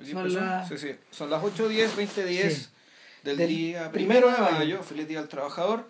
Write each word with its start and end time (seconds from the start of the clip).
Aquí 0.00 0.12
Son 0.12 0.32
las- 0.34 0.68
Sí, 0.68 0.78
sí. 0.78 0.96
Son 1.10 1.28
las 1.30 1.42
8, 1.42 1.68
10, 1.68 1.94
20, 1.96 2.24
10 2.24 2.54
Sí. 2.54 2.68
del, 3.22 3.36
Del 3.36 3.48
día 3.48 3.90
primero 3.92 4.28
primero 4.28 4.46
de 4.46 4.52
mayo. 4.58 4.82
Feliz 4.82 5.06
Día 5.08 5.20
del 5.20 5.28
Trabajador. 5.28 5.86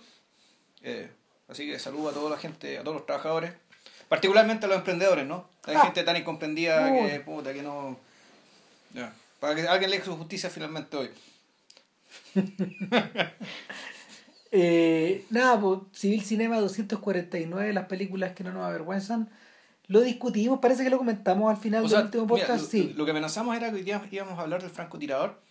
Eh, 0.83 1.09
así 1.49 1.67
que 1.71 1.79
saludo 1.79 2.09
a 2.11 2.13
toda 2.13 2.31
la 2.31 2.37
gente, 2.39 2.79
a 2.79 2.83
todos 2.83 2.97
los 2.97 3.07
trabajadores. 3.07 3.53
Particularmente 4.09 4.67
a 4.67 4.69
los 4.69 4.79
emprendedores, 4.79 5.25
¿no? 5.27 5.49
Hay 5.65 5.77
Ah. 5.77 5.83
gente 5.83 6.03
tan 6.03 6.17
incomprendida 6.17 6.93
que, 6.93 7.21
puta, 7.21 7.53
que 7.53 7.63
no... 7.63 7.99
Para 9.39 9.55
que 9.55 9.69
alguien 9.69 9.91
le 9.91 10.03
su 10.05 10.17
justicia 10.17 10.51
finalmente 10.51 10.97
hoy. 10.97 11.11
Eh, 14.53 15.25
nada, 15.31 15.61
pues, 15.61 15.79
Civil 15.93 16.23
Cinema 16.25 16.59
249, 16.59 17.73
las 17.73 17.87
películas 17.87 18.33
que 18.35 18.43
no 18.43 18.53
nos 18.53 18.67
avergüenzan. 18.67 19.29
Lo 19.91 20.03
discutimos, 20.03 20.61
parece 20.61 20.85
que 20.85 20.91
lo 20.91 20.99
comentamos 20.99 21.51
al 21.51 21.57
final 21.61 21.81
O 21.81 21.83
del 21.83 21.91
sea, 21.91 22.01
último 22.03 22.25
podcast. 22.29 22.71
sí, 22.71 22.95
lo 22.97 23.05
que 23.05 23.11
amenazamos 23.11 23.57
era 23.57 23.71
que 23.71 23.75
hoy 23.75 23.83
día 23.83 24.01
íbamos 24.13 24.39
a 24.39 24.43
hablar 24.43 24.63
del 24.63 24.71
francotirador 24.71 25.43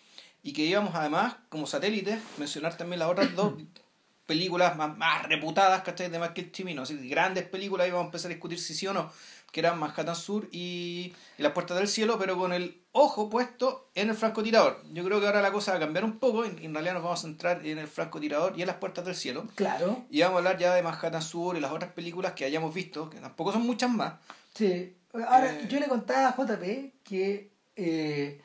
y 0.42 0.54
que 0.54 0.64
íbamos 0.64 0.96
además, 0.96 1.36
como 1.50 1.68
satélite, 1.68 2.18
mencionar 2.38 2.78
también 2.78 3.00
las 3.00 3.10
otras 3.10 3.36
dos 3.36 3.56
películas 4.26 4.78
más, 4.78 4.98
más 4.98 5.24
reputadas, 5.28 5.82
¿cachai? 5.82 6.10
De 6.10 6.20
Michael 6.20 6.52
Cimino. 6.56 6.84
Así, 6.84 6.96
grandes 7.10 7.44
películas, 7.50 7.88
íbamos 7.90 8.04
a 8.04 8.08
empezar 8.08 8.32
a 8.32 8.34
discutir 8.34 8.60
si 8.60 8.74
sí 8.74 8.88
o 8.88 8.94
no, 8.94 9.12
que 9.52 9.60
eran 9.62 9.80
Manhattan 9.80 10.16
Sur 10.16 10.48
y, 10.52 11.14
y 11.38 11.42
Las 11.42 11.54
Puertas 11.54 11.78
del 11.78 11.88
Cielo, 11.88 12.18
pero 12.20 12.38
con 12.38 12.54
el 12.54 12.82
ojo 12.92 13.30
puesto 13.30 13.90
en 13.96 14.10
el 14.10 14.16
francotirador. 14.16 14.84
Yo 14.92 15.04
creo 15.04 15.20
que 15.20 15.28
ahora 15.28 15.42
la 15.42 15.52
cosa 15.52 15.72
va 15.72 15.78
a 15.78 15.80
cambiar 15.82 16.04
un 16.06 16.20
poco, 16.20 16.46
en, 16.46 16.58
en 16.64 16.74
realidad 16.74 16.94
nos 16.96 17.04
vamos 17.04 17.20
a 17.20 17.22
centrar 17.24 17.66
en 17.66 17.78
el 17.78 17.88
francotirador 17.88 18.54
y 18.58 18.62
en 18.62 18.68
Las 18.68 18.78
Puertas 18.78 19.06
del 19.06 19.16
Cielo. 19.16 19.46
claro. 19.56 20.06
Y 20.10 20.22
vamos 20.22 20.36
a 20.36 20.38
hablar 20.40 20.58
ya 20.58 20.74
de 20.74 20.82
Manhattan 20.84 21.22
Sur 21.22 21.56
y 21.58 21.60
las 21.60 21.72
otras 21.72 21.92
películas 21.94 22.34
que 22.34 22.46
hayamos 22.46 22.74
visto, 22.74 23.10
que 23.10 23.18
tampoco 23.20 23.52
son 23.52 23.64
muchas 23.66 23.90
más. 23.90 24.14
Sí. 24.54 24.96
Ahora, 25.14 25.52
Eh. 25.54 25.68
yo 25.70 25.80
le 25.80 25.88
contaba 25.88 26.28
a 26.30 26.36
JP 26.36 26.94
que 27.04 27.50
eh, 27.76 28.42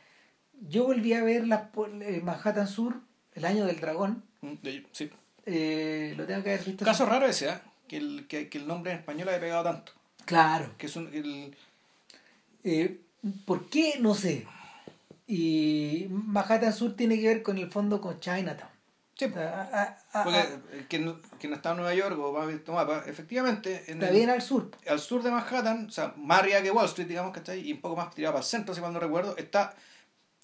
yo 0.68 0.84
volví 0.84 1.12
a 1.12 1.22
ver 1.24 1.46
la, 1.46 1.70
eh, 2.02 2.20
Manhattan 2.24 2.66
Sur, 2.68 3.00
El 3.34 3.44
Año 3.44 3.66
del 3.66 3.80
Dragón. 3.80 4.24
Mm, 4.40 4.54
Sí. 4.92 5.10
Eh, 5.46 6.14
lo 6.16 6.24
tengo 6.26 6.42
que 6.42 6.54
haber 6.54 6.64
visto. 6.64 6.84
Caso 6.86 7.04
raro 7.04 7.26
ese, 7.26 7.48
¿eh? 7.50 7.58
que, 7.86 7.98
el, 7.98 8.26
que, 8.28 8.48
que 8.48 8.56
el 8.56 8.66
nombre 8.66 8.92
en 8.92 8.98
español 8.98 9.28
haya 9.28 9.40
pegado 9.40 9.62
tanto. 9.64 9.92
Claro. 10.24 10.70
Que 10.78 10.86
es 10.86 10.96
un, 10.96 11.08
el, 11.14 11.56
Eh, 12.64 13.00
¿Por 13.46 13.68
qué? 13.68 13.94
No 14.00 14.14
sé. 14.14 14.46
Y 15.26 16.06
Manhattan 16.10 16.72
Sur 16.72 16.94
tiene 16.96 17.18
que 17.20 17.26
ver 17.28 17.42
con 17.42 17.56
el 17.58 17.70
fondo 17.70 18.00
con 18.00 18.20
Chinatown. 18.20 18.70
sí, 19.16 19.26
Ah, 19.36 19.68
ah, 19.72 19.96
ah, 20.12 20.22
porque 20.24 20.38
ah, 20.38 20.60
el 20.72 20.86
que, 20.88 20.98
no, 20.98 21.18
que 21.38 21.48
no 21.48 21.54
está 21.56 21.70
en 21.70 21.76
Nueva 21.76 21.94
York 21.94 22.18
o 22.18 22.32
va 22.32 22.42
a 22.42 22.46
ver 22.46 22.62
tu 22.64 22.72
mapa, 22.72 23.04
efectivamente, 23.06 23.84
en 23.86 23.94
está 24.02 24.08
el- 24.08 24.14
bien 24.16 24.30
al 24.30 24.42
sur. 24.42 24.70
al 24.88 25.00
sur 25.00 25.22
de 25.22 25.30
Manhattan, 25.30 25.86
o 25.86 25.90
sea, 25.90 26.12
más 26.18 26.40
arriba 26.40 26.60
que 26.62 26.70
Wall 26.70 26.86
Street, 26.86 27.06
digamos 27.08 27.32
que 27.32 27.38
está 27.38 27.52
ahí, 27.52 27.68
y 27.68 27.72
un 27.72 27.80
poco 27.80 27.96
más 27.96 28.14
tirado 28.14 28.34
para 28.34 28.42
el 28.44 28.48
centro, 28.48 28.74
si 28.74 28.80
mal 28.82 28.92
no 28.92 29.00
recuerdo, 29.00 29.36
está 29.38 29.74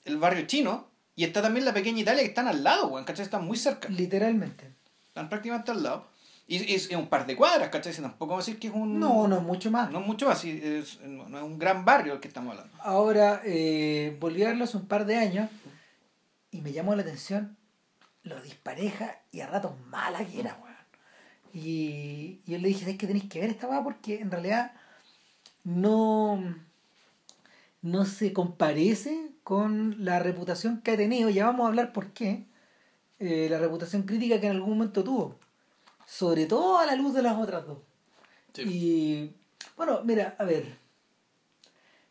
el 0.04 0.16
barrio 0.16 0.46
chino 0.46 0.88
y 1.16 1.24
está 1.24 1.42
también 1.42 1.64
la 1.66 1.74
pequeña 1.74 2.00
Italia 2.00 2.22
que 2.22 2.28
están 2.28 2.48
al 2.48 2.62
lado, 2.64 2.88
weón, 2.88 3.04
¿cachai? 3.04 3.24
Están 3.24 3.44
muy 3.44 3.58
cerca, 3.58 3.88
Literalmente. 3.90 4.70
están 5.08 5.28
prácticamente 5.28 5.70
al 5.72 5.82
lado. 5.82 6.06
Y 6.50 6.56
es, 6.74 6.90
es 6.90 6.96
un 6.96 7.06
par 7.06 7.26
de 7.26 7.36
cuadras, 7.36 7.68
¿cachai? 7.68 7.94
Tampoco 7.94 8.30
vamos 8.32 8.44
a 8.44 8.46
decir 8.46 8.58
que 8.60 8.66
es 8.66 8.74
un... 8.74 8.98
No, 8.98 9.28
no 9.28 9.36
es 9.36 9.42
mucho 9.42 9.70
más. 9.70 9.90
No 9.92 10.00
es 10.00 10.06
mucho 10.06 10.26
más, 10.26 10.40
sí, 10.40 10.60
es, 10.60 11.00
no 11.02 11.38
es 11.38 11.44
un 11.44 11.58
gran 11.60 11.84
barrio 11.84 12.14
el 12.14 12.20
que 12.20 12.26
estamos 12.26 12.50
hablando. 12.52 12.76
Ahora, 12.82 13.40
eh, 13.44 14.16
volví 14.18 14.42
a 14.42 14.48
verlo 14.48 14.64
hace 14.64 14.76
un 14.76 14.86
par 14.86 15.06
de 15.06 15.16
años 15.16 15.48
y 16.50 16.60
me 16.60 16.72
llamó 16.72 16.94
la 16.96 17.02
atención 17.02 17.56
lo 18.24 18.40
dispareja 18.42 19.20
y 19.30 19.40
a 19.40 19.46
ratos 19.46 19.72
mala 19.86 20.24
que 20.24 20.40
era, 20.40 20.58
weón. 20.60 20.76
Y, 21.54 22.40
y 22.44 22.52
yo 22.52 22.58
le 22.58 22.68
dije, 22.68 22.90
es 22.90 22.98
que 22.98 23.06
tenéis 23.06 23.28
que 23.28 23.40
ver 23.40 23.50
esta 23.50 23.68
weá 23.68 23.82
porque 23.84 24.20
en 24.20 24.30
realidad 24.32 24.72
no, 25.64 26.42
no 27.82 28.04
se 28.04 28.32
comparece 28.32 29.30
con 29.44 30.04
la 30.04 30.18
reputación 30.18 30.80
que 30.82 30.90
ha 30.92 30.96
tenido. 30.96 31.30
Ya 31.30 31.46
vamos 31.46 31.64
a 31.64 31.68
hablar 31.68 31.92
por 31.92 32.12
qué. 32.12 32.46
eh, 33.20 33.48
la 33.50 33.58
reputación 33.58 34.02
crítica 34.02 34.40
que 34.40 34.46
en 34.46 34.52
algún 34.56 34.70
momento 34.78 35.04
tuvo. 35.04 35.38
Sobre 36.10 36.46
todo 36.46 36.78
a 36.78 36.86
la 36.86 36.96
luz 36.96 37.14
de 37.14 37.22
las 37.22 37.38
otras 37.38 37.64
dos. 37.66 37.78
Y 38.58 39.30
bueno, 39.76 40.00
mira, 40.04 40.34
a 40.38 40.44
ver. 40.44 40.76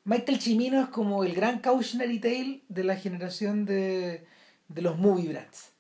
Michael 0.06 0.40
Cimino 0.42 0.82
es 0.82 0.88
como 0.88 1.24
el 1.26 1.34
gran 1.36 1.60
cautionary 1.60 2.20
tale 2.20 2.62
de 2.70 2.84
la 2.86 2.96
generación 2.96 3.66
de, 3.66 4.26
de 4.70 4.82
los 4.82 4.98
movie 4.98 5.28
brats. 5.28 5.72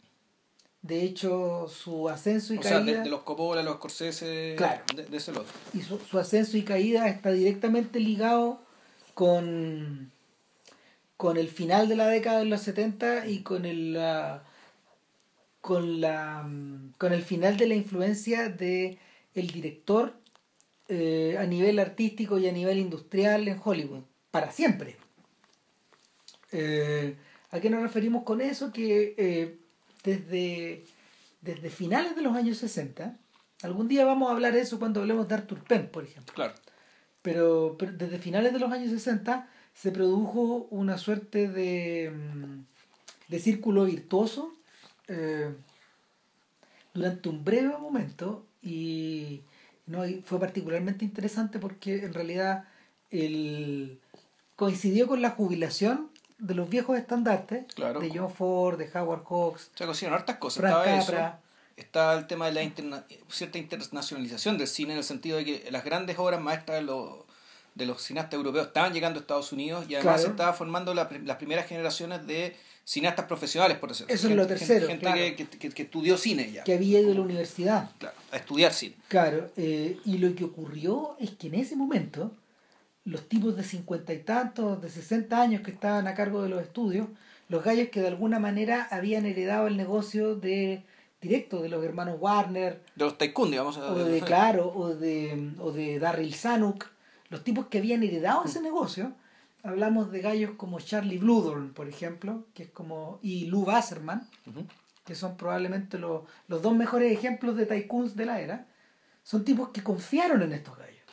De 0.82 1.02
hecho, 1.04 1.68
su 1.68 2.10
ascenso 2.10 2.54
y 2.54 2.58
O 2.58 2.64
sea, 2.64 2.80
caída 2.80 2.98
de, 3.00 3.04
de 3.06 3.10
los 3.10 3.22
Coppola, 3.22 3.64
los 3.64 3.76
Scorsese, 3.78 4.54
Claro. 4.58 4.84
de, 4.96 5.06
de 5.06 5.18
ese 5.18 5.32
lote. 5.32 5.50
y 5.74 5.82
su, 5.82 5.98
su 6.00 6.20
ascenso 6.20 6.58
y 6.58 6.64
caída 6.64 7.08
está 7.08 7.32
directamente 7.32 8.00
ligado 8.00 8.62
con 9.14 10.12
con 11.18 11.36
el 11.36 11.50
final 11.50 11.90
de 11.90 11.98
la 11.98 12.08
década 12.08 12.40
de 12.40 12.46
los 12.46 12.62
70 12.62 13.28
y 13.28 13.42
con 13.44 13.66
el 13.66 13.94
la- 13.94 14.44
con 15.62 16.00
la 16.02 16.44
mm, 16.44 16.94
con 16.98 17.14
el 17.14 17.22
final 17.24 17.58
de 17.58 17.68
la 17.68 17.76
influencia 17.76 18.50
de 18.50 18.98
el 19.34 19.48
director 19.52 20.14
eh, 20.88 21.36
a 21.40 21.46
nivel 21.46 21.80
artístico 21.80 22.38
y 22.40 22.48
a 22.48 22.52
nivel 22.52 22.78
industrial 22.80 23.48
en 23.48 23.60
Hollywood 23.64 24.04
para 24.32 24.52
siempre 24.52 24.98
Eh, 26.52 27.16
¿a 27.52 27.60
qué 27.60 27.70
nos 27.70 27.82
referimos 27.84 28.24
con 28.24 28.42
eso? 28.42 28.72
que 28.74 29.14
eh, 29.18 29.58
desde 30.04 30.84
desde 31.42 31.70
finales 31.70 32.16
de 32.16 32.22
los 32.22 32.36
años 32.36 32.58
60 32.58 33.18
algún 33.62 33.88
día 33.88 34.04
vamos 34.06 34.30
a 34.30 34.34
hablar 34.34 34.54
de 34.54 34.62
eso 34.62 34.80
cuando 34.80 35.02
hablemos 35.02 35.28
de 35.28 35.36
Arthur 35.36 35.64
Penn 35.64 35.88
por 35.92 36.04
ejemplo 36.06 36.34
Claro. 36.34 36.54
pero, 37.22 37.76
pero 37.78 37.92
desde 37.94 38.18
finales 38.18 38.52
de 38.54 38.60
los 38.60 38.72
años 38.72 38.90
60 38.90 39.48
se 39.74 39.92
produjo 39.92 40.68
una 40.72 40.98
suerte 40.98 41.48
de, 41.48 42.12
mm, 42.12 42.66
de 43.28 43.40
círculo 43.40 43.86
virtuoso 43.86 44.54
eh, 45.10 45.54
durante 46.94 47.30
un 47.30 47.44
breve 47.44 47.78
momento 47.78 48.46
y, 48.62 49.42
no, 49.86 50.06
y 50.06 50.22
fue 50.26 50.40
particularmente 50.40 51.06
interesante 51.06 51.60
porque 51.60 52.04
en 52.04 52.14
realidad 52.14 52.66
el, 53.12 54.00
coincidió 54.56 55.08
con 55.08 55.22
la 55.22 55.32
jubilación 55.32 56.10
de 56.38 56.56
los 56.56 56.70
viejos 56.70 56.98
estandartes 56.98 57.66
Claro. 57.74 58.00
de 58.00 58.10
John 58.18 58.32
Ford, 58.32 58.78
de 58.78 58.90
Howard 58.98 59.24
Hawks, 59.26 59.72
O 59.74 59.78
sea, 59.78 59.88
consiguieron 59.88 60.18
hartas 60.20 60.38
cosas. 60.38 60.62
Frank 60.62 60.74
Estaba 60.88 61.00
Capra. 61.00 61.28
eso. 61.28 62.20
El 62.20 62.28
tema 62.28 62.46
de 62.48 62.52
la 62.54 62.64
interna- 62.64 63.06
cierta 63.30 63.58
internacionalización 63.58 64.58
del 64.58 64.68
cine 64.68 64.92
en 64.94 64.98
el 65.00 65.04
sentido 65.04 65.38
de 65.38 65.46
que 65.46 65.72
las 65.72 65.84
grandes 65.86 66.20
obras 66.20 66.42
maestras 66.42 66.80
de 66.80 66.84
los, 66.86 67.20
de 67.76 67.86
los 67.86 68.02
cineastas 68.02 68.34
europeos 68.34 68.68
estaban 68.68 68.94
llegando 68.94 69.20
a 69.20 69.22
Estados 69.22 69.52
Unidos 69.54 69.86
y 69.88 69.96
además 69.96 70.16
Claro. 70.16 70.22
se 70.24 70.28
estaba 70.30 70.54
formando 70.54 70.94
la 70.94 71.10
las 71.24 71.38
primeras 71.38 71.68
generaciones 71.68 72.28
de 72.28 72.56
cineastas 72.90 73.26
profesionales, 73.28 73.78
por 73.78 73.90
decirlo 73.90 74.12
Eso 74.12 74.30
es 74.30 74.36
lo 74.36 74.48
tercero, 74.48 74.88
Gente, 74.88 75.02
claro. 75.02 75.18
que, 75.38 75.46
que- 75.48 75.70
que- 75.70 75.82
estudió 75.84 76.18
cine 76.18 76.52
ya. 76.52 76.64
que 76.64 76.74
había 76.74 77.00
ido 77.00 77.12
a 77.12 77.16
la 77.16 77.22
universidad. 77.22 77.92
Claro, 78.00 78.16
a 78.32 78.38
estudiar 78.38 78.74
cine. 78.74 78.96
Claro, 79.08 79.52
eh, 79.58 79.98
y 80.06 80.18
lo 80.18 80.34
que 80.34 80.44
ocurrió 80.44 81.16
es 81.20 81.30
que 81.32 81.48
en 81.48 81.54
ese 81.56 81.76
momento 81.76 82.32
los 83.06 83.30
tipos 83.30 83.56
de 83.56 83.64
cincuenta 83.64 84.12
y 84.12 84.20
tantos, 84.24 84.82
de 84.82 84.90
60 84.90 85.40
años 85.40 85.62
que 85.62 85.70
estaban 85.70 86.08
a 86.08 86.16
cargo 86.16 86.42
de 86.42 86.50
los 86.50 86.64
estudios, 86.64 87.08
los 87.48 87.64
gallos 87.64 87.90
que 87.90 88.02
de 88.02 88.08
alguna 88.08 88.40
manera 88.40 88.88
habían 88.90 89.28
heredado 89.28 89.68
el 89.68 89.78
negocio 89.78 90.36
de 90.36 90.84
directo 91.22 91.62
de 91.62 91.70
los 91.70 91.84
hermanos 91.86 92.18
Warner, 92.20 92.82
De 92.96 93.06
los 93.06 93.20
tycoon, 93.20 93.52
digamos. 93.52 93.78
o 93.78 93.94
de 94.04 94.22
Claro, 94.22 94.72
o 94.76 94.96
de, 94.96 95.52
o 95.60 95.72
de 95.72 96.00
Darryl 96.00 96.34
Zanuck, 96.34 96.88
los 97.30 97.44
tipos 97.44 97.68
que 97.68 97.78
habían 97.78 98.02
heredado 98.02 98.46
ese 98.46 98.62
negocio, 98.62 99.12
hablamos 99.64 100.12
de 100.12 100.22
gallos 100.22 100.52
como 100.58 100.80
Charlie 100.80 101.18
Bluedorn, 101.18 101.74
por 101.74 101.88
ejemplo, 101.88 102.48
que 102.54 102.64
es 102.64 102.70
como, 102.70 103.20
y 103.22 103.46
Lou 103.46 103.64
Wasserman, 103.64 104.28
que 105.06 105.16
son 105.16 105.38
probablemente 105.38 105.98
los, 105.98 106.24
los 106.48 106.62
dos 106.62 106.76
mejores 106.76 107.12
ejemplos 107.12 107.56
de 107.56 107.66
tycoons 107.66 108.16
de 108.16 108.26
la 108.26 108.42
era, 108.42 108.68
son 109.24 109.44
tipos 109.44 109.70
que 109.70 109.84
confiaron 109.84 110.42
en 110.42 110.54
estos 110.54 110.78
gallos. 110.78 111.04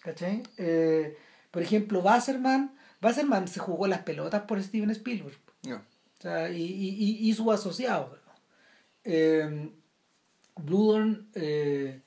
¿Cachai? 0.00 0.42
Eh, 0.56 1.16
por 1.50 1.62
ejemplo, 1.62 2.00
Wasserman, 2.00 2.74
Wasserman 3.02 3.48
se 3.48 3.60
jugó 3.60 3.86
las 3.86 4.00
pelotas 4.00 4.42
por 4.42 4.62
Steven 4.62 4.90
Spielberg. 4.90 5.38
O 5.68 6.22
sea, 6.22 6.50
y, 6.50 6.62
y, 6.62 6.88
y, 6.88 7.28
y 7.28 7.32
sus 7.34 7.52
asociados. 7.52 8.18
Eh, 9.04 9.70
Bluedorn, 10.56 11.28
eh, 11.34 12.00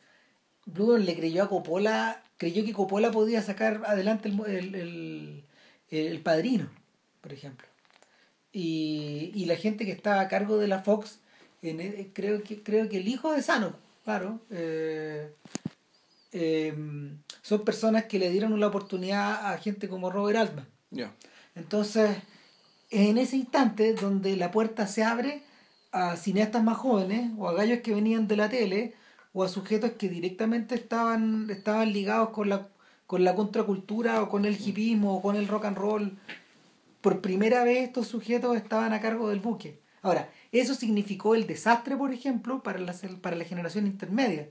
Bluedorn 0.66 1.06
le 1.06 1.16
creyó 1.16 1.44
a 1.44 1.50
Coppola, 1.50 2.24
creyó 2.40 2.66
que 2.66 2.74
Coppola 2.74 3.12
podía 3.12 3.44
sacar 3.44 3.84
adelante 3.86 4.30
el, 4.30 4.40
el, 4.48 4.76
el, 4.76 5.44
el 5.92 6.20
padrino, 6.22 6.70
por 7.22 7.34
ejemplo. 7.34 7.68
Y, 8.52 9.32
y 9.36 9.46
la 9.46 9.56
gente 9.56 9.86
que 9.86 9.92
estaba 9.92 10.22
a 10.22 10.28
cargo 10.28 10.58
de 10.58 10.68
la 10.68 10.80
Fox, 10.80 11.20
en 11.62 11.82
e- 11.82 12.10
creo, 12.14 12.42
que, 12.42 12.64
creo 12.64 12.90
que 12.90 12.98
el 12.98 13.08
hijo 13.08 13.32
de 13.32 13.44
Sano, 13.44 13.76
claro, 14.04 14.40
eh, 14.50 15.32
eh, 16.32 16.74
son 17.44 17.64
personas 17.66 18.06
que 18.06 18.18
le 18.18 18.32
dieron 18.32 18.60
la 18.60 18.68
oportunidad 18.68 19.54
a 19.54 19.58
gente 19.58 19.88
como 19.88 20.10
Robert 20.10 20.40
Altman. 20.40 20.68
Ya. 20.92 21.14
Entonces, 21.56 22.16
en 22.90 23.18
ese 23.18 23.36
instante 23.36 23.94
donde 23.94 24.36
la 24.38 24.50
puerta 24.50 24.88
se 24.88 25.04
abre 25.04 25.44
a 25.92 26.16
cineastas 26.16 26.64
más 26.64 26.78
jóvenes 26.78 27.32
o 27.38 27.50
a 27.50 27.54
gallos 27.54 27.80
que 27.82 27.94
venían 27.94 28.28
de 28.28 28.38
la 28.38 28.50
tele 28.50 28.94
o 29.40 29.44
a 29.44 29.48
sujetos 29.48 29.92
que 29.92 30.10
directamente 30.10 30.76
estaban, 30.76 31.50
estaban 31.50 31.94
ligados 31.94 32.30
con 32.32 32.50
la, 32.50 32.68
con 33.08 33.24
la 33.24 33.36
contracultura 33.36 34.22
o 34.22 34.28
con 34.30 34.44
el 34.44 34.60
hipismo 34.60 35.16
o 35.16 35.22
con 35.22 35.38
el 35.38 35.48
rock 35.48 35.66
and 35.66 35.78
roll 35.78 36.18
por 37.00 37.22
primera 37.22 37.64
vez 37.64 37.88
estos 37.88 38.08
sujetos 38.08 38.58
estaban 38.58 38.92
a 38.92 39.00
cargo 39.00 39.30
del 39.30 39.40
buque. 39.40 39.80
Ahora, 40.02 40.30
eso 40.52 40.74
significó 40.76 41.36
el 41.36 41.48
desastre, 41.48 41.96
por 41.96 42.12
ejemplo, 42.14 42.62
para 42.64 42.80
la, 42.80 42.94
para 43.22 43.38
la 43.38 43.46
generación 43.46 43.88
intermedia, 43.88 44.50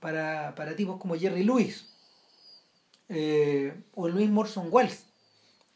para, 0.00 0.54
para 0.54 0.76
tipos 0.76 0.98
como 0.98 1.14
Jerry 1.14 1.44
Lewis 1.44 1.86
eh, 3.10 3.74
o 3.94 4.08
Louis 4.08 4.30
Morson 4.30 4.68
Wells. 4.70 5.04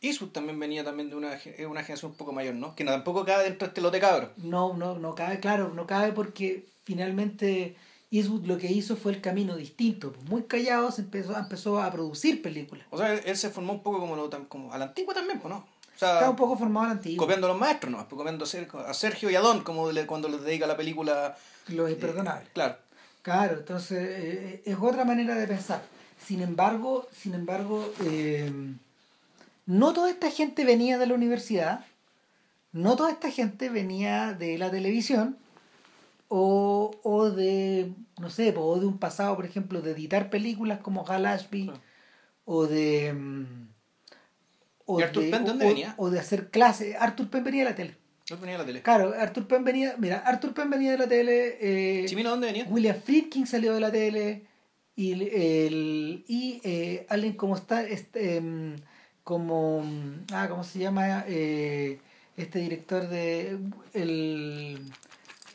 Eastwood 0.00 0.30
también 0.30 0.58
venía 0.58 0.82
también 0.84 1.10
de 1.10 1.16
una, 1.16 1.36
ge- 1.38 1.66
una 1.66 1.82
generación 1.82 2.12
un 2.12 2.16
poco 2.16 2.32
mayor, 2.32 2.54
¿no? 2.54 2.74
Que 2.74 2.84
tampoco 2.84 3.24
cabe 3.26 3.44
dentro 3.44 3.66
de 3.66 3.70
este 3.70 3.80
lote 3.82 4.00
cabro. 4.00 4.30
No, 4.38 4.74
no, 4.74 4.98
no 4.98 5.14
cabe, 5.14 5.40
claro, 5.40 5.72
no 5.74 5.86
cabe 5.86 6.12
porque 6.12 6.66
finalmente 6.84 7.76
Eastwood 8.18 8.46
lo 8.46 8.58
que 8.58 8.70
hizo 8.70 8.96
fue 8.96 9.12
el 9.12 9.20
camino 9.20 9.56
distinto. 9.56 10.12
Muy 10.28 10.42
callado 10.44 10.90
se 10.90 11.02
empezó, 11.02 11.36
empezó 11.36 11.80
a 11.80 11.90
producir 11.90 12.42
películas. 12.42 12.86
O 12.90 12.98
sea, 12.98 13.14
él, 13.14 13.36
se 13.36 13.50
formó 13.50 13.72
un 13.74 13.82
poco 13.82 14.00
como, 14.00 14.16
lo, 14.16 14.30
como 14.48 14.72
a 14.72 14.78
la 14.78 14.86
antigua 14.86 15.14
también, 15.14 15.38
pues, 15.40 15.52
¿no? 15.52 15.58
O 15.60 15.98
sea, 15.98 16.28
un 16.28 16.36
poco 16.36 16.58
formado 16.58 16.84
a 16.84 16.88
la 16.88 16.94
antigua. 16.94 17.24
copiando 17.24 17.46
a 17.46 17.50
los 17.50 17.58
maestros, 17.58 17.90
¿no? 17.90 17.98
Pues 18.06 18.18
copiando 18.18 18.44
a 18.44 18.48
Ser- 18.48 18.68
a 18.86 18.92
Sergio 18.94 19.30
y 19.30 19.34
a 19.36 19.40
Don, 19.40 19.62
como 19.64 19.90
le- 19.92 20.06
cuando 20.06 20.28
les 20.28 20.42
dedica 20.42 20.66
la 20.66 20.76
película. 20.76 21.36
Los 21.68 21.88
eh, 21.88 21.92
imperdonables. 21.94 22.48
claro. 22.52 22.76
Claro, 23.22 23.54
entonces 23.58 23.98
eh, 24.08 24.62
es 24.64 24.76
otra 24.80 25.04
manera 25.04 25.34
de 25.34 25.46
pensar. 25.48 25.82
Sin 26.24 26.42
embargo, 26.42 27.08
sin 27.12 27.34
embargo, 27.34 27.92
eh, 28.04 28.52
no 29.66 29.92
toda 29.92 30.10
esta 30.10 30.30
gente 30.30 30.64
venía 30.64 30.96
de 30.98 31.06
la 31.06 31.14
universidad, 31.14 31.84
no 32.72 32.94
toda 32.94 33.10
esta 33.10 33.30
gente 33.32 33.68
venía 33.68 34.32
de 34.32 34.58
la 34.58 34.70
televisión 34.70 35.36
o, 36.28 36.90
o 37.02 37.30
de, 37.30 37.92
no 38.20 38.30
sé, 38.30 38.52
o 38.56 38.78
de 38.80 38.86
un 38.86 38.98
pasado, 38.98 39.36
por 39.36 39.44
ejemplo, 39.44 39.80
de 39.82 39.92
editar 39.92 40.30
películas 40.30 40.80
como 40.80 41.06
Hal 41.08 41.26
Ashby 41.26 41.70
Ah. 41.72 41.80
o 42.44 42.66
de... 42.66 43.12
mm, 43.12 43.68
O 44.86 45.00
¿Y 45.00 45.02
Arthur 45.02 45.24
de, 45.24 45.30
Penn 45.30 45.44
de 45.44 45.48
dónde 45.50 45.64
o- 45.64 45.68
venía? 45.68 45.94
O 45.98 46.10
de 46.10 46.18
hacer 46.20 46.50
clases. 46.50 46.94
Arthur 46.98 47.28
Penn 47.28 47.42
venía 47.44 47.64
de 47.64 47.70
la 47.70 47.76
tele. 47.76 47.96
No 48.30 48.36
venía 48.38 48.52
de 48.54 48.58
la 48.58 48.66
tele. 48.66 48.82
Claro, 48.82 49.14
Arthur 49.18 49.46
Penn 49.46 49.64
venía, 49.64 49.94
mira, 49.98 50.18
Arthur 50.18 50.52
Penn 50.54 50.70
venía 50.70 50.92
de 50.92 50.98
la 50.98 51.08
tele. 51.08 51.58
Eh, 51.60 52.06
¿Chimino 52.06 52.30
dónde 52.30 52.46
venía? 52.48 52.66
William 52.68 52.96
Friedkin 53.00 53.46
salió 53.46 53.72
de 53.74 53.80
la 53.80 53.90
tele 53.92 54.42
y, 54.96 55.12
el, 55.12 56.24
y 56.26 56.60
eh, 56.64 57.06
alguien 57.08 57.34
como 57.34 57.54
está 57.56 57.82
este, 57.82 58.36
em, 58.36 58.76
como 59.24 59.84
ah 60.32 60.46
cómo 60.48 60.62
se 60.64 60.78
llama 60.80 61.24
Eh, 61.28 61.98
este 62.36 62.58
director 62.60 63.08
de 63.08 63.58
el 63.92 64.78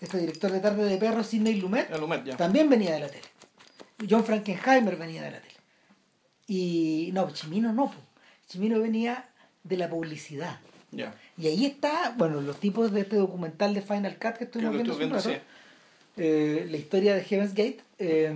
este 0.01 0.17
director 0.17 0.51
de 0.51 0.59
tarde 0.59 0.83
de 0.83 0.97
perros 0.97 1.27
Sidney 1.27 1.61
Lumet 1.61 1.87
ya. 2.25 2.35
también 2.35 2.69
venía 2.69 2.93
de 2.93 2.99
la 2.99 3.07
tele 3.07 3.23
John 4.09 4.25
Frankenheimer 4.25 4.97
venía 4.97 5.21
de 5.23 5.31
la 5.31 5.39
tele 5.39 5.53
y 6.47 7.11
no 7.13 7.29
Chimino 7.31 7.71
no. 7.71 7.93
Chimino 8.47 8.79
venía 8.81 9.29
de 9.63 9.77
la 9.77 9.87
publicidad 9.89 10.59
Ya. 10.91 11.13
y 11.37 11.47
ahí 11.47 11.65
está 11.65 12.13
bueno 12.17 12.41
los 12.41 12.59
tipos 12.59 12.91
de 12.91 13.01
este 13.01 13.15
documental 13.15 13.73
de 13.73 13.81
Final 13.81 14.17
Cut 14.19 14.33
que 14.37 14.43
estuvimos 14.45 14.73
viendo, 14.73 14.97
viendo, 14.97 15.15
rato 15.15 15.29
sí. 15.29 15.35
eh, 16.17 16.67
la 16.69 16.77
historia 16.77 17.13
de 17.15 17.23
Heaven's 17.23 17.53
Gate, 17.53 17.79
eh, 17.99 18.35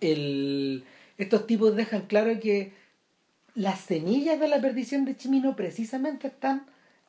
el- 0.00 0.84
estos 1.18 1.46
tipos 1.46 1.74
dejan 1.74 2.02
claro 2.02 2.38
que 2.40 2.72
las 3.54 3.80
semillas 3.80 4.38
de 4.38 4.46
la 4.48 4.60
perdición 4.60 5.04
de 5.04 5.16
Chimino 5.16 5.56
precisamente 5.56 6.28
están 6.28 6.64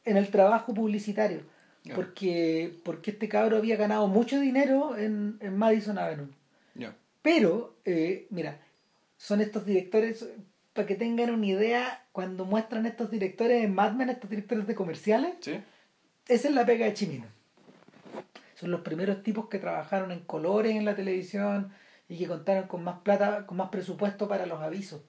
en 0.05 0.17
el 0.17 0.29
trabajo 0.29 0.73
publicitario. 0.73 1.41
Porque, 1.95 2.77
porque 2.83 3.11
este 3.11 3.29
cabro 3.29 3.57
había 3.57 3.75
ganado 3.75 4.07
mucho 4.07 4.39
dinero 4.39 4.97
en, 4.97 5.37
en 5.41 5.57
Madison 5.57 5.97
Avenue. 5.97 6.29
Ya. 6.75 6.95
Pero, 7.21 7.77
eh, 7.85 8.27
mira, 8.29 8.59
son 9.17 9.41
estos 9.41 9.65
directores, 9.65 10.27
para 10.73 10.87
que 10.87 10.95
tengan 10.95 11.31
una 11.31 11.45
idea, 11.45 12.05
cuando 12.11 12.45
muestran 12.45 12.85
estos 12.85 13.11
directores 13.11 13.63
en 13.63 13.73
Mad 13.73 13.93
Men, 13.93 14.09
estos 14.09 14.29
directores 14.29 14.67
de 14.67 14.75
comerciales, 14.75 15.35
¿Sí? 15.41 15.59
esa 16.27 16.47
es 16.47 16.53
la 16.53 16.65
pega 16.65 16.85
de 16.85 16.93
Chimino. 16.93 17.25
Son 18.55 18.71
los 18.71 18.81
primeros 18.81 19.23
tipos 19.23 19.47
que 19.47 19.57
trabajaron 19.57 20.11
en 20.11 20.19
colores 20.21 20.75
en 20.75 20.85
la 20.85 20.95
televisión 20.95 21.71
y 22.09 22.17
que 22.17 22.27
contaron 22.27 22.67
con 22.67 22.83
más 22.83 22.99
plata, 23.01 23.45
con 23.45 23.57
más 23.57 23.69
presupuesto 23.69 24.27
para 24.27 24.45
los 24.45 24.61
avisos. 24.61 25.01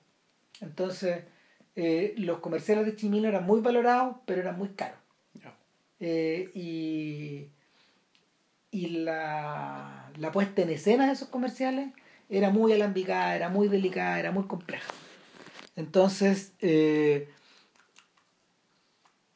Entonces, 0.60 1.24
eh, 1.74 2.14
los 2.18 2.38
comerciales 2.38 2.86
de 2.86 2.94
Chimino 2.94 3.26
eran 3.26 3.44
muy 3.44 3.60
valorados, 3.60 4.16
pero 4.26 4.40
eran 4.40 4.56
muy 4.56 4.68
caros. 4.70 4.99
Eh, 6.00 6.50
y 6.54 7.48
y 8.72 8.86
la, 8.88 10.12
la 10.16 10.30
puesta 10.32 10.62
en 10.62 10.70
escena 10.70 11.06
de 11.06 11.12
esos 11.12 11.28
comerciales 11.28 11.90
era 12.28 12.50
muy 12.50 12.72
alambicada, 12.72 13.34
era 13.34 13.48
muy 13.48 13.66
delicada, 13.68 14.18
era 14.20 14.30
muy 14.30 14.44
compleja. 14.44 14.88
Entonces, 15.74 16.52
eh, 16.60 17.28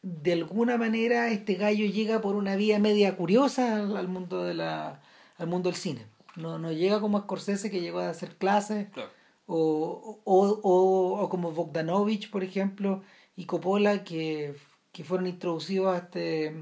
de 0.02 0.32
alguna 0.34 0.76
manera 0.76 1.30
este 1.30 1.54
gallo 1.54 1.86
llega 1.86 2.20
por 2.20 2.36
una 2.36 2.56
vía 2.56 2.78
media 2.78 3.16
curiosa 3.16 3.76
al, 3.76 3.96
al 3.96 4.08
mundo 4.08 4.44
de 4.44 4.54
la 4.54 5.00
al 5.38 5.46
mundo 5.48 5.68
del 5.70 5.76
cine. 5.78 6.06
No, 6.36 6.58
no 6.58 6.70
llega 6.72 7.00
como 7.00 7.20
Scorsese 7.20 7.70
que 7.70 7.80
llegó 7.80 7.98
a 8.00 8.10
hacer 8.10 8.36
clases 8.36 8.88
Claro. 8.90 9.10
o, 9.46 10.20
o, 10.24 10.46
o, 10.62 11.20
o 11.22 11.28
como 11.28 11.50
Bogdanovich, 11.52 12.30
por 12.30 12.44
ejemplo, 12.44 13.02
y 13.36 13.46
Coppola, 13.46 14.04
que, 14.04 14.54
que 14.94 15.02
fueron 15.02 15.26
introducidos 15.26 15.92
a 15.94 15.98
este, 15.98 16.54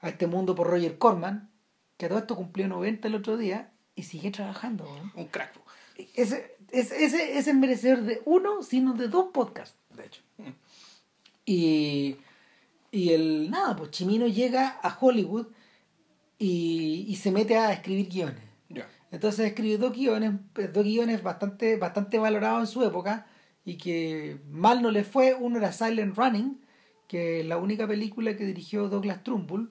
a 0.00 0.08
este 0.08 0.26
mundo 0.26 0.56
por 0.56 0.66
Roger 0.66 0.98
Corman, 0.98 1.50
que 1.96 2.06
a 2.06 2.08
todo 2.08 2.18
esto 2.18 2.34
cumplió 2.34 2.66
90 2.66 3.06
el 3.06 3.14
otro 3.14 3.36
día 3.36 3.72
y 3.94 4.02
sigue 4.02 4.32
trabajando. 4.32 4.84
¿no? 4.84 5.22
Un 5.22 5.28
crack. 5.28 5.54
Ese, 6.14 6.56
ese, 6.72 7.04
ese, 7.04 7.38
es 7.38 7.54
merecedor 7.54 8.02
de 8.02 8.20
uno, 8.24 8.64
sino 8.64 8.94
de 8.94 9.06
dos 9.06 9.26
podcasts, 9.32 9.78
de 9.96 10.04
hecho. 10.04 10.22
Y, 11.46 12.16
y 12.90 13.10
el, 13.10 13.50
nada, 13.50 13.76
pues 13.76 13.90
Chimino 13.90 14.26
llega 14.26 14.80
a 14.82 14.96
Hollywood 14.98 15.48
y, 16.38 17.04
y 17.06 17.16
se 17.16 17.30
mete 17.30 17.58
a 17.58 17.70
escribir 17.70 18.08
guiones. 18.08 18.42
Entonces 19.10 19.46
escribió 19.46 19.78
dos 19.78 19.92
guiones, 19.92 20.32
dos 20.72 20.84
guiones 20.84 21.22
bastante, 21.22 21.76
bastante 21.76 22.18
valorados 22.18 22.62
en 22.62 22.66
su 22.66 22.82
época 22.82 23.26
y 23.64 23.76
que 23.76 24.40
mal 24.50 24.82
no 24.82 24.90
le 24.90 25.04
fue. 25.04 25.34
Uno 25.34 25.58
era 25.58 25.70
Silent 25.70 26.16
Running, 26.16 26.63
que 27.14 27.44
la 27.44 27.58
única 27.58 27.86
película 27.86 28.36
que 28.36 28.44
dirigió 28.44 28.88
Douglas 28.88 29.22
Trumbull. 29.22 29.70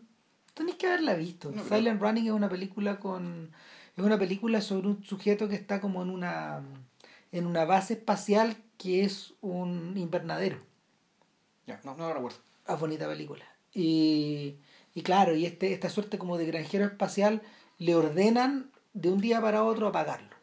Tenéis 0.53 0.77
que 0.77 0.87
haberla 0.87 1.13
visto. 1.15 1.51
No, 1.51 1.61
Silent 1.65 2.01
Running 2.01 2.27
es 2.27 2.31
una 2.31 2.47
película 2.47 3.01
con 3.01 3.51
es 3.97 4.01
una 4.01 4.17
película 4.17 4.61
sobre 4.61 4.87
un 4.87 5.03
sujeto 5.03 5.49
que 5.49 5.55
está 5.55 5.81
como 5.81 6.01
en 6.01 6.09
una 6.09 6.63
en 7.33 7.45
una 7.45 7.65
base 7.65 7.95
espacial 7.95 8.55
que 8.77 9.03
es 9.03 9.33
un 9.41 9.97
invernadero. 9.97 10.59
Ya, 11.67 11.81
no, 11.83 11.97
no 11.97 12.13
recuerdo. 12.13 12.37
Ah, 12.65 12.75
bonita 12.75 13.09
película. 13.09 13.43
Y, 13.73 14.55
y 14.93 15.01
claro, 15.01 15.35
y 15.35 15.45
este, 15.45 15.73
esta 15.73 15.89
suerte 15.89 16.17
como 16.17 16.37
de 16.37 16.45
granjero 16.45 16.85
espacial 16.85 17.41
le 17.77 17.93
ordenan 17.93 18.71
de 18.93 19.09
un 19.09 19.19
día 19.19 19.41
para 19.41 19.65
otro 19.65 19.87
apagarlo. 19.87 20.33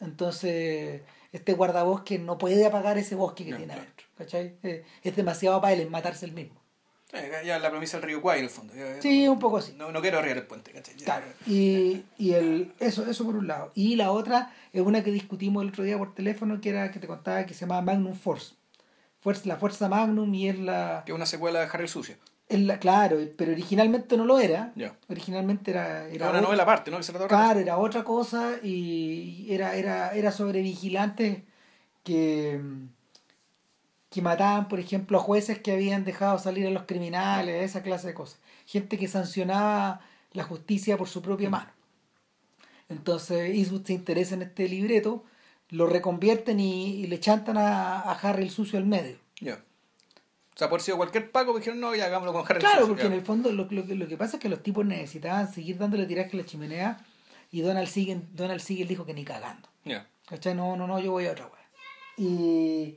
Entonces, 0.00 1.02
este 1.30 1.52
guardabosque 1.52 2.18
no 2.18 2.38
puede 2.38 2.66
apagar 2.66 2.98
ese 2.98 3.14
bosque 3.14 3.44
que 3.44 3.52
Ya, 3.52 3.56
tiene 3.58 3.74
claro. 3.74 3.88
¿Cachai? 4.18 4.56
Eh, 4.62 4.84
Es 5.02 5.16
demasiado 5.16 5.60
para 5.60 5.72
él 5.72 5.80
es 5.80 5.90
matarse 5.90 6.26
el 6.26 6.32
mismo. 6.32 6.60
Ya 7.42 7.58
la 7.58 7.70
premisa 7.70 7.96
del 7.96 8.06
río 8.06 8.20
Kwai 8.20 8.40
en 8.40 8.44
el 8.44 8.50
fondo. 8.50 8.74
Ya- 8.74 9.00
Sí, 9.00 9.26
un 9.28 9.38
poco 9.38 9.56
así. 9.58 9.72
No, 9.78 9.90
no 9.92 10.02
quiero 10.02 10.18
arriar 10.18 10.36
el 10.36 10.46
puente, 10.46 10.72
¿cachai? 10.72 10.94
Ya. 10.96 11.04
Claro. 11.06 11.26
Y, 11.46 12.02
y 12.18 12.32
el, 12.34 12.72
eso, 12.80 13.08
eso 13.08 13.24
por 13.24 13.36
un 13.36 13.46
lado. 13.46 13.72
Y 13.74 13.96
la 13.96 14.10
otra 14.10 14.52
es 14.74 14.82
una 14.82 15.02
que 15.02 15.10
discutimos 15.10 15.62
el 15.62 15.70
otro 15.70 15.84
día 15.84 15.96
por 15.96 16.14
teléfono, 16.14 16.60
que 16.60 16.68
era 16.68 16.90
que 16.90 16.98
te 16.98 17.06
contaba 17.06 17.46
que 17.46 17.54
se 17.54 17.60
llama 17.60 17.80
Magnum 17.80 18.14
Force. 18.14 18.56
Fuerza, 19.20 19.42
la 19.48 19.56
Fuerza 19.56 19.88
Magnum 19.88 20.32
y 20.34 20.48
es 20.50 20.58
la, 20.58 21.02
Que 21.06 21.12
es 21.12 21.16
una 21.16 21.24
secuela 21.26 21.60
de 21.60 21.66
Harry 21.72 21.84
el 21.84 21.88
Sucio. 21.88 22.16
es 22.48 22.60
la- 22.60 22.78
Claro, 22.78 23.16
pero 23.38 23.52
originalmente 23.52 24.16
no 24.18 24.26
lo 24.26 24.38
era. 24.38 24.72
Originalmente 25.08 25.70
era... 25.70 26.06
Era 26.08 26.28
una 26.30 26.40
novela 26.42 26.64
aparte, 26.64 26.90
¿no? 26.90 26.98
Que 26.98 27.04
se 27.04 27.12
Claro, 27.14 27.58
era 27.60 27.78
otra 27.78 28.04
cosa 28.04 28.56
y 28.62 29.46
era, 29.48 29.76
era, 29.76 30.10
era 30.14 30.30
sobre 30.30 30.60
vigilantes 30.60 31.38
que, 32.04 32.60
que 34.10 34.22
mataban, 34.22 34.68
por 34.68 34.80
ejemplo, 34.80 35.18
a 35.18 35.20
jueces 35.20 35.58
que 35.58 35.72
habían 35.72 36.04
dejado 36.04 36.38
salir 36.38 36.66
a 36.66 36.70
los 36.70 36.84
criminales, 36.84 37.62
esa 37.62 37.82
clase 37.82 38.06
de 38.08 38.14
cosas. 38.14 38.38
Gente 38.66 38.96
que 38.98 39.06
sancionaba 39.08 40.00
la 40.32 40.44
justicia 40.44 40.96
por 40.96 41.08
su 41.08 41.20
propia 41.22 41.50
mano. 41.50 41.70
Entonces 42.88 43.54
Eastwood 43.54 43.84
se 43.84 43.92
interesa 43.92 44.34
en 44.34 44.42
este 44.42 44.68
libreto, 44.68 45.24
lo 45.70 45.86
reconvierten 45.86 46.58
y, 46.60 46.94
y 46.94 47.06
le 47.06 47.20
chantan 47.20 47.58
a, 47.58 48.00
a 48.00 48.12
Harry 48.12 48.44
el 48.44 48.50
sucio 48.50 48.78
al 48.78 48.86
medio. 48.86 49.16
Ya. 49.40 49.54
O 50.54 50.58
sea, 50.58 50.68
por 50.68 50.80
sido 50.80 50.96
cualquier 50.96 51.30
Paco, 51.30 51.52
me 51.52 51.60
dijeron, 51.60 51.78
no, 51.80 51.94
ya 51.94 52.06
hagámoslo 52.06 52.32
con 52.32 52.42
Harry 52.44 52.54
el 52.56 52.60
Claro, 52.60 52.80
Sucio, 52.80 52.88
porque 52.88 53.02
ya. 53.02 53.08
en 53.08 53.12
el 53.14 53.22
fondo 53.22 53.52
lo, 53.52 53.68
lo, 53.70 53.86
que- 53.86 53.94
lo 53.94 54.08
que 54.08 54.16
pasa 54.16 54.36
es 54.38 54.42
que 54.42 54.48
los 54.48 54.62
tipos 54.62 54.84
necesitaban 54.86 55.52
seguir 55.52 55.78
dándole 55.78 56.06
tiraje 56.06 56.30
a 56.32 56.36
la 56.40 56.46
chimenea 56.46 56.98
y 57.52 57.60
Donald 57.60 57.88
Siegel, 57.88 58.22
Donald 58.32 58.60
Siegel 58.60 58.88
dijo 58.88 59.04
que 59.06 59.14
ni 59.14 59.24
cagando. 59.24 59.68
Ya. 59.84 60.08
¿Cachai? 60.26 60.54
No, 60.54 60.74
no, 60.76 60.86
no, 60.86 60.98
yo 60.98 61.12
voy 61.12 61.26
a 61.26 61.32
otra 61.32 61.46
weá. 61.46 61.58
Y 62.16 62.96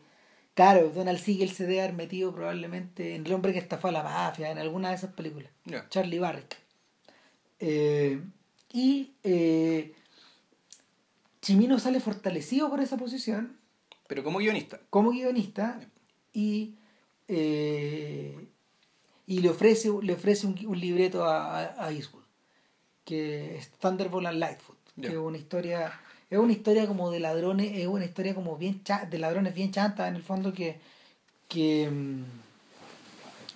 claro, 0.62 0.90
Donald 0.90 1.20
Siegel 1.20 1.50
se 1.52 1.64
debe 1.66 1.82
haber 1.82 1.94
metido 1.94 2.34
probablemente 2.34 3.16
en 3.16 3.26
El 3.26 3.34
hombre 3.34 3.52
que 3.54 3.60
estafó 3.60 3.88
a 3.88 3.92
la 3.92 4.04
mafia, 4.04 4.52
en 4.52 4.58
alguna 4.60 4.90
de 4.90 4.96
esas 4.96 5.14
películas. 5.14 5.50
Charlie 5.90 6.20
Barrick. 6.20 6.56
Eh, 7.60 8.22
y 8.72 9.12
eh, 9.24 9.94
Chimino 11.42 11.80
sale 11.80 12.00
fortalecido 12.00 12.70
por 12.70 12.80
esa 12.80 12.98
posición 12.98 13.58
Pero 14.08 14.24
como 14.24 14.40
guionista. 14.40 14.80
como 14.90 15.12
guionista 15.12 15.80
y 16.34 16.76
eh, 17.28 18.48
y 19.28 19.40
le 19.40 19.50
ofrece, 19.50 19.90
le 20.02 20.14
ofrece 20.14 20.46
un, 20.48 20.60
un 20.68 20.80
libreto 20.80 21.24
a, 21.24 21.60
a- 21.86 21.92
Eastwood, 21.92 22.24
que 23.06 23.56
es 23.58 23.70
Thunderbolt 23.80 24.28
and 24.28 24.40
Lightfoot, 24.40 24.78
que 25.00 25.08
es 25.08 25.16
una 25.16 25.38
historia, 25.38 25.94
es 26.32 26.40
una 26.40 26.54
historia 26.54 26.88
como 26.88 27.12
de 27.12 27.20
ladrones, 27.20 27.72
es 27.76 27.86
una 27.88 28.06
historia 28.06 28.34
como 28.34 28.58
bien 28.58 28.84
cha- 28.84 29.06
de 29.06 29.20
ladrones 29.20 29.54
bien 29.54 29.72
chantas 29.72 30.08
en 30.08 30.16
el 30.16 30.24
fondo 30.24 30.54
que, 30.54 30.80
que 31.50 31.90
mm, 31.92 32.24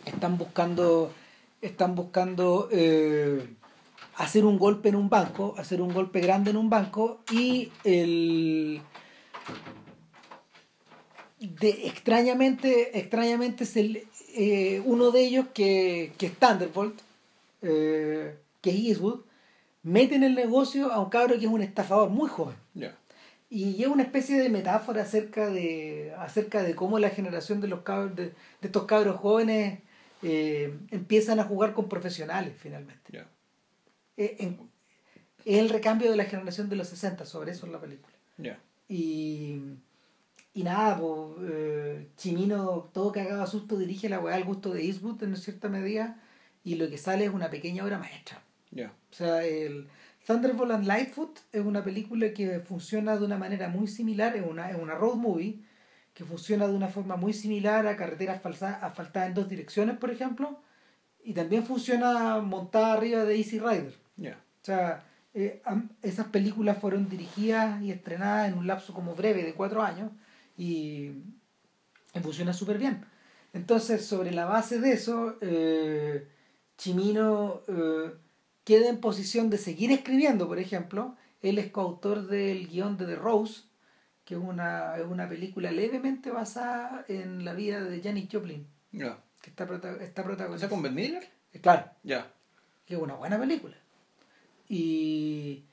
están 0.05 0.37
buscando, 0.37 1.11
están 1.61 1.95
buscando 1.95 2.67
eh, 2.71 3.47
hacer 4.17 4.45
un 4.45 4.59
golpe 4.59 4.89
en 4.89 4.95
un 4.95 5.09
banco, 5.09 5.55
hacer 5.57 5.81
un 5.81 5.93
golpe 5.93 6.19
grande 6.19 6.51
en 6.51 6.57
un 6.57 6.69
banco 6.69 7.21
y 7.31 7.71
el 7.85 8.81
de 11.39 11.69
extrañamente 11.87 12.97
extrañamente 12.99 13.63
es 13.63 13.77
el, 13.77 14.03
eh, 14.35 14.81
uno 14.85 15.11
de 15.11 15.21
ellos 15.21 15.45
que, 15.53 16.11
que 16.17 16.25
es 16.27 16.37
Thunderbolt 16.37 16.99
eh, 17.61 18.37
que 18.61 18.69
es 18.69 18.75
Eastwood 18.75 19.21
mete 19.85 20.15
en 20.15 20.23
el 20.23 20.35
negocio 20.35 20.91
a 20.91 20.99
un 20.99 21.09
cabro 21.09 21.37
que 21.39 21.45
es 21.45 21.51
un 21.51 21.61
estafador 21.61 22.09
muy 22.09 22.27
joven. 22.29 22.55
Y 23.49 23.81
es 23.83 23.87
una 23.87 24.03
especie 24.03 24.37
de 24.39 24.49
metáfora 24.49 25.03
acerca 25.03 25.49
de 25.49 26.13
acerca 26.17 26.63
de 26.63 26.75
cómo 26.75 26.97
la 26.99 27.09
generación 27.11 27.61
de 27.61 27.67
los 27.67 27.81
cabros 27.81 28.15
de, 28.15 28.25
de 28.25 28.33
estos 28.61 28.83
cabros 28.85 29.17
jóvenes 29.17 29.79
eh, 30.23 30.75
empiezan 30.91 31.39
a 31.39 31.43
jugar 31.43 31.73
con 31.73 31.87
profesionales 31.87 32.53
finalmente. 32.57 33.03
Eh, 34.17 34.35
en- 34.39 34.59
es 35.45 35.59
el 35.59 35.69
recambio 35.69 36.09
de 36.09 36.17
la 36.17 36.25
generación 36.25 36.69
de 36.69 36.75
los 36.75 36.87
60 36.89 37.25
sobre 37.25 37.51
eso 37.51 37.67
es 37.67 37.71
la 37.71 37.79
película. 37.79 38.13
Y, 38.89 39.59
y 40.55 40.63
nada, 40.63 40.99
eh, 41.47 42.07
Chimino, 42.17 42.89
todo 42.93 43.11
cagado 43.11 43.43
a 43.43 43.47
susto, 43.47 43.77
dirige 43.77 44.09
la 44.09 44.19
weá 44.19 44.35
al 44.35 44.43
gusto 44.43 44.73
de 44.73 44.83
Eastwood 44.83 45.21
en 45.23 45.35
cierta 45.37 45.69
medida, 45.69 46.19
y 46.63 46.75
lo 46.75 46.89
que 46.89 46.97
sale 46.97 47.25
es 47.25 47.31
una 47.33 47.51
pequeña 47.51 47.83
obra 47.85 47.99
maestra. 47.99 48.41
Ya. 48.75 48.93
O 49.09 49.13
sea, 49.13 49.43
el 49.43 49.87
Thunderbolt 50.27 50.71
and 50.71 50.85
Lightfoot 50.85 51.39
es 51.51 51.65
una 51.65 51.83
película 51.83 52.31
que 52.33 52.59
funciona 52.59 53.17
de 53.17 53.25
una 53.25 53.37
manera 53.37 53.69
muy 53.69 53.87
similar, 53.87 54.35
es 54.35 54.45
una, 54.45 54.69
es 54.69 54.77
una 54.77 54.95
road 54.95 55.15
movie, 55.15 55.61
que 56.13 56.25
funciona 56.25 56.67
de 56.67 56.75
una 56.75 56.89
forma 56.89 57.15
muy 57.15 57.33
similar 57.33 57.87
a 57.87 57.95
carreteras 57.95 58.41
asfaltadas 58.45 59.29
en 59.29 59.33
dos 59.33 59.49
direcciones, 59.49 59.97
por 59.97 60.11
ejemplo, 60.11 60.59
y 61.23 61.33
también 61.33 61.65
funciona 61.65 62.39
montada 62.41 62.93
arriba 62.93 63.23
de 63.23 63.37
Easy 63.37 63.59
Rider. 63.59 63.93
Ya. 64.17 64.39
O 64.61 64.65
sea, 64.65 65.03
eh, 65.33 65.61
esas 66.01 66.27
películas 66.27 66.77
fueron 66.77 67.09
dirigidas 67.09 67.81
y 67.81 67.91
estrenadas 67.91 68.49
en 68.51 68.57
un 68.57 68.67
lapso 68.67 68.93
como 68.93 69.15
breve 69.15 69.43
de 69.43 69.53
cuatro 69.53 69.81
años 69.81 70.11
y, 70.57 71.11
y 72.13 72.19
funciona 72.21 72.53
súper 72.53 72.77
bien. 72.77 73.05
Entonces, 73.53 74.05
sobre 74.05 74.31
la 74.31 74.45
base 74.45 74.79
de 74.79 74.91
eso, 74.91 75.37
eh, 75.39 76.27
Chimino 76.77 77.61
eh, 77.67 78.11
queda 78.65 78.89
en 78.89 78.99
posición 78.99 79.49
de 79.49 79.57
seguir 79.57 79.91
escribiendo, 79.91 80.47
por 80.47 80.59
ejemplo. 80.59 81.15
Él 81.41 81.57
es 81.59 81.71
coautor 81.71 82.27
del 82.27 82.67
guion 82.67 82.97
de 82.97 83.05
The 83.05 83.15
Rose, 83.15 83.61
que 84.25 84.33
es 84.35 84.41
una, 84.41 84.97
es 84.97 85.05
una 85.05 85.29
película 85.29 85.71
levemente 85.71 86.31
basada 86.31 87.05
en 87.07 87.45
la 87.45 87.53
vida 87.53 87.81
de 87.83 88.01
Janis 88.01 88.27
Joplin, 88.31 88.67
Ya. 88.91 89.19
que 89.41 89.51
está, 89.51 89.65
prota- 89.67 89.91
está 90.01 90.21
¿O 90.21 90.23
sea, 90.23 90.23
protagonizada. 90.25 90.69
con 90.69 90.81
Ben 90.81 90.93
Miller? 90.95 91.23
Eh, 91.53 91.61
Claro, 91.61 91.89
Ya. 92.03 92.31
que 92.85 92.95
es 92.95 92.99
una 92.99 93.13
buena 93.13 93.39
película. 93.39 93.77
Y, 94.67 95.63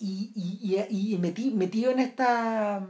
y, 0.00 0.32
y, 0.34 0.76
y, 0.90 1.14
y 1.14 1.18
meti- 1.18 1.52
metido 1.54 1.92
en 1.92 2.00
esta, 2.00 2.84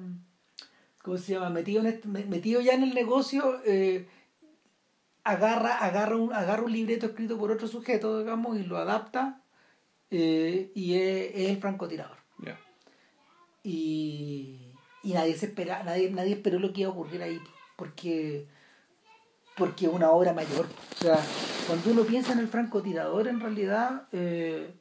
¿cómo 1.02 1.18
se 1.18 1.34
llama? 1.34 1.50
Metido, 1.50 1.80
en 1.80 1.86
este- 1.88 2.08
me- 2.08 2.24
metido 2.24 2.62
ya 2.62 2.72
en 2.72 2.82
el 2.84 2.94
negocio, 2.94 3.60
eh, 3.66 4.08
agarra, 5.24 5.78
agarra, 5.78 6.16
un, 6.16 6.32
agarra 6.32 6.62
un 6.62 6.72
libreto 6.72 7.06
escrito 7.06 7.38
por 7.38 7.50
otro 7.50 7.66
sujeto, 7.66 8.18
digamos, 8.18 8.56
y 8.58 8.62
lo 8.64 8.76
adapta, 8.76 9.40
eh, 10.10 10.70
y 10.74 10.94
es, 10.94 11.30
es 11.34 11.50
el 11.50 11.56
francotirador. 11.58 12.18
Y, 13.62 14.72
y 15.02 15.12
nadie 15.14 15.34
se 15.36 15.46
espera, 15.46 15.82
nadie, 15.84 16.10
nadie 16.10 16.34
esperó 16.34 16.58
lo 16.58 16.72
que 16.72 16.82
iba 16.82 16.90
a 16.90 16.92
ocurrir 16.92 17.22
ahí, 17.22 17.40
porque 17.76 18.46
porque 19.56 19.86
es 19.86 19.92
una 19.92 20.10
obra 20.10 20.32
mayor. 20.32 20.66
O 21.00 21.02
sea, 21.02 21.18
cuando 21.68 21.92
uno 21.92 22.02
piensa 22.02 22.32
en 22.32 22.40
el 22.40 22.48
francotirador, 22.48 23.28
en 23.28 23.38
realidad, 23.40 24.08
eh, 24.12 24.74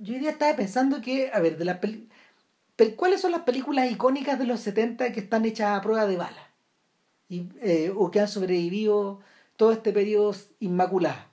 yo 0.00 0.14
hoy 0.14 0.20
día 0.20 0.30
estaba 0.30 0.56
pensando 0.56 1.00
que, 1.00 1.30
a 1.32 1.40
ver, 1.40 1.58
de 1.58 1.64
las 1.64 1.78
peli- 1.78 2.08
¿cuáles 2.96 3.20
son 3.20 3.32
las 3.32 3.42
películas 3.42 3.90
icónicas 3.90 4.38
de 4.38 4.46
los 4.46 4.60
70 4.60 5.12
que 5.12 5.20
están 5.20 5.44
hechas 5.44 5.76
a 5.76 5.82
prueba 5.82 6.06
de 6.06 6.16
bala? 6.16 6.48
Y, 7.28 7.48
eh, 7.60 7.92
o 7.94 8.10
que 8.10 8.20
han 8.20 8.28
sobrevivido 8.28 9.20
todo 9.58 9.72
este 9.72 9.92
periodo 9.92 10.34
inmaculada. 10.60 11.30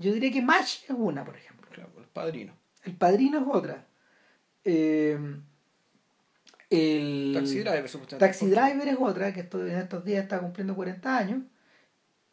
Yo 0.00 0.12
diría 0.12 0.32
que 0.32 0.42
Match 0.42 0.82
es 0.88 0.90
una, 0.96 1.24
por 1.24 1.36
ejemplo. 1.36 1.68
Claro, 1.70 1.90
el 1.98 2.06
padrino. 2.06 2.52
El 2.84 2.96
Padrino 2.96 3.38
es 3.38 3.44
otra. 3.48 3.84
Eh, 4.64 5.18
el 6.70 7.32
Taxi 7.34 7.58
Driver, 7.60 7.88
supuestamente. 7.88 8.26
Taxi 8.26 8.46
Driver 8.50 8.88
es 8.88 8.96
otra, 8.98 9.32
que 9.32 9.40
esto- 9.40 9.64
en 9.64 9.76
estos 9.78 10.04
días 10.04 10.22
está 10.22 10.40
cumpliendo 10.40 10.74
40 10.74 11.16
años. 11.16 11.42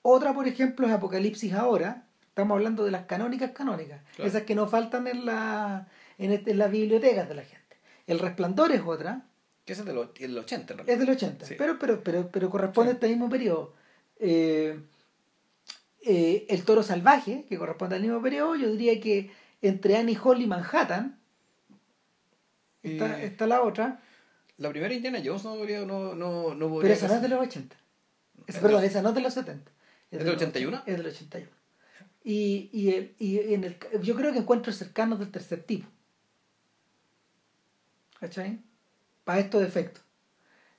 Otra, 0.02 0.34
por 0.34 0.48
ejemplo, 0.48 0.88
es 0.88 0.94
Apocalipsis 0.94 1.54
ahora. 1.54 2.08
Estamos 2.30 2.56
hablando 2.56 2.84
de 2.84 2.92
las 2.92 3.06
canónicas 3.06 3.52
canónicas. 3.52 4.02
Claro. 4.16 4.28
Esas 4.30 4.44
que 4.44 4.56
no 4.56 4.68
faltan 4.68 5.08
en, 5.08 5.26
la, 5.26 5.88
en, 6.18 6.32
este- 6.32 6.52
en 6.52 6.58
las 6.58 6.72
bibliotecas 6.72 7.28
de 7.30 7.36
la 7.36 7.44
gente. 7.44 7.78
El 8.08 8.20
Resplandor 8.20 8.72
es 8.72 8.82
otra. 8.86 9.26
Que 9.66 9.74
es 9.74 9.86
del 9.86 9.98
och- 9.98 10.20
el 10.20 10.38
80 10.38 10.74
en 10.74 10.78
realidad. 10.80 10.94
Es 10.94 11.00
del 11.00 11.10
80, 11.16 11.46
Sí. 11.46 11.56
pero, 11.58 11.78
pero, 11.80 12.04
pero, 12.04 12.30
pero 12.30 12.50
corresponde 12.50 12.92
Sí. 12.92 12.96
a 12.96 12.98
este 12.98 13.08
mismo 13.10 13.30
periodo. 13.30 13.74
Eh, 14.20 14.80
eh, 16.06 16.46
el 16.50 16.64
Toro 16.64 16.84
Salvaje, 16.84 17.46
que 17.48 17.58
corresponde 17.58 17.96
al 17.96 18.02
mismo 18.02 18.22
periodo, 18.22 18.56
yo 18.56 18.70
diría 18.72 19.00
que 19.00 19.32
entre 19.62 19.96
Annie 19.98 20.18
Hall 20.22 20.42
y 20.42 20.48
Manhattan 20.48 21.20
está, 22.82 23.20
Eh, 23.22 23.26
está 23.28 23.48
la 23.48 23.62
otra, 23.62 24.02
La 24.58 24.70
primera 24.70 24.94
Indiana 24.94 25.20
Jones 25.24 25.44
no 25.46 25.56
podría, 25.56 25.86
no, 25.86 26.14
no, 26.16 26.54
no 26.54 26.70
podría 26.70 26.82
pero 26.82 26.94
esa 26.94 27.08
no 27.08 27.16
es 27.16 27.22
de 27.22 27.30
los 27.30 27.40
80. 27.40 27.76
Esa- 27.76 28.46
Es 28.48 28.56
perdón, 28.62 28.82
los- 28.82 28.84
esa 28.92 29.02
no 29.02 29.10
es 29.10 29.16
de 29.16 29.22
los 29.22 29.34
70. 29.34 29.72
¿Es 30.12 30.20
del 30.20 30.28
los 30.28 30.36
81? 30.36 30.78
80, 30.78 30.92
Es 30.92 30.98
del 30.98 31.08
81. 31.08 31.52
Y, 32.26 32.70
y, 32.72 32.90
el, 32.94 33.16
y 33.20 33.40
en 33.54 33.64
el, 33.64 33.78
yo 34.02 34.16
creo 34.16 34.32
que 34.32 34.40
encuentros 34.40 34.76
cercanos 34.78 35.20
del 35.20 35.32
tercer 35.32 35.64
tipo. 35.64 35.88
¿Cachai? 38.20 38.60
Para 39.24 39.40
estos 39.40 39.64
efectos. 39.64 40.04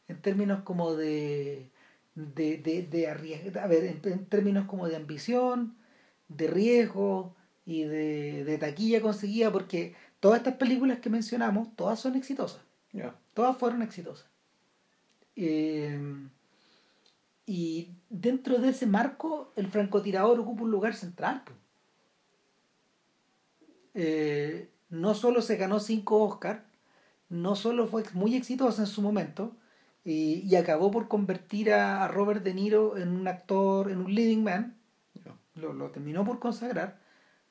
En 0.09 0.21
términos 0.21 0.62
como 0.62 0.95
de. 0.95 1.71
De, 2.14 2.59
de, 2.59 2.83
de 2.83 3.09
arriesg- 3.09 3.56
A 3.61 3.66
ver, 3.66 3.85
en, 3.85 4.00
en 4.04 4.26
términos 4.26 4.66
como 4.66 4.88
de 4.88 4.97
ambición, 4.97 5.76
de 6.28 6.47
riesgo 6.47 7.35
y 7.66 7.85
de, 7.85 8.44
de 8.44 8.59
taquilla 8.59 9.00
conseguida, 9.00 9.50
porque 9.52 9.94
todas 10.21 10.38
estas 10.38 10.54
películas 10.56 10.99
que 11.00 11.11
mencionamos, 11.11 11.75
todas 11.76 12.00
son 12.00 12.14
exitosas. 12.16 12.62
Todas 13.35 13.56
fueron 13.56 13.83
exitosas. 13.83 14.26
Eh, 15.35 15.99
y 17.47 17.90
dentro 18.09 18.59
de 18.59 18.68
ese 18.68 18.87
marco, 18.87 19.52
el 19.56 19.66
francotirador 19.66 20.38
ocupa 20.38 20.62
un 20.62 20.71
lugar 20.71 20.94
central. 20.94 21.42
Eh, 23.94 24.71
no 24.88 25.14
solo 25.14 25.42
se 25.42 25.56
ganó 25.56 25.80
cinco 25.80 26.23
Oscars, 26.23 26.62
no 27.28 27.56
solo 27.56 27.87
fue 27.88 28.04
muy 28.12 28.37
exitosa 28.37 28.83
en 28.83 28.87
su 28.87 29.02
momento, 29.02 29.56
y, 30.04 30.40
y 30.46 30.56
acabó 30.56 30.90
por 30.90 31.08
convertir 31.08 31.73
a, 31.73 32.04
a 32.04 32.08
Robert 32.08 32.42
De 32.42 32.54
Niro 32.54 32.96
en 32.96 33.08
un 33.08 33.26
actor, 33.26 33.90
en 33.90 33.99
un 33.99 34.14
leading 34.14 34.44
man, 34.44 34.76
lo, 35.54 35.73
lo 35.73 35.90
terminó 35.90 36.25
por 36.25 36.40
consagrar, 36.40 36.99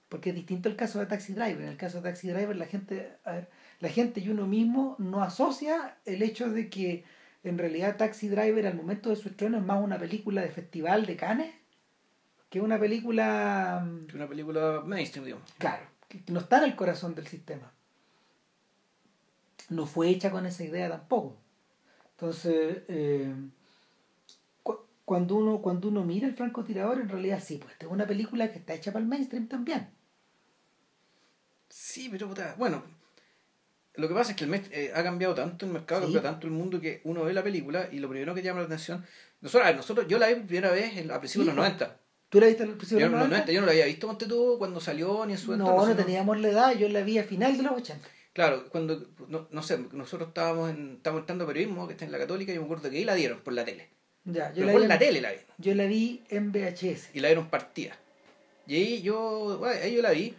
porque 0.09 0.29
es 0.29 0.35
distinto 0.35 0.69
el 0.69 0.75
caso 0.75 0.99
de 0.99 1.05
Taxi 1.05 1.33
Driver. 1.33 1.61
En 1.61 1.69
el 1.69 1.77
caso 1.77 1.97
de 2.01 2.09
Taxi 2.09 2.27
Driver, 2.29 2.55
la 2.55 2.65
gente, 2.65 3.17
a 3.23 3.31
ver, 3.31 3.49
la 3.79 3.89
gente 3.89 4.19
y 4.19 4.29
uno 4.29 4.45
mismo 4.45 4.95
no 4.99 5.23
asocia 5.23 5.97
el 6.05 6.21
hecho 6.21 6.49
de 6.49 6.69
que 6.69 7.05
en 7.43 7.57
realidad 7.57 7.97
Taxi 7.97 8.27
Driver 8.29 8.67
al 8.67 8.75
momento 8.75 9.09
de 9.09 9.15
su 9.15 9.29
estreno 9.29 9.57
es 9.57 9.63
más 9.63 9.83
una 9.83 9.97
película 9.97 10.41
de 10.41 10.49
festival 10.49 11.05
de 11.05 11.15
Cannes 11.15 11.53
que 12.49 12.61
una 12.61 12.79
película, 12.79 13.83
mm, 13.83 14.09
Es 14.09 14.13
una 14.13 14.27
película 14.27 14.83
mainstream, 14.85 15.25
digamos. 15.25 15.51
claro, 15.57 15.87
que 16.07 16.21
no 16.27 16.39
está 16.41 16.59
en 16.59 16.65
el 16.65 16.75
corazón 16.75 17.15
del 17.15 17.25
sistema. 17.25 17.71
No 19.69 19.87
fue 19.87 20.09
hecha 20.09 20.29
con 20.29 20.45
esa 20.45 20.63
idea 20.63 20.87
tampoco. 20.89 21.42
Entonces, 22.17 22.77
eh, 22.87 23.33
cu- 24.61 24.79
cuando 25.05 25.35
uno, 25.35 25.61
cuando 25.61 25.87
uno 25.87 26.03
mira 26.03 26.27
el 26.27 26.35
francotirador, 26.35 26.99
en 26.99 27.09
realidad 27.09 27.41
sí, 27.43 27.57
pues 27.57 27.73
es 27.79 27.87
una 27.87 28.05
película 28.07 28.51
que 28.51 28.59
está 28.59 28.73
hecha 28.73 28.91
para 28.91 29.03
el 29.03 29.09
mainstream 29.09 29.47
también. 29.47 29.89
Sí, 31.69 32.07
pero 32.11 32.27
puta, 32.27 32.55
bueno. 32.57 32.83
Lo 33.95 34.07
que 34.07 34.13
pasa 34.15 34.31
es 34.31 34.37
que 34.37 34.45
el 34.45 34.53
eh, 34.71 34.91
ha 34.95 35.03
cambiado 35.03 35.35
tanto 35.35 35.65
el 35.67 35.71
mercado, 35.71 36.01
ha 36.01 36.07
Sí. 36.07 36.13
cambiado 36.13 36.33
tanto 36.33 36.47
el 36.47 36.53
mundo 36.53 36.81
que 36.81 37.01
uno 37.03 37.23
ve 37.25 37.33
la 37.33 37.43
película 37.43 37.89
y 37.91 37.99
lo 37.99 38.09
primero 38.09 38.33
que 38.33 38.41
llama 38.41 38.61
la 38.61 38.65
atención. 38.65 39.05
Nosotros, 39.41 39.65
a 39.65 39.69
ver, 39.69 39.77
nosotros 39.77 40.07
yo 40.07 40.17
la 40.17 40.27
vi 40.27 40.35
por 40.35 40.45
primera 40.47 40.71
vez 40.71 40.97
en- 40.97 41.11
a 41.11 41.19
principios 41.19 41.31
Sí, 41.31 41.39
de 41.39 41.45
los 41.45 41.55
pues. 41.55 41.79
90. 41.79 41.99
¿Tú 42.29 42.39
la 42.39 42.47
viste 42.47 42.63
al 42.63 42.69
principio 42.69 42.99
Yo, 43.01 43.05
de 43.05 43.11
los 43.11 43.19
los 43.19 43.29
90? 43.29 43.45
90, 43.45 43.51
yo 43.51 43.59
no 43.61 43.65
la 43.67 43.71
había 43.73 43.85
visto 43.85 44.09
antes 44.09 44.27
tú 44.27 44.55
cuando 44.57 44.79
salió 44.79 45.23
ni 45.27 45.33
en 45.33 45.37
su 45.39 45.55
No, 45.55 45.85
no 45.85 45.95
teníamos 45.95 46.39
la 46.39 46.47
edad, 46.49 46.71
yo 46.75 46.89
la 46.89 47.01
vi 47.01 47.19
a 47.19 47.23
final 47.23 47.55
de 47.55 47.61
los 47.63 47.73
80. 47.73 48.07
Claro, 48.33 48.65
cuando, 48.69 49.05
no, 49.27 49.47
no 49.51 49.61
sé, 49.63 49.77
nosotros 49.91 50.29
estábamos 50.29 50.71
en, 50.71 50.93
estábamos 50.97 51.21
entrando 51.21 51.43
a 51.43 51.47
periodismo, 51.47 51.85
que 51.87 51.93
está 51.93 52.05
en 52.05 52.11
la 52.11 52.17
católica, 52.17 52.51
y 52.51 52.55
yo 52.55 52.61
me 52.61 52.65
acuerdo 52.65 52.89
que 52.89 52.97
ahí 52.97 53.05
la 53.05 53.13
dieron 53.15 53.39
por 53.41 53.53
la 53.53 53.63
tele. 53.63 53.89
Ya, 54.25 54.49
yo 54.53 54.65
Pero 54.65 54.67
la, 54.67 54.71
por 54.73 54.81
vi 54.81 54.87
la 54.87 54.99
tele 54.99 55.21
la 55.21 55.31
vi. 55.31 55.37
yo 55.59 55.75
la 55.75 55.85
vi 55.85 56.23
en 56.29 56.51
VHS. 56.51 57.09
Y 57.13 57.19
la 57.19 57.27
vieron 57.27 57.49
partida. 57.49 57.95
Y 58.65 58.75
ahí 58.75 59.01
yo, 59.01 59.57
bueno, 59.59 59.79
ahí 59.83 59.93
yo 59.95 60.01
la 60.01 60.11
vi, 60.11 60.33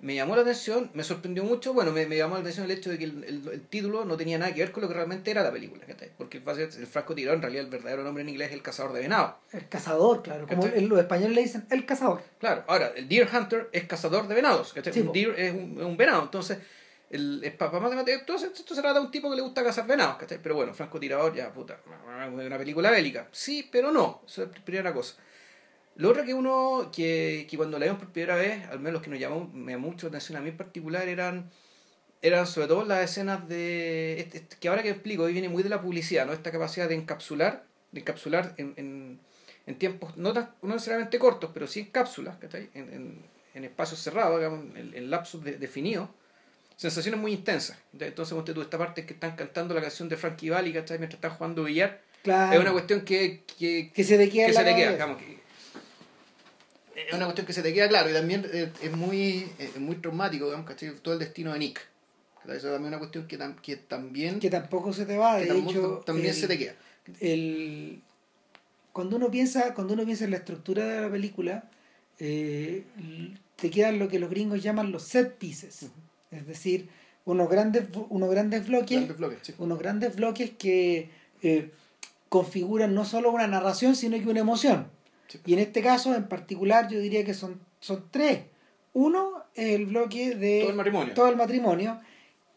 me 0.00 0.14
llamó 0.14 0.36
la 0.36 0.42
atención, 0.42 0.90
me 0.94 1.02
sorprendió 1.02 1.42
mucho, 1.42 1.74
bueno, 1.74 1.90
me, 1.90 2.06
me 2.06 2.16
llamó 2.16 2.36
la 2.36 2.40
atención 2.42 2.64
el 2.66 2.70
hecho 2.70 2.88
de 2.88 2.98
que 2.98 3.04
el, 3.04 3.24
el- 3.24 3.48
el 3.52 3.60
título 3.66 4.04
no 4.04 4.16
tenía 4.16 4.38
nada 4.38 4.54
que 4.54 4.60
ver 4.60 4.70
con 4.72 4.82
lo 4.84 4.88
que 4.88 4.94
realmente 4.94 5.30
era 5.30 5.42
la 5.42 5.50
película, 5.52 5.84
¿cachai? 5.84 6.10
Porque 6.16 6.38
el, 6.38 6.58
el 6.60 6.86
Franco 6.86 7.14
Tirado 7.16 7.34
en 7.36 7.42
realidad 7.42 7.64
el 7.64 7.70
verdadero 7.70 8.04
nombre 8.04 8.22
en 8.22 8.28
inglés 8.28 8.48
es 8.50 8.54
el 8.54 8.62
cazador 8.62 8.92
de 8.92 9.00
venado. 9.00 9.38
El 9.52 9.68
cazador, 9.68 10.22
claro. 10.22 10.46
Como 10.46 10.64
en 10.66 10.88
los 10.88 11.00
españoles 11.00 11.34
le 11.34 11.42
dicen 11.42 11.66
el 11.70 11.84
cazador. 11.84 12.22
Claro, 12.38 12.62
ahora, 12.68 12.92
el 12.96 13.08
Deer 13.08 13.28
Hunter 13.34 13.68
es 13.72 13.84
cazador 13.86 14.28
de 14.28 14.34
venados, 14.36 14.72
¿cachai? 14.72 14.92
Sí, 14.94 15.00
un 15.00 15.12
deer 15.12 15.34
es 15.36 15.52
un, 15.52 15.76
es 15.78 15.84
un 15.84 15.96
venado, 15.96 16.22
entonces, 16.22 16.58
el, 17.10 17.42
es 17.42 17.54
para 17.54 17.78
matemáticas, 17.80 18.20
entonces 18.20 18.50
esto 18.54 18.74
se 18.74 18.82
trata 18.82 18.98
de 18.98 19.06
un 19.06 19.10
tipo 19.10 19.30
que 19.30 19.36
le 19.36 19.42
gusta 19.42 19.64
cazar 19.64 19.86
venados, 19.86 20.16
¿cachai? 20.16 20.38
Pero 20.42 20.54
bueno, 20.56 20.74
Franco 20.74 21.00
Tirador, 21.00 21.34
ya, 21.34 21.52
puta, 21.52 21.80
una 22.30 22.58
película 22.58 22.90
bélica. 22.90 23.28
Sí, 23.32 23.68
pero 23.70 23.90
no, 23.90 24.22
esa 24.26 24.42
es 24.44 24.48
la 24.48 24.64
primera 24.64 24.92
cosa. 24.92 25.16
Lo 25.96 26.10
otro 26.10 26.24
que 26.24 26.32
uno, 26.34 26.90
que, 26.94 27.46
que 27.50 27.56
cuando 27.56 27.78
la 27.78 27.86
vimos 27.86 28.00
por 28.00 28.10
primera 28.12 28.36
vez, 28.36 28.66
al 28.68 28.78
menos 28.78 28.94
los 28.94 29.02
que 29.02 29.10
nos 29.10 29.18
llamó, 29.18 29.50
me 29.52 29.72
llamó 29.72 29.88
mucho 29.88 30.06
la 30.06 30.10
atención 30.10 30.38
a 30.38 30.40
mí 30.40 30.50
en 30.50 30.56
particular, 30.56 31.08
eran, 31.08 31.50
eran 32.22 32.46
sobre 32.46 32.68
todo 32.68 32.84
las 32.84 33.10
escenas 33.10 33.48
de, 33.48 34.20
este- 34.20 34.38
este- 34.38 34.56
que 34.58 34.68
ahora 34.68 34.82
que 34.82 34.90
explico, 34.90 35.24
hoy 35.24 35.32
viene 35.32 35.48
muy 35.48 35.62
de 35.62 35.70
la 35.70 35.82
publicidad, 35.82 36.26
¿no? 36.26 36.32
Esta 36.32 36.52
capacidad 36.52 36.88
de 36.88 36.94
encapsular, 36.94 37.64
de 37.90 38.00
encapsular 38.00 38.54
en, 38.58 38.74
en, 39.66 39.78
tiempos 39.78 40.16
no, 40.16 40.32
no 40.32 40.48
necesariamente 40.62 41.18
cortos, 41.18 41.50
pero 41.52 41.66
sí 41.66 41.80
en 41.80 41.86
cápsulas, 41.86 42.36
¿cachai? 42.38 42.70
En, 42.74 43.24
en, 43.54 43.64
espacios 43.64 44.00
cerrados, 44.00 44.40
en, 44.40 44.94
en 44.94 45.58
definidos, 45.58 46.08
sensaciones 46.78 47.20
muy 47.20 47.32
intensas. 47.32 47.76
Entonces, 47.98 48.32
ponte 48.34 48.54
tú 48.54 48.62
esta 48.62 48.78
parte 48.78 49.04
que 49.04 49.12
están 49.12 49.36
cantando 49.36 49.74
la 49.74 49.82
canción 49.82 50.08
de 50.08 50.16
Frankie 50.16 50.48
Valli, 50.48 50.72
¿cachai? 50.72 50.96
Mientras 50.98 51.18
están 51.18 51.32
jugando 51.32 51.64
billar, 51.64 52.00
Claro. 52.22 52.54
es 52.54 52.60
una 52.60 52.72
cuestión 52.72 53.02
que, 53.02 53.42
que, 53.58 53.90
que 53.92 54.04
se 54.04 54.16
te 54.16 54.28
queda 54.30 54.46
que 54.46 54.52
se 54.54 54.64
te 54.64 54.74
queda, 54.74 54.92
digamos 54.92 55.18
que 55.18 55.38
es 56.96 57.12
una 57.14 57.26
cuestión 57.26 57.46
que 57.46 57.52
se 57.52 57.62
te 57.62 57.72
queda 57.72 57.88
claro 57.88 58.10
y 58.10 58.12
también 58.12 58.44
eh, 58.52 58.72
es 58.82 58.92
muy 58.92 59.48
eh, 59.58 59.70
es 59.74 59.78
muy 59.78 59.96
traumático 59.96 60.46
digamos 60.46 60.66
¿cachai? 60.66 60.96
todo 60.96 61.14
el 61.14 61.20
destino 61.20 61.52
de 61.52 61.58
Nick 61.60 61.80
eso 62.48 62.72
también 62.72 62.86
es 62.86 62.88
una 62.88 62.98
cuestión 62.98 63.26
que, 63.28 63.38
tam- 63.38 63.60
que 63.60 63.76
también 63.76 64.40
Que 64.40 64.50
tampoco 64.50 64.92
se 64.92 65.04
te 65.06 65.16
va. 65.16 65.36
De 65.38 65.46
tampoco- 65.46 65.70
hecho, 65.70 66.02
también 66.04 66.28
el- 66.30 66.34
se 66.34 66.48
te 66.48 66.58
queda 66.58 66.74
el 67.20 68.02
cuando 68.92 69.16
uno 69.16 69.30
piensa 69.30 69.74
cuando 69.74 69.94
uno 69.94 70.04
piensa 70.04 70.24
en 70.24 70.32
la 70.32 70.38
estructura 70.38 70.86
de 70.86 71.00
la 71.02 71.10
película 71.10 71.70
eh, 72.18 72.82
te 73.56 73.70
quedan 73.70 73.98
lo 74.00 74.08
que 74.08 74.18
los 74.18 74.28
gringos 74.28 74.60
llaman 74.62 74.90
los 74.90 75.04
set 75.04 75.36
pieces 75.38 75.86
es 76.30 76.46
decir 76.46 76.88
unos 77.24 77.48
grandes 77.48 77.84
unos 78.08 78.30
grandes 78.30 78.66
bloques 78.66 78.96
Grandes 78.98 79.16
bloques, 79.16 79.38
sí. 79.42 79.54
unos 79.58 79.78
grandes 79.78 80.16
bloques 80.16 80.50
que 80.50 81.10
eh, 81.42 81.70
configuran 82.28 82.94
no 82.94 83.04
solo 83.04 83.30
una 83.30 83.46
narración 83.46 83.96
sino 83.96 84.16
que 84.18 84.28
una 84.28 84.40
emoción 84.40 84.90
Sí. 85.28 85.38
y 85.44 85.52
en 85.52 85.58
este 85.58 85.82
caso 85.82 86.14
en 86.14 86.26
particular 86.26 86.88
yo 86.88 86.98
diría 87.00 87.22
que 87.22 87.34
son 87.34 87.60
son 87.80 88.06
tres 88.10 88.44
uno 88.94 89.44
es 89.54 89.74
el 89.74 89.84
bloque 89.84 90.34
de 90.34 90.60
todo 90.60 90.70
el 90.70 90.76
matrimonio 90.76 91.14
todo 91.14 91.28
el 91.28 91.36
matrimonio, 91.36 92.00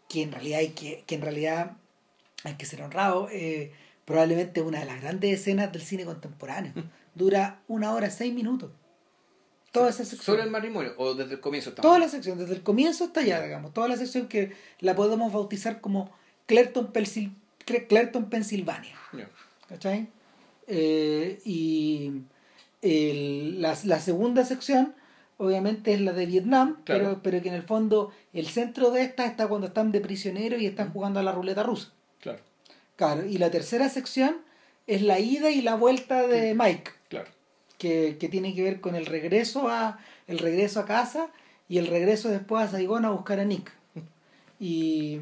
que 0.07 0.21
en 0.23 0.31
realidad 0.31 0.59
hay 0.59 0.69
que, 0.69 1.03
que 1.05 1.15
en 1.15 1.21
realidad 1.21 1.73
hay 2.43 2.55
que 2.55 2.65
ser 2.65 2.81
honrado, 2.81 3.27
eh, 3.31 3.71
probablemente 4.05 4.61
una 4.61 4.79
de 4.79 4.85
las 4.85 5.01
grandes 5.01 5.39
escenas 5.39 5.71
del 5.71 5.81
cine 5.81 6.05
contemporáneo. 6.05 6.73
Dura 7.13 7.61
una 7.67 7.93
hora 7.93 8.09
seis 8.09 8.33
minutos. 8.33 8.71
Toda 9.71 9.89
esa 9.89 10.03
sección. 10.05 10.21
sobre 10.25 10.43
el 10.43 10.51
matrimonio 10.51 10.93
o 10.97 11.13
desde 11.13 11.33
el 11.35 11.39
comienzo 11.39 11.69
estamos 11.69 11.87
Toda 11.87 11.99
la 11.99 12.09
sección, 12.09 12.37
desde 12.37 12.53
el 12.55 12.61
comienzo 12.63 13.05
hasta 13.05 13.21
allá, 13.21 13.41
digamos. 13.41 13.73
Toda 13.73 13.87
la 13.87 13.95
sección 13.97 14.27
que 14.27 14.51
la 14.79 14.95
podemos 14.95 15.31
bautizar 15.31 15.79
como 15.81 16.11
Clerton, 16.45 16.91
Cle- 16.91 17.87
Clerton 17.87 18.29
Pensilvania. 18.29 18.93
Ya. 19.13 19.29
¿Cachai? 19.69 20.07
Eh, 20.67 21.39
y 21.45 22.11
el- 22.81 23.61
la, 23.61 23.77
la 23.85 23.99
segunda 23.99 24.43
sección, 24.45 24.93
obviamente, 25.37 25.93
es 25.93 26.01
la 26.01 26.13
de 26.13 26.25
Vietnam, 26.25 26.77
Claro. 26.83 27.03
pero, 27.03 27.19
pero 27.23 27.41
que 27.41 27.49
en 27.49 27.55
el 27.55 27.63
fondo 27.63 28.11
el 28.33 28.47
centro 28.47 28.91
de 28.91 29.01
esta 29.03 29.25
está 29.25 29.47
cuando 29.47 29.67
están 29.67 29.91
de 29.91 30.01
prisioneros 30.01 30.61
y 30.61 30.65
están 30.65 30.91
jugando 30.91 31.19
a 31.19 31.23
la 31.23 31.31
ruleta 31.31 31.63
rusa. 31.63 31.91
claro 32.19 32.39
Claro, 32.97 33.25
y 33.25 33.37
la 33.37 33.49
tercera 33.49 33.89
sección 33.89 34.37
es 34.85 35.01
la 35.01 35.19
ida 35.19 35.49
y 35.49 35.61
la 35.61 35.75
vuelta 35.75 36.27
de 36.27 36.53
Mike, 36.53 36.91
que, 37.81 38.17
que 38.19 38.29
tiene 38.29 38.53
que 38.55 38.63
ver 38.63 38.79
con 38.79 38.95
el 38.95 39.05
regreso 39.07 39.67
a 39.69 39.97
el 40.27 40.37
regreso 40.39 40.79
a 40.79 40.85
casa 40.85 41.29
y 41.67 41.79
el 41.79 41.87
regreso 41.87 42.29
después 42.29 42.63
a 42.63 42.71
Saigón 42.71 43.05
a 43.05 43.09
buscar 43.09 43.39
a 43.39 43.45
Nick. 43.45 43.71
Y 44.59 45.19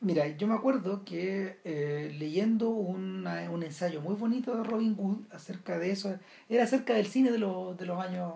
mira, 0.00 0.26
yo 0.36 0.46
me 0.46 0.54
acuerdo 0.54 1.04
que 1.04 1.58
eh, 1.64 2.14
leyendo 2.18 2.68
una- 2.70 3.50
un 3.50 3.62
ensayo 3.62 4.00
muy 4.00 4.14
bonito 4.14 4.56
de 4.56 4.64
Robin 4.64 4.96
Hood 4.96 5.18
acerca 5.32 5.78
de 5.78 5.90
eso, 5.92 6.18
era 6.48 6.64
acerca 6.64 6.94
del 6.94 7.06
cine 7.06 7.30
de 7.30 7.38
los, 7.38 7.76
de 7.76 7.86
los 7.86 7.98
años 8.04 8.34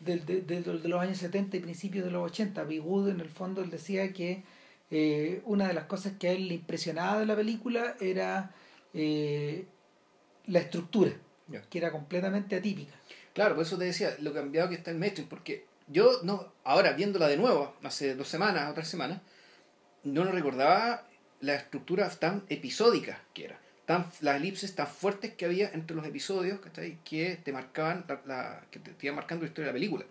de, 0.00 0.18
de- 0.18 0.42
de 0.62 0.88
los 0.88 1.00
años 1.00 1.18
70 1.18 1.56
y 1.56 1.60
principios 1.60 2.04
de 2.04 2.12
los 2.12 2.24
80. 2.30 2.62
Big 2.64 2.84
Wood 2.86 3.08
en 3.10 3.20
el 3.20 3.30
fondo 3.30 3.62
él 3.62 3.70
decía 3.70 4.12
que 4.12 4.44
eh, 4.90 5.42
una 5.44 5.66
de 5.68 5.74
las 5.74 5.84
cosas 5.84 6.12
que 6.18 6.28
a 6.28 6.32
él 6.32 6.48
le 6.48 6.54
impresionaba 6.54 7.18
de 7.20 7.26
la 7.26 7.34
película 7.36 7.96
era 8.00 8.52
eh, 8.94 9.66
la 10.46 10.60
estructura, 10.60 11.12
Ya. 11.48 11.62
que 11.62 11.78
era 11.78 11.90
completamente 11.92 12.56
atípica. 12.56 12.92
Claro, 13.34 13.54
por 13.54 13.64
eso 13.64 13.78
te 13.78 13.84
decía 13.84 14.14
lo 14.20 14.32
cambiado 14.34 14.68
que 14.68 14.74
está 14.74 14.90
el 14.90 14.98
mainstream, 14.98 15.28
porque 15.28 15.64
yo 15.86 16.20
no, 16.22 16.52
ahora 16.64 16.92
viéndola 16.92 17.28
de 17.28 17.36
nuevo, 17.36 17.74
hace 17.82 18.14
dos 18.14 18.28
semanas 18.28 18.70
o 18.70 18.74
tres 18.74 18.88
semanas, 18.88 19.20
no 20.04 20.24
lo 20.24 20.32
recordaba 20.32 21.04
la 21.40 21.54
estructura 21.54 22.08
tan 22.10 22.42
episódica 22.48 23.20
que 23.32 23.44
era, 23.46 23.58
tan, 23.86 24.06
las 24.20 24.36
elipses 24.36 24.74
tan 24.74 24.86
fuertes 24.86 25.34
que 25.34 25.44
había 25.44 25.70
entre 25.70 25.96
los 25.96 26.04
episodios 26.06 26.60
¿cachai? 26.60 26.98
que 27.04 27.38
te 27.42 27.52
marcaban, 27.52 28.04
la, 28.08 28.20
la- 28.26 28.60
que 28.70 28.78
te, 28.80 28.90
te 28.92 29.06
iban 29.06 29.16
marcando 29.16 29.44
la 29.44 29.48
historia 29.48 29.66
de 29.68 29.72
la 29.72 29.76
película. 29.76 30.04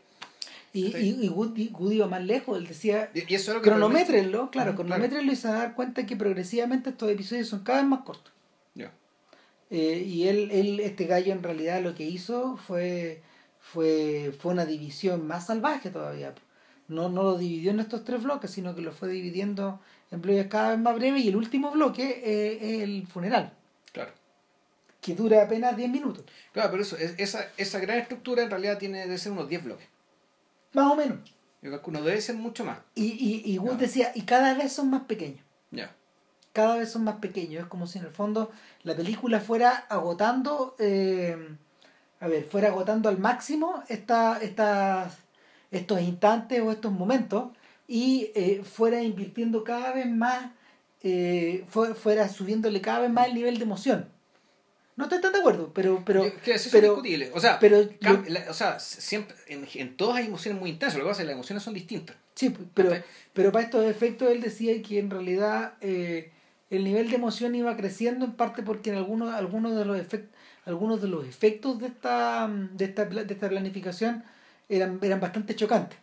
Y, 0.73 0.95
y, 0.97 1.26
y 1.26 1.30
Wood, 1.30 1.58
Wood 1.71 1.91
iba 1.91 2.08
más 2.08 2.23
lejos, 2.23 2.58
él 2.58 2.67
decía, 2.67 3.10
Y, 3.13 3.34
eso 3.34 3.62
cronométrenlo, 3.62 4.52
claro, 4.52 4.76
cronométrenlo 4.76 5.32
y 5.32 5.36
se 5.36 5.47
van 5.47 5.58
a 5.58 5.60
dar 5.60 5.76
cuenta 5.76 6.06
que 6.06 6.15
progresivamente 6.15 6.89
estos 6.91 7.10
episodios 7.10 7.47
son 7.47 7.63
cada 7.63 7.80
vez 7.80 7.88
más 7.88 8.02
cortos. 8.02 8.32
Eh, 9.69 10.03
y 10.06 10.27
él, 10.27 10.49
él, 10.51 10.80
este 10.80 11.06
gallo 11.06 11.34
en 11.34 11.43
realidad 11.43 11.82
lo 11.82 11.93
que 11.93 12.03
hizo 12.06 12.58
fue, 12.58 13.21
fue, 13.60 14.34
fue 14.39 14.53
una 14.53 14.65
división 14.65 15.27
más 15.27 15.47
salvaje 15.47 15.89
todavía. 15.89 16.34
No, 16.88 17.10
no 17.10 17.23
lo 17.23 17.38
dividió 17.38 17.71
en 17.71 17.82
estos 17.82 18.06
tres 18.06 18.23
bloques, 18.23 18.49
sino 18.49 18.73
que 18.75 18.82
lo 18.82 18.93
fue 18.93 19.10
dividiendo 19.10 19.82
en 20.10 20.21
bloques 20.21 20.47
cada 20.47 20.69
vez 20.69 20.80
más 20.80 20.95
breves 20.95 21.21
y 21.23 21.27
el 21.27 21.36
último 21.36 21.69
bloque 21.71 22.21
eh, 22.23 22.75
es 22.77 22.82
el 22.84 23.06
funeral, 23.08 23.51
Claro. 23.91 24.12
que 25.01 25.13
dura 25.15 25.43
apenas 25.43 25.75
10 25.75 25.89
minutos, 25.89 26.23
Claro, 26.53 26.71
pero 26.71 26.84
eso, 26.84 26.95
es- 26.95 27.15
esa, 27.17 27.45
esa 27.58 27.80
gran 27.80 27.97
estructura 27.99 28.43
en 28.43 28.49
realidad 28.49 28.77
tiene 28.77 29.06
de 29.06 29.17
ser 29.17 29.34
unos 29.34 29.49
10 29.49 29.65
bloques. 29.65 29.88
más 30.73 30.91
o 30.93 30.95
menos. 30.95 31.17
Yo 31.62 31.71
calculo 31.71 32.01
debe 32.03 32.21
ser 32.21 32.36
mucho 32.36 32.63
más. 32.63 32.77
Y, 32.95 33.03
y, 33.06 33.51
y 33.53 33.58
Wood 33.58 33.75
decía, 33.77 34.12
y 34.15 34.21
cada 34.21 34.53
vez 34.53 34.71
son 34.71 34.89
más 34.91 35.01
pequeños. 35.03 35.41
Ya. 35.71 35.93
Cada 36.57 36.77
vez 36.77 36.91
son 36.91 37.03
más 37.03 37.15
pequeños. 37.17 37.63
Es 37.63 37.69
como 37.69 37.85
si 37.87 37.99
en 37.99 38.05
el 38.05 38.11
fondo 38.11 38.51
la 38.83 38.95
película 38.95 39.39
fuera 39.39 39.85
agotando, 39.89 40.75
eh, 40.79 41.37
a 42.19 42.27
ver, 42.27 42.43
fuera 42.45 42.67
agotando 42.69 43.07
al 43.09 43.17
máximo 43.19 43.83
esta, 43.89 44.39
estas, 44.41 45.17
estos 45.71 46.01
instantes 46.01 46.61
o 46.61 46.71
estos 46.71 46.91
momentos 46.91 47.49
y 47.87 48.31
eh, 48.35 48.63
fuera 48.63 49.01
invirtiendo 49.01 49.63
cada 49.63 49.93
vez 49.93 50.07
más, 50.07 50.51
eh, 51.03 51.63
fue- 51.69 51.93
fuera 51.95 52.27
subiéndole 52.27 52.81
cada 52.81 52.99
vez 52.99 53.11
más 53.11 53.27
el 53.27 53.35
nivel 53.35 53.57
de 53.59 53.63
emoción. 53.63 54.09
No 54.97 55.03
estoy 55.03 55.21
tan 55.21 55.31
de 55.31 55.39
acuerdo, 55.39 55.71
pero... 55.75 56.01
pero 56.03 56.25
Yo- 56.25 56.41
que 56.41 56.55
eso 56.55 56.69
es 56.69 56.73
indiscutible. 56.73 57.29
O 57.35 57.39
sea, 57.39 57.59
pero 57.59 57.87
la- 57.99 58.45
o 58.49 58.53
sea 58.53 58.79
siempre, 58.79 59.35
en, 59.47 59.67
en 59.75 59.95
todas 59.95 60.17
hay 60.17 60.25
emociones 60.25 60.59
muy 60.59 60.71
intensas. 60.71 60.97
Lo 60.97 61.03
que 61.03 61.09
pasa 61.09 61.21
es 61.21 61.25
que 61.25 61.27
las 61.27 61.35
emociones 61.35 61.61
son 61.63 61.75
distintas. 61.75 62.15
Sí, 62.33 62.51
pero, 62.73 62.91
pero 63.33 63.51
para 63.51 63.65
estos 63.65 63.85
efectos 63.85 64.29
él 64.31 64.41
decía 64.41 64.81
que 64.81 64.97
en 64.99 65.11
realidad 65.11 65.73
eh, 65.81 66.31
el 66.69 66.84
nivel 66.84 67.10
de 67.10 67.15
emoción 67.15 67.56
iba 67.56 67.75
creciendo 67.77 68.25
en 68.25 68.34
parte 68.34 68.63
porque 68.63 68.89
en 68.89 68.97
algunos, 68.97 69.34
algunos 69.34 69.75
de 69.75 69.86
los 69.86 69.99
efectos 69.99 70.38
algunos 70.65 71.01
de 71.01 71.08
los 71.08 71.25
efectos 71.25 71.80
de 71.80 71.88
esta 71.88 72.47
de 72.47 72.86
esta, 72.86 73.06
de 73.06 73.34
esta 73.34 73.49
planificación 73.49 74.23
eran, 74.67 74.99
eran 75.01 75.19
bastante 75.21 75.56
chocantes. 75.56 75.97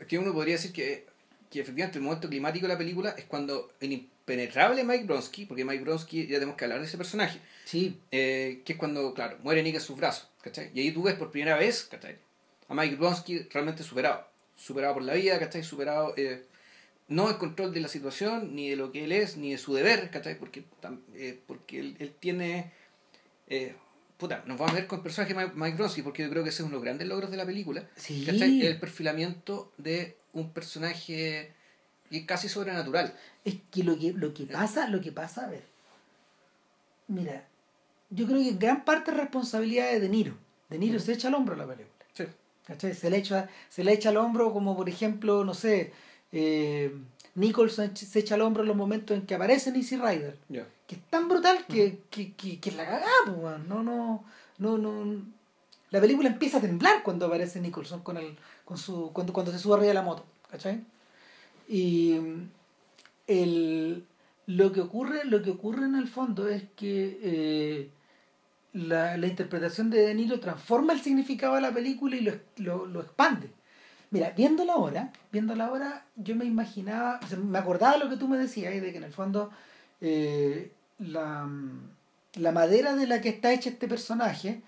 Aquí 0.00 0.16
uno 0.16 0.32
podría 0.32 0.54
decir 0.54 0.72
que, 0.72 1.06
que 1.50 1.60
efectivamente 1.60 1.98
el 1.98 2.04
momento 2.04 2.28
climático 2.28 2.66
de 2.66 2.72
la 2.72 2.78
película 2.78 3.10
es 3.10 3.24
cuando 3.24 3.72
el 3.80 3.92
impenetrable 3.92 4.84
Mike 4.84 5.04
Bronsky, 5.04 5.46
porque 5.46 5.64
Mike 5.64 5.82
Bronsky, 5.82 6.26
ya 6.26 6.34
tenemos 6.34 6.56
que 6.56 6.64
hablar 6.64 6.80
de 6.80 6.86
ese 6.86 6.96
personaje, 6.96 7.40
Sí, 7.64 7.98
eh, 8.10 8.62
que 8.64 8.74
es 8.74 8.78
cuando, 8.78 9.14
claro, 9.14 9.38
muere 9.42 9.62
Nick 9.62 9.76
en 9.76 9.80
sus 9.80 9.96
brazos, 9.96 10.28
¿cachai? 10.42 10.70
Y 10.74 10.80
ahí 10.80 10.92
tú 10.92 11.02
ves 11.02 11.14
por 11.14 11.30
primera 11.30 11.56
vez, 11.56 11.84
¿cachai? 11.84 12.16
A 12.68 12.74
Mike 12.74 12.96
Bronsky 12.96 13.40
realmente 13.50 13.82
superado, 13.82 14.26
superado 14.56 14.94
por 14.94 15.02
la 15.02 15.14
vida, 15.14 15.38
¿cachai? 15.38 15.64
Superado, 15.64 16.14
eh, 16.16 16.44
no 17.08 17.30
en 17.30 17.36
control 17.36 17.72
de 17.74 17.80
la 17.80 17.88
situación, 17.88 18.54
ni 18.54 18.70
de 18.70 18.76
lo 18.76 18.92
que 18.92 19.04
él 19.04 19.12
es, 19.12 19.36
ni 19.36 19.52
de 19.52 19.58
su 19.58 19.74
deber, 19.74 20.10
¿cachai? 20.10 20.38
Porque, 20.38 20.64
eh, 21.14 21.40
porque 21.46 21.80
él, 21.80 21.96
él 21.98 22.14
tiene... 22.18 22.72
eh, 23.48 23.74
puta, 24.16 24.42
nos 24.46 24.58
vamos 24.58 24.72
a 24.72 24.76
ver 24.76 24.86
con 24.86 24.98
el 25.00 25.02
personaje 25.02 25.34
de 25.34 25.46
Mike- 25.54 25.76
Bronsky, 25.76 26.02
porque 26.02 26.22
yo 26.22 26.30
creo 26.30 26.42
que 26.42 26.48
ese 26.50 26.62
es 26.62 26.66
uno 26.66 26.70
de 26.70 26.76
los 26.76 26.84
grandes 26.84 27.06
logros 27.08 27.30
de 27.30 27.36
la 27.36 27.44
película, 27.44 27.88
sí. 27.96 28.24
¿cachai? 28.24 28.64
El 28.64 28.78
perfilamiento 28.80 29.72
de 29.76 30.16
un 30.32 30.50
personaje 30.52 31.52
que 32.10 32.16
es 32.18 32.24
casi 32.24 32.48
sobrenatural. 32.48 33.14
Es 33.44 33.56
que 33.70 33.82
lo 33.84 33.98
que 33.98 34.12
lo 34.12 34.32
que 34.32 34.46
pasa, 34.46 34.88
lo 34.88 35.00
que 35.00 35.12
pasa, 35.12 35.46
a 35.46 35.50
ver. 35.50 35.64
Mira, 37.08 37.46
yo 38.10 38.26
creo 38.26 38.38
que 38.42 38.52
gran 38.52 38.84
parte 38.84 39.10
es 39.10 39.16
responsabilidad 39.16 39.90
de 39.90 40.00
De 40.00 40.08
Niro. 40.08 40.34
De 40.70 40.78
Niro 40.78 40.98
se 40.98 41.12
echa 41.12 41.28
al 41.28 41.34
hombro 41.34 41.54
la 41.56 41.66
película. 41.66 41.92
Sí. 42.14 42.24
¿Cachai? 42.66 42.94
Se 42.94 43.10
le 43.10 43.18
echa, 43.18 43.50
se 43.68 43.84
le 43.84 43.92
echa 43.92 44.08
al 44.08 44.16
hombro 44.16 44.52
como 44.52 44.74
por 44.76 44.88
ejemplo, 44.88 45.44
no 45.44 45.52
sé, 45.54 45.92
eh, 46.34 46.92
Nicholson 47.36 47.96
se 47.96 48.18
echa 48.18 48.34
al 48.34 48.42
hombro 48.42 48.62
en 48.62 48.68
los 48.68 48.76
momentos 48.76 49.16
en 49.16 49.24
que 49.24 49.36
aparece 49.36 49.70
Easy 49.70 49.96
Rider. 49.96 50.36
Que 50.86 50.96
es 50.96 51.02
tan 51.08 51.28
brutal 51.28 51.64
que, 51.66 52.00
que, 52.10 52.34
que, 52.34 52.58
que 52.60 52.70
es 52.70 52.76
la 52.76 52.84
cagada, 52.84 53.06
no, 53.68 53.82
no, 53.82 54.24
no, 54.58 54.78
no. 54.78 55.22
La 55.90 56.00
película 56.00 56.28
empieza 56.28 56.58
a 56.58 56.60
temblar 56.60 57.02
cuando 57.04 57.26
aparece 57.26 57.60
Nicholson 57.60 58.02
con 58.02 58.16
el, 58.16 58.36
con 58.64 58.76
su, 58.76 59.12
cuando, 59.12 59.32
cuando 59.32 59.52
se 59.52 59.60
sube 59.60 59.74
arriba 59.74 59.88
de 59.88 59.94
la 59.94 60.02
moto, 60.02 60.24
¿cachai? 60.50 60.82
Y 61.68 62.18
el, 63.28 64.04
lo 64.46 64.72
que 64.72 64.80
ocurre, 64.80 65.24
lo 65.24 65.40
que 65.40 65.50
ocurre 65.50 65.84
en 65.84 65.94
el 65.94 66.08
fondo 66.08 66.48
es 66.48 66.64
que 66.76 67.18
eh, 67.22 67.90
la, 68.72 69.16
la 69.16 69.26
interpretación 69.28 69.88
de 69.88 70.00
De 70.00 70.14
Niro 70.14 70.40
transforma 70.40 70.92
el 70.92 71.00
significado 71.00 71.54
de 71.54 71.60
la 71.60 71.72
película 71.72 72.16
y 72.16 72.20
lo, 72.20 72.32
lo, 72.56 72.86
lo 72.86 73.00
expande. 73.00 73.50
Mira, 74.14 74.30
viéndola 74.30 74.74
ahora, 74.74 75.12
viéndola 75.32 75.66
ahora, 75.66 76.06
yo 76.14 76.36
me 76.36 76.44
imaginaba, 76.44 77.18
o 77.20 77.26
sea, 77.26 77.36
me 77.36 77.58
acordaba 77.58 77.96
lo 77.96 78.08
que 78.08 78.16
tú 78.16 78.28
me 78.28 78.38
decías, 78.38 78.72
de 78.72 78.92
que 78.92 78.98
en 78.98 79.02
el 79.02 79.12
fondo 79.12 79.50
eh, 80.00 80.70
la, 81.00 81.50
la 82.34 82.52
madera 82.52 82.94
de 82.94 83.08
la 83.08 83.20
que 83.20 83.30
está 83.30 83.52
hecha 83.52 83.70
este 83.70 83.88
personaje 83.88 84.62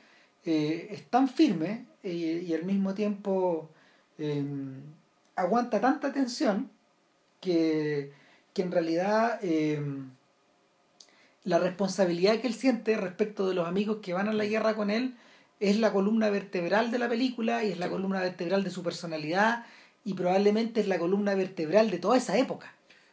eh, 0.44 0.88
es 0.90 1.08
tan 1.08 1.28
firme 1.28 1.86
eh, 2.02 2.44
y 2.44 2.52
al 2.54 2.64
mismo 2.64 2.92
tiempo 2.94 3.70
eh, 4.18 4.44
aguanta 5.36 5.80
tanta 5.80 6.12
tensión 6.12 6.68
que, 7.40 8.10
que 8.52 8.62
en 8.62 8.72
realidad 8.72 9.38
eh, 9.42 9.80
la 11.44 11.60
responsabilidad 11.60 12.40
que 12.40 12.48
él 12.48 12.54
siente 12.54 12.96
respecto 12.96 13.48
de 13.48 13.54
los 13.54 13.68
amigos 13.68 13.98
que 14.02 14.12
van 14.12 14.28
a 14.28 14.32
la 14.32 14.44
guerra 14.44 14.74
con 14.74 14.90
él 14.90 15.14
es 15.60 15.78
la 15.78 15.92
columna 15.92 16.30
vertebral 16.30 16.90
de 16.90 16.98
la 16.98 17.08
película 17.08 17.64
y 17.64 17.72
es 17.72 17.78
la 17.78 17.86
Sí. 17.86 17.92
columna 17.92 18.20
vertebral 18.20 18.62
de 18.64 18.70
su 18.70 18.82
personalidad 18.82 19.64
y 20.04 20.14
probablemente 20.14 20.80
es 20.80 20.88
la 20.88 20.98
columna 20.98 21.34
vertebral 21.34 21.90
de 21.90 21.98
toda 21.98 22.16
esa 22.16 22.36
época. 22.38 22.72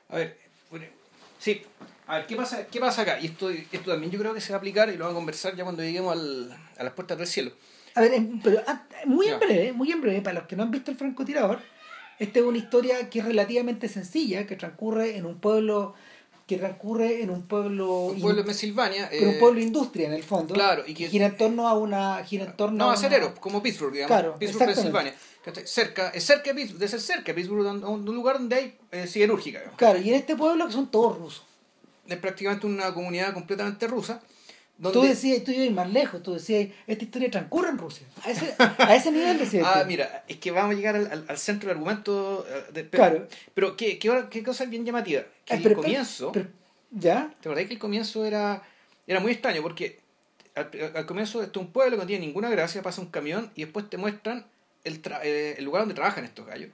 A 0.10 0.18
ver, 0.18 0.38
bueno, 0.70 0.86
sí. 1.40 1.62
A 2.06 2.18
ver, 2.18 2.28
¿qué 2.28 2.36
pasa, 2.36 2.68
¿qué 2.68 2.80
pasa 2.80 3.04
acá? 3.04 3.20
Y 3.20 3.28
esto, 3.28 3.50
esto 3.50 3.92
también 3.92 4.12
yo 4.12 4.20
creo 4.20 4.34
que 4.34 4.42
se 4.42 4.52
va 4.52 4.58
a 4.58 4.60
aplicar 4.60 4.90
y 4.90 4.94
lo 4.98 5.06
vamos 5.06 5.14
a 5.16 5.20
conversar 5.20 5.56
ya 5.56 5.64
cuando 5.64 5.82
lleguemos 5.84 6.12
al, 6.12 6.52
a 6.78 6.84
las 6.84 6.94
puertas 6.94 7.18
del 7.18 7.28
cielo. 7.28 7.52
A 7.96 8.02
ver, 8.02 8.12
pero 8.44 8.62
ah, 8.68 8.84
muy 9.06 9.28
en 9.28 9.40
breve, 9.40 9.72
muy 9.72 9.92
en 9.92 10.02
breve, 10.02 10.22
para 10.22 10.40
los 10.40 10.48
que 10.48 10.56
no 10.56 10.64
han 10.64 10.72
visto 10.72 10.92
el 10.92 10.98
francotirador, 10.98 11.60
esta 12.20 12.40
es 12.40 12.46
una 12.46 12.58
historia 12.58 13.10
que 13.10 13.20
es 13.20 13.26
relativamente 13.26 13.88
sencilla, 13.88 14.46
que 14.46 14.56
transcurre 14.56 15.16
en 15.18 15.26
un 15.26 15.40
pueblo, 15.40 15.94
que 16.48 16.58
transcurre 16.58 17.22
en 17.24 17.30
un 17.30 17.44
pueblo, 17.48 17.90
Un 18.08 18.20
pueblo 18.20 18.42
de 18.42 18.46
Pensilvania. 18.46 19.08
pero 19.10 19.30
un 19.30 19.36
eh, 19.36 19.40
pueblo 19.40 19.62
industria 19.62 20.08
en 20.08 20.14
el 20.14 20.24
fondo, 20.24 20.54
claro, 20.54 20.84
y 20.86 20.94
que- 20.94 21.08
gira 21.08 21.26
en 21.28 21.38
torno 21.38 21.68
a 21.68 21.74
una, 21.78 22.24
gira 22.26 22.46
en 22.46 22.58
torno 22.58 22.78
No, 22.78 22.92
a 22.92 22.98
una- 23.00 23.34
como 23.36 23.64
Pittsburgh, 23.64 23.94
digamos. 23.94 24.10
Claro, 24.10 24.36
Pittsburgh. 24.38 24.66
Pensilvania. 24.74 25.16
Cerca, 25.66 26.10
es 26.10 26.24
cerca 26.24 26.52
de 26.52 26.56
Pittsburgh, 26.56 26.80
de 26.80 26.88
ser 26.88 27.02
cerca 27.02 27.24
de 27.26 27.34
Pittsburgh, 27.34 27.66
un, 27.66 27.84
un 27.86 28.06
lugar 28.16 28.38
donde 28.40 28.56
hay 28.56 28.78
eh, 28.92 29.08
siderúrgica. 29.08 29.60
digamos. 29.60 29.78
Claro, 29.78 30.00
y 30.00 30.10
en 30.10 30.16
este 30.16 30.36
pueblo 30.36 30.68
que 30.68 30.74
son 30.74 30.90
todos 30.92 31.18
rusos. 31.18 31.44
Es 32.08 32.18
prácticamente 32.18 32.66
una 32.68 32.94
comunidad 32.94 33.34
completamente 33.34 33.88
rusa. 33.88 34.22
Donde, 34.78 35.00
Tú 35.00 35.06
decías, 35.06 35.44
tú 35.44 35.52
ibas 35.52 35.70
más 35.72 35.90
lejos, 35.94 36.22
tú 36.24 36.34
decías, 36.34 36.68
esta 36.88 37.04
historia 37.04 37.30
transcurre 37.32 37.70
en 37.70 37.78
Rusia. 37.78 38.06
A 38.26 38.32
ese, 38.32 38.56
a 38.58 38.96
ese 38.96 39.12
nivel 39.12 39.38
decías. 39.38 39.66
Ah, 39.68 39.84
mira, 39.88 40.26
es 40.28 40.38
que 40.38 40.52
vamos 40.52 40.72
a 40.74 40.76
llegar 40.78 40.96
al, 40.96 41.10
al- 41.12 41.26
al 41.28 41.38
centro 41.38 41.70
del 41.70 41.78
argumento. 41.78 42.46
eh, 42.50 42.72
de- 42.74 42.84
pero, 42.84 43.04
Claro. 43.04 43.28
Pero, 43.54 43.78
¿qué, 43.78 44.00
qué, 44.00 44.26
qué 44.30 44.44
cosa 44.44 44.64
es 44.66 44.70
bien 44.70 44.84
llamativa? 44.86 45.22
Que 45.46 45.54
Ah, 45.54 45.58
el 45.58 45.64
pero- 45.64 45.76
comienzo. 45.78 46.32
pero- 46.32 46.50
¿Ya? 46.92 47.34
¿Te 47.42 47.48
acordás 47.50 47.68
que 47.68 47.74
el 47.74 47.80
comienzo 47.80 48.26
era, 48.26 48.62
era 49.08 49.20
muy 49.20 49.32
extraño? 49.32 49.62
Porque 49.62 50.00
al, 50.56 50.70
al 50.96 51.06
comienzo 51.06 51.42
esto 51.44 51.60
es 51.60 51.66
un 51.66 51.72
pueblo 51.72 51.96
que 51.98 52.02
no 52.02 52.08
tiene 52.08 52.26
ninguna 52.26 52.50
gracia, 52.50 52.82
pasa 52.82 53.00
un 53.02 53.08
camión 53.08 53.52
y 53.56 53.64
después 53.64 53.90
te 53.90 53.98
muestran 53.98 54.46
el, 54.84 55.02
tra- 55.02 55.22
eh, 55.24 55.56
el 55.58 55.66
lugar 55.66 55.84
donde 55.84 55.96
trabajan 55.96 56.26
estos 56.26 56.46
gallos. 56.46 56.70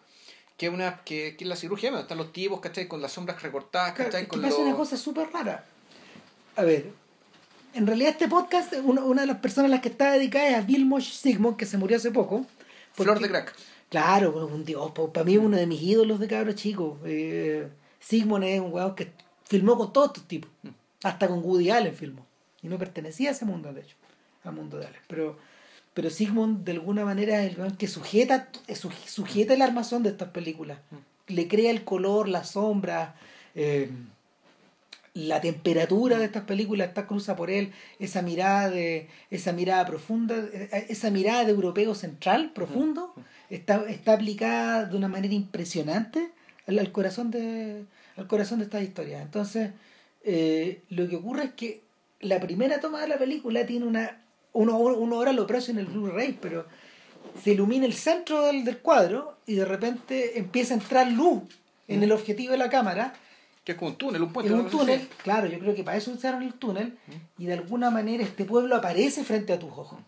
Que 0.58 0.66
es, 0.68 0.74
una, 0.74 1.02
que, 1.06 1.36
que 1.38 1.44
es 1.44 1.48
la 1.48 1.56
cirugía, 1.56 1.90
donde 1.90 2.02
están 2.04 2.18
los 2.18 2.34
tipos, 2.34 2.60
¿cachai? 2.60 2.88
Con 2.88 3.02
las 3.02 3.12
sombras 3.14 3.42
recortadas, 3.42 3.94
Claro, 3.94 4.10
¿cachai? 4.10 4.24
que 4.24 4.30
Con 4.30 4.42
pasa 4.42 4.58
los... 4.58 4.68
una 4.68 4.76
cosa 4.76 4.98
súper 4.98 5.30
rara. 5.32 5.64
A 6.58 6.64
ver, 6.64 6.88
en 7.74 7.88
realidad 7.88 8.12
este 8.12 8.28
podcast, 8.28 8.74
una, 8.84 9.04
una 9.04 9.22
de 9.22 9.28
las 9.28 9.38
personas 9.38 9.70
a 9.70 9.76
las 9.76 9.82
que 9.82 9.90
está 9.90 10.12
dedicada 10.12 10.50
es 10.50 10.56
a 10.56 10.62
Vilmos 10.62 11.06
Sigmund, 11.06 11.58
que 11.58 11.66
se 11.66 11.78
murió 11.78 11.98
hace 11.98 12.12
poco. 12.12 12.46
Flor 12.94 13.20
de 13.20 13.30
crack. 13.30 13.56
Claro, 13.90 14.34
pues, 14.34 14.46
un 14.46 14.64
dios, 14.66 14.92
para 14.92 15.24
mí 15.24 15.34
es 15.34 15.40
uno 15.40 15.58
de 15.58 15.66
mis 15.66 15.82
ídolos 15.82 16.20
de 16.20 16.28
cabros 16.28 16.56
chicos. 16.56 17.00
Eh, 17.06 17.68
Sigmund 18.00 18.44
es 18.44 18.60
un 18.60 18.72
weón 18.74 18.96
que 18.96 19.12
filmó 19.48 19.78
con 19.78 19.92
todos 19.94 20.08
estos 20.10 20.28
tipos, 20.28 20.50
Mm. 20.64 20.68
hasta 21.04 21.28
con 21.28 21.44
Woody 21.44 21.70
Allen 21.72 21.96
filmó. 21.96 22.26
Y 22.62 22.68
no 22.68 22.78
pertenecía 22.78 23.30
a 23.30 23.32
ese 23.32 23.46
mundo, 23.46 23.72
de 23.74 23.82
hecho, 23.82 23.96
al 24.44 24.54
mundo 24.54 24.78
de 24.78 24.86
Allen. 24.88 25.02
Pero, 25.08 25.38
pero 25.94 26.10
Sigmund 26.10 26.64
de 26.66 26.74
alguna 26.74 27.04
manera 27.06 27.44
es 27.44 27.54
el 27.54 27.60
weón 27.62 27.78
que 27.78 27.88
sujeta, 27.88 28.50
su- 28.76 28.92
sujeta 29.06 29.54
el 29.54 29.62
armazón 29.62 30.04
de 30.04 30.10
estas 30.10 30.30
películas. 30.30 30.80
Le 31.28 31.48
crea 31.48 31.72
el 31.72 31.84
color, 31.84 32.28
la 32.28 32.44
sombra, 32.44 33.16
eh, 33.56 33.90
la 35.14 35.42
temperatura 35.42 36.18
de 36.18 36.26
estas 36.26 36.44
películas 36.44 36.90
está 36.90 37.08
cruza 37.08 37.36
por 37.36 37.50
él, 37.50 37.72
esa 38.00 38.22
mirada 38.22 38.70
de, 38.70 39.08
esa 39.32 39.52
mirada 39.52 39.86
profunda, 39.86 40.36
eh, 40.54 40.86
esa 40.90 41.10
mirada 41.10 41.46
de 41.46 41.52
europeo 41.52 41.96
central, 41.96 42.52
profundo, 42.54 43.14
está, 43.50 43.84
está 43.90 44.14
aplicada 44.14 44.86
de 44.86 44.96
una 44.96 45.08
manera 45.08 45.34
impresionante 45.34 46.32
al, 46.68 46.80
al 46.80 46.92
corazón 46.92 47.32
de 47.32 47.86
al 48.18 48.28
corazón 48.28 48.60
de 48.60 48.66
esta 48.66 48.82
historia. 48.82 49.22
Entonces, 49.22 49.72
eh, 50.24 50.82
lo 50.90 51.08
que 51.08 51.16
ocurre 51.16 51.46
es 51.46 51.54
que 51.54 51.84
la 52.20 52.40
primera 52.40 52.82
toma 52.82 53.02
de 53.02 53.08
la 53.08 53.18
película 53.18 53.66
tiene 53.66 53.86
una 53.86 54.22
uno, 54.52 54.78
uno 54.78 55.16
ahora 55.16 55.32
lo 55.32 55.44
aprecia 55.44 55.72
en 55.72 55.78
el 55.78 55.86
Blu-ray, 55.86 56.38
pero 56.42 56.66
se 57.42 57.52
ilumina 57.52 57.86
el 57.86 57.94
centro 57.94 58.46
del, 58.48 58.66
del 58.66 58.80
cuadro 58.80 59.38
y 59.46 59.56
de 59.56 59.66
repente 59.66 60.38
empieza 60.38 60.74
a 60.74 60.78
entrar 60.78 61.12
luz 61.12 61.44
en 61.88 62.04
el 62.04 62.12
objetivo 62.12 62.52
de 62.52 62.58
la 62.58 62.70
cámara 62.70 63.14
Que 63.64 63.74
es 63.74 63.78
como 63.78 63.92
un 63.92 63.98
túnel, 63.98 64.22
un 64.24 64.34
puente. 64.34 64.52
en 64.52 64.60
un 64.60 64.70
túnel, 64.70 65.08
claro, 65.24 65.48
yo 65.48 65.60
creo 65.60 65.76
que 65.76 65.84
para 65.84 65.98
eso 65.98 66.12
usaron 66.12 66.42
el 66.44 66.54
túnel 66.54 66.98
y 67.38 67.46
de 67.46 67.54
alguna 67.54 67.90
manera 67.92 68.24
este 68.24 68.46
pueblo 68.46 68.76
aparece 68.76 69.24
frente 69.24 69.54
a 69.54 69.60
tus 69.60 69.72
ojos. 69.72 70.00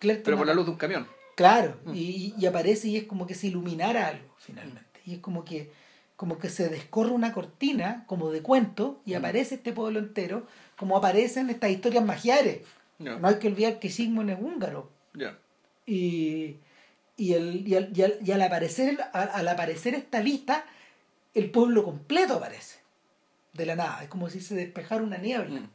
Pero 0.00 0.36
por 0.38 0.46
la 0.46 0.54
luz 0.54 0.64
de 0.64 0.72
un 0.72 0.78
camión. 0.78 1.06
Claro, 1.36 1.76
y, 1.92 2.34
y 2.38 2.46
aparece 2.46 2.88
y 2.88 2.96
es 2.96 3.04
como 3.04 3.26
que 3.26 3.34
se 3.34 3.46
iluminara 3.48 4.08
algo 4.08 4.34
finalmente. 4.38 5.00
Y 5.06 5.14
es 5.14 5.18
como 5.20 5.44
que, 5.44 5.70
como 6.16 6.38
que 6.38 6.48
se 6.48 6.68
descorre 6.68 7.10
una 7.12 7.32
cortina 7.32 8.04
como 8.06 8.30
de 8.30 8.42
cuento 8.42 9.00
y 9.06 9.14
aparece 9.14 9.56
este 9.56 9.72
pueblo 9.72 9.98
entero, 9.98 10.46
como 10.76 10.96
aparecen 10.96 11.48
estas 11.50 11.70
historias 11.70 12.04
magiares. 12.04 12.60
No 12.98 13.28
hay 13.28 13.36
que 13.36 13.48
olvidar 13.48 13.78
que 13.78 13.88
Sigmund 13.90 14.30
es 14.30 14.38
húngaro. 14.40 14.90
Ya. 15.14 15.38
Y, 15.86 16.56
y, 17.16 17.32
el, 17.34 17.66
y, 17.66 17.74
al, 17.74 17.90
y 17.96 18.02
al- 18.02 18.18
y 18.24 18.32
al 18.32 18.42
aparecer, 18.42 18.98
al, 19.12 19.30
al 19.32 19.48
aparecer 19.48 19.94
esta 19.94 20.20
vista, 20.20 20.64
el 21.34 21.50
pueblo 21.50 21.84
completo 21.84 22.34
aparece. 22.36 22.78
De 23.52 23.66
la 23.66 23.74
nada. 23.76 24.02
Es 24.02 24.08
como 24.08 24.30
si 24.30 24.40
se 24.40 24.54
despejara 24.54 25.02
una 25.02 25.18
niebla. 25.18 25.60
Mm. 25.60 25.70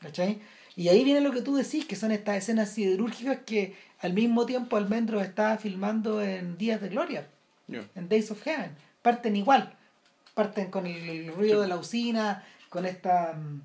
¿Cachai? 0.00 0.40
Y 0.76 0.88
ahí 0.88 1.04
viene 1.04 1.22
lo 1.22 1.32
que 1.32 1.40
tú 1.40 1.56
decís, 1.56 1.86
que 1.86 1.96
son 1.96 2.12
estas 2.12 2.36
escenas 2.36 2.70
siderúrgicas 2.70 3.38
que 3.46 3.74
al 4.00 4.12
mismo 4.12 4.44
tiempo 4.44 4.76
Almendro 4.76 5.20
estaba 5.22 5.56
filmando 5.56 6.20
en 6.22 6.58
Días 6.58 6.82
de 6.82 6.90
Gloria, 6.90 7.26
Ya. 7.66 7.88
en 7.94 8.08
Days 8.10 8.30
of 8.30 8.42
Heaven. 8.42 8.72
Parten 9.00 9.34
igual. 9.36 9.74
Parten 10.34 10.70
con 10.70 10.86
el, 10.86 11.08
el 11.08 11.32
ruido 11.32 11.56
Sí. 11.56 11.62
de 11.62 11.68
la 11.68 11.76
usina, 11.78 12.44
con 12.68 12.84
esta 12.84 13.32
mm, 13.32 13.62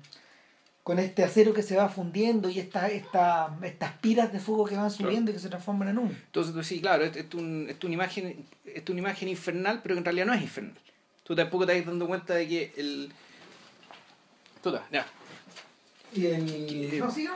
con 0.82 0.98
este 0.98 1.22
acero 1.22 1.52
que 1.54 1.62
se 1.62 1.76
va 1.76 1.88
fundiendo 1.88 2.48
y 2.48 2.58
esta, 2.58 2.88
esta, 2.88 3.56
estas 3.62 3.92
piras 3.98 4.32
de 4.32 4.40
fuego 4.40 4.64
que 4.64 4.74
van 4.76 4.90
subiendo 4.90 5.30
y 5.30 5.34
que 5.34 5.38
se 5.40 5.48
transforman 5.48 5.88
en 5.88 5.98
humo. 5.98 6.10
Entonces 6.10 6.52
tú 6.52 6.64
sí, 6.64 6.80
claro, 6.80 7.04
esto 7.04 7.18
es, 7.20 7.34
un- 7.34 7.66
es 7.68 7.76
una 7.84 7.94
imagen, 7.94 8.44
es 8.64 8.82
una 8.90 8.98
imagen 8.98 9.28
infernal, 9.28 9.80
pero 9.80 9.94
que 9.94 9.98
en 10.00 10.04
realidad 10.06 10.26
no 10.26 10.32
es 10.34 10.42
infernal. 10.42 10.74
Tú 11.24 11.36
tampoco 11.36 11.66
te 11.66 11.72
estás 11.76 11.86
dando 11.86 12.06
cuenta 12.06 12.34
de 12.34 12.48
que 12.48 12.72
el. 12.76 13.12
Toda, 14.62 14.86
ya. 14.90 15.06
Y 16.14 16.26
el... 16.26 16.98
No. 16.98 17.10
Sí, 17.10 17.28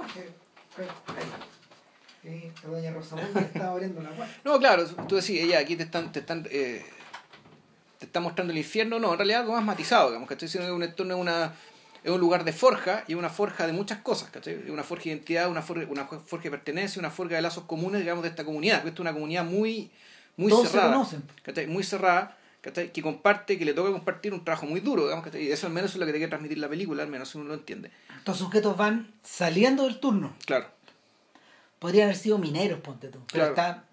la 2.65 2.69
doña 2.69 2.93
Rosamunda 2.93 3.41
estaba 3.41 3.73
abriendo 3.73 4.03
la 4.03 4.11
puerta. 4.11 4.35
No, 4.45 4.59
claro, 4.59 4.87
tú 5.07 5.15
decís, 5.15 5.49
ya, 5.49 5.61
aquí 5.61 5.77
te 5.77 5.85
están, 5.85 6.11
te 6.11 6.21
están, 6.21 6.47
eh, 6.51 6.85
te 7.99 8.07
están 8.07 8.25
mostrando 8.25 8.53
el 8.53 8.59
infierno, 8.59 8.99
no, 8.99 9.13
en 9.13 9.19
realidad 9.19 9.43
algo 9.43 9.53
más 9.53 9.65
matizado, 9.65 10.09
digamos, 10.09 10.27
que 10.27 10.35
estoy 10.35 10.47
diciendo 10.47 10.69
que 10.69 10.75
un 10.75 10.83
entorno 10.83 11.15
es 11.15 11.21
una 11.21 11.55
es 12.07 12.13
un 12.13 12.21
lugar 12.21 12.45
de 12.45 12.53
forja 12.53 13.03
y 13.09 13.15
una 13.15 13.29
forja 13.29 13.67
de 13.67 13.73
muchas 13.73 13.99
cosas, 13.99 14.31
¿cachai? 14.31 14.71
Una 14.71 14.85
forja 14.85 15.05
de 15.05 15.11
identidad, 15.11 15.51
una 15.51 15.61
forja, 15.61 15.87
una 15.89 16.07
forja 16.07 16.45
de 16.45 16.51
pertenencia, 16.51 17.01
una 17.01 17.11
forja 17.11 17.35
de 17.35 17.43
lazos 17.43 17.65
comunes, 17.65 18.01
digamos, 18.01 18.23
de 18.23 18.29
esta 18.29 18.45
comunidad, 18.45 18.77
porque 18.77 18.91
esto 18.91 19.03
es 19.03 19.05
una 19.07 19.13
comunidad 19.13 19.45
muy, 19.45 19.91
muy 20.37 20.51
Todos 20.51 20.67
se 20.67 20.73
cerrada, 20.73 20.93
conocen. 20.93 21.25
¿cachai? 21.43 21.67
Muy 21.67 21.83
cerrada, 21.83 22.37
¿cachai? 22.67 22.93
Que 22.93 23.01
comparte, 23.03 23.59
que 23.59 23.65
le 23.65 23.73
toca 23.75 23.91
compartir 23.93 24.35
un 24.35 24.45
trabajo 24.45 24.67
muy 24.67 24.81
duro, 24.81 25.05
digamos, 25.05 25.25
¿cachai? 25.25 25.45
Y 25.45 25.51
eso 25.53 25.67
al 25.67 25.73
menos 25.73 25.93
es 25.93 25.97
lo 25.97 26.05
que 26.07 26.13
te 26.13 26.19
quiere 26.19 26.29
transmitir 26.31 26.59
la 26.59 26.69
película, 26.69 27.03
al 27.03 27.09
menos 27.09 27.35
uno 27.35 27.45
lo 27.45 27.55
entiende. 27.55 27.91
Estos 28.19 28.37
sujetos 28.39 28.77
van 28.77 29.13
saliendo 29.23 29.85
del 29.85 29.99
turno. 30.01 30.35
Claro, 30.45 30.67
Podrían 31.79 32.05
haber 32.05 32.17
sido 32.17 32.39
mineros, 32.39 32.81
ponte 32.81 33.09
tú. 33.09 33.21
Pero 33.33 33.53
Claro. 33.55 33.71
está, 33.73 33.85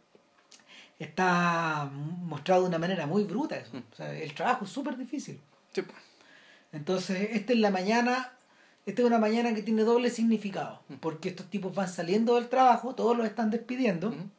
está 0.99 1.89
mostrado 1.93 2.61
de 2.63 2.69
una 2.69 2.79
manera 2.79 3.05
muy 3.07 3.23
bruta 3.25 3.57
eso. 3.57 3.75
Mm. 3.75 3.83
O 3.91 3.95
sea, 3.95 4.13
el 4.17 4.33
trabajo 4.33 4.65
es 4.65 4.71
súper 4.71 4.97
difícil. 4.97 5.39
sí. 5.73 5.83
Entonces, 6.71 7.29
esta 7.33 7.53
es 7.53 7.59
la 7.59 7.69
mañana 7.69 8.31
esta 8.85 9.01
es 9.01 9.07
una 9.07 9.17
mañana 9.19 9.53
que 9.55 9.61
tiene 9.61 9.83
doble 9.83 10.09
significado, 10.09 10.81
porque 10.99 11.29
estos 11.29 11.49
tipos 11.49 11.73
van 11.73 11.87
saliendo 11.87 12.35
del 12.35 12.49
trabajo, 12.49 12.93
todos 12.95 13.15
los 13.15 13.25
están 13.25 13.49
despidiendo, 13.49 14.09
Ujú. 14.09 14.29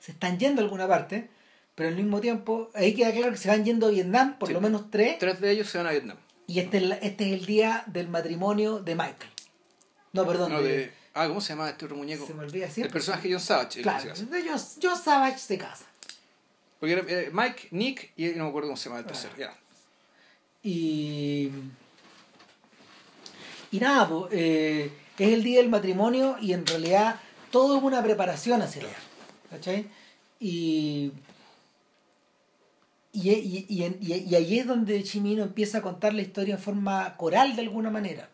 se 0.00 0.12
están 0.12 0.38
yendo 0.38 0.60
a 0.60 0.64
alguna 0.64 0.86
parte, 0.86 1.30
pero 1.74 1.88
al 1.88 1.96
mismo 1.96 2.20
tiempo, 2.20 2.70
ahí 2.74 2.94
queda 2.94 3.12
claro 3.12 3.32
que 3.32 3.38
se 3.38 3.48
van 3.48 3.64
yendo 3.64 3.86
a 3.86 3.90
Vietnam, 3.90 4.38
por 4.38 4.48
Sí. 4.48 4.54
lo 4.54 4.60
menos 4.60 4.90
tres, 4.90 5.18
Tres 5.18 5.40
de 5.40 5.50
ellos 5.50 5.68
se 5.68 5.78
van 5.78 5.86
a 5.88 5.90
Vietnam. 5.90 6.16
y 6.46 6.60
este 6.60 6.78
este 7.02 7.26
es 7.26 7.40
el 7.40 7.46
día 7.46 7.82
del 7.86 8.08
matrimonio 8.08 8.78
de 8.80 8.94
Michael. 8.94 9.30
No, 10.12 10.26
perdón, 10.26 10.52
No, 10.52 10.62
de- 10.62 10.76
de... 10.78 10.92
Ah, 11.14 11.28
¿cómo 11.28 11.40
se 11.40 11.50
llama 11.50 11.70
este 11.70 11.84
otro 11.84 11.96
muñeco? 11.96 12.26
se 12.26 12.34
me 12.34 12.42
olvida 12.44 12.66
El 12.66 12.72
siempre. 12.72 12.92
personaje 12.92 13.28
de 13.28 13.34
John 13.34 13.40
Savage. 13.42 13.78
el 13.78 13.82
Claro, 13.84 14.12
John, 14.16 14.60
John 14.82 14.96
Savage 15.02 15.38
se 15.38 15.58
casa. 15.58 15.84
Porque 16.80 16.92
era 16.92 17.02
eh, 17.08 17.30
Mike, 17.32 17.68
Nick 17.70 18.10
y 18.16 18.26
no 18.30 18.44
me 18.44 18.48
acuerdo 18.50 18.68
cómo 18.68 18.76
se 18.76 18.88
llama 18.88 19.00
el 19.00 19.06
tercero. 19.06 19.32
Ah. 19.34 19.38
ya. 19.38 19.54
Y. 20.62 21.50
Y 23.70 23.80
nada, 23.80 24.08
pues, 24.08 24.32
eh, 24.32 24.92
es 25.18 25.28
el 25.32 25.42
día 25.42 25.58
del 25.60 25.68
matrimonio 25.68 26.36
y 26.40 26.52
en 26.52 26.66
realidad 26.66 27.20
todo 27.50 27.76
es 27.76 27.82
una 27.82 28.02
preparación 28.02 28.62
hacia 28.62 28.82
allá. 28.82 28.96
¿Cachai? 29.50 29.86
Y. 30.40 31.12
Y, 33.14 33.30
y, 33.30 33.66
y, 33.68 34.12
y- 34.28 34.34
ahí 34.34 34.58
es 34.58 34.66
donde 34.66 35.02
Chimino 35.04 35.44
empieza 35.44 35.78
a 35.78 35.82
contar 35.82 36.12
la 36.12 36.22
historia 36.22 36.54
en 36.56 36.60
forma 36.60 37.16
coral 37.16 37.54
de 37.54 37.62
alguna 37.62 37.88
manera. 37.90 38.28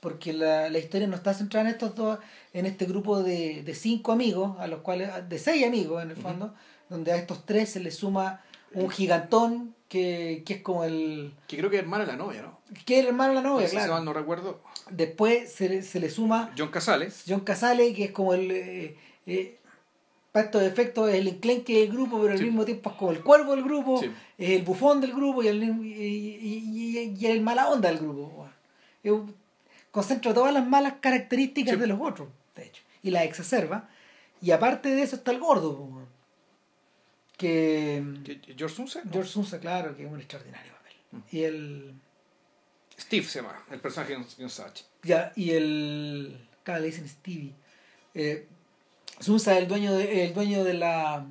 Porque 0.00 0.32
la, 0.32 0.70
la 0.70 0.78
historia 0.78 1.06
no 1.08 1.16
está 1.16 1.34
centrada 1.34 1.68
en 1.68 1.74
estos 1.74 1.94
dos, 1.94 2.18
en 2.52 2.66
este 2.66 2.86
grupo 2.86 3.22
de, 3.22 3.62
de 3.62 3.74
cinco 3.74 4.12
amigos, 4.12 4.58
a 4.60 4.66
los 4.68 4.80
cuales, 4.80 5.10
de 5.28 5.38
seis 5.38 5.66
amigos 5.66 6.02
en 6.02 6.10
el 6.10 6.16
fondo, 6.16 6.54
donde 6.88 7.12
a 7.12 7.16
estos 7.16 7.44
tres 7.46 7.70
se 7.70 7.80
les 7.80 7.96
suma 7.96 8.40
un 8.74 8.88
gigantón 8.90 9.74
que, 9.88 10.42
que 10.46 10.54
es 10.54 10.62
como 10.62 10.84
el, 10.84 11.34
Que 11.46 11.56
creo 11.58 11.68
que 11.68 11.76
es 11.76 11.82
hermana 11.82 12.04
de 12.06 12.12
la 12.12 12.16
novia, 12.18 12.42
¿no? 12.42 12.58
que 12.86 12.94
es 12.98 13.00
el 13.02 13.08
hermano 13.08 13.30
de 13.34 13.42
la 13.42 13.48
novia, 13.48 13.66
Si 13.66 13.72
se 13.72 13.76
claro. 13.76 13.92
mal 13.94 14.04
no 14.04 14.12
recuerdo. 14.12 14.62
Después 14.90 15.52
se, 15.52 15.68
le- 15.68 15.82
se 15.82 16.00
le 16.00 16.08
suma 16.10 16.52
John 16.56 16.68
Casales. 16.70 17.24
John 17.28 17.40
Casale, 17.40 17.92
que 17.92 18.04
es 18.04 18.10
como 18.12 18.34
el. 18.34 18.50
Eh, 18.50 18.96
eh, 19.26 19.58
para 20.32 20.46
estos 20.46 20.62
efectos 20.62 21.10
es 21.10 21.16
el 21.16 21.28
enclenque 21.28 21.80
del 21.80 21.92
grupo, 21.92 22.18
pero 22.20 22.32
al 22.32 22.38
Sí. 22.38 22.44
mismo 22.46 22.64
tiempo 22.64 22.90
es 22.90 22.96
como 22.96 23.12
el 23.12 23.20
cuervo 23.22 23.54
del 23.54 23.62
grupo, 23.64 24.00
Sí. 24.00 24.10
es 24.38 24.50
el 24.50 24.62
bufón 24.62 25.00
del 25.00 25.12
grupo 25.12 25.42
y 25.42 25.48
el, 25.48 25.62
y, 25.62 25.68
y- 25.68 27.16
y- 27.18 27.26
el 27.26 27.40
mala 27.42 27.68
onda 27.68 27.88
del 27.90 27.98
grupo. 27.98 28.48
un- 29.04 29.34
concentra 29.90 30.32
todas 30.32 30.54
las 30.54 30.66
malas 30.66 30.94
características 31.00 31.74
Sí. 31.74 31.80
de 31.80 31.86
los 31.86 32.00
otros, 32.00 32.28
de 32.56 32.64
hecho, 32.66 32.82
y 33.02 33.10
las 33.10 33.24
exacerba. 33.24 33.88
Y 34.40 34.50
aparte 34.52 34.88
de 34.88 35.02
eso 35.02 35.16
está 35.16 35.32
el 35.32 35.38
gordo, 35.40 36.06
que. 37.36 38.02
George 38.56 38.74
Sunset. 38.76 39.04
¿no? 39.04 39.12
George 39.12 39.30
Sunsa, 39.30 39.60
claro, 39.60 39.96
que 39.96 40.04
es 40.04 40.10
un 40.10 40.18
extraordinario 40.18 40.72
papel. 40.72 40.92
Mm. 41.12 41.18
Y 41.36 41.42
el. 41.42 41.94
Steve 42.98 43.24
se 43.26 43.40
llama, 43.40 43.64
el 43.70 43.80
personaje 43.80 44.16
de 44.16 44.48
Savage. 44.48 44.84
Ya, 45.02 45.32
y 45.36 45.50
el. 45.50 46.38
Acá 46.62 46.78
le 46.78 46.86
dicen 46.86 47.08
Stevie. 47.08 47.52
Eh, 48.14 48.46
Sunsa 49.20 49.52
es 49.52 49.58
el 49.62 49.68
dueño 49.68 49.92
de, 49.94 50.24
el 50.26 50.34
dueño 50.34 50.64
de 50.64 50.74
la. 50.74 51.26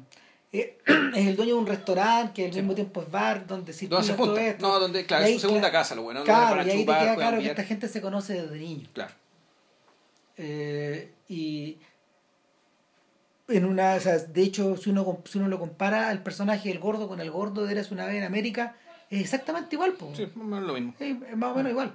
eh, 0.54 0.78
es 1.16 1.28
el 1.28 1.36
dueño 1.36 1.56
de 1.56 1.60
un 1.62 1.68
restaurante 1.68 2.34
que 2.34 2.46
al 2.46 2.54
Sí. 2.54 2.60
mismo 2.60 2.76
tiempo 2.76 3.02
es 3.02 3.12
bar 3.12 3.46
donde 3.48 3.74
circula 3.74 4.00
¿Dónde 4.02 4.14
se 4.14 4.18
todo 4.18 4.38
esto. 4.38 4.68
No, 4.68 4.80
donde, 4.80 5.06
claro, 5.06 5.26
es 5.26 5.34
su 5.36 5.40
segunda 5.42 5.70
claro, 5.70 5.82
casa, 5.84 5.96
lo 5.96 6.04
bueno. 6.04 6.24
Claro, 6.24 6.56
van 6.58 6.68
y 6.68 6.70
a 6.70 6.74
ahí 6.74 6.80
te 6.80 6.84
chupar, 6.84 7.00
queda 7.02 7.14
juegan 7.16 7.30
claro 7.32 7.42
que 7.44 7.50
esta 7.50 7.64
gente 7.64 7.88
se 7.88 8.02
conoce 8.02 8.42
desde 8.42 8.58
niño. 8.60 8.88
Claro. 8.94 9.14
Eh, 10.38 11.12
y 11.28 11.78
en 13.48 13.66
una, 13.66 13.96
o 13.96 14.00
sea, 14.00 14.18
de 14.18 14.42
hecho, 14.44 14.78
si 14.78 14.90
uno, 14.90 15.20
si 15.26 15.38
uno 15.38 15.48
lo 15.50 15.60
compara 15.60 16.12
el 16.12 16.20
personaje 16.20 16.70
del 16.70 16.80
gordo 16.80 17.08
con 17.08 17.20
el 17.20 17.30
gordo 17.32 17.66
de 17.66 17.72
Eres 17.74 17.92
una 17.92 18.06
vez 18.06 18.16
en 18.16 18.24
América, 18.24 18.76
es 19.10 19.20
exactamente 19.22 19.76
igual. 19.76 19.94
po. 19.94 20.12
Sí, 20.16 20.24
más 20.36 20.46
o 20.46 20.50
menos 20.50 20.68
lo 20.68 20.74
mismo. 20.74 20.94
Sí, 20.98 21.20
es 21.30 21.38
más 21.38 21.52
o 21.52 21.56
menos 21.56 21.72
igual. 21.72 21.92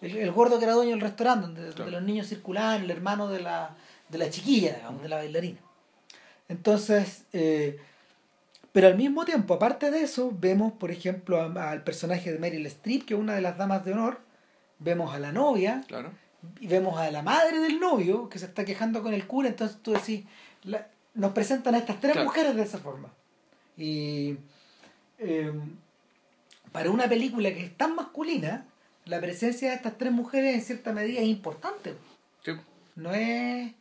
El, 0.00 0.16
el 0.16 0.32
gordo 0.32 0.58
que 0.58 0.64
era 0.64 0.74
dueño 0.74 0.90
del 0.90 1.00
restaurante, 1.00 1.46
donde, 1.46 1.70
donde 1.70 1.92
los 1.92 2.02
niños 2.02 2.26
circulaban, 2.26 2.82
el 2.82 2.90
hermano 2.90 3.28
de 3.28 3.40
la, 3.40 3.76
de 4.08 4.18
la 4.18 4.30
chiquilla, 4.30 4.74
digamos, 4.76 5.02
de 5.02 5.08
la 5.08 5.16
bailarina. 5.16 5.58
Entonces, 6.48 7.24
eh, 7.32 7.78
pero 8.72 8.88
al 8.88 8.96
mismo 8.96 9.24
tiempo, 9.24 9.54
aparte 9.54 9.90
de 9.90 10.02
eso, 10.02 10.32
vemos, 10.38 10.72
por 10.72 10.90
ejemplo, 10.90 11.40
al 11.40 11.82
personaje 11.82 12.32
de 12.32 12.38
Meryl 12.38 12.66
Streep, 12.66 13.04
que 13.04 13.14
es 13.14 13.20
una 13.20 13.34
de 13.34 13.40
las 13.40 13.56
damas 13.58 13.84
de 13.84 13.92
honor, 13.92 14.20
vemos 14.78 15.14
a 15.14 15.18
la 15.18 15.32
novia, 15.32 15.82
Claro. 15.88 16.12
y 16.60 16.66
vemos 16.66 16.98
a 16.98 17.10
la 17.10 17.22
madre 17.22 17.58
del 17.60 17.80
novio 17.80 18.28
que 18.28 18.38
se 18.38 18.44
está 18.46 18.64
quejando 18.64 19.02
con 19.02 19.14
el 19.14 19.26
cura, 19.26 19.48
entonces 19.48 19.78
tú 19.82 19.92
decís, 19.92 20.24
la- 20.62 20.86
nos 21.14 21.32
presentan 21.32 21.74
a 21.74 21.78
estas 21.78 21.98
tres 22.00 22.12
Claro. 22.12 22.26
mujeres 22.28 22.54
de 22.54 22.62
esa 22.62 22.78
forma. 22.78 23.08
Y 23.76 24.36
eh, 25.18 25.50
para 26.72 26.90
una 26.90 27.08
película 27.08 27.48
que 27.54 27.64
es 27.64 27.76
tan 27.76 27.94
masculina, 27.96 28.66
la 29.06 29.18
presencia 29.20 29.70
de 29.70 29.76
estas 29.76 29.96
tres 29.96 30.12
mujeres 30.12 30.54
en 30.54 30.60
cierta 30.62 30.92
medida 30.92 31.20
es 31.20 31.26
importante, 31.26 31.94
Sí. 32.44 32.52
no 32.96 33.12
es, 33.14 33.72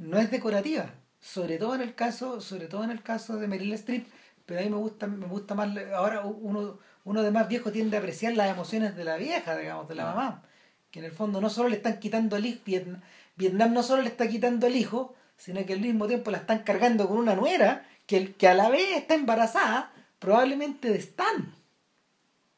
no 0.00 0.18
es 0.18 0.30
decorativa, 0.30 0.94
sobre 1.20 1.58
todo 1.58 1.74
en 1.74 1.82
el 1.82 1.94
caso, 1.94 2.40
sobre 2.40 2.66
todo 2.66 2.84
en 2.84 2.90
el 2.90 3.02
caso 3.02 3.36
de 3.36 3.46
Meryl 3.48 3.72
Streep, 3.74 4.06
pero 4.46 4.60
a 4.60 4.62
mí 4.64 4.70
me 4.70 4.76
gusta, 4.76 5.06
me 5.06 5.26
gusta 5.26 5.54
más, 5.54 5.68
ahora 5.94 6.22
uno, 6.24 6.78
uno 7.04 7.22
de 7.22 7.30
más 7.30 7.48
viejo 7.48 7.70
tiende 7.70 7.96
a 7.96 8.00
apreciar 8.00 8.32
las 8.34 8.50
emociones 8.50 8.96
de 8.96 9.04
la 9.04 9.16
vieja, 9.16 9.56
digamos, 9.56 9.88
de 9.88 9.94
la 9.94 10.06
mamá, 10.06 10.42
que 10.90 10.98
en 11.00 11.04
el 11.04 11.12
fondo 11.12 11.40
no 11.40 11.50
solo 11.50 11.68
le 11.68 11.76
están 11.76 12.00
quitando 12.00 12.36
el 12.36 12.46
hijo, 12.46 12.60
Vietnam, 12.66 13.00
Vietnam 13.36 13.72
no 13.72 13.82
solo 13.82 14.02
le 14.02 14.08
está 14.08 14.26
quitando 14.28 14.66
el 14.66 14.76
hijo, 14.76 15.14
sino 15.36 15.64
que 15.64 15.72
al 15.74 15.80
mismo 15.80 16.06
tiempo 16.08 16.30
la 16.30 16.38
están 16.38 16.60
cargando 16.64 17.06
con 17.08 17.18
una 17.18 17.34
nuera 17.34 17.86
que, 18.06 18.32
que 18.34 18.48
a 18.48 18.54
la 18.54 18.68
vez 18.70 18.96
está 18.96 19.14
embarazada, 19.14 19.92
probablemente 20.18 20.88
de 20.90 20.98
Stan, 20.98 21.54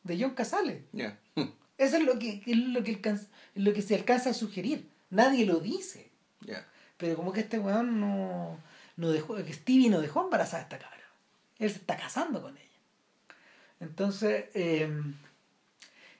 de 0.02 0.18
John 0.20 0.34
Casale. 0.34 0.84
Eso 1.78 1.96
es 1.96 2.04
lo 2.04 2.18
que, 2.18 2.42
es 2.46 2.56
lo 2.56 2.82
que, 2.84 2.92
alcanza- 2.92 3.28
lo 3.54 3.72
que 3.72 3.82
se 3.82 3.94
alcanza 3.96 4.30
a 4.30 4.34
sugerir. 4.34 4.88
Nadie 5.10 5.44
lo 5.46 5.58
dice. 5.60 6.10
Pero 7.02 7.16
como 7.16 7.32
que 7.32 7.40
este 7.40 7.58
weón 7.58 7.98
no, 7.98 8.58
no 8.96 9.10
dejó, 9.10 9.34
que 9.34 9.52
Stevie 9.52 9.90
no 9.90 10.00
dejó 10.00 10.22
embarazada 10.22 10.58
a 10.60 10.62
esta 10.66 10.78
cabra. 10.78 11.04
Él 11.58 11.68
se 11.68 11.78
está 11.78 11.96
casando 11.96 12.40
con 12.40 12.56
ella. 12.56 12.66
Entonces, 13.80 14.44
eh, 14.54 14.88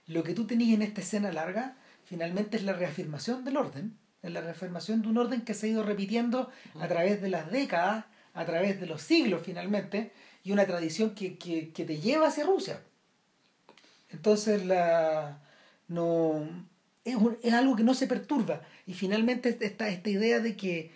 lo 0.09 0.25
que 0.25 0.35
tú 0.35 0.45
tenías 0.45 0.75
en 0.75 0.83
esta 0.83 1.01
escena 1.01 1.31
larga, 1.31 1.77
finalmente 2.05 2.57
es 2.57 2.65
la 2.65 2.73
reafirmación 2.73 3.45
del 3.45 3.59
orden. 3.59 3.97
Es 4.23 4.33
la 4.33 4.41
reafirmación 4.41 5.03
de 5.03 5.09
un 5.09 5.19
orden 5.19 5.43
que 5.43 5.55
se 5.55 5.67
ha 5.67 5.71
ido 5.71 5.85
repitiendo 5.85 6.51
a 6.81 6.89
través 6.89 7.23
de 7.23 7.29
las 7.29 7.49
décadas, 7.53 8.05
a 8.35 8.45
través 8.45 8.81
de 8.81 8.87
los 8.89 9.03
siglos 9.03 9.43
finalmente, 9.45 10.11
y 10.43 10.51
una 10.51 10.67
tradición 10.67 11.15
que, 11.15 11.39
que, 11.39 11.71
que 11.71 11.85
te 11.85 11.99
lleva 12.01 12.27
hacia 12.27 12.45
Rusia. 12.45 12.81
Entonces, 14.11 14.67
la, 14.67 15.39
no, 15.87 16.45
es, 17.05 17.15
un- 17.15 17.39
es 17.41 17.53
algo 17.55 17.77
que 17.77 17.85
no 17.85 17.95
se 17.95 18.09
perturba. 18.09 18.63
Y 18.87 18.95
finalmente 18.95 19.57
esta, 19.61 19.89
esta 19.89 20.11
idea 20.11 20.41
de 20.41 20.57
que 20.57 20.91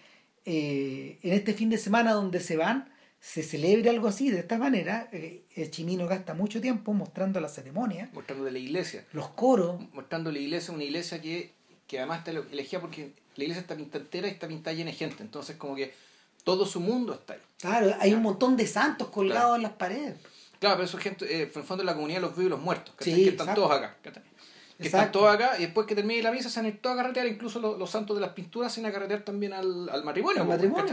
eh, 0.44 1.18
en 1.22 1.32
este 1.32 1.54
fin 1.54 1.70
de 1.70 1.78
semana 1.78 2.12
donde 2.12 2.40
se 2.40 2.56
van, 2.56 2.88
se 3.20 3.42
celebre 3.42 3.90
algo 3.90 4.08
así, 4.08 4.30
de 4.30 4.40
esta 4.40 4.58
manera, 4.58 5.08
eh, 5.12 5.42
el 5.56 5.70
Chimino 5.70 6.06
gasta 6.06 6.34
mucho 6.34 6.60
tiempo 6.60 6.92
mostrando 6.92 7.40
la 7.40 7.48
ceremonia, 7.48 8.10
Mostrando 8.12 8.48
la 8.50 8.58
iglesia. 8.58 9.04
los 9.12 9.28
coros, 9.30 9.80
Mostrando 9.92 10.30
la 10.30 10.38
iglesia, 10.38 10.72
una 10.74 10.84
iglesia 10.84 11.20
que, 11.20 11.52
que 11.86 11.98
además 11.98 12.18
está 12.18 12.30
elegida 12.30 12.80
porque 12.80 13.12
la 13.34 13.44
iglesia 13.44 13.60
está 13.62 13.74
pintada 13.76 14.04
entera 14.04 14.28
y 14.28 14.30
está 14.32 14.46
pintada 14.46 14.76
llena 14.76 14.90
de 14.90 14.96
gente. 14.96 15.22
Entonces, 15.22 15.56
como 15.56 15.74
que 15.74 15.92
todo 16.44 16.64
su 16.66 16.78
mundo 16.80 17.14
está 17.14 17.32
ahí. 17.34 17.40
claro, 17.58 17.94
hay 17.98 18.14
un 18.14 18.22
montón 18.22 18.56
de 18.56 18.66
santos 18.66 19.08
colgados 19.08 19.42
Claro. 19.42 19.56
en 19.56 19.62
las 19.62 19.72
paredes. 19.72 20.14
Claro, 20.60 20.76
pero 20.76 20.86
eso 20.86 20.96
es 20.98 21.02
gente, 21.02 21.24
eh, 21.26 21.42
en 21.42 21.58
el 21.60 21.64
fondo 21.64 21.82
de 21.82 21.84
la 21.84 21.94
comunidad 21.94 22.18
de 22.20 22.26
los 22.28 22.36
vivos 22.36 22.46
y 22.46 22.50
los 22.50 22.60
muertos, 22.60 22.94
¿cachai? 22.94 23.14
Sí, 23.14 23.24
que 23.24 23.30
están 23.30 23.48
exacto. 23.48 23.62
todos 23.62 23.76
acá. 23.76 23.96
Que 24.02 24.08
están 24.10 24.22
Exacto. 24.78 25.20
todos 25.20 25.34
acá 25.34 25.52
y 25.58 25.62
después 25.62 25.86
que 25.86 25.94
termine 25.94 26.22
la 26.22 26.30
misa 26.32 26.50
se 26.50 26.60
han 26.60 26.66
ido 26.66 26.76
todos 26.78 26.98
a 26.98 27.02
carretear, 27.02 27.26
incluso 27.26 27.60
los, 27.60 27.78
los 27.78 27.90
santos 27.90 28.16
de 28.16 28.20
las 28.20 28.32
pinturas 28.34 28.72
se 28.72 28.80
han 28.80 28.84
ido 28.84 28.90
a 28.90 28.92
carretear 28.94 29.22
también 29.22 29.52
al, 29.54 29.88
al 29.88 30.04
matrimonio. 30.04 30.44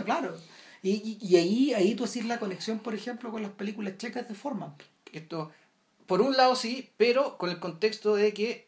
Claro. 0.05 0.35
Y, 0.81 0.91
y, 0.91 1.17
y 1.21 1.35
ahí, 1.37 1.73
ahí 1.73 1.95
tú 1.95 2.03
haces 2.05 2.25
la 2.25 2.39
conexión, 2.39 2.79
por 2.79 2.93
ejemplo, 2.93 3.31
con 3.31 3.41
las 3.41 3.51
películas 3.51 3.97
checas 3.97 4.27
de 4.27 4.35
forma. 4.35 4.75
Esto, 5.11 5.51
por 6.05 6.21
un 6.21 6.35
lado 6.35 6.55
sí, 6.55 6.89
pero 6.97 7.37
con 7.37 7.49
el 7.49 7.59
contexto 7.59 8.15
de 8.15 8.33
que 8.33 8.67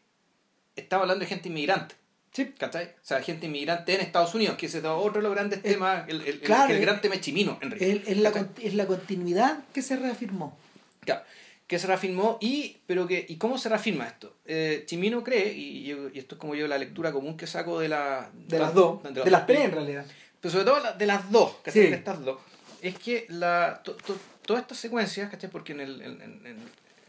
estaba 0.76 1.02
hablando 1.02 1.20
de 1.24 1.28
gente 1.28 1.48
inmigrante. 1.48 1.94
Sí. 2.32 2.52
¿Cachai? 2.58 2.84
O 2.86 2.90
sea, 3.04 3.22
gente 3.22 3.46
inmigrante 3.46 3.94
en 3.94 4.02
Estados 4.02 4.34
Unidos, 4.34 4.56
que 4.58 4.66
ese 4.66 4.78
es 4.78 4.84
otro 4.84 5.14
de 5.14 5.22
los 5.22 5.32
grandes 5.32 5.60
Eh, 5.60 5.72
temas, 5.72 6.06
el, 6.08 6.20
el- 6.20 6.26
el- 6.28 6.40
claro, 6.40 6.70
el 6.72 6.78
eh, 6.78 6.80
gran 6.80 7.00
tema 7.00 7.14
es 7.14 7.22
chimino, 7.22 7.58
en 7.62 7.70
realidad. 7.70 8.02
Es, 8.06 8.18
la, 8.18 8.48
es 8.62 8.74
la 8.74 8.86
continuidad 8.86 9.64
que 9.72 9.80
se 9.80 9.96
reafirmó. 9.96 10.58
Claro, 11.00 11.22
que 11.66 11.78
se 11.78 11.86
reafirmó 11.88 12.38
y 12.40 12.76
pero 12.86 13.06
que 13.08 13.26
y 13.28 13.36
cómo 13.36 13.58
se 13.58 13.68
reafirma 13.68 14.06
esto 14.06 14.36
eh, 14.44 14.84
Chimino 14.86 15.24
cree 15.24 15.52
y, 15.52 15.84
yo- 15.84 16.08
y 16.12 16.18
esto 16.18 16.36
es 16.36 16.40
como 16.40 16.54
yo 16.54 16.68
la 16.68 16.78
lectura 16.78 17.10
común 17.12 17.36
que 17.36 17.46
saco 17.46 17.80
de 17.80 17.88
la 17.88 18.30
De 18.34 18.58
las 18.58 18.72
dos. 18.74 19.02
De 19.02 19.30
las 19.30 19.46
tres, 19.46 19.60
en 19.60 19.72
realidad. 19.72 20.06
pero 20.40 20.52
sobre 20.52 20.64
todo 20.64 20.80
de 20.96 21.06
las 21.06 21.30
dos 21.30 21.56
¿cachai? 21.64 21.82
Sí. 21.84 21.90
de 21.90 21.96
estas 21.96 22.24
dos 22.24 22.38
es 22.82 22.96
que 22.98 23.26
la 23.28 23.80
to- 23.82 23.96
to- 23.96 24.18
todas 24.44 24.62
estas 24.62 24.78
secuencias 24.78 25.28
¿cachai? 25.30 25.50
porque 25.50 25.72
en, 25.72 25.80
el, 25.80 26.02
en, 26.02 26.20
en- 26.22 26.46
en 26.46 26.58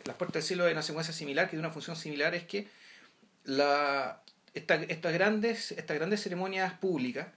las 0.05 0.15
puertas 0.15 0.35
del 0.35 0.43
cielo 0.43 0.65
hay 0.65 0.71
una 0.73 0.81
secuencia 0.81 1.13
similar 1.13 1.45
que 1.45 1.51
tiene 1.51 1.65
una 1.65 1.73
función 1.73 1.95
similar 1.95 2.33
es 2.33 2.43
que 2.43 2.67
la 3.43 4.21
esta- 4.53 4.75
estas 4.75 5.13
grandes 5.13 5.71
estas 5.73 5.97
grandes 5.97 6.21
ceremonias 6.23 6.73
públicas 6.73 7.27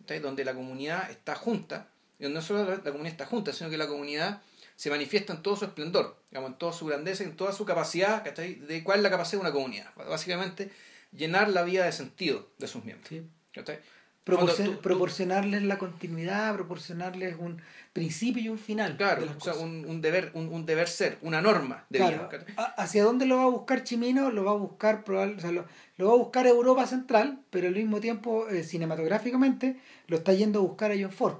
¿cachai? 0.00 0.20
donde 0.20 0.44
la 0.44 0.54
comunidad 0.54 1.10
está 1.10 1.34
junta 1.34 1.88
y 2.18 2.24
donde 2.24 2.38
no 2.38 2.42
solo 2.44 2.64
la, 2.64 2.76
la 2.76 2.82
comunidad 2.92 3.06
está 3.12 3.26
junta 3.26 3.52
sino 3.52 3.68
que 3.70 3.76
la 3.78 3.86
comunidad 3.88 4.40
se 4.78 4.90
manifiesta 4.90 5.32
en 5.32 5.42
todo 5.42 5.56
su 5.56 5.64
esplendor, 5.64 6.22
digamos, 6.30 6.52
en 6.52 6.56
toda 6.58 6.72
su 6.72 6.86
grandeza, 6.86 7.24
en 7.24 7.34
toda 7.36 7.52
su 7.52 7.64
capacidad, 7.64 8.22
¿cachai? 8.22 8.54
De 8.54 8.84
cuál 8.84 8.98
es 8.98 9.02
la 9.02 9.10
capacidad 9.10 9.42
de 9.42 9.46
una 9.48 9.52
comunidad. 9.52 9.90
Básicamente, 9.96 10.70
llenar 11.10 11.48
la 11.48 11.62
vida 11.64 11.84
de 11.84 11.90
sentido 11.90 12.46
de 12.58 12.68
sus 12.68 12.84
miembros. 12.84 13.08
Sí. 13.08 13.26
¿Cachai? 13.52 13.80
Proporcion- 14.24 14.36
Cuando 14.36 14.54
tú- 14.72 14.76
tú- 14.76 14.82
proporcionarles 14.82 15.62
la 15.64 15.78
continuidad, 15.78 16.54
proporcionarles 16.54 17.36
un 17.40 17.60
principio 17.92 18.40
y 18.42 18.48
un 18.50 18.58
final. 18.58 18.96
Claro, 18.98 19.26
o 19.36 19.40
sea, 19.40 19.54
un, 19.54 19.84
un 19.84 20.00
deber, 20.00 20.30
un, 20.34 20.46
un 20.48 20.64
deber 20.64 20.86
ser, 20.86 21.18
una 21.22 21.40
norma 21.40 21.86
de 21.88 21.98
Claro, 21.98 22.28
vida. 22.28 22.44
¿Hacia 22.76 23.02
dónde 23.02 23.26
lo 23.26 23.36
va 23.38 23.44
a 23.44 23.48
buscar 23.48 23.82
Chimino? 23.82 24.30
Lo 24.30 24.44
va 24.44 24.52
a 24.52 24.54
buscar 24.54 25.02
probable, 25.02 25.36
o 25.38 25.40
sea, 25.40 25.50
lo, 25.50 25.64
lo 25.96 26.06
va 26.08 26.12
a 26.12 26.16
buscar 26.18 26.46
Europa 26.46 26.86
Central, 26.86 27.40
pero 27.50 27.66
al 27.66 27.74
mismo 27.74 27.98
tiempo, 28.00 28.48
eh, 28.48 28.62
cinematográficamente, 28.62 29.80
lo 30.06 30.18
está 30.18 30.32
yendo 30.34 30.60
a 30.60 30.62
buscar 30.62 30.92
a 30.92 30.94
John 31.00 31.10
Ford. 31.10 31.36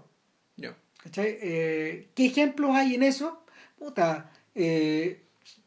Eh, 1.15 2.09
¿Qué 2.15 2.27
ejemplos 2.27 2.71
hay 2.75 2.95
en 2.95 3.03
eso? 3.03 3.45
Puta, 3.79 4.31
eh, 4.55 5.23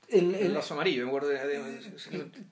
el- 0.10 0.36
El 0.36 0.46
el- 0.48 0.54
lazo 0.54 0.74
amarillo, 0.74 1.10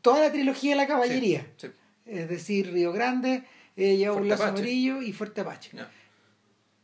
toda 0.01 0.21
la 0.21 0.31
trilogía 0.31 0.71
de 0.71 0.77
la 0.77 0.87
caballería. 0.87 1.45
Sí, 1.57 1.67
sí. 1.67 1.73
Es 2.05 2.29
decir, 2.29 2.71
Río 2.71 2.91
Grande, 2.91 3.43
eh, 3.75 4.09
un 4.09 4.27
lazo 4.27 4.45
amarillo 4.45 5.01
y 5.01 5.13
Fuerte 5.13 5.41
Apache. 5.41 5.71
Ya. 5.75 5.91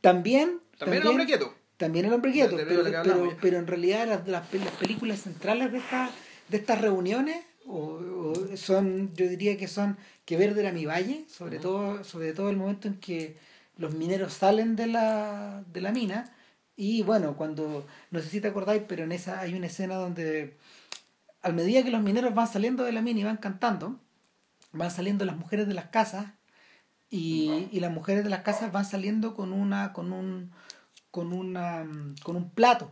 También, 0.01 0.59
También 0.77 1.01
el 1.01 1.07
hombre 1.07 1.25
quieto. 1.25 1.53
También 1.77 2.05
el 2.05 2.13
hombre 2.13 2.31
quieto, 2.31 2.55
pero, 2.55 2.83
pero, 3.03 3.37
pero 3.41 3.57
en 3.57 3.67
realidad 3.67 4.07
las, 4.07 4.27
las, 4.27 4.53
las 4.53 4.71
películas 4.75 5.21
centrales 5.21 5.71
de, 5.71 5.79
esta, 5.79 6.09
de 6.47 6.57
estas 6.57 6.79
reuniones 6.79 7.37
o, 7.65 8.33
o 8.33 8.57
son, 8.57 9.13
yo 9.15 9.27
diría 9.27 9.57
que 9.57 9.67
son 9.67 9.97
Que 10.23 10.37
Verde 10.37 10.61
era 10.61 10.71
mi 10.71 10.85
valle, 10.85 11.25
sobre, 11.27 11.59
todo, 11.59 12.03
sobre 12.05 12.31
todo 12.33 12.49
el 12.49 12.55
momento 12.55 12.87
en 12.87 12.99
que 12.99 13.35
los 13.77 13.93
mineros 13.93 14.33
salen 14.33 14.75
de 14.75 14.87
la, 14.87 15.63
de 15.71 15.81
la 15.81 15.91
mina 15.91 16.31
y 16.75 17.03
bueno, 17.03 17.37
cuando, 17.37 17.85
no 18.11 18.19
sé 18.19 18.29
si 18.29 18.41
te 18.41 18.49
acordáis, 18.49 18.83
pero 18.87 19.03
en 19.03 19.11
esa 19.11 19.39
hay 19.39 19.53
una 19.53 19.67
escena 19.67 19.95
donde 19.95 20.57
a 21.41 21.51
medida 21.51 21.83
que 21.83 21.91
los 21.91 22.01
mineros 22.01 22.33
van 22.33 22.47
saliendo 22.47 22.83
de 22.83 22.91
la 22.91 23.01
mina 23.01 23.19
y 23.21 23.23
van 23.23 23.37
cantando, 23.37 23.99
van 24.71 24.91
saliendo 24.91 25.23
las 25.25 25.37
mujeres 25.37 25.67
de 25.67 25.73
las 25.73 25.85
casas 25.85 26.25
y, 27.09 27.69
y 27.71 27.79
las 27.79 27.91
mujeres 27.91 28.23
de 28.23 28.29
las 28.29 28.41
casas 28.41 28.71
van 28.71 28.85
saliendo 28.85 29.35
con 29.35 29.53
una 29.53 29.93
con 29.93 30.11
un 30.11 30.51
con 31.11 31.31
una 31.31 31.85
con 32.23 32.35
un 32.35 32.49
plato. 32.49 32.91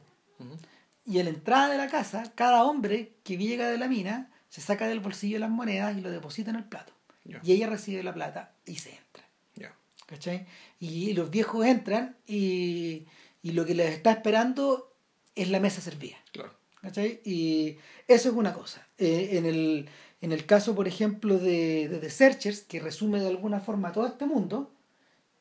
Y 1.06 1.20
a 1.20 1.24
la 1.24 1.32
entrada 1.32 1.70
de 1.70 1.78
la 1.78 1.90
casa 1.90 2.32
cada 2.36 2.64
hombre 2.64 3.18
que 3.24 3.38
llega 3.38 3.70
de 3.70 3.78
la 3.78 3.88
mina 3.90 4.32
se 4.50 4.62
saca 4.62 4.88
del 4.88 5.00
bolsillo 5.00 5.40
las 5.40 5.50
monedas 5.50 5.98
y 5.98 6.02
lo 6.02 6.12
deposita 6.12 6.52
en 6.52 6.58
el 6.58 6.64
plato. 6.64 6.94
Y 7.26 7.54
ella 7.54 7.68
recibe 7.68 8.04
la 8.04 8.14
plata 8.14 8.54
y 8.66 8.76
se 8.76 8.92
entra. 8.92 9.24
Ya. 9.56 9.74
¿cachai? 10.06 10.46
Y 10.84 11.14
los 11.14 11.30
viejos 11.30 11.66
entran 11.66 12.18
y, 12.28 13.06
y 13.42 13.52
lo 13.54 13.66
que 13.66 13.74
les 13.74 13.94
está 13.94 14.12
esperando 14.12 14.92
es 15.34 15.50
la 15.50 15.62
mesa 15.62 15.82
servida 15.82 16.18
Claro. 16.34 16.52
¿cachai? 16.82 17.22
Y 17.24 17.78
eso 18.08 18.30
es 18.30 18.36
una 18.36 18.54
cosa. 18.54 18.86
Eh, 18.98 19.30
en, 19.38 19.46
el, 19.46 19.88
en 20.20 20.32
el 20.34 20.46
caso, 20.46 20.76
por 20.76 20.88
ejemplo, 20.88 21.40
de, 21.40 21.88
de 21.88 22.00
The 22.00 22.10
Searchers, 22.10 22.62
que 22.62 22.82
resume 22.82 23.22
de 23.22 23.30
alguna 23.30 23.62
forma 23.62 23.94
todo 23.94 24.08
este 24.08 24.26
mundo, 24.26 24.74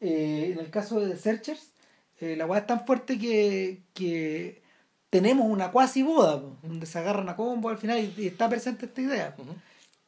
eh, 0.01 0.51
en 0.53 0.61
el 0.61 0.71
caso 0.71 1.01
de 1.01 1.11
The 1.11 1.17
Searchers, 1.17 1.73
eh, 2.21 2.37
la 2.37 2.47
weá 2.47 2.61
es 2.61 2.67
tan 2.69 2.87
fuerte 2.87 3.19
que, 3.19 3.81
que 3.95 4.63
tenemos 5.11 5.47
una 5.49 5.73
cuasi 5.73 6.05
boda, 6.05 6.37
donde 6.63 6.87
se 6.87 6.99
agarran 7.01 7.29
a 7.29 7.35
combo 7.35 7.69
al 7.69 7.79
final 7.79 7.99
y, 7.99 8.15
y 8.23 8.27
está 8.29 8.49
presente 8.49 8.87
esta 8.87 9.01
idea. 9.01 9.35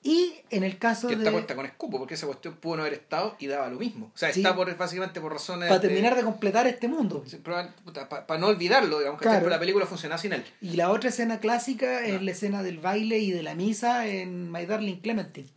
Y 0.07 0.35
en 0.51 0.65
el 0.65 0.77
caso 0.79 1.09
Que 1.09 1.17
de... 1.17 1.23
está 1.23 1.33
puesta 1.33 1.57
con 1.57 1.65
escupo, 1.65 1.97
porque 1.99 2.13
esa 2.13 2.27
cuestión 2.27 2.57
pudo 2.57 2.77
no 2.77 2.83
haber 2.83 2.93
estado 2.93 3.37
y 3.39 3.47
daba 3.47 3.69
lo 3.71 3.79
mismo. 3.79 4.13
O 4.15 4.19
sea, 4.19 4.31
Sí. 4.31 4.41
está 4.41 4.55
por, 4.55 4.77
básicamente 4.77 5.19
por 5.19 5.33
razones. 5.33 5.71
Para 5.71 5.81
terminar 5.81 6.15
de 6.15 6.23
completar 6.23 6.67
este 6.67 6.89
mundo. 6.89 7.25
Para 7.43 8.39
no 8.39 8.49
olvidarlo, 8.49 8.99
digamos, 8.99 9.19
que 9.19 9.25
Claro. 9.27 9.49
la 9.49 9.59
película 9.59 9.87
funciona 9.87 10.19
sin 10.19 10.35
él. 10.35 10.45
Y 10.61 10.77
la 10.77 10.91
otra 10.91 11.09
escena 11.09 11.41
clásica 11.41 12.05
es 12.05 12.21
la 12.21 12.31
escena 12.33 12.63
del 12.63 12.79
baile 12.81 13.19
y 13.19 13.31
de 13.31 13.43
la 13.43 13.55
misa 13.55 14.07
en 14.07 14.53
My 14.53 14.67
Darling 14.67 14.97
Clementine. 14.99 15.49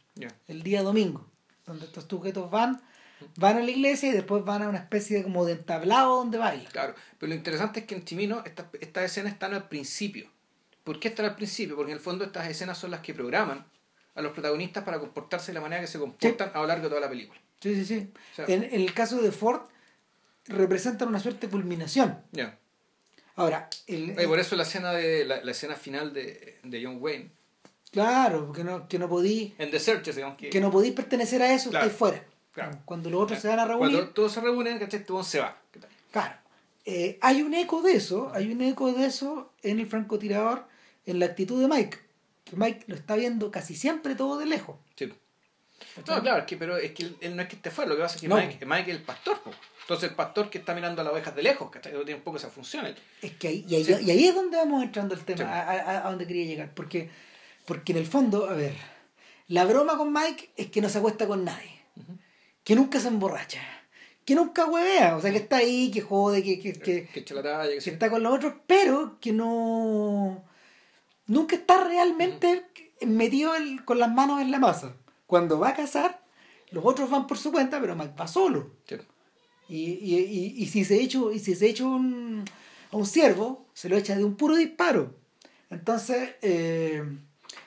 El 0.47 0.63
día 0.63 0.81
domingo, 0.81 1.27
donde 1.65 1.86
estos 1.86 2.05
sujetos 2.10 2.49
van, 2.49 2.81
van 3.36 3.57
a 3.57 3.60
la 3.60 3.69
iglesia 3.69 4.07
y 4.10 4.13
después 4.13 4.45
van 4.45 4.63
a 4.63 4.69
una 4.69 4.77
especie 4.77 5.17
de 5.17 5.23
como 5.23 5.43
de 5.43 5.51
entablado 5.53 6.15
donde 6.15 6.38
bailan. 6.38 6.71
Claro, 6.71 6.95
pero 7.19 7.29
lo 7.31 7.36
interesante 7.36 7.81
es 7.81 7.86
que 7.86 7.95
en 7.95 8.05
Chimino 8.05 8.41
estas 8.45 8.67
estas 8.79 9.03
escenas 9.03 9.33
están 9.33 9.53
al 9.53 9.67
principio. 9.67 10.29
¿Por 10.86 11.01
qué 11.01 11.10
están 11.10 11.25
al 11.25 11.36
principio? 11.36 11.75
Porque 11.75 11.91
en 11.91 11.97
el 11.97 12.03
fondo 12.03 12.23
estas 12.23 12.47
escenas 12.47 12.77
son 12.77 12.91
las 12.91 13.01
que 13.01 13.13
programan 13.13 13.65
a 14.17 14.21
los 14.21 14.32
protagonistas 14.34 14.84
para 14.84 14.99
comportarse 14.99 15.47
de 15.47 15.53
la 15.53 15.62
manera 15.62 15.82
que 15.82 15.88
se 15.88 15.99
comportan 15.99 16.51
a 16.53 16.60
lo 16.60 16.67
largo 16.67 16.84
de 16.84 16.89
toda 16.89 17.01
la 17.01 17.10
película. 17.10 17.39
Sí, 17.62 17.73
sí, 17.75 17.86
sí. 17.86 18.12
O 18.34 18.36
sea- 18.36 18.45
en, 18.47 18.63
en 18.63 18.82
el 18.82 18.93
caso 18.93 19.21
de 19.21 19.32
Ford, 19.32 19.62
representan 20.47 21.08
una 21.10 21.19
suerte 21.19 21.47
de 21.47 21.51
culminación. 21.51 22.19
Ya. 22.32 22.58
Ahora, 23.36 23.69
el, 23.86 24.19
Y 24.19 24.25
por 24.27 24.39
eso 24.39 24.56
la 24.56 24.63
escena 24.63 24.91
de 24.93 25.23
la, 25.25 25.43
la 25.43 25.51
escena 25.51 25.75
final 25.75 26.12
de, 26.13 26.58
de 26.63 26.84
John 26.84 26.97
Wayne 26.99 27.30
claro, 27.91 28.51
que 28.51 28.63
no, 28.63 28.88
que 28.88 28.99
no 28.99 29.08
podí, 29.08 29.53
en 29.58 29.71
The 29.71 29.80
Searchers, 29.80 30.15
digamos 30.15 30.38
que, 30.38 30.49
que 30.49 30.60
no 30.60 30.69
podí 30.71 30.91
pertenecer 30.91 31.41
a 31.41 31.53
eso, 31.53 31.69
Claro, 31.69 31.86
estáis 31.86 31.97
fuera. 31.99 32.23
claro. 32.51 32.80
Cuando 32.86 33.10
los 33.10 33.23
otros 33.23 33.39
se 33.39 33.47
van 33.47 33.60
a 33.60 33.65
reunir, 33.65 33.91
cuando 33.91 34.10
todos 34.10 34.32
se 34.34 34.41
reúnen, 34.41 34.77
¿cachai? 34.77 34.99
Este 34.99 35.12
weón 35.13 35.23
se 35.25 35.39
va. 35.39 35.58
Claro. 36.12 36.36
Eh, 36.86 37.17
hay 37.21 37.41
un 37.41 37.53
eco 37.53 37.82
de 37.82 37.93
eso, 37.93 38.32
hay 38.34 38.51
un 38.51 38.62
eco 38.62 38.91
de 38.93 39.06
eso 39.06 39.51
en 39.62 39.80
el 39.80 39.88
francotirador, 39.88 40.65
en 41.06 41.19
la 41.19 41.27
actitud 41.27 41.62
de 41.62 41.67
Mike. 41.67 41.97
Que 42.49 42.55
Mike 42.55 42.86
lo 42.88 42.95
está 42.95 43.15
viendo 43.15 43.51
casi 43.51 43.75
siempre 43.75 44.15
todo 44.15 44.38
de 44.39 44.45
lejos. 44.45 44.77
Sí. 44.95 45.12
No, 46.07 46.21
claro, 46.21 46.39
es 46.39 46.45
que, 46.45 46.57
pero 46.57 46.75
es 46.77 46.91
que 46.91 47.03
él, 47.03 47.17
él 47.21 47.36
no 47.36 47.41
es 47.43 47.47
que 47.47 47.55
esté 47.55 47.69
fuera, 47.69 47.89
lo 47.89 47.95
que 47.95 48.01
pasa 48.01 48.15
es 48.15 48.21
que 48.21 48.27
No. 48.27 48.36
Mike, 48.38 48.65
Mike 48.65 48.91
es 48.91 48.97
el 48.97 49.03
pastor. 49.03 49.39
po. 49.41 49.51
Entonces 49.81 50.10
el 50.10 50.15
pastor 50.15 50.49
que 50.49 50.57
está 50.57 50.73
mirando 50.73 51.01
a 51.01 51.05
las 51.05 51.13
ovejas 51.13 51.36
de 51.36 51.43
lejos. 51.43 51.69
No 51.73 51.81
tiene 51.81 52.15
un 52.15 52.21
poco 52.21 52.38
esa 52.38 52.49
función. 52.49 52.86
él. 52.88 52.95
Es 53.21 53.31
que 53.33 53.47
ahí, 53.47 53.65
y, 53.67 53.75
ahí, 53.75 53.83
Sí. 53.86 53.95
y 54.01 54.12
ahí 54.12 54.25
es 54.27 54.36
donde 54.36 54.57
vamos 54.57 54.83
entrando 54.83 55.13
el 55.15 55.21
tema, 55.23 55.38
Sí. 55.38 55.43
a, 55.43 55.62
a- 55.71 56.07
a 56.07 56.10
donde 56.10 56.25
quería 56.27 56.45
llegar. 56.45 56.73
Porque, 56.73 57.10
porque 57.65 57.91
en 57.93 57.99
el 57.99 58.05
fondo, 58.07 58.49
a 58.49 58.53
ver, 58.53 58.73
la 59.47 59.65
broma 59.65 59.97
con 59.97 60.12
Mike 60.12 60.49
es 60.57 60.67
que 60.71 60.81
no 60.81 60.89
se 60.89 60.97
acuesta 60.97 61.27
con 61.27 61.45
nadie, 61.45 61.79
que 62.63 62.75
nunca 62.75 62.99
se 62.99 63.07
emborracha, 63.07 63.62
que 64.25 64.36
nunca 64.36 64.65
huevea, 64.65 65.15
o 65.15 65.21
sea, 65.21 65.31
que 65.31 65.38
está 65.38 65.57
ahí, 65.57 65.89
que 65.91 66.01
jode, 66.01 66.43
que, 66.43 66.60
que, 66.60 66.73
que, 66.73 67.07
Que 67.07 67.23
que 67.23 67.79
que 67.83 67.89
está 67.91 68.10
con 68.10 68.23
los 68.23 68.33
otros, 68.33 68.53
pero 68.67 69.17
que 69.21 69.31
no. 69.31 70.43
Nunca 71.27 71.55
está 71.55 71.83
realmente 71.83 72.65
metido 73.05 73.55
el- 73.55 73.83
con 73.85 73.99
las 73.99 74.11
manos 74.11 74.41
en 74.41 74.51
la 74.51 74.59
masa. 74.59 74.93
Cuando 75.27 75.59
va 75.59 75.69
a 75.69 75.75
casar, 75.75 76.21
los 76.71 76.83
otros 76.85 77.09
van 77.09 77.27
por 77.27 77.37
su 77.37 77.51
cuenta, 77.51 77.79
pero 77.81 77.95
Mike 77.95 78.13
va 78.19 78.27
solo. 78.27 78.71
Sí. 78.87 78.95
Y, 79.69 79.75
y, 79.91 80.15
y, 80.19 80.63
y 80.63 80.67
si 80.67 80.85
se 80.85 81.01
echa, 81.01 81.19
y 81.33 81.39
si 81.39 81.53
se 81.55 81.67
echa 81.67 81.85
un, 81.85 82.45
a 82.91 82.95
un 82.97 83.05
ciervo, 83.05 83.65
se 83.73 83.89
lo 83.89 83.97
echa 83.97 84.15
de 84.15 84.23
un 84.23 84.35
puro 84.35 84.55
disparo. 84.55 85.13
Entonces, 85.69 86.35
eh, 86.41 87.03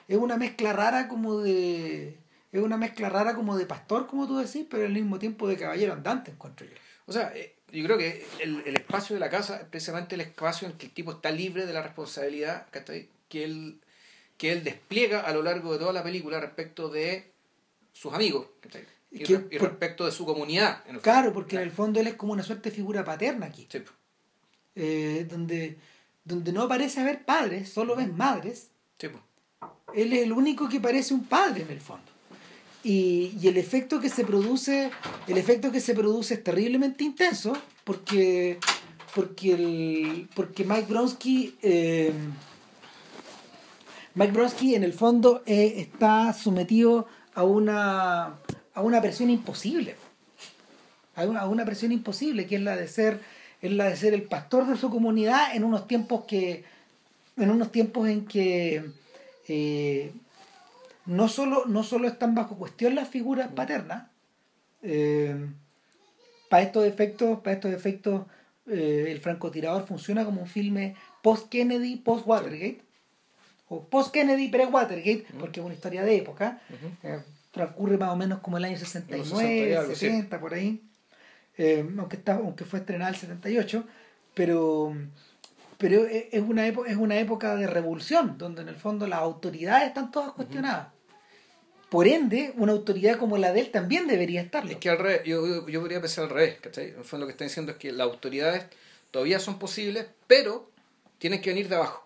es 0.07 0.17
una 0.17 0.37
mezcla 0.37 0.73
rara 0.73 1.07
como 1.07 1.39
de. 1.39 2.17
Es 2.51 2.61
una 2.61 2.75
mezcla 2.77 3.07
rara 3.09 3.35
como 3.35 3.55
de 3.55 3.65
pastor, 3.65 4.07
como 4.07 4.27
tú 4.27 4.37
decís, 4.37 4.65
pero 4.69 4.85
al 4.85 4.91
mismo 4.91 5.19
tiempo 5.19 5.47
de 5.47 5.55
caballero 5.57 5.93
andante, 5.93 6.31
encuentro 6.31 6.65
yo. 6.65 6.73
O 7.05 7.13
sea, 7.13 7.31
eh, 7.35 7.55
yo 7.71 7.83
creo 7.85 7.97
que 7.97 8.25
el, 8.41 8.61
el 8.65 8.75
espacio 8.75 9.13
de 9.15 9.19
la 9.21 9.29
casa 9.29 9.57
es 9.57 9.65
precisamente 9.65 10.15
el 10.15 10.21
espacio 10.21 10.67
en 10.67 10.73
que 10.73 10.87
el 10.87 10.91
tipo 10.91 11.11
está 11.11 11.31
libre 11.31 11.65
de 11.65 11.71
la 11.73 11.81
responsabilidad 11.81 12.65
¿cachai? 12.71 13.07
Que 13.31 13.43
él, 13.45 13.79
que 14.37 14.51
él 14.51 14.63
despliega 14.63 15.21
a 15.21 15.31
lo 15.33 15.41
largo 15.41 15.71
de 15.73 15.79
toda 15.79 15.93
la 15.93 16.03
película 16.03 16.39
respecto 16.39 16.89
de 16.89 17.31
sus 17.93 18.13
amigos 18.13 18.47
¿cachai? 18.61 18.83
y, 19.09 19.23
Que 19.23 19.39
por- 19.39 19.69
respecto 19.69 20.05
de 20.05 20.11
su 20.11 20.25
comunidad. 20.25 20.81
en 20.85 20.95
el 20.95 20.95
fondo. 20.97 21.01
Claro, 21.01 21.33
porque 21.33 21.55
en 21.55 21.61
el 21.63 21.71
fondo 21.71 21.99
él 21.99 22.07
es 22.07 22.13
como 22.15 22.33
una 22.33 22.43
suerte 22.43 22.69
de 22.69 22.75
figura 22.75 23.03
paterna 23.03 23.47
aquí. 23.47 23.67
Sí. 23.71 23.79
eh, 24.75 25.25
donde, 25.29 25.77
donde 26.23 26.51
no 26.53 26.67
parece 26.67 26.99
haber 27.01 27.23
padres, 27.25 27.69
solo 27.69 27.95
ves 27.95 28.11
madres. 28.13 28.69
Sí. 28.99 29.07
Él 29.95 30.13
es 30.13 30.23
el 30.23 30.31
único 30.31 30.69
que 30.69 30.79
parece 30.79 31.13
un 31.13 31.25
padre 31.25 31.63
en 31.63 31.71
el 31.71 31.81
fondo. 31.81 32.09
Y, 32.83 33.37
y 33.41 33.47
el 33.47 33.57
efecto 33.57 33.99
que 33.99 34.09
se 34.09 34.23
produce, 34.25 34.89
el 35.27 35.37
efecto 35.37 35.71
que 35.71 35.79
se 35.81 35.93
produce 35.93 36.33
es 36.35 36.43
terriblemente 36.43 37.03
intenso 37.03 37.53
porque 37.83 38.57
porque 39.13 39.51
el, 39.53 40.29
porque 40.33 40.63
Mike 40.63 40.87
Bronsky 40.87 41.55
eh, 41.61 42.13
Mike 44.13 44.33
Bronsky 44.33 44.75
en 44.75 44.83
el 44.83 44.93
fondo 44.93 45.41
eh, 45.45 45.75
está 45.77 46.33
sometido 46.33 47.07
a 47.33 47.43
una 47.43 48.35
a 48.73 48.81
una 48.81 49.01
presión 49.01 49.29
imposible. 49.29 49.95
A 51.15 51.25
una, 51.25 51.65
presión 51.65 51.91
imposible 51.91 52.47
que 52.47 52.55
es 52.55 52.61
la 52.61 52.75
de 52.75 52.87
ser 52.87 53.19
es 53.61 53.71
la 53.71 53.85
de 53.85 53.95
ser 53.95 54.13
el 54.13 54.23
pastor 54.23 54.65
de 54.65 54.75
su 54.75 54.89
comunidad 54.89 55.55
en 55.55 55.63
unos 55.63 55.87
tiempos 55.87 56.25
que 56.25 56.63
en 57.37 57.51
unos 57.51 57.71
tiempos 57.71 58.07
en 58.09 58.25
que 58.25 58.91
eh, 59.47 60.11
no 61.05 61.27
solo 61.27 61.65
no 61.67 61.83
solo 61.83 62.07
están 62.07 62.33
bajo 62.33 62.57
cuestión 62.57 62.95
las 62.95 63.09
figuras 63.09 63.49
paternas 63.53 64.07
eh, 64.81 65.35
para 66.49 66.63
estos 66.63 66.85
efectos 66.85 67.39
para 67.39 67.55
estos 67.55 67.71
efectos 67.71 68.25
el 68.67 69.19
francotirador 69.19 69.85
funciona 69.85 70.23
como 70.23 70.41
un 70.41 70.47
filme 70.47 70.95
post 71.21 71.49
Kennedy 71.49 71.97
post 71.97 72.25
Watergate 72.25 72.81
o 73.73 73.85
post 73.85 74.11
Kennedy 74.11 74.49
pre 74.49 74.65
Watergate 74.65 75.25
porque 75.39 75.61
es 75.61 75.65
una 75.65 75.73
historia 75.73 76.03
de 76.03 76.17
época 76.17 76.61
eh, 77.03 77.21
transcurre 77.51 77.97
más 77.97 78.09
o 78.09 78.17
menos 78.17 78.39
como 78.39 78.57
el 78.57 78.65
año 78.65 78.77
69, 78.77 79.23
60 79.25 79.53
y 79.53 79.73
algo, 79.73 79.95
sí. 79.95 80.05
70, 80.07 80.39
por 80.39 80.53
ahí. 80.53 80.81
Eh, 81.57 81.85
aunque, 81.97 82.17
está, 82.17 82.35
aunque 82.35 82.65
fue 82.65 82.79
estrenada 82.79 83.11
el 83.11 83.17
78, 83.17 83.85
pero, 84.33 84.93
pero 85.77 86.05
es 86.05 86.25
es 86.31 86.41
una, 86.41 86.67
época, 86.67 86.89
es 86.89 86.97
una 86.97 87.17
época 87.17 87.55
de 87.55 87.67
revolución, 87.67 88.37
donde 88.37 88.61
en 88.61 88.69
el 88.69 88.75
fondo 88.75 89.07
las 89.07 89.19
autoridades 89.19 89.87
están 89.87 90.11
todas 90.11 90.31
cuestionadas. 90.31 90.87
por 91.89 92.07
ende, 92.07 92.53
una 92.55 92.71
autoridad 92.71 93.17
como 93.17 93.37
la 93.37 93.51
de 93.51 93.61
él 93.61 93.71
también 93.71 94.07
debería 94.07 94.41
estar. 94.41 94.69
Es 94.69 94.77
que 94.77 94.89
al 94.89 94.97
revés, 94.97 95.23
yo, 95.25 95.45
yo, 95.45 95.67
yo 95.67 95.79
podría 95.81 95.99
pensar 95.99 96.25
al 96.25 96.29
revés, 96.29 96.59
¿cachai? 96.61 96.89
En 96.89 96.99
el 96.99 97.03
fondo 97.03 97.25
lo 97.25 97.27
que 97.27 97.33
está 97.33 97.43
diciendo 97.43 97.73
es 97.73 97.77
que 97.77 97.91
las 97.91 98.07
autoridades 98.07 98.65
todavía 99.11 99.39
son 99.39 99.59
posibles, 99.59 100.07
pero 100.27 100.69
tienen 101.19 101.41
que 101.41 101.49
venir 101.49 101.67
de 101.67 101.75
abajo. 101.75 102.05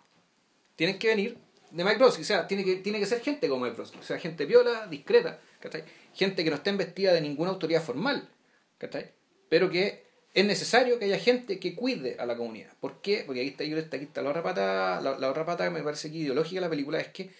Tienen 0.76 0.98
que 0.98 1.08
venir 1.08 1.45
de 1.72 1.84
Mike 1.84 1.98
Brodsky, 1.98 2.22
o 2.22 2.26
sea, 2.26 2.48
tiene 2.48 2.64
que, 2.64 2.78
tiene 2.78 3.00
que 3.00 3.06
ser 3.06 3.22
gente 3.22 3.48
como 3.50 3.66
Mike 3.66 3.76
Brodsky, 3.76 4.00
o 4.00 4.04
sea, 4.04 4.20
gente 4.20 4.46
viola, 4.46 4.88
discreta, 4.88 5.40
¿cachai? 5.60 5.84
Gente 6.14 6.44
que 6.44 6.50
no 6.50 6.56
esté 6.58 6.70
investida 6.70 7.14
de 7.14 7.22
ninguna 7.22 7.52
autoridad 7.52 7.84
formal, 7.84 8.30
¿cachai? 8.78 9.12
Pero 9.50 9.70
que 9.70 10.06
es 10.34 10.46
necesario 10.46 11.00
que 11.00 11.06
haya 11.06 11.20
gente 11.20 11.60
que 11.60 11.76
cuide 11.76 12.18
a 12.20 12.26
la 12.26 12.36
comunidad. 12.36 12.74
¿Por 12.80 13.02
qué? 13.02 13.24
Porque 13.26 13.42
aquí 13.42 13.50
está, 13.50 13.96
aquí 13.96 14.06
está 14.06 14.22
la 14.22 14.30
otra 14.32 14.44
pata, 14.44 15.02
la, 15.02 15.18
la 15.18 15.30
otra 15.30 15.46
pata 15.46 15.64
que 15.64 15.70
me 15.70 15.82
parece 15.82 16.12
que 16.12 16.18
ideológica 16.18 16.56
de 16.56 16.66
la 16.66 16.70
película 16.70 17.00
es 17.00 17.08
que 17.08 17.32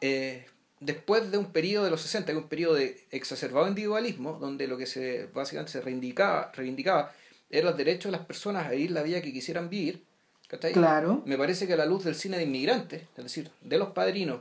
eh, 0.00 0.46
después 0.80 1.30
de 1.30 1.38
un 1.38 1.50
periodo 1.52 1.84
de 1.84 1.90
los 1.90 2.02
60, 2.02 2.32
que 2.32 2.38
un 2.38 2.48
periodo 2.48 2.74
de 2.74 3.06
exacerbado 3.10 3.66
individualismo, 3.66 4.34
donde 4.34 4.68
lo 4.68 4.76
que 4.76 4.86
se 4.86 5.26
básicamente 5.32 5.72
se 5.72 5.80
reivindicaba, 5.80 6.52
reivindicaba 6.54 7.12
eran 7.50 7.66
los 7.70 7.76
derechos 7.76 8.10
de 8.10 8.18
las 8.18 8.26
personas 8.26 8.66
a 8.66 8.70
vivir 8.70 8.90
la 8.90 9.02
vida 9.02 9.22
que 9.22 9.32
quisieran 9.32 9.70
vivir, 9.70 10.04
¿cachai? 10.48 10.72
Claro. 10.72 11.22
Me 11.26 11.36
parece 11.38 11.66
que 11.66 11.72
a 11.74 11.76
la 11.76 11.86
luz 11.86 12.04
del 12.04 12.14
cine 12.14 12.36
de 12.38 12.44
inmigrantes, 12.44 13.02
es 13.16 13.24
decir, 13.24 13.50
de 13.62 13.78
los 13.78 13.90
padrinos, 13.90 14.40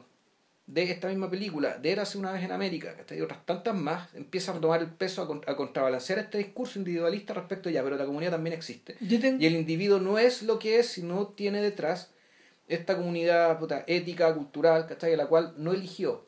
de 0.66 0.84
esta 0.84 1.10
misma 1.10 1.30
película, 1.30 1.78
de 1.78 1.92
Érase 1.92 2.18
una 2.18 2.32
vez 2.32 2.42
en 2.44 2.52
América, 2.54 2.96
¿cachai? 2.96 3.18
y 3.18 3.22
otras 3.22 3.46
tantas 3.46 3.76
más, 3.76 4.14
empiezan 4.16 4.58
a 4.58 4.62
tomar 4.62 4.80
el 4.82 4.88
peso 4.88 5.22
a, 5.22 5.28
con- 5.28 5.42
a 5.46 5.56
contrabalancear 5.58 6.20
este 6.20 6.38
discurso 6.38 6.80
individualista 6.80 7.34
respecto 7.34 7.68
a 7.68 7.72
ya, 7.74 7.84
pero 7.84 7.98
la 7.98 8.06
comunidad 8.06 8.32
también 8.32 8.56
existe. 8.56 8.96
Tengo- 9.20 9.42
Y 9.42 9.46
el 9.46 9.56
individuo 9.56 10.00
no 10.00 10.18
es 10.18 10.42
lo 10.44 10.60
que 10.60 10.80
es, 10.80 10.88
sino 10.88 11.28
tiene 11.28 11.62
detrás 11.62 12.12
esta 12.70 12.96
comunidad 12.96 13.60
puta, 13.60 13.84
ética, 13.88 14.34
cultural, 14.34 14.88
¿cachai? 14.88 15.18
La 15.18 15.28
cual 15.28 15.54
no 15.58 15.74
eligió. 15.74 16.28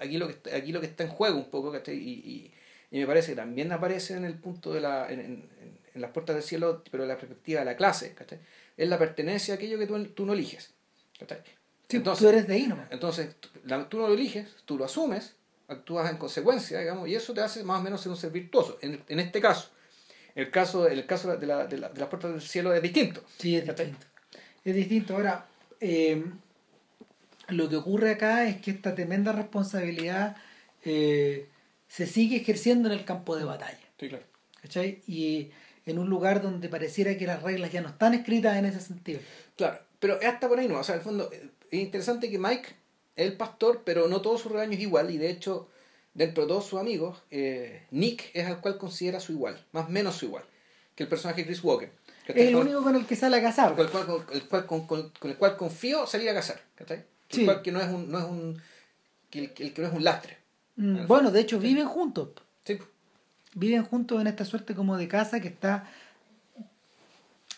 Aquí, 0.00 0.18
lo 0.18 0.26
que 0.26 0.32
está, 0.32 0.56
aquí 0.56 0.72
lo 0.72 0.80
que 0.80 0.86
está 0.86 1.04
en 1.04 1.10
juego 1.10 1.36
un 1.38 1.48
poco, 1.48 1.70
¿cachai? 1.70 1.94
Y, 1.96 2.10
y, 2.10 2.52
y 2.90 2.98
me 2.98 3.06
parece 3.06 3.30
que 3.32 3.36
también 3.36 3.70
aparece 3.70 4.14
en 4.14 4.24
el 4.24 4.34
punto 4.34 4.72
de 4.74 4.80
la... 4.80 5.08
En, 5.10 5.20
en, 5.20 5.48
en 5.94 6.00
las 6.00 6.10
puertas 6.10 6.34
del 6.34 6.42
cielo, 6.42 6.82
pero 6.90 7.04
en 7.04 7.08
la 7.08 7.16
perspectiva 7.16 7.60
de 7.60 7.66
la 7.66 7.76
clase, 7.76 8.14
¿cachai? 8.14 8.40
Es 8.76 8.88
la 8.88 8.98
pertenencia 8.98 9.54
a 9.54 9.56
aquello 9.56 9.78
que 9.78 9.86
tú, 9.86 10.04
tú 10.08 10.26
no 10.26 10.32
eliges. 10.32 10.72
Sí, 11.88 12.00
tú 12.00 12.28
eres 12.28 12.46
de 12.48 12.54
ahí 12.54 12.66
nomás. 12.66 12.88
Entonces, 12.90 13.36
tú, 13.40 13.48
la- 13.64 13.88
tú 13.88 13.98
no 13.98 14.08
lo 14.08 14.14
eliges, 14.14 14.48
tú 14.64 14.76
lo 14.76 14.84
asumes, 14.84 15.34
actúas 15.68 16.10
en 16.10 16.16
consecuencia, 16.16 16.80
digamos, 16.80 17.08
y 17.08 17.14
eso 17.14 17.32
te 17.34 17.40
hace 17.40 17.62
más 17.62 17.80
o 17.80 17.82
menos 17.82 18.00
ser 18.00 18.10
un 18.10 18.16
ser 18.18 18.30
virtuoso. 18.30 18.78
En, 18.82 19.02
en 19.08 19.20
este 19.20 19.40
caso, 19.40 19.70
el 20.34 20.50
caso, 20.50 20.88
el 20.88 21.06
caso 21.06 21.36
de, 21.36 21.46
la, 21.46 21.66
de, 21.66 21.78
la- 21.78 21.88
de 21.90 22.00
las 22.00 22.08
puertas 22.08 22.32
del 22.32 22.40
cielo 22.42 22.74
es 22.74 22.82
distinto. 22.82 23.22
Sí, 23.38 23.56
es 23.56 23.64
distinto. 23.66 24.06
Es 24.64 24.74
distinto. 24.74 25.14
Ahora, 25.14 25.46
eh, 25.80 26.24
lo 27.48 27.68
que 27.68 27.76
ocurre 27.76 28.10
acá 28.12 28.48
es 28.48 28.60
que 28.60 28.70
esta 28.70 28.94
tremenda 28.94 29.32
responsabilidad 29.32 30.36
eh, 30.84 31.48
se 31.88 32.06
sigue 32.06 32.36
ejerciendo 32.36 32.88
en 32.90 32.98
el 32.98 33.04
campo 33.04 33.36
de 33.36 33.44
batalla. 33.44 33.78
Sí, 34.00 34.08
claro. 34.08 34.24
¿Cachai? 34.62 35.02
Y 35.06 35.50
en 35.86 35.98
un 35.98 36.08
lugar 36.08 36.42
donde 36.42 36.68
pareciera 36.68 37.16
que 37.18 37.26
las 37.26 37.42
reglas 37.42 37.70
ya 37.72 37.80
no 37.82 37.88
están 37.88 38.14
escritas 38.14 38.56
en 38.56 38.64
ese 38.66 38.80
sentido. 38.80 39.20
Claro, 39.56 39.78
pero 39.98 40.20
es 40.20 40.26
hasta 40.26 40.48
por 40.48 40.58
ahí 40.58 40.68
no. 40.68 40.78
O 40.78 40.84
sea, 40.84 40.94
en 40.94 41.00
el 41.00 41.04
fondo, 41.04 41.30
es 41.70 41.80
interesante 41.80 42.30
que 42.30 42.38
Mike 42.38 42.68
es 43.16 43.26
el 43.26 43.36
pastor, 43.36 43.82
pero 43.84 44.08
no 44.08 44.20
todo 44.22 44.38
su 44.38 44.48
rebaño 44.48 44.72
es 44.72 44.80
igual, 44.80 45.10
y 45.10 45.18
de 45.18 45.30
hecho, 45.30 45.68
dentro 46.14 46.44
de 46.44 46.48
todos 46.48 46.66
sus 46.66 46.80
amigos, 46.80 47.22
eh, 47.30 47.82
Nick 47.90 48.30
es 48.34 48.46
al 48.46 48.60
cual 48.60 48.78
considera 48.78 49.20
su 49.20 49.32
igual, 49.32 49.62
más 49.72 49.86
o 49.86 49.90
menos 49.90 50.16
su 50.16 50.26
igual, 50.26 50.44
que 50.94 51.02
el 51.04 51.08
personaje 51.08 51.42
de 51.42 51.46
Chris 51.48 51.62
Walker. 51.62 51.90
Es 52.26 52.48
el 52.48 52.56
único 52.56 52.82
con 52.82 52.96
el 52.96 53.04
que 53.06 53.16
sale 53.16 53.36
a 53.36 53.42
cazar. 53.42 53.74
con 53.76 53.84
el 53.84 53.90
cual, 53.92 54.06
con, 54.06 54.24
el 54.32 54.48
cual, 54.48 54.66
con, 54.66 54.86
con- 54.86 55.10
con 55.10 55.30
el 55.30 55.36
cual 55.36 55.56
confío 55.58 56.06
salir 56.06 56.30
a 56.30 56.34
cazar, 56.34 56.60
¿cachai? 56.74 56.98
El 57.28 57.36
Sí. 57.36 57.44
cual 57.44 57.60
que 57.62 57.70
no 57.72 57.80
es 57.82 57.88
un, 57.88 58.10
no 58.10 58.18
es 58.18 58.24
un, 58.24 58.62
que 59.28 59.38
el, 59.40 59.52
el 59.58 59.72
que 59.74 59.82
no 59.82 59.88
es 59.88 59.94
un 59.94 60.04
lastre. 60.04 60.38
Mm, 60.76 61.06
Bueno, 61.06 61.30
de 61.30 61.40
hecho, 61.40 61.58
viven 61.58 61.86
juntos. 61.86 62.30
Viven 63.54 63.84
juntos 63.84 64.20
en 64.20 64.26
esta 64.26 64.44
suerte 64.44 64.74
como 64.74 64.96
de 64.96 65.08
casa 65.08 65.40
que 65.40 65.48
está. 65.48 65.88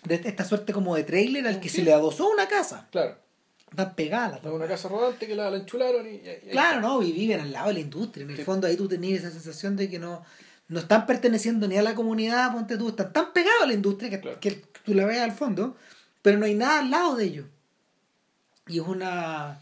De 0.05 0.14
esta 0.16 0.44
suerte 0.44 0.72
como 0.72 0.94
de 0.94 1.03
trailer 1.05 1.47
al 1.47 1.59
que 1.61 1.68
Sí. 1.68 1.78
se 1.78 1.82
le 1.82 1.92
adosó 1.92 2.28
una 2.30 2.47
casa. 2.49 2.86
claro. 2.90 3.24
Están 3.68 3.94
pegadas 3.97 4.40
Es 4.44 4.51
una 4.51 4.68
casa 4.68 4.88
rodante 4.88 5.26
que 5.26 5.34
la, 5.34 5.51
la 5.51 5.57
enchularon 5.57 6.07
y, 6.07 6.11
y- 6.11 6.38
y- 6.47 6.51
Claro, 6.53 6.80
¿no? 6.80 7.03
Y 7.03 7.11
viven 7.12 7.40
al 7.40 7.51
lado 7.51 7.66
de 7.68 7.74
la 7.74 7.80
industria. 7.80 8.22
En 8.24 8.30
el 8.30 8.36
Sí. 8.36 8.44
fondo 8.44 8.66
ahí 8.68 8.76
tú 8.76 8.86
tenías 8.86 9.20
esa 9.24 9.30
sensación 9.32 9.74
de 9.76 9.90
que 9.90 9.99
no, 9.99 10.24
no 10.68 10.78
están 10.78 11.05
perteneciendo 11.05 11.66
ni 11.66 11.76
a 11.76 11.82
la 11.82 11.94
comunidad, 11.97 12.53
ponte 12.53 12.78
tú, 12.78 12.90
están 12.90 13.12
tan 13.12 13.32
pegados 13.32 13.64
a 13.64 13.66
la 13.66 13.72
industria 13.74 14.09
que, 14.09 14.20
Claro. 14.20 14.38
que 14.40 14.62
tú 14.84 14.94
la 14.94 15.05
ves 15.05 15.18
al 15.18 15.32
fondo, 15.32 15.76
pero 16.22 16.38
no 16.38 16.47
hay 16.47 16.55
nada 16.55 16.78
al 16.78 16.90
lado 16.92 17.16
de 17.16 17.24
ellos. 17.24 17.47
Y 18.68 18.78
es 18.78 18.86
una 18.86 19.59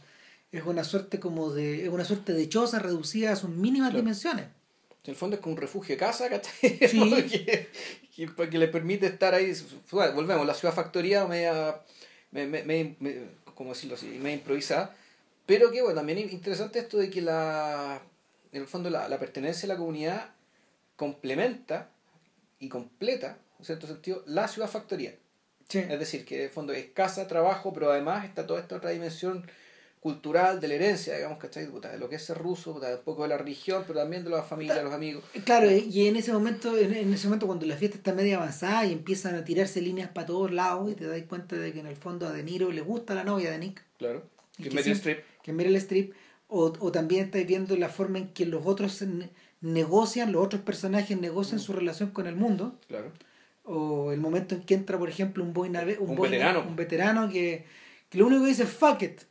es 0.53 0.63
una 0.65 0.85
suerte 0.85 1.19
como 1.19 1.51
de 1.51 1.85
es 1.85 1.89
una 1.89 2.05
suerte 2.05 2.33
de 2.35 2.49
choza 2.49 2.79
reducida 2.79 3.33
a 3.33 3.37
sus 3.37 3.51
mínimas 3.51 3.89
Claro. 3.91 4.03
dimensiones. 4.03 4.47
En 5.05 5.11
el 5.11 5.17
fondo 5.17 5.37
es 5.37 5.43
como 5.43 5.55
un 5.55 5.61
refugio 5.61 5.95
de 5.95 5.99
casa, 5.99 6.29
¿cachai? 6.31 6.79
Sí. 6.89 7.11
que, 7.31 7.69
que, 8.15 8.49
que 8.51 8.59
le 8.59 8.69
permite 8.69 9.07
estar 9.07 9.35
ahí. 9.35 9.53
Volvemos, 9.91 10.47
la 10.47 10.55
ciudad 10.55 10.75
factoría 10.75 11.27
media, 11.27 11.81
me, 12.31 12.47
me, 12.47 12.63
me- 12.65 12.97
me- 13.01 13.17
¿cómo 13.55 13.71
decirlo 13.75 13.97
así? 13.97 14.07
Media 14.07 14.37
improvisada. 14.37 14.97
Pero 15.47 15.71
que, 15.71 15.83
bueno, 15.83 15.97
también 15.97 16.19
es 16.19 16.33
interesante 16.33 16.79
esto 16.79 16.97
de 16.97 17.11
que 17.11 17.21
la, 17.21 18.01
en 18.53 18.63
el 18.63 18.67
fondo 18.69 18.89
la, 18.89 19.09
la 19.09 19.19
pertenencia 19.19 19.67
a 19.67 19.69
la 19.75 19.77
comunidad 19.77 20.31
complementa 20.97 21.91
y 22.59 22.69
completa, 22.69 23.37
en 23.59 23.65
cierto 23.65 23.87
sentido, 23.87 24.23
la 24.27 24.49
ciudad 24.49 24.71
factoría. 24.71 25.15
Es 25.69 25.99
decir, 25.99 26.25
que 26.25 26.37
en 26.37 26.43
el 26.45 26.51
fondo 26.51 26.73
es 26.73 26.87
casa, 26.95 27.27
trabajo, 27.27 27.73
pero 27.73 27.91
además 27.91 28.25
está 28.25 28.47
toda 28.47 28.61
esta 28.61 28.77
otra 28.77 28.91
dimensión 28.91 29.45
cultural 30.05 30.61
de 30.61 30.69
la 30.69 30.75
herencia, 30.75 31.17
digamos, 31.17 31.39
¿cachai? 31.39 31.67
Puta, 31.67 31.91
de 31.91 31.97
lo 31.99 32.11
que 32.11 32.17
es 32.17 32.23
ser 32.23 32.37
ruso, 32.37 32.75
puta, 32.75 32.95
un 32.95 33.03
poco 33.05 33.23
de 33.23 33.31
la 33.31 33.39
religión, 33.39 33.85
pero 33.87 34.01
también 34.01 34.23
de 34.23 34.29
la 34.29 34.43
familia, 34.43 34.75
de 34.75 34.83
los 34.85 34.93
amigos. 34.93 35.25
Claro, 35.47 35.71
y 35.71 36.07
en 36.07 36.17
ese 36.17 36.31
momento, 36.31 36.77
en, 36.77 36.93
ese 37.15 37.27
momento 37.27 37.47
cuando 37.47 37.65
la 37.65 37.75
fiesta 37.79 37.97
está 37.97 38.13
media 38.13 38.37
avanzada 38.37 38.85
y 38.85 38.93
empiezan 38.93 39.35
a 39.35 39.47
tirarse 39.47 39.81
líneas 39.81 40.11
para 40.11 40.27
todos 40.27 40.53
lados 40.53 40.93
y 40.93 40.95
te 40.95 41.07
das 41.07 41.23
cuenta 41.23 41.57
de 41.57 41.73
que 41.73 41.81
en 41.81 41.87
el 41.87 41.97
fondo 41.97 42.29
a 42.29 42.33
De 42.33 42.43
Niro 42.43 42.71
le 42.71 42.83
gusta 42.83 43.15
la 43.15 43.25
novia 43.25 43.51
de 43.51 43.59
Nick, 43.59 43.83
Claro. 43.97 44.23
Y 44.59 44.65
Que 44.65 44.69
Meryl 44.71 44.85
siempre- 44.95 45.13
Streep. 45.13 45.43
que 45.43 45.53
Meryl 45.55 45.77
Streep, 45.77 46.13
o, 46.49 46.75
o 46.79 46.93
también 46.93 47.25
estáis 47.25 47.47
viendo 47.47 47.75
la 47.79 47.89
forma 47.89 48.19
en 48.19 48.29
que 48.29 48.45
los 48.45 48.61
otros 48.67 49.01
ne- 49.01 49.31
negocian, 49.63 50.33
los 50.33 50.45
otros 50.45 50.61
personajes 50.61 51.19
negocian 51.19 51.59
su 51.61 51.73
relación 51.73 52.11
con 52.11 52.27
el 52.27 52.37
mundo, 52.37 52.79
Claro. 52.89 53.11
o 53.65 54.13
el 54.13 54.21
momento 54.21 54.55
en 54.55 54.61
que 54.65 54.75
entra, 54.75 54.99
por 54.99 55.09
ejemplo, 55.09 55.43
un 55.43 55.55
boy 55.55 55.71
nave- 55.71 55.97
un, 55.99 56.11
Un 56.11 56.21
veterano. 56.21 56.61
un 56.69 56.77
veterano 56.77 57.31
que, 57.31 57.65
que 58.11 58.19
lo 58.19 58.27
único 58.27 58.43
que 58.43 58.49
dice 58.51 58.65
es 58.65 58.69
fuck 58.69 59.01
it, 59.03 59.23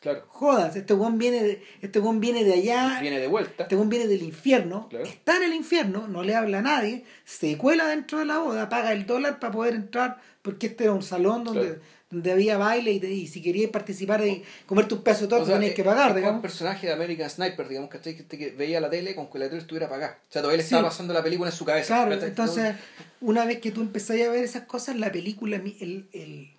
Claro. 0.00 0.24
jodas, 0.28 0.76
este 0.76 0.94
weón 0.94 1.18
viene 1.18 1.42
de, 1.42 1.62
este 1.82 2.00
weón 2.00 2.20
viene 2.20 2.42
de 2.42 2.54
allá, 2.54 2.98
Viene 3.02 3.18
de 3.20 3.26
vuelta. 3.26 3.64
este 3.64 3.76
weón 3.76 3.90
viene 3.90 4.06
del 4.06 4.22
infierno, 4.22 4.88
Claro. 4.88 5.04
está 5.04 5.36
en 5.36 5.42
el 5.42 5.54
infierno, 5.54 6.08
no 6.08 6.22
le 6.22 6.34
habla 6.34 6.60
a 6.60 6.62
nadie, 6.62 7.04
se 7.26 7.58
cuela 7.58 7.86
dentro 7.86 8.18
de 8.18 8.24
la 8.24 8.38
boda, 8.38 8.68
paga 8.70 8.92
el 8.92 9.04
dólar 9.04 9.38
para 9.38 9.52
poder 9.52 9.74
entrar, 9.74 10.18
porque 10.40 10.68
este 10.68 10.84
era 10.84 10.94
un 10.94 11.02
salón 11.02 11.44
donde, 11.44 11.66
Claro. 11.66 11.80
donde 12.08 12.32
había 12.32 12.56
baile 12.56 12.92
y, 12.92 13.04
y 13.06 13.26
si 13.28 13.42
querías 13.42 13.70
participar 13.70 14.26
y 14.26 14.42
comerte 14.66 14.94
un 14.94 15.02
pedazo 15.02 15.24
de 15.24 15.28
torta 15.28 15.42
O 15.44 15.46
sea, 15.46 15.56
tenías 15.56 15.74
que 15.74 15.84
pagar, 15.84 16.16
es 16.18 16.24
un 16.26 16.40
personaje 16.40 16.86
de 16.86 16.92
American 16.94 17.28
Sniper, 17.28 17.68
digamos, 17.68 17.90
¿cachai? 17.90 18.16
Que, 18.16 18.24
que 18.26 18.50
veía 18.52 18.80
la 18.80 18.88
tele 18.88 19.14
con 19.14 19.28
que 19.30 19.38
la 19.38 19.48
tele 19.50 19.60
estuviera 19.60 19.86
apagada. 19.86 20.18
O 20.28 20.32
sea, 20.32 20.40
todavía 20.40 20.56
le 20.56 20.62
Sí. 20.62 20.74
estaba 20.74 20.88
pasando 20.88 21.12
la 21.12 21.22
película 21.22 21.50
en 21.50 21.56
su 21.56 21.66
cabeza. 21.66 22.06
Claro, 22.06 22.24
entonces, 22.24 22.74
una 23.20 23.44
vez 23.44 23.60
que 23.60 23.70
tú 23.70 23.82
empezás 23.82 24.18
a 24.18 24.30
ver 24.30 24.42
esas 24.44 24.62
cosas, 24.64 24.96
la 24.96 25.12
película, 25.12 25.56
el, 25.56 26.08
el- 26.12 26.50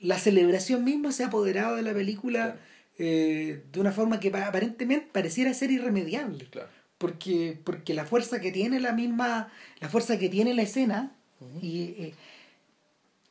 la 0.00 0.18
celebración 0.18 0.82
misma 0.84 1.12
se 1.12 1.22
ha 1.22 1.28
apoderado 1.28 1.76
de 1.76 1.82
la 1.82 1.92
película. 1.94 2.56
Eh, 3.04 3.64
de 3.72 3.80
una 3.80 3.90
forma 3.90 4.20
que 4.20 4.30
pa- 4.30 4.46
aparentemente 4.46 5.08
pareciera 5.12 5.52
ser 5.54 5.72
irremediable. 5.72 6.46
Claro. 6.50 6.68
Porque, 6.98 7.58
porque 7.64 7.94
la 7.94 8.04
fuerza 8.04 8.40
que 8.40 8.52
tiene 8.52 8.78
la 8.78 8.92
misma, 8.92 9.50
la 9.80 9.88
fuerza 9.88 10.18
que 10.20 10.28
tiene 10.28 10.54
la 10.54 10.62
escena, 10.62 11.12
y 11.60 11.80
eh, 11.98 12.14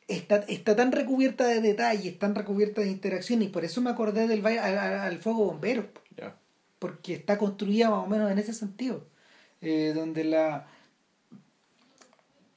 está, 0.08 0.36
está 0.48 0.76
tan 0.76 0.92
recubierta 0.92 1.46
de 1.46 1.62
detalles, 1.62 2.18
tan 2.18 2.34
recubierta 2.34 2.82
de 2.82 2.90
interacción, 2.90 3.40
y 3.40 3.48
por 3.48 3.64
eso 3.64 3.80
me 3.80 3.88
acordé 3.88 4.28
del 4.28 4.42
baile 4.42 4.60
al, 4.60 5.18
fuego 5.18 5.46
bombero 5.46 5.88
porque 6.78 7.14
está 7.14 7.38
construida 7.38 7.88
más 7.90 8.04
o 8.04 8.08
menos 8.08 8.28
en 8.30 8.38
ese 8.40 8.52
sentido 8.52 9.06
eh, 9.60 9.92
donde 9.94 10.24
la 10.24 10.66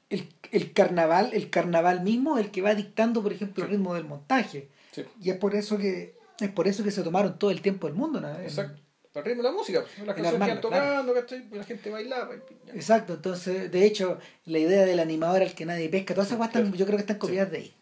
el, 0.10 0.28
el 0.52 0.74
carnaval 0.74 1.30
el 1.34 1.52
carnaval 1.52 2.02
mismo 2.02 2.38
es 2.40 2.46
el 2.46 2.52
que 2.52 2.64
va 2.64 2.74
dictando 2.74 3.22
por 3.22 3.32
ejemplo 3.34 3.64
el 3.64 3.70
ritmo 3.70 3.94
del 3.94 4.06
montaje 4.06 4.68
Sí. 4.92 5.04
y 5.22 5.30
es 5.30 5.38
por 5.38 5.54
eso 5.56 5.78
que 5.78 6.15
es 6.40 6.50
por 6.52 6.68
eso 6.68 6.84
que 6.84 6.92
se 6.92 7.04
tomaron 7.04 7.38
todo 7.40 7.52
el 7.52 7.62
tiempo 7.62 7.88
del 7.88 7.96
mundo 7.96 8.20
¿no? 8.22 8.30
Exacto. 8.40 8.82
El 9.14 9.24
ritmo 9.24 9.44
de 9.44 9.50
la 9.50 9.56
música. 9.56 9.82
pues, 9.82 10.06
Las 10.06 10.14
canciones 10.16 10.46
iban 10.50 10.60
tocando. 10.60 11.14
Y 11.54 11.56
la 11.56 11.64
gente 11.64 11.90
bailaba. 11.90 12.36
y- 12.36 12.70
exacto 12.78 13.14
entonces 13.14 13.72
de 13.72 13.86
hecho 13.86 14.20
la 14.46 14.60
idea 14.60 14.86
del 14.86 15.00
animador 15.00 15.42
al 15.42 15.54
que 15.56 15.66
nadie 15.66 15.88
pesca 15.88 16.14
todas 16.14 16.28
esas 16.28 16.38
cosas 16.38 16.52
Claro. 16.52 16.76
yo 16.76 16.86
creo 16.86 16.98
que 16.98 17.02
están 17.02 17.18
copiadas 17.18 17.52
de 17.52 17.58
ahí 17.60 17.74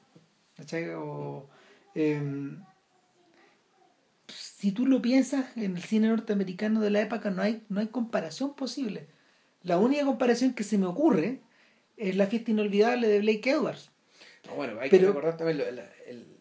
¿cachai? 0.56 0.90
O, 0.92 1.50
em, 1.96 2.64
si 4.28 4.72
tú 4.72 4.86
lo 4.86 5.02
piensas 5.02 5.46
en 5.58 5.76
el 5.76 5.84
cine 5.84 6.08
norteamericano 6.08 6.80
de 6.82 6.90
la 6.90 7.02
época 7.02 7.30
no 7.32 7.42
hay 7.42 7.64
no 7.70 7.80
hay 7.80 7.88
comparación 7.88 8.54
posible 8.56 9.08
la 9.64 9.78
única 9.78 10.06
comparación 10.06 10.54
que 10.54 10.64
se 10.64 10.78
me 10.78 10.86
ocurre 10.86 11.42
es 11.98 12.16
la 12.16 12.28
fiesta 12.28 12.52
inolvidable 12.52 13.08
de 13.08 13.20
Blake 13.20 13.50
Edwards 13.50 13.90
No, 14.48 14.56
bueno, 14.56 14.80
hay 14.80 14.90
Pero- 14.90 15.02
que 15.04 15.08
recordar 15.08 15.38
también 15.38 15.58
lo- 15.58 15.66
el, 15.68 15.80
el- 16.08 16.33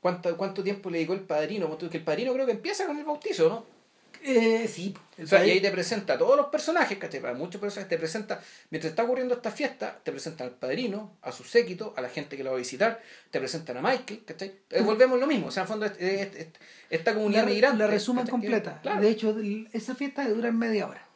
cuánto, 0.00 0.36
cuánto 0.36 0.62
tiempo 0.62 0.90
le 0.90 0.98
dedicó 0.98 1.14
el 1.14 1.20
padrino. 1.20 1.68
Porque 1.68 1.96
el 1.96 2.04
padrino 2.04 2.32
creo 2.32 2.46
que 2.46 2.52
empieza 2.52 2.86
con 2.86 2.96
el 2.98 3.04
bautizo, 3.04 3.48
¿no? 3.48 3.76
Eh, 4.22 4.66
sí. 4.66 4.92
O 5.22 5.26
sea, 5.26 5.46
y 5.46 5.50
ahí 5.50 5.60
te 5.60 5.70
presenta 5.70 6.14
a 6.14 6.18
todos 6.18 6.36
los 6.36 6.46
personajes, 6.46 6.98
¿cachai? 6.98 7.20
Para 7.20 7.34
muchos 7.34 7.60
personajes 7.60 7.88
te 7.88 7.96
presenta, 7.96 8.40
mientras 8.70 8.90
está 8.90 9.04
ocurriendo 9.04 9.34
esta 9.34 9.52
fiesta, 9.52 10.00
te 10.02 10.10
presentan 10.10 10.48
al 10.48 10.54
padrino, 10.54 11.12
a 11.22 11.30
su 11.30 11.44
séquito, 11.44 11.94
a 11.96 12.00
la 12.00 12.08
gente 12.08 12.36
que 12.36 12.42
lo 12.42 12.50
va 12.50 12.56
a 12.56 12.58
visitar, 12.58 13.00
te 13.30 13.38
presentan 13.38 13.76
a 13.76 13.82
Michael, 13.82 14.24
¿cachai? 14.24 14.52
Eh, 14.70 14.82
volvemos 14.82 15.20
lo 15.20 15.28
mismo, 15.28 15.46
o 15.46 15.50
sea, 15.52 15.62
en 15.62 15.68
fondo 15.68 15.86
es- 15.86 15.92
es- 16.00 16.34
es- 16.34 16.48
esta 16.90 17.14
comunidad 17.14 17.44
la, 17.44 17.50
migrante. 17.50 17.78
la 17.78 17.86
resumen 17.86 18.26
completa. 18.26 18.80
Claro. 18.82 19.00
De 19.00 19.10
hecho, 19.10 19.36
esa 19.72 19.94
fiesta 19.94 20.28
dura 20.28 20.48
en 20.48 20.58
media 20.58 20.88
hora. 20.88 21.06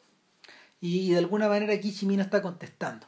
Y 0.80 1.10
de 1.10 1.18
alguna 1.18 1.48
manera 1.48 1.74
aquí 1.74 1.92
Chimino 1.92 2.22
está 2.22 2.40
contestando. 2.40 3.06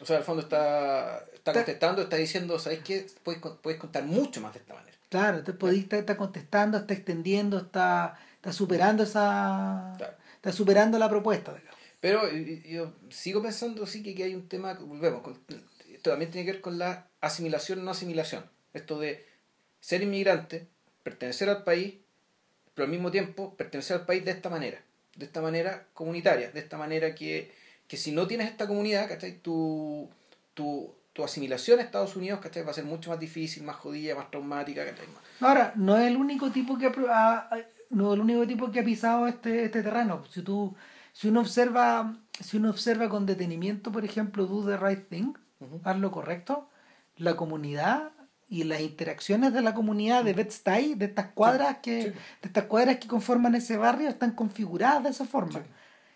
O 0.00 0.04
sea, 0.04 0.18
al 0.18 0.24
fondo 0.24 0.42
está, 0.42 1.24
está 1.42 1.52
contestando, 1.52 2.02
está 2.02 2.16
diciendo, 2.16 2.58
¿sabes 2.58 2.80
qué? 2.84 3.06
Puedes, 3.24 3.40
puedes 3.62 3.80
contar 3.80 4.04
mucho 4.04 4.40
más 4.40 4.52
de 4.54 4.60
esta 4.60 4.74
manera. 4.74 4.96
Claro, 5.08 5.42
te 5.42 5.52
podéis 5.52 5.82
está, 5.84 5.98
está 5.98 6.16
contestando, 6.16 6.78
está 6.78 6.94
extendiendo, 6.94 7.58
está, 7.58 8.18
está 8.36 8.52
superando 8.52 9.02
esa. 9.02 9.94
Claro. 9.98 10.14
Está 10.36 10.52
superando 10.52 10.98
la 10.98 11.08
propuesta. 11.08 11.52
digamos. 11.54 11.78
Pero 12.00 12.22
yo 12.32 12.92
sigo 13.10 13.42
pensando, 13.42 13.86
sí, 13.86 14.02
que, 14.02 14.14
que 14.14 14.24
hay 14.24 14.34
un 14.34 14.48
tema, 14.48 14.74
volvemos, 14.74 15.22
con- 15.22 15.40
esto 15.92 16.10
también 16.10 16.30
tiene 16.30 16.46
que 16.46 16.52
ver 16.52 16.60
con 16.60 16.78
la 16.78 17.06
asimilación 17.20 17.84
no 17.84 17.90
asimilación. 17.90 18.44
Esto 18.72 18.98
de 18.98 19.24
ser 19.80 20.02
inmigrante, 20.02 20.66
pertenecer 21.02 21.48
al 21.48 21.62
país, 21.64 21.94
pero 22.74 22.86
al 22.86 22.90
mismo 22.90 23.10
tiempo 23.10 23.54
pertenecer 23.54 23.98
al 23.98 24.06
país 24.06 24.24
de 24.24 24.30
esta 24.32 24.48
manera, 24.48 24.80
de 25.16 25.26
esta 25.26 25.40
manera 25.42 25.86
comunitaria, 25.94 26.50
de 26.50 26.58
esta 26.60 26.76
manera 26.78 27.14
que, 27.14 27.52
que 27.86 27.96
si 27.96 28.10
no 28.12 28.26
tienes 28.26 28.48
esta 28.50 28.66
comunidad, 28.66 29.08
¿cachai? 29.08 29.38
Tu, 29.38 30.08
tu, 30.54 30.92
tu 31.12 31.22
asimilación 31.22 31.78
a 31.78 31.82
Estados 31.82 32.16
Unidos, 32.16 32.40
¿cachai? 32.40 32.62
Va 32.64 32.70
a 32.70 32.74
ser 32.74 32.84
mucho 32.84 33.10
más 33.10 33.20
difícil, 33.20 33.62
más 33.64 33.76
jodida, 33.76 34.14
más 34.14 34.30
traumática, 34.30 34.84
¿cachai? 34.84 35.06
Ahora, 35.40 35.72
no 35.76 35.96
es 35.98 36.06
el 36.08 36.16
único 36.16 36.50
tipo 36.50 36.78
que 36.78 36.90
ha, 37.10 37.48
no 37.90 38.08
es 38.08 38.14
el 38.14 38.20
único 38.20 38.46
tipo 38.46 38.70
que 38.70 38.80
ha 38.80 38.84
pisado 38.84 39.26
este, 39.26 39.64
este 39.64 39.82
terreno. 39.82 40.24
Si 40.30 40.42
tú, 40.42 40.74
si 41.12 41.28
uno 41.28 41.40
observa, 41.40 42.16
si 42.40 42.56
uno 42.56 42.70
observa 42.70 43.08
con 43.08 43.26
detenimiento, 43.26 43.92
por 43.92 44.04
ejemplo, 44.04 44.46
Do 44.46 44.64
the 44.64 44.76
Right 44.76 45.08
Thing, 45.08 45.34
Ujú. 45.60 45.80
haz 45.84 45.98
lo 45.98 46.10
correcto, 46.10 46.68
la 47.16 47.36
comunidad 47.36 48.10
y 48.48 48.64
las 48.64 48.80
interacciones 48.80 49.52
de 49.52 49.62
la 49.62 49.74
comunidad 49.74 50.24
de 50.24 50.32
Bed-Stuy, 50.32 50.94
de 50.94 51.06
estas 51.06 51.26
cuadras 51.32 51.78
que, 51.82 52.02
sí. 52.02 52.08
de 52.08 52.48
estas 52.48 52.64
cuadras 52.64 52.96
que 52.96 53.08
conforman 53.08 53.54
ese 53.54 53.76
barrio, 53.76 54.08
están 54.08 54.32
configuradas 54.32 55.04
de 55.04 55.10
esa 55.10 55.24
forma. 55.24 55.60
Sí. 55.60 55.66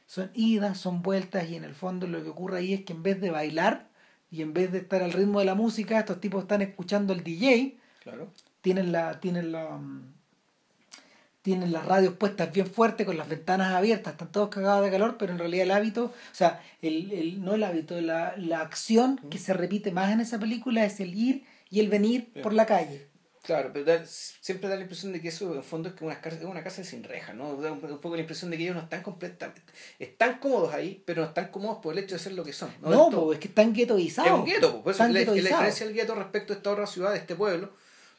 Son 0.07 0.31
idas, 0.35 0.79
son 0.79 1.03
vueltas, 1.03 1.49
y 1.49 1.57
en 1.57 1.65
el 1.65 1.75
fondo 1.75 2.07
lo 2.07 2.23
que 2.23 2.29
ocurre 2.31 2.59
ahí 2.59 2.75
es 2.75 2.85
que 2.85 2.93
en 2.93 3.03
vez 3.03 3.21
de 3.21 3.31
bailar 3.31 3.89
y 4.37 4.43
en 4.43 4.53
vez 4.53 4.71
de 4.73 4.79
estar 4.79 5.03
al 5.03 5.13
ritmo 5.13 5.39
de 5.41 5.47
la 5.47 5.55
música, 5.55 5.99
estos 5.99 6.21
tipos 6.21 6.43
están 6.43 6.63
escuchando 6.63 7.13
el 7.13 7.23
DJ 7.25 7.77
Claro. 8.03 8.29
tienen 8.61 8.93
la 8.93 9.19
tienen 9.21 9.51
la 9.53 9.79
mm, 9.79 10.13
tienen 11.43 11.73
las 11.73 11.85
radios 11.87 12.15
puestas 12.15 12.53
bien 12.53 12.67
fuerte 12.67 13.05
con 13.05 13.17
las 13.17 13.29
ventanas 13.29 13.73
abiertas 13.75 14.13
están 14.15 14.33
todos 14.33 14.49
cagados 14.49 14.85
de 14.85 14.91
calor 14.91 15.17
pero 15.19 15.33
en 15.33 15.39
realidad 15.39 15.65
el 15.65 15.71
hábito 15.71 16.05
o 16.07 16.35
sea 16.35 16.61
el, 16.83 17.11
el 17.13 17.45
no 17.45 17.55
el 17.55 17.63
hábito 17.65 18.01
la, 18.01 18.35
la 18.37 18.61
acción 18.61 19.19
que 19.31 19.39
se 19.39 19.55
repite 19.55 19.91
más 19.93 20.13
en 20.13 20.21
esa 20.21 20.39
película 20.39 20.85
es 20.85 20.99
el 21.01 21.15
ir 21.15 21.45
y 21.71 21.81
el 21.81 21.89
venir 21.89 22.33
por 22.43 22.53
la 22.53 22.67
calle 22.67 23.07
Claro, 23.47 23.71
pero 23.73 23.85
da- 23.85 24.05
siempre 24.05 24.69
da 24.69 24.75
la 24.75 24.83
impresión 24.83 25.13
de 25.13 25.21
que 25.21 25.29
eso 25.29 25.55
en 25.55 25.63
fondo 25.63 25.89
es 25.89 25.95
que 25.95 26.05
una 26.05 26.21
casa, 26.21 26.37
es 26.37 26.43
una 26.45 26.65
casa 26.65 26.83
sin 26.83 27.05
rejas, 27.05 27.35
¿no? 27.37 27.55
Da 27.63 27.71
un, 27.71 27.79
un 27.85 27.99
poco 28.01 28.17
la 28.17 28.21
impresión 28.23 28.51
de 28.51 28.57
que 28.57 28.65
ellos 28.65 28.75
no 28.75 28.83
están 28.83 29.03
completamente... 29.05 29.63
Están 30.01 30.39
cómodos 30.41 30.75
ahí, 30.75 31.01
pero 31.07 31.23
no 31.23 31.29
están 31.29 31.49
cómodos 31.53 31.79
por 31.79 31.93
el 31.93 32.01
hecho 32.03 32.17
de 32.17 32.19
ser 32.19 32.33
lo 32.33 32.43
que 32.43 32.53
son. 32.53 32.71
No, 32.83 32.91
no, 32.91 33.11
po, 33.11 33.33
es 33.33 33.39
que 33.39 33.47
están 33.47 33.69
es 33.71 33.75
guetoizados 33.77 34.41
un 34.41 34.45
gueto, 34.47 34.73
po. 34.79 34.83
por 34.83 34.93
eso 34.95 35.05
es 35.05 35.13
la, 35.13 35.21
es 35.21 35.27
la 35.29 35.33
diferencia 35.35 35.87
del 35.87 35.95
gueto 35.95 36.15
respecto 36.17 36.53
a 36.53 36.57
esta 36.57 36.73
otra 36.73 36.87
ciudad, 36.89 37.13
de 37.13 37.19
este 37.19 37.37
pueblo, 37.37 37.71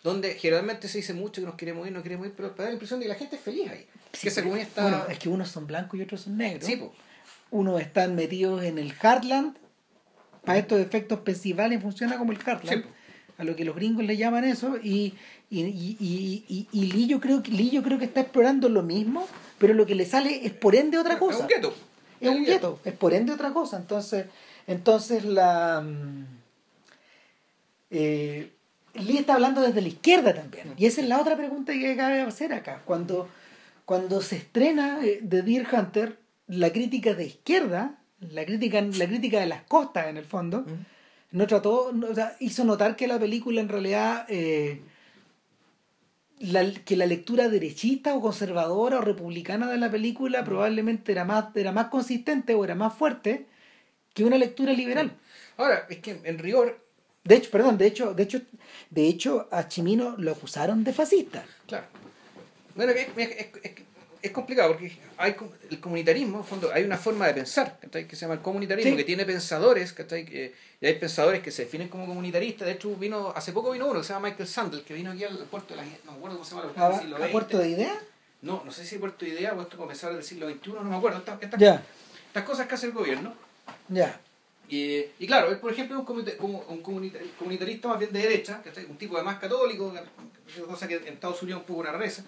donde 0.02 0.34
generalmente 0.36 0.88
se 0.88 1.00
dice 1.00 1.14
mucho 1.14 1.42
que 1.42 1.46
nos 1.48 1.56
queremos 1.56 1.86
ir, 1.86 1.92
no 1.92 2.02
queremos 2.02 2.26
ir, 2.28 2.34
pero 2.34 2.52
da 2.52 2.64
la 2.64 2.72
impresión 2.72 3.00
de 3.02 3.08
que 3.08 3.10
la 3.10 3.16
gente 3.16 3.36
es 3.36 3.42
feliz 3.42 3.70
ahí. 3.70 3.86
Sí, 4.14 4.22
que 4.22 4.28
esa 4.30 4.36
pero- 4.36 4.46
comunidad 4.46 4.68
está... 4.70 4.82
bueno, 4.84 5.04
es 5.10 5.20
que 5.20 5.28
unos 5.28 5.50
son 5.50 5.68
blancos 5.68 6.00
y 6.00 6.04
otros 6.04 6.22
son 6.22 6.38
negros 6.38 6.64
Sí, 6.66 6.78
po. 6.78 6.94
unos 7.52 7.82
están 7.82 8.16
metidos 8.16 8.64
en 8.64 8.78
el 8.78 8.94
Heartland 8.94 9.58
para 10.46 10.60
estos 10.60 10.80
efectos 10.80 11.20
Pennsylvania 11.20 11.82
funciona 11.82 12.18
como 12.18 12.32
el 12.32 12.38
Heartland 12.38 12.84
Sí. 12.86 12.90
A 13.38 13.44
lo 13.44 13.56
que 13.56 13.66
los 13.66 13.76
gringos 13.76 14.04
le 14.04 14.18
llaman 14.18 14.44
eso 14.44 14.78
y 14.82 15.14
y, 15.50 15.62
y, 15.62 16.68
y, 16.74 16.86
Lee 16.92 17.08
yo 17.08 17.22
creo 17.22 17.42
que 17.42 17.52
Lee 17.52 17.70
yo 17.70 17.82
creo 17.82 17.98
que 17.98 18.06
está 18.06 18.20
explorando 18.20 18.68
lo 18.68 18.84
mismo 18.84 19.26
pero 19.58 19.74
lo 19.74 19.86
que 19.86 19.96
le 19.96 20.06
sale 20.06 20.46
es 20.46 20.52
por 20.52 20.76
ende 20.76 20.98
otra 20.98 21.18
cosa. 21.18 21.38
Es 21.38 21.42
un 21.42 21.48
gueto. 21.48 21.74
es 22.20 22.30
un 22.30 22.44
gueto 22.44 22.80
es 22.84 22.94
por 22.94 23.14
ende 23.14 23.32
otra 23.32 23.54
cosa. 23.54 23.78
Entonces 23.78 24.26
entonces 24.66 25.24
la 25.24 25.82
mm, 25.82 26.26
eh, 27.92 28.52
Lee 28.96 29.18
está 29.18 29.36
hablando 29.36 29.62
desde 29.62 29.82
la 29.82 29.88
izquierda 29.88 30.34
también. 30.34 30.74
Y 30.78 30.86
esa 30.86 31.02
es 31.02 31.08
la 31.08 31.22
otra 31.22 31.38
pregunta 31.38 31.72
que 31.72 31.96
cabe 31.96 32.22
hacer 32.22 32.52
acá. 32.52 32.82
Cuando 32.84 33.30
cuando 33.86 34.22
se 34.22 34.36
estrena 34.36 35.00
eh, 35.06 35.22
The 35.28 35.44
Deer 35.44 35.66
Hunter 35.72 36.18
la 36.48 36.72
crítica 36.72 37.14
de 37.14 37.26
izquierda 37.26 38.00
la 38.20 38.44
crítica 38.46 38.82
la 38.82 39.06
crítica 39.06 39.40
de 39.40 39.46
las 39.46 39.62
costas 39.64 40.08
en 40.08 40.18
el 40.18 40.26
fondo 40.26 40.60
Ujú. 40.60 40.76
No 41.32 41.46
trató 41.48 41.92
no, 41.94 42.08
o 42.08 42.16
sea, 42.16 42.36
hizo 42.40 42.64
notar 42.64 42.96
que 42.96 43.08
la 43.08 43.20
película 43.20 43.62
en 43.62 43.70
realidad 43.70 44.26
eh, 44.30 44.82
la- 46.40 46.72
que 46.86 46.96
la 46.96 47.06
lectura 47.06 47.50
derechista 47.50 48.14
o 48.16 48.22
conservadora 48.22 49.00
o 49.00 49.02
republicana 49.02 49.68
de 49.72 49.78
la 49.78 49.90
película 49.90 50.44
probablemente 50.44 51.12
era 51.12 51.26
más 51.26 51.56
era 51.56 51.72
más 51.72 51.88
consistente 51.88 52.54
o 52.54 52.64
era 52.64 52.76
más 52.76 52.94
fuerte 52.94 53.48
que 54.14 54.24
una 54.24 54.38
lectura 54.38 54.74
liberal. 54.74 55.12
Ahora, 55.58 55.86
es 55.90 55.98
que 56.00 56.20
en 56.24 56.38
rigor, 56.40 56.80
de 57.24 57.36
hecho 57.36 57.50
perdón 57.52 57.78
de 57.78 57.88
hecho 57.88 58.14
de 58.14 58.24
hecho 58.24 58.42
de 58.92 59.08
hecho 59.08 59.48
a 59.52 59.68
Chimino 59.68 60.16
lo 60.18 60.32
acusaron 60.32 60.84
de 60.84 60.94
fascista. 60.94 61.44
Claro. 61.66 61.88
Bueno, 62.76 62.92
es, 62.92 63.08
es, 63.18 63.48
es- 63.64 63.87
es- 64.22 64.26
es 64.26 64.32
complicado 64.32 64.70
porque 64.74 64.97
hay 65.18 65.36
el 65.70 65.80
comunitarismo, 65.80 66.39
en 66.39 66.43
fondo, 66.43 66.72
hay 66.74 66.84
una 66.84 66.97
forma 66.97 67.28
de 67.28 67.34
pensar 67.34 67.78
¿cachai? 67.82 68.07
que 68.07 68.15
se 68.15 68.22
llama 68.22 68.36
el 68.36 68.41
comunitarismo, 68.41 68.91
Sí. 68.91 68.97
que 68.97 69.03
tiene 69.03 69.26
pensadores. 69.26 69.93
Que, 69.93 70.53
y 70.80 70.86
hay 70.86 70.93
pensadores 70.95 71.41
que 71.41 71.51
se 71.51 71.63
definen 71.65 71.88
como 71.89 72.05
comunitaristas. 72.05 72.68
De 72.68 72.74
hecho, 72.74 72.95
vino 72.95 73.32
hace 73.36 73.51
poco 73.51 73.72
vino 73.72 73.88
uno 73.88 73.99
que 74.01 74.05
se 74.07 74.13
llama 74.13 74.30
Michael 74.30 74.47
Sandel, 74.47 74.84
que 74.84 74.93
vino 74.93 75.11
aquí 75.11 75.24
al 75.24 75.38
puerto 75.45 75.76
de 75.76 75.82
la 75.82 75.84
no 76.05 76.11
me 76.11 76.18
acuerdo 76.18 76.38
cómo 76.38 76.45
se 76.45 76.55
llama, 76.55 76.72
a, 76.76 76.89
del 76.89 76.99
siglo 77.01 77.18
XX. 77.18 77.32
puerto 77.32 77.57
de 77.59 77.70
idea 77.70 77.99
No, 78.41 78.61
no 78.63 78.72
sé 78.72 78.86
si 78.86 78.99
Puerto 78.99 79.26
de 79.26 79.32
Idea 79.32 79.53
o 79.53 79.61
esto 79.63 79.78
comenzar 79.78 80.13
del 80.13 80.24
siglo 80.24 80.47
XXI, 80.47 80.70
no 80.74 80.84
me 80.84 80.95
acuerdo. 80.95 81.18
Estas, 81.18 81.41
estas- 81.41 81.59
cosas 82.45 82.68
que 82.68 82.76
hace 82.76 82.86
el 82.86 82.91
gobierno. 82.91 83.34
ya 83.89 84.20
Y, 84.70 85.05
y 85.18 85.26
claro, 85.26 85.49
él, 85.49 85.57
por 85.59 85.72
ejemplo, 85.72 85.97
es 86.28 86.39
un, 86.39 86.61
un 86.68 86.84
comunita- 86.84 87.18
comunitarista 87.39 87.88
más 87.88 87.97
bien 87.99 88.11
de 88.11 88.20
derecha, 88.20 88.61
¿cachai? 88.61 88.86
un 88.86 88.97
tipo 88.97 89.18
de 89.18 89.24
más 89.24 89.39
católico, 89.39 89.91
cosa 90.68 90.88
que 90.88 90.95
en 90.97 91.07
Estados 91.13 91.41
Unidos 91.41 91.61
es 91.61 91.63
un 91.63 91.68
poco 91.68 91.80
una 91.82 91.91
rareza. 91.93 92.24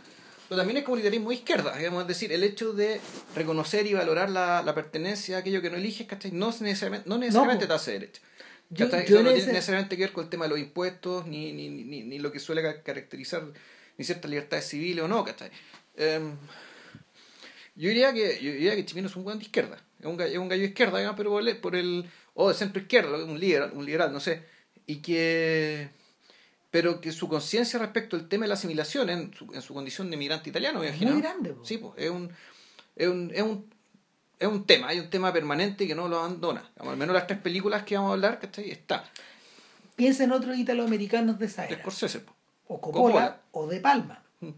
Pero 0.50 0.58
también 0.62 0.78
es 0.78 0.84
comunitarismo 0.84 1.30
de 1.30 1.36
izquierda, 1.36 1.78
digamos, 1.78 2.02
es 2.02 2.08
decir, 2.08 2.34
el 2.34 2.43
hecho 2.43 2.74
de 2.74 3.00
reconocer 3.36 3.86
y 3.86 3.93
valorar 3.93 4.30
la, 4.32 4.64
la 4.64 4.74
pertenencia 4.74 5.38
a 5.38 5.39
aquello 5.41 5.62
que 5.62 5.70
no 5.70 5.78
eliges, 5.78 6.08
¿cachai? 6.08 6.32
No 6.32 6.50
es 6.50 6.60
necesariamente, 6.62 7.08
no 7.08 7.18
necesariamente 7.20 7.66
po. 7.66 7.70
te 7.70 7.74
hace 7.76 7.91
derecha. 7.91 8.22
Yo- 8.72 8.88
yo 8.89 8.97
Eso 8.97 9.24
no 9.24 9.30
tiene 9.30 9.38
ese- 9.38 9.52
necesariamente 9.54 9.95
que 9.95 10.04
ver 10.04 10.12
con 10.12 10.24
el 10.24 10.30
tema 10.30 10.45
de 10.45 10.50
los 10.50 10.60
impuestos, 10.60 11.28
ni, 11.28 11.54
ni, 11.54 11.70
ni, 11.70 12.02
ni 12.04 12.18
lo 12.20 12.32
que 12.32 12.39
suele 12.39 12.62
ca- 12.64 12.82
caracterizar 12.82 13.43
ni 13.97 14.04
ciertas 14.06 14.30
libertades 14.30 14.66
civiles 14.68 15.04
o 15.04 15.08
no, 15.08 15.24
¿cachai? 15.24 15.52
Em, 15.97 16.32
yo 17.76 17.89
diría 17.89 18.12
que 18.14 18.39
yo 18.41 18.52
diría 18.52 18.76
que 18.76 18.86
Chimino 18.86 19.08
es 19.08 19.16
un 19.16 19.24
buen 19.24 19.38
de 19.38 19.45
izquierda, 19.45 19.78
es 20.00 20.06
un 20.06 20.18
gallo, 20.18 20.32
es 20.34 20.38
un 20.39 20.50
gallo 20.50 20.62
de 20.64 20.68
izquierda, 20.70 20.97
digamos, 20.97 21.18
pero 21.18 21.62
por 21.62 21.76
el, 21.76 22.10
o 22.34 22.50
de 22.50 22.56
centro 22.56 22.82
izquierda, 22.82 23.24
un 23.24 23.39
liberal, 23.39 23.72
un 23.74 23.86
liberal, 23.86 24.12
no 24.12 24.20
sé, 24.20 24.43
y 24.86 24.97
que 24.97 25.89
pero 26.72 27.01
que 27.01 27.11
su 27.11 27.28
conciencia 27.28 27.80
respecto 27.80 28.15
al 28.15 28.28
tema 28.28 28.43
de 28.43 28.49
la 28.49 28.53
asimilación 28.55 29.09
en 29.09 29.34
su, 29.34 29.51
en 29.53 29.61
su 29.61 29.74
condición 29.74 30.09
de 30.11 30.17
migrante 30.17 30.49
italiano, 30.49 30.84
Es 30.84 30.99
muy 31.01 31.22
grande, 31.22 31.53
po. 31.53 31.65
Sí, 31.65 31.78
pues, 31.78 31.93
es 31.97 32.09
un 32.09 32.32
es 32.95 33.07
un, 33.07 33.32
es 33.34 33.41
un 33.41 33.65
es 34.39 34.47
un 34.47 34.65
tema, 34.65 34.88
hay 34.88 34.99
un 34.99 35.09
tema 35.09 35.34
permanente 35.34 35.86
que 35.86 35.95
no 35.95 36.07
lo 36.07 36.20
abandona. 36.20 36.61
Digamos, 36.76 36.93
al 36.93 36.97
menos 36.97 37.13
las 37.13 37.28
tres 37.28 37.39
películas 37.39 37.84
que 37.84 37.95
vamos 37.95 38.11
a 38.11 38.13
hablar, 38.13 38.39
¿cachai? 38.39 38.70
Está. 38.72 39.03
piensa 39.95 40.24
en 40.24 40.32
otros 40.32 40.57
italoamericanos 40.57 41.38
de 41.39 41.45
esa 41.47 41.63
De 41.63 41.74
era 41.74 41.82
Scorsese. 41.82 42.20
po. 42.22 42.34
o 42.67 42.80
Coppola, 42.80 43.03
Coppola. 43.13 43.41
o 43.51 43.67
de 43.67 43.80
Palma 43.82 44.24
Mm. 44.41 44.49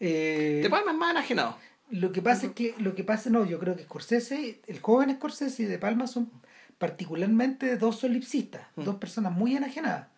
Eh, 0.00 0.60
De 0.62 0.70
Palma 0.70 0.92
es 0.92 0.96
más 0.96 1.10
enajenado. 1.10 1.58
Lo 1.90 2.12
que 2.12 2.22
pasa 2.22 2.46
es 2.46 2.52
que, 2.52 2.74
lo 2.78 2.94
que 2.94 3.04
pasa, 3.04 3.28
no, 3.28 3.44
yo 3.44 3.58
creo 3.58 3.76
que 3.76 3.82
Scorsese, 3.82 4.60
el 4.66 4.80
joven 4.80 5.12
Scorsese 5.16 5.64
y 5.64 5.66
De 5.66 5.78
Palma 5.78 6.06
son 6.06 6.30
particularmente 6.78 7.76
dos 7.76 7.98
solipsistas, 7.98 8.62
Mm. 8.76 8.84
dos 8.84 8.96
personas 8.96 9.32
muy 9.32 9.54
enajenadas, 9.56 10.08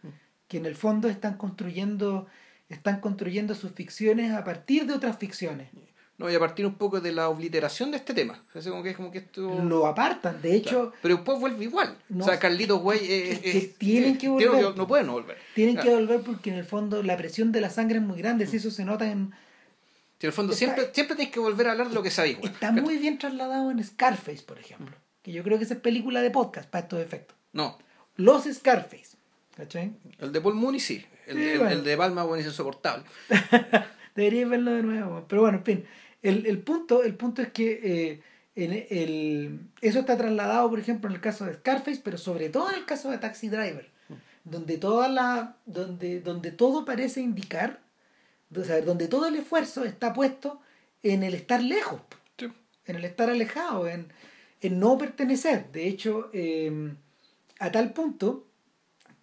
que 0.52 0.58
en 0.58 0.66
el 0.66 0.74
fondo 0.76 1.08
están 1.08 1.38
construyendo, 1.38 2.26
están 2.68 3.00
construyendo 3.00 3.54
sus 3.54 3.72
ficciones 3.72 4.32
a 4.34 4.44
partir 4.44 4.84
de 4.86 4.92
otras 4.92 5.16
ficciones. 5.16 5.70
No, 6.18 6.30
y 6.30 6.34
a 6.34 6.38
partir 6.38 6.66
un 6.66 6.74
poco 6.74 7.00
de 7.00 7.10
la 7.10 7.30
obliteración 7.30 7.90
de 7.90 7.96
este 7.96 8.12
tema. 8.12 8.44
O 8.54 8.60
sea, 8.60 8.70
como 8.70 8.82
que 8.82 8.90
es 8.90 8.96
como 8.96 9.10
que 9.10 9.18
esto. 9.20 9.60
Lo 9.64 9.86
apartan, 9.86 10.42
de 10.42 10.54
hecho, 10.56 10.68
Claro. 10.90 10.92
Pero 11.00 11.14
después 11.16 11.40
vuelve 11.40 11.64
igual. 11.64 11.96
No. 12.10 12.24
o 12.24 12.28
sea, 12.28 12.38
Carlitos 12.38 12.82
Güey. 12.82 12.98
eh, 13.02 13.40
que 13.42 13.58
eh, 13.58 13.74
tienen 13.78 14.14
eh, 14.16 14.18
que 14.18 14.28
volver. 14.28 14.76
no 14.76 14.86
pueden 14.86 15.06
no 15.06 15.14
volver. 15.14 15.38
tienen 15.54 15.74
Claro. 15.76 15.88
que 15.88 15.96
volver 15.96 16.20
porque 16.20 16.50
en 16.50 16.56
el 16.58 16.64
fondo 16.66 17.02
la 17.02 17.16
presión 17.16 17.50
de 17.50 17.62
la 17.62 17.70
sangre 17.70 17.96
es 17.96 18.04
muy 18.04 18.18
grande, 18.18 18.46
si 18.46 18.58
eso 18.58 18.70
se 18.70 18.84
nota 18.84 19.10
en... 19.10 19.32
Si 20.18 20.26
en 20.26 20.28
el 20.28 20.32
fondo 20.34 20.52
Está- 20.52 20.58
siempre, 20.66 20.90
siempre 20.92 21.16
tienes 21.16 21.32
que 21.32 21.40
volver 21.40 21.66
a 21.68 21.72
hablar 21.72 21.88
de 21.88 21.94
lo 21.94 22.02
que 22.02 22.10
sabéis. 22.10 22.36
Está 22.42 22.70
muy 22.72 22.98
bien 22.98 23.16
trasladado 23.18 23.70
en 23.70 23.82
Scarface, 23.82 24.42
por 24.42 24.58
ejemplo, 24.58 24.94
que 25.22 25.32
yo 25.32 25.42
creo 25.42 25.56
que 25.56 25.64
esa 25.64 25.74
es 25.74 25.80
película 25.80 26.20
de 26.20 26.30
podcast 26.30 26.68
para 26.68 26.82
estos 26.84 27.00
efectos. 27.00 27.36
No. 27.54 27.78
Los 28.16 28.44
Scarface, 28.44 29.11
¿cachai? 29.56 29.92
El 30.18 30.32
de 30.32 30.40
Paul 30.40 30.54
Mooney 30.54 30.80
sí. 30.80 31.04
El, 31.26 31.36
Sí, 31.36 31.42
el- 31.44 31.58
bueno. 31.58 31.72
el 31.74 31.84
de 31.84 31.96
Palma, 31.96 32.24
bueno, 32.24 32.40
es 32.40 32.46
insoportable. 32.46 33.04
Debería 34.14 34.46
verlo 34.46 34.72
de 34.72 34.82
nuevo. 34.82 35.24
Pero 35.28 35.42
bueno, 35.42 35.58
en 35.58 35.64
fin. 35.64 35.84
el, 36.22 36.46
el 36.46 36.58
punto, 36.58 37.02
el 37.02 37.14
punto 37.14 37.40
es 37.42 37.50
que 37.52 37.80
eh, 37.82 38.20
el, 38.54 39.60
eso 39.80 40.00
está 40.00 40.16
trasladado, 40.16 40.68
por 40.68 40.78
ejemplo, 40.78 41.08
en 41.08 41.14
el 41.16 41.20
caso 41.22 41.44
de 41.46 41.54
Scarface, 41.54 42.00
pero 42.04 42.18
sobre 42.18 42.48
todo 42.48 42.70
en 42.70 42.76
el 42.76 42.84
caso 42.84 43.10
de 43.10 43.18
Taxi 43.18 43.48
Driver, 43.48 43.90
donde, 44.44 44.76
toda 44.78 45.08
la, 45.08 45.56
donde, 45.66 46.20
donde 46.20 46.50
todo 46.50 46.84
parece 46.84 47.20
indicar, 47.20 47.80
o 48.54 48.64
sea, 48.64 48.80
donde 48.82 49.08
todo 49.08 49.26
el 49.28 49.36
esfuerzo 49.36 49.84
está 49.84 50.12
puesto 50.12 50.60
en 51.02 51.22
el 51.22 51.34
estar 51.34 51.62
lejos, 51.62 52.00
en 52.84 52.96
el 52.96 53.04
estar 53.04 53.30
alejado, 53.30 53.88
en, 53.88 54.08
en 54.60 54.78
no 54.80 54.98
pertenecer. 54.98 55.70
De 55.72 55.86
hecho, 55.88 56.28
eh, 56.34 56.92
a 57.60 57.70
tal 57.72 57.92
punto 57.92 58.46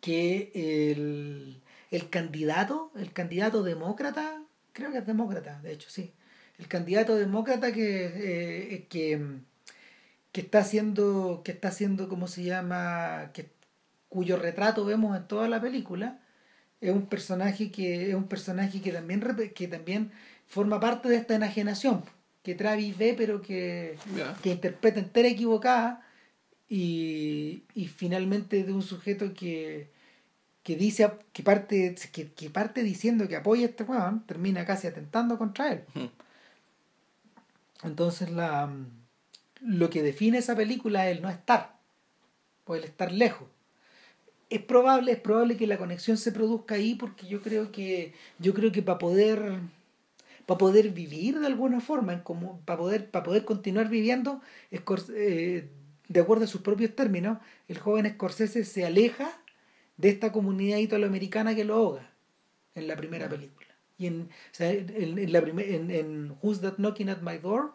que 0.01 0.51
el, 0.53 1.61
el 1.91 2.09
candidato, 2.09 2.91
el 2.95 3.13
candidato 3.13 3.63
demócrata, 3.63 4.41
creo 4.73 4.91
que 4.91 4.99
es 4.99 5.05
demócrata, 5.05 5.59
de 5.61 5.73
hecho, 5.73 5.89
sí, 5.89 6.13
el 6.57 6.67
candidato 6.67 7.15
demócrata 7.15 7.71
que, 7.71 8.11
eh, 8.75 8.87
que, 8.89 9.21
que 10.31 10.41
está 10.41 10.59
haciendo, 10.59 11.41
que 11.43 11.51
está 11.51 11.69
haciendo, 11.69 12.09
¿cómo 12.09 12.27
se 12.27 12.43
llama? 12.43 13.31
Que, 13.33 13.49
cuyo 14.09 14.37
retrato 14.37 14.85
vemos 14.85 15.15
en 15.15 15.27
toda 15.27 15.47
la 15.47 15.61
película, 15.61 16.19
es 16.81 16.91
un 16.91 17.07
personaje 17.07 17.71
que, 17.71 18.09
es 18.09 18.15
un 18.15 18.27
personaje 18.27 18.81
que 18.81 18.91
también 18.91 19.21
que 19.53 19.67
también 19.67 20.11
forma 20.47 20.79
parte 20.79 21.09
de 21.09 21.17
esta 21.17 21.35
enajenación 21.35 22.03
que 22.43 22.55
Travis 22.55 22.97
ve 22.97 23.13
pero 23.17 23.41
que, 23.41 23.97
que 24.41 24.49
interpreta 24.49 24.99
entera 24.99 25.27
equivocada 25.27 26.05
y, 26.69 27.63
y 27.73 27.87
finalmente 27.87 28.63
de 28.63 28.71
un 28.71 28.83
sujeto 28.83 29.33
que, 29.33 29.89
que 30.63 30.75
dice 30.75 31.11
que 31.33 31.41
parte 31.41 31.95
que, 32.13 32.31
que 32.31 32.49
parte 32.51 32.83
diciendo 32.83 33.27
que 33.27 33.35
apoya 33.35 33.65
a 33.65 33.69
este 33.69 33.83
weón 33.83 34.23
termina 34.27 34.65
casi 34.65 34.85
atentando 34.87 35.37
contra 35.39 35.71
él. 35.71 35.83
Entonces 37.83 38.29
la 38.29 38.71
lo 39.61 39.89
que 39.89 40.03
define 40.03 40.37
esa 40.37 40.55
película 40.55 41.09
es 41.09 41.17
el 41.17 41.23
no 41.23 41.29
estar 41.29 41.75
o 42.65 42.75
el 42.75 42.83
estar 42.83 43.11
lejos. 43.11 43.47
Es 44.51 44.61
probable 44.61 45.11
es 45.11 45.19
probable 45.19 45.57
que 45.57 45.67
la 45.67 45.77
conexión 45.79 46.17
se 46.17 46.31
produzca 46.31 46.75
ahí 46.75 46.93
porque 46.95 47.27
yo 47.27 47.41
creo 47.41 47.71
que 47.71 48.13
yo 48.37 48.53
creo 48.53 48.71
que 48.71 48.83
para 48.83 48.99
poder 48.99 49.59
para 50.45 50.57
poder 50.59 50.89
vivir 50.89 51.39
de 51.39 51.47
alguna 51.47 51.81
forma 51.81 52.23
para 52.65 52.77
poder 52.77 53.09
para 53.09 53.23
poder 53.23 53.43
continuar 53.43 53.89
viviendo 53.89 54.41
eh, 54.71 55.69
de 56.09 56.19
acuerdo 56.19 56.43
a 56.43 56.47
sus 56.47 56.61
propios 56.61 56.95
términos 56.95 57.37
el 57.69 57.77
joven 57.77 58.11
Scorsese 58.11 58.65
se 58.65 58.85
aleja 58.85 59.31
de 59.95 60.09
esta 60.09 60.31
comunidad 60.31 60.79
italoamericana 60.79 61.55
que 61.55 61.63
lo 61.63 61.75
ahoga 61.75 62.11
en 62.75 62.87
la 62.87 62.95
primera 62.95 63.29
película. 63.29 63.67
Y 63.97 64.07
en, 64.07 64.21
o 64.21 64.53
sea, 64.53 64.71
en, 64.71 65.31
la 65.31 65.41
primer, 65.41 65.69
en, 65.69 65.91
en, 65.91 66.37
Who's 66.41 66.61
That 66.61 66.75
Knocking 66.77 67.09
at 67.09 67.21
My 67.21 67.37
Door 67.37 67.73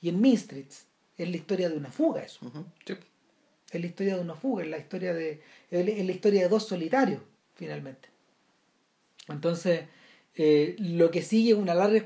y 0.00 0.08
en 0.08 0.20
Mean 0.20 0.36
Streets. 0.36 0.86
Es 1.16 1.28
la 1.30 1.36
historia 1.36 1.68
de 1.68 1.76
una 1.76 1.90
fuga 1.90 2.22
eso. 2.22 2.50
Es 3.70 3.80
la 3.80 3.86
historia 3.86 4.16
de 4.16 4.20
una 4.20 4.34
fuga 4.34 4.64
es 4.64 4.70
la 4.70 4.78
historia 4.78 5.12
de 5.14 5.42
es 5.70 6.04
la 6.06 6.12
historia 6.12 6.42
de 6.42 6.48
dos 6.48 6.66
solitarios 6.66 7.20
finalmente. 7.54 8.08
Entonces 9.28 9.82
eh, 10.34 10.76
lo 10.78 11.10
que 11.10 11.22
sigue 11.22 11.52
es 11.52 11.58
una 11.58 11.74
larga 11.74 11.96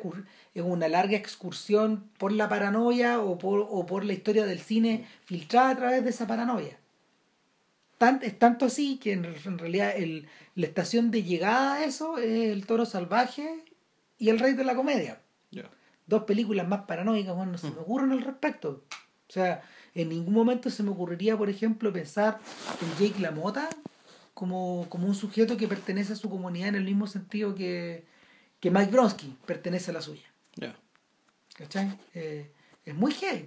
es 0.55 0.63
una 0.63 0.89
larga 0.89 1.17
excursión 1.17 2.11
por 2.19 2.33
la 2.33 2.49
paranoia 2.49 3.21
o 3.21 3.39
por, 3.39 3.67
o 3.69 3.87
por 3.87 4.05
la 4.05 4.13
historia 4.13 4.47
del 4.47 4.61
cine 4.61 5.07
filtrada 5.25 5.71
a 5.71 5.77
través 5.77 6.05
de 6.05 6.11
esa 6.11 6.27
paranoia 6.27 6.81
es 8.23 8.39
tanto 8.39 8.67
así 8.67 8.97
que 8.97 9.13
en, 9.13 9.59
realidad 9.59 9.93
el, 9.95 10.27
la 10.55 10.67
estación 10.67 11.11
de 11.11 11.23
llegada 11.23 11.75
a 11.75 11.85
eso 11.85 12.19
es 12.19 12.51
El 12.51 12.67
Toro 12.67 12.87
Salvaje 12.87 13.65
y 14.19 14.31
El 14.31 14.39
Rey 14.39 14.55
de 14.55 14.65
la 14.65 14.75
Comedia. 14.75 15.21
Dos 16.07 16.25
películas 16.25 16.67
más 16.67 16.87
paranoicas, 16.87 17.37
bueno, 17.37 17.53
no 17.53 17.59
se 17.59 17.69
me 17.69 17.77
mm. 17.77 17.81
ocurren 17.81 18.11
al 18.11 18.23
respecto. 18.23 18.83
O 19.29 19.33
sea, 19.33 19.63
en 19.95 20.09
ningún 20.09 20.35
momento 20.35 20.69
se 20.69 20.83
me 20.83 20.91
ocurriría, 20.91 21.37
por 21.37 21.49
ejemplo, 21.49 21.93
pensar 21.93 22.41
en 22.81 23.07
Jake 23.07 23.21
LaMotta 23.21 23.69
como, 24.35 24.87
como 24.89 25.07
un 25.07 25.15
sujeto 25.15 25.57
que 25.57 25.69
pertenece 25.69 26.15
a 26.15 26.17
su 26.17 26.29
comunidad 26.29 26.71
en 26.71 26.75
el 26.75 26.85
mismo 26.85 27.07
sentido 27.07 27.55
que, 27.55 28.05
que 28.59 28.73
Mike 28.73 28.91
Bronsky 28.91 29.37
pertenece 29.47 29.93
a 29.93 29.95
la 29.95 30.01
suya. 30.01 30.30
¿Cachai? 31.55 31.99
Eh, 32.15 32.51
es 32.85 32.95
muy 32.95 33.13
heavy. 33.13 33.47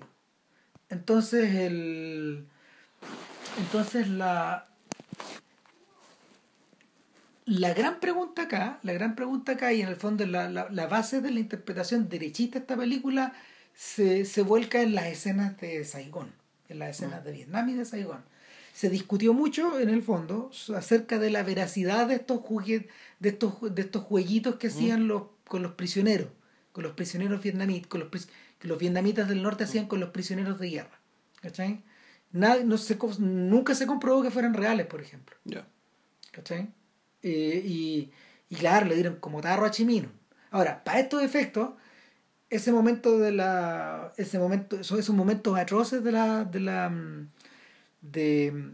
Entonces, 0.89 1.55
el 1.55 2.47
entonces 3.59 4.07
la, 4.07 4.67
la 7.45 7.73
gran 7.73 7.99
pregunta 7.99 8.43
acá, 8.43 8.79
la 8.83 8.93
gran 8.93 9.15
pregunta 9.15 9.53
acá 9.53 9.73
y 9.73 9.81
en 9.81 9.87
el 9.87 9.95
fondo 9.95 10.25
la, 10.25 10.49
la, 10.49 10.87
base 10.87 11.21
de 11.21 11.31
la 11.31 11.39
interpretación 11.39 12.09
derechista 12.09 12.59
de 12.59 12.63
esta 12.63 12.77
película 12.77 13.33
se, 13.75 14.25
se 14.25 14.41
vuelca 14.41 14.81
en 14.81 14.95
las 14.95 15.05
escenas 15.05 15.59
de 15.59 15.83
Saigón, 15.85 16.31
en 16.69 16.79
las 16.79 16.97
escenas 16.97 17.21
mm. 17.21 17.25
de 17.25 17.31
Vietnam 17.31 17.69
y 17.69 17.73
de 17.73 17.85
Saigón. 17.85 18.23
Se 18.73 18.89
discutió 18.89 19.33
mucho 19.33 19.79
en 19.79 19.89
el 19.89 20.01
fondo 20.01 20.49
acerca 20.75 21.19
de 21.19 21.29
la 21.29 21.43
veracidad 21.43 22.07
de 22.07 22.15
estos 22.15 22.41
de 23.19 23.29
estos, 23.29 23.75
de 23.75 23.81
estos 23.81 24.03
jueguitos 24.03 24.55
que 24.55 24.67
mm. 24.67 24.71
hacían 24.71 25.07
los, 25.07 25.23
con 25.47 25.61
los 25.61 25.73
prisioneros, 25.73 26.29
con 26.73 26.83
los 26.83 26.93
prisioneros 26.93 27.41
vietnamitas, 27.41 27.87
con 27.87 28.01
los, 28.01 28.09
que 28.59 28.67
los 28.67 28.77
vietnamitas 28.77 29.29
del 29.29 29.41
norte 29.41 29.63
hacían 29.63 29.85
mm. 29.85 29.87
con 29.87 29.99
los 30.01 30.09
prisioneros 30.09 30.59
de 30.59 30.69
guerra. 30.69 30.99
¿Cachai? 31.41 31.83
no 32.33 32.77
se, 32.77 32.97
nunca 33.19 33.75
se 33.75 33.85
comprobó 33.85 34.23
que 34.23 34.31
fueran 34.31 34.55
reales, 34.55 34.87
por 34.87 35.01
ejemplo. 35.01 35.35
¿Cachai? 36.31 36.73
Eh, 37.21 37.61
y, 37.63 38.11
y, 38.49 38.55
claro, 38.55 38.87
le 38.87 38.95
dieron 38.95 39.17
como 39.17 39.39
tarro 39.39 39.65
a 39.65 39.71
Chimino. 39.71 40.09
Ahora, 40.49 40.83
para 40.83 40.99
estos 40.99 41.21
efectos, 41.21 41.69
ese 42.49 42.71
momento 42.71 43.19
de 43.19 43.31
la. 43.31 44.13
ese 44.17 44.39
momento, 44.39 44.79
esos, 44.79 45.09
momentos 45.11 45.57
atroces 45.57 46.03
de 46.03 46.11
la. 46.11 46.43
de 46.43 46.59
la. 46.59 46.91
de, 48.01 48.71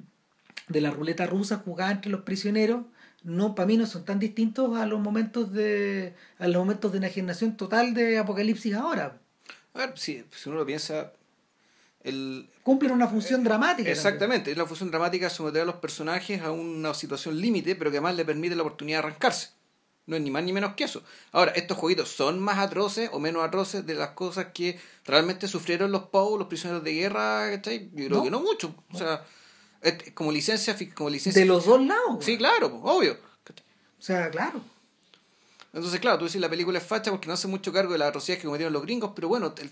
de 0.70 0.82
la 0.82 0.92
ruleta 0.92 1.26
rusa 1.26 1.58
jugada 1.58 1.92
entre 1.92 2.12
los 2.12 2.22
prisioneros, 2.22 2.86
no, 3.24 3.56
para 3.56 3.68
mí 3.68 3.78
no 3.78 3.86
son 3.86 4.06
tan 4.06 4.20
distintos 4.20 4.78
a 4.78 4.86
los 4.86 5.00
momentos 5.00 5.52
de. 5.52 6.14
a 6.38 6.48
los 6.48 6.58
momentos 6.58 6.92
de 6.92 7.00
enajenación 7.00 7.58
total 7.58 7.94
de 7.94 8.18
Apocalipsis 8.18 8.74
ahora. 8.74 9.18
A 9.74 9.80
ver, 9.80 9.94
si, 9.98 10.24
si 10.32 10.50
uno 10.50 10.60
lo 10.60 10.66
piensa, 10.66 11.12
Cumplen 12.64 12.92
una 12.92 13.08
función 13.08 13.44
dramática. 13.44 13.90
Exactamente, 13.90 14.52
es 14.52 14.58
la 14.58 14.66
función 14.66 14.90
dramática 14.90 15.30
someter 15.30 15.64
a 15.64 15.66
los 15.66 15.76
personajes 15.76 16.42
a 16.42 16.52
una 16.52 16.94
situación 16.94 17.40
límite, 17.40 17.76
pero 17.76 17.92
que 17.92 17.98
además 17.98 18.16
le 18.16 18.24
permite 18.24 18.56
la 18.56 18.64
oportunidad 18.64 19.02
de 19.02 19.08
arrancarse. 19.08 19.50
No 20.06 20.16
es 20.16 20.22
ni 20.22 20.32
más 20.32 20.44
ni 20.44 20.54
menos 20.54 20.74
que 20.74 20.86
eso. 20.86 21.04
Ahora, 21.32 21.52
estos 21.52 21.78
jueguitos 21.78 22.10
son 22.10 22.40
más 22.40 22.58
atroces 22.58 23.10
o 23.14 23.20
menos 23.20 23.44
atroces 23.44 23.86
de 23.86 23.94
las 23.94 24.12
cosas 24.12 24.48
que 24.54 24.80
realmente 25.06 25.48
sufrieron 25.48 25.92
los 25.92 26.04
POW, 26.04 26.40
los 26.40 26.48
prisioneros 26.48 26.84
de 26.84 26.94
guerra, 26.94 27.54
Yo 27.54 27.62
creo 28.08 28.24
que 28.24 28.32
no 28.32 28.40
mucho. 28.40 28.74
O 28.92 28.98
sea, 28.98 29.24
como 30.14 30.32
licencia, 30.32 30.76
como 30.94 31.10
licencia. 31.10 31.42
De 31.42 31.48
los 31.48 31.66
dos 31.66 31.82
lados. 31.82 32.24
Sí, 32.24 32.38
claro, 32.38 32.80
obvio. 32.84 33.14
O 33.14 34.02
sea, 34.02 34.30
claro. 34.30 34.62
Entonces, 35.74 36.00
claro, 36.00 36.18
tú 36.18 36.26
dices 36.26 36.42
la 36.42 36.50
película 36.50 36.80
es 36.80 36.86
facha 36.86 37.12
porque 37.12 37.28
no 37.28 37.34
hace 37.34 37.48
mucho 37.48 37.72
cargo 37.72 37.94
de 37.94 38.00
las 38.00 38.10
atrocidades 38.10 38.42
que 38.42 38.48
cometieron 38.48 38.74
los 38.74 38.82
gringos, 38.82 39.12
pero 39.16 39.28
bueno, 39.28 39.54
el, 39.58 39.72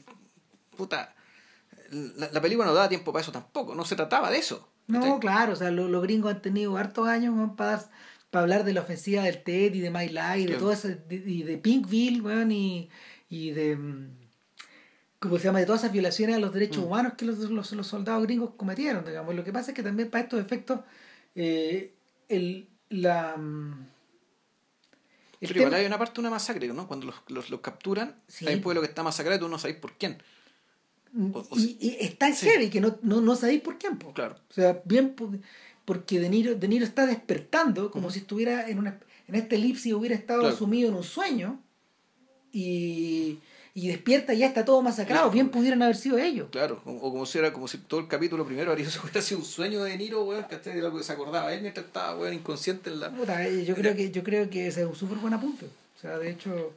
puta, 0.75 1.15
la, 1.89 2.41
película 2.41 2.67
no 2.67 2.73
daba 2.73 2.89
tiempo 2.89 3.11
para 3.11 3.23
eso 3.23 3.31
tampoco, 3.31 3.73
no 3.73 3.83
se 3.83 3.95
trataba 3.95 4.29
de 4.29 4.37
eso. 4.37 4.69
No, 4.87 5.19
claro, 5.19 5.53
o 5.53 5.55
sea, 5.55 5.71
los, 5.71 6.01
gringos 6.03 6.33
han 6.33 6.41
tenido 6.41 6.77
hartos 6.77 7.07
años 7.07 7.51
para, 7.57 7.83
para 8.29 8.43
hablar 8.43 8.63
de 8.63 8.73
la 8.73 8.81
ofensiva 8.81 9.23
del 9.23 9.41
TED 9.43 9.73
y 9.73 9.79
de 9.79 9.89
My 9.89 10.07
Life, 10.07 10.39
y 10.39 10.45
de 10.45 10.55
todo 10.55 10.71
eso, 10.71 10.89
y 11.09 11.43
de 11.43 11.57
Pinkville, 11.57 12.21
bueno, 12.21 12.53
y, 12.53 12.89
y 13.29 13.51
de 13.51 13.77
mm, 15.19 15.27
¿cómo 15.27 15.37
se 15.37 15.45
llama? 15.45 15.59
de 15.59 15.65
todas 15.65 15.81
esas 15.81 15.93
violaciones 15.93 16.35
a 16.35 16.39
los 16.39 16.53
derechos 16.53 16.83
mm. 16.83 16.87
humanos 16.87 17.13
que 17.17 17.25
los, 17.25 17.37
los, 17.39 17.71
los, 17.71 17.87
soldados 17.87 18.23
gringos 18.23 18.51
cometieron, 18.57 19.05
digamos. 19.05 19.35
Lo 19.35 19.43
que 19.43 19.51
pasa 19.51 19.71
es 19.71 19.75
que 19.75 19.83
también 19.83 20.09
para 20.09 20.23
estos 20.23 20.39
efectos, 20.39 20.81
eh, 21.35 21.93
el, 22.29 22.67
la... 22.89 23.37
Mm, 23.37 23.87
Pero 25.39 25.75
hay 25.75 25.85
una 25.85 25.97
parte 25.97 26.15
de 26.15 26.19
una 26.21 26.29
masacre, 26.31 26.67
¿no? 26.69 26.87
Cuando 26.87 27.13
los, 27.27 27.49
los, 27.49 27.59
capturan, 27.61 28.15
hay 28.45 28.55
un 28.55 28.61
pueblo 28.61 28.81
que 28.81 28.87
está 28.87 29.03
masacrado 29.03 29.37
y 29.37 29.39
tú 29.39 29.49
no 29.49 29.59
sabes 29.59 29.77
por 29.77 29.93
quién 29.93 30.17
y, 31.55 31.77
y, 31.79 31.97
es 31.99 32.17
tan 32.17 32.35
heavy 32.35 32.69
que 32.69 32.81
no, 32.81 32.97
no, 33.01 33.21
no 33.21 33.35
sabéis 33.35 33.61
por 33.61 33.77
qué. 33.77 33.89
Claro. 34.13 34.35
O 34.49 34.53
sea, 34.53 34.81
bien 34.85 35.15
porque 35.85 36.19
De 36.19 36.29
Niro, 36.29 36.55
de 36.55 36.67
Niro 36.67 36.85
está 36.85 37.05
despertando 37.05 37.91
como 37.91 38.11
si 38.11 38.19
estuviera 38.19 38.69
en 38.69 38.79
una 38.79 38.99
en 39.27 39.35
este 39.35 39.55
elipsis 39.55 39.93
hubiera 39.93 40.15
estado 40.15 40.55
sumido 40.55 40.89
en 40.89 40.95
un 40.95 41.03
sueño 41.03 41.61
y, 42.51 43.39
y 43.77 43.89
despierta 43.89 44.33
y 44.33 44.39
ya 44.39 44.47
está 44.47 44.65
todo 44.65 44.81
masacrado. 44.81 45.29
Bien 45.29 45.49
pudieran 45.49 45.83
haber 45.83 45.95
sido 45.95 46.17
ellos. 46.17 46.47
Claro, 46.51 46.81
o, 46.83 46.99
como 46.99 47.27
si 47.27 47.37
era 47.37 47.53
como 47.53 47.67
si 47.67 47.77
todo 47.77 47.99
el 47.99 48.07
capítulo 48.07 48.43
primero 48.43 48.73
hubiera 48.73 49.21
sido 49.21 49.39
un 49.39 49.45
sueño 49.45 49.83
de 49.83 49.95
Niro, 49.95 50.23
weón, 50.23 50.45
que 50.45 50.57
de 50.57 50.81
algo 50.83 50.97
que 50.97 51.03
se 51.03 51.13
acordaba 51.13 51.53
él 51.53 51.61
mientras 51.61 51.85
estaba 51.85 52.17
weón, 52.17 52.33
inconsciente 52.33 52.89
en 52.89 52.99
la. 52.99 53.13
Eh, 53.45 53.65
yo 53.65 53.75
creo 53.75 53.95
que, 53.95 54.09
yo 54.09 54.23
creo 54.23 54.49
que 54.49 54.65
ese 54.65 54.81
es 54.81 54.87
un 54.87 54.95
súper 54.95 55.19
buen 55.19 55.35
apunte. 55.35 55.67
O 55.95 56.01
sea, 56.01 56.17
de 56.17 56.31
hecho, 56.31 56.73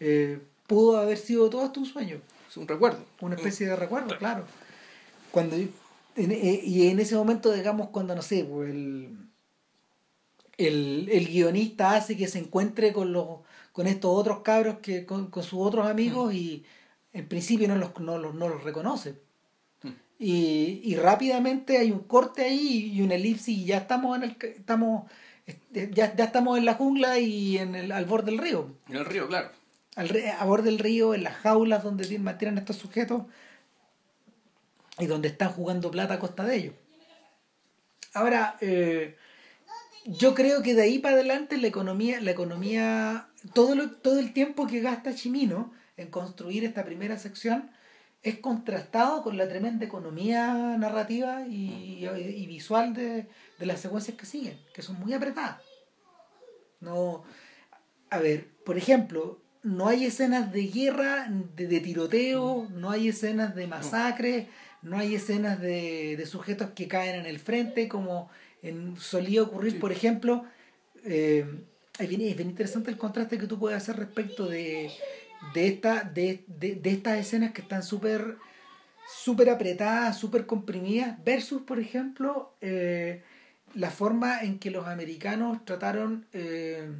eh, 0.00 0.38
pudo 0.66 0.96
haber 0.96 1.18
sido 1.18 1.50
todo 1.50 1.66
esto 1.66 1.80
un 1.80 1.86
sueño 1.86 2.18
es 2.48 2.56
un 2.56 2.66
recuerdo. 2.66 3.04
Una 3.20 3.34
especie 3.34 3.66
de 3.66 3.76
recuerdo, 3.76 4.16
claro. 4.16 4.44
Cuando, 5.30 5.54
eh, 5.54 5.68
y 6.16 6.88
en 6.88 6.98
ese 6.98 7.14
momento, 7.14 7.52
digamos, 7.52 7.90
cuando, 7.90 8.14
no 8.14 8.22
sé, 8.22 8.44
pues, 8.44 8.70
el, 8.70 9.18
el, 10.56 11.10
el 11.12 11.26
guionista 11.26 11.94
hace 11.94 12.16
que 12.16 12.26
se 12.26 12.38
encuentre 12.38 12.94
con 12.94 13.12
los 13.12 13.40
con 13.78 13.86
estos 13.86 14.10
otros 14.12 14.40
cabros 14.40 14.78
que 14.82 15.06
con, 15.06 15.30
sus 15.32 15.60
otros 15.60 15.86
amigos 15.86 16.34
y 16.34 16.64
en 17.12 17.28
principio 17.28 17.68
no 17.68 17.76
los, 17.76 17.96
no 18.00 18.18
los, 18.18 18.34
no 18.34 18.48
los 18.48 18.64
reconoce. 18.64 19.14
Y, 20.18 20.80
y 20.82 20.96
rápidamente 20.96 21.78
hay 21.78 21.92
un 21.92 22.00
corte 22.00 22.42
ahí 22.42 22.90
y 22.92 23.02
una 23.02 23.14
elipsis 23.14 23.56
y 23.56 23.66
ya 23.66 23.76
estamos 23.76 24.16
en 24.16 24.24
el 24.24 24.36
estamos 24.42 25.08
eh, 25.46 25.90
ya, 25.94 26.12
ya 26.12 26.24
estamos 26.24 26.58
en 26.58 26.64
la 26.64 26.74
jungla 26.74 27.20
y 27.20 27.56
en 27.58 27.76
el, 27.76 27.92
al 27.92 28.04
borde 28.04 28.32
del 28.32 28.40
río. 28.40 28.68
En 28.88 28.96
el 28.96 29.04
río, 29.04 29.28
claro. 29.28 29.52
Al, 29.94 30.10
a 30.40 30.44
borde 30.44 30.70
del 30.70 30.80
río, 30.80 31.14
en 31.14 31.22
las 31.22 31.36
jaulas 31.36 31.84
donde 31.84 32.04
tienen- 32.04 32.24
mantienen 32.24 32.58
estos 32.58 32.78
sujetos 32.78 33.26
y 34.98 35.06
donde 35.06 35.28
están 35.28 35.52
jugando 35.52 35.92
plata 35.92 36.14
a 36.14 36.18
costa 36.18 36.44
de 36.44 36.56
ellos. 36.56 36.74
Ahora, 38.12 38.56
eh, 38.60 39.16
yo 40.04 40.34
creo 40.34 40.62
que 40.62 40.74
de 40.74 40.82
ahí 40.82 40.98
para 40.98 41.14
adelante 41.14 41.58
la 41.58 41.68
economía, 41.68 42.20
la 42.20 42.32
economía, 42.32 43.27
todo, 43.54 43.74
lo- 43.74 43.90
todo 43.92 44.18
el 44.18 44.32
tiempo 44.32 44.66
que 44.66 44.80
gasta 44.80 45.14
Chimino 45.14 45.72
en 45.96 46.08
construir 46.10 46.64
esta 46.64 46.84
primera 46.84 47.18
sección 47.18 47.70
es 48.22 48.38
contrastado 48.38 49.22
con 49.22 49.36
la 49.36 49.48
tremenda 49.48 49.84
economía 49.84 50.76
narrativa 50.76 51.46
y, 51.46 52.04
y 52.04 52.46
visual 52.46 52.92
de, 52.94 53.28
de 53.58 53.66
las 53.66 53.80
secuencias 53.80 54.16
que 54.16 54.26
siguen, 54.26 54.58
que 54.74 54.82
son 54.82 54.98
muy 54.98 55.12
apretadas. 55.14 55.58
No, 56.80 57.22
a 58.10 58.18
ver, 58.18 58.48
por 58.64 58.76
ejemplo, 58.76 59.40
no 59.62 59.88
hay 59.88 60.04
escenas 60.04 60.52
de 60.52 60.66
guerra, 60.66 61.28
de, 61.56 61.66
de 61.66 61.80
tiroteo, 61.80 62.68
no 62.70 62.90
hay 62.90 63.08
escenas 63.08 63.54
de 63.54 63.66
masacre, 63.66 64.48
no 64.82 64.96
hay 64.98 65.14
escenas 65.14 65.60
de, 65.60 66.16
de 66.16 66.26
sujetos 66.26 66.70
que 66.70 66.86
caen 66.88 67.16
en 67.16 67.26
el 67.26 67.38
frente, 67.40 67.88
como 67.88 68.30
en, 68.62 68.96
solía 68.96 69.42
ocurrir, 69.42 69.72
Sí. 69.72 69.78
por 69.78 69.92
ejemplo. 69.92 70.44
eh, 71.04 71.46
es, 71.98 72.08
bien, 72.08 72.20
es 72.22 72.36
bien 72.36 72.50
interesante 72.50 72.90
el 72.90 72.98
contraste 72.98 73.38
que 73.38 73.46
tú 73.46 73.58
puedes 73.58 73.76
hacer 73.76 73.96
respecto 73.96 74.46
de, 74.46 74.90
de, 75.54 75.66
esta, 75.68 76.02
de, 76.02 76.44
de, 76.46 76.74
de 76.76 76.90
estas 76.90 77.18
escenas 77.18 77.52
que 77.52 77.62
están 77.62 77.82
súper 77.82 78.36
súper 79.24 79.48
apretadas, 79.48 80.18
súper 80.18 80.44
comprimidas, 80.44 81.16
versus, 81.24 81.62
por 81.62 81.78
ejemplo, 81.78 82.52
eh, 82.60 83.22
la 83.74 83.90
forma 83.90 84.42
en 84.42 84.58
que 84.58 84.70
los 84.70 84.86
americanos 84.86 85.64
trataron 85.64 86.26
eh, 86.34 86.90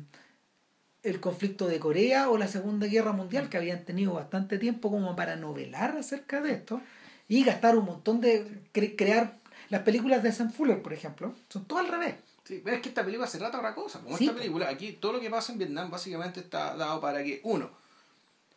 el 1.03 1.21
conflicto 1.21 1.69
de 1.69 1.79
Corea 1.79 2.31
o 2.31 2.39
la 2.39 2.49
Segunda 2.49 2.87
Guerra 2.87 3.13
Mundial, 3.13 3.49
que 3.49 3.57
habían 3.59 3.85
tenido 3.85 4.15
bastante 4.15 4.59
tiempo 4.59 4.91
como 4.91 5.15
para 5.17 5.37
novelar 5.37 5.97
acerca 5.97 6.41
de 6.41 6.53
esto 6.53 6.81
y 7.29 7.45
gastar 7.45 7.77
un 7.77 7.85
montón 7.85 8.21
de 8.23 8.47
cre- 8.73 8.95
crear 8.97 9.37
las 9.69 9.83
películas 9.83 10.23
de 10.23 10.33
Sam 10.33 10.51
Fuller, 10.51 10.81
por 10.83 10.95
ejemplo, 10.95 11.35
son 11.51 11.67
todo 11.67 11.79
al 11.79 11.89
revés. 11.89 12.15
Sí, 12.49 12.63
pero 12.65 12.77
es 12.77 12.83
que 12.83 12.89
esta 12.89 13.05
película 13.05 13.27
se 13.27 13.37
trata 13.37 13.59
de 13.59 13.59
otra 13.59 13.75
cosa. 13.75 14.01
Como 14.01 14.17
Sí, 14.17 14.25
esta 14.25 14.37
película, 14.39 14.69
aquí 14.71 14.93
todo 14.93 15.13
lo 15.13 15.21
que 15.21 15.29
pasa 15.29 15.53
en 15.53 15.59
Vietnam 15.59 15.91
básicamente 15.91 16.41
está 16.41 16.75
dado 16.77 16.99
para 16.99 17.23
que, 17.23 17.41
uno, 17.45 17.71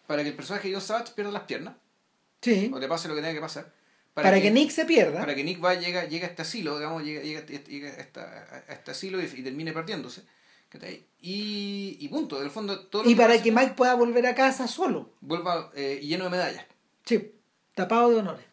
para 0.07 0.23
que 0.23 0.29
el 0.29 0.35
personaje 0.35 0.69
de 0.69 0.75
John 0.75 0.81
Savage 0.81 1.11
pierda 1.13 1.31
las 1.31 1.43
piernas, 1.43 1.75
Sí. 2.41 2.71
o 2.73 2.79
le 2.79 2.87
pase 2.87 3.09
lo 3.09 3.15
que 3.15 3.21
tenga 3.21 3.33
que 3.33 3.41
pasar. 3.41 3.73
Para, 4.13 4.39
que, 4.41 4.49
Nick 4.49 4.71
se 4.71 4.85
pierda. 4.85 5.19
para 5.19 5.35
que 5.35 5.43
Nick 5.43 5.61
va, 5.63 5.73
llega, 5.75 6.05
llega 6.05 6.27
a 6.27 6.29
este 6.29 6.41
asilo, 6.41 6.77
digamos, 6.77 7.03
llega, 7.03 7.21
llega, 7.21 7.45
llega 7.45 7.89
a, 7.89 7.91
esta- 7.99 8.63
a 8.69 8.73
este 8.73 8.91
asilo 8.91 9.21
y, 9.21 9.25
y 9.25 9.43
termine 9.43 9.73
perdiéndose. 9.73 10.23
Y, 11.21 11.97
y 11.99 12.07
punto, 12.07 12.37
en 12.37 12.45
el 12.45 12.49
fondo 12.51 12.79
todo 12.87 13.09
y 13.09 13.13
para 13.15 13.41
que 13.41 13.51
Mike 13.51 13.73
pueda 13.75 13.93
volver 13.95 14.25
a 14.25 14.35
casa 14.35 14.67
solo. 14.67 15.11
vuelva 15.21 15.69
eh, 15.75 15.99
lleno 16.01 16.23
de 16.25 16.29
medallas. 16.29 16.65
Sí. 17.05 17.33
Tapado 17.75 18.09
de 18.09 18.15
honores. 18.17 18.45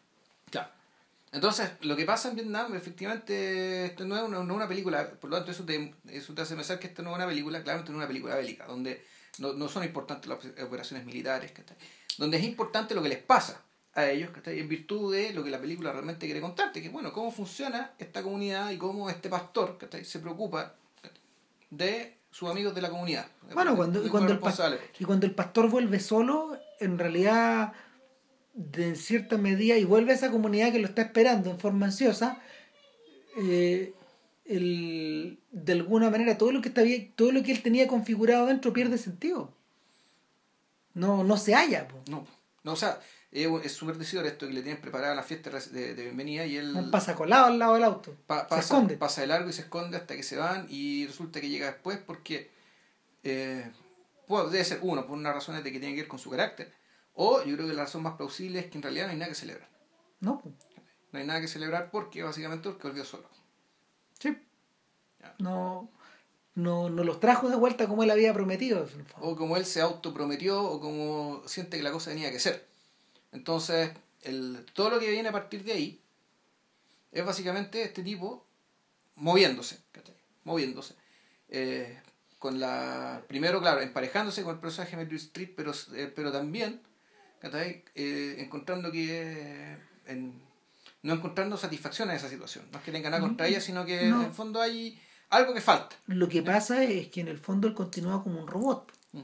Claro. 1.29 1.47
Entonces, 1.47 1.71
lo 1.81 1.95
que 1.95 2.05
pasa 2.05 2.29
en 2.29 2.35
Vietnam, 2.35 2.75
efectivamente, 2.75 3.85
esto 3.85 4.05
no 4.05 4.17
es 4.17 4.23
una, 4.23 4.39
no 4.39 4.51
es 4.51 4.55
una 4.55 4.67
película, 4.67 5.11
por 5.11 5.29
lo 5.29 5.37
tanto, 5.37 5.51
eso 5.51 5.63
te, 5.63 5.93
eso 6.07 6.33
te 6.33 6.41
hace 6.41 6.55
pensar 6.55 6.79
que 6.79 6.87
esto 6.87 7.03
no 7.03 7.11
es 7.11 7.15
una 7.15 7.27
película, 7.27 7.61
claramente 7.61 7.91
no 7.91 7.97
es 7.97 7.99
una 7.99 8.07
película 8.07 8.35
bélica, 8.35 8.65
donde 8.65 9.05
no, 9.37 9.53
no 9.53 9.67
son 9.67 9.83
importantes 9.83 10.27
las 10.27 10.39
operaciones 10.63 11.05
militares, 11.05 11.51
¿cachai? 11.51 11.77
donde 12.17 12.37
es 12.37 12.43
importante 12.43 12.95
lo 12.95 13.01
que 13.01 13.09
les 13.09 13.19
pasa 13.19 13.61
a 13.93 14.09
ellos, 14.09 14.31
¿cachai? 14.31 14.59
en 14.59 14.67
virtud 14.67 15.13
de 15.13 15.31
lo 15.33 15.43
que 15.43 15.49
la 15.49 15.59
película 15.59 15.91
realmente 15.91 16.25
quiere 16.25 16.41
contarte, 16.41 16.81
que 16.81 16.89
bueno, 16.89 17.13
cómo 17.13 17.31
funciona 17.31 17.93
esta 17.97 18.23
comunidad 18.23 18.71
y 18.71 18.77
cómo 18.77 19.09
este 19.09 19.29
pastor 19.29 19.77
¿cachai? 19.77 20.05
se 20.05 20.19
preocupa 20.19 20.73
de 21.69 22.17
sus 22.31 22.49
amigos 22.49 22.75
de 22.75 22.81
la 22.81 22.89
comunidad. 22.89 23.27
Bueno, 23.53 23.75
cuando, 23.75 24.05
y, 24.05 24.09
cuando 24.09 24.33
el 24.33 24.39
y 24.99 25.05
cuando 25.05 25.25
el 25.25 25.33
pastor 25.33 25.69
vuelve 25.69 25.99
solo, 25.99 26.57
en 26.79 26.97
realidad, 26.97 27.73
de 28.59 28.89
en 28.89 28.95
cierta 28.97 29.37
medida, 29.37 29.77
y 29.77 29.85
vuelve 29.85 30.11
a 30.11 30.15
esa 30.15 30.31
comunidad 30.31 30.73
que 30.73 30.79
lo 30.79 30.87
está 30.87 31.01
esperando 31.03 31.49
en 31.49 31.59
forma 31.59 31.85
ansiosa, 31.85 32.41
eh, 33.41 33.93
el- 34.45 35.39
de 35.51 35.71
alguna 35.73 36.09
manera 36.09 36.37
todo 36.37 36.51
lo 36.51 36.61
que 36.61 36.67
está 36.69 36.81
bien, 36.81 37.13
todo 37.15 37.31
lo 37.31 37.41
que 37.41 37.51
él 37.53 37.61
tenía 37.63 37.87
configurado 37.87 38.47
dentro 38.47 38.73
pierde 38.73 38.97
sentido. 38.97 39.53
No, 40.93 41.23
no 41.23 41.37
se 41.37 41.53
halla. 41.55 41.87
po. 41.87 42.01
No, 42.09 42.27
no, 42.63 42.73
o 42.73 42.75
sea, 42.75 42.99
es 43.31 43.71
súper 43.71 43.97
decidor 43.97 44.25
esto 44.25 44.47
que 44.47 44.53
le 44.53 44.61
tienen 44.63 44.81
preparada 44.81 45.15
la 45.15 45.23
fiesta 45.23 45.51
de, 45.71 45.93
de 45.93 46.03
bienvenida 46.03 46.45
y 46.45 46.57
él 46.57 46.89
pasa 46.91 47.15
colado 47.15 47.45
al 47.45 47.59
lado 47.59 47.75
del 47.75 47.83
auto. 47.83 48.15
pa- 48.27 48.47
se 48.49 48.59
esconde. 48.59 48.97
pasa 48.97 49.21
de 49.21 49.27
largo 49.27 49.49
y 49.49 49.53
se 49.53 49.61
esconde 49.61 49.95
hasta 49.97 50.15
que 50.15 50.23
se 50.23 50.35
van 50.35 50.65
y 50.69 51.05
resulta 51.07 51.39
que 51.39 51.47
llega 51.49 51.67
después 51.67 51.97
porque 51.99 52.49
eh, 53.23 53.71
puede, 54.27 54.49
debe 54.49 54.65
ser 54.65 54.79
uno, 54.81 55.05
por 55.05 55.17
unas 55.17 55.33
razones 55.33 55.63
de 55.63 55.71
que 55.71 55.79
tiene 55.79 55.93
que 55.95 56.01
ver 56.01 56.07
con 56.09 56.19
su 56.19 56.29
carácter, 56.31 56.73
o 57.21 57.43
yo 57.43 57.57
creo 57.57 57.67
que 57.67 57.73
la 57.73 57.83
razón 57.83 58.01
más 58.01 58.15
plausible 58.15 58.59
es 58.59 58.67
que 58.67 58.77
en 58.77 58.81
realidad 58.81 59.07
no 59.07 59.11
hay 59.11 59.17
nada 59.17 59.29
que 59.29 59.35
celebrar. 59.35 59.67
No. 60.21 60.41
No 61.11 61.19
hay 61.19 61.27
nada 61.27 61.41
que 61.41 61.49
celebrar 61.49 61.91
porque 61.91 62.23
básicamente 62.23 62.69
porque 62.69 62.87
volvió 62.87 63.03
solo. 63.03 63.27
sí. 64.17 64.37
Ya. 65.19 65.35
No, 65.37 65.89
no, 66.55 66.89
no 66.89 67.03
los 67.03 67.19
trajo 67.19 67.49
de 67.49 67.57
vuelta 67.57 67.89
como 67.89 68.03
él 68.03 68.11
había 68.11 68.33
prometido. 68.33 68.87
O 69.19 69.35
como 69.35 69.57
él 69.57 69.65
se 69.65 69.81
autoprometió 69.81 70.63
o 70.63 70.79
como 70.79 71.43
siente 71.45 71.75
que 71.75 71.83
la 71.83 71.91
cosa 71.91 72.11
tenía 72.11 72.31
que 72.31 72.39
ser. 72.39 72.65
Entonces, 73.33 73.91
el, 74.21 74.65
todo 74.73 74.89
lo 74.89 74.99
que 74.99 75.11
viene 75.11 75.27
a 75.27 75.33
partir 75.33 75.65
de 75.65 75.73
ahí 75.73 76.01
es 77.11 77.25
básicamente 77.25 77.81
este 77.81 78.01
tipo 78.01 78.45
moviéndose, 79.15 79.77
¿cachai? 79.91 80.15
Moviéndose. 80.45 80.95
Eh, 81.49 81.99
con 82.37 82.61
la 82.61 83.25
primero, 83.27 83.59
claro, 83.59 83.81
emparejándose 83.81 84.41
con 84.43 84.55
el 84.55 84.61
personaje 84.61 84.95
de 84.95 85.03
Meryl 85.03 85.17
Streep, 85.17 85.53
pero, 85.57 85.73
eh, 85.95 86.09
pero 86.15 86.31
también. 86.31 86.81
Eh, 87.41 88.35
encontrando 88.39 88.91
que 88.91 89.77
en- 90.07 90.33
no 91.03 91.13
encontrando 91.13 91.55
satisfacción 91.57 92.09
en 92.09 92.17
esa 92.17 92.29
situación. 92.29 92.65
No 92.71 92.79
es 92.79 92.83
que 92.83 92.91
tenga 92.91 93.09
nada 93.09 93.21
contra 93.21 93.47
ella, 93.47 93.61
sino 93.61 93.85
que 93.85 94.07
No. 94.07 94.19
en 94.21 94.27
el 94.27 94.31
fondo 94.33 94.61
hay 94.61 94.99
algo 95.29 95.53
que 95.53 95.61
falta. 95.61 95.95
Lo 96.07 96.27
que 96.27 96.41
pasa 96.43 96.83
es 96.83 97.07
que 97.07 97.21
en 97.21 97.29
el 97.29 97.37
fondo 97.37 97.67
él 97.67 97.73
continúa 97.73 98.21
como 98.21 98.41
un 98.41 98.47
robot. 98.47 98.91
Mm. 99.13 99.19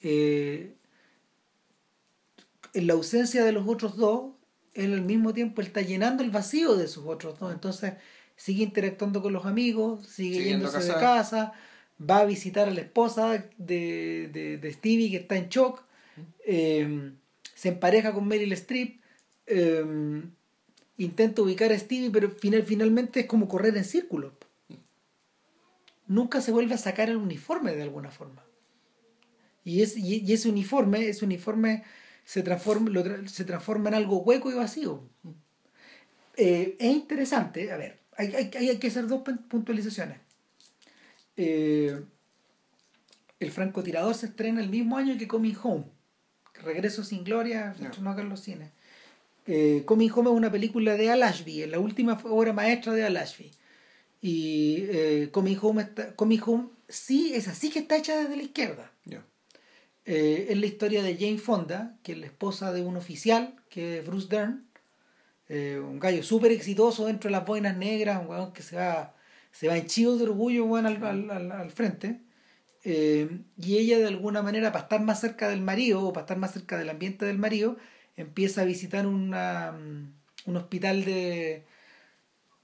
Eh, 0.00 0.74
en 2.74 2.86
la 2.86 2.94
ausencia 2.94 3.44
de 3.44 3.52
los 3.52 3.68
otros 3.68 3.96
dos, 3.96 4.32
él 4.74 4.94
al 4.94 5.02
mismo 5.02 5.32
tiempo 5.34 5.60
él 5.60 5.66
está 5.68 5.82
llenando 5.82 6.22
el 6.24 6.30
vacío 6.30 6.74
de 6.74 6.88
sus 6.88 7.04
otros 7.06 7.38
dos. 7.38 7.52
Entonces 7.52 7.94
sigue 8.36 8.64
interactuando 8.64 9.22
con 9.22 9.32
los 9.32 9.44
amigos, 9.46 10.06
sigue 10.08 10.42
yéndose 10.44 10.82
de 10.82 10.94
casa. 10.94 11.52
va 12.00 12.18
a 12.20 12.24
visitar 12.24 12.66
a 12.66 12.72
la 12.72 12.80
esposa 12.80 13.28
de, 13.58 14.28
de, 14.32 14.58
de 14.58 14.72
Stevie 14.72 15.10
que 15.10 15.18
está 15.18 15.36
en 15.36 15.48
shock, 15.50 15.84
eh, 16.44 17.12
se 17.62 17.68
empareja 17.68 18.12
con 18.12 18.26
Meryl 18.26 18.52
Streep, 18.54 19.00
eh, 19.46 20.22
intenta 20.96 21.42
ubicar 21.42 21.70
a 21.72 21.78
Stevie, 21.78 22.10
pero 22.10 22.30
final, 22.30 22.62
finalmente 22.64 23.20
es 23.20 23.26
como 23.26 23.46
correr 23.48 23.76
en 23.76 23.84
círculos 23.84 24.32
nunca 26.06 26.40
se 26.40 26.52
vuelve 26.52 26.74
a 26.74 26.78
sacar 26.78 27.08
el 27.08 27.16
uniforme 27.16 27.74
de 27.74 27.82
alguna 27.82 28.10
forma. 28.10 28.44
Y, 29.64 29.82
es, 29.82 29.96
y, 29.96 30.32
ese 30.32 30.48
uniforme, 30.48 31.08
ese 31.08 31.24
uniforme 31.24 31.84
se 32.24 32.42
transforma, 32.42 32.90
se 33.26 33.44
transforma 33.44 33.88
en 33.90 33.94
algo 33.94 34.18
hueco 34.18 34.50
y 34.50 34.54
vacío. 34.54 35.02
Eh, 36.36 36.76
es 36.78 36.92
interesante, 36.92 37.70
a 37.72 37.76
ver, 37.76 38.00
hay, 38.16 38.34
hay, 38.34 38.68
hay 38.68 38.78
que 38.78 38.88
hacer 38.88 39.06
dos 39.06 39.22
puntualizaciones. 39.48 40.18
Eh, 41.36 42.02
el 43.40 43.50
francotirador 43.50 44.14
se 44.14 44.26
estrena 44.26 44.60
el 44.60 44.68
mismo 44.68 44.96
año 44.96 45.16
que 45.18 45.28
Coming 45.28 45.56
Home. 45.62 45.84
Regreso 46.64 47.04
sin 47.04 47.24
gloria, 47.24 47.74
se 47.74 47.84
estrenó 47.86 48.10
acá 48.10 48.22
en 48.22 48.28
los 48.28 48.40
cines. 48.40 48.70
Eh, 49.46 49.82
Coming 49.86 50.10
Home 50.14 50.30
es 50.30 50.36
una 50.36 50.52
película 50.52 50.94
de 50.96 51.10
Al 51.10 51.22
Ashby, 51.22 51.66
la 51.66 51.78
última 51.80 52.20
obra 52.24 52.52
maestra 52.52 52.92
de 52.92 53.04
Al 53.04 53.16
Ashby. 53.16 53.50
Y 54.20 54.84
eh, 54.88 55.28
Coming, 55.32 55.58
Home 55.60 55.82
está, 55.82 56.14
Coming 56.14 56.40
Home 56.46 56.68
sí 56.88 57.32
es 57.34 57.48
así 57.48 57.70
que 57.70 57.80
está 57.80 57.96
hecha 57.96 58.16
desde 58.16 58.36
la 58.36 58.42
izquierda. 58.44 58.92
Eh, 60.04 60.46
es 60.50 60.56
la 60.58 60.66
historia 60.66 61.02
de 61.02 61.16
Jane 61.16 61.38
Fonda, 61.38 61.96
que 62.02 62.12
es 62.12 62.18
la 62.18 62.26
esposa 62.26 62.72
de 62.72 62.82
un 62.82 62.96
oficial, 62.96 63.54
que 63.68 63.98
es 63.98 64.06
Bruce 64.06 64.28
Dern, 64.28 64.64
eh, 65.48 65.80
un 65.84 65.98
gallo 65.98 66.22
súper 66.22 66.52
exitoso 66.52 67.06
dentro 67.06 67.28
de 67.28 67.32
las 67.32 67.44
boinas 67.46 67.76
negras, 67.76 68.20
un 68.20 68.28
weón 68.28 68.52
que 68.52 68.62
se 68.62 68.76
va, 68.76 69.14
se 69.50 69.68
va 69.68 69.76
henchido 69.76 70.16
de 70.16 70.24
orgullo 70.24 70.64
weón, 70.66 70.86
al, 70.86 71.02
al, 71.04 71.30
al- 71.30 71.52
al 71.52 71.70
frente. 71.70 72.20
Eh, 72.84 73.28
y 73.56 73.78
ella 73.78 73.98
de 73.98 74.06
alguna 74.06 74.42
manera, 74.42 74.72
para 74.72 74.84
estar 74.84 75.00
más 75.00 75.20
cerca 75.20 75.48
del 75.48 75.60
marido 75.60 76.02
o 76.02 76.12
para 76.12 76.24
estar 76.24 76.38
más 76.38 76.52
cerca 76.52 76.78
del 76.78 76.90
ambiente 76.90 77.24
del 77.24 77.38
marido, 77.38 77.76
empieza 78.16 78.62
a 78.62 78.64
visitar 78.64 79.06
una, 79.06 79.72
mm, 79.72 80.12
un 80.46 80.56
hospital 80.56 81.04
de 81.04 81.64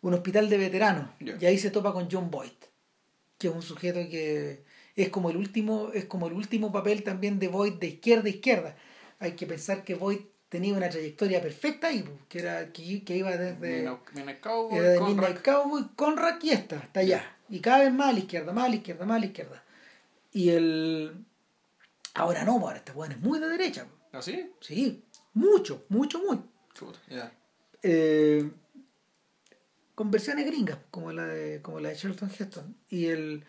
un 0.00 0.14
hospital 0.14 0.48
de 0.48 0.58
veteranos. 0.58 1.10
Y 1.20 1.44
ahí 1.44 1.58
se 1.58 1.70
topa 1.70 1.92
con 1.92 2.08
John 2.10 2.30
Boyd 2.30 2.52
que 3.38 3.48
es 3.48 3.54
un 3.54 3.62
sujeto 3.62 4.00
que 4.10 4.64
es 4.96 5.08
como 5.08 5.30
el 5.30 5.36
último 5.36 5.90
es 5.94 6.04
como 6.04 6.26
el 6.26 6.34
último 6.34 6.72
papel 6.72 7.04
también 7.04 7.38
de 7.38 7.48
Boyd 7.48 7.74
de 7.74 7.86
izquierda 7.86 8.26
a 8.26 8.30
izquierda. 8.30 8.76
Hay 9.20 9.32
que 9.32 9.46
pensar 9.46 9.84
que 9.84 9.94
Boyd 9.94 10.20
tenía 10.48 10.74
una 10.74 10.88
trayectoria 10.88 11.40
perfecta 11.40 11.92
y 11.92 12.04
que 12.28 12.40
era 12.40 12.72
que, 12.72 13.04
que 13.04 13.16
iba 13.16 13.36
desde 13.36 13.88
Midnight 14.14 14.40
Cowboy, 14.40 14.78
era 14.78 14.88
de 14.90 14.98
con 14.98 15.08
Midnight 15.08 15.36
Rock. 15.36 15.44
Cowboy 15.44 15.84
con 15.94 16.16
Rock 16.16 16.44
y 16.44 16.50
esta 16.50 16.78
hasta 16.78 17.00
allá. 17.00 17.36
Y 17.48 17.60
cada 17.60 17.84
vez 17.84 17.92
más 17.92 18.08
a 18.08 18.12
la 18.12 18.18
izquierda 18.18 18.52
más 18.52 18.64
a 18.64 18.68
la 18.68 18.76
izquierda 18.76 19.06
más 19.06 19.16
a 19.16 19.20
la 19.20 19.26
izquierda 19.26 19.64
y 20.38 20.50
el 20.50 21.24
ahora 22.14 22.44
no 22.44 22.52
ahora 22.60 22.76
este 22.76 22.92
weón 22.92 23.12
es 23.12 23.20
muy 23.20 23.40
de 23.40 23.48
derecha 23.48 23.88
¿Ah, 24.12 24.22
sí? 24.22 24.50
sí 24.60 25.02
mucho 25.34 25.84
mucho 25.88 26.20
muy 26.20 26.38
eh, 27.82 28.48
con 29.94 30.10
versiones 30.10 30.46
gringas 30.46 30.78
como 30.92 31.12
la 31.12 31.26
de 31.26 31.60
como 31.60 31.80
la 31.80 31.88
de 31.88 31.96
Charlton 31.96 32.30
Heston 32.38 32.76
y 32.88 33.06
el 33.06 33.44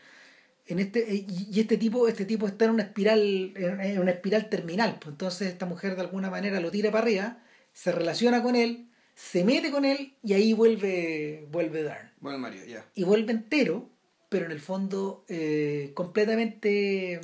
en 0.66 0.80
este 0.80 1.00
y 1.14 1.26
y 1.52 1.60
este 1.60 1.78
tipo 1.78 2.08
este 2.08 2.26
tipo 2.26 2.48
está 2.48 2.66
en 2.66 2.72
una 2.72 2.84
espiral 2.84 3.20
en 3.56 3.82
en 3.82 4.00
una 4.00 4.12
espiral 4.12 4.50
terminal 4.50 4.98
pues 5.00 5.12
entonces 5.12 5.48
esta 5.50 5.66
mujer 5.68 5.96
de 5.96 6.02
alguna 6.02 6.30
manera 6.32 6.60
lo 6.60 6.72
tira 6.72 6.90
para 6.92 7.04
arriba 7.04 7.38
se 7.74 7.92
relaciona 7.92 8.42
con 8.42 8.56
él 8.56 8.90
se 9.16 9.44
mete 9.44 9.70
con 9.70 9.86
él 9.86 10.16
y 10.24 10.34
ahí 10.34 10.54
vuelve 10.54 11.48
vuelve 11.52 11.84
Darn 11.84 12.12
Bueno, 12.20 12.40
Mario, 12.40 12.66
ya. 12.66 12.84
y 12.96 13.04
vuelve 13.04 13.32
entero 13.32 13.90
pero 14.30 14.46
en 14.46 14.52
el 14.52 14.60
fondo 14.60 15.26
eh, 15.28 15.92
completamente 15.96 17.20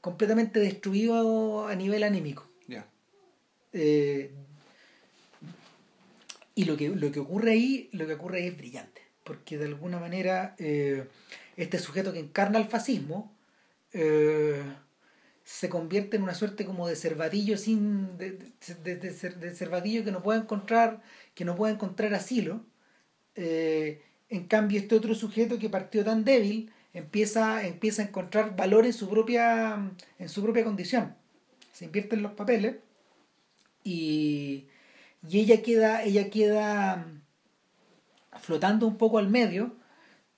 completamente 0.00 0.60
destruido 0.60 1.66
a 1.68 1.74
nivel 1.74 2.02
anímico 2.04 2.48
Ya. 2.68 2.86
eh, 3.72 4.30
y 6.54 6.64
lo 6.64 6.76
que, 6.76 6.88
lo 6.88 7.12
que 7.12 7.20
ocurre 7.20 7.52
ahí, 7.52 7.88
lo 7.92 8.06
que 8.06 8.14
ocurre 8.14 8.38
ahí 8.38 8.46
es 8.48 8.56
brillante, 8.56 9.02
porque 9.24 9.58
de 9.58 9.66
alguna 9.66 9.98
manera 9.98 10.54
eh, 10.58 11.06
este 11.56 11.78
sujeto 11.78 12.12
que 12.12 12.18
encarna 12.20 12.58
el 12.58 12.66
fascismo 12.66 13.36
eh, 13.92 14.62
se 15.44 15.68
convierte 15.68 16.16
en 16.16 16.22
una 16.22 16.34
suerte 16.34 16.64
como 16.64 16.88
de 16.88 16.96
cervatillo 16.96 17.56
sin 17.58 18.16
de, 18.18 18.32
de, 18.82 18.96
de 18.96 19.10
de 19.30 19.50
cervatillo 19.54 20.04
que 20.04 20.12
no 20.12 20.22
puede 20.22 20.40
encontrar 20.40 21.02
que 21.34 21.44
no 21.44 21.54
puede 21.56 21.74
encontrar 21.74 22.14
asilo 22.14 22.64
Eh, 23.38 24.00
en 24.28 24.46
cambio 24.46 24.80
este 24.80 24.94
otro 24.94 25.14
sujeto 25.14 25.58
que 25.58 25.70
partió 25.70 26.04
tan 26.04 26.24
débil 26.24 26.70
empieza 26.92 27.66
empieza 27.66 28.02
a 28.02 28.06
encontrar 28.06 28.56
valor 28.56 28.86
en 28.86 28.92
su 28.92 29.08
propia 29.08 29.90
en 30.18 30.28
su 30.28 30.42
propia 30.42 30.64
condición. 30.64 31.14
Se 31.72 31.84
invierten 31.84 32.22
los 32.22 32.32
papeles 32.32 32.76
y, 33.84 34.66
y 35.28 35.40
ella 35.40 35.62
queda 35.62 36.02
ella 36.02 36.30
queda 36.30 36.96
mm, 36.96 38.38
flotando 38.40 38.86
un 38.86 38.96
poco 38.96 39.18
al 39.18 39.28
medio 39.28 39.76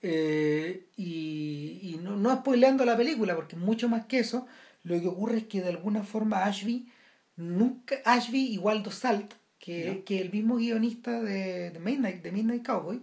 eh, 0.03 0.87
y, 0.97 1.81
y 1.83 2.01
no, 2.03 2.17
no 2.17 2.35
spoileando 2.37 2.85
la 2.85 2.97
película 2.97 3.35
porque 3.35 3.57
mucho 3.57 3.89
más 3.89 4.07
que 4.07 4.19
eso. 4.19 4.47
Lo 4.85 5.01
que 5.01 5.09
ocurre 5.09 5.39
es 5.39 5.45
que 5.45 5.61
de 5.61 5.71
alguna 5.71 6.03
forma 6.03 6.45
Ashby 6.45 6.89
nunca 7.37 7.97
Ashby 8.05 8.53
y 8.53 8.59
Waldo 8.59 8.91
Salt 8.91 9.35
que, 9.59 10.03
que 10.05 10.21
el 10.21 10.33
mismo 10.33 10.57
guionista 10.57 11.21
de, 11.21 11.71
de 11.71 11.79
Midnight 11.79 12.23
de 12.23 12.33
Midnight 12.33 12.65
Cowboy 12.65 13.03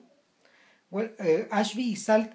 well, 0.96 1.12
eh, 1.20 1.48
Ashby 1.52 1.84
y 1.92 1.96
Salt 1.96 2.32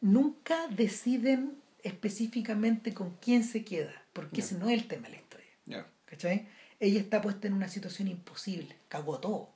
nunca 0.00 0.56
deciden 0.68 1.54
específicamente 1.82 2.92
con 2.94 3.10
quién 3.22 3.44
se 3.44 3.64
queda 3.64 3.92
porque 4.12 4.40
ese 4.40 4.56
no 4.58 4.68
es 4.68 4.80
el 4.80 4.88
tema 4.88 5.06
de 5.08 5.14
la 5.14 5.20
historia 5.20 5.46
Ya. 5.66 5.86
¿cachai? 6.06 6.46
ella 6.80 7.00
está 7.00 7.20
puesta 7.20 7.46
en 7.46 7.54
una 7.54 7.68
situación 7.68 8.08
imposible 8.08 8.76
cagó 8.88 9.18
todo 9.18 9.50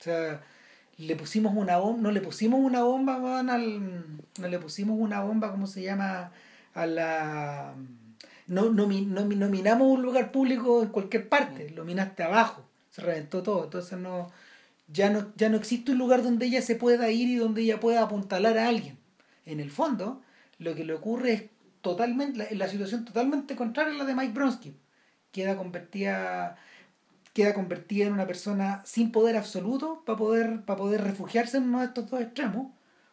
o 0.00 0.02
sea, 0.04 0.42
le 0.98 1.16
pusimos 1.16 1.54
una 1.56 1.78
bomba, 1.78 2.02
no 2.02 2.10
le 2.10 2.20
pusimos 2.20 2.60
una 2.60 2.82
bomba, 2.82 3.16
weón, 3.18 3.48
al, 3.50 4.04
no 4.38 4.48
le 4.48 4.58
pusimos 4.58 4.96
una 4.98 5.22
bomba, 5.22 5.50
¿cómo 5.50 5.66
se 5.66 5.82
llama? 5.82 6.30
A 6.74 6.86
la... 6.86 7.74
No, 8.46 8.70
nomi- 8.70 9.06
nomi- 9.08 9.36
nominamos 9.36 9.88
un 9.88 10.02
lugar 10.02 10.30
público 10.30 10.82
en 10.82 10.88
cualquier 10.90 11.28
parte, 11.28 11.70
lo 11.70 11.84
minaste 11.84 12.22
abajo, 12.22 12.64
se 12.90 13.00
reventó 13.02 13.42
todo, 13.42 13.64
entonces 13.64 13.98
no 13.98 14.30
ya, 14.88 15.10
no, 15.10 15.32
ya 15.36 15.48
no 15.48 15.56
existe 15.56 15.92
un 15.92 15.98
lugar 15.98 16.22
donde 16.22 16.46
ella 16.46 16.62
se 16.62 16.76
pueda 16.76 17.10
ir 17.10 17.28
y 17.28 17.36
donde 17.36 17.62
ella 17.62 17.80
pueda 17.80 18.02
apuntalar 18.02 18.58
a 18.58 18.68
alguien. 18.68 18.98
En 19.46 19.60
el 19.60 19.70
fondo, 19.70 20.22
lo 20.58 20.74
que 20.74 20.84
le 20.84 20.94
ocurre 20.94 21.32
es 21.32 21.42
totalmente, 21.80 22.54
la, 22.54 22.68
situación 22.68 23.04
totalmente 23.04 23.56
contraria 23.56 23.94
a 23.94 23.98
la 23.98 24.04
de 24.04 24.14
Mike 24.14 24.32
Bronsky. 24.32 24.74
Queda 25.32 25.56
convertida 25.56 26.56
queda 27.32 27.52
convertida 27.52 28.06
en 28.06 28.12
una 28.12 28.28
persona 28.28 28.80
sin 28.84 29.10
poder 29.10 29.36
absoluto 29.36 30.04
para 30.06 30.16
poder, 30.16 30.60
poder 30.64 31.02
refugiarse 31.02 31.56
en 31.56 31.64
uno 31.64 31.80
de 31.80 31.86
estos 31.86 32.08
dos 32.08 32.20
extremos 32.20 32.68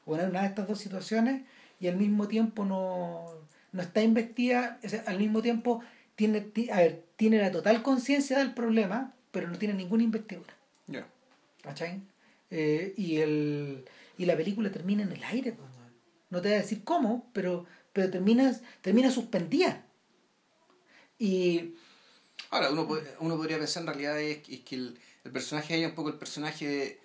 o 0.05 0.15
en 0.15 0.29
una 0.29 0.41
de 0.41 0.47
estas 0.47 0.67
dos 0.67 0.79
situaciones 0.79 1.41
y 1.79 1.87
al 1.87 1.97
mismo 1.97 2.27
tiempo 2.27 2.63
no, 2.63 3.25
no 3.71 3.81
está 3.81 4.03
investida, 4.03 4.79
al 5.07 5.17
mismo 5.17 5.41
tiempo 5.41 5.81
tiene, 6.15 6.41
ti- 6.41 6.69
a 6.69 6.77
ver, 6.77 7.03
tiene 7.15 7.39
la 7.39 7.51
total 7.51 7.81
conciencia 7.81 8.37
del 8.37 8.53
problema, 8.53 9.11
pero 9.31 9.47
no 9.47 9.57
tiene 9.57 9.73
ninguna 9.73 10.03
investidura. 10.03 10.53
¿Cachai? 11.61 12.01
Eh, 12.49 12.93
y, 12.97 13.17
el, 13.17 13.85
y 14.17 14.25
la 14.25 14.35
película 14.35 14.71
termina 14.71 15.03
en 15.03 15.11
el 15.11 15.23
aire. 15.23 15.53
pues. 15.53 15.69
No 16.29 16.41
te 16.41 16.49
voy 16.49 16.57
a 16.57 16.61
decir 16.61 16.83
cómo, 16.83 17.29
pero, 17.33 17.65
pero 17.93 18.09
termina, 18.09 18.57
termina 18.81 19.11
suspendida. 19.11 19.85
Y 21.19 21.75
Ahora, 22.49 22.69
uno, 22.71 22.87
uno 23.19 23.37
podría 23.37 23.57
pensar 23.57 23.81
en 23.81 23.87
realidad 23.87 24.19
es, 24.19 24.39
es 24.49 24.59
que 24.61 24.75
el, 24.75 24.99
el 25.23 25.31
personaje 25.31 25.79
es 25.81 25.87
un 25.87 25.95
poco 25.95 26.09
el 26.09 26.15
personaje 26.15 26.67
de, 26.67 26.83
eh, 26.83 26.99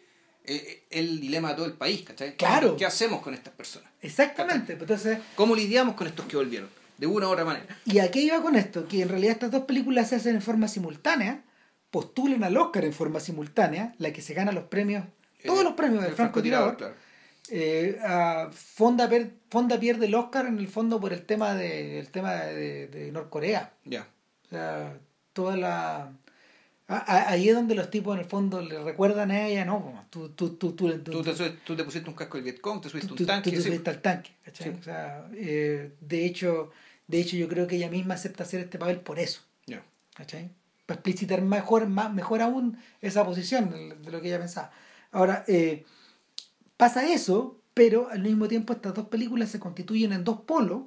eh, 0.47 0.83
el 0.91 1.21
dilema 1.21 1.51
de 1.51 1.55
todo 1.57 1.67
el 1.67 1.75
país, 1.75 2.03
¿cachai? 2.03 2.37
Claro. 2.37 2.77
¿Qué 2.77 2.87
hacemos 2.87 3.23
con 3.23 3.35
estas 3.35 3.53
personas? 3.55 3.89
exactamente, 4.01 4.77
pues 4.77 4.91
entonces 4.91 5.19
¿Cómo 5.35 5.57
lidiamos 5.57 5.95
con 5.97 6.07
estos 6.07 6.27
que 6.27 6.37
volvieron? 6.37 6.69
De 6.99 7.07
una 7.07 7.29
u 7.29 7.33
otra 7.33 7.45
manera. 7.45 7.79
¿Y 7.85 7.99
a 7.99 8.11
qué 8.11 8.21
iba 8.21 8.41
con 8.41 8.57
esto? 8.57 8.89
Que 8.89 9.03
en 9.03 9.09
realidad 9.09 9.33
estas 9.33 9.51
dos 9.51 9.65
películas 9.65 10.09
se 10.09 10.17
hacen 10.17 10.37
en 10.37 10.43
forma 10.43 10.67
simultánea, 10.67 11.43
postulan 11.97 12.45
al 12.45 12.57
Oscar 12.59 12.85
en 12.85 12.93
forma 12.93 13.21
simultánea, 13.21 13.95
la 13.99 14.13
que 14.13 14.21
se 14.21 14.35
gana 14.35 14.53
los 14.53 14.65
premios, 14.65 15.05
todos 15.45 15.61
Eh, 15.61 15.65
los 15.65 15.73
premios 15.73 16.03
del 16.03 16.11
el 16.11 16.17
francotirador. 16.17 16.77
claro. 16.77 16.95
Eh, 17.49 17.99
Fonda, 18.53 19.09
per- 19.09 19.31
Fonda 19.49 19.79
pierde 19.81 20.05
el 20.07 20.15
Oscar 20.15 20.45
en 20.47 20.59
el 20.59 20.69
fondo 20.69 21.01
por 21.01 21.13
el 21.15 21.23
tema 21.25 21.55
de, 21.55 21.99
el 21.99 22.09
tema 22.11 22.35
de, 22.35 22.89
de 22.89 23.13
Norcorea. 23.13 23.73
Ya. 23.85 24.07
O 24.45 24.49
sea, 24.51 24.99
toda 25.33 25.57
la... 25.57 26.13
ahí 26.89 27.49
es 27.49 27.55
donde 27.55 27.75
los 27.75 27.89
tipos 27.91 28.15
en 28.15 28.21
el 28.25 28.29
fondo 28.29 28.61
le 28.61 28.83
recuerdan 28.85 29.31
a 29.31 29.47
ella, 29.49 29.65
no, 29.65 30.07
tú, 30.11 30.29
tú, 30.31 30.51
tú, 30.57 30.73
tú, 30.73 30.99
tú- 30.99 31.23
te, 31.23 31.51
tú 31.65 31.75
te 31.77 31.85
pusiste 31.85 32.09
un 32.11 32.17
casco 32.17 32.37
del 32.37 32.45
Vietcong, 32.45 32.81
te 32.83 32.89
subiste 32.91 33.09
tú, 33.09 33.15
un 33.23 33.27
tanque. 33.27 33.51
tú 33.51 33.57
te 33.57 33.63
sí. 33.63 33.69
subiste 33.69 33.91
al 33.91 34.03
tanque. 34.03 34.31
Sí. 34.53 34.69
O 34.79 34.83
sea, 34.83 35.27
eh, 35.35 35.93
de 36.01 36.25
hecho, 36.27 36.71
de 37.07 37.21
hecho 37.21 37.37
yo 37.37 37.49
creo 37.49 37.67
que 37.67 37.77
ella 37.77 37.89
misma 37.89 38.15
acepta 38.15 38.43
hacer 38.45 38.61
este 38.61 38.79
papel 38.79 38.99
por 39.01 39.19
eso. 39.19 39.41
Ya. 39.67 39.83
¿cachai? 40.15 40.51
Para 40.87 40.99
explicitar 40.99 41.43
mejor, 41.43 41.89
más, 41.89 42.13
mejor 42.13 42.43
aún 42.43 42.79
esa 43.01 43.25
posición 43.25 43.71
de, 43.71 44.11
lo 44.11 44.21
que 44.21 44.29
ella 44.29 44.39
pensaba. 44.39 44.71
Ahora, 45.11 45.45
eh, 45.49 45.85
pasa 46.77 47.11
eso, 47.13 47.61
pero 47.75 48.09
al 48.09 48.23
mismo 48.23 48.49
tiempo 48.49 48.73
estas 48.73 48.95
dos 48.95 49.09
películas 49.09 49.51
se 49.51 49.61
constituyen 49.61 50.13
en 50.13 50.25
dos 50.25 50.41
polos, 50.43 50.85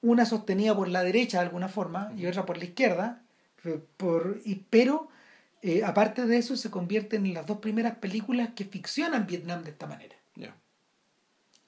una 0.00 0.26
sostenida 0.26 0.74
por 0.74 0.88
la 0.88 1.02
derecha 1.02 1.38
de 1.38 1.46
alguna 1.46 1.68
forma 1.68 2.12
y 2.16 2.26
otra 2.26 2.44
por 2.44 2.58
la 2.58 2.64
izquierda, 2.64 3.22
eh, 3.64 3.80
por, 3.96 4.40
y, 4.44 4.56
pero 4.68 5.08
eh, 5.62 5.82
aparte 5.84 6.26
de 6.26 6.36
eso 6.36 6.56
se 6.56 6.70
convierten 6.70 7.24
en 7.24 7.34
las 7.34 7.46
dos 7.46 7.58
primeras 7.58 7.96
películas 7.96 8.50
que 8.54 8.64
ficcionan 8.64 9.26
Vietnam 9.26 9.62
de 9.62 9.70
esta 9.70 9.86
manera. 9.86 10.16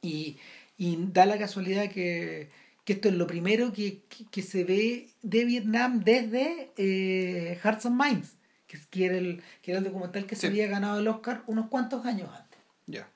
Y, 0.03 0.39
y 0.77 0.99
da 1.13 1.27
la 1.27 1.39
casualidad 1.39 1.89
que, 1.91 2.51
que 2.87 2.95
esto 2.95 3.09
es 3.09 3.15
lo 3.15 3.27
primero 3.27 3.73
que, 3.73 4.03
que, 4.09 4.25
que 4.31 4.43
se 4.43 4.65
ve 4.65 5.11
de 5.23 5.45
Vietnam 5.45 6.03
desde 6.05 6.71
eh, 6.79 7.59
Hearts 7.63 7.85
and 7.87 8.01
Minds, 8.01 8.37
que, 8.69 8.79
que, 8.91 9.05
era 9.07 9.19
el, 9.19 9.43
que 9.61 9.73
era 9.73 9.79
el 9.79 9.85
documental 9.85 10.25
que 10.25 10.37
se 10.37 10.47
había 10.47 10.67
ganado 10.69 11.01
el 11.01 11.09
Oscar 11.09 11.43
unos 11.49 11.69
cuantos 11.69 12.07
años 12.07 12.31
antes. 12.33 12.59
Ya. 12.87 13.09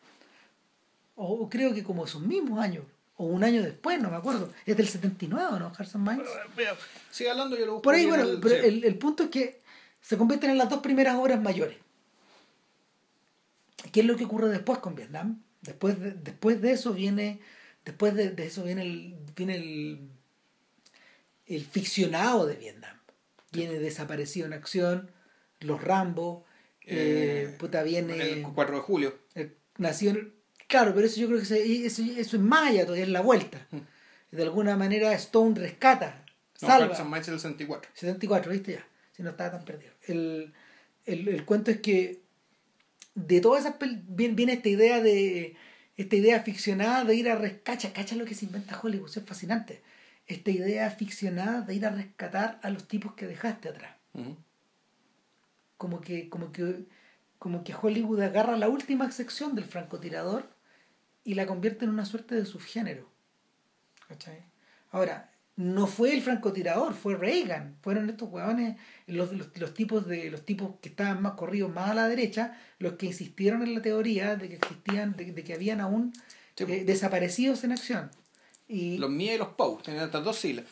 O, 1.14 1.34
o 1.34 1.48
creo 1.48 1.72
que 1.72 1.84
como 1.84 2.04
esos 2.04 2.20
mismos 2.20 2.58
años, 2.58 2.84
o 3.16 3.26
un 3.26 3.44
año 3.44 3.62
después, 3.62 4.00
no 4.02 4.10
me 4.10 4.16
acuerdo. 4.16 4.52
Es 4.66 4.76
del 4.76 4.88
79, 4.88 5.58
¿no? 5.60 5.72
Hearts 5.72 5.94
and 5.94 6.08
Minds. 6.08 6.28
Sigue 7.10 7.30
hablando, 7.30 7.56
yo 7.56 7.64
lo 7.66 7.72
busco. 7.74 7.82
Por 7.82 7.94
ahí, 7.94 8.06
bueno, 8.06 8.24
el- 8.24 8.40
pero 8.40 8.60
sí. 8.60 8.66
el, 8.66 8.84
el 8.84 8.98
punto 8.98 9.22
es 9.24 9.28
que 9.30 9.60
se 10.00 10.16
convierten 10.18 10.50
en 10.50 10.58
las 10.58 10.68
dos 10.68 10.80
primeras 10.80 11.16
obras 11.16 11.40
mayores. 11.40 11.76
¿Qué 13.92 14.00
es 14.00 14.06
lo 14.06 14.16
que 14.16 14.24
ocurre 14.24 14.48
después 14.48 14.78
con 14.78 14.94
Vietnam? 14.94 15.42
Después 15.62 15.98
de, 16.00 16.12
después 16.12 16.60
de 16.60 16.72
eso 16.72 16.92
viene, 16.92 17.40
después 17.90 18.14
de, 18.14 18.30
de 18.30 18.46
eso 18.46 18.62
viene 18.64 18.82
el, 18.82 19.16
viene 19.36 19.56
el, 19.56 20.08
el 21.46 21.64
ficcionado 21.64 22.46
de 22.46 22.54
Vietnam. 22.56 22.96
Viene 23.52 23.78
Desaparecido 23.78 24.46
en 24.46 24.52
Acción, 24.52 25.10
Los 25.60 25.82
Rambo, 25.82 26.44
eh, 26.86 27.48
Eh, 27.52 27.56
puta, 27.58 27.82
viene 27.82 28.14
El 28.20 28.42
4 28.54 28.76
de 28.76 28.82
julio. 28.82 29.18
nació 29.78 30.10
en- 30.10 30.32
Claro, 30.68 30.94
pero 30.94 31.04
eso 31.06 31.20
yo 31.20 31.26
creo 31.26 31.40
que 31.40 31.46
se- 31.46 31.84
eso, 31.86 32.00
eso 32.02 32.36
es 32.36 32.42
Maya, 32.42 32.84
todavía 32.84 33.04
es 33.04 33.10
la 33.10 33.22
vuelta. 33.22 33.66
De 34.30 34.42
alguna 34.44 34.76
manera 34.76 35.12
Stone 35.14 35.58
rescata, 35.58 36.24
No, 36.62 36.68
salva. 36.68 36.96
And 36.96 37.10
Minds 37.10 37.26
es 37.26 37.34
el 37.34 37.40
64. 37.40 37.90
74, 37.94 38.52
¿viste? 38.52 38.72
Ya, 38.74 38.86
si 39.16 39.22
no 39.24 39.30
estaba 39.30 39.50
tan 39.50 39.64
perdido. 39.64 39.92
El, 40.06 40.52
el, 41.06 41.26
el 41.28 41.44
cuento 41.44 41.72
es 41.72 41.80
que 41.80 42.20
de 43.16 43.40
todas 43.40 43.64
esas 43.64 43.74
viene, 44.06 44.34
viene 44.34 44.52
esta 44.52 44.68
idea 44.68 45.02
de 45.02 45.56
esta 46.00 46.16
idea 46.16 46.40
ficcionada 46.40 47.04
de 47.04 47.14
ir 47.14 47.28
a 47.28 47.36
rescatar, 47.36 47.92
cacha 47.92 48.16
lo 48.16 48.24
que 48.24 48.34
se 48.34 48.46
inventa 48.46 48.80
Hollywood, 48.80 49.10
es 49.14 49.22
fascinante. 49.22 49.82
Esta 50.26 50.50
idea 50.50 50.90
ficcionada 50.90 51.60
de 51.60 51.74
ir 51.74 51.84
a 51.84 51.90
rescatar 51.90 52.58
a 52.62 52.70
los 52.70 52.88
tipos 52.88 53.12
que 53.12 53.26
dejaste 53.26 53.68
atrás. 53.68 53.96
Como 55.76 56.00
que, 56.00 56.30
como 56.30 56.52
que, 56.52 56.86
como 57.38 57.64
que 57.64 57.74
Hollywood 57.74 58.22
agarra 58.22 58.56
la 58.56 58.70
última 58.70 59.10
sección 59.10 59.54
del 59.54 59.66
francotirador 59.66 60.48
y 61.22 61.34
la 61.34 61.46
convierte 61.46 61.84
en 61.84 61.90
una 61.90 62.06
suerte 62.06 62.34
de 62.34 62.46
subgénero. 62.46 63.10
¿Cachai? 64.08 64.42
Ahora, 64.92 65.29
no 65.60 65.86
fue 65.86 66.14
el 66.14 66.22
francotirador, 66.22 66.94
fue 66.94 67.16
Reagan. 67.16 67.76
Fueron 67.82 68.08
estos 68.08 68.30
huevones, 68.30 68.78
los, 69.06 69.30
los, 69.32 69.74
tipos 69.74 70.06
de, 70.06 70.30
los 70.30 70.46
tipos 70.46 70.76
que 70.80 70.88
estaban 70.88 71.20
más 71.20 71.32
corridos 71.32 71.70
más 71.70 71.90
a 71.90 71.94
la 71.94 72.08
derecha, 72.08 72.58
los 72.78 72.94
que 72.94 73.04
insistieron 73.04 73.62
en 73.62 73.74
la 73.74 73.82
teoría 73.82 74.36
de 74.36 74.48
que 74.48 74.54
existían, 74.54 75.14
de, 75.16 75.34
que 75.34 75.52
habían 75.52 75.82
aún 75.82 76.14
eh, 76.56 76.84
desaparecidos 76.86 77.62
en 77.64 77.72
acción. 77.72 78.10
Y 78.68 78.96
los 78.96 79.10
Mia 79.10 79.34
y 79.34 79.38
los 79.38 79.48
Pau, 79.48 79.78
tenían 79.82 80.06
estas 80.06 80.24
dos 80.24 80.38
siglas. 80.38 80.64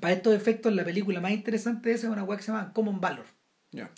Para 0.00 0.14
estos 0.14 0.34
efectos, 0.34 0.72
la 0.72 0.84
película 0.84 1.20
más 1.20 1.32
interesante 1.32 1.90
de 1.90 1.96
esa 1.96 2.06
es 2.06 2.12
una 2.14 2.24
hueá 2.24 2.38
que 2.38 2.44
se 2.44 2.52
llama 2.52 2.72
Common 2.72 3.02
Valor, 3.02 3.26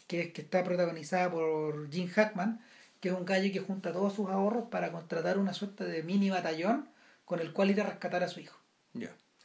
que, 0.08 0.22
es, 0.22 0.32
que 0.32 0.42
está 0.42 0.64
protagonizada 0.64 1.30
por 1.30 1.88
Jim 1.92 2.08
Hackman, 2.08 2.60
que 2.98 3.10
es 3.10 3.14
un 3.14 3.24
gallo 3.24 3.52
que 3.52 3.60
junta 3.60 3.92
todos 3.92 4.14
sus 4.14 4.28
ahorros 4.28 4.64
para 4.70 4.90
contratar 4.90 5.38
una 5.38 5.54
suerte 5.54 5.84
de 5.84 6.02
mini 6.02 6.30
batallón 6.30 6.88
con 7.24 7.38
el 7.38 7.52
cual 7.52 7.70
ir 7.70 7.80
a 7.80 7.86
rescatar 7.86 8.24
a 8.24 8.28
su 8.28 8.40
hijo. 8.40 8.58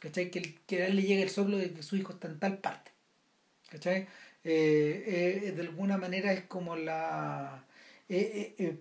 ¿Cachai? 0.02 0.32
Que, 0.32 0.56
que 0.66 0.82
a 0.82 0.86
él 0.88 0.96
le 0.96 1.02
llegue 1.02 1.22
el 1.22 1.30
soplo 1.30 1.56
de 1.56 1.72
que 1.72 1.82
su 1.84 1.96
hijo 1.96 2.12
está 2.12 2.26
en 2.26 2.40
tal 2.40 2.58
parte. 2.58 2.90
¿Cachai? 3.70 4.08
Eh, 4.42 5.44
eh, 5.46 5.52
de 5.52 5.62
alguna 5.62 5.96
manera 5.96 6.32
es 6.32 6.42
como 6.42 6.74
la... 6.74 7.64
Eh, 8.08 8.80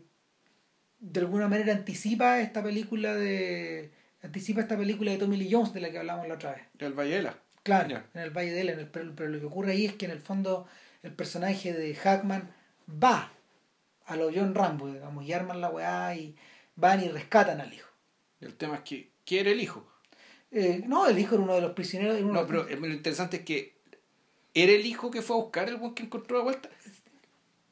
de 1.00 1.20
alguna 1.20 1.48
manera 1.48 1.74
anticipa 1.74 2.42
esta 2.42 2.64
película 2.64 3.14
de... 3.14 3.92
Anticipa 4.24 4.62
esta 4.62 4.76
película 4.76 5.12
de 5.12 5.20
Tommy 5.20 5.38
Lee 5.38 5.50
Jones 5.52 5.74
de 5.74 5.82
la 5.82 5.92
que 5.92 6.00
hablamos 6.00 6.28
la 6.28 6.36
otra 6.36 6.54
vez. 6.54 6.64
El 6.80 6.94
Valle 6.94 7.18
de 7.18 7.22
la. 7.22 7.38
Claro, 7.62 8.02
en 8.16 8.22
el 8.22 8.32
Valle 8.32 8.52
de 8.52 8.64
la. 8.64 8.92
pero, 8.92 9.14
pero, 9.16 9.30
lo 9.30 9.40
que 9.40 9.46
ocurre 9.46 9.74
ahí 9.74 9.86
es 9.86 9.94
que 9.94 10.06
en 10.06 10.12
el 10.12 10.22
fondo 10.22 10.68
el 11.04 11.14
personaje 11.14 11.74
de 11.74 11.94
Hackman 11.96 12.52
va 12.92 13.32
a 14.06 14.16
lo 14.16 14.32
John 14.34 14.54
Rambo, 14.54 14.92
digamos, 14.92 15.24
y 15.26 15.34
arman 15.34 15.62
la 15.62 15.70
weá 15.70 16.16
y 16.16 16.36
van 16.76 17.04
y 17.04 17.10
rescatan 17.10 17.62
al 17.62 17.74
hijo. 17.74 17.90
El 18.40 18.56
tema 18.56 18.76
es 18.76 18.82
que 18.82 19.12
quiere 19.26 19.52
el 19.52 19.62
hijo. 19.62 19.91
Eh, 20.52 20.84
no, 20.86 21.08
el 21.08 21.18
hijo 21.18 21.36
era 21.36 21.44
uno 21.44 21.56
de 21.56 21.62
los 21.62 21.72
prisioneros. 21.72 22.22
no, 22.22 22.46
pero 22.46 22.64
lo 22.64 22.88
interesante 22.88 23.38
es 23.38 23.44
que 23.44 23.74
era 24.54 24.72
el 24.74 24.86
hijo 24.86 25.10
que 25.10 25.22
fue 25.22 25.38
a 25.38 25.40
buscar 25.40 25.70
el 25.70 25.78
buen 25.78 25.94
que 25.94 26.04
encontró 26.04 26.38
la 26.38 26.44
vuelta. 26.44 26.70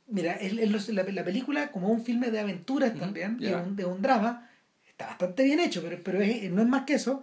Mira, 0.07 0.39
la, 0.41 1.03
la, 1.03 1.23
película, 1.23 1.71
como 1.71 1.89
un 1.89 2.03
filme 2.03 2.31
de 2.31 2.39
aventuras 2.39 2.97
también, 2.97 3.37
de, 3.37 3.53
un, 3.53 3.75
de, 3.75 3.85
un, 3.85 4.01
drama, 4.01 4.49
está 4.87 5.05
bastante 5.07 5.43
bien 5.43 5.59
hecho, 5.59 5.83
pero, 5.83 5.99
pero 6.03 6.19
no 6.19 6.61
es 6.63 6.67
más 6.67 6.85
que 6.85 6.95
eso. 6.95 7.21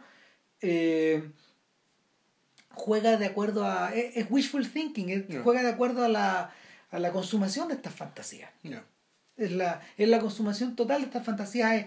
Eh, 0.60 1.28
juega 2.70 3.16
de 3.16 3.26
acuerdo 3.26 3.64
a. 3.64 3.92
Es, 3.92 4.26
wishful 4.30 4.70
thinking, 4.70 5.42
juega 5.42 5.62
de 5.62 5.70
acuerdo 5.70 6.04
a 6.04 6.08
la, 6.08 6.52
a 6.90 6.98
la 7.00 7.10
consumación 7.10 7.68
de 7.68 7.74
estas 7.74 7.94
fantasías. 7.94 8.50
Es, 9.36 9.50
la, 9.50 9.82
es 9.96 10.08
la 10.08 10.20
consumación 10.20 10.76
total 10.76 11.00
de 11.00 11.06
estas 11.06 11.24
fantasías. 11.24 11.86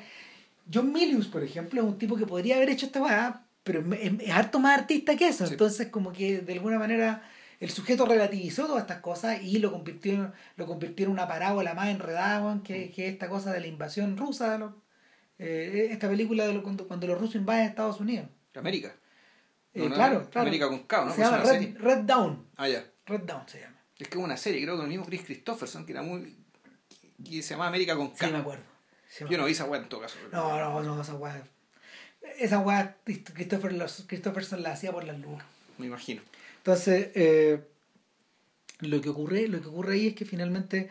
John 0.71 0.91
Milius, 0.91 1.27
por 1.27 1.43
ejemplo, 1.43 1.81
es 1.81 1.87
un 1.87 1.97
tipo 1.97 2.17
que 2.17 2.25
podría 2.25 2.57
haber 2.57 2.69
hecho 2.69 2.87
esta 2.87 3.01
weá, 3.01 3.45
pero 3.63 3.83
es, 3.93 4.29
harto 4.31 4.59
más 4.59 4.79
artista 4.79 5.15
que 5.15 5.27
eso. 5.27 5.45
Entonces, 5.45 5.87
como 5.87 6.11
que 6.11 6.41
de 6.41 6.53
alguna 6.53 6.79
manera 6.79 7.23
el 7.59 7.69
sujeto 7.69 8.05
relativizó 8.05 8.67
todas 8.67 8.81
estas 8.81 9.01
cosas 9.01 9.41
y 9.43 9.59
lo 9.59 9.71
convirtió, 9.71 10.31
lo 10.55 10.65
convirtió 10.65 11.05
en 11.05 11.11
una 11.11 11.27
parábola 11.27 11.73
más 11.73 11.89
enredada, 11.89 12.61
que, 12.63 12.87
mm. 12.87 12.95
que 12.95 13.07
esta 13.07 13.27
cosa 13.27 13.51
de 13.51 13.59
la 13.59 13.67
invasión 13.67 14.17
rusa, 14.17 14.73
eh, 15.37 15.89
esta 15.91 16.09
película 16.09 16.47
de 16.47 16.61
cuando, 16.61 16.87
cuando, 16.87 17.07
los 17.07 17.19
rusos 17.19 17.35
invaden 17.35 17.65
Estados 17.65 17.99
Unidos. 17.99 18.27
América. 18.55 18.95
Eh, 19.73 19.87
claro, 19.87 20.29
claro. 20.29 20.47
América 20.47 20.67
con 20.67 20.79
K, 20.83 21.05
¿no? 21.05 21.13
Se 21.13 21.21
llama 21.21 21.37
Red, 21.37 21.77
Red, 21.77 21.99
Down. 21.99 22.47
Ah, 22.57 22.67
ya. 22.67 22.85
Red 23.05 23.21
Down 23.21 23.47
se 23.47 23.61
llama. 23.61 23.77
Es 23.97 24.07
que 24.07 24.17
es 24.17 24.23
una 24.23 24.37
serie, 24.37 24.61
creo 24.63 24.77
que 24.77 24.83
el 24.83 24.89
mismo 24.89 25.05
Chris 25.05 25.23
Christopherson, 25.23 25.85
que 25.85 25.91
era 25.91 26.01
muy. 26.01 26.37
que 27.23 27.41
se 27.41 27.53
llama 27.53 27.67
América 27.67 27.95
con 27.95 28.11
K. 28.11 28.25
Sí, 28.25 28.31
me 28.31 28.39
acuerdo. 28.39 28.63
Yo 29.29 29.37
no 29.37 29.45
vi 29.45 29.51
esa 29.51 29.65
weá 29.65 29.81
en 29.81 29.89
todo 29.89 30.01
caso. 30.01 30.17
No, 30.31 30.57
no, 30.57 30.81
no, 30.81 31.01
esa 31.01 31.15
weá. 31.15 31.43
Esa 32.37 32.59
weá 32.59 32.97
Christopher, 33.03 33.75
Christopherson 34.07 34.63
la 34.63 34.73
hacía 34.73 34.91
por 34.91 35.03
las 35.03 35.19
lucas. 35.19 35.45
Me 35.77 35.87
imagino. 35.87 36.21
Entonces, 36.57 37.09
eh, 37.15 37.61
lo, 38.79 39.01
que 39.01 39.09
ocurre, 39.09 39.47
lo 39.47 39.61
que 39.61 39.67
ocurre 39.67 39.93
ahí 39.93 40.07
es 40.07 40.15
que 40.15 40.25
finalmente 40.25 40.89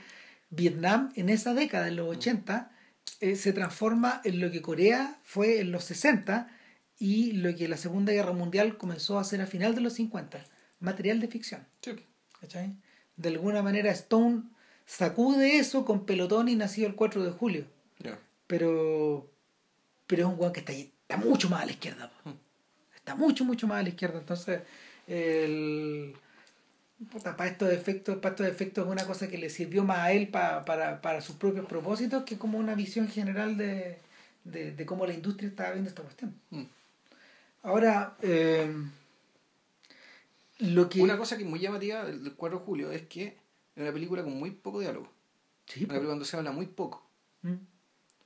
Vietnam 0.51 1.13
en 1.15 1.29
esa 1.29 1.55
década, 1.55 1.89
en 1.89 1.97
los 1.97 2.09
80, 2.09 2.73
eh, 3.21 3.37
se 3.37 3.53
transforma 3.53 4.21
en 4.25 4.41
lo 4.41 4.51
que 4.51 4.63
Corea 4.63 5.19
fue 5.25 5.61
en 5.61 5.73
los 5.73 5.85
60 5.85 6.51
y 6.99 7.33
lo 7.33 7.55
que 7.55 7.69
la 7.69 7.77
Segunda 7.77 8.13
Guerra 8.13 8.33
Mundial 8.33 8.77
comenzó 8.77 9.19
a 9.19 9.23
hacer 9.23 9.41
a 9.41 9.47
final 9.47 9.75
de 9.75 9.81
los 9.81 9.95
50, 9.95 10.45
material 10.81 11.21
de 11.21 11.29
ficción. 11.29 11.67
Sí. 11.83 11.93
¿Cachai? 12.41 12.77
De 13.17 13.29
alguna 13.31 13.63
manera 13.63 13.91
Stone 13.91 14.45
sacude 14.87 15.59
eso 15.59 15.85
con 15.85 16.07
Pelotón 16.07 16.49
y 16.49 16.57
nacido 16.57 16.89
el 16.89 16.95
4 16.95 17.25
de 17.25 17.31
julio. 17.31 17.67
Pero, 18.47 19.31
pero 20.07 20.23
es 20.23 20.33
un 20.33 20.41
weón 20.41 20.55
que 20.55 20.61
está, 20.61 20.73
está 21.09 21.17
mucho 21.17 21.49
más 21.49 21.63
a 21.63 21.67
la 21.67 21.73
izquierda. 21.73 22.13
Hmm. 22.25 22.33
Está 22.95 23.15
mucho, 23.15 23.45
mucho 23.45 23.67
más 23.67 23.81
a 23.81 23.83
la 23.83 23.89
izquierda. 23.89 24.19
Entonces, 24.19 24.61
el, 25.07 26.15
para 27.35 27.47
estos 27.47 27.73
efectos, 27.73 28.19
para 28.19 28.35
estos 28.35 28.47
efectos 28.47 28.85
es 28.85 28.93
una 28.93 29.07
cosa 29.07 29.29
que 29.29 29.39
le 29.39 29.49
sirvió 29.49 29.85
más 29.85 30.01
a 30.01 30.13
él 30.13 30.29
para, 30.29 30.67
para, 30.67 31.01
para 31.01 31.23
sus 31.23 31.37
propios 31.37 31.65
propósitos 31.67 32.25
que 32.25 32.37
como 32.37 32.59
una 32.59 32.75
visión 32.75 33.09
general 33.09 33.57
de, 33.57 33.99
de, 34.45 34.73
de 34.73 34.87
cómo 34.87 35.07
la 35.07 35.15
industria 35.15 35.49
estaba 35.49 35.71
viendo 35.71 35.89
esta 35.89 36.03
cuestión. 36.03 36.35
Hmm. 36.51 36.65
Ahora, 37.63 38.17
eh, 38.21 38.71
lo 40.59 40.91
que... 40.91 41.01
Una 41.01 41.17
cosa 41.17 41.39
que 41.39 41.45
es 41.45 41.49
muy 41.49 41.61
llamativa 41.61 42.05
del 42.05 42.35
4 42.35 42.59
de 42.59 42.65
julio 42.65 42.93
es 42.93 43.03
que 43.07 43.39
es 43.75 43.83
una 43.83 43.93
película 43.93 44.23
con 44.23 44.39
muy 44.39 44.51
poco 44.51 44.81
diálogo. 44.81 45.11
Sí, 45.65 45.85
una 45.85 45.95
película 45.95 46.11
donde 46.11 46.27
se 46.27 46.37
habla 46.37 46.53
muy 46.53 46.67
poco. 46.67 47.07
Mm. 47.43 47.55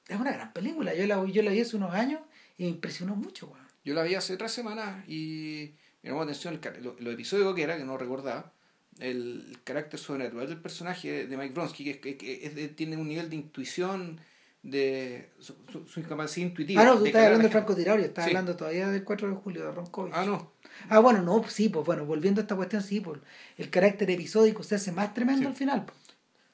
Es 0.09 0.19
una 0.19 0.33
gran 0.33 0.53
película. 0.53 0.95
Yo 0.95 1.07
la, 1.07 1.25
yo 1.27 1.43
la 1.43 1.53
vi 1.53 1.61
hace 1.61 1.77
unos 1.77 1.95
años 1.95 2.21
me 2.59 2.67
impresionó 2.67 3.17
mucho. 3.17 3.53
Yo 3.85 3.95
la 3.95 4.03
vi 4.03 4.15
hace 4.15 4.37
tres 4.37 4.53
semanas 4.53 5.09
y 5.09 5.75
me 6.03 6.11
llamó 6.11 6.25
la 6.25 6.31
atención 6.31 6.61
el, 6.63 7.05
lo, 7.05 7.11
episodio 7.11 7.55
que 7.55 7.63
era, 7.63 7.77
que 7.77 7.85
no 7.85 7.97
recordaba, 7.99 8.53
el, 8.99 9.59
carácter 9.65 9.99
sobrenatural 9.99 10.49
del 10.49 10.61
personaje 10.61 11.27
de 11.27 11.37
Mike 11.37 11.55
Bronsky, 11.55 11.85
que, 11.95 12.17
que, 12.17 12.73
tiene 12.77 12.97
un 12.97 13.09
nivel 13.09 13.31
de 13.31 13.37
intuición 13.37 14.21
de 14.63 15.31
su, 15.41 15.55
su, 15.89 16.01
incapacidad 16.01 16.47
intuitiva. 16.47 16.83
Ah, 16.83 16.85
no, 16.85 16.99
tú 16.99 17.07
estás 17.07 17.25
hablando 17.25 17.49
de 17.49 17.51
Franco 17.51 17.75
Tirario, 17.75 18.05
estás 18.05 18.27
hablando 18.27 18.57
todavía 18.57 18.89
del 18.89 19.03
4 19.03 19.29
de 19.29 19.35
julio 19.35 19.65
de 19.65 19.73
Roncovic. 19.73 20.15
Ah, 20.15 20.25
no. 20.25 20.53
Ah, 20.89 21.01
bueno, 21.01 21.23
no, 21.23 21.45
sí, 21.49 21.69
pues 21.69 21.85
bueno, 21.85 22.05
volviendo 22.05 22.41
a 22.41 22.43
esta 22.43 22.55
cuestión, 22.55 22.83
sí, 22.83 23.01
pues 23.01 23.21
el 23.59 23.71
carácter 23.71 24.11
episódico 24.11 24.63
se 24.63 24.77
hace 24.77 24.93
más 24.93 25.15
tremendo 25.15 25.49
al 25.49 25.55
final. 25.55 25.85
Pues. 25.85 25.99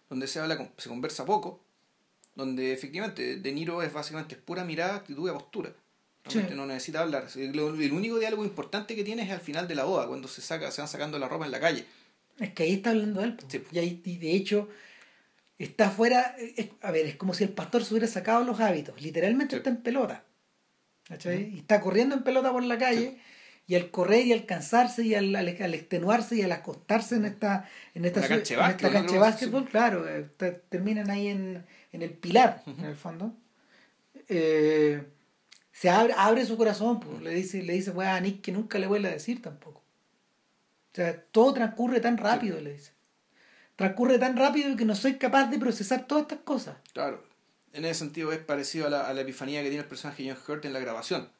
Donde 0.08 0.26
se 0.26 0.40
habla, 0.40 0.70
se 0.78 0.88
conversa 0.88 1.26
poco, 1.26 1.60
donde 2.34 2.72
efectivamente 2.72 3.36
De 3.36 3.52
Niro 3.52 3.82
es 3.82 3.92
básicamente 3.92 4.36
pura 4.36 4.64
mirada, 4.64 4.96
actitud 4.96 5.28
y 5.28 5.32
postura. 5.32 5.72
Realmente 6.28 6.54
no 6.54 6.66
necesita 6.66 7.00
hablar. 7.00 7.26
El, 7.36 7.60
único 7.60 8.18
diálogo 8.18 8.44
importante 8.44 8.94
que 8.94 9.04
tiene 9.04 9.22
es 9.22 9.30
al 9.30 9.40
final 9.40 9.66
de 9.66 9.74
la 9.74 9.84
boda, 9.84 10.06
cuando 10.06 10.28
se 10.28 10.40
saca, 10.40 10.70
se 10.70 10.80
van 10.80 10.88
sacando 10.88 11.18
la 11.18 11.28
ropa 11.28 11.46
en 11.46 11.52
la 11.52 11.60
calle. 11.60 11.84
Es 12.38 12.52
que 12.52 12.62
ahí 12.62 12.74
está 12.74 12.90
hablando 12.90 13.22
él. 13.22 13.36
Y, 13.72 13.78
ahí, 13.78 14.02
y 14.04 14.16
de 14.18 14.32
hecho, 14.32 14.68
está 15.58 15.90
fuera, 15.90 16.36
a 16.82 16.90
ver, 16.90 17.06
es 17.06 17.16
como 17.16 17.34
si 17.34 17.44
el 17.44 17.50
pastor 17.50 17.84
se 17.84 17.94
hubiera 17.94 18.06
sacado 18.06 18.44
los 18.44 18.60
hábitos, 18.60 19.00
literalmente 19.02 19.56
está 19.56 19.70
en 19.70 19.78
pelota, 19.78 20.24
Y 21.10 21.58
está 21.58 21.80
corriendo 21.80 22.14
en 22.14 22.22
pelota 22.22 22.52
por 22.52 22.62
la 22.62 22.78
calle, 22.78 23.18
y 23.66 23.74
al 23.74 23.90
correr 23.90 24.26
y 24.26 24.32
al 24.32 24.46
cansarse 24.46 25.04
y 25.04 25.14
al, 25.14 25.34
al, 25.34 25.48
extenuarse 25.48 26.36
y 26.36 26.42
al 26.42 26.52
acostarse 26.52 27.16
en 27.16 27.26
esta, 27.26 27.68
en 27.94 28.04
esta, 28.04 28.26
cancha 28.26 28.54
de 28.54 29.18
básquetbol, 29.18 29.68
claro, 29.68 30.08
eh, 30.08 30.26
terminan 30.70 31.10
ahí 31.10 31.28
en, 31.28 31.66
en 31.92 32.02
el 32.02 32.10
pilar, 32.10 32.62
en 32.66 32.84
el 32.84 32.96
fondo. 32.96 33.34
Eh, 34.28 35.02
se 35.78 35.90
abre, 35.90 36.12
abre 36.16 36.44
su 36.44 36.56
corazón, 36.56 36.98
pues, 36.98 37.22
le 37.22 37.30
dice, 37.34 37.62
le 37.62 37.74
dice 37.74 37.92
a 37.96 38.20
Nick 38.20 38.40
que 38.40 38.52
nunca 38.52 38.78
le 38.78 38.86
vuelva 38.86 39.10
a 39.10 39.12
decir 39.12 39.40
tampoco. 39.40 39.80
O 40.92 40.94
sea, 40.94 41.22
todo 41.30 41.54
transcurre 41.54 42.00
tan 42.00 42.16
rápido, 42.16 42.60
le 42.60 42.72
dice 42.72 42.98
transcurre 43.78 44.18
tan 44.18 44.36
rápido 44.36 44.76
que 44.76 44.84
no 44.84 44.96
soy 44.96 45.18
capaz 45.18 45.46
de 45.46 45.56
procesar 45.56 46.04
todas 46.08 46.22
estas 46.22 46.40
cosas. 46.40 46.76
Claro, 46.92 47.22
en 47.72 47.84
ese 47.84 48.00
sentido 48.00 48.32
es 48.32 48.40
parecido 48.40 48.88
a 48.88 48.90
la, 48.90 49.08
a 49.08 49.14
la 49.14 49.20
epifanía 49.20 49.62
que 49.62 49.68
tiene 49.68 49.84
el 49.84 49.88
personaje 49.88 50.28
John 50.28 50.36
Hurt 50.48 50.64
en 50.64 50.72
la 50.72 50.80
grabación, 50.80 51.30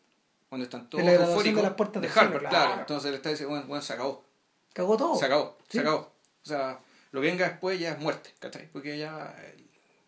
cuando 0.49 0.63
están 0.63 0.89
todos 0.89 1.05
eufóricos 1.05 1.57
de, 1.57 1.69
las 1.69 1.73
puertas 1.73 2.01
de 2.01 2.09
Harper, 2.09 2.45
claro. 2.45 2.79
Entonces 2.79 3.09
él 3.09 3.17
está 3.17 3.31
diciendo, 3.31 3.51
bueno, 3.51 3.67
bueno, 3.67 3.83
se 3.83 3.93
acabó. 3.93 4.25
Cagó 4.73 4.97
todo. 4.97 5.17
Se 5.17 5.25
acabó, 5.25 5.59
se 5.69 5.81
acabó. 5.81 6.13
O 6.45 6.47
sea, 6.47 6.79
lo 7.11 7.21
que 7.21 7.27
venga 7.27 7.49
después 7.49 7.81
ya 7.81 7.91
es 7.91 7.99
muerte, 7.99 8.31
¿cachai? 8.39 8.71
Porque 8.71 8.97
ya... 8.97 9.35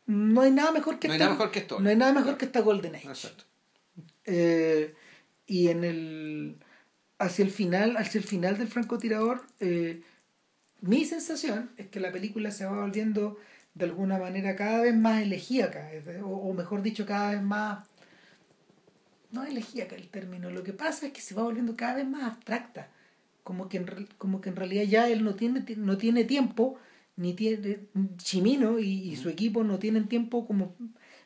No 0.07 0.43
hay 0.43 0.53
nada 0.53 0.71
mejor 0.71 1.01
que 1.01 1.09
no 1.09 1.15
hay 1.15 1.19
nada 1.19 1.33
mejor 1.33 1.51
que 1.51 1.59
esto. 1.59 1.81
No 1.81 1.91
hay 1.91 1.97
nada 1.97 2.13
mejor 2.13 2.39
que 2.39 2.45
esta 2.45 2.61
Golden 2.61 2.95
Age. 2.95 3.09
Exacto. 3.09 3.43
Eh, 4.25 4.95
y 5.47 5.69
en 5.69 5.85
el 5.85 6.57
hacia 7.21 7.45
el 7.45 7.51
final, 7.51 7.97
hacia 7.99 8.19
el 8.19 8.25
final 8.25 8.59
del 8.59 8.69
francotirador, 8.69 9.43
eh, 9.61 10.03
mi 10.81 11.05
sensación 11.05 11.71
es 11.77 11.87
que 11.89 12.01
la 12.01 12.11
película 12.11 12.51
se 12.51 12.65
va 12.65 12.81
volviendo 12.81 13.37
de 13.75 13.85
alguna 13.85 14.19
manera 14.19 14.57
cada 14.57 14.81
vez 14.83 14.97
más 14.97 15.23
elegíaca, 15.23 15.91
o, 16.25 16.53
mejor 16.55 16.83
dicho, 16.83 17.07
cada 17.07 17.33
vez 17.33 17.43
más... 17.43 17.87
No 19.31 19.45
elegíaca 19.45 19.95
el 19.95 20.09
término, 20.09 20.51
lo 20.51 20.65
que 20.65 20.73
pasa 20.73 21.07
es 21.07 21.13
que 21.13 21.21
se 21.21 21.35
va 21.35 21.45
volviendo 21.45 21.77
cada 21.77 21.95
vez 21.95 22.09
más 22.09 22.25
abstracta, 22.25 22.89
como 23.45 23.69
que 23.69 23.77
en, 23.77 24.09
como 24.19 24.41
que 24.41 24.49
en 24.49 24.57
realidad 24.57 24.85
ya 24.85 25.09
él 25.09 25.23
no 25.23 25.37
tiene, 25.37 25.65
no 25.77 25.99
tiene 25.99 26.25
tiempo 26.25 26.79
ni 27.17 27.35
tiene 27.35 27.87
Chimino 28.17 28.81
y, 28.81 29.13
y 29.13 29.17
su 29.17 29.29
equipo 29.29 29.63
no 29.63 29.79
tienen 29.79 30.09
tiempo 30.09 30.47
como 30.47 30.75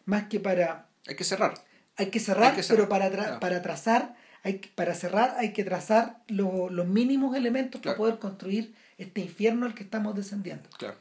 más 0.04 0.26
que 0.26 0.40
para 0.40 0.88
Hay 1.06 1.16
que 1.16 1.24
cerrar. 1.24 1.54
Hay 1.96 2.06
que 2.10 2.20
cerrar, 2.20 2.50
Hay 2.50 2.56
que 2.56 2.62
cerrar, 2.62 2.86
pero 2.86 2.88
para, 2.88 3.08
tra- 3.10 3.24
claro. 3.24 3.40
para 3.40 3.62
trazar, 3.62 4.16
hay, 4.42 4.60
para 4.74 4.94
cerrar 4.94 5.34
hay 5.38 5.52
que 5.52 5.64
trazar 5.64 6.18
lo- 6.28 6.68
los 6.70 6.86
mínimos 6.86 7.36
elementos 7.36 7.80
para 7.80 7.96
poder 7.96 8.18
construir 8.18 8.74
este 8.98 9.20
infierno 9.20 9.66
al 9.66 9.74
que 9.74 9.82
estamos 9.84 10.14
descendiendo. 10.14 10.68
Claro. 10.78 10.96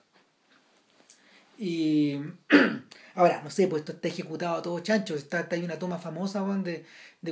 Y 1.58 2.18
ahora, 3.16 3.42
no 3.44 3.50
sé, 3.52 3.68
pues 3.68 3.82
esto 3.82 3.92
está 3.94 4.08
ejecutado 4.08 4.56
a 4.58 4.62
todo 4.62 4.80
chancho. 4.80 5.16
Está, 5.16 5.42
está- 5.42 5.56
hay 5.56 5.64
una 5.64 5.78
toma 5.78 6.00
famosa 6.00 6.42
weón, 6.44 6.64
de, 6.64 6.84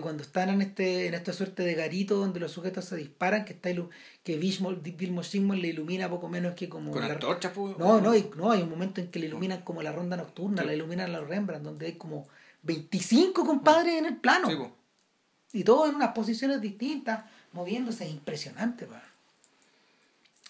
cuando 0.01 0.23
están 0.23 0.49
en 0.49 0.61
este 0.61 1.07
en 1.07 1.13
esta 1.15 1.33
suerte 1.33 1.63
de 1.63 1.73
garito 1.73 2.15
donde 2.17 2.39
los 2.39 2.51
sujetos 2.51 2.85
se 2.85 2.95
disparan, 2.97 3.45
que 3.45 3.53
está 3.53 3.69
que 4.23 4.37
Vilmos 4.37 5.27
Sigmund 5.27 5.61
le 5.61 5.69
ilumina 5.69 6.09
poco 6.09 6.29
menos 6.29 6.53
que 6.55 6.69
como 6.69 6.91
Con 6.91 7.01
la- 7.07 7.13
antorchas, 7.13 7.51
pues. 7.53 7.77
no, 7.77 7.99
no, 7.99 8.11
hay, 8.11 8.29
no, 8.37 8.51
hay 8.51 8.61
un 8.61 8.69
momento 8.69 9.01
en 9.01 9.07
que 9.09 9.19
le 9.19 9.25
iluminan 9.27 9.61
como 9.63 9.81
la 9.81 9.91
ronda 9.91 10.15
nocturna, 10.17 10.61
Sí. 10.61 10.67
la 10.67 10.73
iluminan 10.75 11.11
los 11.11 11.27
Rembrandt, 11.27 11.63
donde 11.65 11.87
hay 11.87 11.93
como 11.93 12.27
25 12.63 13.45
compadres 13.45 13.95
en 13.95 14.05
el 14.05 14.17
plano. 14.17 14.49
Sí. 14.49 15.59
Y 15.59 15.63
todos 15.63 15.89
en 15.89 15.95
unas 15.95 16.13
posiciones 16.13 16.61
distintas, 16.61 17.25
moviéndose, 17.51 18.05
es 18.05 18.11
impresionante, 18.11 18.85
weón. 18.85 19.01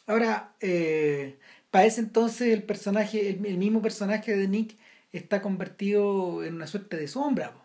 Ahora, 0.08 0.54
eh, 0.60 1.40
para 1.70 1.86
ese 1.86 2.02
entonces 2.02 2.50
el 2.50 2.64
personaje, 2.64 3.30
el, 3.30 3.46
el 3.46 3.58
mismo 3.58 3.82
personaje 3.82 4.36
de 4.36 4.48
Nick 4.48 4.78
está 5.12 5.42
convertido 5.42 6.44
en 6.44 6.56
una 6.56 6.68
suerte 6.68 6.98
de 6.98 7.08
sombra. 7.08 7.54
po. 7.54 7.62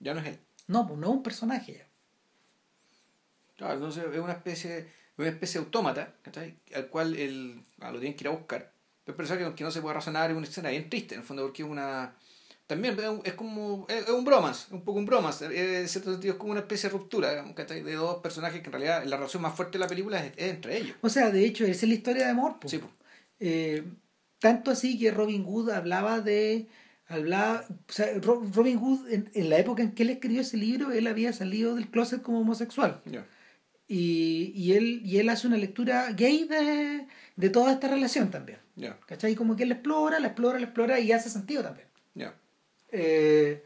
Ya 0.00 0.14
no 0.14 0.20
es 0.20 0.26
él. 0.26 0.38
No, 0.66 0.86
pues 0.86 0.98
no 0.98 1.08
es 1.08 1.12
un 1.12 1.22
personaje 1.22 1.74
ya. 1.74 1.86
Claro, 3.56 3.74
entonces 3.74 4.04
es 4.12 4.18
una 4.18 4.32
especie, 4.32 4.88
una 5.16 5.28
especie 5.28 5.60
de 5.60 5.66
autómata, 5.66 6.14
¿cachai? 6.22 6.56
Al 6.74 6.88
cual 6.88 7.14
el, 7.16 7.64
ah, 7.80 7.92
lo 7.92 7.98
tienen 7.98 8.16
que 8.16 8.24
ir 8.24 8.28
a 8.28 8.32
buscar. 8.32 8.72
Pero 9.04 9.14
es 9.14 9.16
personaje 9.16 9.44
con 9.44 9.54
que 9.54 9.64
no 9.64 9.70
se 9.70 9.80
puede 9.80 9.94
razonar, 9.94 10.30
es 10.30 10.36
una 10.36 10.46
escena 10.46 10.70
bien 10.70 10.88
triste, 10.88 11.14
en 11.14 11.20
el 11.20 11.26
fondo, 11.26 11.42
porque 11.42 11.62
es 11.62 11.68
una... 11.68 12.14
También 12.66 12.96
es 13.24 13.34
como... 13.34 13.86
Es, 13.88 14.08
un 14.08 14.24
bromas, 14.24 14.68
un 14.70 14.82
poco 14.84 14.98
un 14.98 15.04
bromas. 15.06 15.42
eh, 15.42 15.80
En 15.82 15.88
cierto 15.88 16.12
sentido 16.12 16.34
es 16.34 16.38
como 16.38 16.52
una 16.52 16.60
especie 16.60 16.88
de 16.88 16.96
ruptura. 16.96 17.30
De 17.44 17.92
dos 17.94 18.20
personajes 18.22 18.60
que 18.60 18.66
en 18.66 18.72
realidad 18.72 19.04
la 19.04 19.16
relación 19.16 19.42
más 19.42 19.54
fuerte 19.54 19.72
de 19.78 19.80
la 19.84 19.88
película 19.88 20.24
es, 20.24 20.32
es 20.36 20.50
entre 20.50 20.78
ellos. 20.78 20.96
O 21.02 21.08
sea, 21.08 21.30
de 21.30 21.44
hecho, 21.44 21.64
esa 21.64 21.84
es 21.84 21.88
la 21.88 21.94
historia 21.94 22.24
de 22.24 22.30
amor. 22.30 22.58
po. 22.58 22.68
Sí, 22.68 22.78
pues. 22.78 22.90
Eh, 23.40 23.84
tanto 24.38 24.70
así 24.70 24.98
que 24.98 25.10
Robin 25.10 25.44
Hood 25.44 25.70
hablaba 25.70 26.20
de 26.20 26.66
hablaba 27.06 27.64
o 27.68 27.92
sea, 27.92 28.06
Ro- 28.22 28.42
Robin 28.54 28.78
Hood 28.78 29.10
en, 29.10 29.30
en 29.34 29.50
la 29.50 29.58
época 29.58 29.82
en 29.82 29.92
que 29.92 30.04
él 30.04 30.10
escribió 30.10 30.40
ese 30.40 30.56
libro 30.56 30.90
él 30.92 31.06
había 31.06 31.32
salido 31.34 31.74
del 31.74 31.90
closet 31.90 32.22
como 32.22 32.40
homosexual 32.40 33.02
y, 33.86 34.52
y 34.54 34.72
él 34.72 35.02
y 35.04 35.18
él 35.18 35.28
hace 35.28 35.46
una 35.46 35.56
lectura 35.58 36.10
gay 36.12 36.44
de, 36.44 37.06
de 37.36 37.50
toda 37.50 37.72
esta 37.72 37.88
relación 37.88 38.30
también 38.30 38.58
Ya, 38.76 38.98
¿cachai? 39.06 39.34
como 39.34 39.56
que 39.56 39.64
él 39.64 39.68
la 39.70 39.74
explora 39.76 40.18
la 40.20 40.28
explora 40.28 40.58
la 40.58 40.64
explora 40.64 40.98
y 41.00 41.12
hace 41.12 41.28
sentido 41.28 41.62
también. 41.62 41.88
Eh, 42.96 43.64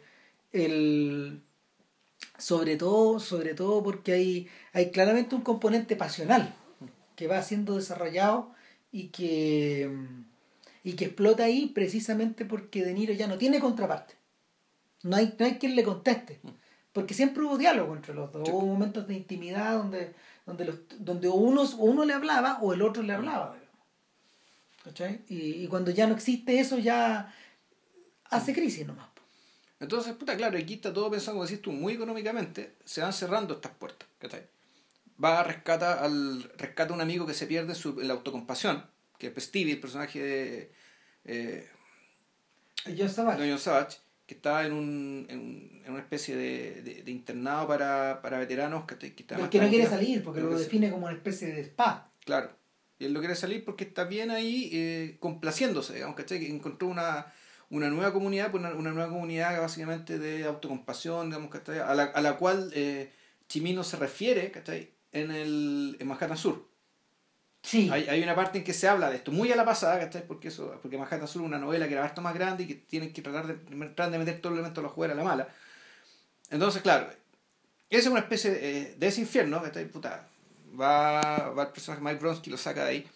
el, 0.52 1.42
sobre 2.38 2.76
todo 2.76 3.20
sobre 3.20 3.54
todo 3.54 3.82
porque 3.82 4.12
hay 4.12 4.48
hay 4.72 4.90
claramente 4.90 5.34
un 5.34 5.42
componente 5.42 5.96
pasional 5.96 6.54
que 7.16 7.26
va 7.26 7.42
siendo 7.42 7.76
desarrollado 7.76 8.52
y 8.90 9.08
que 9.08 9.90
y 10.82 10.92
que 10.94 11.04
explota 11.06 11.44
ahí 11.44 11.66
precisamente 11.74 12.44
porque 12.46 12.84
De 12.84 12.94
Niro 12.94 13.12
ya 13.12 13.26
no 13.26 13.36
tiene 13.36 13.60
contraparte 13.60 14.14
no 15.02 15.16
hay 15.16 15.34
no 15.38 15.44
hay 15.46 15.58
quien 15.58 15.76
le 15.76 15.82
conteste 15.84 16.40
porque 16.92 17.12
siempre 17.14 17.42
hubo 17.44 17.58
diálogo 17.58 17.94
entre 17.94 18.14
los 18.14 18.32
dos 18.32 18.42
Sí. 18.46 18.52
hubo 18.52 18.64
momentos 18.66 19.06
de 19.06 19.14
intimidad 19.14 19.76
donde 19.76 20.14
donde 20.46 20.64
los 20.64 20.76
donde 20.98 21.28
uno 21.28 21.62
uno 21.78 22.04
le 22.06 22.14
hablaba 22.14 22.58
o 22.62 22.72
el 22.72 22.80
otro 22.82 23.02
le 23.02 23.12
hablaba 23.12 23.56
¿cachai? 24.84 25.20
Y, 25.28 25.38
y 25.64 25.66
cuando 25.66 25.90
ya 25.90 26.06
no 26.06 26.14
existe 26.14 26.58
eso 26.60 26.78
ya 26.78 27.34
hace 28.30 28.52
crisis 28.54 28.86
nomás 28.86 29.08
Entonces, 29.80 30.14
puta, 30.14 30.36
claro, 30.36 30.58
aquí 30.58 30.74
está 30.74 30.92
todo 30.92 31.10
pensado, 31.10 31.36
como 31.36 31.46
decís 31.46 31.62
tú, 31.62 31.70
muy 31.72 31.92
económicamente, 31.94 32.74
se 32.84 33.00
van 33.00 33.12
cerrando 33.12 33.54
estas 33.54 33.72
puertas, 33.72 34.08
¿cachai? 34.18 34.42
Va 35.22 35.40
a 35.40 35.44
rescata 35.44 36.02
al 36.04 36.42
rescata 36.56 36.92
a 36.92 36.94
un 36.96 37.00
amigo 37.00 37.26
que 37.26 37.34
se 37.34 37.46
pierde 37.46 37.70
en, 37.70 37.74
su, 37.76 38.00
en 38.00 38.08
la 38.08 38.14
autocompasión, 38.14 38.84
que 39.18 39.32
es 39.34 39.44
Stevie, 39.44 39.74
el 39.74 39.80
personaje 39.80 40.20
de 40.22 40.72
eh, 41.24 41.68
estaba 43.06 43.36
de 43.36 43.48
John 43.50 43.58
Savage, 43.58 43.98
que 44.26 44.34
está 44.34 44.64
en, 44.66 44.72
un, 44.72 45.26
en, 45.28 45.38
un- 45.38 45.82
en 45.84 45.92
una 45.92 46.00
especie 46.02 46.36
de, 46.36 46.82
de- 46.82 47.02
de 47.02 47.10
internado 47.10 47.66
para, 47.66 48.20
para 48.22 48.38
veteranos, 48.38 48.84
¿cachai? 48.84 49.12
Que, 49.14 49.22
está 49.22 49.36
que 49.48 49.60
no 49.60 49.68
quiere 49.68 49.86
salir 49.86 50.22
porque 50.22 50.40
lo 50.40 50.58
define 50.58 50.90
como 50.90 51.06
una 51.06 51.14
especie 51.14 51.48
de 51.48 51.60
spa 51.62 52.10
Claro. 52.24 52.50
Y 52.98 53.04
él 53.06 53.12
no 53.12 53.20
quiere 53.20 53.36
salir 53.36 53.64
porque 53.64 53.84
está 53.84 54.04
bien 54.04 54.30
ahí 54.30 54.70
eh, 54.72 55.16
complaciéndose, 55.20 55.94
digamos, 55.94 56.16
¿cachai? 56.16 56.40
Que 56.40 56.48
encontró 56.48 56.88
una, 56.88 57.32
una 57.70 57.88
nueva 57.90 58.12
comunidad, 58.12 58.50
pues 58.50 58.62
una, 58.62 58.74
una 58.74 58.92
nueva 58.92 59.10
comunidad 59.10 59.60
básicamente 59.60 60.18
de 60.18 60.44
autocompasión, 60.44 61.28
digamos, 61.28 61.50
¿cachai? 61.50 61.78
A 61.80 61.94
la, 61.94 62.04
a 62.04 62.20
la 62.20 62.36
cual 62.36 62.70
eh, 62.74 63.12
Chimino 63.48 63.84
se 63.84 63.96
refiere, 63.96 64.50
¿cachai? 64.50 64.90
En, 65.12 65.30
el, 65.30 65.96
en 65.98 66.06
Manhattan 66.06 66.36
Sur. 66.36 66.66
sí 67.62 67.88
Hay, 67.92 68.08
hay 68.08 68.22
una 68.22 68.34
parte 68.34 68.58
en 68.58 68.64
que 68.64 68.72
se 68.72 68.88
habla 68.88 69.10
de 69.10 69.16
esto, 69.16 69.32
muy 69.32 69.52
a 69.52 69.56
la 69.56 69.64
pasada, 69.64 69.98
¿cachai? 69.98 70.26
Porque, 70.26 70.48
eso, 70.48 70.78
porque 70.80 70.96
Manhattan 70.96 71.28
Sur 71.28 71.42
es 71.42 71.48
una 71.48 71.58
novela 71.58 71.86
que 71.86 71.94
era 71.94 72.04
harto 72.04 72.22
más 72.22 72.34
grande 72.34 72.64
y 72.64 72.66
que 72.66 72.74
tienen 72.74 73.12
que 73.12 73.22
tratar 73.22 73.46
de, 73.46 73.54
tratar 73.54 74.10
de 74.10 74.18
meter 74.18 74.40
todo 74.40 74.52
el 74.52 74.58
elemento 74.58 74.80
de 74.80 74.86
la 74.86 74.92
jugar 74.92 75.10
a 75.10 75.14
la 75.14 75.24
mala. 75.24 75.48
Entonces, 76.50 76.80
claro, 76.80 77.10
esa 77.90 78.00
es 78.00 78.06
una 78.06 78.20
especie 78.20 78.50
de, 78.50 78.94
de 78.94 79.06
ese 79.06 79.20
infierno, 79.20 79.62
¿cachai? 79.62 79.86
Puta, 79.86 80.26
va, 80.78 81.50
va 81.50 81.62
el 81.64 81.68
personaje 81.68 82.02
Mike 82.02 82.20
Bronsky, 82.20 82.50
lo 82.50 82.56
saca 82.56 82.84
de 82.84 82.90
ahí. 82.90 83.06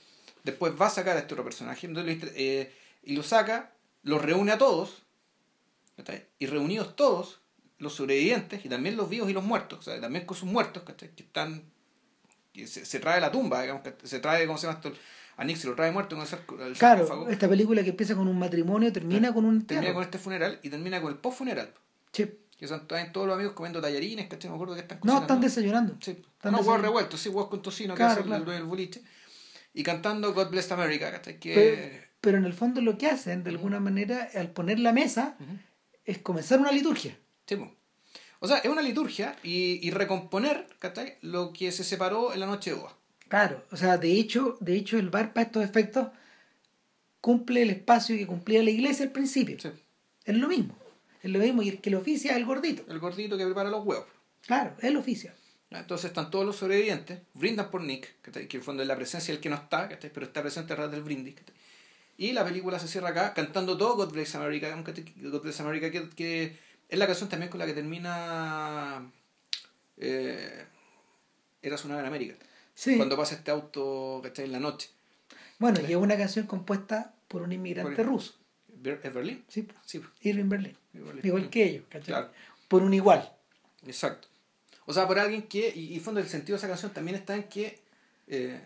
Después 0.44 0.74
va 0.78 0.86
a 0.86 0.90
sacar 0.90 1.16
a 1.16 1.20
este 1.20 1.34
otro 1.34 1.44
personaje, 1.44 1.86
entonces, 1.86 2.32
eh, 2.34 2.72
y 3.04 3.14
lo 3.14 3.22
saca, 3.22 3.72
los 4.02 4.22
reúne 4.22 4.52
a 4.52 4.58
todos, 4.58 5.02
¿cachai? 5.96 6.26
Y 6.38 6.46
reunidos 6.46 6.96
todos, 6.96 7.40
los 7.78 7.94
sobrevivientes, 7.94 8.64
y 8.64 8.68
también 8.68 8.96
los 8.96 9.08
vivos 9.08 9.30
y 9.30 9.32
los 9.32 9.44
muertos, 9.44 9.80
o 9.80 9.82
sea, 9.82 10.00
también 10.00 10.26
con 10.26 10.36
sus 10.36 10.48
muertos, 10.48 10.82
¿cachai? 10.84 11.10
Que 11.14 11.22
están 11.22 11.64
que 12.52 12.66
se, 12.66 12.84
se 12.84 13.00
trae 13.00 13.20
la 13.20 13.32
tumba, 13.32 13.62
digamos, 13.62 13.82
que 13.82 13.94
se 14.06 14.20
trae, 14.20 14.46
¿cómo 14.46 14.58
se 14.58 14.66
llama 14.66 14.78
esto? 14.82 14.92
A 15.36 15.44
Nick 15.44 15.56
se 15.56 15.66
lo 15.66 15.74
trae 15.74 15.90
muerto 15.90 16.16
con 16.46 16.60
el, 16.60 16.76
claro 16.76 17.06
sarcófago. 17.06 17.30
esta 17.30 17.48
película 17.48 17.82
que 17.82 17.90
empieza 17.90 18.14
con 18.14 18.28
un 18.28 18.38
matrimonio 18.38 18.92
termina 18.92 19.32
con 19.32 19.46
un 19.46 19.66
Termina 19.66 19.94
con 19.94 20.02
este 20.02 20.18
funeral 20.18 20.58
y 20.62 20.68
termina 20.68 21.00
con 21.00 21.10
el 21.10 21.18
post-funeral. 21.18 21.72
Sí. 22.12 22.30
Que 22.58 22.68
son 22.68 22.86
todos 22.86 23.26
los 23.26 23.34
amigos 23.34 23.54
comiendo 23.54 23.80
tallarines, 23.80 24.28
¿cachai? 24.28 24.50
Me 24.50 24.56
acuerdo 24.56 24.74
que 24.74 24.82
están 24.82 25.00
no 25.02 25.22
están 25.22 25.40
desayunando 25.40 25.96
Sí, 26.00 26.10
están 26.10 26.52
no, 26.52 26.58
huevos 26.58 26.80
revueltos, 26.82 27.18
sí, 27.18 27.28
huevos 27.30 27.48
con 27.48 27.62
tocino, 27.62 27.94
Claro, 27.94 28.14
que 28.14 28.20
es 28.20 28.26
el, 28.26 28.44
claro. 28.44 28.52
el 28.52 28.64
boliche. 28.64 29.02
Y 29.74 29.82
cantando 29.82 30.34
God 30.34 30.50
Bless 30.50 30.70
America, 30.70 31.10
¿cachai? 31.10 31.40
Que... 31.40 31.54
pero, 31.54 32.11
pero 32.22 32.38
en 32.38 32.46
el 32.46 32.54
fondo 32.54 32.80
lo 32.80 32.96
que 32.96 33.08
hacen 33.08 33.44
de 33.44 33.50
alguna 33.50 33.78
manera 33.80 34.30
al 34.34 34.50
poner 34.50 34.78
la 34.78 34.92
mesa 34.94 35.36
es 36.06 36.18
comenzar 36.18 36.58
una 36.60 36.72
liturgia 36.72 37.18
Sí, 37.46 37.56
po. 37.56 37.70
O 38.38 38.48
sea, 38.48 38.58
es 38.58 38.70
una 38.70 38.82
liturgia 38.82 39.36
y, 39.44 39.86
y 39.86 39.90
recomponer, 39.90 40.66
¿cachai? 40.78 41.16
Lo 41.20 41.52
que 41.52 41.70
se 41.72 41.84
separó 41.84 42.32
en 42.32 42.40
la 42.40 42.46
noche 42.46 42.70
de 42.70 42.76
boda. 42.76 42.94
claro 43.28 43.62
o 43.70 43.76
sea 43.76 43.98
de 43.98 44.12
hecho 44.12 44.56
de 44.60 44.74
hecho 44.76 44.98
el 44.98 45.10
bar 45.10 45.32
para 45.34 45.46
estos 45.46 45.62
efectos 45.64 46.08
cumple 47.20 47.62
el 47.62 47.70
espacio 47.70 48.16
que 48.16 48.26
cumplía 48.26 48.62
la 48.62 48.70
iglesia 48.70 49.04
al 49.04 49.12
principio 49.12 49.58
Sí. 49.60 49.70
es 50.24 50.36
lo 50.36 50.48
mismo 50.48 50.76
es 51.22 51.30
lo 51.30 51.38
mismo 51.38 51.62
y 51.62 51.68
el 51.68 51.80
que 51.80 51.90
lo 51.90 51.98
oficia 51.98 52.32
es 52.32 52.36
el 52.38 52.44
gordito 52.44 52.84
El 52.88 52.98
gordito 52.98 53.36
que 53.38 53.44
prepara 53.44 53.70
los 53.70 53.84
huevos. 53.84 54.06
claro 54.46 54.74
él 54.80 54.96
oficia. 54.96 55.34
Entonces 55.70 56.06
están 56.10 56.30
todos 56.30 56.44
los 56.44 56.56
sobrevivientes, 56.56 57.20
brindan 57.32 57.70
por 57.70 57.80
Nick, 57.82 58.20
que 58.20 58.38
en 58.40 58.46
el 58.52 58.62
fondo 58.62 58.82
es 58.82 58.88
la 58.88 58.94
presencia 58.94 59.32
del 59.32 59.40
que 59.40 59.48
no 59.48 59.56
está, 59.56 59.88
pero 60.12 60.26
está 60.26 60.42
presente 60.42 60.74
detrás 60.74 60.90
del 60.90 61.02
brindis. 61.02 61.34
Y 62.22 62.32
la 62.32 62.44
película 62.44 62.78
se 62.78 62.86
cierra 62.86 63.08
acá 63.08 63.34
cantando 63.34 63.76
todo 63.76 63.96
God 63.96 64.12
Bless 64.12 64.36
America. 64.36 64.70
God 64.76 65.40
Bless 65.42 65.60
America 65.60 65.90
que, 65.90 66.08
que 66.10 66.56
es 66.88 66.96
la 66.98 67.06
canción 67.08 67.28
también 67.28 67.50
con 67.50 67.58
la 67.58 67.66
que 67.66 67.72
termina 67.72 69.10
eh, 69.96 70.64
Eras 71.62 71.84
una 71.84 71.94
vez 71.96 72.02
en 72.02 72.06
América. 72.06 72.34
sí 72.74 72.96
Cuando 72.96 73.16
pasa 73.16 73.34
este 73.34 73.50
auto 73.50 74.20
¿cachai? 74.22 74.44
en 74.44 74.52
la 74.52 74.60
noche. 74.60 74.90
bueno 75.58 75.80
y 75.80 75.90
es 75.90 75.96
una 75.96 76.16
canción 76.16 76.46
compuesta 76.46 77.12
por 77.26 77.42
un 77.42 77.52
inmigrante 77.52 77.96
Por- 77.96 78.06
ruso 78.06 78.34
¿Es 78.84 79.14
Berlín? 79.14 79.44
sí 79.48 79.66
Sí, 79.84 80.00
Irving 80.20 80.48
Berlín. 80.48 80.76
igual 81.24 81.50
que 81.50 81.64
ellos 81.64 81.84
¿cachai? 81.88 82.06
Claro. 82.06 82.30
por 82.68 82.82
un 82.84 82.94
igual 82.94 83.32
Exacto. 83.84 84.28
O 84.86 84.92
sea, 84.92 85.08
por 85.08 85.18
alguien 85.18 85.42
que, 85.48 85.72
y, 85.74 85.94
y 85.94 85.98
fondo 85.98 86.20
el 86.20 86.28
sentido 86.28 86.54
de 86.54 86.58
esa 86.58 86.68
canción 86.68 86.92
también 86.92 87.16
está 87.16 87.34
en 87.34 87.44
que... 87.44 87.80
eh, 88.28 88.60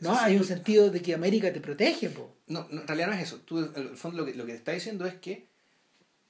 no 0.00 0.14
hay 0.18 0.36
un 0.36 0.44
sentido 0.44 0.90
de 0.90 1.02
que 1.02 1.12
América 1.14 1.52
te 1.52 1.60
protege 1.60 2.08
po. 2.08 2.31
No, 2.52 2.66
no, 2.70 2.82
en 2.82 2.86
realidad 2.88 3.08
no 3.08 3.14
es 3.14 3.22
eso. 3.22 3.40
Tú, 3.40 3.58
en 3.58 3.72
el 3.74 3.96
fondo, 3.96 4.18
lo 4.18 4.24
que, 4.26 4.34
lo 4.34 4.44
que 4.46 4.52
te 4.52 4.58
está 4.58 4.72
diciendo 4.72 5.06
es 5.06 5.14
que 5.14 5.46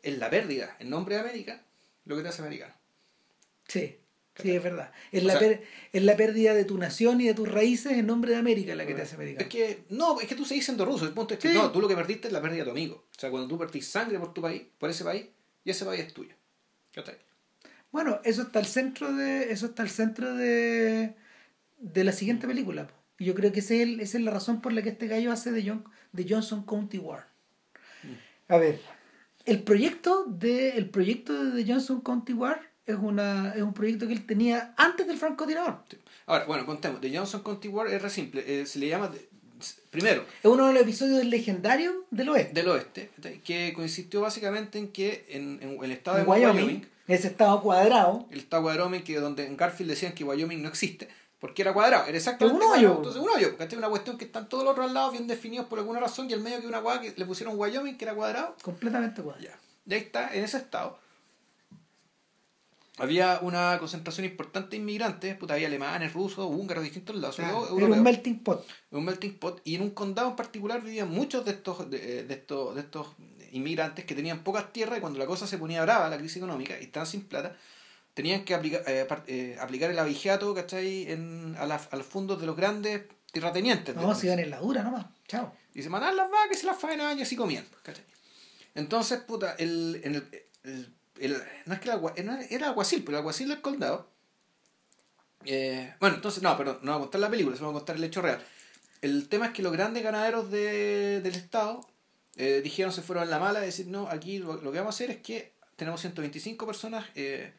es 0.03 0.19
la 0.19 0.31
pérdida, 0.31 0.77
en 0.81 0.91
nombre 0.91 1.15
de 1.17 1.21
América, 1.21 1.63
lo 2.05 2.17
que 2.17 2.23
te 2.23 2.29
hace 2.29 2.43
americano. 2.43 2.75
Sí, 3.69 3.97
sí, 4.37 4.51
es 4.51 4.63
verdad. 4.63 4.93
Es 5.13 5.23
la, 5.25 5.33
sea- 5.39 5.41
per- 5.41 5.63
es 5.93 6.03
la 6.03 6.17
pérdida 6.17 6.55
de 6.55 6.65
tu 6.65 6.77
nación 6.79 7.21
y 7.21 7.27
de 7.27 7.35
tus 7.35 7.49
raíces 7.49 7.93
en 7.93 8.07
nombre 8.07 8.33
de 8.33 8.39
América 8.39 8.75
la 8.75 8.85
que 8.87 8.95
te 8.95 9.03
hace 9.03 9.13
Es 9.13 9.15
americano. 9.15 9.49
que, 9.49 9.85
no, 9.91 10.21
es 10.21 10.27
que 10.27 10.35
tú 10.35 10.45
seguís 10.45 10.65
siendo 10.65 10.85
ruso. 10.85 11.05
El 11.07 11.13
punto 11.13 11.35
es 11.35 11.41
que 11.41 11.49
Sí. 11.51 11.55
no, 11.55 11.71
tú 11.71 11.81
lo 11.81 11.89
que 11.89 11.95
perdiste 11.97 12.27
es 12.29 12.33
la 12.33 12.41
pérdida 12.43 12.61
de 12.61 12.65
tu 12.65 12.71
amigo. 12.73 13.07
O 13.17 13.21
sea, 13.21 13.31
cuando 13.31 13.49
tú 13.49 13.59
perdís 13.59 13.87
sangre 13.89 14.19
por 14.19 14.33
tu 14.35 14.43
país, 14.43 14.63
por 14.79 14.91
ese 14.91 15.05
país, 15.05 15.27
y 15.65 15.71
ese 15.71 15.85
país 15.85 16.01
es 16.03 16.13
tuyo. 16.13 16.35
¿Cachai? 16.93 17.17
Bueno, 17.93 18.21
eso 18.25 18.43
está 18.43 18.59
al 18.59 18.67
centro 18.67 19.13
de 19.15 19.53
eso 19.53 19.67
está 19.67 19.83
al 19.83 19.91
centro 19.91 20.35
de, 20.35 21.15
de 21.79 22.05
la 22.05 22.13
siguiente 22.13 22.47
película. 22.47 22.89
Y 23.19 23.27
yo 23.27 23.35
creo 23.35 23.53
que 23.53 23.61
ese 23.61 23.77
es 23.77 23.83
el- 23.83 24.01
esa 24.01 24.19
es 24.19 24.25
la 24.25 24.31
razón 24.33 24.61
por 24.61 24.73
la 24.73 24.83
que 24.83 24.89
este 24.89 25.07
gallo 25.07 25.31
hace 25.31 25.53
de, 25.53 25.63
John, 25.69 25.85
de 26.13 26.27
Johnson 26.29 26.65
County 26.65 26.99
War. 26.99 27.27
A 28.49 28.57
ver, 28.59 28.81
el 29.47 29.63
proyecto 29.63 30.25
de, 30.29 30.71
el 30.77 30.89
proyecto 30.91 31.33
de 31.45 31.63
The 31.65 31.73
Johnson 31.73 32.01
County 32.01 32.33
War 32.33 32.61
es, 32.87 32.97
una, 32.97 33.53
es 33.55 33.63
un 33.63 33.73
proyecto 33.75 34.07
que 34.07 34.13
él 34.13 34.27
tenía 34.27 34.75
antes 34.77 35.07
del 35.07 35.17
francotirador. 35.19 35.79
Ahora, 36.27 36.45
bueno, 36.45 36.67
contemos. 36.67 37.01
The 37.01 37.17
Johnson 37.17 37.43
County 37.43 37.69
War 37.69 37.89
es 37.89 38.01
re 38.03 38.11
simple. 38.11 38.43
eh, 38.47 38.67
se 38.67 38.79
le 38.79 38.89
llama, 38.89 39.09
de- 39.09 39.29
primero, 39.91 40.25
Es 40.43 40.51
uno 40.51 40.67
de 40.69 40.73
los 40.75 40.83
episodios 40.83 41.25
legendarios 41.25 41.95
del 42.11 42.29
oeste. 42.31 42.53
del 42.55 42.69
oeste, 42.69 43.11
que 43.45 43.73
consistió 43.75 44.21
básicamente 44.21 44.79
en 44.79 44.89
que 44.89 45.25
en, 45.31 45.61
en 45.63 45.83
el 45.83 45.93
estado 45.93 46.19
de 46.19 46.25
Wyoming, 46.25 46.57
Wyoming, 46.67 46.87
ese 47.09 47.29
estado 47.29 47.61
cuadrado, 47.63 48.27
el 48.31 48.41
estado 48.41 48.65
Wyoming, 48.65 49.03
que 49.03 49.19
donde 49.19 49.47
en 49.47 49.57
Garfield 49.57 49.91
decían 49.91 50.13
que 50.15 50.25
Wyoming 50.25 50.63
no 50.63 50.69
existe, 50.69 51.09
porque 51.43 51.63
era 51.63 51.73
cuadrado, 51.75 52.07
era 52.07 52.17
exactamente 52.17 52.65
Es 52.65 52.71
un 52.71 52.73
hoyo. 52.79 52.97
Entonces, 52.99 53.21
un 53.21 53.29
hoyo, 53.29 53.57
¿cachai? 53.59 53.77
Una 53.77 53.89
cuestión 53.89 54.17
que 54.17 54.27
están 54.27 54.49
todos 54.49 54.63
los 54.63 54.75
otros 54.75 54.93
lados 54.93 55.11
bien 55.11 55.27
definidos 55.27 55.67
por 55.67 55.81
alguna 55.81 55.99
razón 55.99 56.31
y 56.31 56.33
al 56.35 56.41
medio 56.41 56.61
que 56.61 56.69
una 56.69 56.79
guada 56.79 57.01
que 57.01 57.13
le 57.17 57.27
pusieron 57.27 57.59
Wyoming, 57.59 57.99
que 57.99 58.05
era 58.05 58.15
cuadrado. 58.15 58.55
completamente 58.63 59.23
cuadrado. 59.23 59.45
Ya. 59.45 59.59
Y 59.85 59.95
ahí 59.95 60.01
está, 60.03 60.33
en 60.33 60.45
ese 60.45 60.59
estado. 60.59 61.01
Había 62.97 63.41
una 63.43 63.77
concentración 63.81 64.25
importante 64.25 64.71
de 64.71 64.77
inmigrantes, 64.77 65.35
puta, 65.37 65.55
había 65.55 65.67
alemanes, 65.67 66.13
rusos, 66.13 66.47
húngaros, 66.49 66.85
distintos 66.85 67.17
lados, 67.17 67.35
Claro, 67.35 67.77
era 67.77 67.87
un 67.87 68.03
melting 68.05 68.39
pot. 68.45 68.65
un 68.93 69.05
melting 69.05 69.37
pot 69.41 69.61
y 69.65 69.75
en 69.75 69.83
un 69.83 69.91
condado 69.91 70.29
en 70.29 70.37
particular 70.37 70.81
vivían 70.81 71.11
muchos 71.11 71.45
de 71.45 71.51
estos 71.51 71.91
de, 71.91 72.23
de 72.23 72.35
estos 72.35 72.77
de 72.77 72.83
estos 72.83 73.09
inmigrantes 73.51 74.05
que 74.05 74.15
tenían 74.15 74.45
pocas 74.45 74.73
tierras 74.73 74.99
y 74.99 75.01
cuando 75.01 75.19
la 75.19 75.27
cosa 75.27 75.49
se 75.49 75.59
ponía 75.59 75.83
brava 75.83 76.09
la 76.09 76.19
crisis 76.19 76.37
económica 76.37 76.79
y 76.81 76.85
estaban 76.85 77.09
sin 77.09 77.23
plata 77.25 77.57
tenían 78.15 78.45
que 78.45 78.55
aplicar 78.55 78.83
eh, 78.87 79.07
eh, 79.27 79.57
aplicar 79.61 79.91
el 79.91 79.99
abigeato 79.99 80.55
¿cachai? 80.55 81.11
En, 81.11 81.55
a, 81.59 81.67
las- 81.67 81.89
a 81.93 81.97
los 81.97 82.07
fondos 82.07 82.41
de 82.41 82.47
los 82.47 82.57
grandes 82.57 83.03
terratenientes 83.33 83.95
No, 83.97 84.15
si 84.15 84.27
iban 84.27 84.39
en 84.41 84.51
la 84.51 84.59
dura 84.59 84.83
nomás. 84.83 85.07
Chao. 85.27 85.53
y 85.75 85.83
se 85.83 85.89
mandaban 85.89 86.17
las 86.17 86.31
vacas 86.31 86.57
y 86.57 86.61
se 86.61 86.67
las 86.67 86.79
faenaban 86.79 87.19
y 87.19 87.23
así 87.23 87.35
comían 87.37 87.67
¿cachai? 87.83 88.05
entonces 88.75 89.21
puta 89.21 89.55
el, 89.59 90.01
en 90.05 90.15
el, 90.17 90.29
el- 90.65 90.95
el- 91.21 91.43
no 91.67 91.75
es 91.75 91.81
que 91.81 91.89
el 91.89 91.93
agua, 91.93 92.13
era 92.17 92.67
alguacil 92.69 93.01
pero 93.05 93.17
el 93.17 93.21
alguacil 93.21 93.49
del 93.49 93.61
condado 93.63 94.09
eh, 95.45 95.95
bueno 96.01 96.17
entonces 96.17 96.43
no 96.43 96.57
perdón 96.57 96.79
no 96.83 96.93
voy 96.93 96.99
a 96.99 97.03
contar 97.03 97.21
la 97.21 97.31
película 97.31 97.57
se 97.57 97.63
voy 97.63 97.71
a 97.71 97.75
contar 97.79 97.97
el 97.97 98.05
hecho 98.05 98.23
real 98.23 98.43
el 99.01 99.29
tema 99.29 99.47
es 99.47 99.53
que 99.53 99.63
los 99.63 99.73
grandes 99.73 100.03
ganaderos 100.03 100.51
de, 100.51 101.21
del 101.23 101.35
estado 101.35 101.81
eh, 102.37 102.61
dijeron 102.63 102.93
se 102.93 103.03
fueron 103.03 103.25
a 103.25 103.27
la 103.31 103.39
mala 103.39 103.61
de 103.61 103.67
decir 103.67 103.87
no 103.89 104.09
aquí 104.09 104.39
lo, 104.39 104.55
lo 104.61 104.71
que 104.73 104.79
vamos 104.79 104.95
a 104.95 104.97
hacer 104.97 105.11
es 105.11 105.19
que 105.23 105.53
tenemos 105.77 106.01
125 106.01 106.67
personas 106.67 107.07
eh, 107.15 107.53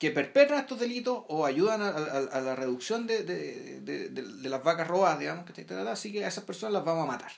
que 0.00 0.10
perpetran 0.10 0.58
estos 0.60 0.80
delitos 0.80 1.24
o 1.28 1.44
ayudan 1.46 1.82
a, 1.82 1.88
a- 1.90 2.38
a 2.38 2.40
la 2.40 2.56
reducción 2.56 3.06
de, 3.06 3.22
de, 3.22 3.80
de- 3.82 4.08
de- 4.08 4.22
de 4.22 4.48
las 4.48 4.64
vacas 4.64 4.88
robadas 4.88 5.18
digamos 5.20 5.44
que 5.44 5.52
así 5.88 6.10
que 6.10 6.24
a 6.24 6.28
esas 6.28 6.42
personas 6.44 6.72
las 6.72 6.84
vamos 6.84 7.04
a 7.04 7.12
matar 7.12 7.30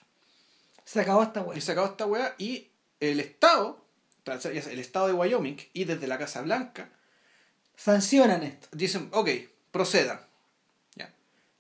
Se 0.85 1.01
acabó 1.01 1.23
esta 1.25 1.43
wea. 1.43 1.59
y 1.59 1.61
se 1.61 1.73
acabó 1.73 1.89
esta 1.89 2.07
weá 2.07 2.35
y 2.39 2.71
el 3.01 3.19
Estado, 3.21 3.85
el 4.25 4.79
Estado 4.79 5.09
de 5.09 5.13
Wyoming 5.13 5.57
y 5.73 5.85
desde 5.85 6.07
la 6.07 6.17
Casa 6.19 6.41
Blanca 6.43 6.89
Sancionan 7.77 8.43
esto. 8.45 8.69
dicen, 8.73 9.09
ok, 9.13 9.29
procedan. 9.73 10.21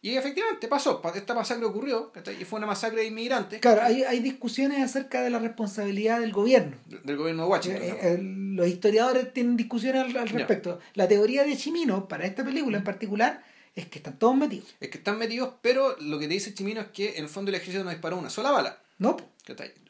Y 0.04 0.16
efectivamente 0.16 0.66
pasó, 0.66 1.00
pa- 1.00 1.12
esta 1.14 1.32
masacre 1.32 1.64
ocurrió 1.64 2.12
y 2.38 2.44
fue 2.44 2.58
una 2.58 2.66
masacre 2.66 3.02
de 3.02 3.06
inmigrantes 3.06 3.60
Claro, 3.60 3.82
hay, 3.82 4.02
hay 4.02 4.18
discusiones 4.18 4.82
acerca 4.82 5.22
de 5.22 5.30
la 5.30 5.38
responsabilidad 5.38 6.18
del 6.20 6.32
gobierno. 6.32 6.76
del 6.86 7.16
gobierno 7.16 7.44
de 7.44 7.48
Washington. 7.48 7.82
Eh, 7.82 7.98
eh, 8.02 8.18
los 8.20 8.66
historiadores 8.66 9.32
tienen 9.32 9.56
discusiones 9.56 10.14
al, 10.16 10.28
respecto. 10.28 10.80
La 10.94 11.06
teoría 11.06 11.44
de 11.44 11.56
Chimino, 11.56 12.08
para 12.08 12.26
esta 12.26 12.44
película 12.44 12.78
en 12.78 12.84
particular, 12.84 13.44
es 13.76 13.86
que 13.86 13.98
están 14.00 14.18
todos 14.18 14.34
metidos. 14.36 14.74
Es 14.80 14.88
que 14.90 14.98
están 14.98 15.18
metidos, 15.18 15.54
pero 15.62 15.96
lo 16.00 16.18
que 16.18 16.26
te 16.26 16.34
dice 16.34 16.52
Chimino 16.52 16.80
es 16.80 16.88
que 16.88 17.16
en 17.16 17.22
el 17.22 17.28
fondo 17.30 17.50
el 17.50 17.54
ejército 17.54 17.84
no 17.84 17.90
disparó 17.90 18.16
una 18.18 18.28
sola 18.28 18.50
bala. 18.50 18.78
¿No? 18.98 19.16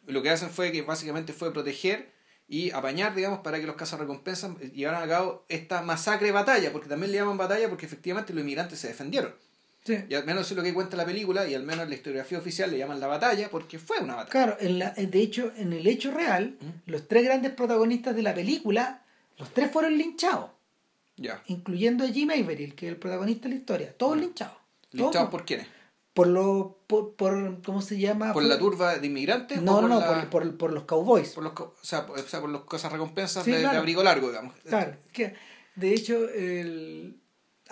Lo 0.06 0.22
que 0.22 0.30
hacen 0.30 0.50
fue 0.50 0.72
que 0.72 0.82
básicamente 0.82 1.32
fue 1.32 1.52
proteger 1.54 2.12
y 2.48 2.70
apañar, 2.72 3.14
digamos, 3.14 3.40
para 3.40 3.58
que 3.60 3.66
los 3.66 3.76
cazarrecompensas 3.76 4.58
llevaran 4.74 5.02
a 5.02 5.08
cabo 5.08 5.46
esta 5.48 5.80
masacre 5.80 6.32
batalla, 6.32 6.70
porque 6.70 6.88
también 6.88 7.12
le 7.12 7.18
llaman 7.18 7.38
batalla 7.38 7.68
porque 7.70 7.86
efectivamente 7.86 8.34
los 8.34 8.42
inmigrantes 8.42 8.78
se 8.78 8.88
defendieron. 8.88 9.34
Sí. 9.84 9.98
Y 10.08 10.14
al 10.14 10.24
menos 10.24 10.42
eso 10.46 10.54
es 10.54 10.58
lo 10.58 10.62
que 10.62 10.72
cuenta 10.72 10.96
la 10.96 11.04
película, 11.04 11.48
y 11.48 11.54
al 11.54 11.64
menos 11.64 11.82
en 11.84 11.90
la 11.90 11.96
historiografía 11.96 12.38
oficial 12.38 12.70
le 12.70 12.78
llaman 12.78 13.00
la 13.00 13.08
batalla 13.08 13.48
porque 13.50 13.78
fue 13.78 13.98
una 14.00 14.14
batalla. 14.14 14.30
Claro, 14.30 14.56
en 14.60 14.78
la, 14.78 14.90
de 14.90 15.18
hecho, 15.20 15.52
en 15.56 15.72
el 15.72 15.86
hecho 15.86 16.12
real, 16.12 16.56
los 16.86 17.08
tres 17.08 17.24
grandes 17.24 17.52
protagonistas 17.52 18.14
de 18.14 18.22
la 18.22 18.32
película, 18.34 19.02
los 19.38 19.50
tres 19.52 19.70
fueron 19.72 19.98
linchados, 19.98 20.50
Ya. 21.16 21.42
incluyendo 21.46 22.04
a 22.04 22.08
Jim 22.08 22.30
Averill, 22.30 22.74
que 22.76 22.86
es 22.86 22.92
el 22.92 22.98
protagonista 22.98 23.48
de 23.48 23.54
la 23.54 23.60
historia. 23.60 23.96
Todos 23.96 24.18
linchados. 24.18 24.56
Todos 24.90 25.06
¿Listados 25.06 25.30
por 25.30 25.44
quiénes? 25.44 25.66
por 26.14 26.26
lo 26.26 26.78
por, 26.86 27.14
por 27.14 27.62
¿cómo 27.62 27.80
se 27.80 27.98
llama? 27.98 28.34
¿Por 28.34 28.42
la 28.44 28.58
turba 28.58 28.98
de 28.98 29.06
inmigrantes? 29.06 29.62
No, 29.62 29.80
por 29.80 29.88
no, 29.88 29.98
la- 29.98 30.28
por, 30.28 30.56
por, 30.58 30.70
los 30.74 30.84
cowboys. 30.84 31.30
por 31.30 31.42
los, 31.42 31.54
o 31.58 31.74
sea, 31.80 32.06
por, 32.06 32.20
o 32.20 32.22
sea, 32.22 32.40
por 32.42 32.50
los 32.50 32.64
cosas 32.64 32.92
recompensas 32.92 33.42
Sí, 33.44 33.50
de, 33.50 33.66
abrigo 33.66 34.02
largo, 34.02 34.28
digamos. 34.28 34.54
Claro, 34.68 34.94
que 35.10 35.34
de 35.74 35.94
hecho, 35.94 36.28
el, 36.28 37.16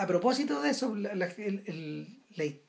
a 0.02 0.06
propósito 0.06 0.60
de 0.62 0.70
eso, 0.70 0.94
la- 0.96 1.14
la- 1.14 1.26
el, 1.26 1.62
el, 1.66 2.60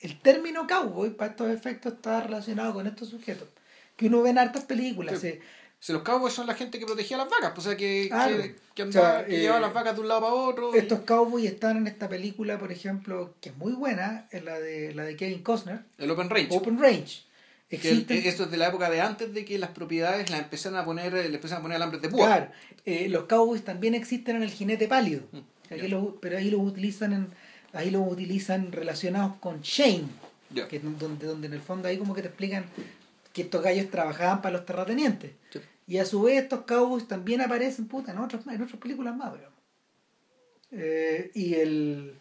el 0.00 0.20
término 0.20 0.66
cowboy 0.66 1.10
para 1.10 1.30
estos 1.32 1.50
efectos 1.50 1.94
está 1.94 2.20
relacionado 2.22 2.72
con 2.74 2.86
estos 2.86 3.08
sujetos. 3.08 3.48
Que 3.96 4.06
uno 4.06 4.22
ve 4.22 4.30
en 4.30 4.38
hartas 4.38 4.64
películas. 4.64 5.18
Sí. 5.20 5.26
eh, 5.28 5.40
Si 5.80 5.92
los 5.92 6.02
cowboys 6.02 6.34
son 6.34 6.46
la 6.46 6.54
gente 6.54 6.78
que 6.78 6.86
protegía 6.86 7.16
las 7.16 7.28
vacas, 7.28 7.52
pues, 7.54 7.66
o 7.66 7.70
sea, 7.70 7.76
que, 7.76 8.08
que, 8.08 8.54
que, 8.74 8.82
O 8.82 8.86
andaba- 8.86 9.16
sea, 9.18 9.26
que 9.26 9.36
eh, 9.36 9.40
llevaba 9.40 9.60
las 9.60 9.72
vacas 9.74 9.94
de 9.94 10.00
un 10.00 10.08
lado 10.08 10.20
para 10.22 10.32
otro. 10.34 10.74
y- 10.74 10.78
estos 10.78 11.00
cowboys 11.00 11.46
están 11.46 11.76
en 11.78 11.86
esta 11.88 12.08
película, 12.08 12.58
por 12.58 12.70
ejemplo, 12.72 13.34
que 13.40 13.48
es 13.50 13.56
muy 13.56 13.72
buena, 13.72 14.28
es 14.30 14.44
la 14.44 14.58
de, 14.60 14.94
la 14.94 15.04
de 15.04 15.16
Kevin 15.16 15.42
Costner, 15.42 15.80
el 15.98 16.10
Open 16.10 16.30
Range. 16.30 16.48
Open 16.56 16.78
Range. 16.80 17.22
Existen, 17.70 18.16
esto 18.24 18.44
es 18.44 18.50
de 18.50 18.56
la 18.56 18.68
época 18.68 18.88
de 18.88 19.00
antes 19.02 19.34
de 19.34 19.44
que 19.44 19.58
las 19.58 19.70
propiedades 19.70 20.30
las 20.30 20.40
empezaran 20.40 20.78
a 20.78 20.84
poner, 20.86 21.12
le 21.12 21.26
empezaron 21.26 21.60
a 21.60 21.62
poner 21.62 21.76
alambres 21.76 22.00
de 22.00 22.08
púa. 22.08 22.26
claro, 22.26 22.50
eh, 22.86 23.08
los 23.10 23.24
cowboys 23.24 23.62
también 23.62 23.94
existen 23.94 24.36
en 24.36 24.42
el 24.44 24.50
jinete 24.50 24.88
pálido, 24.88 25.22
Mm, 25.32 25.38
Aquí 25.70 25.88
los- 25.88 26.14
pero 26.20 26.38
ahí 26.38 26.50
los 26.50 26.60
utilizan 26.60 27.12
en, 27.12 27.28
ahí 27.72 27.90
los 27.90 28.10
utilizan 28.10 28.72
relacionados 28.72 29.34
con 29.40 29.60
Shane. 29.60 30.08
Que 30.68 30.76
es 30.76 30.82
donde, 30.82 31.26
donde 31.26 31.46
en 31.46 31.52
el 31.52 31.60
fondo 31.60 31.88
ahí 31.88 31.98
como 31.98 32.14
que 32.14 32.22
te 32.22 32.28
explican 32.28 32.64
que 33.32 33.42
estos 33.42 33.62
gallos 33.62 33.90
trabajaban 33.90 34.40
para 34.40 34.56
los 34.56 34.66
terratenientes. 34.66 35.32
Sí. 35.52 35.60
Y 35.86 35.98
a 35.98 36.04
su 36.04 36.22
vez 36.22 36.42
estos 36.42 36.62
cowboys 36.62 37.06
también 37.06 37.40
aparecen 37.40 37.86
puta, 37.86 38.12
en, 38.12 38.18
otras, 38.18 38.46
en 38.46 38.62
otras 38.62 38.80
películas 38.80 39.16
más, 39.16 39.32
digamos. 39.34 39.58
Eh, 40.72 41.30
y 41.34 41.54
el... 41.54 42.14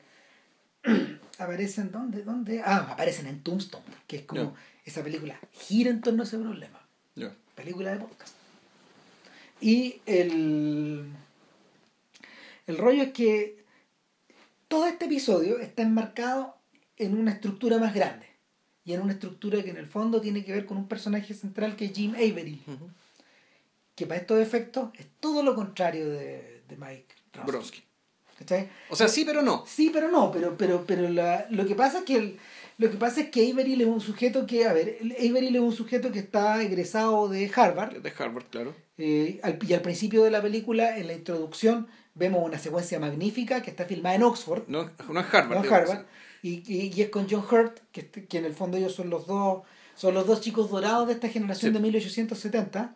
aparecen, 1.40 1.92
¿dónde? 1.92 2.24
¿dónde? 2.24 2.62
Ah, 2.64 2.88
aparecen 2.92 3.28
en 3.28 3.42
Tombstone, 3.44 3.84
que 4.08 4.18
es 4.18 4.22
como 4.24 4.56
esa 4.86 5.04
película 5.04 5.40
gira 5.54 5.90
en 5.90 6.02
torno 6.02 6.24
a 6.24 6.26
ese 6.26 6.38
problema. 6.38 6.82
Película 7.56 7.92
de 7.92 7.98
podcast. 8.00 8.36
Y 9.60 10.00
el... 10.06 11.08
El 12.68 12.78
rollo 12.78 13.02
es 13.04 13.12
que 13.14 13.64
todo 14.68 14.86
este 14.88 15.06
episodio 15.06 15.60
está 15.60 15.82
enmarcado 15.82 16.56
en 16.98 17.18
una 17.18 17.32
estructura 17.32 17.78
más 17.78 17.94
grande. 17.94 18.26
Y 18.84 18.94
en 18.94 19.02
una 19.02 19.14
estructura 19.14 19.62
que 19.64 19.70
en 19.72 19.78
el 19.78 19.88
fondo 19.88 20.22
tiene 20.22 20.46
que 20.46 20.54
ver 20.54 20.66
con 20.66 20.78
un 20.78 20.88
personaje 20.88 21.34
central 21.34 21.76
que 21.76 21.86
es 21.86 21.94
Jim 21.94 22.14
Avery. 22.16 22.62
Ujú. 22.68 22.90
Que 23.96 24.06
para 24.06 24.20
estos 24.22 24.40
efectos 24.42 24.90
es 24.98 25.06
todo 25.20 25.44
lo 25.44 25.56
contrario 25.56 26.10
de, 26.10 26.62
de 26.68 26.78
Mike 26.78 27.08
Bronsky. 27.46 27.84
¿Cachai? 28.38 28.70
O 28.90 28.96
sea, 28.96 29.08
sí, 29.08 29.24
pero 29.26 29.42
no. 29.42 29.66
Sí, 29.66 29.90
pero 29.92 30.10
no, 30.12 30.32
pero, 30.32 30.56
pero, 30.58 30.86
pero 30.86 31.10
la- 31.10 31.48
lo 31.50 31.66
que 31.66 31.74
pasa 31.76 32.00
es 32.00 32.04
que 32.06 32.16
el- 32.16 32.40
lo 32.78 32.92
que 32.92 32.98
pasa 32.98 33.22
es 33.22 33.30
que 33.30 33.52
Averill 33.52 33.82
es 33.82 33.88
un 33.88 34.00
sujeto 34.00 34.46
que, 34.46 34.66
a 34.66 34.74
ver, 34.74 35.00
Averill 35.18 35.56
es 35.56 35.62
un 35.62 35.72
sujeto 35.74 36.12
que 36.12 36.20
está 36.20 36.62
egresado 36.62 37.28
de 37.28 37.52
Harvard, 37.56 37.98
De 37.98 38.14
Harvard, 38.16 38.46
claro. 38.52 38.76
eh, 39.00 39.40
al, 39.42 39.58
y 39.68 39.74
al 39.74 39.82
principio 39.82 40.24
de 40.24 40.30
la 40.30 40.42
película, 40.44 40.98
en 41.00 41.08
la 41.08 41.14
introducción, 41.14 41.88
vemos 42.18 42.44
una 42.44 42.58
secuencia 42.60 43.00
magnífica 43.00 43.62
que 43.62 43.70
está 43.70 43.86
filmada 43.86 44.16
en 44.16 44.24
Oxford, 44.24 44.64
No, 44.68 44.90
no 45.12 45.20
es 45.20 45.34
Harvard. 45.34 45.66
no 45.68 46.06
y, 46.44 46.64
y- 46.72 46.92
y 46.96 47.02
es 47.02 47.10
con 47.10 47.28
John 47.30 47.44
Hurt, 47.50 47.80
que, 47.92 48.02
este- 48.02 48.26
que 48.26 48.38
en 48.38 48.46
el 48.46 48.54
fondo 48.54 48.78
ellos 48.78 48.94
son 48.94 49.10
los 49.10 49.26
dos, 49.28 49.64
son 49.96 50.14
los 50.14 50.26
dos 50.28 50.42
chicos 50.42 50.70
dorados 50.70 51.08
de 51.08 51.14
esta 51.14 51.30
generación 51.30 51.72
Sí. 51.72 51.74
de 51.74 51.80
1870. 51.82 52.96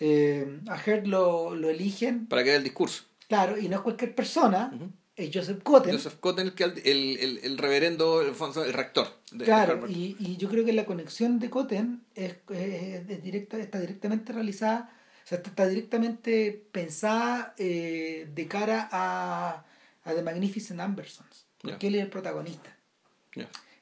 Eh, 0.00 0.60
a 0.68 0.74
Hurt 0.76 1.06
lo, 1.06 1.54
lo 1.54 1.68
eligen, 1.70 2.26
Para 2.26 2.44
que 2.44 2.50
dé 2.50 2.56
el 2.56 2.64
discurso. 2.64 3.02
claro, 3.26 3.58
y 3.58 3.68
no 3.68 3.76
es 3.76 3.82
cualquier 3.82 4.14
persona, 4.14 4.72
es 5.16 5.30
Joseph 5.34 5.62
Cotten. 5.64 5.92
Joseph 5.92 6.14
Cotton, 6.20 6.52
que 6.52 6.64
el, 6.64 6.78
el, 6.84 7.18
el, 7.18 7.38
el 7.42 7.58
reverendo, 7.58 8.22
el, 8.22 8.32
fondo- 8.34 8.64
el 8.64 8.72
rector 8.72 9.08
de, 9.32 9.44
Claro, 9.44 9.88
y, 9.88 10.16
y 10.20 10.36
yo 10.36 10.48
creo 10.48 10.64
que 10.64 10.72
la 10.72 10.84
conexión 10.86 11.40
de 11.40 11.50
Cotten 11.50 12.02
es, 12.14 12.36
es- 12.50 13.08
es 13.10 13.22
directa, 13.22 13.58
está 13.58 13.80
directamente 13.80 14.32
realizada, 14.32 14.90
sea, 15.28 15.38
está, 15.38 15.50
está 15.50 15.68
directamente 15.68 16.66
pensada 16.72 17.54
eh, 17.58 18.28
de 18.34 18.48
cara 18.48 18.88
a, 18.90 19.64
a 20.04 20.14
The 20.14 20.22
Magnificent 20.22 20.80
Ambersons, 20.80 21.46
porque 21.60 21.88
él 21.88 21.96
es 21.96 22.02
el 22.02 22.10
protagonista. 22.10 22.74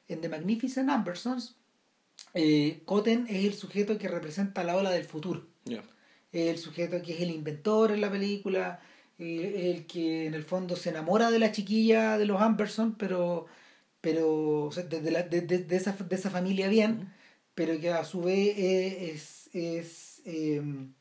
En 0.09 0.21
The 0.21 0.29
Magnificent 0.29 0.89
Ambersons, 0.89 1.55
eh, 2.33 2.81
Cotten 2.85 3.27
es 3.29 3.45
el 3.45 3.53
sujeto 3.53 3.97
que 3.97 4.07
representa 4.07 4.63
la 4.63 4.75
ola 4.75 4.91
del 4.91 5.05
futuro. 5.05 5.47
Es 6.31 6.49
el 6.49 6.57
sujeto 6.57 7.01
que 7.01 7.13
es 7.13 7.21
el 7.21 7.31
inventor 7.31 7.91
en 7.91 8.01
la 8.01 8.11
película, 8.11 8.81
eh, 9.17 9.73
el 9.73 9.87
que 9.87 10.25
en 10.25 10.33
el 10.33 10.43
fondo 10.43 10.75
se 10.75 10.89
enamora 10.89 11.31
de 11.31 11.39
la 11.39 11.51
chiquilla 11.51 12.17
de 12.17 12.25
los 12.25 12.41
Amberson, 12.41 12.95
pero 12.95 13.47
pero 14.01 14.65
o 14.65 14.71
sea, 14.71 14.83
de, 14.83 15.11
la, 15.11 15.23
de, 15.23 15.41
de, 15.41 15.75
esa, 15.75 15.93
de 15.93 16.15
esa 16.15 16.29
familia 16.29 16.67
bien, 16.69 17.13
pero 17.55 17.79
que 17.79 17.89
a 17.89 18.03
su 18.03 18.21
vez 18.21 18.55
es, 18.57 19.49
es 19.53 20.21
em, 20.25 20.93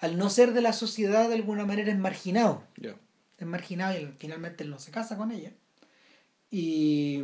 al 0.00 0.16
no 0.16 0.30
ser 0.30 0.52
de 0.52 0.60
la 0.60 0.72
sociedad 0.72 1.28
de 1.28 1.34
alguna 1.34 1.64
manera 1.64 1.90
es 1.90 1.98
marginado. 1.98 2.64
Es 3.38 3.46
marginado 3.46 3.98
y 3.98 4.12
finalmente 4.18 4.64
él 4.64 4.70
no 4.70 4.78
se 4.78 4.90
casa 4.90 5.16
con 5.16 5.30
ella. 5.30 5.52
Y, 6.50 7.22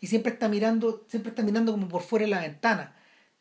y 0.00 0.06
siempre 0.06 0.32
está 0.32 0.48
mirando, 0.48 1.04
siempre 1.08 1.30
está 1.30 1.42
mirando 1.42 1.72
como 1.72 1.88
por 1.88 2.02
fuera 2.02 2.24
de 2.24 2.30
la 2.30 2.40
ventana. 2.40 2.96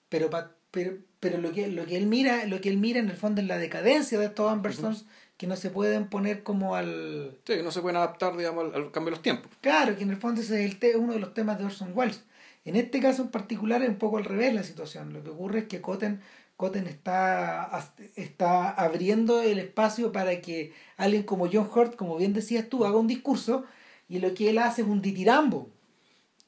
Pero, 0.09 0.29
pero, 0.71 0.97
pero 1.19 1.37
lo, 1.39 1.51
que, 1.51 1.67
lo 1.67 1.85
que 1.85 1.97
él 1.97 2.07
mira, 2.07 2.45
lo 2.45 2.61
que 2.61 2.69
él 2.69 2.77
mira 2.77 2.99
en 2.99 3.09
el 3.09 3.17
fondo 3.17 3.41
es 3.41 3.47
la 3.47 3.57
decadencia 3.57 4.19
de 4.19 4.25
estos 4.25 4.51
Ambersons 4.51 5.05
que 5.37 5.47
no 5.47 5.55
se 5.55 5.69
pueden 5.69 6.07
poner 6.07 6.43
como 6.43 6.75
al... 6.75 7.37
Sí, 7.45 7.55
que 7.55 7.63
no 7.63 7.71
se 7.71 7.81
pueden 7.81 7.97
adaptar, 7.97 8.37
digamos, 8.37 8.73
al, 8.73 8.91
cambio 8.91 9.11
de 9.11 9.17
los 9.17 9.21
tiempos. 9.21 9.51
Claro, 9.61 9.97
que 9.97 10.03
en 10.03 10.11
el 10.11 10.17
fondo 10.17 10.41
ese 10.41 10.63
es 10.63 10.77
el 10.81 10.95
uno 10.97 11.13
de 11.13 11.19
los 11.19 11.33
temas 11.33 11.57
de 11.57 11.65
Orson 11.65 11.91
Welles. 11.93 12.23
En 12.63 12.75
este 12.75 12.99
caso 12.99 13.21
en 13.21 13.29
particular 13.29 13.83
es 13.83 13.89
un 13.89 13.97
poco 13.97 14.17
al 14.17 14.25
revés 14.25 14.53
la 14.53 14.63
situación. 14.63 15.13
Lo 15.13 15.23
que 15.23 15.29
ocurre 15.29 15.59
es 15.59 15.65
que 15.65 15.81
Cotten, 15.81 16.21
Cotten 16.57 16.87
está, 16.87 17.91
está 18.15 18.69
abriendo 18.71 19.41
el 19.41 19.59
espacio 19.59 20.11
para 20.11 20.39
que 20.41 20.73
alguien 20.95 21.23
como 21.23 21.49
John 21.51 21.69
Hurt, 21.73 21.95
como 21.95 22.17
bien 22.17 22.33
decías 22.33 22.69
tú, 22.69 22.85
haga 22.85 22.97
un 22.97 23.07
discurso 23.07 23.65
y 24.07 24.19
lo 24.19 24.33
que 24.33 24.49
él 24.49 24.57
hace 24.59 24.81
es 24.81 24.87
un 24.87 25.01
ditirambo. 25.01 25.69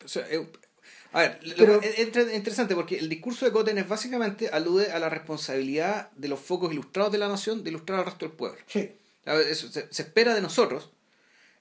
O 0.04 0.08
sea, 0.08 0.26
a 1.14 1.22
ver, 1.22 1.40
es, 1.44 2.36
interesante 2.36 2.76
porque 2.76 2.98
el 2.98 3.10
discurso 3.10 3.46
de 3.46 3.52
Cotten 3.52 3.78
es 3.78 3.88
básicamente 3.88 4.50
alude 4.50 4.92
a 4.92 5.00
la 5.00 5.10
responsabilidad 5.10 6.12
de 6.12 6.28
los 6.28 6.40
focos 6.40 6.72
ilustrados 6.72 7.12
de 7.12 7.18
la 7.18 7.28
nación 7.28 7.64
de 7.64 7.70
ilustrar 7.70 8.00
al 8.00 8.06
resto 8.06 8.28
del 8.28 8.36
pueblo. 8.36 8.60
Sí. 8.68 8.92
Eso, 9.26 9.70
se, 9.70 9.88
espera 9.90 10.34
de 10.34 10.42
nosotros, 10.42 10.92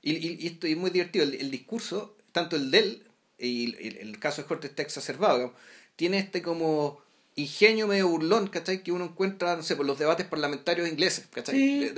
y, 0.03 0.13
y, 0.13 0.47
esto 0.47 0.69
es 0.69 0.77
muy 0.77 0.91
divertido, 0.91 1.25
el, 1.25 1.51
discurso, 1.51 2.17
tanto 2.31 2.55
el 2.55 2.71
de 2.71 2.79
él, 2.79 3.07
y 3.39 3.75
el, 3.99 4.19
caso 4.21 4.43
de 4.43 4.49
Cortes 4.49 4.71
está 4.71 4.83
exacerbado, 4.83 5.53
tiene 5.97 6.19
este 6.19 6.43
como 6.43 7.01
ingenio 7.37 7.87
medio 7.87 8.09
burlón, 8.09 8.49
¿cachai? 8.49 8.83
Que 8.83 8.93
uno 8.93 9.05
encuentra, 9.05 9.57
no 9.57 9.63
sé, 9.63 9.77
por 9.77 9.87
los 9.87 9.99
debates 9.99 10.27
parlamentarios 10.27 10.89
ingleses, 10.89 11.27
¿cachai? 11.33 11.93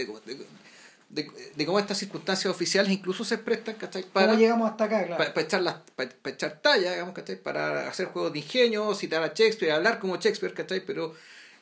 de, 1.11 1.65
cómo 1.65 1.79
estas 1.79 1.97
circunstancias 1.97 2.53
oficiales 2.53 2.93
incluso 2.93 3.25
se 3.25 3.39
prestan, 3.39 3.77
¿cachai? 3.77 4.03
Para, 4.03 4.35
llegamos 4.35 4.71
hasta 4.71 4.85
acá, 4.85 5.07
claro? 5.07 5.33
Para, 5.33 5.47
echar, 5.47 5.63
las, 5.63 5.77
para, 5.97 6.11
echar 6.27 6.61
talla, 6.61 6.93
digamos, 6.93 7.15
¿cachai? 7.15 7.37
Para 7.43 7.89
hacer 7.89 8.09
juegos 8.09 8.33
de 8.33 8.41
ingenio, 8.41 8.95
citar 8.95 9.23
a 9.23 9.29
Shakespeare, 9.29 9.73
hablar 9.73 10.01
como 10.01 10.17
Shakespeare, 10.17 10.53
¿cachai? 10.53 10.85
Pero, 10.85 11.15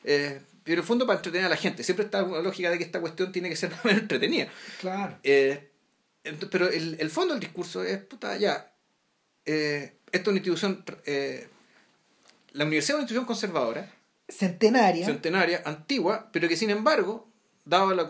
eh, 0.03 0.41
pero 0.63 0.73
en 0.73 0.79
el 0.79 0.85
fondo 0.85 1.07
para 1.07 1.19
entretener 1.19 1.45
a 1.45 1.49
la 1.49 1.55
gente. 1.55 1.83
Siempre 1.83 2.05
está 2.05 2.23
la 2.23 2.41
lógica 2.41 2.69
de 2.69 2.77
que 2.77 2.83
esta 2.83 2.99
cuestión 2.99 3.31
tiene 3.31 3.47
que 3.47 3.55
ser 3.55 3.71
más 3.85 3.93
entretenida. 3.93 4.49
Claro. 4.81 5.17
Eh, 5.23 5.71
pero 6.51 6.67
el, 6.69 6.97
el 6.99 7.09
fondo 7.09 7.33
del 7.33 7.39
discurso 7.39 7.83
es, 7.83 7.99
puta, 7.99 8.35
ya, 8.35 8.73
eh, 9.45 9.93
esto 10.11 10.23
es 10.23 10.27
una 10.27 10.37
institución, 10.37 10.83
eh, 11.05 11.47
la 12.53 12.65
universidad 12.65 12.95
es 12.95 12.99
una 12.99 13.01
institución 13.03 13.25
conservadora. 13.25 13.91
Centenaria. 14.29 15.05
Centenaria, 15.05 15.61
antigua, 15.65 16.29
pero 16.31 16.47
que 16.47 16.57
sin 16.57 16.69
embargo 16.69 17.27
dado 17.65 17.93
la, 17.93 18.05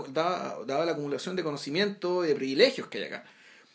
dada, 0.66 0.86
la 0.86 0.92
acumulación 0.92 1.36
de 1.36 1.44
conocimiento 1.44 2.24
y 2.24 2.30
de 2.30 2.36
privilegios 2.36 2.88
que 2.88 3.00
hay 3.00 3.04
acá. 3.06 3.24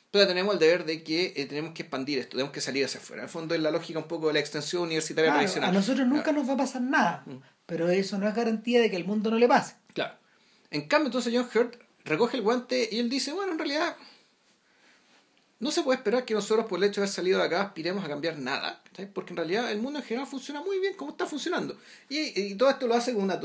Entonces 0.07 0.29
tenemos 0.29 0.55
el 0.55 0.61
deber 0.61 0.85
de 0.85 1.03
que 1.03 1.33
eh, 1.37 1.47
tenemos 1.47 1.73
que 1.73 1.83
expandir 1.83 2.19
esto, 2.19 2.33
tenemos 2.33 2.53
que 2.53 2.61
salir 2.61 2.85
hacia 2.85 3.01
afuera. 3.01 3.23
En 3.23 3.29
el 3.29 3.31
fondo 3.31 3.55
es 3.55 3.63
la 3.63 3.71
lógica 3.71 3.99
un 3.99 4.07
poco 4.07 4.27
de 4.27 4.35
la 4.35 4.41
extensión 4.41 4.83
universitaria 4.83 5.33
tradicional. 5.33 5.71
A 5.71 5.73
nosotros 5.73 6.07
nunca 6.07 6.33
nos 6.33 6.49
va 6.49 6.53
a 6.53 6.57
pasar 6.59 6.83
nada, 6.83 7.23
mm. 7.25 7.37
pero 7.65 7.89
eso 7.89 8.19
no 8.19 8.29
es 8.29 8.35
garantía 8.35 8.81
de 8.81 8.91
que 8.91 8.97
el 8.97 9.07
mundo 9.07 9.31
no 9.31 9.39
le 9.39 9.49
pase. 9.49 9.77
Claro. 9.95 10.15
En 10.71 10.87
cambio, 10.87 11.07
entonces 11.07 11.33
John 11.35 11.49
Hurt 11.55 11.77
recoge 12.05 12.37
el 12.37 12.43
guante 12.43 12.89
y 12.93 12.99
él 12.99 13.09
dice, 13.09 13.33
bueno, 13.33 13.53
en 13.53 13.59
realidad 13.59 13.97
no 15.63 15.71
se 15.71 15.85
puede 15.85 15.99
esperar 15.99 16.25
que 16.25 16.35
nosotros 16.35 16.67
por 16.67 16.81
el 16.81 16.89
hecho 16.89 17.01
de 17.01 17.05
haber 17.05 17.15
salido 17.15 17.39
de 17.39 17.45
acá 17.45 17.63
aspiremos 17.63 18.05
a 18.05 18.09
cambiar 18.09 18.37
nada, 18.37 18.83
porque 19.15 19.33
en 19.33 19.37
realidad 19.37 19.71
el 19.71 19.79
mundo 19.79 20.01
en 20.01 20.05
general 20.05 20.27
funciona 20.27 20.61
muy 20.61 20.81
bien 20.81 20.95
como 20.95 21.13
está 21.13 21.25
funcionando. 21.25 21.79
Y, 22.09 22.57
todo 22.57 22.69
esto 22.69 22.89
lo 22.89 22.97
hace 22.97 23.15
con, 23.15 23.23
una, 23.23 23.39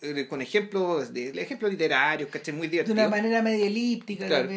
eh, 0.00 0.26
con 0.26 0.40
ejemplos, 0.40 1.12
de, 1.12 1.28
ejemplos 1.28 1.70
literarios, 1.70 2.30
¿cachai? 2.30 2.54
Muy 2.54 2.68
divertidos. 2.68 2.96
De 2.96 3.02
una 3.02 3.10
manera 3.10 3.42
medio 3.42 3.66
elíptica, 3.66 4.48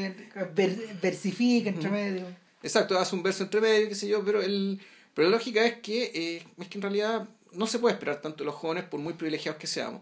versifica 1.01 1.69
entre 1.71 1.91
medio. 1.91 2.27
Exacto, 2.63 2.97
hace 2.97 3.13
un 3.13 3.23
verso 3.23 3.43
entre 3.43 3.59
medio, 3.59 3.89
qué 3.89 3.95
sé 3.95 4.07
yo, 4.07 4.23
pero, 4.23 4.41
el, 4.41 4.79
pero 5.13 5.29
la 5.29 5.35
lógica 5.35 5.65
es 5.65 5.79
que, 5.79 6.11
eh, 6.15 6.47
es 6.59 6.67
que 6.69 6.77
en 6.77 6.81
realidad 6.81 7.27
no 7.51 7.67
se 7.67 7.79
puede 7.79 7.93
esperar 7.93 8.21
tanto 8.21 8.37
de 8.37 8.45
los 8.45 8.55
jóvenes 8.55 8.85
por 8.85 9.01
muy 9.01 9.15
privilegiados 9.15 9.59
que 9.59 9.67
seamos. 9.67 10.01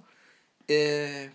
Eh, 0.68 1.32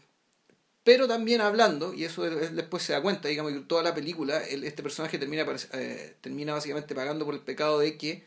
pero 0.84 1.08
también 1.08 1.40
hablando, 1.40 1.94
y 1.94 2.04
eso 2.04 2.22
después 2.22 2.82
se 2.82 2.92
da 2.92 3.00
cuenta, 3.00 3.28
digamos 3.28 3.52
que 3.52 3.60
toda 3.60 3.82
la 3.82 3.94
película, 3.94 4.38
este 4.42 4.82
personaje 4.82 5.18
termina, 5.18 5.46
eh, 5.72 6.14
termina 6.20 6.52
básicamente 6.52 6.94
pagando 6.94 7.24
por 7.24 7.34
el 7.34 7.40
pecado 7.40 7.78
de 7.78 7.96
que, 7.96 8.26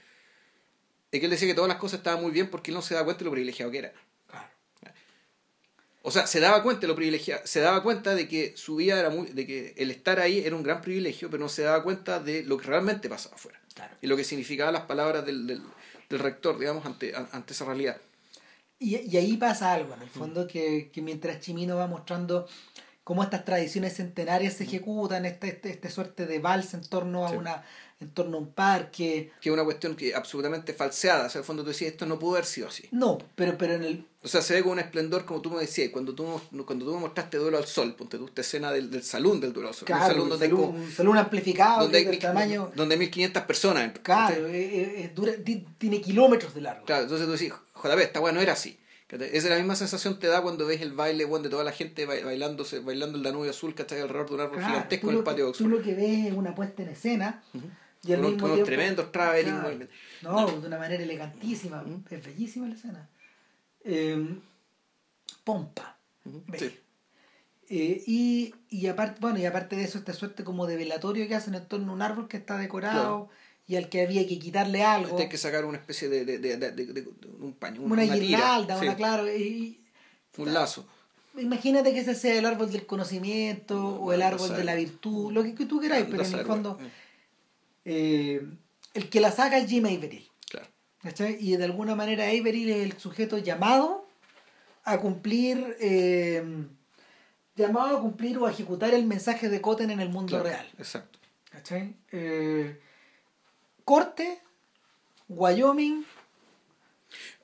de 1.12 1.20
que 1.20 1.26
él 1.28 1.32
decía 1.32 1.48
que 1.48 1.54
todas 1.54 1.70
las 1.70 1.78
cosas 1.78 2.00
estaban 2.00 2.20
muy 2.20 2.32
bien 2.32 2.50
porque 2.50 2.72
él 2.72 2.76
no 2.76 2.82
se 2.82 2.96
daba 2.96 3.06
cuenta 3.06 3.20
de 3.20 3.26
lo 3.26 3.32
privilegiado 3.32 3.72
que 3.72 3.78
era. 3.78 3.94
O 6.02 6.10
sea, 6.10 6.26
se 6.26 6.40
daba 6.40 6.64
cuenta 6.64 6.82
de 6.82 6.88
lo 6.88 6.96
privilegiado, 6.96 7.46
se 7.46 7.60
daba 7.60 7.84
cuenta 7.84 8.16
de 8.16 8.28
que 8.28 8.56
su 8.56 8.78
vida 8.78 9.00
era 9.00 9.10
muy, 9.10 9.28
de 9.28 9.46
que 9.46 9.74
el 9.78 9.92
estar 9.92 10.20
ahí 10.20 10.40
era 10.40 10.56
un 10.56 10.64
gran 10.64 10.82
privilegio, 10.82 11.30
pero 11.30 11.44
no 11.44 11.50
se 11.50 11.64
daba 11.64 11.84
cuenta 11.84 12.20
de 12.20 12.44
lo 12.44 12.58
que 12.58 12.66
realmente 12.66 13.08
pasaba 13.08 13.36
afuera. 13.36 13.62
Y 14.02 14.08
lo 14.08 14.18
que 14.18 14.24
significaban 14.24 14.74
las 14.74 14.84
palabras 14.84 15.26
del, 15.26 15.46
del, 15.46 15.62
del 16.10 16.20
rector, 16.20 16.58
digamos, 16.58 16.86
ante, 16.86 17.14
ante 17.14 17.54
esa 17.54 17.66
realidad. 17.66 17.98
Y, 18.80 18.98
y 18.98 19.18
ahí 19.18 19.38
pasa 19.38 19.74
algo, 19.74 19.94
en 19.96 20.04
el 20.04 20.10
fondo, 20.10 20.48
que, 20.48 20.90
que 20.92 21.02
mientras 21.02 21.40
Chimino 21.40 21.78
va 21.78 21.88
mostrando 21.88 22.48
cómo 23.04 23.24
estas 23.24 23.46
tradiciones 23.46 23.96
centenarias 23.96 24.54
se 24.54 24.66
ejecutan, 24.66 25.26
esta, 25.26 25.48
este, 25.48 25.70
este 25.70 25.90
suerte 25.90 26.26
de 26.26 26.40
vals 26.40 26.74
en 26.74 26.82
torno 26.82 27.26
a 27.26 27.32
una 27.32 27.64
en 28.00 28.10
torno 28.10 28.38
a 28.38 28.40
un 28.42 28.52
parque. 28.52 29.32
Que 29.42 29.50
es 29.50 29.54
una 29.54 29.64
cuestión 29.64 29.96
que 29.96 30.14
absolutamente 30.14 30.74
falseada. 30.74 31.26
O 31.26 31.30
sea, 31.30 31.40
en 31.40 31.44
el 31.44 31.46
fondo 31.46 31.64
tú 31.64 31.70
decías, 31.70 31.92
esto 31.92 32.06
no 32.06 32.20
pudo 32.20 32.36
haber 32.36 32.46
sido 32.46 32.68
así. 32.68 32.88
No, 32.92 33.18
pero, 33.36 33.58
pero 33.58 33.74
en 33.74 33.84
el... 33.84 34.06
O 34.24 34.28
sea, 34.28 34.42
se 34.42 34.56
ve 34.56 34.62
con 34.62 34.74
un 34.74 34.80
esplendor, 34.80 35.26
como 35.26 35.42
tú 35.42 35.50
me 35.50 35.62
decías, 35.62 35.90
cuando 35.92 36.14
tú, 36.14 36.26
cuando 36.66 36.86
tú 36.86 36.94
me 36.94 37.00
mostraste 37.00 37.38
Duelo 37.38 37.58
al 37.58 37.66
Sol, 37.66 37.96
ponte 37.96 38.18
tú 38.18 38.26
esta 38.26 38.42
escena 38.42 38.72
del, 38.72 38.92
del 38.92 39.04
salón 39.04 39.40
del 39.40 39.54
Duelo 39.54 39.70
al 39.70 39.76
Sol. 39.76 39.86
Claro, 39.86 40.04
un 40.04 40.10
salón 40.12 40.30
donde 40.30 40.54
un 40.54 40.92
salón 40.92 41.18
amplificado, 41.18 41.84
donde 41.84 42.00
hay, 42.00 42.20
tamaño... 42.20 42.72
Donde 42.76 42.98
1500 42.98 43.44
personas 43.44 43.94
Claro, 44.04 44.48
es, 44.48 45.16
dura, 45.16 45.34
tiene 45.78 46.02
kilómetros 46.02 46.54
de 46.54 46.62
largo. 46.62 46.86
Claro, 46.86 47.04
entonces 47.04 47.26
tú 47.26 47.32
decís, 47.32 47.54
joder, 47.78 48.00
esta 48.00 48.20
weá 48.20 48.34
no 48.34 48.42
era 48.42 48.54
así. 48.54 48.78
Esa 49.10 49.22
es 49.22 49.46
la 49.46 49.56
misma 49.56 49.76
sensación 49.76 50.20
te 50.20 50.28
da 50.28 50.42
cuando 50.42 50.66
ves 50.66 50.82
el 50.82 50.92
baile 50.92 51.26
de 51.26 51.50
toda 51.50 51.64
la 51.64 51.72
gente 51.72 52.06
bailándose, 52.06 52.80
bailando 52.80 53.18
el 53.18 53.24
Danubio 53.24 53.52
Azul 53.52 53.74
que 53.74 53.84
está 53.84 53.96
alrededor 53.96 54.28
de 54.28 54.36
un 54.36 54.42
árbol 54.42 54.60
gigantesco 54.62 55.10
en 55.10 55.18
el 55.18 55.24
patio 55.24 55.46
de 55.46 55.50
Oxford. 55.52 55.70
Tú 55.70 55.78
lo 55.78 55.82
que 55.82 55.94
ves 55.96 56.28
es 56.28 56.34
una 56.34 56.54
puesta 56.54 56.84
en 56.84 56.90
escena. 56.90 57.42
y 58.04 58.12
al 58.12 58.20
mismo 58.20 58.48
unos 58.48 58.64
tremendos 58.66 59.10
traveling. 59.14 59.88
no, 60.24 60.48
de 60.60 60.68
una 60.68 60.78
manera 60.78 61.02
elegantísima. 61.02 61.86
Es 62.10 62.26
bellísima 62.26 62.68
la 62.68 62.76
escena. 62.76 63.10
Em, 63.86 64.42
pompa. 65.46 65.98
Sí. 66.58 66.78
Eh, 67.70 68.04
y, 68.06 68.56
y, 68.70 68.88
aparte, 68.88 69.20
bueno, 69.22 69.40
y 69.40 69.46
aparte 69.46 69.78
de 69.78 69.84
eso, 69.84 69.98
esta 69.98 70.14
suerte 70.14 70.44
como 70.44 70.68
de 70.68 70.76
velatorio 70.76 71.28
que 71.28 71.36
hacen 71.36 71.56
en 71.56 71.66
torno 71.66 71.92
a 71.92 71.96
un 71.96 72.02
árbol 72.02 72.28
que 72.28 72.38
está 72.38 72.58
decorado 72.58 73.30
y 73.68 73.76
al 73.76 73.90
que 73.90 74.02
había 74.02 74.26
que 74.26 74.40
quitarle 74.40 74.84
algo. 74.84 75.20
Hay 75.20 75.28
que 75.28 75.38
sacar 75.38 75.66
una 75.66 75.78
especie 75.78 76.08
de, 76.08 76.24
de, 76.26 76.40
de, 76.40 76.72
de 76.72 77.08
un 77.40 77.54
paño, 77.54 77.82
una, 77.82 78.04
una 78.04 78.16
guirnalda, 78.16 78.78
una, 78.78 78.96
claro. 78.96 79.28
Y, 79.32 79.82
un 80.38 80.54
lazo. 80.54 80.88
Imagínate 81.38 81.94
que 81.94 82.00
ese 82.00 82.16
sea 82.16 82.36
el 82.36 82.46
árbol 82.46 82.72
del 82.72 82.86
conocimiento 82.86 84.00
o 84.00 84.14
el 84.14 84.22
árbol 84.22 84.56
de 84.56 84.64
la 84.64 84.76
virtud, 84.76 85.32
lo 85.32 85.44
que, 85.44 85.66
tú 85.66 85.80
queráis, 85.80 86.06
pero 86.10 86.24
en 86.24 86.34
el 86.34 86.46
fondo 86.46 86.80
eh, 87.86 88.42
el 88.94 89.10
que 89.10 89.20
la 89.20 89.32
saca 89.32 89.58
es 89.58 89.70
Jim 89.70 89.86
Averill. 89.86 90.28
Claro. 90.50 90.68
Y 91.40 91.56
de 91.56 91.64
alguna 91.64 91.96
manera 91.96 92.26
Averill 92.26 92.70
es 92.70 92.84
el 92.84 92.98
sujeto 92.98 93.38
llamado 93.38 94.08
a 94.84 95.00
cumplir 95.00 95.76
eh, 95.80 96.44
llamado 97.56 97.98
a 97.98 98.02
cumplir 98.02 98.38
o 98.38 98.46
a 98.46 98.52
ejecutar 98.52 98.94
el 98.94 99.06
mensaje 99.06 99.50
de 99.50 99.62
Cotten 99.62 99.92
en 99.92 100.00
el 100.00 100.10
mundo 100.10 100.42
real. 100.42 100.68
Exacto. 100.78 101.20
¿Cachai? 101.52 101.96
Eh, 102.12 102.80
Corte, 103.88 104.42
Wyoming. 105.30 106.06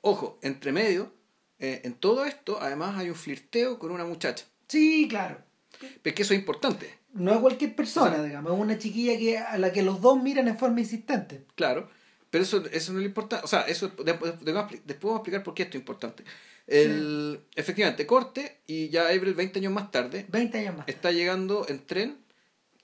Ojo, 0.02 0.40
entre 0.42 0.74
medio, 0.74 1.14
eh, 1.58 1.80
en 1.86 1.94
todo 1.94 2.26
esto, 2.26 2.62
además 2.62 2.98
hay 2.98 3.08
un 3.08 3.16
flirteo 3.16 3.80
con 3.80 3.92
una 3.92 4.04
muchacha. 4.04 4.46
Sí, 4.68 5.08
claro. 5.10 5.38
Pero 6.02 6.14
que 6.14 6.22
eso 6.22 6.34
es 6.34 6.42
importante. 6.42 7.00
No 7.14 7.32
es 7.32 7.40
cualquier 7.40 7.74
persona, 7.78 8.22
digamos, 8.22 8.52
es 8.52 8.60
una 8.60 8.78
chiquilla 8.78 9.18
que, 9.18 9.38
a 9.38 9.58
la 9.58 9.72
que 9.72 9.84
los 9.84 10.02
dos 10.02 10.22
miran 10.22 10.50
en 10.50 10.58
forma 10.58 10.82
insistente. 10.82 11.46
Claro, 11.56 11.90
pero 12.30 12.44
eso, 12.44 12.62
eso 12.74 12.92
no 12.92 13.00
es 13.00 13.04
lo 13.04 13.08
importante. 13.08 13.46
O 13.46 13.48
sea, 13.48 13.62
eso 13.62 13.94
después, 14.04 14.34
vamos 14.44 14.70
a 14.70 15.16
explicar 15.16 15.44
por 15.44 15.54
qué 15.54 15.64
esto 15.64 15.78
es 15.78 15.82
importante. 15.82 16.26
El, 16.68 17.40
Efectivamente, 17.56 18.06
corte 18.06 18.60
y 18.68 18.90
ya 18.90 19.08
Abril 19.08 19.34
20 19.34 19.60
años 19.60 19.72
más 19.72 19.92
tarde. 19.92 20.26
20 20.28 20.58
años 20.58 20.76
más. 20.76 20.90
Está 20.90 21.14
llegando 21.14 21.66
en 21.70 21.86
tren 21.86 22.23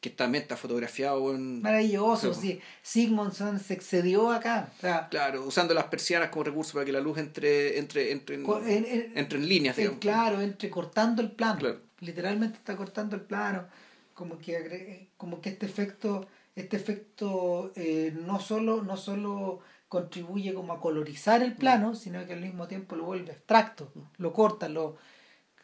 que 0.02 0.10
también 0.10 0.44
está 0.44 0.56
fotografiado 0.56 1.36
en... 1.36 1.62
Maravilloso, 1.62 2.34
sí. 2.34 2.62
Sigmundson 2.82 3.60
se 3.60 3.74
excedió 3.74 4.32
acá. 4.32 4.72
claro, 5.10 5.46
usando 5.46 5.74
las 5.74 5.86
persianas 5.86 6.30
como 6.30 6.44
recurso 6.44 6.74
para 6.74 6.86
que 6.86 6.92
la 6.92 7.02
luz 7.02 7.18
entre, 7.18 7.78
entre, 7.78 8.12
entre, 8.12 8.36
en, 8.36 9.12
entre 9.16 9.40
en 9.40 9.50
líneas. 9.50 9.78
claro, 10.00 10.42
entre 10.42 10.70
cortando 10.70 11.22
el 11.22 11.32
plano. 11.32 11.78
Literalmente 12.00 12.58
está 12.58 12.78
cortando 12.78 13.16
el 13.16 13.24
plano. 13.24 13.66
Como 14.14 14.38
que, 14.38 15.10
como 15.18 15.42
que 15.42 15.50
este 15.50 15.66
efecto 15.66 16.28
este 16.56 16.76
efecto 16.76 17.72
eh, 17.76 18.14
no 18.26 18.40
solo 18.42 18.82
no 18.84 18.98
solo 18.98 19.62
contribuye 19.88 20.54
como 20.54 20.74
a 20.74 20.82
colorizar 20.82 21.42
el 21.42 21.56
plano, 21.56 21.96
sino 21.96 22.26
que 22.26 22.34
al 22.34 22.42
mismo 22.42 22.68
tiempo 22.68 22.96
lo 22.96 23.06
vuelve 23.06 23.32
abstracto, 23.32 23.92
lo 24.18 24.34
corta, 24.34 24.68
lo 24.68 24.98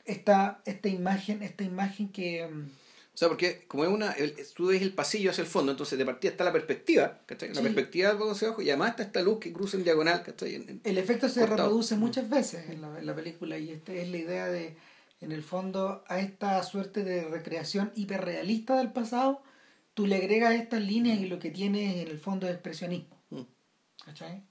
esta, 0.06 0.62
esta 0.66 0.88
imagen, 0.88 1.44
esta 1.44 1.64
imagen 1.64 2.10
que 2.10 2.48
mm, 2.48 2.70
o 3.16 3.18
sea, 3.18 3.30
porque 3.30 3.64
como 3.68 3.86
es 3.86 3.90
una, 3.90 4.12
el, 4.12 4.36
tú 4.54 4.68
ves 4.68 4.82
el 4.82 4.94
pasillo 4.94 5.32
hacia 5.32 5.42
el 5.42 5.48
fondo, 5.48 5.72
entonces 5.72 5.98
de 5.98 6.06
partida 6.06 6.32
está 6.32 6.44
la 6.44 6.52
perspectiva, 6.52 7.22
¿cachai? 7.26 7.48
La 7.50 7.56
Sí. 7.56 7.62
perspectiva 7.62 8.10
hacia 8.32 8.48
abajo 8.50 8.62
y 8.62 8.70
además 8.70 8.90
está 8.92 9.04
esta 9.04 9.22
luz 9.22 9.40
que 9.40 9.54
cruza 9.54 9.78
en 9.78 9.86
diagonal, 9.86 10.22
¿cachai? 10.22 10.56
En- 10.56 10.70
en- 10.70 10.82
el 10.84 10.98
efecto 10.98 11.30
se 11.30 11.40
cortado. 11.40 11.64
reproduce 11.64 11.96
muchas 11.96 12.30
veces 12.30 12.70
en 12.70 12.82
la, 12.82 13.00
en 13.00 13.06
la 13.06 13.16
película 13.16 13.58
y 13.58 13.72
esta 13.72 13.94
es 13.94 14.10
la 14.10 14.18
idea 14.18 14.48
de, 14.48 14.76
en 15.22 15.32
el 15.32 15.44
fondo, 15.44 16.04
a 16.08 16.20
esta 16.20 16.62
suerte 16.64 17.04
de 17.06 17.24
recreación 17.30 17.92
hiperrealista 17.96 18.78
del 18.78 18.92
pasado, 18.92 19.42
tú 19.94 20.06
le 20.08 20.18
agregas 20.18 20.54
estas 20.56 20.82
líneas 20.82 21.20
y 21.20 21.28
lo 21.28 21.40
que 21.40 21.52
tienes 21.52 21.96
en 21.96 22.10
el 22.10 22.20
fondo 22.20 22.48
es 22.48 22.54
expresionismo. 22.54 23.16
¿cachai? 24.04 24.44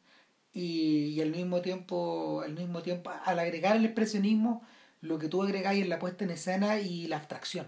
Y, 0.53 1.09
y 1.09 1.21
al 1.21 1.31
mismo 1.31 1.61
tiempo, 1.61 2.41
al 2.43 2.55
mismo 2.55 2.81
tiempo, 2.83 3.11
al 3.25 3.39
agregar 3.39 3.77
el 3.77 3.85
expresionismo, 3.85 4.63
lo 5.01 5.19
que 5.19 5.29
tú 5.29 5.43
agregáis 5.43 5.83
es 5.83 5.89
la 5.89 5.99
puesta 5.99 6.25
en 6.25 6.31
escena 6.31 6.81
y 6.81 7.07
la 7.09 7.17
abstracción. 7.19 7.67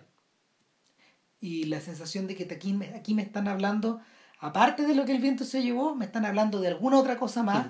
Y 1.47 1.65
la 1.67 1.81
sensación 1.81 2.27
de 2.27 2.35
que 2.35 2.53
aquí, 2.53 2.73
me- 2.73 2.93
aquí 2.97 3.15
me 3.15 3.23
están 3.23 3.47
hablando, 3.47 4.01
aparte 4.41 4.85
de 4.85 4.97
lo 4.97 5.05
que 5.05 5.13
el 5.13 5.21
viento 5.23 5.45
se 5.45 5.63
llevó, 5.63 5.95
me 5.95 6.05
están 6.05 6.25
hablando 6.25 6.61
de 6.61 6.67
alguna 6.69 6.99
otra 6.99 7.19
cosa 7.19 7.45
más 7.45 7.69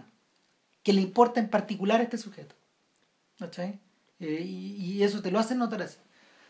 que 0.83 0.95
le 0.95 1.03
importa 1.03 1.41
en 1.41 1.51
particular 1.51 2.01
a 2.01 2.05
este 2.05 2.17
sujeto. 2.17 2.55
¿Cachai? 3.39 3.79
Eh, 4.19 4.41
y, 4.43 4.77
y 4.95 5.03
eso 5.03 5.21
te 5.21 5.31
lo 5.31 5.39
hacen 5.39 5.59
notar 5.59 5.83
así. 5.83 5.99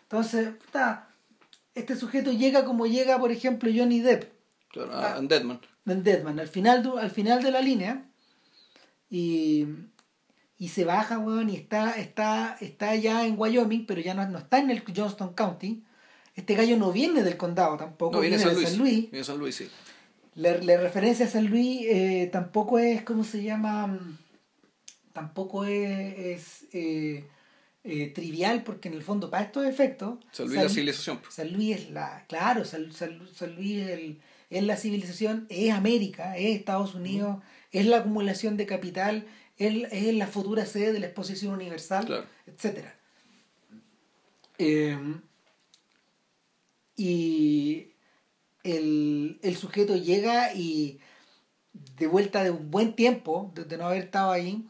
Entonces, 0.03 0.51
puta, 0.55 1.09
este 1.75 1.97
sujeto 1.97 2.31
llega 2.33 2.65
como 2.65 2.87
llega, 2.87 3.19
por 3.19 3.33
ejemplo, 3.33 3.69
Johnny 3.75 3.99
Depp 4.01 4.33
claro, 4.71 4.91
Ah. 4.95 5.15
a- 5.15 5.19
en 5.19 5.27
Deadman. 5.27 5.61
en 5.87 6.05
Deadman, 6.05 6.39
al 6.39 6.49
final, 6.49 6.93
al 6.97 7.11
final 7.11 7.43
de 7.43 7.51
la 7.51 7.61
línea, 7.61 8.05
y, 9.11 9.67
y 10.59 10.69
se 10.69 10.85
baja, 10.85 11.19
weón, 11.19 11.51
y 11.51 11.57
está, 11.57 11.91
está, 11.99 12.57
está 12.61 12.95
ya 12.95 13.27
en 13.27 13.35
Wyoming, 13.37 13.85
pero 13.85 14.01
ya 14.01 14.15
no, 14.15 14.25
no 14.29 14.39
está 14.39 14.59
en 14.61 14.71
el 14.71 14.85
Johnston 14.97 15.35
County. 15.35 15.83
Este 16.37 16.55
gallo 16.55 16.77
no 16.77 16.93
viene 16.93 17.23
del 17.23 17.37
condado 17.37 17.77
tampoco, 17.77 18.17
No, 18.17 18.21
viene 18.21 18.37
de 18.37 18.45
viene 18.45 18.55
San 18.55 18.55
de 18.55 18.61
Luis. 18.61 18.69
San 18.71 18.79
Luis. 18.79 19.01
Viene 19.11 19.19
de 19.19 19.25
San 19.25 19.39
Luis, 19.39 19.55
sí. 19.57 19.69
La, 20.35 20.59
la 20.59 20.77
referencia 20.77 21.25
a 21.27 21.29
San 21.31 21.47
Luis 21.47 21.81
eh, 21.89 22.29
tampoco 22.31 22.79
es, 22.79 23.03
¿cómo 23.03 23.25
se 23.25 23.43
llama? 23.43 23.99
Tampoco 25.15 25.65
es, 25.65 26.19
es, 26.19 26.65
eh, 26.75 27.25
eh, 27.85 28.09
trivial, 28.15 28.63
porque 28.63 28.89
en 28.89 28.95
el 28.95 29.03
fondo, 29.03 29.31
para 29.31 29.45
estos 29.45 29.65
efectos, 29.65 30.19
San 30.33 30.47
Luis 30.49 30.63
la 30.63 30.69
civilización. 30.69 31.19
pues. 31.21 31.33
San 31.35 31.53
Luis 31.55 31.77
es 31.77 31.91
la, 31.91 32.27
claro, 32.29 32.67
San, 32.67 32.93
San- 32.93 33.27
San 33.35 33.55
Luis 33.57 33.81
es, 33.83 33.89
el- 33.91 34.21
es 34.51 34.63
la 34.63 34.77
civilización, 34.77 35.47
es 35.49 35.73
América, 35.73 36.37
es 36.37 36.55
Estados 36.59 36.95
Unidos, 36.95 37.43
es 37.73 37.87
la 37.87 37.99
acumulación 37.99 38.59
de 38.59 38.67
capital, 38.67 39.27
es, 39.57 39.91
es 39.91 40.15
la 40.15 40.27
futura 40.27 40.67
sede 40.67 40.93
de 40.93 41.01
la 41.01 41.07
exposición 41.07 41.55
universal, 41.55 42.05
Claro. 42.05 42.27
etcétera. 42.47 42.95
Eh, 44.59 44.99
y 46.97 47.93
el, 48.65 49.39
el 49.43 49.57
sujeto 49.57 49.97
llega 49.97 50.53
y 50.55 50.99
de 51.73 52.07
vuelta 52.07 52.43
de 52.43 52.51
un 52.51 52.71
buen 52.71 52.95
tiempo, 52.95 53.53
de, 53.55 53.65
de 53.65 53.77
no 53.79 53.87
haber 53.87 54.05
estado 54.05 54.33
ahí, 54.33 54.67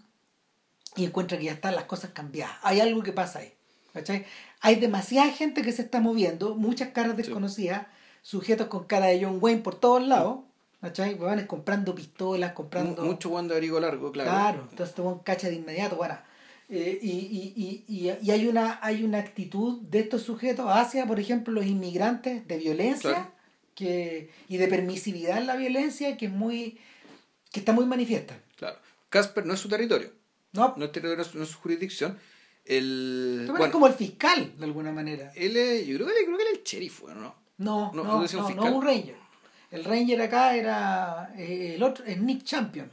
y 0.96 1.04
encuentra 1.04 1.38
que 1.38 1.44
ya 1.44 1.52
están 1.52 1.74
las 1.74 1.84
cosas 1.84 2.10
cambiadas. 2.10 2.56
Hay 2.62 2.80
algo 2.80 3.02
que 3.02 3.12
pasa 3.12 3.40
ahí. 3.40 3.52
¿cachai? 3.92 4.26
Hay 4.60 4.76
demasiada 4.76 5.30
gente 5.32 5.62
que 5.62 5.72
se 5.72 5.80
está 5.82 6.00
moviendo, 6.00 6.54
muchas 6.54 6.90
caras 6.90 7.16
desconocidas, 7.16 7.86
sujetos 8.20 8.66
con 8.66 8.84
cara 8.84 9.06
de 9.06 9.24
John 9.24 9.38
Wayne 9.40 9.62
por 9.62 9.80
todos 9.80 10.06
lados, 10.06 10.40
¿cachai? 10.82 11.14
Huevones 11.14 11.46
comprando 11.46 11.94
pistolas, 11.94 12.52
comprando... 12.52 13.02
Mu- 13.02 13.08
Mucho 13.12 13.30
guante 13.30 13.54
de 13.54 13.58
abrigo 13.58 13.80
largo, 13.80 14.12
claro. 14.12 14.30
Claro, 14.30 14.68
entonces 14.70 14.94
te 14.94 15.00
un 15.00 15.20
cacha 15.20 15.48
de 15.48 15.54
inmediato, 15.54 15.96
bueno. 15.96 16.18
Eh, 16.68 16.98
y, 17.00 17.10
y, 17.10 17.84
y, 17.86 18.10
y, 18.20 18.30
hay 18.32 18.48
una 18.48 18.80
hay 18.82 19.04
una 19.04 19.18
actitud 19.18 19.80
de 19.82 20.00
estos 20.00 20.22
sujetos 20.22 20.66
hacia, 20.68 21.06
por 21.06 21.20
ejemplo, 21.20 21.52
los 21.54 21.64
inmigrantes 21.66 22.46
de 22.48 22.58
violencia 22.58 23.10
Claro. 23.12 23.32
que, 23.76 24.30
y 24.48 24.56
de 24.56 24.66
permisividad 24.66 25.38
en 25.38 25.46
la 25.46 25.54
violencia 25.54 26.16
que 26.16 26.26
es 26.26 26.32
muy 26.32 26.78
que 27.52 27.60
está 27.60 27.72
muy 27.72 27.86
manifiesta. 27.86 28.40
Claro. 28.56 28.78
Casper 29.10 29.46
no 29.46 29.54
es 29.54 29.60
su 29.60 29.68
territorio, 29.68 30.10
¿No? 30.52 30.74
no 30.76 30.86
es, 30.86 30.92
territorio, 30.92 31.16
no 31.16 31.22
es, 31.22 31.34
no 31.36 31.42
es 31.44 31.48
su 31.50 31.58
jurisdicción. 31.58 32.18
El, 32.64 33.48
como 33.70 33.86
el 33.86 33.94
fiscal, 33.94 34.52
de 34.58 34.64
alguna 34.64 34.90
manera. 34.90 35.30
él 35.36 35.56
es, 35.56 35.86
yo 35.86 35.94
creo 35.96 36.08
que, 36.08 36.18
él- 36.18 36.24
creo 36.26 36.36
que 36.36 36.42
él 36.42 36.48
es 36.52 36.58
el 36.58 36.64
sheriff, 36.64 37.02
¿no? 37.04 37.14
No, 37.14 37.34
No, 37.58 37.92
no, 37.94 38.02
no 38.26 38.50
no, 38.54 38.76
un 38.76 38.84
ranger. 38.84 39.14
El 39.70 39.84
ranger 39.84 40.20
acá 40.20 40.56
era 40.56 41.32
eh, 41.38 41.74
el 41.76 41.82
otro, 41.84 42.04
es 42.04 42.20
Nick 42.20 42.42
Champion. 42.42 42.90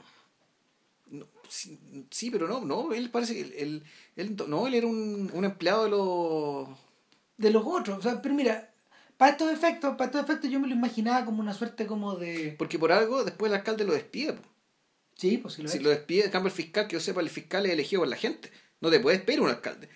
Sí, 1.55 1.79
sí, 2.09 2.31
pero 2.31 2.47
no, 2.47 2.61
no, 2.61 2.93
él 2.93 3.11
parece 3.11 3.35
que 3.35 3.41
él, 3.61 3.83
él- 4.15 4.35
no, 4.47 4.65
él 4.65 4.73
era 4.73 4.87
un, 4.87 5.29
un 5.31 5.45
empleado 5.45 5.83
de 5.83 5.89
los... 5.91 6.67
De 7.37 7.51
los 7.51 7.63
otros. 7.63 7.99
O 7.99 8.01
sea, 8.01 8.21
pero 8.23 8.33
mira, 8.33 8.73
para 9.17 9.33
estos 9.33 9.51
efectos, 9.53 9.95
para 9.95 10.05
estos 10.05 10.23
efectos 10.23 10.49
yo 10.49 10.59
me 10.59 10.67
lo 10.67 10.73
imaginaba 10.73 11.25
como 11.25 11.41
una 11.41 11.53
suerte 11.53 11.85
como 11.85 12.15
de. 12.15 12.55
Porque 12.57 12.79
por 12.79 12.91
algo 12.91 13.23
después 13.23 13.51
el 13.51 13.57
alcalde 13.57 13.85
lo 13.85 13.93
despide. 13.93 14.33
po. 14.33 14.41
Sí, 15.15 15.37
pues 15.37 15.53
sí 15.53 15.61
lo 15.61 15.69
Si 15.69 15.77
es. 15.77 15.83
lo 15.83 15.91
despide, 15.91 16.25
en 16.25 16.31
cambio 16.31 16.47
el 16.47 16.55
fiscal, 16.55 16.87
que 16.87 16.93
yo 16.93 16.99
sepa, 16.99 17.21
el 17.21 17.29
fiscal 17.29 17.65
es 17.67 17.73
elegido 17.73 18.01
por 18.01 18.07
la 18.09 18.15
gente. 18.17 18.51
No 18.81 18.89
te 18.89 18.99
puede 18.99 19.17
despedir 19.17 19.41
un 19.41 19.49
alcalde. 19.49 19.89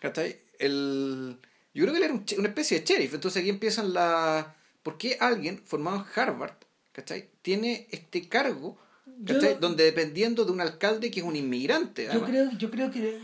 ¿Cachai? 0.00 0.38
El... 0.58 1.38
Yo 1.74 1.82
creo 1.84 1.92
que 1.92 1.98
él 1.98 2.04
era 2.04 2.14
un 2.14 2.24
una 2.38 2.48
especie 2.48 2.80
de 2.80 2.86
sheriff. 2.86 3.12
Entonces 3.12 3.40
aquí 3.40 3.50
empiezan 3.50 3.92
la... 3.92 4.56
¿Por 4.82 4.96
qué 4.96 5.18
alguien 5.20 5.58
formado 5.64 5.98
en 5.98 6.04
Harvard, 6.14 6.56
¿cachai? 6.92 7.28
Tiene 7.42 7.86
este 7.90 8.28
cargo. 8.30 8.78
Yo- 9.24 9.54
Donde 9.60 9.84
dependiendo 9.84 10.44
de 10.44 10.52
un 10.52 10.60
alcalde 10.60 11.10
que 11.10 11.20
es 11.20 11.26
un 11.26 11.36
inmigrante. 11.36 12.08
Yo 12.12 12.24
creo, 12.24 12.50
yo 12.58 12.70
creo 12.70 12.90
que 12.90 13.20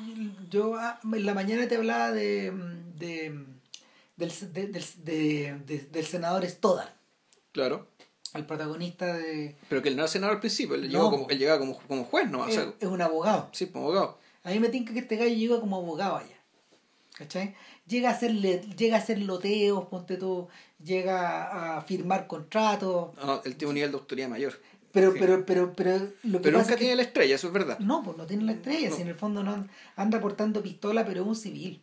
yo 0.51 0.75
ah, 0.77 1.01
en 1.12 1.27
la 1.27 1.35
mañana 1.35 1.66
te 1.66 1.77
hablaba 1.77 2.12
de, 2.12 2.53
de 2.97 3.35
del, 4.16 4.33
de- 4.53 4.66
del, 4.69 4.85
de- 5.05 5.59
de- 5.66 5.89
del 5.91 6.07
senador 6.07 6.45
Stoddard, 6.49 6.91
Claro. 7.53 7.87
el 8.35 8.45
protagonista 8.47 9.12
de 9.16 9.57
Pero 9.69 9.83
que 9.83 9.89
él 9.89 9.97
no 9.97 10.03
era 10.03 10.09
senador 10.09 10.35
al 10.37 10.41
principio. 10.41 10.75
Él, 10.77 10.83
No. 10.83 10.89
llegó 10.89 11.11
como, 11.11 11.31
él 11.31 11.39
llegaba 11.39 11.59
como, 11.59 11.79
como 11.79 12.05
juez, 12.05 12.31
¿no? 12.31 12.43
O 12.43 12.47
es, 12.49 12.55
sea, 12.55 12.73
es 12.79 12.89
un 12.89 13.01
abogado. 13.03 13.49
sí, 13.53 13.66
como 13.66 13.85
abogado. 13.87 14.19
A 14.45 14.51
mí 14.51 14.61
me 14.61 14.69
tinca 14.69 14.93
que 14.93 15.01
este 15.01 15.16
gallo 15.16 15.35
llega 15.35 15.61
como 15.61 15.77
abogado 15.77 16.16
allá. 16.19 16.35
¿Cachai? 17.16 17.55
Llega 17.89 18.11
a 18.11 18.12
hacer 18.12 18.33
llega 18.33 18.97
a 18.97 19.01
hacer 19.01 19.19
loteos, 19.19 19.87
ponte 19.87 20.16
tú, 20.16 20.47
llega 20.83 21.77
a 21.79 21.83
firmar 21.83 22.27
contratos, 22.29 23.16
No, 23.16 23.27
no, 23.27 23.43
él 23.45 23.57
tiene 23.57 23.70
un 23.70 23.75
nivel 23.75 23.91
de 23.91 23.97
autoridad 23.99 24.29
mayor. 24.29 24.61
Pero 24.93 25.12
Sí. 25.12 25.19
pero 25.20 25.44
pero 25.47 25.74
pero 25.74 25.98
lo 26.23 26.39
que 26.39 26.44
Pero 26.44 26.59
pasa 26.59 26.59
nunca 26.59 26.60
es 26.60 26.69
que 26.69 26.77
tiene 26.77 26.97
la 26.97 27.02
estrella, 27.02 27.35
eso 27.35 27.47
es 27.48 27.52
verdad. 27.52 27.78
No, 27.78 28.02
pues 28.02 28.16
no 28.16 28.27
tiene 28.27 28.44
la 28.44 28.52
estrella, 28.52 28.90
No. 28.90 28.97
si 28.97 29.02
en 29.02 29.09
el 29.09 29.15
fondo 29.15 29.43
no 29.43 29.66
anda 29.97 30.20
portando 30.20 30.62
pistola, 30.62 31.05
pero 31.06 31.23
es 31.23 31.27
un 31.28 31.36
civil. 31.36 31.82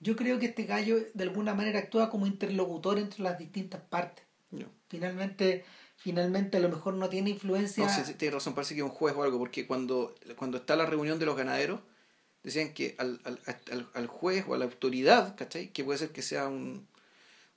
Yo 0.00 0.14
creo 0.14 0.38
que 0.38 0.46
este 0.46 0.64
gallo 0.64 0.96
de 1.12 1.24
alguna 1.24 1.54
manera 1.54 1.78
actúa 1.80 2.08
como 2.10 2.26
interlocutor 2.26 2.98
entre 2.98 3.22
las 3.22 3.38
distintas 3.38 3.80
partes. 3.80 4.24
No. 4.50 4.66
Finalmente, 4.88 5.64
finalmente 5.96 6.56
a 6.56 6.60
lo 6.60 6.68
mejor 6.68 6.94
no 6.94 7.08
tiene 7.08 7.30
influencia. 7.30 7.84
No, 7.84 7.90
sí, 7.92 8.02
sí, 8.04 8.14
tienes 8.14 8.34
razón, 8.34 8.54
parece 8.54 8.74
que 8.74 8.80
es 8.80 8.84
un 8.84 8.90
juez 8.90 9.14
o 9.16 9.22
algo, 9.24 9.38
porque 9.38 9.66
cuando, 9.66 10.14
cuando 10.36 10.58
está 10.58 10.76
la 10.76 10.86
reunión 10.86 11.18
de 11.18 11.26
los 11.26 11.36
ganaderos, 11.36 11.80
decían 12.44 12.72
que 12.72 12.94
al, 12.98 13.20
al, 13.24 13.40
al, 13.72 13.88
al 13.92 14.06
juez 14.06 14.44
o 14.46 14.54
a 14.54 14.58
la 14.58 14.66
autoridad, 14.66 15.34
¿cachai? 15.36 15.68
Que 15.72 15.82
puede 15.84 15.98
ser 15.98 16.10
que 16.10 16.22
sea 16.22 16.48
un... 16.48 16.86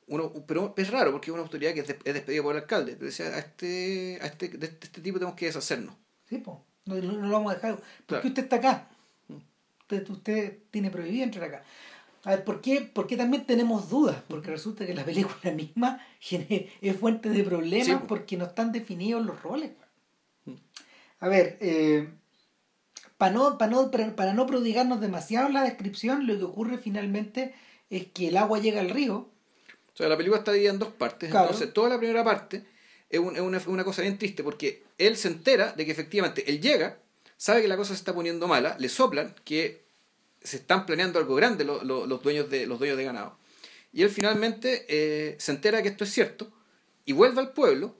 Uno, 0.07 0.33
pero 0.45 0.73
es 0.77 0.89
raro 0.91 1.11
porque 1.11 1.29
es 1.29 1.33
una 1.33 1.43
autoridad 1.43 1.73
que 1.73 1.81
es, 1.81 1.87
des- 1.87 1.97
es 2.03 2.13
despedida 2.13 2.43
por 2.43 2.55
el 2.55 2.61
alcalde. 2.61 2.93
Pero 2.93 3.05
decía, 3.05 3.27
a 3.27 3.39
este, 3.39 4.19
a 4.21 4.25
este, 4.25 4.49
de 4.49 4.65
este, 4.67 5.01
tipo 5.01 5.19
tenemos 5.19 5.35
que 5.37 5.45
deshacernos. 5.45 5.95
Sí, 6.27 6.37
pues, 6.39 6.57
no, 6.85 6.95
no- 6.95 7.27
lo 7.27 7.31
vamos 7.31 7.51
a 7.51 7.55
dejar. 7.55 7.75
¿Por 7.77 7.85
Claro. 8.07 8.21
qué 8.23 8.27
usted 8.29 8.43
está 8.43 8.55
acá? 8.57 8.89
Mm. 9.29 9.35
Usted, 9.81 10.09
usted 10.09 10.57
tiene 10.71 10.89
prohibido 10.91 11.23
entrar 11.23 11.45
acá. 11.45 11.63
A 12.23 12.31
ver, 12.31 12.43
¿por 12.43 12.61
qué? 12.61 12.81
Porque 12.93 13.17
también 13.17 13.45
tenemos 13.45 13.89
dudas, 13.89 14.17
porque 14.27 14.51
resulta 14.51 14.85
que 14.85 14.93
la 14.93 15.03
película 15.05 15.51
misma 15.55 16.05
es 16.81 16.95
fuente 16.97 17.29
de 17.29 17.43
problemas 17.43 17.87
Sí, 17.87 17.95
porque 18.07 18.37
no 18.37 18.45
están 18.45 18.71
definidos 18.71 19.25
los 19.25 19.41
roles. 19.41 19.71
Mm. 20.45 20.53
A 21.21 21.27
ver, 21.27 21.57
eh, 21.61 22.09
para 23.17 23.31
no, 23.33 23.57
para, 23.57 23.71
no, 23.71 23.91
para, 23.91 24.33
no 24.33 24.45
prodigarnos 24.45 24.99
demasiado 24.99 25.47
en 25.47 25.53
la 25.53 25.63
descripción, 25.63 26.27
lo 26.27 26.37
que 26.37 26.43
ocurre 26.43 26.77
finalmente 26.79 27.53
es 27.89 28.07
que 28.07 28.27
el 28.29 28.37
agua 28.37 28.59
llega 28.59 28.81
al 28.81 28.89
río, 28.89 29.29
sea, 30.01 30.09
la 30.09 30.17
película 30.17 30.39
está 30.39 30.51
dividida 30.51 30.71
en 30.73 30.79
dos 30.79 30.89
partes. 30.91 31.29
Claro. 31.29 31.47
Entonces, 31.47 31.73
toda 31.73 31.89
la 31.89 31.97
primera 31.97 32.23
parte 32.23 32.63
es, 33.09 33.19
un- 33.19 33.35
es 33.35 33.41
una, 33.41 33.61
una 33.67 33.83
cosa 33.83 34.01
bien 34.01 34.17
triste 34.17 34.43
porque 34.43 34.83
él 34.97 35.15
se 35.17 35.27
entera 35.29 35.73
de 35.73 35.85
que 35.85 35.91
efectivamente 35.91 36.43
él 36.49 36.61
llega, 36.61 36.97
sabe 37.37 37.61
que 37.61 37.67
la 37.67 37.77
cosa 37.77 37.89
se 37.89 37.99
está 37.99 38.13
poniendo 38.13 38.47
mala, 38.47 38.75
le 38.79 38.89
soplan 38.89 39.35
que 39.43 39.81
se 40.43 40.57
están 40.57 40.85
planeando 40.85 41.19
algo 41.19 41.35
grande 41.35 41.63
lo- 41.65 41.83
lo- 41.83 42.05
los, 42.07 42.21
dueños 42.23 42.49
de, 42.49 42.65
los 42.65 42.79
dueños 42.79 42.97
de 42.97 43.03
ganado. 43.03 43.37
Y 43.93 44.03
él 44.03 44.09
finalmente 44.09 44.85
eh, 44.87 45.35
se 45.39 45.51
entera 45.51 45.81
que 45.83 45.89
esto 45.89 46.03
es 46.05 46.11
cierto 46.11 46.51
y 47.05 47.11
vuelve 47.13 47.41
al 47.41 47.51
pueblo 47.51 47.95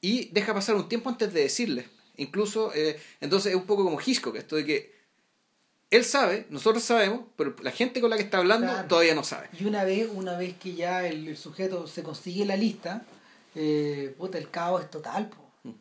y 0.00 0.30
deja 0.32 0.54
pasar 0.54 0.74
un 0.74 0.88
tiempo 0.88 1.08
antes 1.10 1.32
de 1.32 1.40
decirle. 1.42 1.86
Incluso, 2.16 2.72
eh, 2.74 2.98
entonces 3.20 3.50
es 3.52 3.56
un 3.56 3.66
poco 3.66 3.84
como 3.84 4.00
Hitchcock, 4.00 4.36
esto 4.36 4.56
de 4.56 4.64
que 4.64 4.93
él 5.96 6.04
sabe, 6.04 6.46
nosotros 6.50 6.82
sabemos, 6.82 7.20
pero 7.36 7.54
la 7.62 7.70
gente 7.70 8.00
con 8.00 8.10
la 8.10 8.16
que 8.16 8.22
está 8.22 8.38
hablando 8.38 8.66
Claro. 8.66 8.88
todavía 8.88 9.14
no 9.14 9.24
sabe. 9.24 9.48
y 9.58 9.64
una 9.64 9.84
vez, 9.84 10.08
una 10.12 10.36
vez 10.36 10.56
que 10.58 10.74
ya 10.74 11.06
el, 11.06 11.28
el 11.28 11.36
sujeto 11.36 11.86
se 11.86 12.02
consigue 12.02 12.44
la 12.44 12.56
lista, 12.56 13.02
eh, 13.54 14.14
puta, 14.18 14.38
el 14.38 14.50
caos 14.50 14.82
es 14.82 14.90
total, 14.90 15.28
po. 15.28 15.36
Mm. 15.64 15.72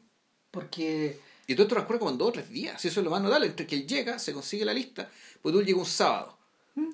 porque 0.52 1.20
Y 1.48 1.56
todo 1.56 1.64
esto 1.64 1.76
transcurre 1.76 2.00
como 2.00 2.12
en 2.12 2.18
dos 2.18 2.30
o 2.30 2.32
tres 2.34 2.50
días. 2.50 2.84
Eso 2.86 3.00
es 3.00 3.04
lo 3.04 3.10
más 3.12 3.22
notable. 3.22 3.48
Entre 3.48 3.66
que 3.68 3.76
él 3.76 3.88
llega, 3.88 4.20
se 4.20 4.32
consigue 4.34 4.64
la 4.66 4.74
lista, 4.74 5.10
pues 5.42 5.54
tú 5.54 5.62
llega 5.62 5.78
un 5.80 5.86
sábado. 5.86 6.38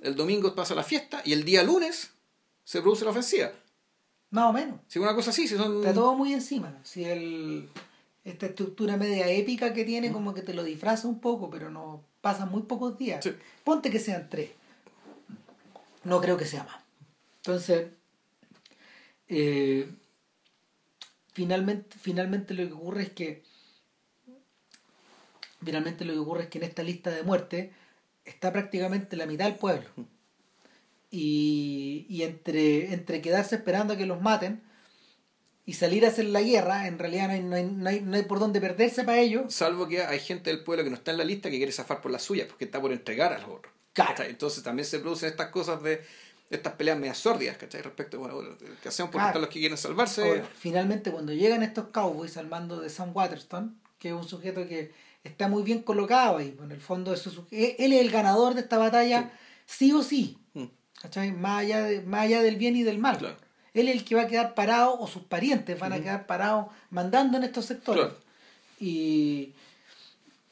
El 0.01 0.15
domingo 0.15 0.53
pasa 0.55 0.75
la 0.75 0.83
fiesta 0.83 1.21
y 1.23 1.31
el 1.33 1.43
día 1.45 1.63
lunes 1.63 2.11
se 2.63 2.81
produce 2.81 3.05
la 3.05 3.11
ofensiva. 3.11 3.51
más 4.31 4.45
o 4.49 4.53
menos. 4.53 4.79
Si 4.87 4.99
una 4.99 5.13
cosa 5.15 5.29
así, 5.31 5.47
si 5.47 5.55
son... 5.55 5.77
Está 5.79 5.93
todo 5.93 6.15
muy 6.15 6.33
encima. 6.33 6.77
Si 6.83 7.03
el, 7.05 7.69
esta 8.31 8.47
estructura 8.47 8.97
media 8.97 9.29
épica 9.29 9.73
que 9.73 9.85
tiene, 9.85 10.11
como 10.11 10.33
que 10.33 10.41
te 10.41 10.53
lo 10.53 10.63
disfraza 10.63 11.07
un 11.07 11.19
poco, 11.19 11.49
pero 11.49 11.69
no 11.69 12.03
pasan 12.21 12.49
muy 12.49 12.63
pocos 12.63 12.97
días. 12.97 13.23
Sí. 13.23 13.33
Ponte 13.63 13.89
que 13.89 13.99
sean 13.99 14.29
tres. 14.29 14.51
No 16.03 16.21
creo 16.21 16.37
que 16.37 16.45
sea 16.45 16.63
más. 16.63 16.81
Entonces, 17.37 17.87
eh, 19.27 19.89
finalmente, 21.33 21.97
finalmente 21.99 22.53
lo 22.53 22.67
que 22.67 22.73
ocurre 22.73 23.03
es 23.03 23.09
que 23.09 23.43
finalmente 25.63 26.05
lo 26.05 26.13
que 26.13 26.19
ocurre 26.19 26.43
es 26.43 26.49
que 26.49 26.57
en 26.57 26.63
esta 26.63 26.83
lista 26.83 27.11
de 27.11 27.23
muerte 27.23 27.73
está 28.25 28.51
prácticamente 28.51 29.15
la 29.15 29.25
mitad 29.25 29.45
del 29.45 29.55
pueblo. 29.55 29.89
Y, 31.11 32.05
y 32.07 32.23
entre, 32.23 32.93
entre 32.93 33.21
quedarse 33.21 33.55
esperando 33.55 33.93
a 33.93 33.97
que 33.97 34.05
los 34.05 34.21
maten 34.21 34.61
y 35.69 35.73
salir 35.73 36.03
a 36.05 36.09
hacer 36.09 36.25
la 36.25 36.41
guerra, 36.41 36.87
en 36.87 36.97
realidad 36.97 37.27
no 37.27 37.33
hay, 37.33 37.41
no 37.43 37.55
hay, 37.55 37.63
no 37.65 37.89
hay, 37.89 38.01
no 38.01 38.15
hay 38.17 38.23
por 38.23 38.39
dónde 38.39 38.59
perderse 38.59 39.03
para 39.03 39.19
ellos. 39.19 39.53
Salvo 39.53 39.87
que 39.87 40.01
hay 40.03 40.19
gente 40.19 40.49
del 40.49 40.63
pueblo 40.63 40.83
que 40.83 40.89
no 40.89 40.95
está 40.95 41.11
en 41.11 41.17
la 41.17 41.23
lista 41.23 41.49
que 41.51 41.57
quiere 41.57 41.71
zafar 41.71 42.01
por 42.01 42.09
la 42.11 42.17
suya, 42.19 42.47
porque 42.47 42.65
está 42.65 42.81
por 42.81 42.91
entregar 42.91 43.33
a 43.33 43.37
los 43.39 43.49
otros. 43.49 43.71
Entonces 44.27 44.63
también 44.63 44.85
se 44.87 44.99
producen 44.99 45.29
estas 45.29 45.49
cosas 45.49 45.83
de 45.83 46.01
estas 46.49 46.73
peleas 46.73 46.97
medias 46.97 47.17
sórdidas, 47.19 47.57
¿cachai? 47.57 47.81
Respecto, 47.83 48.17
bueno, 48.17 48.35
bueno, 48.35 48.55
¿qué 48.81 48.89
hacemos 48.89 49.11
porque 49.11 49.17
Claro. 49.17 49.27
están 49.29 49.41
los 49.41 49.49
que 49.51 49.59
quieren 49.59 49.77
salvarse? 49.77 50.23
Ahora, 50.23 50.49
finalmente, 50.57 51.11
cuando 51.11 51.33
llegan 51.33 51.61
estos 51.61 51.89
cowboys 51.89 52.35
al 52.37 52.47
mando 52.47 52.79
de 52.81 52.89
Sam 52.89 53.11
Waterston, 53.13 53.79
que 53.99 54.07
es 54.09 54.13
un 54.15 54.27
sujeto 54.27 54.67
que 54.67 54.91
está 55.23 55.47
muy 55.49 55.61
bien 55.61 55.83
colocado 55.83 56.37
ahí, 56.37 56.57
en 56.63 56.71
el 56.71 56.81
fondo 56.81 57.13
es 57.13 57.19
su- 57.21 57.45
él 57.51 57.75
él 57.77 57.93
es 57.93 58.01
el 58.01 58.09
ganador 58.09 58.55
de 58.55 58.61
esta 58.61 58.77
batalla, 58.79 59.31
sí, 59.67 59.91
o 59.91 60.01
sí, 60.01 60.37
Mm, 60.53 60.65
¿cachai? 60.99 61.31
Más 61.31 61.59
allá, 61.61 61.83
de, 61.83 62.01
más 62.01 62.21
allá 62.21 62.41
del 62.41 62.55
bien 62.55 62.75
y 62.75 62.81
del 62.83 62.97
mal. 62.97 63.17
Claro. 63.19 63.37
Él 63.73 63.87
es 63.87 63.95
el 63.95 64.03
que 64.05 64.15
va 64.15 64.23
a 64.23 64.27
quedar 64.27 64.53
parado, 64.55 64.99
o 64.99 65.07
sus 65.07 65.23
parientes 65.23 65.79
van 65.79 65.93
a 65.93 65.99
quedar 66.01 66.25
parados 66.25 66.67
mandando 66.89 67.37
en 67.37 67.43
estos 67.43 67.65
sectores. 67.65 68.05
Claro. 68.05 68.17
Y, 68.79 69.53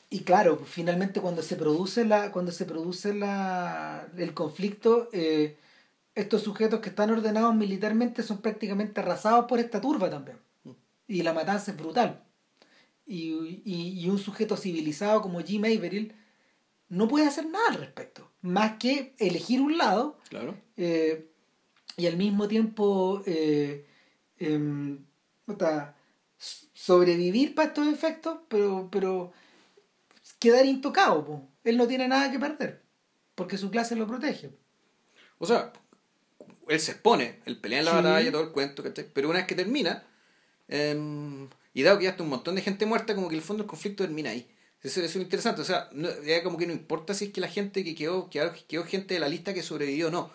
y 0.10 0.20
claro, 0.22 0.58
finalmente 0.66 1.20
cuando 1.22 1.42
se 1.42 1.56
produce 1.56 2.06
la, 2.06 2.32
cuando 2.32 2.52
se 2.52 2.66
produce 2.66 3.14
la, 3.14 4.08
el 4.18 4.34
conflicto, 4.34 5.10
eh, 5.14 5.58
estos 6.16 6.42
sujetos 6.44 6.80
que 6.80 6.90
están 6.90 7.12
ordenados 7.12 7.56
militarmente 7.56 8.24
son 8.24 8.40
prácticamente 8.40 9.00
arrasados 9.02 9.46
por 9.46 9.60
esta 9.60 9.80
turba 9.82 10.10
también. 10.10 10.38
Y 11.08 11.22
la 11.24 11.34
matanza 11.34 11.72
es 11.72 11.78
brutal. 11.78 12.24
Y, 13.06 13.62
y, 13.64 14.00
y 14.04 14.10
un 14.10 14.20
sujeto 14.20 14.58
civilizado 14.58 15.22
como 15.22 15.40
Jim 15.42 15.64
Averill 15.64 16.14
no 16.90 17.08
puede 17.08 17.28
hacer 17.28 17.46
nada 17.48 17.70
al 17.70 17.76
respecto, 17.76 18.30
más 18.42 18.78
que 18.78 19.14
elegir 19.20 19.62
un 19.62 19.78
lado 19.78 20.18
Claro. 20.30 20.56
eh, 20.76 21.30
y 21.98 22.06
al 22.08 22.16
mismo 22.16 22.48
tiempo 22.48 23.24
eh, 23.26 23.86
em, 24.40 25.00
sobrevivir 26.74 27.56
para 27.56 27.70
estos 27.70 27.88
efectos, 27.88 28.38
pero, 28.48 28.88
pero 28.92 29.34
quedar 30.40 30.66
intocado. 30.66 31.26
po. 31.26 31.48
Él 31.64 31.78
no 31.78 31.88
tiene 31.88 32.08
nada 32.08 32.32
que 32.32 32.40
perder, 32.40 32.82
porque 33.36 33.58
su 33.58 33.70
clase 33.72 33.96
lo 33.96 34.08
protege. 34.08 34.52
O 35.40 35.46
sea, 35.46 35.74
él 36.68 36.80
se 36.80 36.92
expone, 36.92 37.40
él 37.46 37.60
pelea 37.60 37.80
en 37.80 37.86
la 37.86 37.92
Sí. 37.92 37.98
batalla, 37.98 38.32
todo 38.32 38.44
el 38.44 38.52
cuento, 38.52 38.84
¿cachai? 38.84 39.08
Pero 39.14 39.30
una 39.30 39.40
vez 39.40 39.48
que 39.48 39.56
termina, 39.56 40.04
em, 40.68 41.48
y 41.74 41.84
dado 41.84 41.98
que 41.98 42.06
ya 42.06 42.12
está 42.12 42.24
un 42.24 42.30
montón 42.30 42.56
de 42.56 42.62
gente 42.62 42.86
muerta, 42.86 43.16
como 43.16 43.28
que 43.28 43.36
en 43.36 43.40
el 43.42 43.46
fondo 43.46 43.64
el 43.64 43.70
conflicto 43.70 44.04
termina 44.04 44.30
ahí. 44.32 44.48
Eso, 44.84 45.02
eso 45.02 45.18
es 45.18 45.24
interesante, 45.24 45.62
o 45.62 45.66
sea, 45.66 45.90
no, 45.94 46.08
ya 46.24 46.44
como 46.44 46.58
que 46.58 46.68
no 46.68 46.74
importa 46.74 47.14
si 47.14 47.26
es 47.26 47.32
que 47.34 47.42
la 47.42 47.48
gente 47.48 47.84
que 47.84 47.96
quedó, 47.96 48.30
quedó, 48.30 48.52
quedó 48.68 48.84
gente 48.86 49.16
de 49.16 49.20
la 49.20 49.28
lista 49.28 49.54
que 49.54 49.64
sobrevivió 49.64 50.08
o 50.08 50.12
no. 50.12 50.32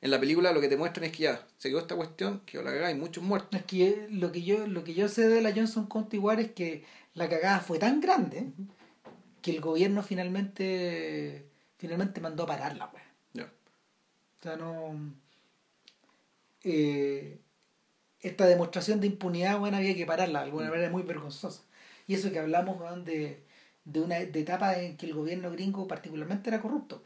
En 0.00 0.10
la 0.10 0.20
película 0.20 0.52
lo 0.52 0.60
que 0.60 0.68
te 0.68 0.76
muestran 0.76 1.06
es 1.06 1.12
que 1.12 1.24
ya 1.24 1.46
se 1.56 1.68
quedó 1.70 1.80
esta 1.80 1.96
cuestión, 1.96 2.40
que 2.46 2.58
la 2.58 2.64
cagada 2.70 2.88
hay 2.88 2.94
muchos 2.94 3.24
muertos. 3.24 3.58
Es 3.60 3.66
que 3.66 4.06
lo 4.10 4.30
que 4.32 4.42
yo, 4.42 4.66
lo 4.66 4.84
que 4.84 4.94
yo 4.94 5.08
sé 5.08 5.28
de 5.28 5.42
la 5.42 5.52
Johnson 5.52 5.86
County 5.86 6.18
War 6.18 6.40
es 6.40 6.52
que 6.52 6.84
la 7.14 7.28
cagada 7.28 7.60
fue 7.60 7.78
tan 7.78 8.00
grande 8.00 8.52
que 9.42 9.50
el 9.52 9.60
gobierno 9.60 10.02
finalmente 10.02 11.46
finalmente 11.78 12.20
mandó 12.20 12.44
a 12.44 12.46
pararla, 12.46 12.90
pues. 12.90 13.02
Ya. 13.32 13.44
O 13.44 14.42
sea, 14.42 14.56
no. 14.56 15.14
eh, 16.64 17.40
esta 18.20 18.46
demostración 18.46 19.00
de 19.00 19.06
impunidad, 19.08 19.58
bueno, 19.58 19.76
había 19.76 19.94
que 19.96 20.06
pararla 20.06 20.40
de 20.40 20.44
alguna 20.46 20.70
manera 20.70 20.90
muy 20.90 21.02
vergonzosa. 21.02 21.62
Y 22.06 22.14
eso 22.14 22.32
que 22.32 22.38
hablamos 22.40 22.78
de, 23.04 23.44
de 23.84 24.00
una 24.00 24.16
de 24.20 24.40
etapa 24.40 24.78
en 24.80 24.96
que 24.96 25.06
el 25.06 25.14
gobierno 25.14 25.50
gringo 25.52 25.86
particularmente 25.88 26.50
era 26.50 26.60
corrupto. 26.62 27.04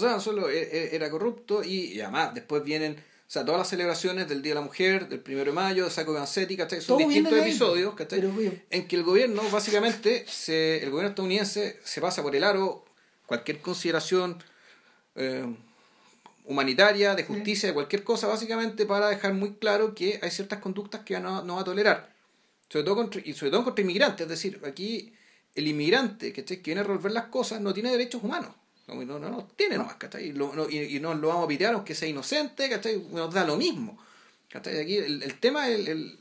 O 0.00 0.02
sea, 0.02 0.12
no 0.12 0.20
solo 0.20 0.48
e- 0.48 0.62
e- 0.62 0.96
era 0.96 1.10
corrupto 1.10 1.62
y, 1.62 1.92
y 1.92 2.00
además 2.00 2.34
después 2.34 2.64
vienen, 2.64 2.94
o 2.94 3.30
sea, 3.30 3.44
todas 3.44 3.58
las 3.58 3.68
celebraciones 3.68 4.28
del 4.28 4.40
Día 4.40 4.52
de 4.52 4.60
la 4.60 4.66
Mujer, 4.66 5.08
del 5.08 5.20
primero 5.20 5.50
de 5.50 5.54
mayo, 5.54 5.84
de 5.84 5.90
Saco 5.90 6.14
Vanzetti, 6.14 6.56
¿cachai? 6.56 6.80
Son 6.80 6.96
Todo 6.96 7.06
distintos 7.08 7.38
episodios, 7.38 7.94
¿cachai? 7.94 8.20
En 8.70 8.88
que 8.88 8.96
el 8.96 9.02
gobierno 9.02 9.42
básicamente 9.50 10.24
se, 10.26 10.82
el 10.82 10.90
gobierno 10.90 11.10
estadounidense 11.10 11.78
se 11.84 12.00
pasa 12.00 12.22
por 12.22 12.34
el 12.34 12.44
aro 12.44 12.84
cualquier 13.26 13.60
consideración 13.60 14.42
eh, 15.16 15.46
humanitaria 16.44 17.14
de 17.14 17.24
justicia 17.24 17.68
de 17.68 17.74
cualquier 17.74 18.02
cosa 18.02 18.26
básicamente 18.26 18.86
para 18.86 19.08
dejar 19.08 19.34
muy 19.34 19.52
claro 19.54 19.94
que 19.94 20.18
hay 20.22 20.30
ciertas 20.30 20.58
conductas 20.60 21.02
que 21.02 21.20
no, 21.20 21.44
no 21.44 21.56
va 21.56 21.60
a 21.60 21.64
tolerar 21.64 22.12
sobre 22.68 22.84
todo 22.84 22.96
contra, 22.96 23.20
y 23.24 23.34
sobre 23.34 23.50
todo 23.52 23.64
contra 23.64 23.82
inmigrantes 23.82 24.22
es 24.22 24.28
decir 24.28 24.60
aquí 24.66 25.12
el 25.54 25.68
inmigrante 25.68 26.32
¿cachai? 26.32 26.56
que 26.56 26.70
viene 26.70 26.80
a 26.80 26.84
resolver 26.84 27.12
las 27.12 27.26
cosas 27.26 27.60
no 27.60 27.72
tiene 27.72 27.90
derechos 27.92 28.22
humanos 28.24 28.50
no, 28.88 28.94
no, 29.04 29.18
no, 29.18 29.30
no 29.30 29.44
tiene 29.56 29.76
nomás, 29.78 29.94
¿cachai? 29.96 30.28
Y, 30.28 30.32
lo- 30.32 30.52
no, 30.54 30.68
y, 30.68 30.78
y 30.96 31.00
no 31.00 31.14
lo 31.14 31.28
vamos 31.28 31.44
a 31.44 31.48
pitear 31.48 31.74
aunque 31.74 31.94
sea 31.94 32.08
inocente, 32.08 32.68
¿cachai? 32.68 33.02
Nos 33.12 33.32
da 33.32 33.44
lo 33.44 33.56
mismo. 33.56 33.98
¿cachai? 34.48 34.78
Aquí 34.80 34.96
el, 34.96 35.22
el 35.22 35.38
tema 35.38 35.68
el, 35.68 35.86
el- 35.88 36.18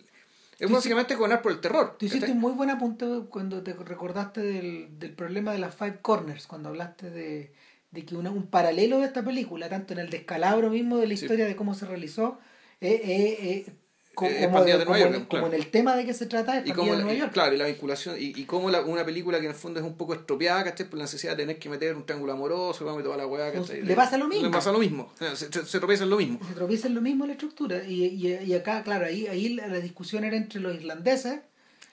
es 0.60 0.70
básicamente 0.70 1.16
gobernar 1.16 1.42
por 1.42 1.52
el 1.54 1.62
terror. 1.62 1.96
Tú 1.98 2.06
hiciste 2.06 2.32
un 2.32 2.40
muy 2.40 2.52
buen 2.52 2.70
apunte 2.70 3.06
cuando 3.30 3.64
te 3.64 3.74
recordaste 3.74 4.42
del, 4.42 5.00
del 5.00 5.14
problema 5.14 5.52
de 5.54 5.60
las 5.60 5.74
Five 5.76 6.00
Corners, 6.02 6.48
cuando 6.48 6.70
hablaste 6.70 7.10
de, 7.10 7.54
de 7.92 8.06
que 8.06 8.16
una- 8.16 8.30
un 8.32 8.46
paralelo 8.48 9.00
de 9.00 9.06
esta 9.06 9.24
película, 9.24 9.70
tanto 9.70 9.94
en 9.94 10.00
el 10.00 10.10
descalabro 10.10 10.70
mismo 10.70 10.98
de 10.98 11.08
la 11.08 11.16
Sí. 11.16 11.24
historia 11.26 11.46
de 11.46 11.56
cómo 11.56 11.74
se 11.76 11.86
realizó, 11.86 12.40
eh, 12.82 13.02
eh, 13.04 13.38
eh, 13.42 13.74
como, 14.20 14.32
Eh, 14.32 14.36
es 14.40 14.46
como 14.46 14.54
Pandilla 14.58 14.74
de- 14.76 14.80
de 14.80 14.86
como 14.86 14.98
Nueva 15.00 15.16
en, 15.18 15.26
como 15.26 15.48
el 15.48 15.68
tema 15.72 15.96
de 15.96 16.06
que 16.06 16.14
se 16.14 16.26
trata 16.26 16.58
es 16.60 16.68
y 16.68 16.72
de 16.72 16.76
la, 16.78 16.84
Nueva 16.96 17.14
York. 17.14 17.32
claro 17.32 17.56
y 17.56 17.58
la 17.58 17.66
vinculación 17.66 18.16
y, 18.20 18.40
y 18.40 18.44
cómo 18.46 18.70
la- 18.70 18.82
una 18.82 19.06
película 19.06 19.40
que 19.40 19.46
en 19.46 19.52
el 19.52 19.58
fondo 19.58 19.80
es 19.80 19.86
un 19.86 19.96
poco 19.96 20.14
estropeada 20.14 20.64
¿cachai? 20.66 20.88
por 20.90 20.98
la 21.00 21.06
necesidad 21.06 21.32
de 21.38 21.44
tener 21.44 21.58
que 21.60 21.70
meter 21.70 21.96
un 21.96 22.06
triángulo 22.06 22.34
amoroso 22.34 22.84
vamos 22.86 23.02
a 23.02 23.04
toda 23.06 23.18
la 23.18 23.26
weá 23.28 23.52
¿cachai? 23.52 23.82
le 23.82 23.96
pasa 23.96 24.18
lo 24.18 24.28
mismo. 24.28 24.44
le 24.46 24.52
pasa 24.52 24.72
lo 24.72 24.80
mismo 24.80 25.12
se, 25.18 25.36
se, 25.36 25.66
se 25.66 25.80
tropieza 25.80 26.04
en 26.04 26.10
lo 26.10 26.18
mismo 26.18 26.40
Se 26.48 26.54
tropieza 26.54 26.88
en 26.88 26.96
lo 26.96 27.02
mismo 27.02 27.26
la 27.26 27.32
estructura. 27.34 27.84
Y, 27.84 28.04
y, 28.06 28.28
y 28.46 28.54
acá, 28.54 28.84
claro, 28.84 29.06
ahí, 29.06 29.26
ahí 29.28 29.50
la, 29.50 29.68
la 29.68 29.80
discusión 29.80 30.24
era 30.24 30.36
entre 30.36 30.60
los 30.60 30.76
irlandeses 30.76 31.40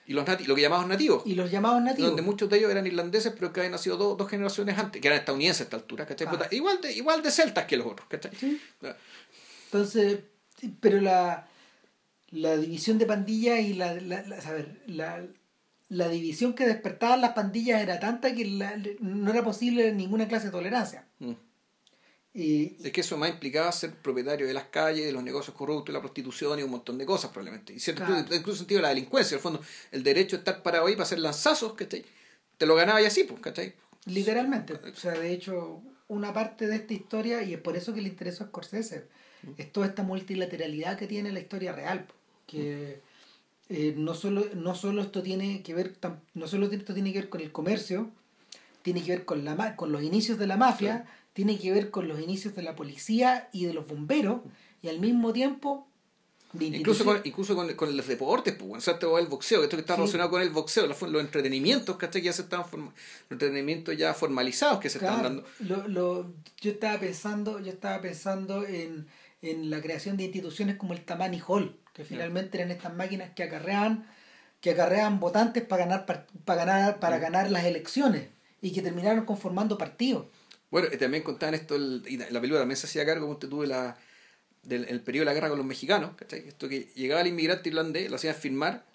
y 0.05 0.13
los 0.13 0.25
nati 0.25 0.45
lo 0.45 0.55
que 0.55 0.61
llamamos 0.61 0.87
nativos 0.87 1.23
y 1.25 1.35
los 1.35 1.51
llamados 1.51 1.81
nativos. 1.81 2.09
donde 2.11 2.21
muchos 2.21 2.49
de 2.49 2.57
ellos 2.59 2.71
eran 2.71 2.87
irlandeses 2.87 3.33
pero 3.37 3.51
que 3.51 3.59
habían 3.59 3.73
nacido 3.73 3.97
dos, 3.97 4.17
dos 4.17 4.29
generaciones 4.29 4.77
antes 4.77 5.01
que 5.01 5.07
eran 5.09 5.19
estadounidenses 5.19 5.61
a 5.61 5.63
esta 5.65 5.75
altura 5.77 6.05
¿cachai? 6.05 6.27
Ah. 6.31 6.47
Igual 6.51 6.79
de 6.81 6.93
igual 6.93 7.21
de 7.21 7.29
celtas 7.31 7.65
que 7.65 7.75
los 7.77 7.87
otros 7.87 8.07
¿cachai? 8.07 8.31
Sí. 8.39 8.57
Entonces, 9.65 10.19
pero 10.79 11.01
la, 11.01 11.47
la 12.31 12.57
división 12.57 12.97
de 12.97 13.05
pandillas 13.05 13.59
y 13.61 13.73
la, 13.73 13.93
la, 13.95 14.21
la- 14.23 14.37
a 14.37 14.51
ver, 14.51 14.81
la, 14.87 15.25
la 15.89 16.09
división 16.09 16.53
que 16.53 16.65
despertaban 16.67 17.21
las 17.21 17.33
pandillas 17.33 17.81
era 17.81 17.99
tanta 17.99 18.33
que 18.35 18.45
la- 18.45 18.77
no 18.99 19.31
era 19.31 19.43
posible 19.43 19.91
ninguna 19.93 20.27
clase 20.27 20.47
de 20.47 20.51
tolerancia. 20.51 21.05
Mm. 21.19 21.33
Y, 22.33 22.77
Es 22.85 22.91
que 22.91 23.01
eso 23.01 23.17
más 23.17 23.31
implicaba 23.31 23.71
ser 23.71 23.95
propietario 23.95 24.45
de 24.45 24.53
las 24.53 24.65
calles, 24.65 25.05
de 25.05 25.11
los 25.11 25.23
negocios 25.23 25.55
corruptos, 25.55 25.91
la 25.91 26.01
prostitución 26.01 26.59
y 26.59 26.63
un 26.63 26.69
montón 26.69 26.97
de 26.99 27.05
cosas 27.05 27.31
probablemente. 27.31 27.73
Y 27.73 27.79
cierto, 27.79 28.05
Claro. 28.05 28.35
incluso 28.35 28.59
sentido 28.59 28.77
de 28.79 28.83
la 28.83 28.89
delincuencia, 28.89 29.33
en 29.35 29.39
el 29.39 29.41
fondo, 29.43 29.61
el 29.91 30.03
derecho 30.03 30.35
de 30.35 30.41
estar 30.41 30.61
parado 30.61 30.85
ahí 30.85 30.93
para 30.93 31.03
hacer 31.03 31.17
lanzazos, 31.19 31.73
¿cachai? 31.73 32.05
Te 32.59 32.65
lo 32.67 32.75
ganaba 32.75 33.01
y 33.01 33.05
así, 33.05 33.23
pues, 33.23 33.39
¿cachai? 33.41 33.73
literalmente, 34.05 34.73
o 34.73 34.95
sea, 34.95 35.11
de 35.13 35.33
hecho, 35.33 35.81
una 36.07 36.31
parte 36.31 36.65
de 36.67 36.77
esta 36.77 36.93
historia, 36.93 37.43
y 37.43 37.53
es 37.53 37.59
por 37.59 37.75
eso 37.75 37.93
que 37.93 38.01
le 38.01 38.07
interesó 38.07 38.45
a 38.45 38.47
Scorsese, 38.47 39.07
es 39.57 39.71
toda 39.73 39.87
esta 39.87 40.01
multilateralidad 40.03 40.97
que 40.97 41.07
tiene 41.07 41.31
la 41.33 41.39
historia 41.41 41.73
real, 41.73 42.07
que 42.47 43.01
eh, 43.69 43.93
no, 43.95 44.15
solo, 44.15 44.45
no 44.55 44.73
solo 44.73 45.01
esto 45.03 45.21
tiene 45.21 45.61
que 45.61 45.73
ver, 45.75 45.95
no 46.33 46.47
solo 46.47 46.65
esto 46.71 46.93
tiene 46.95 47.13
que 47.13 47.19
ver 47.19 47.29
con 47.29 47.41
el 47.41 47.51
comercio, 47.51 48.09
tiene 48.81 49.03
que 49.03 49.11
ver 49.11 49.25
con, 49.25 49.45
la, 49.45 49.53
ma- 49.53 49.75
con 49.75 49.91
los 49.91 50.01
inicios 50.01 50.39
de 50.39 50.47
la 50.47 50.57
mafia, 50.57 51.05
tiene 51.33 51.59
que 51.59 51.71
ver 51.71 51.91
con 51.91 52.07
los 52.07 52.19
inicios 52.19 52.55
de 52.55 52.63
la 52.63 52.75
policía 52.75 53.49
y 53.51 53.65
de 53.65 53.73
los 53.73 53.85
bomberos, 53.87 54.41
y 54.81 54.87
al 54.87 54.99
mismo 54.99 55.33
tiempo... 55.33 55.87
Incluso 56.59 57.03
con, 57.03 57.19
incluso 57.25 57.55
con, 57.55 57.71
con 57.75 57.95
los 57.95 58.07
deportes, 58.07 58.55
pues, 58.57 58.71
o 58.71 58.81
sea, 58.81 58.97
el 59.19 59.27
boxeo, 59.27 59.63
esto 59.63 59.75
que 59.75 59.81
está 59.81 59.95
Sí. 59.95 59.99
relacionado 59.99 60.29
con 60.31 60.41
el 60.41 60.49
boxeo, 60.49 60.87
los, 60.87 60.99
los 61.01 61.21
entretenimientos, 61.21 61.97
¿cachai? 61.97 62.21
Que 62.21 62.27
ya 62.27 62.33
se 62.33 62.43
están 62.43 62.61
los 62.61 62.93
entretenimientos 63.29 63.95
ya 63.97 64.13
formalizados 64.13 64.79
que 64.79 64.89
se 64.89 64.97
están 64.99 65.21
dando. 65.21 65.43
Lo, 65.59 65.87
lo, 65.89 66.33
yo 66.61 66.71
estaba 66.71 66.97
pensando, 66.99 67.59
yo 67.59 67.69
estaba 67.73 68.01
pensando 68.01 68.65
en, 68.65 69.07
en 69.41 69.69
la 69.69 69.81
creación 69.81 70.15
de 70.15 70.23
instituciones 70.23 70.77
como 70.77 70.93
el 70.93 71.03
Tammany 71.03 71.41
Hall, 71.45 71.75
que 71.97 72.05
finalmente 72.05 72.59
eran 72.59 72.69
estas 72.69 72.93
máquinas 72.93 73.31
que 73.31 73.41
acarreaban, 73.41 74.05
que 74.61 74.69
acarreaban 74.69 75.19
votantes 75.19 75.63
para 75.63 75.85
ganar, 75.85 76.05
para 76.05 76.65
ganar, 76.65 76.99
para 76.99 77.17
ganar 77.17 77.49
las 77.49 77.65
elecciones 77.65 78.27
y 78.61 78.71
que 78.71 78.83
terminaron 78.83 79.25
conformando 79.25 79.79
partidos. 79.79 80.27
Bueno, 80.69 80.89
y 80.93 80.97
también 80.97 81.23
contaban 81.23 81.55
esto, 81.55 81.75
el, 81.75 82.03
y 82.07 82.17
la 82.17 82.39
película 82.39 82.59
también 82.59 82.77
se 82.77 82.85
hacía 82.85 83.03
cargo, 83.03 83.25
como 83.25 83.37
te 83.37 83.47
tuve 83.47 83.65
la, 83.65 83.97
del 84.61 84.85
el 84.89 85.01
periodo 85.01 85.21
de 85.21 85.25
la 85.25 85.33
guerra 85.33 85.49
con 85.49 85.57
los 85.57 85.65
mexicanos, 85.65 86.11
¿cachai? 86.15 86.47
Esto 86.47 86.69
que 86.69 86.91
llegaba 86.95 87.21
el 87.21 87.27
inmigrante 87.27 87.69
irlandés, 87.69 88.11
lo 88.11 88.17
hacían 88.17 88.35
firmar, 88.35 88.85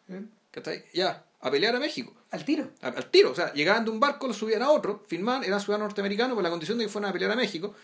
¿cachai? 0.53 0.85
Ya, 0.95 1.25
a 1.41 1.51
pelear 1.51 1.75
a 1.75 1.81
México. 1.81 2.15
Al 2.31 2.45
tiro. 2.45 2.71
al 2.83 3.11
tiro, 3.11 3.33
o 3.33 3.35
sea, 3.35 3.53
llegaban 3.53 3.85
de 3.85 3.91
un 3.91 3.99
barco, 3.99 4.29
lo 4.29 4.35
subían 4.35 4.63
a 4.63 4.71
otro, 4.71 5.03
firmaban, 5.09 5.43
eran 5.43 5.61
ciudadanos 5.61 5.89
norteamericanos 5.89 6.35
por 6.37 6.45
la 6.45 6.51
condición 6.51 6.79
de 6.79 6.85
que 6.85 6.91
fueran 6.91 7.11
a 7.11 7.13
pelear 7.13 7.33
a 7.33 7.37
México. 7.37 7.75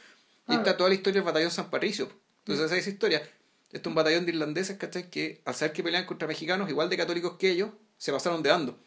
Y 0.46 0.54
está 0.54 0.76
toda 0.76 0.88
la 0.88 0.94
historia 0.94 1.20
del 1.20 1.26
batallón 1.26 1.50
San 1.50 1.68
Patricio. 1.68 2.08
Entonces, 2.44 2.72
esa 2.72 2.88
historia. 2.88 3.22
Este 3.68 3.78
es 3.78 3.86
un 3.86 3.94
batallón 3.94 4.24
de 4.24 4.32
irlandeses, 4.32 4.76
¿cachai? 4.76 5.10
Que 5.10 5.40
al 5.44 5.54
saber 5.54 5.72
que 5.72 5.82
pelean 5.82 6.06
contra 6.06 6.26
mexicanos, 6.26 6.70
igual 6.70 6.88
de 6.88 6.96
católicos 6.96 7.36
que 7.38 7.50
ellos, 7.50 7.70
se 7.98 8.12
pasaron 8.12 8.42
de 8.42 8.50
ando. 8.50 8.78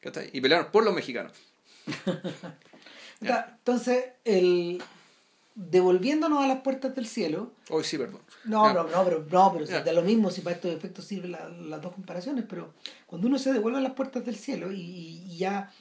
¿cachai? 0.00 0.30
Y 0.32 0.40
pelearon 0.40 0.70
por 0.70 0.84
los 0.84 0.94
mexicanos. 0.94 1.32
Entonces, 3.20 4.04
el 4.24 4.82
devolviéndonos 5.54 6.42
a 6.42 6.48
las 6.48 6.60
puertas 6.60 6.94
del 6.94 7.06
cielo. 7.06 7.52
Hoy 7.70 7.84
sí, 7.84 7.96
perdón. 7.96 8.20
No, 8.44 8.72
no, 8.72 8.84
no, 8.84 9.04
pero, 9.04 9.24
no, 9.30 9.52
pero 9.52 9.84
de 9.84 9.92
lo 9.92 10.02
mismo 10.02 10.30
si 10.30 10.40
para 10.40 10.56
estos 10.56 10.72
efectos 10.72 11.04
sirven 11.04 11.32
las 11.32 11.80
dos 11.80 11.92
comparaciones, 11.92 12.44
pero 12.48 12.74
cuando 13.06 13.28
uno 13.28 13.38
se 13.38 13.52
devuelve 13.52 13.78
a 13.78 13.82
las 13.82 13.92
puertas 13.92 14.24
del 14.24 14.36
cielo 14.36 14.72
y, 14.72 15.36
ya 15.36 15.72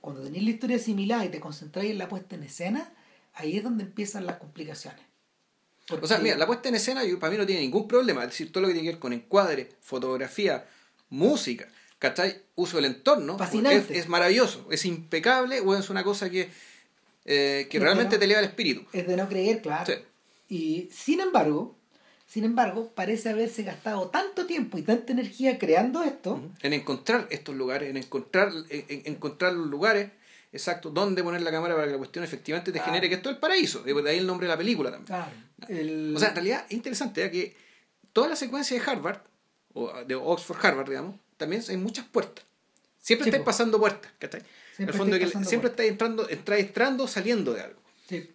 cuando 0.00 0.22
tenés 0.22 0.42
la 0.44 0.50
historia 0.50 0.78
similar 0.78 1.24
y 1.26 1.28
te 1.28 1.40
concentráis 1.40 1.90
en 1.90 1.98
la 1.98 2.08
puesta 2.08 2.36
en 2.36 2.44
escena, 2.44 2.92
ahí 3.34 3.56
es 3.56 3.64
donde 3.64 3.84
empiezan 3.84 4.24
las 4.24 4.36
complicaciones. 4.36 5.02
O 5.90 6.06
sea, 6.06 6.18
mira, 6.18 6.36
la 6.36 6.46
puesta 6.46 6.68
en 6.68 6.74
escena 6.74 7.02
para 7.18 7.30
mí 7.30 7.38
no 7.38 7.46
tiene 7.46 7.62
ningún 7.62 7.88
problema, 7.88 8.22
es 8.22 8.30
decir, 8.30 8.52
todo 8.52 8.62
lo 8.62 8.68
que 8.68 8.74
tiene 8.74 8.88
que 8.88 8.92
ver 8.92 9.00
con 9.00 9.12
encuadre, 9.12 9.70
fotografía, 9.80 10.66
música, 11.08 11.68
¿cachai? 11.98 12.42
Uso 12.54 12.76
del 12.76 12.86
entorno, 12.86 13.38
es, 13.70 13.90
es, 13.90 14.08
maravilloso, 14.08 14.66
es 14.70 14.84
impecable 14.84 15.60
o 15.60 15.74
es 15.74 15.88
una 15.88 16.04
cosa 16.04 16.28
que 16.28 16.50
eh, 17.30 17.66
que 17.68 17.78
realmente 17.78 18.16
te 18.16 18.24
eleva 18.24 18.40
el 18.40 18.46
espíritu. 18.46 18.86
Es 18.90 19.06
de 19.06 19.14
no 19.14 19.28
creer, 19.28 19.60
claro. 19.60 19.92
Y 20.48 20.88
sin 20.90 21.20
embargo, 21.20 21.76
sin 22.26 22.44
embargo, 22.44 22.90
parece 22.94 23.28
haberse 23.28 23.64
gastado 23.64 24.08
tanto 24.08 24.46
tiempo 24.46 24.78
y 24.78 24.82
tanta 24.82 25.12
energía 25.12 25.58
creando 25.58 26.02
esto. 26.02 26.40
En 26.62 26.72
encontrar 26.72 27.26
estos 27.28 27.54
lugares, 27.54 27.90
en 27.90 27.98
encontrar, 27.98 28.50
en, 28.70 29.02
encontrar 29.04 29.52
los 29.52 29.66
lugares 29.66 30.10
exactos 30.52 30.94
donde 30.94 31.22
poner 31.22 31.42
la 31.42 31.50
cámara 31.50 31.74
para 31.74 31.86
que 31.86 31.92
la 31.92 31.98
cuestión 31.98 32.24
efectivamente 32.24 32.72
te 32.72 32.80
genere 32.80 33.08
que 33.08 33.16
esto 33.16 33.30
es 33.30 33.36
el 33.36 33.40
paraíso. 33.40 33.82
De 33.82 34.10
ahí 34.10 34.18
el 34.18 34.26
nombre 34.26 34.46
de 34.46 34.52
la 34.52 34.58
película 34.58 34.90
también. 34.90 36.14
O 36.14 36.18
sea, 36.18 36.28
en 36.30 36.34
realidad 36.34 36.64
es 36.68 36.72
interesante 36.72 37.24
¿eh? 37.24 37.30
que 37.30 37.56
toda 38.12 38.28
la 38.28 38.36
secuencia 38.36 38.78
de 38.78 38.90
Harvard, 38.90 39.20
o 39.74 39.92
de 40.04 40.14
Oxford 40.14 40.58
Harvard, 40.64 40.88
digamos, 40.88 41.16
también 41.36 41.62
hay 41.68 41.76
muchas 41.76 42.06
puertas. 42.06 42.44
Siempre 42.98 43.28
estás 43.28 43.42
pasando 43.42 43.78
puertas, 43.78 44.12
¿cachai? 44.18 44.42
Siempre, 44.74 44.92
el 44.92 44.98
fondo 44.98 45.18
que 45.18 45.44
siempre 45.44 45.70
está 45.70 45.84
entrando, 45.84 46.28
entrando, 46.28 47.08
saliendo 47.08 47.54
de 47.54 47.62
algo. 47.62 47.80
Sí. 48.08 48.28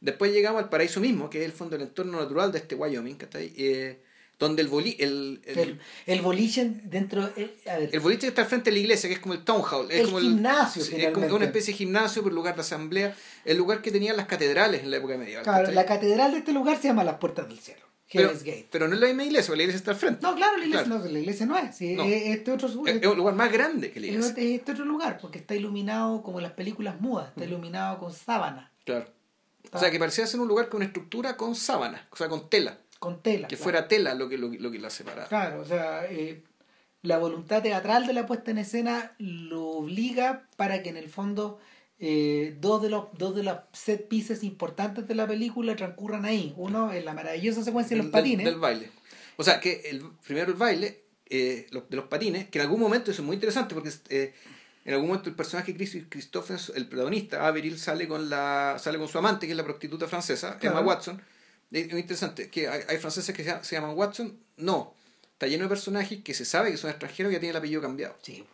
Después 0.00 0.32
llegamos 0.32 0.62
al 0.62 0.68
paraíso 0.68 1.00
mismo, 1.00 1.28
que 1.28 1.40
es 1.40 1.44
el 1.44 1.52
fondo 1.52 1.76
del 1.76 1.88
entorno 1.88 2.20
natural 2.20 2.52
de 2.52 2.58
este 2.58 2.74
Wyoming, 2.74 3.18
eh, 3.34 4.00
donde 4.38 4.62
el, 4.62 4.68
boli, 4.68 4.96
el, 5.00 5.40
el, 5.44 5.80
el, 6.06 6.22
boliche 6.22 6.70
dentro 6.84 7.28
eh, 7.36 7.56
el 7.92 8.00
boliche 8.00 8.28
está 8.28 8.42
al 8.42 8.48
frente 8.48 8.70
de 8.70 8.76
la 8.76 8.80
iglesia 8.80 9.08
que 9.08 9.14
es 9.14 9.20
como 9.20 9.34
el 9.34 9.42
town 9.42 9.62
hall 9.68 9.90
es 9.90 10.00
el 10.00 10.06
como 10.06 10.20
gimnasio 10.20 10.82
es 10.82 11.12
como 11.12 11.26
una 11.26 11.44
especie 11.44 11.72
de 11.72 11.78
gimnasio 11.78 12.22
por 12.22 12.32
lugar 12.32 12.54
de 12.54 12.60
asamblea 12.60 13.16
el 13.44 13.56
lugar 13.56 13.82
que 13.82 13.90
tenían 13.90 14.16
las 14.16 14.26
catedrales 14.26 14.84
en 14.84 14.90
la 14.90 14.98
época 14.98 15.16
medieval 15.16 15.42
claro 15.42 15.72
la 15.72 15.84
catedral 15.84 16.32
de 16.32 16.38
este 16.38 16.52
lugar 16.52 16.76
se 16.76 16.88
llama 16.88 17.02
las 17.02 17.16
puertas 17.16 17.48
del 17.48 17.58
cielo 17.58 17.88
pero, 18.10 18.32
pero, 18.70 18.88
no 18.88 18.94
es 18.94 19.00
la 19.00 19.06
misma 19.08 19.24
iglesia, 19.24 19.54
la 19.54 19.62
iglesia 19.62 19.76
está 19.76 19.90
al 19.90 19.98
frente. 19.98 20.22
No, 20.22 20.34
claro, 20.34 20.56
la 20.56 20.64
iglesia, 20.64 20.86
No, 20.86 20.98
la 20.98 21.18
iglesia 21.18 21.44
no 21.44 21.58
es. 21.58 21.76
Sí, 21.76 21.92
Es, 21.92 22.38
este 22.38 22.52
otro, 22.52 22.66
es, 22.66 22.74
un 23.06 23.16
lugar 23.18 23.34
más 23.34 23.52
grande 23.52 23.90
que 23.90 24.00
la 24.00 24.06
iglesia. 24.06 24.30
Es 24.30 24.38
este 24.38 24.72
otro 24.72 24.86
lugar, 24.86 25.18
porque 25.20 25.38
está 25.38 25.54
iluminado 25.54 26.22
como 26.22 26.38
en 26.38 26.44
las 26.44 26.52
películas 26.52 26.98
mudas, 27.02 27.28
está 27.28 27.44
iluminado 27.44 27.98
con 27.98 28.14
sábana. 28.14 28.72
Claro. 28.84 29.12
O 29.72 29.78
sea, 29.78 29.90
que 29.90 29.98
parecía 29.98 30.26
ser 30.26 30.40
un 30.40 30.48
lugar 30.48 30.70
con 30.70 30.82
estructura 30.82 31.36
con 31.36 31.54
sábana, 31.54 32.08
o 32.10 32.16
sea, 32.16 32.28
con 32.28 32.48
tela. 32.48 32.78
Con 32.98 33.22
tela. 33.22 33.48
Que 33.48 33.56
fuera 33.56 33.86
tela 33.86 34.14
lo 34.14 34.28
que, 34.28 34.38
lo, 34.38 34.48
lo 34.48 34.70
que 34.70 34.78
la 34.78 34.90
separaba. 34.90 35.28
Claro, 35.28 35.60
o 35.60 35.64
sea, 35.64 36.06
eh, 36.10 36.42
la 37.02 37.18
voluntad 37.18 37.62
teatral 37.62 38.06
de 38.06 38.12
la 38.12 38.26
puesta 38.26 38.50
en 38.50 38.58
escena 38.58 39.14
lo 39.18 39.64
obliga 39.66 40.48
para 40.56 40.82
que 40.82 40.88
en 40.88 40.96
el 40.96 41.08
fondo 41.08 41.60
eh, 42.00 42.56
dos, 42.60 42.80
de 42.82 42.90
los, 42.90 43.06
dos 43.16 43.34
de 43.34 43.42
los 43.42 43.56
set 43.72 44.06
pieces 44.08 44.44
importantes 44.44 45.08
de 45.08 45.14
la 45.14 45.26
película 45.26 45.74
transcurran 45.74 46.24
ahí. 46.24 46.54
Uno 46.56 46.92
es 46.92 47.04
la 47.04 47.12
maravillosa 47.12 47.64
secuencia 47.64 47.96
de 47.96 48.04
los 48.04 48.12
patines. 48.12 48.44
Del, 48.44 48.58
baile. 48.58 48.90
O 49.36 49.42
sea, 49.42 49.60
que 49.60 49.82
el, 49.90 50.02
primero 50.24 50.52
el 50.52 50.56
baile 50.56 51.02
eh, 51.28 51.66
de 51.70 51.96
los 51.96 52.06
patines, 52.06 52.48
que 52.48 52.58
en 52.58 52.62
algún 52.62 52.80
momento 52.80 53.10
eso 53.10 53.22
es 53.22 53.26
muy 53.26 53.34
interesante 53.34 53.74
porque 53.74 53.90
eh, 54.10 54.32
en 54.84 54.94
algún 54.94 55.08
momento 55.08 55.28
el 55.28 55.34
personaje 55.36 55.74
Chris 55.74 55.98
Christopher, 56.08 56.58
el 56.74 56.88
protagonista, 56.88 57.46
Averil, 57.46 57.78
sale 57.78 58.06
con, 58.06 58.30
la, 58.30 58.76
sale 58.78 58.98
con 58.98 59.08
su 59.08 59.18
amante, 59.18 59.46
que 59.46 59.52
es 59.52 59.56
la 59.56 59.64
prostituta 59.64 60.06
francesa, 60.06 60.58
Emma 60.62 60.80
Watson. 60.80 61.20
Es 61.70 61.90
muy 61.90 62.00
interesante, 62.00 62.50
que 62.50 62.68
hay, 62.68 62.82
hay 62.88 62.96
franceses 62.98 63.34
que 63.34 63.44
se, 63.44 63.76
llaman 63.76 63.96
Watson. 63.96 64.38
No, 64.56 64.94
está 65.32 65.46
lleno 65.46 65.64
de 65.64 65.68
personajes 65.68 66.22
que 66.22 66.34
se 66.34 66.44
sabe 66.44 66.70
que 66.70 66.76
son 66.76 66.90
extranjeros 66.90 67.30
y 67.30 67.34
que 67.34 67.40
tienen 67.40 67.56
el 67.56 67.58
apellido 67.58 67.82
cambiado. 67.82 68.16
Sí. 68.22 68.44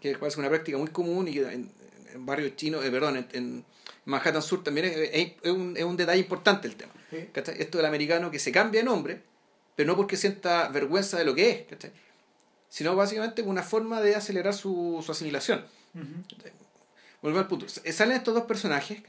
Que 0.00 0.16
parece 0.16 0.38
una 0.38 0.48
práctica 0.48 0.78
muy 0.78 0.88
común 0.88 1.26
y 1.28 1.38
en, 1.38 1.70
en 2.12 2.26
barrio 2.26 2.48
chino, 2.50 2.82
eh, 2.82 2.90
perdón, 2.90 3.26
en, 3.32 3.64
Manhattan 4.04 4.42
Sur 4.42 4.62
también 4.62 4.86
es, 4.86 4.96
es, 5.42 5.50
un, 5.50 5.76
es, 5.76 5.82
un, 5.82 5.96
detalle 5.96 6.20
importante 6.20 6.68
el 6.68 6.76
tema. 6.76 6.92
Esto 7.10 7.78
del 7.78 7.86
americano 7.86 8.30
que 8.30 8.38
se 8.38 8.52
cambia 8.52 8.80
de 8.80 8.84
nombre, 8.84 9.22
pero 9.74 9.88
no 9.88 9.96
porque 9.96 10.16
sienta 10.16 10.68
vergüenza 10.68 11.18
de 11.18 11.24
lo 11.24 11.34
que 11.34 11.66
es, 11.68 11.90
sino 12.68 12.94
básicamente 12.94 13.42
una 13.42 13.64
forma 13.64 14.00
de 14.00 14.14
acelerar 14.14 14.54
su, 14.54 15.02
su 15.04 15.10
asimilación. 15.10 15.66
Volvemos 17.20 17.42
al 17.42 17.48
punto. 17.48 17.66
Salen 17.68 18.16
estos 18.16 18.34
dos 18.34 18.44
personajes, 18.44 19.02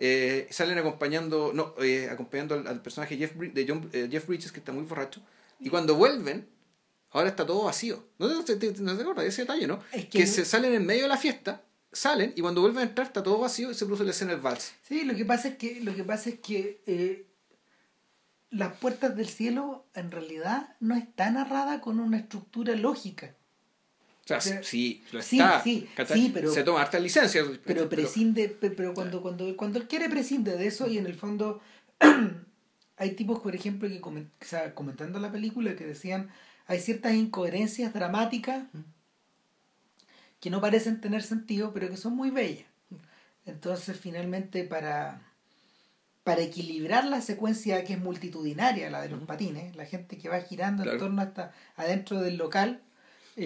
eh, 0.00 0.48
salen 0.50 0.78
acompañando, 0.78 1.52
no, 1.54 1.74
eh, 1.80 2.08
acompañando 2.10 2.54
al, 2.54 2.82
personaje 2.82 3.16
Jeff, 3.16 3.34
de 3.34 3.66
John, 3.68 3.88
eh, 3.92 4.08
Jeff 4.10 4.26
Bridges, 4.26 4.50
que 4.50 4.58
está 4.58 4.72
muy 4.72 4.84
borracho, 4.84 5.20
y 5.60 5.68
cuando 5.68 5.94
vuelven, 5.94 6.48
ahora 7.10 7.28
está 7.28 7.46
todo 7.46 7.64
vacío. 7.64 8.02
¿No 8.18 8.26
te, 8.44 8.52
acuerdas 8.52 9.24
de 9.24 9.26
ese 9.28 9.42
detalle, 9.42 9.66
no? 9.66 9.78
que 10.10 10.26
se 10.26 10.44
salen 10.44 10.74
en 10.74 10.84
medio 10.86 11.02
de 11.02 11.08
la 11.08 11.16
fiesta 11.16 11.62
salen 11.92 12.32
y 12.36 12.40
cuando 12.40 12.60
vuelven 12.60 12.80
a 12.80 12.88
entrar 12.88 13.06
está 13.06 13.22
todo 13.22 13.38
vacío 13.38 13.70
y 13.70 13.74
se 13.74 13.84
produce 13.84 14.04
la 14.04 14.10
escena 14.10 14.32
del 14.32 14.40
vals. 14.40 14.72
Sí, 14.82 15.04
lo 15.04 15.14
que 15.14 15.24
pasa 15.24 15.48
es 15.48 15.56
que, 15.56 15.80
lo 15.80 15.94
que, 15.94 16.04
pasa 16.04 16.30
es 16.30 16.38
que 16.38 16.82
eh, 16.86 17.26
las 18.50 18.76
puertas 18.78 19.16
del 19.16 19.28
cielo 19.28 19.86
en 19.94 20.10
realidad 20.10 20.76
no 20.80 20.96
está 20.96 21.30
narrada 21.30 21.80
con 21.80 22.00
una 22.00 22.18
estructura 22.18 22.74
lógica. 22.76 23.34
O 24.24 24.40
sea, 24.40 24.62
sí, 24.62 25.02
lo 25.12 25.18
está. 25.18 25.62
Sí, 25.62 25.88
sí, 26.06 26.30
pero, 26.32 26.52
se 26.52 26.62
toma 26.62 26.82
harta 26.82 27.00
licencia. 27.00 27.44
Pero 27.64 27.88
prescinde, 27.88 28.48
pero 28.48 28.94
cuando, 28.94 29.22
cuando, 29.22 29.56
cuando 29.56 29.78
él 29.78 29.88
quiere 29.88 30.08
prescinde 30.08 30.56
de 30.56 30.66
eso 30.66 30.86
y 30.86 30.98
en 30.98 31.06
el 31.06 31.14
fondo 31.14 31.60
hay 32.96 33.10
tipos, 33.12 33.40
por 33.40 33.54
ejemplo, 33.56 33.88
que 33.88 34.74
comentando 34.74 35.18
la 35.18 35.32
película 35.32 35.74
que 35.74 35.84
decían 35.84 36.30
hay 36.66 36.78
ciertas 36.78 37.14
incoherencias 37.14 37.92
dramáticas 37.92 38.62
que 40.38 40.50
no 40.50 40.60
parecen 40.60 41.00
tener 41.00 41.22
sentido, 41.22 41.72
pero 41.72 41.88
que 41.88 41.96
son 41.96 42.14
muy 42.14 42.30
bellas. 42.30 42.66
Entonces, 43.44 43.98
finalmente, 43.98 44.62
para, 44.62 45.20
para 46.22 46.42
equilibrar 46.42 47.04
la 47.04 47.20
secuencia 47.20 47.82
que 47.84 47.94
es 47.94 47.98
multitudinaria, 48.00 48.88
la 48.88 49.02
de 49.02 49.08
los 49.08 49.20
patines, 49.24 49.74
la 49.74 49.84
gente 49.84 50.16
que 50.16 50.28
va 50.28 50.40
girando 50.42 50.88
en 50.88 50.98
torno 50.98 51.20
hasta 51.22 51.52
adentro 51.76 52.20
del 52.20 52.36
local. 52.36 52.80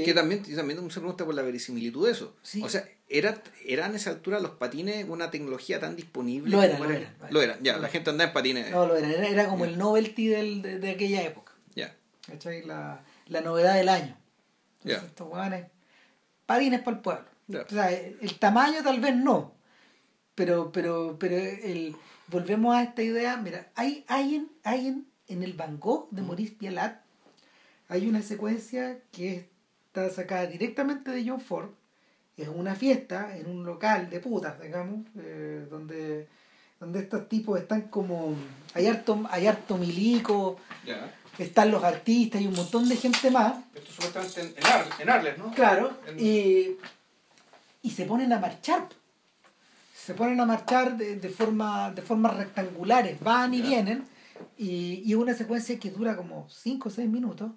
Que 0.03 0.11
eh, 0.11 0.15
también, 0.15 0.43
también 0.43 0.91
se 0.91 1.01
pregunta 1.01 1.25
por 1.25 1.35
la 1.35 1.43
verisimilitud 1.43 2.07
de 2.07 2.12
eso. 2.12 2.35
O 2.62 2.69
sea, 2.69 2.85
¿era, 3.09 3.41
¿eran 3.65 3.93
a 3.93 3.97
esa 3.97 4.11
altura 4.11 4.41
los 4.41 4.53
patines 4.53 5.07
una 5.09 5.31
tecnología 5.31 5.79
tan 5.79 5.95
disponible? 5.95 6.51
Lo 6.51 6.62
eran, 6.62 6.83
lo 6.83 6.91
eran. 6.91 7.15
Lo 7.31 7.43
eran, 7.43 7.59
ya, 7.62 7.79
la 7.79 7.89
gente 7.89 8.11
andaba 8.11 8.29
en 8.29 8.35
patines. 8.35 8.71
No, 8.71 8.87
lo 8.87 8.97
eran, 8.97 9.12
era, 9.12 9.49
como 9.49 9.65
el 9.65 9.79
novelty 9.79 10.27
del, 10.27 10.81
de, 10.81 10.91
aquella 10.91 11.23
época. 11.23 11.53
Ya. 11.77 11.95
La, 12.65 13.05
la 13.29 13.41
novedad 13.41 13.75
del 13.75 13.89
año. 13.89 14.16
Entonces, 14.83 15.11
estos 15.11 15.29
patines 16.47 16.81
para 16.83 16.97
el 16.97 17.03
pueblo. 17.03 17.25
O 17.49 17.71
sea, 17.71 17.93
el 17.93 18.39
tamaño 18.39 18.83
tal 18.83 19.01
vez 19.01 19.15
no, 19.15 19.55
pero, 20.35 20.73
pero, 20.73 21.16
pero 21.19 21.37
el, 21.37 21.95
volvemos 22.29 22.75
a 22.75 22.83
esta 22.83 23.03
idea, 23.03 23.37
mira, 23.37 23.71
hay, 23.75 24.05
hay, 24.09 24.37
en, 24.37 24.51
hay 24.65 24.89
en, 24.89 25.07
en 25.29 25.43
el 25.43 25.53
Van 25.53 25.79
Gogh 25.79 26.09
de 26.11 26.23
Maurice 26.23 26.55
Pialat, 26.55 27.03
hay 27.89 28.07
una 28.07 28.23
secuencia 28.23 28.99
que 29.12 29.51
está 29.95 30.11
sacada 30.11 30.47
directamente 30.47 31.12
de 31.12 31.25
John 31.29 31.41
Ford, 31.41 31.69
es 32.37 32.49
una 32.49 32.75
fiesta 32.75 33.37
en 33.37 33.49
un 33.49 33.65
local 33.65 34.11
de 34.11 34.19
putas, 34.19 34.61
digamos, 34.61 35.07
eh, 35.16 35.69
donde, 35.71 36.27
donde 36.81 36.99
estos 36.99 37.29
tipos 37.29 37.61
están 37.61 37.83
como, 37.83 38.35
hay 38.75 38.89
harto, 38.89 39.23
hay 39.31 39.47
harto 39.47 39.79
milico, 39.79 40.59
están 41.39 41.71
los 41.71 41.85
artistas 41.85 42.41
y 42.41 42.49
un 42.49 42.55
montón 42.55 42.89
de 42.89 42.97
gente 42.97 43.31
más. 43.31 43.55
Esto 43.73 43.93
supuestamente 43.93 44.41
en, 44.41 45.01
en, 45.01 45.11
Arles, 45.11 45.39
¿no? 45.39 45.53
Claro, 45.53 45.97
y, 46.19 46.73
y 47.83 47.91
se 47.91 48.05
ponen 48.05 48.33
a 48.33 48.41
marchar. 48.41 48.89
Se 49.95 50.15
ponen 50.15 50.41
a 50.41 50.45
marchar 50.45 50.97
de, 50.97 51.16
de, 51.16 51.29
forma, 51.29 51.93
de 51.93 52.03
formas 52.03 52.37
rectangulares, 52.37 53.21
van 53.21 53.55
y 53.55 53.62
vienen, 53.62 54.05
Y, 54.59 55.03
y 55.05 55.15
una 55.15 55.35
secuencia 55.35 55.79
que 55.79 55.93
dura 55.93 56.16
como 56.16 56.49
5 56.51 56.89
o 56.89 56.93
6 56.93 57.09
minutos, 57.09 57.53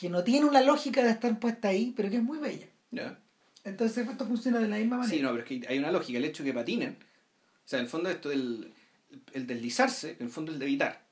que 0.00 0.08
no 0.08 0.24
tiene 0.24 0.46
una 0.46 0.62
lógica 0.62 1.02
de 1.04 1.10
estar 1.10 1.38
puesta 1.38 1.68
ahí, 1.68 1.92
pero 1.96 2.08
que 2.08 2.16
es 2.16 2.22
muy 2.22 2.38
bella. 2.38 2.66
Ya. 2.90 3.18
Entonces 3.64 4.08
esto 4.08 4.26
funciona 4.26 4.58
de 4.58 4.68
la 4.68 4.76
misma 4.76 4.96
manera. 4.96 5.14
Sí, 5.14 5.22
no, 5.22 5.30
pero 5.30 5.42
es 5.42 5.48
que 5.48 5.68
hay 5.68 5.78
una 5.78 5.92
lógica. 5.92 6.18
El 6.18 6.24
hecho 6.24 6.42
de 6.42 6.50
que 6.50 6.54
patinen, 6.54 6.96
o 7.00 7.68
sea, 7.68 7.78
en 7.78 7.84
el 7.84 7.90
fondo 7.90 8.08
esto 8.08 8.30
del 8.30 8.72
el 9.34 9.46
deslizarse, 9.46 10.12
en 10.18 10.26
el 10.26 10.30
fondo 10.30 10.52
el 10.52 10.58
de 10.58 10.64
evitar. 10.64 11.02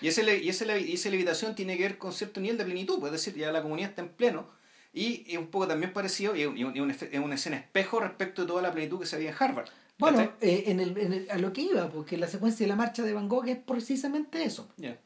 Y, 0.00 0.08
ese, 0.08 0.22
y, 0.38 0.48
ese, 0.48 0.80
y 0.80 0.92
esa 0.94 1.10
levitación 1.10 1.54
tiene 1.54 1.76
que 1.76 1.82
ver 1.82 1.98
con 1.98 2.12
cierto 2.12 2.40
nivel 2.40 2.56
de 2.56 2.64
plenitud, 2.64 2.98
pues, 3.00 3.12
es 3.12 3.24
decir, 3.24 3.38
ya 3.38 3.50
la 3.52 3.60
comunidad 3.60 3.90
está 3.90 4.02
en 4.02 4.08
pleno. 4.10 4.48
Y 4.92 5.24
es 5.30 5.36
un 5.36 5.48
poco 5.48 5.66
también 5.68 5.92
parecido, 5.92 6.34
y 6.36 6.42
es 6.42 7.20
una 7.20 7.34
escena 7.34 7.56
espejo 7.56 8.00
respecto 8.00 8.42
de 8.42 8.48
toda 8.48 8.62
la 8.62 8.72
plenitud 8.72 9.00
que 9.00 9.06
se 9.06 9.16
había 9.16 9.30
en 9.30 9.36
Harvard. 9.38 9.68
Bueno, 9.98 10.32
eh, 10.40 10.64
en 10.68 10.80
el, 10.80 10.96
en 10.96 11.12
el- 11.12 11.30
a 11.30 11.36
lo 11.38 11.52
que 11.52 11.60
iba, 11.62 11.90
porque 11.90 12.16
la 12.16 12.28
secuencia 12.28 12.64
de 12.64 12.68
la 12.68 12.76
marcha 12.76 13.02
de 13.02 13.12
Van 13.12 13.28
Gogh 13.28 13.48
es 13.48 13.58
precisamente 13.58 14.42
eso. 14.44 14.68
Ya. 14.78 14.96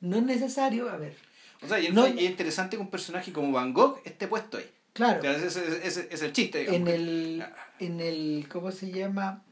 No 0.00 0.16
es 0.16 0.22
necesario, 0.24 0.88
a 0.90 0.96
ver, 0.96 1.14
O 1.62 1.68
sea, 1.68 1.78
y 1.80 1.90
No- 1.90 2.06
es 2.06 2.20
interesante 2.22 2.76
que 2.76 2.82
un 2.82 2.90
personaje 2.90 3.32
como 3.32 3.52
Van 3.52 3.72
Gogh 3.72 4.00
esté 4.04 4.26
puesto 4.28 4.56
ahí. 4.58 4.70
claro, 4.92 5.18
O 5.20 5.22
sea, 5.22 5.32
ese, 5.36 5.46
ese- 5.46 5.60
ese- 5.68 5.84
ese 5.86 6.08
es 6.14 6.22
el 6.22 6.32
chiste, 6.32 6.60
digamos. 6.60 6.80
en 6.80 6.88
el, 6.88 7.44
en 7.78 8.00
el, 8.00 8.46
¿cómo 8.50 8.70
se 8.72 8.90
llama? 8.90 9.42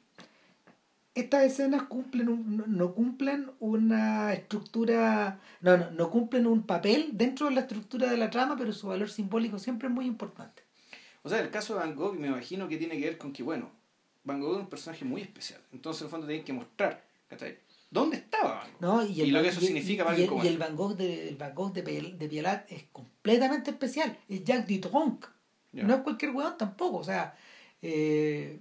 Estas 1.15 1.45
escenas 1.45 1.83
cumplen 1.85 2.29
un- 2.29 2.57
no- 2.59 2.67
no 2.67 2.95
cumplen 2.95 3.51
una 3.59 4.33
estructura, 4.33 5.41
no, 5.61 5.77
no, 5.77 5.91
no 5.91 6.11
cumplen 6.11 6.47
un 6.47 6.63
papel 6.63 7.11
dentro 7.13 7.47
de 7.49 7.55
la 7.55 7.63
estructura 7.63 8.09
de 8.09 8.17
la 8.17 8.31
trama, 8.31 8.57
pero 8.57 8.73
su 8.73 8.87
valor 8.87 9.11
simbólico 9.11 9.59
siempre 9.59 9.89
es 9.89 9.95
muy 9.95 10.07
importante. 10.07 10.63
O 11.25 11.29
sea, 11.29 11.41
el 11.41 11.51
caso 11.51 11.75
de 11.75 11.81
Van 11.81 11.97
Gogh 11.97 12.15
me 12.19 12.29
imagino 12.29 12.69
que 12.69 12.77
tiene 12.77 12.97
que 12.99 13.05
ver 13.07 13.19
con 13.19 13.33
que, 13.33 13.43
bueno, 13.43 13.71
Van 14.25 14.41
Gogh 14.41 14.55
es 14.55 14.61
un 14.61 14.69
personaje 14.69 15.05
muy 15.05 15.21
especial. 15.23 15.61
Entonces, 15.73 16.03
en 16.03 16.07
el 16.07 16.11
fondo, 16.13 16.27
tienen 16.29 16.45
que 16.45 16.53
mostrar, 16.53 17.03
¿cachai? 17.29 17.59
¿Dónde 17.91 18.17
estaba 18.19 18.55
Van 18.55 18.71
Gogh? 18.73 18.81
¿no? 18.81 19.07
Y 19.07 19.23
el 19.23 19.33
lo 19.33 19.43
que 19.43 19.49
eso 19.49 19.61
significa 19.61 20.05
para 20.05 20.19
y, 20.19 20.23
el, 20.25 20.31
y 20.45 20.47
el 20.49 20.59
Van 20.59 20.77
Gogh 20.77 20.97
de, 20.97 21.29
el 21.29 21.37
Van 21.37 21.55
Gogh 21.55 21.73
de, 21.73 21.83
Piel- 21.85 22.19
de 22.19 22.29
Pielat 22.29 22.71
es 22.71 22.85
completamente 22.93 23.71
especial. 23.71 24.19
Es 24.29 24.45
Jacques 24.45 24.81
Dutronc. 24.81 25.27
No 25.73 25.95
es 25.95 26.01
cualquier 26.01 26.33
weón 26.33 26.57
tampoco. 26.59 26.99
O 26.99 27.05
sea, 27.05 27.35
eh, 27.83 28.59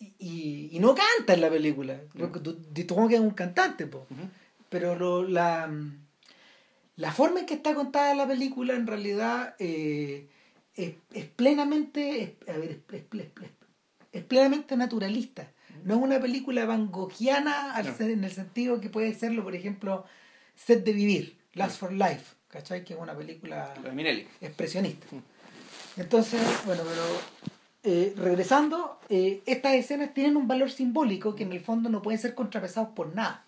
y, 0.00 0.68
y- 0.72 0.78
no 0.80 0.94
canta 0.94 1.34
en 1.34 1.40
la 1.40 1.50
película. 1.50 2.00
Dutronc 2.14 3.12
es 3.12 3.20
un 3.20 3.30
cantante, 3.30 3.86
po. 3.86 4.06
Pero 4.68 4.96
lo, 4.96 5.22
la, 5.24 5.70
la 6.96 7.12
forma 7.12 7.40
en 7.40 7.46
que 7.46 7.54
está 7.54 7.74
contada 7.74 8.14
la 8.14 8.26
película 8.26 8.74
en 8.74 8.86
realidad 8.86 9.54
eh, 9.58 10.28
es, 10.74 10.94
es 11.12 11.24
plenamente 11.26 12.22
es, 12.22 12.48
a 12.48 12.58
ver, 12.58 12.70
es, 12.72 12.78
es- 12.94 13.04
es- 13.12 13.26
es- 13.42 13.50
es 14.12 14.24
plenamente 14.24 14.76
naturalista 14.76 15.50
no 15.84 15.94
es 15.96 16.00
una 16.02 16.20
película 16.20 16.64
van 16.66 16.90
Goghiana 16.90 17.74
al 17.74 17.86
No. 17.86 17.96
ser- 17.96 18.10
en 18.10 18.24
el 18.24 18.32
sentido 18.32 18.80
que 18.80 18.90
puede 18.90 19.14
serlo 19.14 19.42
por 19.44 19.54
ejemplo 19.54 20.04
Set 20.54 20.84
de 20.84 20.92
Vivir 20.92 21.38
Last 21.54 21.78
for 21.78 21.92
Life 21.92 22.34
¿cachai? 22.48 22.84
que 22.84 22.94
es 22.94 23.00
una 23.00 23.16
película 23.16 23.74
expresionista 24.40 25.06
entonces 25.96 26.40
bueno 26.66 26.82
pero 26.84 27.02
eh, 27.84 28.12
regresando 28.16 28.98
eh, 29.08 29.42
estas 29.46 29.74
escenas 29.74 30.12
tienen 30.14 30.36
un 30.36 30.48
valor 30.48 30.70
simbólico 30.70 31.34
que 31.34 31.44
en 31.44 31.52
el 31.52 31.60
fondo 31.60 31.88
no 31.88 32.02
pueden 32.02 32.20
ser 32.20 32.34
contrapesados 32.34 32.90
por 32.90 33.14
nada 33.14 33.44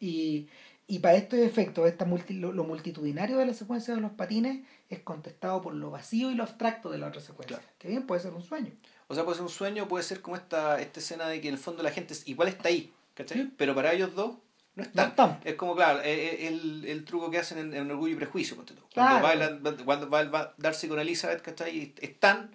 y, 0.00 0.48
y 0.86 1.00
para 1.00 1.16
estos 1.16 1.38
efectos, 1.40 1.88
esta 1.88 2.04
multi- 2.04 2.34
lo, 2.38 2.52
lo 2.52 2.64
multitudinario 2.64 3.38
de 3.38 3.46
la 3.46 3.54
secuencia 3.54 3.94
de 3.94 4.00
los 4.00 4.12
patines 4.12 4.60
es 4.88 5.00
contestado 5.00 5.60
por 5.60 5.74
lo 5.74 5.90
vacío 5.90 6.30
y 6.30 6.34
lo 6.34 6.44
abstracto 6.44 6.88
de 6.90 6.98
la 6.98 7.08
otra 7.08 7.20
secuencia. 7.20 7.58
Claro. 7.58 7.72
Que 7.78 7.88
bien 7.88 8.06
puede 8.06 8.20
ser 8.20 8.32
un 8.32 8.42
sueño. 8.42 8.70
O 9.08 9.14
sea, 9.14 9.24
puede 9.24 9.36
ser 9.36 9.42
un 9.44 9.50
sueño, 9.50 9.88
puede 9.88 10.04
ser 10.04 10.20
como 10.20 10.36
esta, 10.36 10.80
esta 10.80 11.00
escena 11.00 11.28
de 11.28 11.40
que 11.40 11.48
en 11.48 11.54
el 11.54 11.60
fondo 11.60 11.82
la 11.82 11.90
gente 11.90 12.14
igual 12.26 12.48
está 12.48 12.68
ahí, 12.68 12.92
¿cachai? 13.14 13.38
Sí. 13.38 13.52
Pero 13.56 13.74
para 13.74 13.92
ellos 13.92 14.14
dos 14.14 14.36
no 14.74 14.82
están. 14.84 15.04
No 15.06 15.10
están. 15.10 15.40
Es 15.44 15.54
como, 15.54 15.74
claro, 15.74 16.00
eh, 16.00 16.04
eh, 16.44 16.46
el, 16.48 16.84
el 16.84 17.04
truco 17.04 17.30
que 17.30 17.38
hacen 17.38 17.58
en, 17.58 17.74
en 17.74 17.90
Orgullo 17.90 18.12
y 18.12 18.16
Prejuicio. 18.16 18.56
Claro. 18.92 19.20
Cuando, 19.20 19.22
va, 19.22 19.32
el- 19.32 19.84
cuando 19.84 20.10
va, 20.10 20.40
a 20.40 20.54
darse 20.58 20.88
con 20.88 21.00
Elizabeth, 21.00 21.40
¿cachai? 21.42 21.94
Están, 22.00 22.50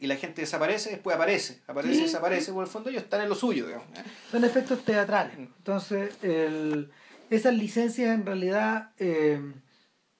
y 0.00 0.06
la 0.08 0.16
gente 0.16 0.40
desaparece, 0.42 0.90
después 0.90 1.14
aparece, 1.14 1.62
aparece, 1.68 1.94
Sí, 1.94 2.02
desaparece, 2.02 2.52
por 2.52 2.64
el 2.64 2.70
fondo 2.70 2.90
ellos 2.90 3.04
están 3.04 3.20
en 3.22 3.28
lo 3.28 3.36
suyo, 3.36 3.66
digamos. 3.66 3.86
¿eh? 3.96 4.02
Son 4.30 4.44
efectos 4.44 4.84
teatrales. 4.84 5.38
Entonces, 5.38 6.12
el- 6.22 6.90
esas 7.30 7.54
licencias 7.54 8.12
en 8.12 8.26
realidad, 8.26 8.90
eh, 8.98 9.40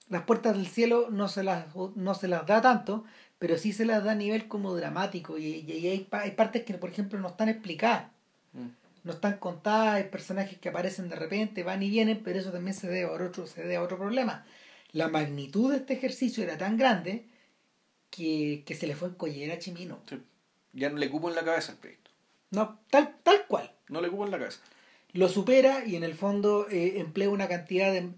las 0.08 0.22
puertas 0.22 0.56
del 0.56 0.66
cielo 0.68 1.08
no 1.10 1.26
se, 1.28 1.42
las, 1.42 1.66
no 1.96 2.14
se 2.14 2.28
las 2.28 2.46
da 2.46 2.62
tanto, 2.62 3.04
pero 3.42 3.58
sí 3.58 3.72
se 3.72 3.84
las 3.84 4.04
da 4.04 4.12
a 4.12 4.14
nivel 4.14 4.46
como 4.46 4.72
dramático. 4.76 5.36
Y, 5.36 5.46
y- 5.66 5.72
y 5.72 5.88
hay, 5.88 6.06
hay 6.12 6.30
partes 6.30 6.62
que, 6.62 6.74
por 6.74 6.90
ejemplo, 6.90 7.18
no 7.18 7.26
están 7.28 7.48
explicadas. 7.48 8.04
Mm. 8.52 8.68
no 9.02 9.12
están 9.12 9.38
contadas, 9.38 9.96
hay 9.96 10.04
personajes 10.04 10.58
que 10.58 10.68
aparecen 10.68 11.08
de 11.08 11.16
repente, 11.16 11.64
van 11.64 11.82
y 11.82 11.90
vienen, 11.90 12.20
pero 12.22 12.38
eso 12.38 12.52
también 12.52 12.74
se 12.74 12.86
debe 12.88 13.06
a 13.06 13.10
otro, 13.10 13.48
se 13.48 13.62
debe 13.62 13.74
a 13.76 13.82
otro 13.82 13.98
problema. 13.98 14.46
La 14.92 15.08
magnitud 15.08 15.72
de 15.72 15.78
este 15.78 15.94
ejercicio 15.94 16.44
era 16.44 16.56
tan 16.56 16.76
grande 16.76 17.24
que, 18.10 18.62
que 18.64 18.74
se 18.76 18.86
le 18.86 18.94
fue 18.94 19.08
en 19.08 19.14
collera 19.14 19.54
a 19.54 19.58
Chimino. 19.58 19.98
Sí. 20.08 20.22
Ya 20.72 20.88
no 20.90 20.98
le 20.98 21.10
cupo 21.10 21.28
en 21.28 21.34
la 21.34 21.44
cabeza 21.44 21.72
el 21.72 21.78
proyecto. 21.78 22.10
No, 22.52 22.78
tal, 22.90 23.16
tal 23.24 23.44
cual. 23.48 23.72
No 23.88 24.00
le 24.00 24.08
cupo 24.08 24.24
en 24.24 24.30
la 24.30 24.38
cabeza. 24.38 24.60
Lo 25.12 25.28
supera 25.28 25.84
y 25.84 25.96
en 25.96 26.04
el 26.04 26.14
fondo 26.14 26.68
eh, 26.70 27.00
emplea 27.00 27.28
una 27.28 27.48
cantidad 27.48 27.90
de 27.92 28.10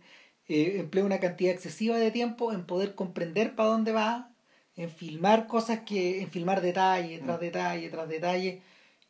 eh, 0.49 0.77
emplea 0.81 1.05
una 1.05 1.19
cantidad 1.21 1.53
excesiva 1.55 1.97
de 1.97 2.11
tiempo 2.11 2.53
en 2.53 2.67
poder 2.67 2.95
comprender 2.95 3.55
para 3.55 3.71
dónde 3.71 3.93
va, 3.93 4.31
en 4.77 4.91
filmar 4.91 5.47
cosas 5.47 5.81
que, 5.81 6.21
en 6.23 6.31
filmar 6.31 6.61
detalle 6.61 7.19
tras 7.19 7.39
Mm. 7.39 7.41
detalle 7.41 7.89
tras 7.91 8.09
detalle, 8.09 8.61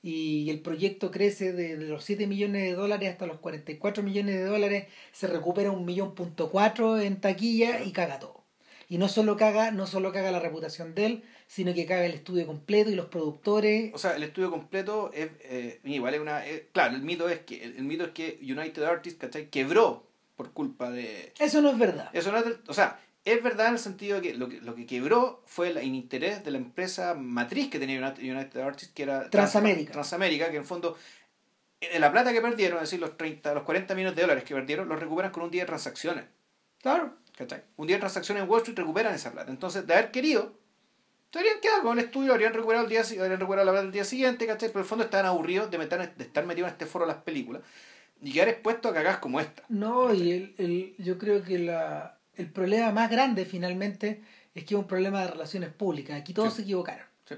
y 0.03 0.51
el 0.51 0.61
proyecto 0.61 1.11
crece 1.11 1.53
de, 1.55 1.77
de 1.79 1.87
los 1.89 2.05
7 2.05 2.27
millones 2.27 2.63
de 2.63 2.73
dólares 2.75 3.11
hasta 3.11 3.27
los 3.27 3.39
44 3.39 4.03
millones 4.03 4.35
de 4.35 4.45
dólares, 4.45 4.87
se 5.13 5.27
recupera 5.27 5.71
un 5.71 5.87
millón 5.87 6.15
punto 6.15 6.51
cuatro 6.51 6.99
en 7.01 7.21
taquilla 7.21 7.83
y 7.83 7.93
caga 7.93 8.19
todo. 8.19 8.45
Y 8.87 8.99
no 8.99 9.09
solo 9.09 9.39
caga, 9.39 9.71
no 9.71 9.87
solo 9.87 10.13
caga 10.13 10.31
la 10.31 10.41
reputación 10.41 10.95
de 10.95 11.07
él, 11.07 11.23
sino 11.47 11.73
que 11.73 11.87
caga 11.87 12.05
el 12.05 12.13
estudio 12.13 12.47
completo 12.47 12.91
y 12.91 12.95
los 12.97 13.07
productores. 13.07 13.95
O 13.95 13.99
sea, 13.99 14.15
el 14.15 14.23
estudio 14.25 14.51
completo 14.51 15.11
es 15.15 15.31
eh, 15.45 15.81
igual 15.85 16.13
es 16.13 16.21
una 16.21 16.43
claro, 16.73 16.95
el 16.97 17.03
mito 17.03 17.31
es 17.31 17.39
que 17.41 17.65
el, 17.65 17.77
el 17.79 17.85
mito 17.85 18.05
es 18.05 18.11
que 18.11 18.39
United 18.43 18.83
Artists, 18.83 19.19
¿cachai? 19.19 19.49
quebró 19.49 20.07
por 20.37 20.53
culpa 20.53 20.91
de 20.91 21.33
Eso 21.39 21.63
no 21.63 21.71
es 21.71 21.79
verdad. 21.79 22.11
eso 22.13 22.31
no 22.31 22.37
es 22.39 22.45
del- 22.45 22.59
o 22.69 22.75
sea, 22.75 23.01
es 23.25 23.43
verdad 23.43 23.69
en 23.69 23.73
el 23.75 23.79
sentido 23.79 24.21
de 24.21 24.29
que 24.29 24.35
lo 24.35 24.49
que 24.49 24.61
lo 24.61 24.75
que 24.75 24.87
quebró 24.87 25.43
fue 25.47 25.69
el 25.71 25.83
interés 25.83 26.45
de 26.45 26.51
la 26.51 26.59
empresa 26.59 27.15
matriz 27.15 27.71
que 27.71 27.79
tenía 27.79 27.99
United, 28.19 28.61
Artists, 28.61 28.93
que 28.95 29.03
era 29.05 29.19
Trans- 29.21 29.31
Transamérica. 29.31 29.93
Transamérica, 29.93 30.47
que 30.51 30.57
en 30.57 30.63
el 30.63 30.67
fondo 30.69 30.97
eh, 31.81 31.99
la 31.99 32.13
plata 32.13 32.33
que 32.33 32.41
perdieron, 32.41 32.79
es 32.79 32.85
decir, 32.91 33.01
los 33.01 33.17
30, 33.17 33.55
los 33.55 33.63
40 33.65 33.95
millones 33.95 34.17
de 34.17 34.23
dólares 34.23 34.45
que 34.45 34.55
perdieron, 34.55 34.89
los 34.89 34.99
recuperan 35.01 35.31
con 35.33 35.43
un 35.45 35.51
día 35.51 35.63
de 35.63 35.67
transacciones. 35.67 36.25
Claro. 36.81 37.15
¿Cachai? 37.37 37.63
Un 37.77 37.87
día 37.87 37.97
de 37.97 38.01
transacciones 38.01 38.43
en 38.45 38.49
Wall 38.51 38.61
Street 38.61 38.79
recuperan 38.79 39.15
esa 39.15 39.33
plata. 39.33 39.51
Entonces, 39.51 39.87
de 39.87 39.93
haber 39.95 40.11
querido, 40.11 40.53
se 41.33 41.39
habrían 41.41 41.61
quedado 41.61 41.83
con 41.83 41.99
el 41.99 42.05
estudio, 42.05 42.33
habrían 42.33 42.53
recuperado 42.55 42.85
el 42.85 42.91
día, 42.91 43.01
habrían 43.01 43.41
recuperado 43.41 43.67
la 43.67 43.73
plata 43.73 43.87
el 43.87 43.93
día 43.93 44.05
siguiente, 44.05 44.47
¿cachai? 44.47 44.69
Pero 44.69 44.81
en 44.81 44.85
el 44.85 44.89
fondo 44.89 45.05
estaban 45.05 45.27
aburridos 45.27 45.71
de, 45.71 45.79
meter, 45.79 46.15
de 46.15 46.25
estar 46.25 46.47
metidos 46.47 46.69
en 46.69 46.73
este 46.75 46.87
foro 46.87 47.07
de 47.07 47.13
las 47.13 47.23
películas 47.23 47.63
y 48.23 48.33
quedar 48.33 48.49
expuestos 48.49 48.93
a 48.93 48.95
cagadas 48.95 49.19
como 49.19 49.41
esta. 49.41 49.63
No, 49.69 50.15
y 50.15 50.31
el, 50.31 50.55
el, 50.59 50.95
yo 50.99 51.19
creo 51.19 51.43
que 51.43 51.59
la, 51.59 52.14
el 52.37 52.51
problema 52.51 52.91
más 52.93 53.11
grande 53.11 53.45
finalmente 53.45 54.23
es 54.55 54.65
que 54.65 54.75
es 54.75 54.79
un 54.79 54.87
problema 54.87 55.23
de 55.23 55.29
relaciones 55.31 55.71
públicas. 55.73 56.21
Aquí 56.21 56.33
todos 56.33 56.51
Sí. 56.51 56.57
se 56.59 56.63
equivocaron. 56.63 57.07
Sí. 57.29 57.35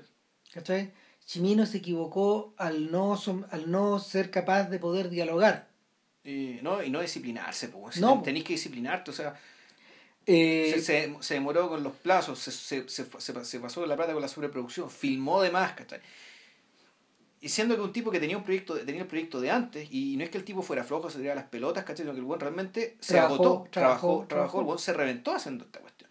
¿Cachai? 0.52 0.93
Chimino 1.24 1.66
se 1.66 1.78
equivocó 1.78 2.55
al 2.56 2.90
no, 2.90 3.18
al 3.51 3.70
no 3.70 3.98
ser 3.98 4.31
capaz 4.31 4.64
de 4.70 4.78
poder 4.78 5.09
dialogar. 5.10 5.68
Y 6.24 6.59
no, 6.62 6.82
y 6.82 6.90
no 6.90 7.01
disciplinarse, 7.01 7.68
pues. 7.68 7.98
No, 7.98 8.16
po. 8.18 8.23
tenéis 8.23 8.44
que 8.44 8.52
disciplinarte, 8.55 9.10
o 9.10 9.14
sea, 9.14 9.35
Eh, 10.28 10.73
se, 10.74 10.81
se, 10.82 11.16
se 11.20 11.35
demoró 11.35 11.68
con 11.68 11.85
los 11.85 11.93
plazos, 11.94 12.40
se, 12.40 12.51
se, 12.51 12.89
se, 12.89 13.05
se- 13.20 13.44
se 13.44 13.60
pasó 13.60 13.86
la 13.86 13.94
plata 13.94 14.12
con 14.12 14.20
la 14.20 14.27
sobreproducción, 14.27 14.90
filmó 14.90 15.40
de 15.40 15.52
más, 15.52 15.73
¿cachai? 15.74 16.01
Y 17.47 17.48
siendo 17.48 17.77
que 17.77 17.81
un 17.82 17.93
tipo 17.93 18.10
que 18.10 18.18
tenía 18.18 18.36
un 18.36 18.43
proyecto, 18.43 18.74
tenía 18.81 19.02
el 19.02 19.06
proyecto 19.06 19.40
de 19.40 19.52
antes, 19.52 19.86
y 19.93 20.16
no 20.16 20.24
es 20.24 20.31
que 20.31 20.39
el 20.39 20.43
tipo 20.43 20.62
fuera 20.62 20.82
flojo, 20.82 21.09
se 21.10 21.18
tiraba 21.20 21.36
las 21.36 21.44
pelotas, 21.48 21.85
¿cachai? 21.85 22.05
Sino 22.05 22.12
que 22.12 22.18
el 22.18 22.24
buen 22.24 22.40
realmente 22.40 22.97
se 22.98 23.14
Trabajó, 23.14 23.35
agotó, 23.35 23.48
trabajó, 23.51 23.70
trabajó, 23.70 24.06
trabajó, 24.09 24.27
trabajó. 24.27 24.59
el 24.59 24.64
buen 24.66 24.78
se 24.81 24.93
reventó 24.93 25.32
haciendo 25.32 25.64
esta 25.64 25.78
cuestión. 25.78 26.10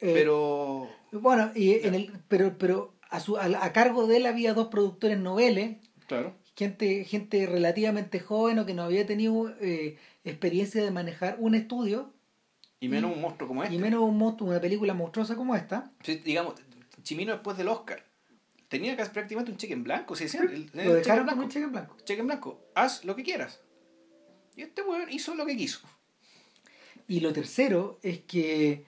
eh, 0.00 0.12
Pero, 0.14 0.88
bueno, 1.10 1.50
y 1.56 1.84
en 1.84 1.94
el, 1.96 2.12
pero, 2.28 2.56
pero 2.58 2.94
a, 3.10 3.18
su, 3.18 3.38
a, 3.38 3.46
a 3.46 3.72
cargo 3.72 4.06
de 4.06 4.18
él 4.18 4.26
había 4.26 4.54
dos 4.54 4.68
productores 4.68 5.18
noveles, 5.18 5.78
claro, 6.06 6.32
gente, 6.54 7.02
gente 7.06 7.44
relativamente 7.46 8.20
joven 8.20 8.60
o 8.60 8.64
que 8.64 8.74
no 8.74 8.82
había 8.84 9.04
tenido 9.04 9.52
eh, 9.60 9.98
experiencia 10.22 10.84
de 10.84 10.92
manejar 10.92 11.38
un 11.40 11.56
estudio, 11.56 12.12
y 12.78 12.88
menos 12.88 13.10
Y- 13.10 13.14
un 13.14 13.20
monstruo 13.20 13.48
como 13.48 13.64
este. 13.64 13.74
y 13.74 13.78
menos 13.78 14.00
un 14.02 14.16
monstruo, 14.16 14.48
una 14.50 14.60
película 14.60 14.94
monstruosa 14.94 15.34
como 15.34 15.56
esta. 15.56 15.90
Sí, 16.04 16.18
digamos, 16.24 16.54
Chimino 17.02 17.32
después 17.32 17.56
del 17.56 17.66
Oscar 17.66 18.04
tenía 18.72 18.96
casi 18.96 19.10
prácticamente 19.10 19.52
un 19.52 19.58
cheque 19.58 19.74
en 19.74 19.84
blanco, 19.84 20.16
¿sí? 20.16 20.24
decían? 20.24 20.48
El- 20.48 20.70
el 20.74 20.88
Lo 20.88 21.02
cheque 21.02 21.16
en 21.18 21.24
blanco. 21.24 21.42
un 21.42 21.48
cheque 21.50 21.64
en 21.64 21.72
blanco. 21.72 21.96
cheque 22.04 22.20
en 22.22 22.26
blanco, 22.26 22.60
haz 22.74 23.04
lo 23.04 23.14
que 23.14 23.22
quieras. 23.22 23.60
Y 24.56 24.62
este 24.62 24.82
weón 24.82 25.10
hizo 25.10 25.34
lo 25.34 25.44
que 25.46 25.56
quiso. 25.56 25.80
Y 27.06 27.20
lo 27.20 27.32
tercero 27.32 27.98
es 28.02 28.20
que 28.20 28.84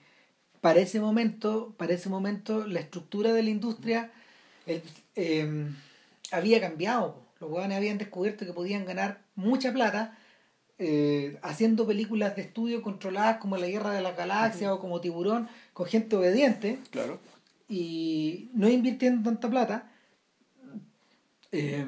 para 0.61 0.79
ese 0.79 0.99
momento, 0.99 1.73
para 1.77 1.93
ese 1.93 2.09
momento 2.09 2.65
la 2.67 2.79
estructura 2.79 3.31
de 3.33 3.43
la 3.43 3.49
industria 3.51 4.11
el- 4.65 4.81
eh, 5.15 5.67
había 6.31 6.59
cambiado. 6.59 7.23
Los 7.39 7.51
hueones 7.51 7.77
habían 7.77 7.97
descubierto 7.99 8.45
que 8.45 8.53
podían 8.53 8.85
ganar 8.85 9.21
mucha 9.35 9.71
plata 9.71 10.17
eh, 10.77 11.37
haciendo 11.41 11.87
películas 11.87 12.35
de 12.35 12.41
estudio 12.41 12.81
controladas 12.81 13.37
como 13.37 13.55
La 13.55 13.67
Guerra 13.67 13.91
de 13.93 14.01
las 14.01 14.17
Galaxias 14.17 14.71
o 14.71 14.79
como 14.79 14.99
Tiburón, 14.99 15.47
con 15.71 15.85
gente 15.85 16.15
obediente 16.17 16.79
Claro. 16.91 17.19
Y 17.67 18.49
no 18.53 18.69
invirtiendo 18.69 19.29
tanta 19.29 19.49
plata, 19.49 19.91
eh, 21.51 21.85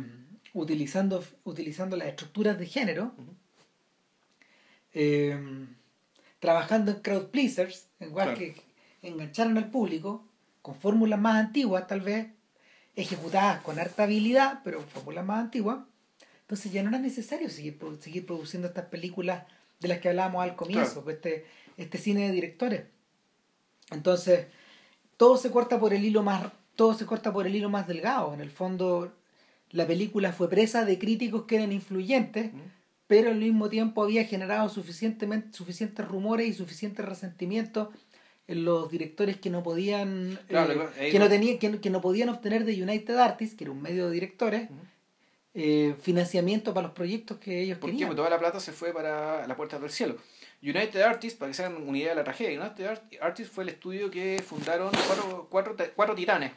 utilizando, 0.54 1.24
utilizando 1.44 1.96
las 1.98 2.08
estructuras 2.08 2.58
de 2.58 2.66
género, 2.66 3.14
eh, 4.94 5.38
trabajando 6.40 6.92
en 6.92 7.02
crowd 7.02 7.28
pleasers, 7.30 7.88
en 8.00 8.12
Claro. 8.12 8.36
que 8.38 8.56
engancharon 9.02 9.58
al 9.58 9.70
público, 9.70 10.26
con 10.62 10.76
fórmulas 10.76 11.20
más 11.20 11.36
antiguas 11.46 11.88
tal 11.88 12.02
vez, 12.02 12.28
ejecutadas 12.96 13.62
con 13.62 13.80
harta 13.80 14.04
habilidad, 14.04 14.62
pero 14.64 14.82
fórmulas 14.82 15.26
más 15.26 15.40
antiguas. 15.40 15.80
Entonces 16.42 16.72
ya 16.72 16.82
no 16.82 16.90
era 16.90 17.00
necesario 17.00 17.50
seguir, 17.50 17.78
seguir 18.00 18.26
produciendo 18.26 18.68
estas 18.70 18.86
películas 18.86 19.44
de 19.80 19.88
las 19.90 20.00
que 20.00 20.10
hablábamos 20.10 20.44
al 20.44 20.56
comienzo, 20.56 21.04
Claro. 21.04 21.12
este, 21.12 21.46
este 21.78 21.98
cine 21.98 22.28
de 22.28 22.32
directores. 22.32 22.86
Entonces, 23.92 24.48
todo 25.18 25.38
se 25.38 25.52
corta 25.52 25.80
por 25.80 25.94
el 25.94 26.06
hilo 26.06 26.24
más 26.24 26.46
todo 26.76 26.94
se 26.94 27.06
corta 27.08 27.34
por 27.34 27.48
el 27.48 27.56
hilo 27.56 27.70
más 27.70 27.88
delgado. 27.88 28.34
En 28.34 28.40
el 28.42 28.52
fondo 28.52 29.12
la 29.72 29.86
película 29.88 30.32
fue 30.32 30.48
presa 30.50 30.86
de 30.86 30.98
críticos 31.00 31.44
que 31.44 31.56
eran 31.58 31.72
influyentes 31.72 32.52
pero 33.08 33.30
al 33.32 33.38
mismo 33.38 33.70
tiempo 33.70 34.04
había 34.04 34.26
generado 34.26 34.68
suficientemente 34.70 35.56
suficientes 35.58 36.06
rumores 36.08 36.48
y 36.48 36.54
suficientes 36.54 37.04
resentimientos 37.06 37.88
en 38.48 38.64
los 38.64 38.90
directores 38.92 39.38
que 39.38 39.50
no 39.50 39.64
podían 39.64 40.38
Claro, 40.48 40.90
eh, 40.98 41.10
que- 41.12 41.20
no 41.20 41.28
tenían 41.28 41.58
que, 41.58 41.80
que 41.82 41.90
no 41.90 42.00
podían 42.02 42.30
obtener 42.30 42.64
de 42.66 42.82
United 42.82 43.18
Artists 43.18 43.56
que 43.58 43.64
era 43.66 43.72
un 43.72 43.82
medio 43.82 44.08
de 44.08 44.14
directores 44.14 44.70
eh, 45.54 45.96
financiamiento 46.02 46.74
para 46.74 46.88
los 46.88 46.96
proyectos 46.96 47.38
que 47.40 47.62
ellos 47.64 47.78
¿Por 47.80 47.90
querían. 47.90 48.10
Porque 48.10 48.18
toda 48.18 48.30
la 48.30 48.38
plata 48.40 48.60
se 48.60 48.72
fue 48.72 48.94
para 48.94 49.48
las 49.48 49.58
puertas 49.58 49.82
del 49.82 49.90
cielo. 49.90 50.16
United 50.62 51.02
Artists, 51.02 51.38
para 51.38 51.50
que 51.50 51.54
se 51.54 51.64
hagan 51.66 51.88
una 51.88 51.98
idea 51.98 52.10
de 52.10 52.16
la 52.16 52.24
tragedia, 52.24 52.60
United 52.60 52.86
Art- 52.88 53.14
Artists 53.22 53.54
fue 53.54 53.64
el 53.64 53.70
estudio 53.70 54.10
que 54.10 54.42
fundaron 54.46 54.90
cuatro, 55.06 55.48
cuatro, 55.50 55.76
cuatro 55.96 56.16
titanes. 56.16 56.52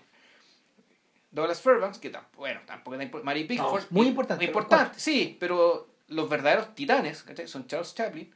Douglas 1.30 1.60
Fairbanks, 1.60 1.98
que 1.98 2.10
tampoco, 2.10 2.38
bueno, 2.38 2.60
tampoco 2.66 2.96
era 2.96 3.04
impor- 3.08 3.22
Mary 3.22 3.44
Pickford. 3.44 3.84
muy 3.90 4.08
importante, 4.08 4.42
Muy 4.44 4.48
importante, 4.48 4.98
sí, 4.98 5.36
pero 5.38 5.88
los 6.08 6.28
verdaderos 6.28 6.74
titanes 6.74 7.22
¿cachai? 7.22 7.46
son 7.46 7.66
Charles 7.68 7.94
Chaplin 7.94 8.34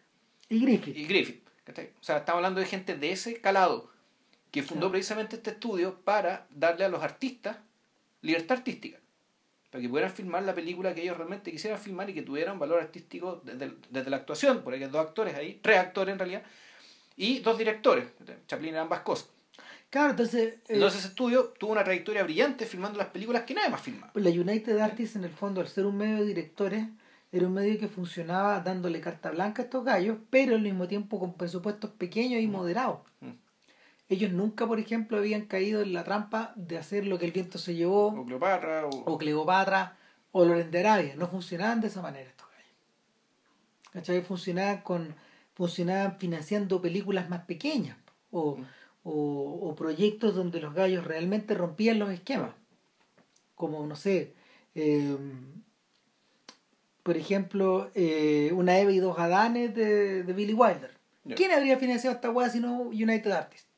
y 0.48 0.60
Griffith 0.60 0.96
y 0.96 1.06
Griffith. 1.06 1.48
¿cachai? 1.64 1.90
O 2.00 2.02
sea, 2.04 2.18
estamos 2.18 2.38
hablando 2.38 2.60
de 2.60 2.66
gente 2.66 2.96
de 2.96 3.10
ese 3.10 3.40
calado 3.40 3.90
que 4.52 4.62
fundó 4.62 4.82
Claro. 4.82 4.92
precisamente 4.92 5.36
este 5.36 5.50
estudio 5.50 5.98
para 6.04 6.46
darle 6.50 6.84
a 6.84 6.88
los 6.88 7.02
artistas 7.02 7.56
libertad 8.20 8.58
artística. 8.58 8.98
Para 9.74 9.82
que 9.82 9.88
pudieran 9.88 10.12
filmar 10.12 10.44
la 10.44 10.54
película 10.54 10.94
que 10.94 11.02
ellos 11.02 11.16
realmente 11.16 11.50
quisieran 11.50 11.80
filmar 11.80 12.08
y 12.08 12.14
que 12.14 12.22
tuvieran 12.22 12.60
valor 12.60 12.80
artístico 12.80 13.42
desde, 13.44 13.72
desde 13.90 14.08
la 14.08 14.18
actuación, 14.18 14.60
porque 14.62 14.84
hay 14.84 14.88
dos 14.88 15.04
actores 15.04 15.34
ahí, 15.34 15.58
tres 15.60 15.78
actores 15.78 16.12
en 16.12 16.18
realidad, 16.20 16.42
y 17.16 17.40
dos 17.40 17.58
directores. 17.58 18.06
Chaplin 18.46 18.74
era 18.74 18.82
ambas 18.82 19.00
cosas. 19.00 19.30
claro 19.90 20.10
entonces, 20.10 20.54
eh, 20.54 20.60
Entonces 20.68 21.00
ese 21.00 21.08
estudio 21.08 21.46
tuvo 21.58 21.72
una 21.72 21.82
trayectoria 21.82 22.22
brillante 22.22 22.66
filmando 22.66 22.98
las 22.98 23.08
películas 23.08 23.42
que 23.42 23.54
nadie 23.54 23.68
más 23.68 23.80
filmaba. 23.80 24.12
la 24.14 24.30
United 24.30 24.78
Artists 24.78 25.16
en 25.16 25.24
el 25.24 25.32
fondo 25.32 25.60
al 25.60 25.66
ser 25.66 25.86
un 25.86 25.96
medio 25.96 26.18
de 26.18 26.26
directores 26.26 26.84
era 27.32 27.44
un 27.44 27.54
medio 27.54 27.76
que 27.80 27.88
funcionaba 27.88 28.60
dándole 28.60 29.00
carta 29.00 29.32
blanca 29.32 29.62
a 29.62 29.64
estos 29.64 29.84
gallos 29.84 30.18
pero 30.30 30.54
al 30.54 30.62
mismo 30.62 30.86
tiempo 30.86 31.18
con 31.18 31.34
presupuestos 31.34 31.90
pequeños 31.90 32.40
y 32.40 32.46
moderados 32.46 33.00
Mm. 33.20 33.30
Ellos 34.08 34.32
nunca 34.32 34.66
por 34.66 34.78
ejemplo 34.78 35.16
habían 35.18 35.46
caído 35.46 35.82
en 35.82 35.92
la 35.92 36.04
trampa 36.04 36.52
de 36.56 36.78
hacer 36.78 37.06
lo 37.06 37.18
que 37.18 37.26
el 37.26 37.32
viento 37.32 37.58
se 37.58 37.74
llevó 37.74 38.08
O 38.08 38.24
Cleopatra, 38.24 38.86
o... 38.86 38.90
o 39.12 39.18
Cleopatra 39.18 39.96
o 40.32 40.44
Loren 40.44 40.70
de 40.70 40.80
Arabia. 40.80 41.14
No 41.16 41.28
funcionaban 41.28 41.80
de 41.80 41.86
esa 41.86 42.02
manera 42.02 42.28
estos 42.28 42.48
gallos. 42.48 42.72
¿Cachai? 43.92 44.22
Funcionaban, 44.22 44.82
con, 44.82 45.14
funcionaban 45.54 46.18
financiando 46.18 46.82
películas 46.82 47.28
más 47.30 47.44
pequeñas 47.44 47.96
o, 48.30 48.56
Mm. 48.56 48.64
o, 49.04 49.68
o 49.68 49.74
proyectos 49.76 50.34
donde 50.34 50.60
los 50.60 50.74
gallos 50.74 51.04
realmente 51.04 51.54
rompían 51.54 51.98
los 51.98 52.10
esquemas. 52.10 52.50
Como, 53.54 53.86
no 53.86 53.94
sé, 53.94 54.34
eh, 54.74 55.16
por 57.04 57.16
ejemplo, 57.16 57.90
eh, 57.94 58.50
una 58.52 58.78
Eva 58.78 58.90
y 58.90 58.98
dos 58.98 59.18
Adanes 59.18 59.74
de, 59.74 60.24
de 60.24 60.32
Billy 60.32 60.54
Wilder. 60.54 60.90
¿Quién 61.36 61.52
habría 61.52 61.78
financiado 61.78 62.16
esta 62.16 62.30
weá 62.30 62.48
si 62.50 62.60
no 62.60 62.80
United 62.88 63.30
Artists? 63.30 63.68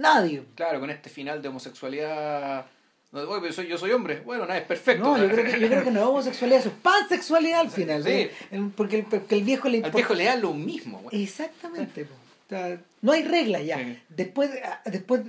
Nadie. 0.00 0.42
Claro, 0.54 0.80
con 0.80 0.90
este 0.90 1.10
final 1.10 1.40
de 1.42 1.48
homosexualidad... 1.48 2.66
No, 3.12 3.20
Oye, 3.22 3.40
pero 3.40 3.52
soy, 3.52 3.66
yo 3.66 3.76
soy 3.76 3.90
hombre. 3.90 4.20
Bueno, 4.24 4.46
nada, 4.46 4.58
es 4.58 4.66
perfecto. 4.66 5.02
No, 5.04 5.18
yo 5.18 5.28
creo 5.28 5.44
que, 5.44 5.58
yo 5.60 5.66
creo 5.68 5.82
que 5.82 5.90
no 5.90 6.00
es 6.00 6.06
homosexualidad, 6.06 6.60
eso 6.60 6.68
es 6.68 6.74
pansexualidad 6.76 7.60
al 7.60 7.70
final. 7.70 8.04
Sí. 8.04 8.30
El- 8.52 8.70
porque, 8.70 8.98
el, 9.00 9.04
porque 9.04 9.34
el 9.34 9.42
viejo 9.42 9.68
le 9.68 9.78
Al 9.78 9.86
importa. 9.86 9.96
viejo 9.96 10.14
le 10.14 10.24
da 10.26 10.36
lo 10.36 10.54
mismo. 10.54 11.00
güey. 11.00 11.22
Exactamente. 11.22 12.04
po. 12.04 12.14
O 12.46 12.52
sea, 12.52 12.80
no 13.02 13.12
hay 13.12 13.22
regla 13.22 13.60
ya. 13.62 13.78
Sí. 13.78 13.96
Después, 14.08 14.50
ah, 14.64 14.80
después 14.86 15.22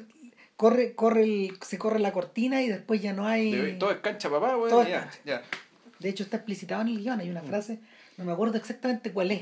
corre, 0.55 0.95
corre 0.95 1.21
el, 1.23 1.57
se 1.61 1.77
corre 1.77 1.99
la 1.99 2.11
cortina 2.13 2.63
y 2.63 2.67
después 2.67 2.99
ya 3.01 3.13
no 3.13 3.27
hay. 3.27 3.51
De- 3.51 3.73
Todo 3.73 3.91
es 3.91 3.97
cancha, 3.97 4.27
papá, 4.29 4.55
ya, 4.69 4.75
cancha. 5.01 5.19
ya. 5.23 5.41
De 5.99 6.09
hecho, 6.09 6.23
está 6.23 6.37
explicitado 6.37 6.81
en 6.81 6.87
el 6.87 6.97
guion. 6.99 7.19
Hay 7.19 7.27
Mm. 7.27 7.31
una 7.31 7.41
frase, 7.43 7.79
no 8.17 8.25
me 8.25 8.31
acuerdo 8.31 8.57
exactamente 8.57 9.11
cuál 9.11 9.29
es. 9.31 9.41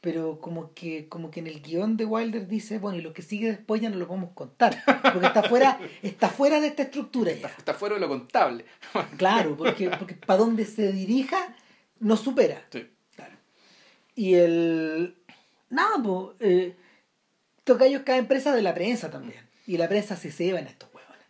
Pero 0.00 0.40
como 0.40 0.72
que, 0.72 1.08
como 1.10 1.30
que 1.30 1.40
en 1.40 1.46
el 1.46 1.60
guion 1.60 1.96
de 1.98 2.06
Wilder 2.06 2.46
dice, 2.48 2.78
bueno, 2.78 2.98
y 2.98 3.02
lo 3.02 3.12
que 3.12 3.20
sigue 3.20 3.48
después 3.48 3.82
ya 3.82 3.90
no 3.90 3.96
lo 3.96 4.06
podemos 4.08 4.30
contar. 4.32 4.82
Porque 5.12 5.26
está 5.26 5.42
fuera, 5.42 5.78
está 6.02 6.28
fuera 6.30 6.58
de 6.60 6.68
esta 6.68 6.84
estructura 6.84 7.32
ya. 7.32 7.48
Está 7.48 7.74
fuera 7.74 7.96
de 7.96 8.00
lo 8.00 8.08
contable. 8.08 8.64
Claro, 9.18 9.56
porque, 9.58 9.90
porque 9.90 10.14
para 10.14 10.38
donde 10.38 10.64
se 10.64 10.90
dirija, 10.92 11.54
no 11.98 12.16
supera. 12.16 12.64
Sí. 12.72 12.88
Claro. 13.14 13.34
Y 14.14 14.34
el. 14.34 15.16
Nada, 15.68 16.02
pues. 16.02 16.36
Eh, 16.40 16.74
estos 17.58 17.78
gallos 17.78 18.02
caen 18.06 18.26
presa 18.26 18.54
de 18.54 18.62
la 18.62 18.72
prensa 18.74 19.10
también. 19.10 19.46
Y 19.66 19.76
la 19.76 19.86
prensa 19.88 20.16
se 20.16 20.32
ceba 20.32 20.58
en 20.60 20.66
estos 20.66 20.88
huevones. 20.94 21.26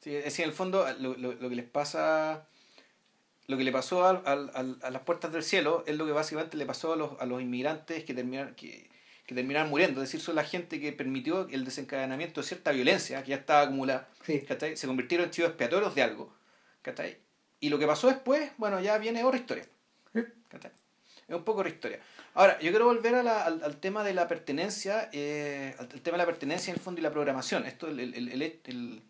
Sí, 0.00 0.14
es 0.14 0.24
decir, 0.24 0.44
en 0.44 0.50
el 0.50 0.54
fondo, 0.56 0.86
lo, 1.00 1.16
lo- 1.16 1.32
lo 1.32 1.48
que 1.48 1.56
les 1.56 1.64
pasa, 1.64 2.46
lo 3.48 3.56
que 3.56 3.64
le 3.64 3.72
pasó 3.72 4.06
al- 4.06 4.22
al- 4.26 4.50
al- 4.54 4.78
a 4.82 4.90
las 4.90 5.02
puertas 5.02 5.32
del 5.32 5.42
cielo 5.42 5.84
es 5.86 5.96
lo 5.96 6.06
que 6.06 6.12
básicamente 6.12 6.56
le 6.56 6.66
pasó 6.66 6.92
a 6.92 6.96
los, 6.96 7.20
a 7.20 7.26
los 7.26 7.40
inmigrantes 7.40 8.04
que 8.04 8.12
terminan, 8.14 8.54
que, 8.54 8.88
que 9.26 9.34
terminaron 9.34 9.70
muriendo. 9.70 10.02
Es 10.02 10.08
decir, 10.08 10.20
son 10.20 10.34
la 10.36 10.44
gente 10.44 10.80
que 10.80 10.92
permitió 10.92 11.48
el 11.48 11.64
desencadenamiento 11.64 12.40
de 12.40 12.46
cierta 12.46 12.72
violencia 12.72 13.22
que 13.22 13.30
ya 13.30 13.36
estaba 13.36 13.62
acumulada. 13.62 14.08
Sí. 14.24 14.42
Se 14.74 14.86
convirtieron 14.86 15.26
en 15.26 15.30
chivos 15.30 15.50
expiatorios 15.50 15.94
de 15.94 16.02
algo. 16.02 16.34
¿cachai? 16.82 17.18
Y 17.60 17.68
lo 17.68 17.78
que 17.78 17.86
pasó 17.86 18.08
después, 18.08 18.50
bueno, 18.58 18.80
ya 18.80 18.98
viene 18.98 19.24
otra 19.24 19.38
historia. 19.40 19.64
Es 20.14 21.34
un 21.34 21.42
poco 21.42 21.60
otra 21.60 21.70
historia. 21.70 21.98
Ahora, 22.34 22.58
yo 22.60 22.70
quiero 22.70 22.84
volver 22.84 23.16
a 23.16 23.22
la- 23.24 23.44
al, 23.44 23.64
al 23.64 23.76
tema 23.78 24.04
de 24.04 24.14
la 24.14 24.28
pertenencia, 24.28 25.08
eh, 25.12 25.74
al, 25.78 25.88
al 25.92 26.00
tema 26.00 26.16
de 26.16 26.22
la 26.22 26.26
pertenencia 26.26 26.70
en 26.70 26.76
el 26.76 26.82
fondo 26.82 27.00
y 27.00 27.02
la 27.02 27.10
programación. 27.10 27.66
Esto, 27.66 27.88
el, 27.88 27.98
el- 27.98 28.14
el- 28.14 28.28
el- 28.42 28.60
el- 28.64 29.02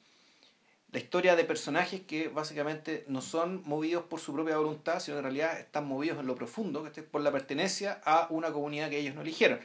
la 0.97 1.03
historia 1.03 1.37
de 1.37 1.45
personajes 1.45 2.01
que 2.01 2.29
básicamente 2.29 3.05
no 3.07 3.21
son 3.21 3.61
movidos 3.67 4.05
por 4.05 4.19
su 4.19 4.33
propia 4.33 4.57
voluntad, 4.57 4.99
sino 4.99 5.17
que 5.17 5.19
en 5.19 5.25
realidad 5.25 5.61
están 5.61 5.87
movidos 5.87 6.19
en 6.19 6.27
lo 6.27 6.35
profundo, 6.35 6.83
¿cachai? 6.83 7.05
por 7.05 7.21
la 7.21 7.31
pertenencia 7.31 8.01
a 8.03 8.29
una 8.31 8.51
comunidad 8.51 8.89
que 8.89 8.99
ellos 9.01 9.15
no 9.15 9.21
eligieron. 9.21 9.61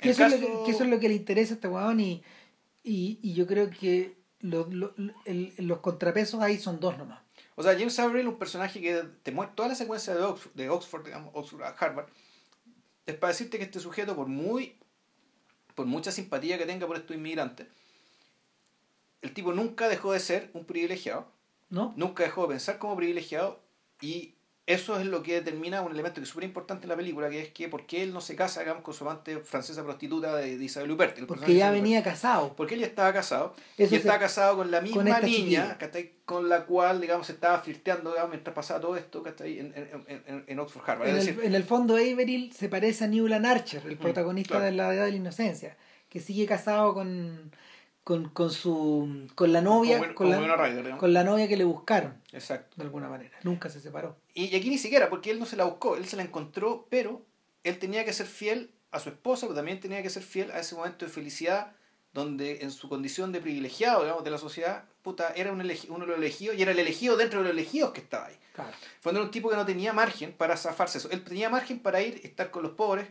Que 0.00 0.08
eso, 0.10 0.24
es 0.24 0.32
lo 0.32 0.38
que, 0.40 0.64
que 0.64 0.70
eso 0.70 0.84
es 0.84 0.88
lo 0.88 0.98
que 0.98 1.08
le 1.10 1.14
interesa 1.14 1.52
a 1.52 1.56
este 1.56 1.68
huevón 1.68 2.00
y, 2.00 2.22
y, 2.82 3.18
y 3.22 3.34
yo 3.34 3.46
creo 3.46 3.68
que 3.68 4.16
lo- 4.40 4.66
lo- 4.70 4.94
el- 5.26 5.52
los 5.58 5.80
contrapesos 5.80 6.40
ahí 6.40 6.56
son 6.56 6.80
dos 6.80 6.96
nomás. 6.96 7.20
O 7.54 7.62
sea, 7.62 7.74
James 7.74 7.98
Avril, 7.98 8.26
un 8.26 8.38
personaje 8.38 8.80
que 8.80 9.02
te 9.22 9.30
muestra 9.30 9.54
toda 9.54 9.68
la 9.68 9.74
secuencia 9.74 10.14
de 10.14 10.22
Oxford, 10.22 10.52
de 10.54 10.70
Oxford, 10.70 11.04
digamos, 11.04 11.32
Oxford 11.34 11.62
a 11.64 11.68
Harvard, 11.78 12.06
es 13.04 13.14
para 13.16 13.30
decirte 13.34 13.58
que 13.58 13.64
este 13.64 13.78
sujeto, 13.78 14.16
por 14.16 14.28
muy 14.28 14.78
por 15.74 15.84
mucha 15.84 16.10
simpatía 16.12 16.56
que 16.56 16.64
tenga 16.64 16.86
por 16.86 16.96
estos 16.96 17.14
inmigrantes, 17.14 17.66
el 19.22 19.32
tipo 19.32 19.52
nunca 19.52 19.88
dejó 19.88 20.12
de 20.12 20.20
ser 20.20 20.50
un 20.52 20.64
privilegiado, 20.64 21.26
¿No? 21.70 21.94
nunca 21.96 22.22
dejó 22.24 22.42
de 22.42 22.48
pensar 22.48 22.78
como 22.78 22.96
privilegiado, 22.96 23.60
y 24.00 24.34
eso 24.66 24.98
es 25.00 25.06
lo 25.06 25.22
que 25.24 25.34
determina 25.34 25.82
un 25.82 25.90
elemento 25.90 26.20
que 26.20 26.22
es 26.22 26.28
súper 26.28 26.44
importante 26.44 26.84
en 26.84 26.90
la 26.90 26.96
película, 26.96 27.28
que 27.28 27.40
es 27.42 27.48
que 27.48 27.68
por 27.68 27.84
qué 27.84 28.04
él 28.04 28.12
no 28.12 28.20
se 28.20 28.36
casa, 28.36 28.60
digamos, 28.60 28.84
con 28.84 28.94
su 28.94 29.02
amante 29.04 29.38
francesa 29.40 29.82
prostituta 29.82 30.36
de, 30.36 30.56
de 30.56 30.64
Isabel 30.64 30.90
Huppert. 30.92 31.18
Porque 31.26 31.54
ya 31.54 31.66
Huppert. 31.66 31.82
venía 31.82 32.02
casado. 32.02 32.54
Porque 32.54 32.74
él 32.74 32.80
ya 32.80 32.86
estaba 32.86 33.12
casado. 33.12 33.54
Eso 33.76 33.94
y 33.94 33.98
estaba 33.98 34.20
casado 34.20 34.58
con 34.58 34.70
la 34.70 34.80
misma 34.80 35.20
niña. 35.20 35.76
¿cachai? 35.78 36.12
con 36.24 36.48
la 36.48 36.64
cual, 36.64 37.00
digamos, 37.00 37.26
se 37.26 37.32
estaba 37.32 37.58
flirteando 37.58 38.10
digamos, 38.10 38.30
mientras 38.30 38.54
pasaba 38.54 38.80
todo 38.80 38.96
esto 38.96 39.22
¿cachai? 39.22 39.58
En, 39.58 39.74
en, 39.74 40.04
en, 40.26 40.44
en 40.46 40.58
Oxford 40.60 40.88
Harvard. 40.88 41.08
En 41.08 41.16
Es 41.16 41.26
el, 41.26 41.34
decir, 41.34 41.44
en 41.46 41.54
el 41.56 41.64
fondo 41.64 41.94
Averill 41.96 42.52
se 42.52 42.68
parece 42.68 43.04
a 43.04 43.08
Newland 43.08 43.44
Archer, 43.44 43.82
el 43.84 43.98
protagonista 43.98 44.54
claro. 44.54 44.64
de 44.66 44.72
la 44.72 44.94
edad 44.94 45.04
de 45.06 45.10
la 45.10 45.16
inocencia, 45.16 45.76
que 46.08 46.20
sigue 46.20 46.46
casado 46.46 46.94
con, 46.94 47.50
con, 48.04 48.28
con 48.30 48.50
su 48.50 49.28
con 49.34 49.52
la 49.52 49.60
novia, 49.60 49.98
Como- 49.98 50.14
con, 50.14 50.32
como 50.32 50.46
la, 50.46 50.56
Ryder, 50.56 50.96
con 50.96 51.12
la 51.12 51.22
novia 51.24 51.46
que 51.48 51.56
le 51.56 51.64
buscaron, 51.64 52.14
Exacto. 52.32 52.74
de 52.76 52.82
alguna 52.84 53.08
manera. 53.08 53.38
Nunca 53.44 53.68
se 53.68 53.80
separó. 53.80 54.16
Y, 54.34 54.46
y 54.46 54.56
aquí 54.56 54.68
ni 54.70 54.78
siquiera, 54.78 55.08
porque 55.08 55.30
él 55.30 55.38
no 55.38 55.46
se 55.46 55.56
la 55.56 55.64
buscó, 55.64 55.96
él 55.96 56.06
se 56.06 56.16
la 56.16 56.22
encontró, 56.22 56.86
pero 56.90 57.22
él 57.64 57.78
tenía 57.78 58.04
que 58.04 58.12
ser 58.12 58.26
fiel 58.26 58.70
a 58.90 58.98
su 59.00 59.08
esposa, 59.10 59.46
pero 59.46 59.54
también 59.54 59.78
tenía 59.80 60.02
que 60.02 60.10
ser 60.10 60.22
fiel 60.22 60.50
a 60.50 60.58
ese 60.60 60.74
momento 60.74 61.04
de 61.06 61.10
felicidad 61.12 61.72
donde 62.12 62.58
en 62.60 62.70
su 62.72 62.88
condición 62.90 63.32
de 63.32 63.40
privilegiado, 63.40 64.02
digamos, 64.02 64.22
de 64.24 64.30
la 64.30 64.36
sociedad, 64.36 64.84
puta, 65.00 65.32
era 65.34 65.50
un 65.50 65.60
uno 65.60 66.00
de 66.00 66.06
los 66.06 66.18
elegidos 66.18 66.56
y 66.58 66.62
era 66.62 66.72
el 66.72 66.78
elegido 66.78 67.16
dentro 67.16 67.38
de 67.38 67.44
los 67.44 67.52
elegidos 67.52 67.92
que 67.92 68.00
estaba 68.00 68.26
ahí. 68.26 68.36
Claro. 68.52 68.70
Fue 69.00 69.18
un 69.18 69.30
tipo 69.30 69.48
que 69.48 69.56
no 69.56 69.64
tenía 69.64 69.94
margen 69.94 70.32
para 70.32 70.58
zafarse 70.58 70.98
eso. 70.98 71.08
Él 71.10 71.24
tenía 71.24 71.48
margen 71.48 71.78
para 71.78 72.02
ir, 72.02 72.20
estar 72.22 72.50
con 72.50 72.64
los 72.64 72.72
pobres, 72.72 73.08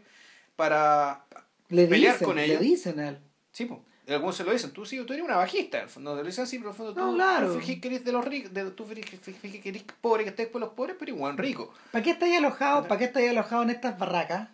para 0.55 1.25
Le 1.69 1.87
pelear 1.87 2.13
dicen, 2.13 2.25
con 2.27 2.35
le 2.35 2.45
ellos. 2.45 2.59
dicen 2.59 2.99
a 2.99 3.09
él. 3.09 3.19
Sí, 3.51 3.65
pues. 3.65 3.79
Algunos 4.13 4.35
se 4.35 4.43
lo 4.43 4.51
dicen, 4.51 4.71
tú 4.71 4.85
sí, 4.85 5.03
tú 5.05 5.13
eres 5.13 5.25
una 5.25 5.37
bajista, 5.37 5.77
en 5.77 5.83
el 5.83 5.89
fondo, 5.89 6.15
te 6.15 6.21
lo 6.21 6.27
dicen 6.27 6.43
así, 6.43 6.57
pero 6.57 6.69
en 6.69 6.73
el 6.73 6.77
fondo 6.77 6.93
No, 7.01 7.11
tú, 7.11 7.15
claro. 7.15 7.53
tú 7.53 7.59
que 7.59 7.87
eres 7.87 8.03
de 8.05 8.11
los 8.11 8.25
ricos, 8.25 8.53
de, 8.53 8.71
tú 8.71 8.87
que 8.87 9.61
eres 9.69 9.83
pobre, 10.01 10.23
que 10.23 10.29
estés 10.29 10.47
por 10.47 10.61
los 10.61 10.71
pobres, 10.71 10.95
pero 10.99 11.11
igual 11.13 11.37
rico. 11.37 11.73
¿Para 11.91 12.03
qué 12.03 12.11
estáis 12.11 12.37
alojado? 12.37 12.87
¿Para 12.87 12.99
qué 12.99 13.05
estáis 13.05 13.29
alojado 13.29 13.63
en 13.63 13.69
estas 13.71 13.97
barracas? 13.97 14.49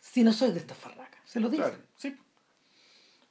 Si 0.00 0.24
no 0.24 0.32
soy 0.32 0.52
de 0.52 0.58
estas 0.60 0.80
barracas. 0.82 1.20
Se 1.24 1.40
lo 1.40 1.48
dicen. 1.48 1.66
Claro, 1.66 1.82
sí. 1.96 2.16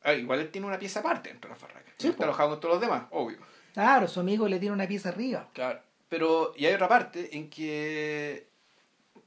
Ah, 0.03 0.13
igual 0.13 0.39
él 0.39 0.49
tiene 0.49 0.65
una 0.67 0.79
pieza 0.79 0.99
aparte 1.01 1.29
dentro 1.29 1.49
de 1.49 1.55
la 1.55 1.59
farraca. 1.59 1.91
Sí, 1.97 2.07
está 2.07 2.23
alojado 2.23 2.49
con 2.49 2.59
todos 2.59 2.75
los 2.75 2.81
demás, 2.81 3.03
obvio. 3.11 3.37
Claro, 3.73 4.07
su 4.07 4.19
amigo 4.19 4.47
le 4.47 4.59
tiene 4.59 4.73
una 4.73 4.87
pieza 4.87 5.09
arriba. 5.09 5.49
Claro. 5.53 5.79
Pero, 6.09 6.53
y 6.57 6.65
hay 6.65 6.73
otra 6.73 6.87
parte 6.89 7.37
en 7.37 7.49
que 7.49 8.47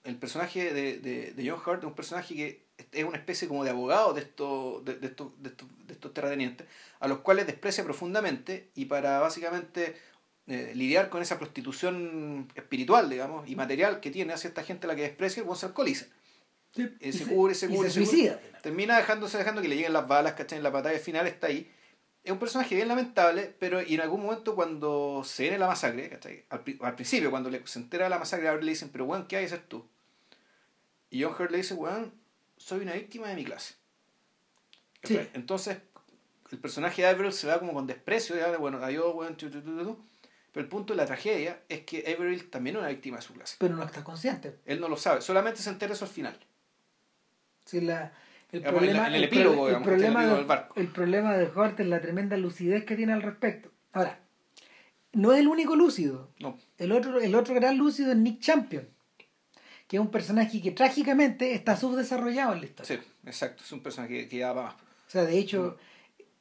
el 0.02 0.16
personaje 0.16 0.74
de, 0.74 0.98
de, 0.98 1.32
de 1.32 1.50
John 1.50 1.60
Hurt 1.64 1.78
es 1.78 1.84
un 1.84 1.94
personaje 1.94 2.34
que 2.34 2.63
es 2.92 3.04
una 3.04 3.16
especie 3.18 3.46
como 3.48 3.64
de 3.64 3.70
abogado 3.70 4.14
de 4.14 4.20
estos, 4.22 4.84
de, 4.84 4.96
de 4.96 5.06
estos, 5.06 5.30
de 5.42 5.48
estos, 5.50 5.68
de 5.86 5.92
estos 5.94 6.12
terratenientes, 6.14 6.66
a 7.00 7.08
los 7.08 7.18
cuales 7.18 7.46
desprecia 7.46 7.84
profundamente 7.84 8.70
y 8.74 8.86
para 8.86 9.20
básicamente 9.20 9.96
eh, 10.46 10.72
lidiar 10.74 11.08
con 11.08 11.22
esa 11.22 11.38
prostitución 11.38 12.48
espiritual, 12.54 13.08
digamos, 13.08 13.48
y 13.48 13.56
material 13.56 14.00
que 14.00 14.10
tiene 14.10 14.32
hacia 14.32 14.48
esta 14.48 14.62
gente 14.64 14.86
a 14.86 14.88
la 14.88 14.96
que 14.96 15.02
desprecia, 15.02 15.42
el 15.48 15.56
se 15.56 15.66
alcoholiza. 15.66 16.06
Eh, 16.76 16.90
Y 17.00 17.12
se 17.12 17.26
cubre, 17.26 17.54
se 17.54 17.68
cubre, 17.68 17.88
se 17.88 17.94
se 17.94 18.00
cubre. 18.00 18.10
suicida. 18.10 18.40
Termina 18.62 18.96
dejándose, 18.96 19.38
dejando 19.38 19.62
que 19.62 19.68
le 19.68 19.76
lleguen 19.76 19.92
las 19.92 20.08
balas, 20.08 20.32
¿cachai? 20.32 20.58
En 20.58 20.64
la 20.64 20.70
batalla 20.70 20.98
final 20.98 21.26
está 21.28 21.46
ahí. 21.46 21.70
Es 22.24 22.32
un 22.32 22.38
personaje 22.38 22.74
bien 22.74 22.88
lamentable, 22.88 23.54
pero 23.60 23.80
y 23.82 23.94
en 23.94 24.00
algún 24.00 24.22
momento 24.22 24.54
cuando 24.56 25.22
se 25.24 25.44
viene 25.44 25.58
la 25.58 25.66
masacre, 25.68 26.08
¿cachai? 26.08 26.44
Al, 26.48 26.64
pri- 26.64 26.78
al 26.82 26.94
principio, 26.96 27.30
cuando 27.30 27.50
le, 27.50 27.64
se 27.66 27.78
entera 27.78 28.04
de 28.04 28.10
la 28.10 28.18
masacre, 28.18 28.48
a 28.48 28.52
él 28.54 28.64
le 28.64 28.72
dicen, 28.72 28.88
pero 28.90 29.04
weón, 29.04 29.26
¿qué 29.28 29.36
hay 29.36 29.42
que 29.46 29.54
hacer 29.54 29.66
tú? 29.68 29.86
Y 31.10 31.22
John 31.22 31.34
Hurt 31.38 31.50
le 31.50 31.58
dice, 31.58 31.74
weón, 31.74 32.12
soy 32.64 32.80
una 32.80 32.94
víctima 32.94 33.28
de 33.28 33.34
mi 33.34 33.44
clase. 33.44 33.74
Sí. 35.02 35.20
Entonces, 35.34 35.76
el 36.50 36.58
personaje 36.58 37.02
de 37.02 37.08
Averill 37.08 37.34
se 37.34 37.46
va 37.46 37.58
como 37.58 37.74
con 37.74 37.86
desprecio, 37.86 38.36
ya, 38.36 38.56
bueno, 38.56 38.78
adiós, 38.82 39.14
weón, 39.14 39.36
tu, 39.36 39.50
tu. 39.50 40.06
Pero 40.50 40.64
el 40.64 40.70
punto 40.70 40.94
de 40.94 40.96
la 40.96 41.04
tragedia 41.04 41.60
es 41.68 41.80
que 41.80 41.98
Averill 42.10 42.48
también 42.48 42.76
es 42.76 42.80
una 42.80 42.88
víctima 42.88 43.18
de 43.18 43.22
su 43.22 43.34
clase. 43.34 43.56
Pero 43.58 43.76
no 43.76 43.84
está 43.84 44.02
consciente. 44.02 44.60
Él 44.64 44.80
no 44.80 44.88
lo 44.88 44.96
sabe, 44.96 45.20
solamente 45.20 45.60
se 45.60 45.68
entera 45.68 45.92
eso 45.92 46.06
al 46.06 46.10
final. 46.10 46.38
Si 47.66 47.82
la, 47.82 48.14
el, 48.50 48.60
Digamos, 48.60 48.78
problema, 48.78 49.08
en 49.08 49.14
el 49.14 49.24
epílogo, 49.24 49.68
el 49.68 49.74
digamos, 49.74 49.88
el 49.88 49.92
problema, 49.92 50.26
de, 50.26 50.34
del 50.34 50.44
barco. 50.46 50.80
el 50.80 50.88
problema 50.88 51.36
de 51.36 51.44
es 51.44 51.86
la 51.86 52.00
tremenda 52.00 52.38
lucidez 52.38 52.86
que 52.86 52.96
tiene 52.96 53.12
al 53.12 53.20
respecto. 53.20 53.70
Ahora, 53.92 54.20
no 55.12 55.34
es 55.34 55.40
el 55.40 55.48
único 55.48 55.76
lúcido. 55.76 56.30
No, 56.40 56.58
El 56.78 56.92
otro, 56.92 57.20
el 57.20 57.34
otro 57.34 57.54
gran 57.54 57.76
lúcido 57.76 58.12
es 58.12 58.16
Nick 58.16 58.40
Champion, 58.40 58.88
que 59.86 59.96
es 59.96 60.00
un 60.00 60.10
personaje 60.10 60.60
que 60.62 60.70
trágicamente 60.70 61.54
está 61.54 61.76
subdesarrollado 61.76 62.52
en 62.54 62.60
la 62.60 62.66
historia. 62.66 62.96
sí, 63.02 63.08
exacto, 63.26 63.62
es 63.64 63.72
un 63.72 63.80
personaje 63.82 64.28
que, 64.28 64.38
ya 64.38 64.52
va 64.52 64.62
más. 64.64 64.74
O 64.74 65.10
sea, 65.10 65.24
de 65.24 65.38
hecho, 65.38 65.76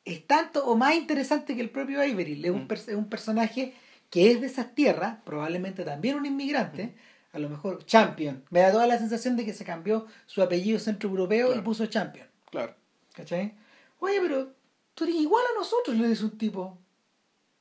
es 0.06 0.26
tanto 0.28 0.66
o 0.66 0.76
más 0.76 0.96
interesante 0.96 1.56
que 1.56 1.62
el 1.62 1.70
propio 1.70 2.00
Averill. 2.02 2.44
Es 2.46 2.52
un, 2.52 2.64
Mm. 2.66 2.74
es 2.74 2.88
un 2.90 3.10
personaje 3.10 3.74
que 4.10 4.32
es 4.32 4.42
de 4.42 4.48
esas 4.48 4.74
tierras, 4.76 5.18
probablemente 5.26 5.84
también 5.84 6.16
un 6.18 6.26
inmigrante, 6.26 6.96
a 7.32 7.40
lo 7.40 7.50
mejor 7.50 7.84
Champion. 7.86 8.44
Me 8.52 8.60
da 8.62 8.72
toda 8.72 8.86
la 8.88 8.98
sensación 9.00 9.36
de 9.36 9.44
que 9.46 9.54
se 9.54 9.66
cambió 9.66 10.06
su 10.28 10.42
apellido 10.42 10.80
centroeuropeo 10.80 11.48
y 11.48 11.52
Claro. 11.52 11.64
puso 11.64 11.86
Champion. 11.88 12.28
Claro. 12.52 12.76
¿Cachai? 13.14 13.54
Oye, 14.00 14.20
pero 14.22 14.54
tú 14.94 15.04
eres 15.06 15.16
igual 15.18 15.44
a 15.54 15.60
nosotros, 15.60 15.96
le 15.98 16.08
dice 16.08 16.26
un 16.26 16.38
tipo. 16.38 16.78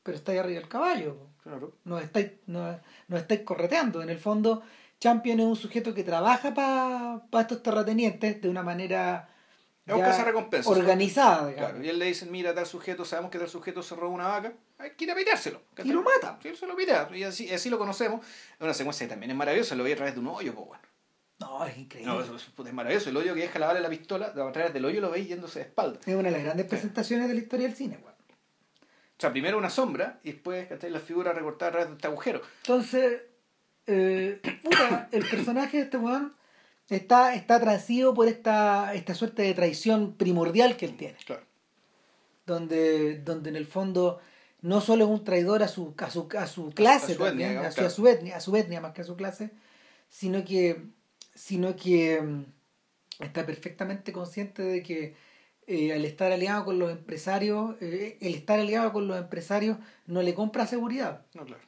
Pero 0.02 0.16
estáis 0.18 0.40
arriba 0.40 0.60
del 0.60 0.68
caballo. 0.68 1.16
Claro. 1.42 1.76
Nos 1.84 2.02
estáis, 2.02 2.32
nos 2.46 2.80
estáis 3.10 3.40
correteando. 3.42 4.02
En 4.02 4.10
el 4.10 4.18
fondo, 4.18 4.62
Champion 5.02 5.40
es 5.40 5.46
un 5.46 5.56
sujeto 5.56 5.92
que 5.94 6.04
trabaja 6.04 6.54
para 6.54 7.40
estos 7.40 7.60
terratenientes 7.60 8.40
de 8.40 8.48
una 8.48 8.62
manera 8.62 9.28
Es 9.84 9.96
un 9.96 10.76
organizada, 10.76 11.48
digamos. 11.48 11.70
Claro. 11.70 11.84
Y 11.84 11.88
él 11.88 11.98
le 11.98 12.04
dicen, 12.04 12.30
mira, 12.30 12.54
tal 12.54 12.66
sujeto, 12.66 13.04
sabemos 13.04 13.32
que 13.32 13.40
tal 13.40 13.48
sujeto 13.48 13.82
se 13.82 13.96
roba 13.96 14.14
una 14.14 14.28
vaca, 14.28 14.52
hay 14.78 14.92
que 14.92 15.02
ir 15.02 15.10
a 15.10 15.16
piteárselo. 15.16 15.60
Y 15.82 15.88
lo 15.88 16.04
mata. 16.04 16.38
Sí, 16.40 16.46
él 16.50 16.56
se 16.56 16.68
lo 16.68 16.76
pitea. 16.76 17.08
Y 17.16 17.24
así, 17.24 17.50
así 17.50 17.68
lo 17.68 17.78
conocemos. 17.78 18.24
Es 18.24 18.60
una 18.60 18.74
secuencia 18.74 19.04
que 19.08 19.10
también 19.10 19.32
es 19.32 19.36
maravillosa, 19.36 19.74
lo 19.74 19.82
vi 19.82 19.90
a 19.90 19.96
través 19.96 20.14
de 20.14 20.20
un 20.20 20.28
hoyo, 20.28 20.54
pues 20.54 20.68
bueno. 20.68 20.84
No, 21.40 21.66
es 21.66 21.76
increíble. 21.76 22.12
No, 22.12 22.22
eso, 22.22 22.36
eso 22.36 22.52
es 22.64 22.72
maravilloso. 22.72 23.10
El 23.10 23.16
hoyo 23.16 23.34
que 23.34 23.40
deja 23.40 23.58
la 23.58 23.66
bala 23.66 23.80
de 23.80 23.82
la 23.82 23.90
pistola, 23.90 24.26
a 24.26 24.52
través 24.52 24.72
del 24.72 24.84
hoyo 24.84 25.00
lo 25.00 25.10
veis 25.10 25.26
yéndose 25.26 25.58
de 25.58 25.64
espalda. 25.64 25.98
Es 26.06 26.14
una 26.14 26.28
de 26.28 26.36
las 26.36 26.44
grandes 26.44 26.66
presentaciones 26.66 27.26
de 27.26 27.34
la 27.34 27.40
historia 27.40 27.66
del 27.66 27.74
cine, 27.74 27.98
weón. 28.00 28.12
O 28.12 29.20
sea, 29.22 29.32
primero 29.32 29.58
una 29.58 29.70
sombra 29.70 30.20
y 30.22 30.30
después 30.30 30.68
¿cachai? 30.68 30.90
la 30.90 31.00
figura 31.00 31.32
recortada 31.32 31.70
a 31.70 31.72
través 31.72 31.88
de 31.88 31.94
este 31.94 32.06
agujero. 32.06 32.40
Entonces, 32.58 33.22
eh, 33.86 34.40
puta, 34.62 35.08
el 35.12 35.28
personaje 35.28 35.78
de 35.78 35.82
este 35.84 35.96
weón 35.96 36.34
está, 36.88 37.34
está 37.34 37.60
transido 37.60 38.14
por 38.14 38.28
esta, 38.28 38.94
esta 38.94 39.14
suerte 39.14 39.42
de 39.42 39.54
traición 39.54 40.14
primordial 40.14 40.76
que 40.76 40.86
él 40.86 40.96
tiene. 40.96 41.16
Claro. 41.24 41.42
Donde, 42.46 43.18
donde 43.18 43.50
en 43.50 43.56
el 43.56 43.66
fondo 43.66 44.20
no 44.60 44.80
solo 44.80 45.04
es 45.04 45.10
un 45.10 45.24
traidor 45.24 45.62
a 45.62 45.68
su, 45.68 45.94
a 45.98 46.10
su, 46.10 46.28
a 46.38 46.46
su 46.46 46.70
clase 46.70 47.12
a 47.12 47.16
su 47.16 47.26
etnia, 47.26 47.28
también, 47.28 47.48
digamos, 47.50 47.66
a, 47.66 47.70
su, 47.70 47.74
claro. 47.74 47.86
a 47.86 47.90
su 47.90 48.08
etnia, 48.08 48.36
a 48.36 48.40
su 48.40 48.56
etnia 48.56 48.80
más 48.80 48.92
que 48.92 49.00
a 49.02 49.04
su 49.04 49.16
clase, 49.16 49.50
sino 50.08 50.44
que, 50.44 50.84
sino 51.34 51.76
que 51.76 52.20
mm, 52.20 52.44
está 53.20 53.46
perfectamente 53.46 54.12
consciente 54.12 54.62
de 54.62 54.82
que 54.82 55.14
eh, 55.66 55.92
al 55.92 56.04
estar 56.04 56.32
aliado 56.32 56.64
con 56.64 56.78
los 56.78 56.90
empresarios, 56.90 57.80
eh, 57.80 58.18
el 58.20 58.34
estar 58.34 58.58
aliado 58.58 58.92
con 58.92 59.06
los 59.06 59.16
empresarios 59.16 59.78
no 60.06 60.22
le 60.22 60.34
compra 60.34 60.66
seguridad. 60.66 61.24
No, 61.34 61.44
claro. 61.44 61.62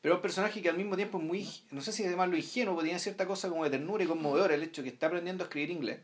Pero 0.00 0.14
es 0.14 0.18
un 0.18 0.22
personaje 0.22 0.62
que 0.62 0.68
al 0.68 0.76
mismo 0.76 0.96
tiempo 0.96 1.18
es 1.18 1.24
muy, 1.24 1.48
no 1.70 1.80
sé 1.82 1.92
si 1.92 2.02
llamarlo 2.02 2.36
ingenuo, 2.36 2.74
porque 2.74 2.86
tiene 2.86 3.00
cierta 3.00 3.26
cosa 3.26 3.48
como 3.48 3.64
de 3.64 3.70
ternura 3.70 4.02
y 4.02 4.06
conmovedora 4.06 4.54
el 4.54 4.62
hecho 4.62 4.82
de 4.82 4.88
que 4.88 4.94
está 4.94 5.06
aprendiendo 5.06 5.44
a 5.44 5.46
escribir 5.46 5.70
inglés. 5.70 6.00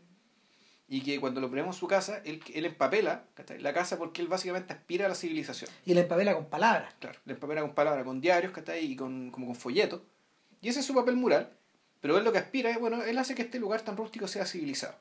Y 0.88 1.00
que 1.00 1.18
cuando 1.18 1.40
lo 1.40 1.48
ponemos 1.48 1.74
en 1.74 1.80
su 1.80 1.88
casa, 1.88 2.20
él, 2.24 2.40
él 2.54 2.64
empapela 2.64 3.24
la 3.58 3.72
casa 3.72 3.98
porque 3.98 4.22
él 4.22 4.28
básicamente 4.28 4.72
aspira 4.72 5.06
a 5.06 5.08
la 5.08 5.14
civilización. 5.14 5.68
Y 5.84 5.94
la 5.94 6.02
empapela 6.02 6.34
con 6.34 6.46
palabras. 6.46 6.94
Claro, 7.00 7.18
le 7.24 7.32
empapela 7.32 7.62
con 7.62 7.74
palabras, 7.74 8.04
con 8.04 8.20
diarios, 8.20 8.52
¿cachai? 8.52 8.84
Y 8.84 8.96
con, 8.96 9.30
como 9.30 9.46
con 9.46 9.56
folletos. 9.56 10.02
Y 10.60 10.68
ese 10.68 10.80
es 10.80 10.86
su 10.86 10.94
papel 10.94 11.16
mural. 11.16 11.56
Pero 12.00 12.18
él 12.18 12.24
lo 12.24 12.30
que 12.30 12.38
aspira 12.38 12.70
es, 12.70 12.78
bueno, 12.78 13.02
él 13.02 13.18
hace 13.18 13.34
que 13.34 13.42
este 13.42 13.58
lugar 13.58 13.80
tan 13.80 13.96
rústico 13.96 14.28
sea 14.28 14.46
civilizado. 14.46 14.94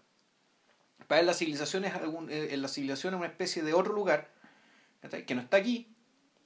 Para 1.07 1.21
él 1.21 1.27
la 1.27 1.33
civilización 1.33 1.85
es, 1.85 1.93
algún, 1.93 2.31
eh, 2.31 2.55
la 2.57 2.67
civilización 2.67 3.13
es 3.13 3.17
una 3.19 3.27
especie 3.27 3.61
de 3.61 3.73
otro 3.73 3.93
lugar, 3.93 4.31
¿cachai? 5.01 5.25
Que 5.25 5.35
no 5.35 5.41
está 5.41 5.57
aquí, 5.57 5.93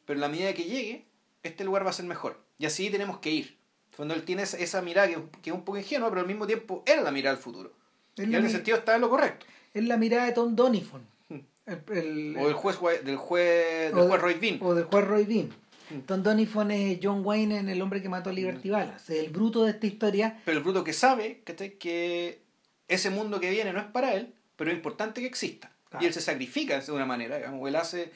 pero 0.06 0.18
en 0.18 0.22
la 0.22 0.28
medida 0.28 0.54
que 0.54 0.66
llegue, 0.66 1.09
este 1.44 1.64
lugar 1.64 1.86
va 1.86 1.90
a 1.90 1.94
ser 1.94 2.06
mejor. 2.06 2.40
Y 2.58 2.66
así 2.66 2.90
tenemos 2.90 3.20
que 3.20 3.32
ir. 3.32 3.58
Cuando 3.96 4.14
él 4.14 4.24
tiene 4.24 4.44
esa, 4.44 4.82
mirada 4.82 5.08
que, 5.08 5.14
es 5.14 5.20
un- 5.20 5.30
que 5.30 5.50
es 5.50 5.56
un 5.56 5.64
poco 5.66 5.78
ingenua, 5.78 6.10
pero 6.10 6.22
al 6.22 6.28
mismo 6.28 6.48
tiempo 6.48 6.84
era 6.86 7.02
la 7.02 7.12
mirada 7.12 7.36
al 7.36 7.42
futuro. 7.42 7.74
Es 8.16 8.28
Y 8.28 8.36
en 8.36 8.46
ese 8.46 8.56
sentido 8.56 8.78
está 8.78 8.96
en 8.96 9.02
lo 9.02 9.10
correcto. 9.10 9.46
es 9.74 9.84
la 9.86 9.98
mirada 9.98 10.26
de 10.26 10.32
Tom 10.34 10.56
Donifon. 10.56 11.02
Hmm. 11.30 11.40
El- 11.66 11.84
el- 11.98 12.38
O 12.38 12.46
del 12.48 12.54
juez, 12.56 12.78
del 13.06 13.16
juez, 13.18 13.94
del 13.94 13.96
de- 13.96 14.08
juez 14.08 14.22
Roy 14.22 14.34
Bean. 14.36 14.58
O 14.62 14.74
del 14.74 14.86
juez 14.86 15.06
Roy 15.06 15.26
Bean. 15.26 15.50
Hmm. 15.90 16.00
Tom 16.02 16.24
Donifon 16.24 16.72
es 16.72 17.00
John 17.02 17.26
Wayne 17.26 17.58
en 17.60 17.70
El 17.70 17.82
hombre 17.82 18.02
que 18.02 18.10
mató 18.10 18.30
a 18.30 18.34
Liberty 18.34 18.70
Ballas. 18.70 19.10
Es 19.10 19.24
el 19.26 19.30
bruto 19.32 19.64
de 19.66 19.72
esta 19.72 19.88
historia. 19.88 20.40
Pero 20.46 20.58
el 20.58 20.64
bruto 20.64 20.84
que 20.84 20.94
sabe 20.94 21.42
que 21.44 22.42
ese 22.88 23.10
mundo 23.10 23.40
que 23.40 23.50
viene 23.52 23.72
no 23.74 23.80
es 23.80 23.86
para 23.86 24.14
él, 24.16 24.34
pero 24.56 24.72
es 24.72 24.76
importante 24.78 25.22
que 25.22 25.28
exista. 25.28 25.72
Claro. 25.90 26.04
Y 26.04 26.08
él 26.08 26.14
se 26.14 26.22
sacrifica 26.22 26.80
de 26.80 26.92
una 26.92 27.06
manera, 27.06 27.38
digamos, 27.38 27.68
él 27.68 27.76
hace, 27.76 28.12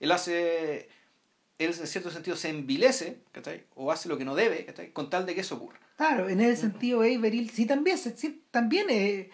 él 0.00 0.10
hace, 0.12 0.88
él 1.64 1.74
en 1.78 1.86
cierto 1.86 2.10
sentido 2.10 2.36
se 2.36 2.48
envilece, 2.48 3.22
¿cachai? 3.32 3.64
o 3.74 3.92
hace 3.92 4.08
lo 4.08 4.18
que 4.18 4.24
no 4.24 4.34
debe, 4.34 4.64
¿cachai? 4.64 4.92
con 4.92 5.10
tal 5.10 5.26
de 5.26 5.34
que 5.34 5.42
eso 5.42 5.56
ocurra. 5.56 5.78
Claro, 5.96 6.28
en 6.28 6.40
ese 6.40 6.62
sentido 6.62 7.00
Averill 7.00 7.50
sí 7.50 7.66
también, 7.66 7.98
se, 7.98 8.16
sí, 8.16 8.42
también 8.50 8.86
eh, 8.88 9.30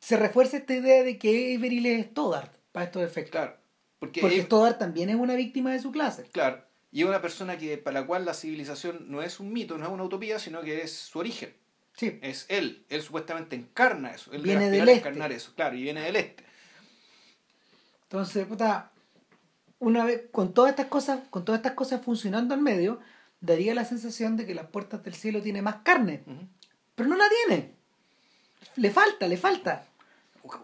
se 0.00 0.16
refuerza 0.16 0.56
esta 0.56 0.74
idea 0.74 1.02
de 1.02 1.18
que 1.18 1.56
Averill 1.56 1.86
es 1.86 2.06
Stoddard 2.06 2.50
para 2.72 2.86
estos 2.86 3.02
efectos. 3.02 3.32
Claro. 3.32 3.56
Porque, 3.98 4.20
Porque 4.20 4.42
Stoddard 4.42 4.78
también 4.78 5.10
es 5.10 5.16
una 5.16 5.34
víctima 5.34 5.72
de 5.72 5.80
su 5.80 5.90
clase. 5.92 6.24
claro, 6.32 6.64
y 6.90 7.02
es 7.02 7.08
una 7.08 7.20
persona 7.20 7.58
que, 7.58 7.76
para 7.76 8.00
la 8.00 8.06
cual 8.06 8.24
la 8.24 8.32
civilización 8.32 9.10
no 9.10 9.22
es 9.22 9.40
un 9.40 9.52
mito, 9.52 9.76
no 9.76 9.84
es 9.84 9.90
una 9.90 10.04
utopía, 10.04 10.38
sino 10.38 10.62
que 10.62 10.80
es 10.82 10.92
su 10.92 11.18
origen. 11.18 11.54
Sí. 11.94 12.18
Es 12.22 12.46
él, 12.48 12.86
él 12.88 13.02
supuestamente 13.02 13.56
encarna 13.56 14.12
eso, 14.12 14.32
él 14.32 14.40
Viene 14.42 14.66
debe 14.66 14.78
del 14.78 14.88
este. 14.88 15.00
encarnar 15.00 15.32
eso, 15.32 15.52
claro, 15.54 15.76
y 15.76 15.82
viene 15.82 16.00
del 16.00 16.16
este. 16.16 16.44
Entonces, 18.04 18.46
puta, 18.46 18.90
una 19.78 20.04
vez, 20.04 20.22
con 20.32 20.54
todas 20.54 20.70
estas 20.70 20.86
cosas, 20.86 21.20
con 21.30 21.44
todas 21.44 21.60
estas 21.60 21.74
cosas 21.74 22.02
funcionando 22.02 22.54
al 22.54 22.60
medio, 22.60 23.00
daría 23.40 23.74
la 23.74 23.84
sensación 23.84 24.36
de 24.36 24.46
que 24.46 24.54
las 24.54 24.66
puertas 24.66 25.02
del 25.04 25.14
cielo 25.14 25.42
tiene 25.42 25.62
más 25.62 25.76
carne. 25.76 26.22
Pero 26.94 27.08
no 27.08 27.16
la 27.16 27.26
tiene. 27.46 27.74
Le 28.76 28.90
falta, 28.90 29.28
le 29.28 29.36
falta. 29.36 29.84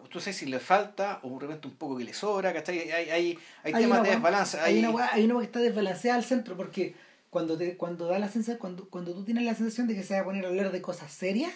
Tú 0.09 0.21
sabes 0.21 0.37
si 0.37 0.47
le 0.47 0.61
falta 0.61 1.21
o 1.23 1.31
de 1.39 1.41
repente 1.47 1.69
un 1.69 1.75
poco 1.75 1.99
que 1.99 2.05
le 2.05 2.15
sobra, 2.15 2.53
¿cachai? 2.53 2.91
Hay, 2.91 2.91
hay, 2.91 3.11
hay, 3.11 3.39
Hay 3.65 3.73
temas 3.73 4.01
una 4.01 4.09
de 4.09 4.15
desbalance. 4.15 4.61
Hay, 4.61 4.79
Hay, 4.79 4.85
una 4.85 5.03
hay 5.11 5.27
que 5.27 5.45
está 5.45 5.61
desbalanceada 5.61 6.17
al 6.17 6.25
centro 6.25 6.57
porque 6.57 6.95
cuando 7.31 7.59
te, 7.59 7.77
cuando 7.77 8.07
da 8.07 8.19
la 8.19 8.29
sensación, 8.29 8.59
cuando, 8.59 8.89
cuando 8.89 9.13
tú 9.13 9.25
tienes 9.25 9.45
la 9.45 9.55
sensación 9.55 9.87
de 9.87 9.95
que 9.95 10.03
se 10.03 10.15
va 10.15 10.21
a 10.21 10.25
poner 10.25 10.45
a 10.45 10.49
hablar 10.49 10.73
de 10.73 10.81
cosas 10.81 11.13
serias, 11.13 11.53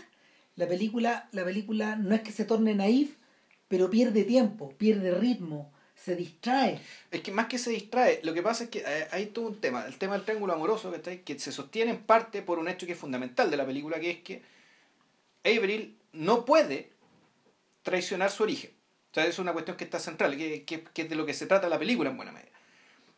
la 0.57 0.67
película, 0.67 1.29
la 1.33 1.45
película 1.45 1.97
no 1.97 2.15
es 2.15 2.23
que 2.23 2.33
se 2.33 2.45
torne 2.45 2.75
naif, 2.75 3.17
pero 3.69 3.89
pierde 3.89 4.25
tiempo, 4.25 4.71
pierde 4.77 5.13
ritmo, 5.13 5.73
se 6.09 6.17
distrae. 6.17 6.81
Es 7.11 7.21
que 7.21 7.31
más 7.33 7.47
que 7.47 7.59
se 7.59 7.71
distrae, 7.71 8.21
lo 8.23 8.33
que 8.33 8.43
pasa 8.43 8.65
es 8.65 8.71
que 8.71 8.83
eh, 8.87 9.09
hay 9.11 9.27
todo 9.27 9.49
un 9.49 9.61
tema, 9.61 9.85
el 9.87 9.99
tema 9.99 10.15
del 10.15 10.25
triángulo 10.25 10.55
amoroso, 10.55 10.91
¿cachai? 10.91 11.23
que 11.23 11.39
se 11.39 11.53
sostiene 11.53 11.91
en 11.91 11.99
parte 11.99 12.41
por 12.41 12.59
un 12.59 12.67
hecho 12.69 12.87
que 12.87 12.93
es 12.93 12.99
fundamental 12.99 13.51
de 13.51 13.57
la 13.59 13.67
película, 13.67 14.01
que 14.01 14.11
es 14.11 14.19
que 14.21 14.43
Avril 15.45 15.97
no 16.13 16.45
puede 16.47 16.91
traicionar 17.83 18.31
su 18.31 18.43
origen. 18.43 18.71
O 19.11 19.15
sea, 19.15 19.27
es 19.27 19.39
una 19.39 19.53
cuestión 19.53 19.77
que 19.77 19.85
está 19.85 19.99
central, 19.99 20.37
que, 20.37 20.65
que, 20.65 20.83
que 20.83 21.03
es 21.03 21.09
de 21.11 21.17
lo 21.17 21.27
que 21.27 21.35
se 21.35 21.47
trata 21.47 21.69
la 21.69 21.79
película 21.79 22.09
en 22.11 22.17
buena 22.17 22.33
medida. 22.33 22.51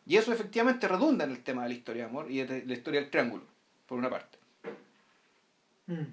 Y 0.05 0.17
eso 0.17 0.33
efectivamente 0.33 0.87
redunda 0.87 1.23
en 1.25 1.31
el 1.31 1.43
tema 1.43 1.63
de 1.63 1.69
la 1.69 1.75
historia 1.75 2.03
de 2.03 2.09
amor 2.09 2.29
y 2.29 2.43
de 2.43 2.65
la 2.65 2.73
historia 2.73 2.99
del 2.99 3.09
triángulo, 3.09 3.43
por 3.85 3.97
una 3.97 4.09
parte. 4.09 4.37
Mm. 5.87 6.03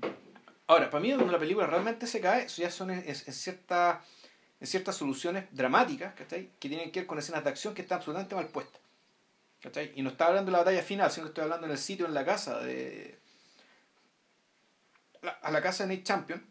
Ahora, 0.69 0.91
para 0.91 1.01
mí 1.03 1.11
donde 1.11 1.33
la 1.33 1.39
película 1.39 1.67
realmente 1.67 2.07
se 2.07 2.21
cae, 2.21 2.45
eso 2.45 2.63
ya 2.63 2.71
son 2.71 2.91
en, 2.91 2.99
en, 2.99 3.09
en 3.09 3.33
cierta- 3.33 4.05
en 4.61 4.67
ciertas 4.67 4.97
soluciones 4.97 5.45
dramáticas, 5.53 6.15
¿cachai? 6.15 6.51
Que 6.59 6.69
tienen 6.69 6.91
que 6.91 7.01
ver 7.01 7.07
con 7.07 7.19
escenas 7.19 7.45
de 7.45 7.51
acción 7.51 7.75
que 7.75 7.83
están 7.83 7.99
absolutamente 7.99 8.35
mal 8.35 8.49
puestas. 8.49 8.81
¿cachai? 9.61 9.93
Y 9.97 10.03
no 10.03 10.11
está 10.11 10.27
hablando 10.27 10.51
de 10.51 10.53
la 10.53 10.59
batalla 10.59 10.83
final, 10.83 11.11
sino 11.11 11.27
que 11.27 11.31
estoy 11.31 11.45
hablando 11.45 11.67
en 11.67 11.73
el 11.73 11.79
sitio, 11.79 12.07
en 12.07 12.15
la 12.15 12.25
casa 12.25 12.61
de... 12.61 13.19
a 15.43 15.51
la 15.51 15.63
casa 15.63 15.85
de 15.85 15.95
Nate 15.95 16.05
Champion, 16.05 16.45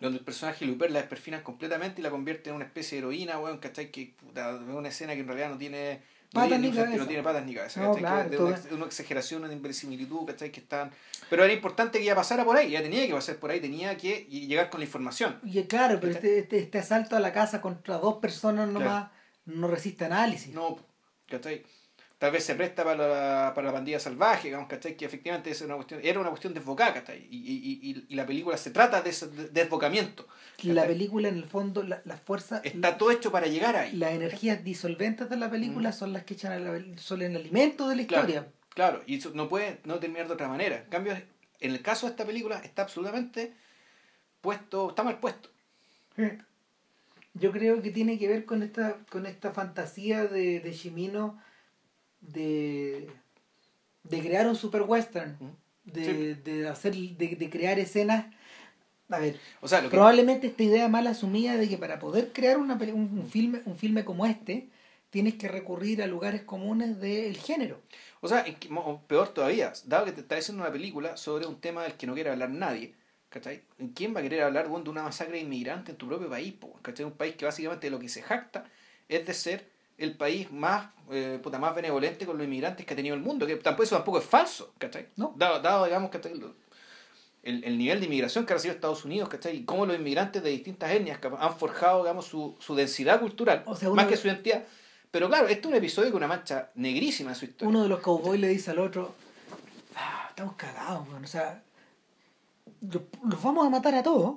donde 0.00 0.18
el 0.18 0.24
personaje 0.24 0.64
Looper 0.64 0.90
la 0.90 1.00
desperfina 1.00 1.42
completamente 1.42 2.00
y 2.00 2.04
la 2.04 2.10
convierte 2.10 2.50
en 2.50 2.56
una 2.56 2.64
especie 2.64 2.96
de 2.96 3.00
heroína, 3.00 3.38
weón, 3.38 3.58
¿cachai? 3.58 3.90
Que 3.90 4.14
puta, 4.18 4.50
es 4.50 4.60
una 4.60 4.88
escena 4.88 5.14
que 5.14 5.20
en 5.20 5.26
realidad 5.26 5.50
no 5.50 5.58
tiene... 5.58 6.02
Patas 6.32 6.60
ni 6.60 6.70
cabeza. 6.72 6.96
no 6.96 7.06
tiene 7.06 7.22
patas 7.22 7.44
ni 7.44 7.54
cabeza, 7.54 7.80
No, 7.82 7.94
claro, 7.94 8.30
de 8.30 8.38
una, 8.38 8.56
es- 8.56 8.72
una 8.72 8.86
exageración, 8.86 9.44
una 9.44 9.52
inverosimilitud, 9.52 10.26
¿cachai? 10.26 10.50
Que 10.50 10.60
están... 10.60 10.90
Pero 11.28 11.44
era 11.44 11.52
importante 11.52 11.98
que 11.98 12.04
ya 12.04 12.14
pasara 12.14 12.44
por 12.44 12.56
ahí, 12.56 12.70
ya 12.70 12.82
tenía 12.82 13.06
que 13.06 13.12
pasar 13.12 13.36
por 13.36 13.50
ahí, 13.50 13.60
tenía 13.60 13.96
que 13.96 14.24
llegar 14.24 14.70
con 14.70 14.80
la 14.80 14.86
información. 14.86 15.38
Y 15.44 15.62
claro, 15.64 15.98
pero 16.00 16.12
este, 16.12 16.38
este, 16.38 16.58
este 16.58 16.78
asalto 16.78 17.16
a 17.16 17.20
la 17.20 17.32
casa 17.32 17.60
contra 17.60 17.98
dos 17.98 18.14
personas 18.16 18.68
nomás 18.68 19.10
no 19.44 19.68
resiste 19.68 20.04
análisis. 20.06 20.54
No, 20.54 20.78
¿cachai? 21.28 21.64
Tal 22.22 22.30
vez 22.30 22.44
se 22.44 22.54
presta 22.54 22.84
para 22.84 23.08
la, 23.08 23.52
para 23.52 23.66
la 23.66 23.72
pandilla 23.72 23.98
salvaje, 23.98 24.46
digamos, 24.46 24.68
¿cachai? 24.68 24.96
Que 24.96 25.04
efectivamente 25.06 25.50
es 25.50 25.60
una 25.62 25.74
cuestión, 25.74 25.98
era 26.04 26.20
una 26.20 26.28
cuestión 26.28 26.54
desbocada, 26.54 26.94
¿cachai? 26.94 27.26
Y, 27.28 27.36
y, 27.36 27.80
y, 27.90 28.06
y 28.08 28.14
la 28.14 28.24
película 28.24 28.56
se 28.56 28.70
trata 28.70 29.02
de 29.02 29.10
ese 29.10 29.26
de- 29.26 29.48
desbocamiento. 29.48 30.28
la 30.62 30.82
¿cachai? 30.82 30.94
película, 30.94 31.26
en 31.26 31.34
el 31.38 31.44
fondo, 31.46 31.82
la, 31.82 32.00
la 32.04 32.16
fuerza, 32.16 32.60
Está 32.62 32.96
todo 32.96 33.10
hecho 33.10 33.32
para 33.32 33.48
llegar 33.48 33.74
ahí. 33.74 33.96
las 33.96 34.12
energías 34.12 34.62
disolventes 34.62 35.28
de 35.30 35.36
la 35.36 35.50
película 35.50 35.90
son 35.90 36.12
las 36.12 36.22
que 36.22 36.34
echan 36.34 36.52
a 36.52 36.60
la- 36.60 36.80
son 36.96 37.22
el 37.22 37.34
alimento 37.34 37.88
de 37.88 37.96
la 37.96 38.06
Claro. 38.06 38.28
historia. 38.28 38.52
Claro, 38.68 39.02
y 39.04 39.16
eso 39.16 39.32
no 39.34 39.48
puede 39.48 39.80
no 39.82 39.98
terminar 39.98 40.28
de 40.28 40.34
otra 40.34 40.46
manera. 40.46 40.76
En 40.78 40.90
cambio, 40.90 41.14
en 41.58 41.70
el 41.72 41.82
caso 41.82 42.06
de 42.06 42.12
esta 42.12 42.24
película, 42.24 42.60
está 42.60 42.82
absolutamente 42.82 43.52
puesto, 44.40 44.90
está 44.90 45.02
mal 45.02 45.18
puesto. 45.18 45.48
Yo 47.34 47.50
creo 47.50 47.82
que 47.82 47.90
tiene 47.90 48.16
que 48.16 48.28
ver 48.28 48.44
con 48.44 48.62
esta, 48.62 48.98
con 49.10 49.26
esta 49.26 49.50
fantasía 49.50 50.24
de, 50.26 50.60
de 50.60 50.72
Shimino 50.72 51.42
de, 52.22 53.08
de 54.04 54.20
crear 54.20 54.46
un 54.46 54.56
super 54.56 54.82
western, 54.82 55.36
de, 55.84 56.04
Sí. 56.04 56.50
de 56.50 56.68
hacer, 56.68 56.94
de, 56.94 57.36
de 57.36 57.50
crear 57.50 57.78
escenas. 57.78 58.26
A 59.08 59.18
ver, 59.18 59.38
O 59.60 59.68
sea, 59.68 59.82
lo 59.82 59.90
que, 59.90 59.96
probablemente 59.96 60.46
esta 60.46 60.62
idea 60.62 60.88
mal 60.88 61.06
asumida 61.06 61.56
de 61.56 61.68
que 61.68 61.76
para 61.76 61.98
poder 61.98 62.32
crear 62.32 62.56
una, 62.56 62.74
un, 62.74 63.18
un 63.18 63.28
filme, 63.28 63.60
un 63.66 63.76
filme 63.76 64.04
como 64.04 64.24
este, 64.24 64.68
tienes 65.10 65.34
que 65.34 65.48
recurrir 65.48 66.02
a 66.02 66.06
lugares 66.06 66.42
comunes 66.42 66.98
del 66.98 67.36
género. 67.36 67.82
O 68.22 68.28
sea, 68.28 68.44
que- 68.44 68.70
peor 69.06 69.28
todavía, 69.28 69.72
dado 69.84 70.06
que 70.06 70.12
te 70.12 70.22
está 70.22 70.36
haciendo 70.36 70.62
una 70.62 70.72
película 70.72 71.18
sobre 71.18 71.46
un 71.46 71.60
tema 71.60 71.82
del 71.82 71.94
que 71.94 72.06
no 72.06 72.14
quiere 72.14 72.30
hablar 72.30 72.48
nadie, 72.48 72.94
¿cachai? 73.28 73.62
¿Quién 73.94 74.14
va 74.16 74.20
a 74.20 74.22
querer 74.22 74.44
hablar 74.44 74.68
bueno, 74.68 74.84
de 74.84 74.90
una 74.90 75.02
masacre 75.02 75.34
de 75.34 75.40
inmigrantes 75.40 75.90
en 75.90 75.96
tu 75.98 76.06
propio 76.08 76.30
país? 76.30 76.54
po, 76.54 76.72
¿cachai? 76.80 77.04
Un 77.04 77.12
país 77.12 77.34
que 77.34 77.44
básicamente 77.44 77.90
lo 77.90 77.98
que 77.98 78.08
se 78.08 78.22
jacta 78.22 78.64
es 79.08 79.26
de 79.26 79.34
ser 79.34 79.68
el 79.98 80.16
país 80.16 80.50
más, 80.50 80.90
eh, 81.10 81.38
puta, 81.42 81.58
más 81.58 81.74
benevolente 81.74 82.26
con 82.26 82.36
los 82.38 82.46
inmigrantes 82.46 82.84
que 82.86 82.94
ha 82.94 82.96
tenido 82.96 83.14
el 83.14 83.20
mundo, 83.22 83.46
que 83.46 83.56
tampoco, 83.56 83.84
eso 83.84 83.96
tampoco 83.96 84.18
es 84.18 84.24
falso, 84.24 84.72
¿cachai? 84.78 85.08
No. 85.16 85.32
Dado, 85.36 85.60
dado, 85.60 85.84
digamos, 85.84 86.10
¿cachai? 86.10 86.32
El, 87.42 87.64
el 87.64 87.76
nivel 87.78 87.98
de 88.00 88.06
inmigración 88.06 88.46
que 88.46 88.52
ha 88.52 88.56
recibido 88.56 88.74
Estados 88.76 89.04
Unidos, 89.04 89.28
¿cachai? 89.28 89.56
Y 89.56 89.64
cómo 89.64 89.84
los 89.86 89.96
inmigrantes 89.96 90.42
de 90.42 90.50
distintas 90.50 90.90
etnias 90.92 91.18
han 91.38 91.56
forjado, 91.56 92.02
digamos, 92.02 92.26
su, 92.26 92.56
su 92.60 92.74
densidad 92.74 93.20
cultural, 93.20 93.62
O 93.66 93.74
sea, 93.74 93.88
uno 93.88 93.96
más 93.96 94.06
que 94.06 94.16
su 94.16 94.28
identidad. 94.28 94.64
Pero 95.10 95.28
claro, 95.28 95.46
este 95.48 95.60
es 95.60 95.66
un 95.66 95.74
episodio 95.74 96.10
con 96.10 96.18
una 96.18 96.28
mancha 96.28 96.70
negrísima 96.74 97.30
en 97.30 97.36
su 97.36 97.44
historia. 97.44 97.68
Uno 97.68 97.82
de 97.82 97.88
los 97.88 98.00
cowboys 98.00 98.40
le 98.40 98.48
dice 98.48 98.70
al 98.70 98.78
otro, 98.78 99.14
"Ah, 99.94 100.26
estamos 100.30 100.54
cagados, 100.54 101.06
o 101.22 101.26
sea, 101.26 101.62
los, 102.80 103.02
los 103.24 103.42
vamos 103.42 103.66
a 103.66 103.70
matar 103.70 103.94
a 103.94 104.02
todos. 104.02 104.36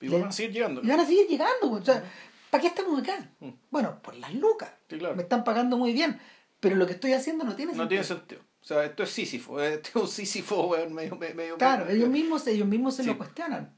Y 0.00 0.08
van 0.08 0.24
a 0.24 0.32
seguir 0.32 0.52
llegando. 0.52 0.80
Y 0.82 0.88
van 0.88 1.00
a 1.00 1.06
seguir 1.06 1.28
llegando, 1.28 1.70
o 1.70 1.84
sea, 1.84 2.02
¿para 2.50 2.60
qué 2.62 2.68
estamos 2.68 3.00
acá? 3.02 3.30
Mm. 3.40 3.50
Bueno, 3.70 4.00
por 4.02 4.14
las 4.16 4.34
lucas. 4.34 4.70
Sí, 4.88 4.98
claro. 4.98 5.16
Me 5.16 5.22
están 5.22 5.44
pagando 5.44 5.76
muy 5.76 5.92
bien, 5.92 6.18
pero 6.60 6.76
lo 6.76 6.86
que 6.86 6.92
estoy 6.94 7.12
haciendo 7.12 7.44
no 7.44 7.54
tiene 7.56 7.72
No 7.72 7.78
sentido. 7.78 7.88
tiene 8.02 8.04
sentido. 8.20 8.40
O 8.62 8.64
sea, 8.64 8.84
esto 8.84 9.02
es 9.02 9.10
Sísifo. 9.10 9.60
Esto 9.62 9.88
es 9.90 9.96
un 9.96 10.08
Sísifo, 10.08 10.66
weón, 10.66 10.92
medio, 10.92 11.16
medio, 11.16 11.34
medio- 11.34 11.56
Claro, 11.58 11.84
medio- 11.86 11.96
ellos 11.98 12.10
mismos, 12.10 12.46
ellos 12.46 12.68
mismos 12.68 12.94
se 12.94 13.02
Sí. 13.04 13.08
lo 13.08 13.16
cuestionan. 13.16 13.72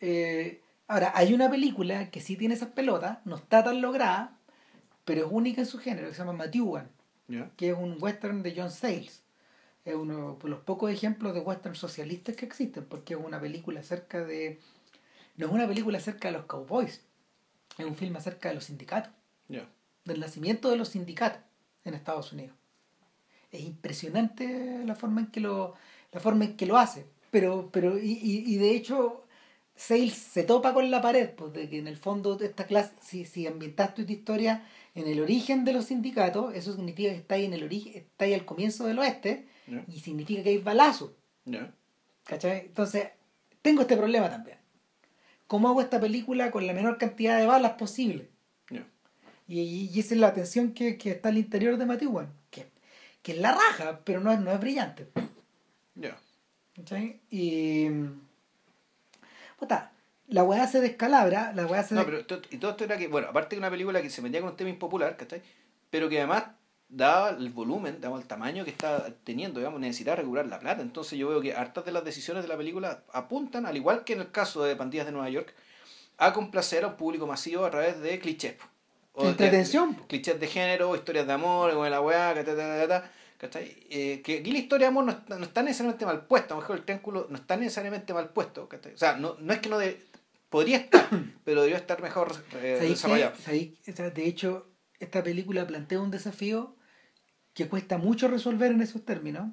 Eh, 0.00 0.60
ahora, 0.88 1.12
hay 1.14 1.34
una 1.34 1.50
película 1.50 2.10
que 2.10 2.20
sí 2.20 2.36
tiene 2.36 2.54
esas 2.54 2.68
pelotas, 2.70 3.18
no 3.24 3.36
está 3.36 3.64
tan 3.64 3.80
lograda, 3.80 4.38
pero 5.04 5.26
es 5.26 5.32
única 5.32 5.60
en 5.60 5.66
su 5.66 5.78
género, 5.78 6.08
que 6.08 6.14
se 6.14 6.20
llama 6.20 6.32
Matthewan, 6.32 6.88
Ya. 7.28 7.50
que 7.56 7.70
es 7.70 7.76
un 7.76 7.96
western 8.00 8.42
de 8.42 8.54
John 8.56 8.70
Sayles. 8.70 9.22
Es 9.84 9.96
uno 9.96 10.38
de 10.40 10.48
los 10.48 10.60
pocos 10.60 10.92
ejemplos 10.92 11.34
de 11.34 11.40
western 11.40 11.74
socialistas 11.74 12.36
que 12.36 12.44
existen, 12.46 12.84
porque 12.84 13.14
es 13.14 13.20
una 13.20 13.40
película 13.40 13.80
acerca 13.80 14.22
de... 14.24 14.60
No 15.36 15.46
es 15.46 15.52
una 15.52 15.66
película 15.66 15.98
acerca 15.98 16.28
de 16.28 16.32
los 16.38 16.44
cowboys, 16.46 17.00
es 17.78 17.84
un 17.86 17.96
film 17.96 18.16
acerca 18.16 18.48
de 18.48 18.54
los 18.56 18.64
sindicatos, 18.64 19.12
Ya. 19.48 19.68
del 20.04 20.20
nacimiento 20.20 20.70
de 20.70 20.76
los 20.76 20.88
sindicatos 20.90 21.40
en 21.84 21.94
Estados 21.94 22.32
Unidos. 22.32 22.54
Es 23.50 23.62
impresionante 23.62 24.82
la 24.84 24.94
forma 24.94 25.20
en 25.22 25.26
que 25.28 25.40
lo, 25.40 25.74
la 26.12 26.20
forma 26.20 26.44
en 26.44 26.56
que 26.56 26.66
lo 26.66 26.78
hace. 26.78 27.06
Pero, 27.30 27.70
pero 27.72 27.98
y, 27.98 28.12
y, 28.12 28.44
y 28.54 28.56
de 28.56 28.70
hecho, 28.74 29.24
Sales 29.74 30.14
se 30.14 30.42
topa 30.44 30.74
con 30.74 30.90
la 30.90 31.00
pared, 31.00 31.30
pues 31.30 31.52
de 31.52 31.68
que 31.68 31.78
en 31.78 31.88
el 31.88 31.96
fondo 31.96 32.36
de 32.36 32.46
esta 32.46 32.66
clase, 32.66 32.92
si, 33.00 33.24
si 33.24 33.46
ambientaste 33.46 34.04
tu 34.04 34.12
historia 34.12 34.66
en 34.94 35.06
el 35.08 35.20
origen 35.20 35.64
de 35.64 35.72
los 35.72 35.86
sindicatos, 35.86 36.54
eso 36.54 36.74
significa 36.74 37.10
que 37.10 37.16
está 37.16 37.34
ahí 37.36 37.46
en 37.46 37.54
el 37.54 37.64
origen, 37.64 37.94
está 37.94 38.26
ahí 38.26 38.34
al 38.34 38.44
comienzo 38.44 38.86
del 38.86 38.98
oeste, 38.98 39.46
y 39.88 40.00
significa 40.00 40.42
que 40.42 40.50
hay 40.50 40.58
balazos. 40.58 41.12
¿Cachai? 42.24 42.66
Entonces, 42.66 43.08
tengo 43.62 43.82
este 43.82 43.96
problema 43.96 44.28
también. 44.30 44.58
¿Cómo 45.52 45.68
hago 45.68 45.82
esta 45.82 46.00
película 46.00 46.50
con 46.50 46.66
la 46.66 46.72
menor 46.72 46.96
cantidad 46.96 47.36
de 47.38 47.44
balas 47.44 47.72
posible? 47.72 48.30
Ya. 48.70 48.86
Y, 49.46 49.60
y- 49.60 49.90
y 49.92 50.00
esa 50.00 50.14
es 50.14 50.20
la 50.22 50.32
tensión 50.32 50.72
que, 50.72 50.96
que 50.96 51.10
está 51.10 51.28
al 51.28 51.36
interior 51.36 51.76
de 51.76 51.84
Matiwan, 51.84 52.32
que, 52.50 52.70
que 53.22 53.32
es 53.32 53.38
la 53.38 53.52
raja, 53.52 54.00
pero 54.02 54.20
no 54.20 54.32
es, 54.32 54.40
no 54.40 54.50
es 54.50 54.58
brillante. 54.58 55.08
Ya. 55.94 56.16
¿cachai? 56.74 57.20
Y. 57.28 57.86
Puta, 59.58 59.92
la 60.28 60.42
weá 60.42 60.66
se 60.66 60.80
descalabra, 60.80 61.52
la 61.52 61.66
weá 61.66 61.82
se. 61.82 61.96
No, 61.96 62.06
pero 62.06 62.20
y 62.50 62.56
todo 62.56 62.70
esto 62.70 62.84
era 62.84 62.96
que, 62.96 63.08
bueno, 63.08 63.28
aparte 63.28 63.54
de 63.54 63.58
una 63.60 63.68
película 63.70 64.00
que 64.00 64.08
se 64.08 64.22
metía 64.22 64.40
con 64.40 64.48
un 64.52 64.56
tema 64.56 64.70
impopular, 64.70 65.18
¿cachai? 65.18 65.42
Pero 65.90 66.08
que 66.08 66.16
además 66.16 66.44
daba 66.94 67.30
el 67.30 67.48
volumen, 67.50 68.00
daba 68.00 68.18
el 68.18 68.26
tamaño 68.26 68.64
que 68.64 68.70
está 68.70 69.08
teniendo, 69.24 69.60
digamos, 69.60 69.80
necesitaba 69.80 70.16
recuperar 70.16 70.46
la 70.46 70.58
plata. 70.60 70.82
Entonces 70.82 71.18
yo 71.18 71.28
veo 71.28 71.40
que 71.40 71.54
hartas 71.54 71.84
de 71.86 71.92
las 71.92 72.04
decisiones 72.04 72.42
de 72.42 72.48
la 72.48 72.56
película 72.56 73.02
apuntan, 73.12 73.64
al 73.66 73.76
igual 73.76 74.04
que 74.04 74.12
en 74.12 74.20
el 74.20 74.30
caso 74.30 74.62
de 74.62 74.76
Pandillas 74.76 75.06
de 75.06 75.12
Nueva 75.12 75.30
York, 75.30 75.54
a 76.18 76.32
complacer 76.34 76.84
a 76.84 76.88
un 76.88 76.96
público 76.96 77.26
masivo 77.26 77.64
a 77.64 77.70
través 77.70 77.98
de 78.00 78.18
clichés. 78.20 78.56
O 79.14 79.24
de- 79.24 79.30
Entretención. 79.30 79.94
clichés 80.06 80.38
de 80.38 80.46
género, 80.46 80.94
historias 80.94 81.26
de 81.26 81.32
amor, 81.32 81.72
con 81.74 81.90
la 81.90 82.00
weá, 82.00 82.34
que 82.34 82.44
ta, 82.44 82.54
ta, 82.54 82.86
ta, 82.86 82.88
ta, 82.88 83.10
¿cachai? 83.38 83.74
Eh, 83.90 84.20
que 84.22 84.38
aquí 84.40 84.52
la 84.52 84.58
historia 84.58 84.86
de 84.86 84.88
amor 84.88 85.04
no 85.04 85.12
está, 85.12 85.38
no 85.38 85.44
está 85.44 85.62
necesariamente 85.62 86.04
mal 86.06 86.26
puesta, 86.26 86.54
a 86.54 86.56
lo 86.56 86.60
mejor 86.62 86.76
el 86.76 86.84
triángulo 86.84 87.26
no 87.30 87.36
está 87.36 87.56
necesariamente 87.56 88.12
mal 88.14 88.28
puesto, 88.28 88.68
¿cachai? 88.68 88.94
O 88.94 88.98
sea, 88.98 89.16
no, 89.16 89.36
no 89.40 89.52
es 89.52 89.58
que 89.60 89.68
no 89.70 89.78
de, 89.78 90.00
podría 90.50 90.76
estar, 90.76 91.08
pero 91.44 91.60
debería 91.62 91.78
estar 91.78 92.00
mejor 92.02 92.32
eh, 92.62 92.74
¿Sabéis 92.76 92.90
desarrollado. 92.92 93.34
sea, 93.36 94.10
de 94.10 94.26
hecho, 94.26 94.66
esta 95.00 95.22
película 95.22 95.66
plantea 95.66 95.98
un 96.00 96.10
desafío 96.10 96.76
que 97.54 97.68
cuesta 97.68 97.98
mucho 97.98 98.28
resolver 98.28 98.72
en 98.72 98.80
esos 98.82 99.04
términos. 99.04 99.48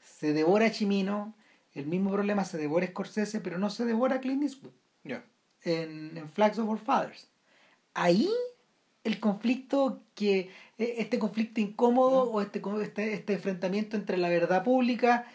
Se 0.00 0.32
devora 0.32 0.66
a 0.66 0.70
Chimino, 0.70 1.34
el 1.74 1.86
mismo 1.86 2.10
problema 2.10 2.44
se 2.44 2.58
devora 2.58 2.86
a 2.86 2.88
Scorsese, 2.88 3.40
pero 3.40 3.58
no 3.58 3.70
se 3.70 3.84
devora 3.84 4.16
a 4.16 4.20
Clint 4.20 4.42
Eastwood. 4.42 4.72
Ya. 5.04 5.24
en, 5.62 6.16
en 6.16 6.28
Flags 6.28 6.58
of 6.58 6.68
Our 6.68 6.78
Fathers. 6.78 7.28
Ahí 7.94 8.28
el 9.04 9.20
conflicto 9.20 10.00
que 10.14 10.50
eh, 10.78 10.94
este 10.98 11.18
conflicto 11.18 11.60
incómodo 11.60 12.24
o 12.24 12.40
este, 12.40 12.60
este 12.82 13.14
este 13.14 13.34
enfrentamiento 13.34 13.96
entre 13.96 14.16
la 14.16 14.28
verdad 14.28 14.64
pública 14.64 15.26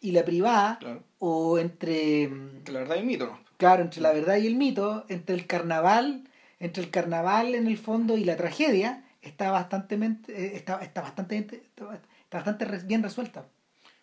y 0.00 0.12
la 0.12 0.24
privada 0.24 0.78
Claro. 0.78 1.02
o 1.18 1.58
entre 1.58 2.30
Que 2.64 2.70
la 2.72 2.80
verdad 2.80 2.98
es 2.98 3.04
mito, 3.04 3.26
¿no? 3.26 3.40
claro 3.56 3.82
entre 3.82 4.00
la 4.00 4.12
verdad 4.12 4.36
y 4.36 4.46
el 4.46 4.54
mito 4.54 5.04
entre 5.08 5.34
el 5.34 5.46
carnaval 5.46 6.22
entre 6.60 6.84
el 6.84 6.90
carnaval 6.90 7.54
en 7.56 7.66
el 7.66 7.78
fondo 7.78 8.16
y 8.16 8.24
la 8.24 8.36
tragedia 8.36 9.02
está 9.26 9.50
bastante 9.50 9.94
está, 10.56 10.80
está 10.82 11.00
bastante 11.02 11.38
está, 11.38 12.00
bastante 12.30 12.64
bien 12.84 13.02
resuelta 13.02 13.44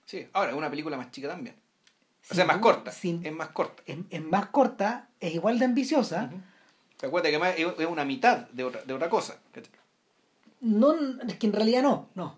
Sí, 0.06 0.28
ahora 0.34 0.52
es 0.52 0.58
una 0.58 0.70
película 0.70 0.98
más 0.98 1.12
chica 1.12 1.30
también. 1.30 1.56
O 1.56 2.26
Sin 2.28 2.36
sea, 2.36 2.45
más 2.45 2.58
corta. 2.58 2.91
sin- 2.91 3.26
Es 3.26 3.32
más 3.34 3.50
corta. 3.50 3.82
es, 3.86 3.98
es 4.10 4.22
más 4.22 4.48
corta 4.48 5.08
es 5.20 5.34
igual 5.34 5.60
de 5.60 5.66
ambiciosa 5.66 6.30
Ujú. 6.32 6.41
¿Te 6.98 7.08
acuerdas 7.08 7.30
que 7.32 7.36
además 7.38 7.56
es 7.80 7.86
una 7.88 8.06
mitad 8.06 8.48
de 8.50 8.64
otra, 8.64 8.82
de 8.84 8.94
otra 8.94 9.10
cosa? 9.10 9.38
No, 10.62 10.94
es 11.28 11.36
que 11.38 11.48
en 11.48 11.54
realidad 11.54 11.82
no, 11.84 12.10
no. 12.16 12.38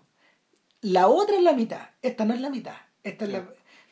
La 0.80 1.06
otra 1.08 1.36
es 1.36 1.42
la 1.42 1.52
mitad, 1.52 1.90
esta 2.02 2.24
no 2.24 2.34
es 2.34 2.40
la 2.40 2.50
mitad. 2.50 2.74
Esta 3.04 3.24
es 3.24 3.30
la, 3.32 3.44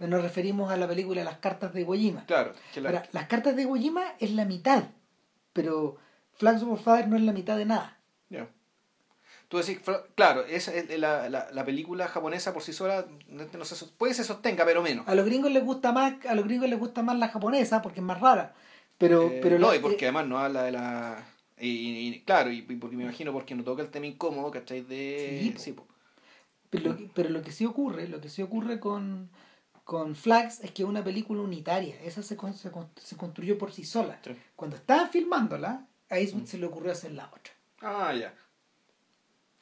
nos 0.09 0.23
referimos 0.23 0.73
a 0.73 0.77
la 0.77 0.89
película 0.89 1.23
Las 1.23 1.39
cartas 1.39 1.73
de 1.73 1.83
Iwo 1.83 1.95
Jima. 1.95 2.27
Claro, 2.27 2.53
que 2.73 2.81
la- 2.81 2.89
Ahora, 2.91 3.09
las 3.12 3.27
cartas 3.29 3.55
de 3.57 3.62
Iwo 3.62 3.77
Jima 3.77 4.03
es 4.19 4.33
la 4.33 4.45
mitad, 4.45 4.85
pero 5.53 5.97
Flags 6.33 6.62
of 6.62 6.83
Father 6.83 7.07
no 7.09 7.16
es 7.16 7.23
la 7.23 7.33
mitad 7.33 7.57
de 7.57 7.65
nada. 7.66 7.94
Tú 9.55 9.60
decís, 9.60 9.78
claro, 10.16 10.44
es 10.47 10.68
la, 10.98 11.28
la, 11.28 11.48
la 11.52 11.64
película 11.64 12.09
japonesa 12.09 12.52
por 12.52 12.64
sí 12.64 12.72
sola, 12.72 13.06
no, 13.28 13.44
no 13.56 13.64
se, 13.64 13.86
puede 13.86 14.12
se 14.12 14.24
sostenga, 14.24 14.64
pero 14.64 14.82
menos. 14.82 15.06
A 15.06 15.14
los 15.14 15.24
gringos 15.24 15.52
les 15.52 15.62
gusta 15.64 15.93
más, 15.93 16.14
a 16.26 16.35
los 16.35 16.44
gringos 16.44 16.68
les 16.68 16.76
gusta 16.76 17.05
más 17.05 17.16
la 17.16 17.28
japonesa 17.28 17.81
porque 17.81 18.01
es 18.01 18.05
más 18.05 18.20
rara. 18.20 18.52
Pero, 18.98 19.31
Eh, 19.31 19.39
pero 19.40 19.60
no, 19.60 19.68
la- 19.70 19.76
y 19.76 19.78
porque 19.78 20.06
eh, 20.06 20.09
además 20.09 20.26
no 20.26 20.39
habla 20.40 20.64
de 20.64 20.72
la... 20.72 21.24
Y, 21.56 21.68
y- 21.68 22.09
y 22.09 22.20
claro, 22.22 22.51
y, 22.51 22.66
y 22.68 22.76
porque 22.76 22.97
me 22.97 23.05
imagino 23.05 23.32
porque 23.32 23.55
no 23.55 23.62
toca 23.62 23.81
el 23.82 23.90
tema 23.90 24.06
incómodo, 24.06 24.51
¿cachai? 24.51 24.81
De... 24.81 25.55
Sí, 25.56 25.70
po. 25.72 25.85
po. 25.85 25.94
pero, 26.70 26.90
lo 26.90 26.97
que, 26.97 27.10
pero 27.14 27.28
lo 27.28 27.43
que 27.43 27.52
sí 27.52 27.64
ocurre, 27.64 28.09
lo 28.09 28.20
que 28.20 28.31
sí 28.31 28.43
ocurre 28.43 28.81
con, 28.81 29.31
con 29.85 30.16
Flags 30.16 30.64
es 30.64 30.72
que 30.72 30.82
es 30.82 30.89
una 30.89 31.05
película 31.05 31.43
unitaria. 31.43 31.94
Esa 32.02 32.24
se, 32.24 32.36
se, 32.36 32.70
se 32.97 33.16
construyó 33.16 33.56
por 33.56 33.70
sí 33.70 33.85
sola. 33.85 34.18
Sí. 34.24 34.32
Cuando 34.56 34.74
estaban 34.74 35.10
filmándola, 35.10 35.86
a 36.10 36.18
Eastwood 36.18 36.47
se 36.47 36.59
le 36.59 36.66
ocurrió 36.66 36.90
hacer 36.90 37.12
la 37.12 37.26
otra. 37.28 37.52
Ah, 37.82 38.12
ya. 38.12 38.35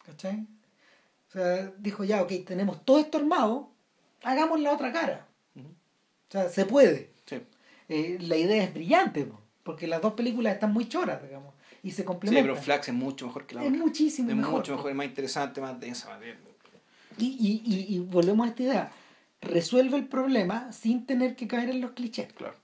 ¿Cachai? 0.04 0.46
O 1.28 1.32
sea, 1.32 1.72
dijo 1.78 2.04
ya, 2.04 2.22
ok, 2.22 2.32
tenemos 2.46 2.84
todo 2.84 2.98
esto 2.98 3.18
armado, 3.18 3.70
hagamos 4.22 4.60
la 4.60 4.72
otra 4.72 4.92
cara. 4.92 5.26
O 5.56 6.32
sea, 6.32 6.48
se 6.48 6.64
puede. 6.64 7.10
Sí. 7.26 7.40
Eh, 7.88 8.18
la 8.20 8.36
idea 8.36 8.64
es 8.64 8.72
brillante, 8.74 9.24
po, 9.24 9.38
porque 9.62 9.86
las 9.86 10.00
dos 10.02 10.14
películas 10.14 10.54
están 10.54 10.72
muy 10.72 10.88
choras, 10.88 11.22
digamos, 11.22 11.54
y 11.82 11.90
se 11.90 11.98
Sí, 11.98 12.02
complementan. 12.04 12.50
pero 12.52 12.62
Flax 12.62 12.88
es 12.88 12.94
mucho 12.94 13.26
mejor 13.26 13.46
que 13.46 13.54
la 13.54 13.62
es 13.62 13.68
otra. 13.68 13.78
muchísimo 13.80 14.30
Es 14.30 14.36
mejor. 14.36 14.52
mucho 14.54 14.76
mejor, 14.76 14.90
es 14.90 14.96
más 14.96 15.06
interesante, 15.06 15.60
más 15.60 15.78
densa. 15.78 16.18
Y, 17.18 17.26
y, 17.26 17.62
y, 17.64 17.96
y 17.96 17.98
volvemos 17.98 18.46
a 18.46 18.50
esta 18.50 18.62
idea. 18.62 18.92
Resuelve 19.42 19.96
el 19.98 20.06
problema 20.06 20.72
sin 20.72 21.04
tener 21.04 21.36
que 21.36 21.46
caer 21.48 21.68
en 21.70 21.80
los 21.80 21.90
clichés. 21.92 22.32
Claro. 22.32 22.54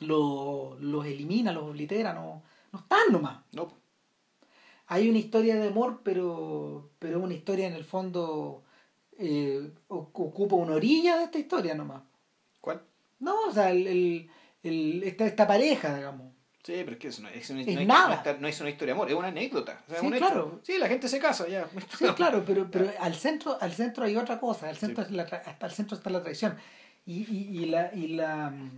Lo- 0.00 0.76
los 0.80 1.04
elimina, 1.06 1.52
los 1.52 1.64
oblitera, 1.64 2.12
no, 2.14 2.42
no 2.72 2.78
están 2.78 3.10
nomás. 3.12 3.40
No. 3.52 3.72
Hay 4.92 5.08
una 5.08 5.18
historia 5.18 5.54
de 5.54 5.68
amor, 5.68 6.00
pero, 6.02 6.90
pero 6.98 7.20
una 7.20 7.32
historia 7.34 7.68
en 7.68 7.74
el 7.74 7.84
fondo 7.84 8.64
eh, 9.18 9.70
ocupa 9.86 10.56
una 10.56 10.74
orilla 10.74 11.16
de 11.18 11.24
esta 11.24 11.38
historia 11.38 11.74
nomás. 11.76 12.02
¿Cuál? 12.60 12.82
No, 13.20 13.34
o 13.48 13.52
sea, 13.52 13.70
el, 13.70 13.86
el- 13.86 14.30
el- 14.64 15.02
esta, 15.04 15.26
esta 15.26 15.46
pareja, 15.46 15.94
digamos. 15.96 16.32
Sí, 16.64 16.72
pero 16.84 16.92
es 16.92 16.98
que 16.98 17.08
eso 17.08 17.22
no 17.22 17.28
es, 17.28 17.48
una, 17.50 17.60
Es 17.62 17.74
no 17.74 17.84
nada. 17.84 18.08
no 18.08 18.14
está- 18.14 18.32
no 18.34 18.48
es 18.48 18.60
una 18.60 18.70
historia 18.70 18.92
de 18.94 18.98
amor, 18.98 19.08
es 19.10 19.14
una 19.16 19.28
anécdota. 19.28 19.80
O 19.86 19.90
sea, 19.90 20.00
Sí, 20.00 20.06
un 20.06 20.14
hecho. 20.14 20.26
claro. 20.26 20.60
Sí, 20.64 20.76
la 20.78 20.88
gente 20.88 21.06
se 21.08 21.20
casa, 21.20 21.46
ya. 21.48 21.68
Sí, 21.96 22.04
claro, 22.16 22.42
pero, 22.44 22.68
pero 22.68 22.90
al 22.98 23.14
centro, 23.14 23.56
al 23.60 23.72
centro 23.72 24.04
hay 24.04 24.16
otra 24.16 24.40
cosa, 24.40 24.68
al 24.68 24.76
centro, 24.76 25.04
Sí. 25.04 25.10
es 25.10 25.16
la 25.16 25.26
tra- 25.28 25.42
hasta 25.46 25.66
el 25.66 25.72
centro 25.72 25.96
está 25.96 26.10
la 26.10 26.20
traición. 26.22 26.56
Y, 27.06 27.22
y, 27.32 27.62
y 27.62 27.66
la, 27.66 27.94
y 27.94 28.08
la, 28.08 28.50
mm, 28.50 28.70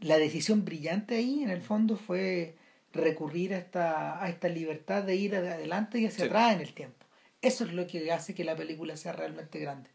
la 0.00 0.16
decisión 0.16 0.64
brillante 0.64 1.16
ahí, 1.16 1.42
en 1.42 1.50
el 1.50 1.60
fondo, 1.60 1.96
fue 1.96 2.56
recurrir 2.92 3.54
a 3.54 3.58
esta, 3.58 4.22
a 4.22 4.28
esta 4.28 4.48
libertad 4.48 5.02
de 5.04 5.16
ir 5.16 5.34
adelante 5.36 5.98
y 6.00 6.06
hacia 6.06 6.24
Sí. 6.24 6.28
atrás 6.28 6.54
en 6.54 6.60
el 6.60 6.72
tiempo. 6.74 7.06
Eso 7.42 7.64
es 7.64 7.72
lo 7.72 7.86
que 7.86 8.10
hace 8.12 8.34
que 8.34 8.44
la 8.44 8.56
película 8.56 8.96
sea 8.96 9.12
realmente 9.12 9.58
grande. 9.58 9.90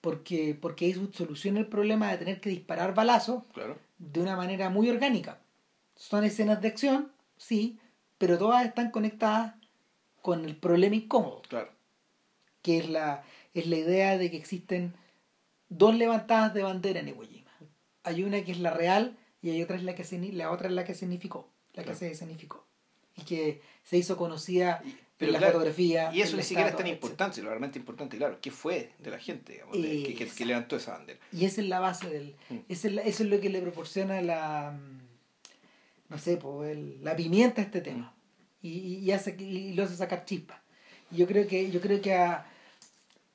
Porque, 0.00 0.56
porque 0.60 0.86
Eastwood 0.86 1.14
soluciona 1.14 1.60
el 1.60 1.66
problema 1.68 2.10
de 2.10 2.18
tener 2.18 2.40
que 2.40 2.50
disparar 2.50 2.94
balazos 2.94 3.44
Claro. 3.54 3.78
de 3.98 4.20
una 4.20 4.36
manera 4.36 4.68
muy 4.70 4.88
orgánica. 4.90 5.38
Son 5.94 6.24
escenas 6.24 6.60
de 6.60 6.68
acción, 6.68 7.10
sí, 7.36 7.78
pero 8.18 8.38
todas 8.38 8.64
están 8.66 8.90
conectadas 8.90 9.54
con 10.22 10.44
el 10.44 10.56
problema 10.56 10.96
incómodo 10.96 11.42
Claro. 11.48 11.70
que 12.62 12.78
es 12.78 12.88
la, 12.88 13.22
es 13.54 13.66
la 13.66 13.76
idea 13.76 14.18
de 14.18 14.30
que 14.30 14.36
existen 14.36 14.92
dos 15.68 15.94
levantadas 15.94 16.52
de 16.52 16.62
bandera 16.62 17.00
en 17.00 17.08
Iwo 17.08 17.22
Jima. 17.22 17.50
Hay 18.02 18.22
una 18.22 18.42
que 18.44 18.52
es 18.52 18.58
la 18.58 18.70
real 18.70 19.16
y 19.40 19.50
hay 19.50 19.62
otra 19.62 19.76
es 19.76 19.82
la 19.84 19.94
que 19.94 20.04
la 20.32 20.50
otra 20.50 20.68
es 20.68 20.74
la 20.74 20.84
que 20.84 20.94
significó, 20.94 21.48
la 21.76 21.82
Claro. 21.84 21.98
que 21.98 22.06
se 22.06 22.10
escenificó. 22.12 22.66
Y 23.16 23.22
que 23.22 23.62
se 23.84 23.96
hizo 23.96 24.16
conocida 24.16 24.82
Y- 24.84 24.90
en 24.90 24.98
pero 25.18 25.32
la 25.32 25.38
claro, 25.38 25.52
fotografía. 25.54 26.10
Y 26.14 26.20
eso 26.20 26.36
ni 26.36 26.42
siquiera 26.42 26.68
es 26.70 26.76
tan 26.76 26.86
importante, 26.86 27.40
lo 27.40 27.48
realmente 27.48 27.78
importante, 27.78 28.18
claro, 28.18 28.38
¿qué 28.42 28.50
fue 28.50 28.92
de 28.98 29.10
la 29.10 29.18
gente, 29.18 29.54
digamos, 29.54 29.74
de- 29.76 29.82
que, 29.82 30.02
que- 30.08 30.14
que 30.16 30.24
Exacto. 30.24 30.44
levantó 30.44 30.76
esa 30.76 30.92
bandera? 30.92 31.18
Y 31.32 31.44
esa 31.46 31.60
es 31.62 31.68
la 31.68 31.80
base 31.80 32.10
del... 32.10 32.36
Mm. 32.50 32.56
esa 32.68 32.88
es 32.88 32.94
la- 32.94 33.02
eso 33.02 33.22
es 33.22 33.30
lo 33.30 33.40
que 33.40 33.48
le 33.48 33.60
proporciona 33.62 34.20
la... 34.20 34.72
mm, 34.78 35.06
No 36.08 36.18
sé, 36.18 36.36
po, 36.36 36.64
el- 36.64 37.02
la 37.02 37.16
pimienta 37.16 37.62
a 37.62 37.64
este 37.64 37.80
tema. 37.80 38.14
Y, 38.62 38.68
y- 38.70 38.98
y 38.98 39.10
hace, 39.12 39.34
y 39.40 39.72
lo 39.74 39.84
hace 39.84 39.96
sacar 39.96 40.24
chispa. 40.24 40.62
Y 41.10 41.16
yo 41.16 41.26
creo 41.26 41.46
que, 41.48 41.70
yo 41.70 41.80
creo 41.80 42.00
que 42.00 42.14
a, 42.14 42.46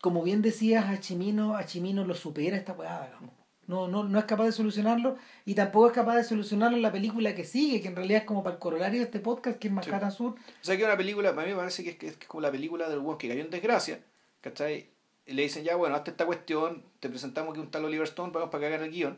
como 0.02 0.22
bien 0.24 0.42
decías, 0.42 0.86
a 0.86 1.00
Chimino, 1.00 1.56
a 1.58 1.66
Chimino 1.66 2.06
lo 2.06 2.14
supera 2.16 2.56
esta 2.58 2.74
weá, 2.74 3.06
digamos. 3.08 3.32
No, 3.72 3.88
no, 3.88 4.04
no 4.04 4.20
es 4.20 4.26
capaz 4.26 4.44
de 4.44 4.52
solucionarlo 4.52 5.16
y 5.46 5.56
tampoco 5.56 5.88
es 5.88 5.94
capaz 5.94 6.18
de 6.18 6.26
solucionarlo 6.26 6.76
en 6.76 6.84
la 6.84 6.92
película 6.92 7.34
que 7.34 7.46
sigue, 7.46 7.82
que 7.82 7.88
en 7.88 7.96
realidad 7.96 8.20
es 8.20 8.26
como 8.26 8.44
para 8.44 8.56
el 8.56 8.60
corolario 8.60 9.00
de 9.00 9.06
este 9.06 9.22
podcast, 9.22 9.58
que 9.60 9.70
es 9.70 9.74
Manhattan 9.74 10.12
Sur. 10.12 10.34
O 10.34 10.38
sea, 10.60 10.76
que 10.76 10.84
una 10.84 10.98
película, 10.98 11.34
para 11.34 11.48
mí 11.48 11.54
me 11.54 11.60
parece 11.60 11.82
que 11.82 11.92
es, 11.92 11.96
que 11.96 12.08
es 12.08 12.18
como 12.28 12.42
la 12.42 12.52
película 12.52 12.90
del 12.90 13.00
weón 13.00 13.18
que 13.18 13.30
cayó 13.30 13.40
en 13.40 13.50
desgracia, 13.50 14.02
¿cachai? 14.42 14.90
Y 15.26 15.32
le 15.32 15.44
dicen, 15.44 15.64
ya, 15.64 15.78
bueno, 15.78 15.96
hazte 15.96 16.12
esta 16.12 16.26
cuestión, 16.26 16.84
te 17.00 17.08
presentamos 17.08 17.54
que 17.54 17.62
un 17.62 17.72
tal 17.72 17.86
Oliver 17.86 18.06
Stone, 18.08 18.34
vamos 18.34 18.50
para 18.50 18.62
cagar 18.62 18.84
el 18.84 18.92
guion. 18.92 19.18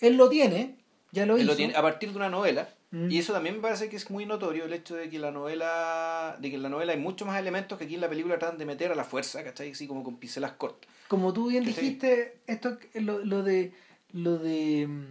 Él 0.00 0.18
lo 0.18 0.28
tiene, 0.28 0.76
ya 1.12 1.24
lo 1.24 1.36
Él 1.36 1.44
hizo. 1.44 1.52
lo 1.52 1.56
tiene 1.56 1.74
a 1.74 1.80
partir 1.80 2.10
de 2.10 2.16
una 2.16 2.28
novela. 2.28 2.68
Mm. 2.90 3.10
Y 3.10 3.18
eso 3.18 3.32
también 3.34 3.56
me 3.56 3.60
parece 3.62 3.88
que 3.90 3.96
es 3.96 4.08
muy 4.10 4.24
notorio 4.24 4.64
el 4.64 4.72
hecho 4.72 4.96
de 4.96 5.10
que 5.10 5.18
la 5.18 5.30
novela, 5.30 6.36
de 6.40 6.48
que 6.48 6.56
en 6.56 6.62
la 6.62 6.68
novela 6.70 6.92
hay 6.92 6.98
muchos 6.98 7.28
más 7.28 7.38
elementos 7.38 7.76
que 7.78 7.84
aquí 7.84 7.96
en 7.96 8.00
la 8.00 8.08
película 8.08 8.38
tratan 8.38 8.56
de 8.58 8.64
meter 8.64 8.90
a 8.90 8.94
la 8.94 9.04
fuerza, 9.04 9.44
¿cachai? 9.44 9.72
Así 9.72 9.86
como 9.86 10.02
con 10.02 10.16
pincelas 10.16 10.52
cortas. 10.52 10.88
como 11.08 11.32
tú 11.32 11.48
bien 11.50 11.64
¿Cachai? 11.64 11.82
dijiste, 11.84 12.40
esto 12.46 12.78
lo, 12.94 13.18
lo 13.24 13.42
de 13.42 13.72
lo 14.12 14.38
de 14.38 14.86
mm, 14.88 15.04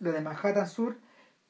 lo 0.00 0.10
de 0.12 0.20
Manhattan 0.20 0.68
Sur 0.68 0.98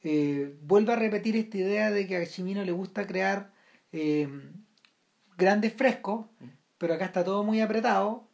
eh, 0.03 0.55
vuelve 0.61 0.93
a 0.93 0.97
repetir 0.97 1.35
esta 1.35 1.57
idea 1.57 1.89
de 1.89 2.05
que 2.05 2.17
a 2.17 2.25
Chimino 2.27 2.63
le 2.63 2.71
gusta 2.71 3.07
crear 3.07 3.51
eh, 3.91 4.29
grandes 5.35 5.73
frescos, 5.73 6.27
pero 6.77 6.93
acá 6.93 7.05
está 7.05 7.23
todo 7.23 7.43
muy 7.43 7.59
apretado 7.61 8.27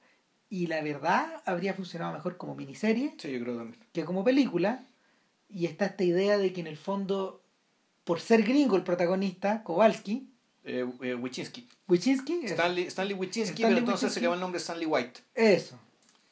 y 0.49 0.67
la 0.67 0.81
verdad 0.81 1.41
habría 1.45 1.73
funcionado 1.73 2.11
mejor 2.11 2.35
como 2.35 2.55
miniserie 2.55 3.15
Sí, 3.17 3.31
yo 3.31 3.39
creo 3.39 3.55
también. 3.57 3.79
que 3.93 4.03
como 4.03 4.25
película 4.25 4.83
y 5.53 5.65
está 5.65 5.85
esta 5.85 6.03
idea 6.03 6.37
de 6.37 6.51
que 6.53 6.61
en 6.61 6.67
el 6.67 6.77
fondo 6.77 7.41
por 8.03 8.19
ser 8.19 8.43
gringo 8.43 8.75
el 8.75 8.83
protagonista 8.83 9.63
Kowalski 9.63 10.27
Eh, 10.63 10.85
eh. 11.01 11.15
Wichinski 11.15 11.67
es- 12.43 12.51
Stanley, 12.51 12.85
Stanley 12.87 12.87
Stanley 12.87 13.15
pero 13.15 13.77
entonces 13.77 14.03
Wycinski. 14.09 14.09
se 14.13 14.19
le 14.19 14.23
llama 14.25 14.35
el 14.35 14.41
nombre 14.41 14.59
Stanley 14.59 14.85
White. 14.85 15.21
eso 15.35 15.77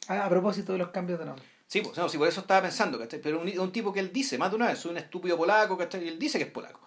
a, 0.08 0.26
a 0.26 0.30
propósito 0.30 0.72
de 0.74 0.80
los 0.80 0.90
cambios 0.90 1.20
de 1.20 1.26
nombre 1.26 1.44
Sí, 1.68 1.82
pues, 1.82 1.96
no, 1.98 2.10
sí, 2.10 2.18
por 2.18 2.28
eso 2.28 2.42
estaba 2.42 2.64
pensando, 2.64 2.98
¿cachai? 2.98 3.22
Pero 3.22 3.40
un, 3.42 3.60
un 3.60 3.72
tipo 3.72 3.94
que 3.94 4.00
él 4.00 4.12
dice, 4.12 4.40
más 4.40 4.50
de 4.50 4.56
una 4.56 4.70
vez, 4.70 4.80
soy 4.80 4.90
un 4.90 4.98
estúpido 4.98 5.38
polaco, 5.38 5.78
¿cachai? 5.78 6.04
Y 6.04 6.08
él 6.08 6.18
dice 6.18 6.40
que 6.40 6.46
es 6.46 6.50
polaco. 6.52 6.82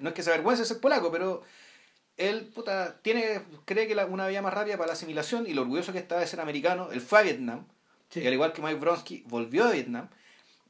No 0.00 0.08
es 0.08 0.14
que 0.16 0.22
se 0.24 0.30
avergüence 0.30 0.62
de 0.62 0.66
ser 0.66 0.80
polaco, 0.80 1.12
pero 1.12 1.42
él, 2.16 2.46
puta, 2.52 2.98
tiene, 3.02 3.42
cree 3.64 3.86
que 3.86 3.94
la, 3.94 4.04
una 4.06 4.26
vía 4.26 4.42
más 4.42 4.52
rápida 4.52 4.76
para 4.76 4.88
la 4.88 4.92
asimilación 4.94 5.46
y 5.46 5.54
lo 5.54 5.62
orgulloso 5.62 5.92
que 5.92 6.00
está 6.00 6.18
de 6.18 6.26
ser 6.26 6.40
americano, 6.40 6.90
él 6.90 7.00
fue 7.00 7.20
a 7.20 7.22
Vietnam, 7.22 7.66
Sí. 8.08 8.18
y 8.18 8.26
al 8.26 8.32
igual 8.32 8.52
que 8.52 8.62
Mike 8.62 8.80
Bronsky, 8.80 9.22
volvió 9.28 9.64
a 9.64 9.70
Vietnam, 9.70 10.08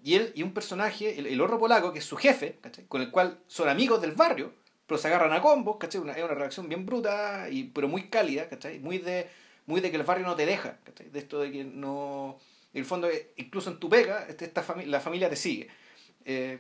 y 0.03 0.15
él 0.15 0.33
y 0.35 0.43
un 0.43 0.53
personaje, 0.53 1.19
el, 1.19 1.27
el 1.27 1.41
otro 1.41 1.59
polaco, 1.59 1.93
que 1.93 1.99
es 2.01 2.05
su 2.05 2.17
jefe, 2.17 2.59
¿cachai? 2.61 2.87
Con 2.87 3.03
el 3.03 3.11
cual 3.11 3.41
son 3.47 3.69
amigos 3.69 4.01
del 4.01 4.13
barrio, 4.13 4.53
pero 4.87 4.99
se 4.99 5.09
agarran 5.09 5.33
a 5.33 5.41
combos, 5.43 5.77
¿cachai? 5.79 6.01
Una, 6.01 6.13
es 6.13 6.23
una 6.25 6.35
reacción 6.35 6.69
bien 6.69 6.87
bruta, 6.87 7.49
y, 7.51 7.65
pero 7.65 7.89
muy 7.89 8.09
cálida, 8.09 8.49
¿cachai? 8.49 8.79
Muy 8.79 8.99
de, 8.99 9.29
muy 9.67 9.81
de 9.81 9.91
que 9.91 9.97
el 9.97 10.05
barrio 10.05 10.27
no 10.27 10.37
te 10.37 10.47
deja, 10.47 10.79
¿cachai? 10.85 11.11
De 11.11 11.19
esto 11.19 11.41
de 11.41 11.51
que 11.51 11.65
no... 11.65 12.39
En 12.73 12.81
el 12.81 12.85
fondo, 12.85 13.09
incluso 13.37 13.71
en 13.71 13.79
tu 13.79 13.89
pega, 13.89 14.27
este- 14.29 14.45
esta 14.45 14.63
fami- 14.65 14.85
la 14.87 15.01
familia 15.01 15.31
te 15.31 15.37
sigue. 15.37 15.69
Eh, 16.25 16.59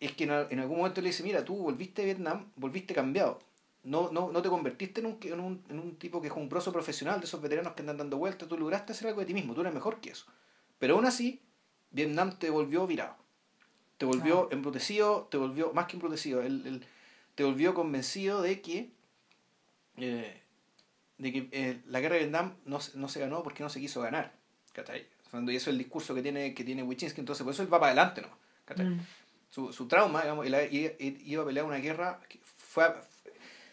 es 0.00 0.12
que 0.12 0.24
en, 0.24 0.30
en 0.50 0.60
algún 0.60 0.78
momento 0.78 1.00
le 1.00 1.08
dice, 1.08 1.22
mira, 1.22 1.44
tú 1.44 1.56
volviste 1.56 2.02
a 2.02 2.04
Vietnam, 2.04 2.52
volviste 2.56 2.94
cambiado. 2.94 3.40
No, 3.84 4.10
no, 4.12 4.30
no 4.30 4.42
te 4.42 4.48
convertiste 4.48 5.00
en 5.00 5.06
un, 5.06 5.18
en, 5.22 5.40
un, 5.40 5.64
en 5.70 5.78
un 5.78 5.96
tipo 5.96 6.20
que 6.20 6.28
es 6.28 6.34
un 6.34 6.48
profesional 6.48 7.20
de 7.20 7.26
esos 7.26 7.40
veteranos 7.40 7.72
que 7.72 7.80
andan 7.80 7.96
dando 7.96 8.18
vueltas, 8.18 8.48
tú 8.48 8.58
lograste 8.58 8.92
hacer 8.92 9.08
algo 9.08 9.20
de 9.20 9.26
ti 9.26 9.34
mismo, 9.34 9.54
tú 9.54 9.62
eres 9.62 9.72
mejor 9.72 10.00
que 10.00 10.10
eso. 10.10 10.26
Pero 10.78 10.96
aún 10.96 11.06
así, 11.06 11.40
Vietnam 11.90 12.38
te 12.38 12.50
volvió 12.50 12.86
virado. 12.86 13.16
Te 13.96 14.04
volvió 14.06 14.42
Ah. 14.44 14.48
embrutecido, 14.54 15.26
te 15.30 15.36
volvió, 15.36 15.72
más 15.72 15.86
que 15.86 15.94
embrutecido, 15.96 16.40
el, 16.42 16.66
el- 16.66 16.86
te 17.34 17.44
volvió 17.44 17.74
convencido 17.74 18.42
de 18.42 18.60
que, 18.60 18.90
eh, 19.96 20.40
de 21.18 21.32
que 21.32 21.48
eh, 21.52 21.80
la 21.86 22.00
guerra 22.00 22.14
de 22.14 22.20
Vietnam 22.22 22.54
no, 22.64 22.80
se- 22.80 22.96
no 22.98 23.08
se 23.08 23.20
ganó 23.20 23.42
porque 23.42 23.62
no 23.62 23.68
se 23.70 23.80
quiso 23.80 24.00
ganar. 24.00 24.32
Y 25.32 25.56
eso 25.56 25.56
es 25.56 25.66
el 25.68 25.78
discurso 25.78 26.14
que 26.14 26.22
tiene, 26.22 26.54
que 26.54 26.62
tiene 26.64 26.82
Wyszynski, 26.84 27.20
entonces 27.20 27.42
por 27.44 27.52
eso 27.52 27.62
él 27.62 27.72
va 27.72 27.80
para 27.80 27.92
adelante 27.92 28.22
nomás. 28.22 28.36
¿cachai? 28.64 28.86
Mm. 28.86 29.00
Su, 29.50 29.72
su 29.72 29.88
trauma, 29.88 30.22
digamos, 30.22 30.46
él 30.46 30.96
iba 31.24 31.42
a 31.42 31.46
pelear 31.46 31.64
una 31.66 31.78
guerra, 31.78 32.20
que 32.28 32.38
fue 32.56 32.84
a, 32.84 33.00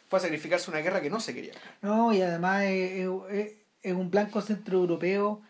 fue 0.09 0.19
a 0.19 0.21
sacrificarse 0.21 0.71
una 0.71 0.79
guerra 0.79 1.01
que 1.01 1.09
no 1.09 1.19
se 1.19 1.33
quería. 1.35 1.53
No, 1.81 2.13
y 2.13 2.21
además 2.21 2.63
es, 2.63 3.07
es- 3.29 3.53
es 3.83 3.93
un 3.93 4.09
blanco 4.09 4.41
centroeuropeo 4.41 5.41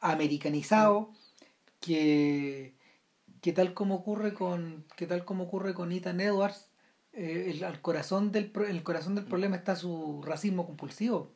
americanizado 0.00 1.10
que, 1.84 2.74
que 3.42 3.52
tal 3.52 3.74
como 3.74 3.96
ocurre 3.96 4.32
con 4.34 4.84
que 4.96 5.06
tal 5.06 5.24
como 5.24 5.44
ocurre 5.44 5.74
con 5.74 5.92
Ethan 5.92 6.20
Edwards 6.20 6.70
eh, 7.12 7.50
el, 7.54 7.62
al 7.64 7.80
corazón 7.80 8.32
del 8.32 8.50
el 8.68 8.82
corazón 8.82 9.14
del 9.14 9.24
problema 9.26 9.56
está 9.56 9.76
su 9.76 10.22
racismo 10.24 10.66
compulsivo 10.66 11.32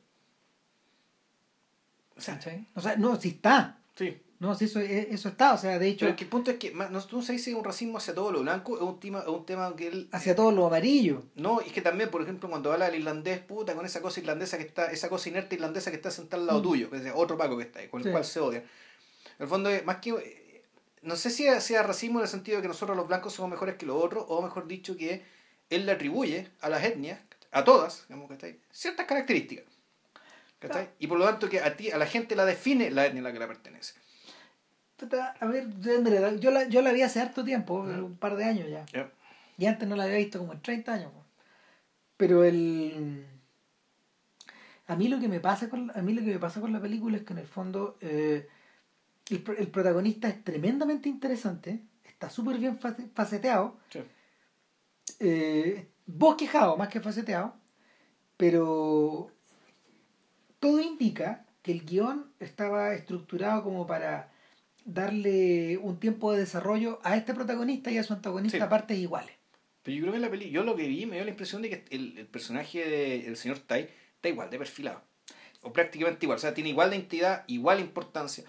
O 2.17 2.21
sea, 2.21 2.35
¿cachai? 2.35 2.67
o 2.75 2.81
sea 2.81 2.97
no 2.97 3.21
sí 3.21 3.29
está 3.29 3.79
sí. 3.95 4.21
no 4.41 4.55
sí 4.55 4.65
eso 4.65 4.81
eh, 4.81 5.09
eso 5.11 5.29
está 5.29 5.53
o 5.55 5.59
sea 5.59 5.79
de 5.79 5.87
hecho 5.89 6.07
Pero 6.07 6.17
que 6.17 6.25
el 6.25 6.31
punto 6.31 6.51
es 6.51 6.57
que 6.59 6.73
no, 6.73 6.89
no 6.91 7.23
sé 7.23 7.39
si 7.39 7.51
es 7.51 7.57
un 7.57 7.65
racismo 7.65 7.99
hacia 7.99 8.15
todo 8.15 8.33
lo 8.33 8.41
blanco, 8.43 8.77
es 8.77 8.83
un 8.83 8.99
tema, 8.99 9.21
es 9.21 9.29
un 9.29 9.45
tema 9.47 9.77
que 9.77 9.89
él... 9.89 10.09
hacia 10.13 10.35
todo 10.35 10.51
lo 10.51 10.67
amarillo 10.67 11.23
No, 11.37 11.61
es 11.61 11.73
que 11.73 11.83
también, 11.83 12.11
por 12.11 12.23
ejemplo, 12.23 12.49
cuando 12.49 12.73
habla 12.73 12.87
del 12.87 13.01
irlandés, 13.01 13.39
puta, 13.41 13.75
con 13.75 13.85
esa 13.87 14.01
cosa 14.03 14.19
irlandesa 14.21 14.57
que 14.59 14.65
está, 14.65 14.87
esa 14.91 15.09
cosa 15.09 15.29
inerte 15.29 15.55
irlandesa 15.57 15.91
que 15.91 15.97
está 15.97 16.11
sentada 16.11 16.41
al 16.43 16.47
lado 16.47 16.61
Mm. 16.61 16.63
tuyo, 16.63 16.91
que 16.91 16.97
es 16.97 17.13
otro 17.15 17.37
Paco 17.37 17.57
que 17.59 17.65
está 17.65 17.79
ahí, 17.81 17.89
con 17.89 18.03
Sí. 18.03 18.09
el 18.09 18.13
cual 18.13 18.25
se 18.25 18.41
odian. 18.41 18.65
En 19.39 19.45
el 19.45 19.49
fondo, 19.49 19.71
más 19.85 19.97
que. 19.97 20.65
No 21.03 21.17
sé 21.17 21.31
si 21.31 21.49
sea 21.61 21.83
racismo 21.83 22.19
en 22.19 22.25
el 22.25 22.29
sentido 22.29 22.57
de 22.59 22.63
que 22.63 22.69
nosotros 22.69 22.97
los 22.97 23.07
blancos 23.07 23.33
somos 23.33 23.51
mejores 23.51 23.77
que 23.77 23.87
los 23.87 24.03
otros, 24.03 24.25
o 24.29 24.43
mejor 24.43 24.67
dicho, 24.67 24.97
que 24.97 25.25
él 25.71 25.87
le 25.87 25.93
atribuye 25.93 26.49
a 26.61 26.69
las 26.69 26.83
etnias, 26.83 27.21
a 27.53 27.65
todas, 27.65 28.07
digamos, 28.09 28.29
¿cachai? 28.29 28.59
ciertas 28.73 29.07
características. 29.07 29.65
¿cachai? 30.59 30.89
Y 30.99 31.07
por 31.07 31.19
lo 31.19 31.25
tanto, 31.25 31.49
que 31.49 31.61
a 31.61 31.77
ti, 31.77 31.91
a 31.91 31.99
la 31.99 32.07
gente 32.07 32.35
la 32.35 32.45
define 32.45 32.91
la 32.91 33.07
etnia 33.07 33.21
a 33.21 33.25
la 33.25 33.33
que 33.33 33.39
la 33.39 33.47
pertenece. 33.47 33.95
Puta, 34.99 35.37
a 35.39 35.47
ver 35.47 35.69
yo, 36.41 36.51
la 36.51 36.65
yo 36.65 36.83
la 36.83 36.91
vi 36.91 37.03
hace 37.03 37.21
harto 37.21 37.45
tiempo 37.45 37.75
un 37.75 38.17
par 38.17 38.35
de 38.35 38.45
años 38.45 38.69
ya 38.69 38.85
¿ya? 38.93 39.09
y 39.57 39.67
antes 39.67 39.89
no 39.89 39.95
la 39.95 40.03
había 40.03 40.17
visto 40.17 40.41
como 40.41 40.53
en 40.53 40.61
30 40.61 40.93
años 40.93 41.13
po. 41.13 41.25
pero 42.17 42.43
el 42.43 43.25
a 44.89 44.97
mí 44.97 45.07
lo 45.07 45.21
que 45.21 45.29
me 45.29 45.39
pasa 45.39 45.69
con 45.71 45.93
a 45.97 46.03
mí 46.03 46.15
lo 46.15 46.23
que 46.23 46.33
me 46.33 46.41
pasa 46.41 46.61
con 46.61 46.73
la 46.73 46.81
película 46.81 47.17
es 47.17 47.23
que 47.23 47.33
en 47.33 47.39
el 47.39 47.47
fondo 47.47 47.97
eh, 48.01 48.49
el, 49.31 49.45
el 49.59 49.69
protagonista 49.69 50.29
es 50.29 50.43
tremendamente 50.45 51.09
interesante 51.09 51.83
está 52.05 52.31
súper 52.31 52.59
bien 52.59 52.79
face- 52.79 53.09
faceteado 53.15 53.79
Sí. 53.91 54.01
eh, 55.21 55.89
bosquejado 56.07 56.77
más 56.77 56.89
que 56.89 57.01
faceteado 57.01 57.55
pero 58.37 59.31
todo 60.61 60.81
indica 60.81 61.45
que 61.63 61.73
el 61.73 61.85
guion 61.85 62.33
estaba 62.41 62.95
estructurado 62.95 63.63
como 63.63 63.87
para 63.87 64.31
darle 64.85 65.77
un 65.79 65.99
tiempo 66.01 66.33
de 66.33 66.41
desarrollo 66.41 66.99
a 67.03 67.17
este 67.17 67.35
protagonista 67.35 67.91
y 67.91 67.99
a 67.99 68.03
su 68.05 68.13
antagonista 68.15 68.57
Sí. 68.59 68.63
a 68.63 68.69
partes 68.69 68.99
iguales 68.99 69.35
Pero 69.83 69.97
yo 69.97 70.03
creo 70.03 70.13
que 70.13 70.17
en 70.17 70.23
la 70.23 70.31
peli, 70.31 70.51
yo 70.51 70.65
lo 70.65 70.77
que 70.77 70.87
vi 70.89 71.05
me 71.07 71.17
dio 71.17 71.25
la 71.25 71.31
impresión 71.31 71.63
de 71.63 71.71
que 71.71 71.85
el, 71.91 72.17
el 72.19 72.27
personaje 72.27 72.85
del 73.25 73.37
señor 73.37 73.59
Tai 73.59 73.89
está 74.15 74.29
igual 74.29 74.51
de 74.51 74.59
perfilado. 74.59 75.03
O 75.63 75.73
prácticamente 75.73 76.25
igual. 76.27 76.37
O 76.37 76.41
sea, 76.41 76.55
tiene 76.55 76.71
igual 76.71 76.91
de 76.91 76.97
entidad, 76.97 77.45
igual 77.49 77.81
importancia. 77.81 78.45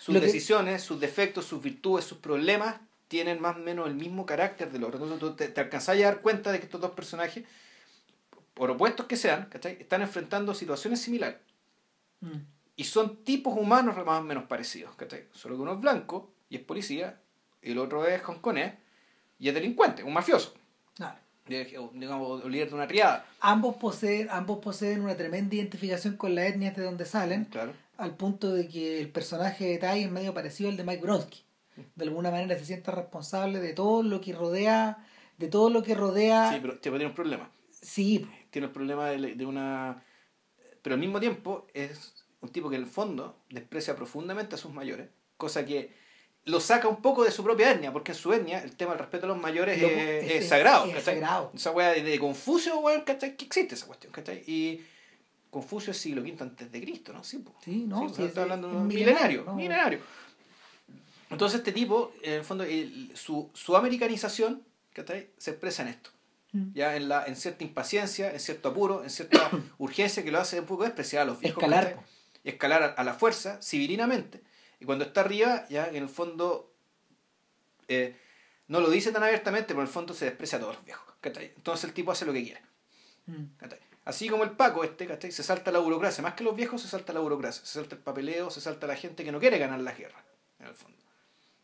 Sus 0.00 0.14
que- 0.14 0.20
decisiones, 0.20 0.82
sus 0.82 0.98
defectos, 0.98 1.44
sus 1.44 1.62
virtudes, 1.62 2.04
sus 2.04 2.18
problemas 2.18 2.76
tienen 3.08 3.40
más 3.40 3.56
o 3.56 3.60
menos 3.60 3.86
el 3.86 3.94
mismo 3.94 4.24
carácter 4.26 4.72
del 4.72 4.82
otro. 4.84 4.98
Entonces 4.98 5.18
tú 5.20 5.34
te, 5.36 5.48
te 5.48 5.60
alcanzás 5.60 5.96
a 5.96 6.00
dar 6.00 6.20
cuenta 6.22 6.50
de 6.52 6.58
que 6.58 6.64
estos 6.64 6.80
dos 6.80 6.92
personajes, 6.92 7.44
por 8.54 8.70
opuestos 8.70 9.06
que 9.06 9.16
sean, 9.16 9.46
¿cachai? 9.50 9.76
están 9.80 10.02
enfrentando 10.02 10.54
situaciones 10.54 11.00
similares. 11.02 11.38
Mm. 12.20 12.38
Y 12.76 12.84
son 12.84 13.24
tipos 13.24 13.56
humanos 13.56 13.96
más 14.06 14.20
o 14.20 14.22
menos 14.22 14.44
parecidos. 14.44 14.94
¿cachai? 14.96 15.24
Solo 15.32 15.56
que 15.56 15.62
uno 15.62 15.72
es 15.74 15.80
blanco 15.80 16.30
y 16.48 16.56
es 16.56 16.62
policía, 16.62 17.20
y 17.62 17.72
el 17.72 17.78
otro 17.78 18.06
es 18.06 18.22
hongkonés 18.22 18.74
y 19.38 19.48
es 19.48 19.54
delincuente, 19.54 20.02
un 20.02 20.12
mafioso 20.14 20.54
Claro. 20.94 21.18
digamos, 21.46 22.44
líder 22.44 22.68
de 22.68 22.74
una 22.74 22.86
triada. 22.86 23.26
ambos 23.40 23.76
poseen 23.76 24.28
ambos 24.30 24.58
poseen 24.60 25.00
una 25.02 25.16
tremenda 25.16 25.54
identificación 25.56 26.16
con 26.16 26.34
la 26.34 26.46
etnia 26.46 26.70
de 26.72 26.82
donde 26.82 27.04
salen 27.06 27.44
Claro. 27.46 27.72
Al 28.00 28.16
punto 28.16 28.52
de 28.52 28.66
que 28.68 29.00
el 29.00 29.10
personaje 29.10 29.66
de 29.66 29.78
Tai 29.78 30.02
es 30.02 30.10
medio 30.10 30.34
parecido 30.34 30.70
al 30.70 30.76
de 30.76 30.84
Mike 30.84 31.02
Bronsky 31.02 31.44
de 31.96 32.04
alguna 32.04 32.30
manera 32.30 32.58
se 32.58 32.64
siente 32.66 32.90
responsable 32.90 33.60
de 33.60 33.72
todo 33.72 34.02
lo 34.02 34.20
que 34.20 34.32
rodea 34.32 35.06
de 35.38 35.48
todo 35.48 35.70
lo 35.70 35.82
que 35.82 35.94
rodea 35.94 36.50
Sí, 36.52 36.58
pero 36.60 36.78
tiene 36.78 37.06
un 37.06 37.14
problema. 37.14 37.50
sí 37.70 38.26
Tiene 38.50 38.66
el 38.66 38.72
problema 38.72 39.08
de, 39.10 39.34
de 39.36 39.46
una... 39.46 40.02
Pero 40.82 40.94
al 40.94 41.00
mismo 41.00 41.20
tiempo 41.20 41.66
es 41.74 42.14
un 42.40 42.50
tipo 42.50 42.68
que 42.70 42.76
en 42.76 42.82
el 42.82 42.88
fondo 42.88 43.38
desprecia 43.50 43.94
profundamente 43.96 44.54
a 44.54 44.58
sus 44.58 44.72
mayores, 44.72 45.08
cosa 45.36 45.64
que 45.64 45.92
lo 46.44 46.58
saca 46.60 46.88
un 46.88 47.00
poco 47.02 47.22
de 47.24 47.30
su 47.30 47.44
propia 47.44 47.70
etnia, 47.70 47.92
porque 47.92 48.12
en 48.12 48.18
su 48.18 48.32
etnia 48.32 48.62
el 48.62 48.76
tema 48.76 48.92
del 48.92 49.00
respeto 49.00 49.26
a 49.26 49.28
los 49.28 49.38
mayores 49.38 49.80
Lo- 49.80 49.88
es, 49.88 50.24
es- 50.24 50.32
es 50.42 50.48
sagrado. 50.48 50.86
es 50.86 51.04
sagrado. 51.04 51.52
Esa 51.54 51.70
weá 51.70 51.90
de, 51.92 52.02
de 52.02 52.18
Confucio, 52.18 52.78
weón, 52.80 53.02
¿cachai? 53.02 53.36
Que 53.36 53.44
existe 53.44 53.74
esa 53.74 53.86
cuestión, 53.86 54.10
¿cachai? 54.12 54.42
Y 54.46 54.82
Confucio 55.50 55.90
es 55.90 55.98
siglo 55.98 56.22
V 56.22 56.36
antes 56.40 56.70
de 56.70 56.80
Cristo, 56.80 57.12
¿no? 57.12 57.24
Sí, 57.24 57.38
po. 57.38 57.54
Sí, 57.64 57.84
no, 57.86 58.08
sí, 58.14 58.22
está 58.22 58.42
hablando 58.42 58.68
de 58.68 58.74
milenario, 58.78 59.10
milenario, 59.10 59.44
¿no? 59.44 59.54
milenario. 59.54 60.00
Entonces 61.28 61.58
este 61.58 61.72
tipo, 61.72 62.12
en 62.22 62.34
el 62.34 62.44
fondo, 62.44 62.64
el- 62.64 63.10
su, 63.16 63.50
su 63.54 63.76
americanización, 63.76 64.62
¿cachai? 64.92 65.30
Se 65.38 65.50
expresa 65.52 65.82
en 65.82 65.88
esto. 65.88 66.10
Mm. 66.52 66.72
Ya 66.74 66.96
en, 66.96 67.08
la, 67.08 67.24
en 67.26 67.36
cierta 67.36 67.62
impaciencia, 67.64 68.32
en 68.32 68.40
cierto 68.40 68.68
apuro, 68.70 69.04
en 69.04 69.10
cierta 69.10 69.50
urgencia 69.78 70.22
que 70.24 70.30
lo 70.32 70.40
hace 70.40 70.60
un 70.60 70.66
poco 70.66 70.84
despreciar 70.84 71.22
a 71.22 71.24
los 71.26 71.38
viejos. 71.40 71.62
Escalar. 71.62 71.98
Escalar 72.42 72.82
a, 72.82 72.86
a 72.86 73.04
la 73.04 73.14
fuerza, 73.14 73.60
civilinamente. 73.62 74.40
Y 74.80 74.84
cuando 74.86 75.04
está 75.04 75.20
arriba, 75.20 75.66
ya 75.68 75.86
en 75.88 75.96
el 75.96 76.08
fondo 76.08 76.72
eh, 77.88 78.16
no 78.68 78.80
lo 78.80 78.88
dice 78.90 79.12
tan 79.12 79.22
abiertamente, 79.22 79.68
pero 79.68 79.80
en 79.80 79.86
el 79.86 79.92
fondo 79.92 80.14
se 80.14 80.24
desprecia 80.24 80.58
a 80.58 80.60
todos 80.60 80.76
los 80.76 80.84
viejos. 80.84 81.14
¿cachai? 81.20 81.52
Entonces 81.56 81.84
el 81.84 81.92
tipo 81.92 82.10
hace 82.12 82.24
lo 82.24 82.32
que 82.32 82.42
quiere. 82.42 82.60
Mm. 83.26 83.44
¿cachai? 83.58 83.78
Así 84.04 84.28
como 84.28 84.44
el 84.44 84.50
Paco 84.52 84.82
este, 84.82 85.06
¿cachai? 85.06 85.30
se 85.30 85.42
salta 85.42 85.70
la 85.70 85.78
burocracia. 85.78 86.22
Más 86.22 86.34
que 86.34 86.42
los 86.44 86.56
viejos, 86.56 86.80
se 86.82 86.88
salta 86.88 87.12
la 87.12 87.20
burocracia. 87.20 87.64
Se 87.64 87.74
salta 87.78 87.94
el 87.94 88.00
papeleo, 88.00 88.50
se 88.50 88.60
salta 88.60 88.86
la 88.86 88.96
gente 88.96 89.24
que 89.24 89.32
no 89.32 89.38
quiere 89.40 89.58
ganar 89.58 89.80
la 89.80 89.92
guerra, 89.92 90.24
en 90.58 90.66
el 90.68 90.74
fondo. 90.74 90.96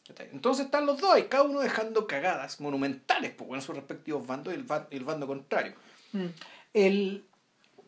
¿cachai? 0.07 0.29
Entonces 0.33 0.67
están 0.67 0.87
los 0.87 1.01
dos 1.01 1.13
ahí, 1.15 1.25
cada 1.25 1.45
uno 1.45 1.61
dejando 1.61 2.07
cagadas 2.07 2.61
monumentales 2.61 3.33
pues, 3.33 3.51
en 3.53 3.63
sus 3.63 3.75
respectivos 3.75 4.27
bandos 4.27 4.53
y 4.53 4.57
el, 4.57 4.65
ba- 4.65 4.87
y 4.91 4.97
el 4.97 5.05
bando 5.05 5.27
contrario. 5.27 5.75
Mm. 6.13 6.27
El, 6.75 7.25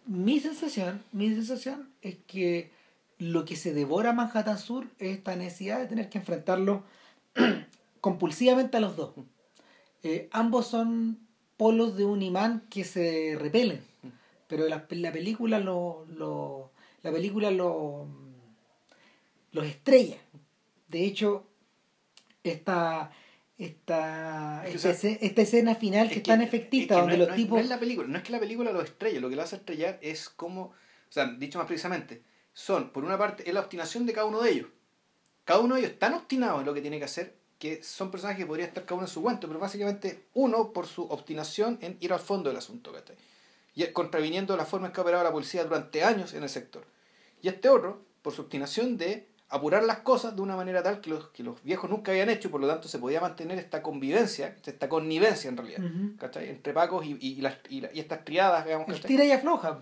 mi 0.07 0.41
sensación, 0.41 1.03
mi 1.13 1.29
sensación 1.35 1.91
es 2.03 2.17
que 2.27 2.71
lo 3.19 3.45
que 3.45 3.55
se 3.57 3.75
devora 3.75 4.13
Manhattan 4.13 4.59
Sur 4.59 4.87
es 4.99 5.17
esta 5.19 5.37
necesidad 5.37 5.79
de 5.79 5.87
tener 5.87 6.09
que 6.09 6.19
enfrentarlo 6.19 6.83
compulsivamente 8.01 8.77
a 8.77 8.81
los 8.81 8.97
dos. 8.97 9.11
Eh, 10.03 10.29
ambos 10.33 10.67
son 10.69 11.19
polos 11.57 11.97
de 11.97 12.05
un 12.05 12.23
imán 12.23 12.63
que 12.71 12.85
se 12.85 13.37
repelen, 13.39 13.83
pero 14.49 14.67
la, 14.69 14.87
la 14.91 15.13
película 15.13 15.61
lo, 15.61 16.05
lo- 16.09 16.73
la 17.03 17.13
película 17.13 17.51
lo 17.53 18.09
los 19.53 19.65
estrella. 19.67 20.17
De 20.89 21.05
hecho, 21.05 21.47
esta 22.43 23.11
esta, 23.59 24.63
Es 24.65 24.71
que, 24.71 24.77
esta, 24.77 24.89
o 24.91 24.93
sea, 24.95 25.11
esce- 25.11 25.19
esta 25.21 25.43
escena 25.43 25.75
final 25.75 26.07
que, 26.09 26.15
Es 26.15 26.19
es 26.21 26.25
tan 26.25 26.43
es 26.43 26.49
efectista, 26.49 26.95
que 26.95 27.01
donde 27.01 27.17
no 27.19 27.23
es- 27.25 27.29
los 27.29 27.29
no 27.29 27.35
es- 27.35 27.41
tipos 27.41 27.57
no 27.59 27.63
es 27.65 27.69
la 27.69 27.81
película, 27.81 28.09
no 28.09 28.19
es 28.19 28.23
que 28.25 28.33
la 28.33 28.39
película 28.39 28.73
lo 28.73 28.81
estrella, 28.83 29.21
lo 29.21 29.29
que 29.29 29.35
lo 29.37 29.43
hace 29.43 29.57
estrellar 29.57 29.99
es 30.01 30.29
como, 30.29 30.63
o 30.63 30.73
sea, 31.11 31.27
dicho 31.27 31.59
más 31.59 31.67
precisamente, 31.67 32.23
son, 32.53 32.91
por 32.91 33.05
una 33.05 33.19
parte, 33.19 33.47
es 33.49 33.53
la 33.53 33.61
obstinación 33.61 34.07
de 34.07 34.13
cada 34.13 34.27
uno 34.27 34.41
de 34.43 34.51
ellos. 34.53 34.69
Cada 35.45 35.59
uno 35.61 35.75
de 35.75 35.81
ellos 35.83 35.99
tan 35.99 36.15
obstinado 36.15 36.61
en 36.61 36.67
lo 36.67 36.75
que 36.75 36.81
tiene 36.83 36.99
que 36.99 37.05
hacer 37.07 37.37
que 37.59 37.83
son 37.83 38.13
personajes 38.13 38.45
que 38.45 38.47
podrían 38.47 38.69
estar 38.69 38.85
cada 38.85 38.95
uno 38.95 39.07
en 39.09 39.13
su 39.13 39.21
cuento, 39.23 39.49
pero 39.49 39.59
básicamente 39.59 40.27
uno 40.35 40.73
por 40.73 40.87
su 40.87 41.03
obstinación 41.03 41.79
en 41.83 41.97
ir 41.99 42.13
al 42.13 42.21
fondo 42.21 42.51
del 42.51 42.59
asunto, 42.59 42.93
¿cachai? 42.93 43.17
Y 43.81 43.87
contraviniendo 43.93 44.57
la 44.57 44.65
forma 44.65 44.87
en 44.89 44.93
que 44.93 45.01
ha 45.01 45.03
operado 45.03 45.23
la 45.25 45.31
policía 45.33 45.63
durante 45.65 46.03
años 46.03 46.35
en 46.35 46.43
el 46.43 46.49
sector. 46.49 46.85
Y 47.43 47.49
este 47.49 47.69
otro, 47.69 48.03
por 48.23 48.33
su 48.33 48.43
obstinación 48.43 48.97
de 48.99 49.29
apurar 49.51 49.85
las 49.85 50.01
cosas 50.01 50.35
de 50.37 50.43
una 50.43 50.57
manera 50.57 50.83
tal 50.83 51.01
que 51.01 51.11
los, 51.11 51.29
que 51.29 51.43
los 51.43 51.63
viejos 51.63 51.89
nunca 51.89 52.11
habían 52.11 52.29
hecho, 52.29 52.49
y 52.49 52.51
por 52.51 52.61
lo 52.61 52.67
tanto 52.67 52.89
se 52.89 52.99
podía 52.99 53.21
mantener 53.21 53.59
esta 53.59 53.83
convivencia, 53.83 54.57
esta 54.67 54.89
connivencia 54.89 55.49
en 55.49 55.57
realidad. 55.57 55.81
¿cachai? 56.19 56.49
Entre 56.51 56.73
Pacos 56.73 57.07
y, 57.07 57.13
y, 57.21 57.35
y 57.35 57.41
las, 57.41 57.57
y, 57.69 57.81
la- 57.81 57.91
y 57.95 58.01
estas 58.01 58.21
criadas, 58.25 58.65
digamos, 58.65 58.87
el 58.89 59.01
tira 59.09 59.25
y 59.25 59.31
afloja. 59.33 59.81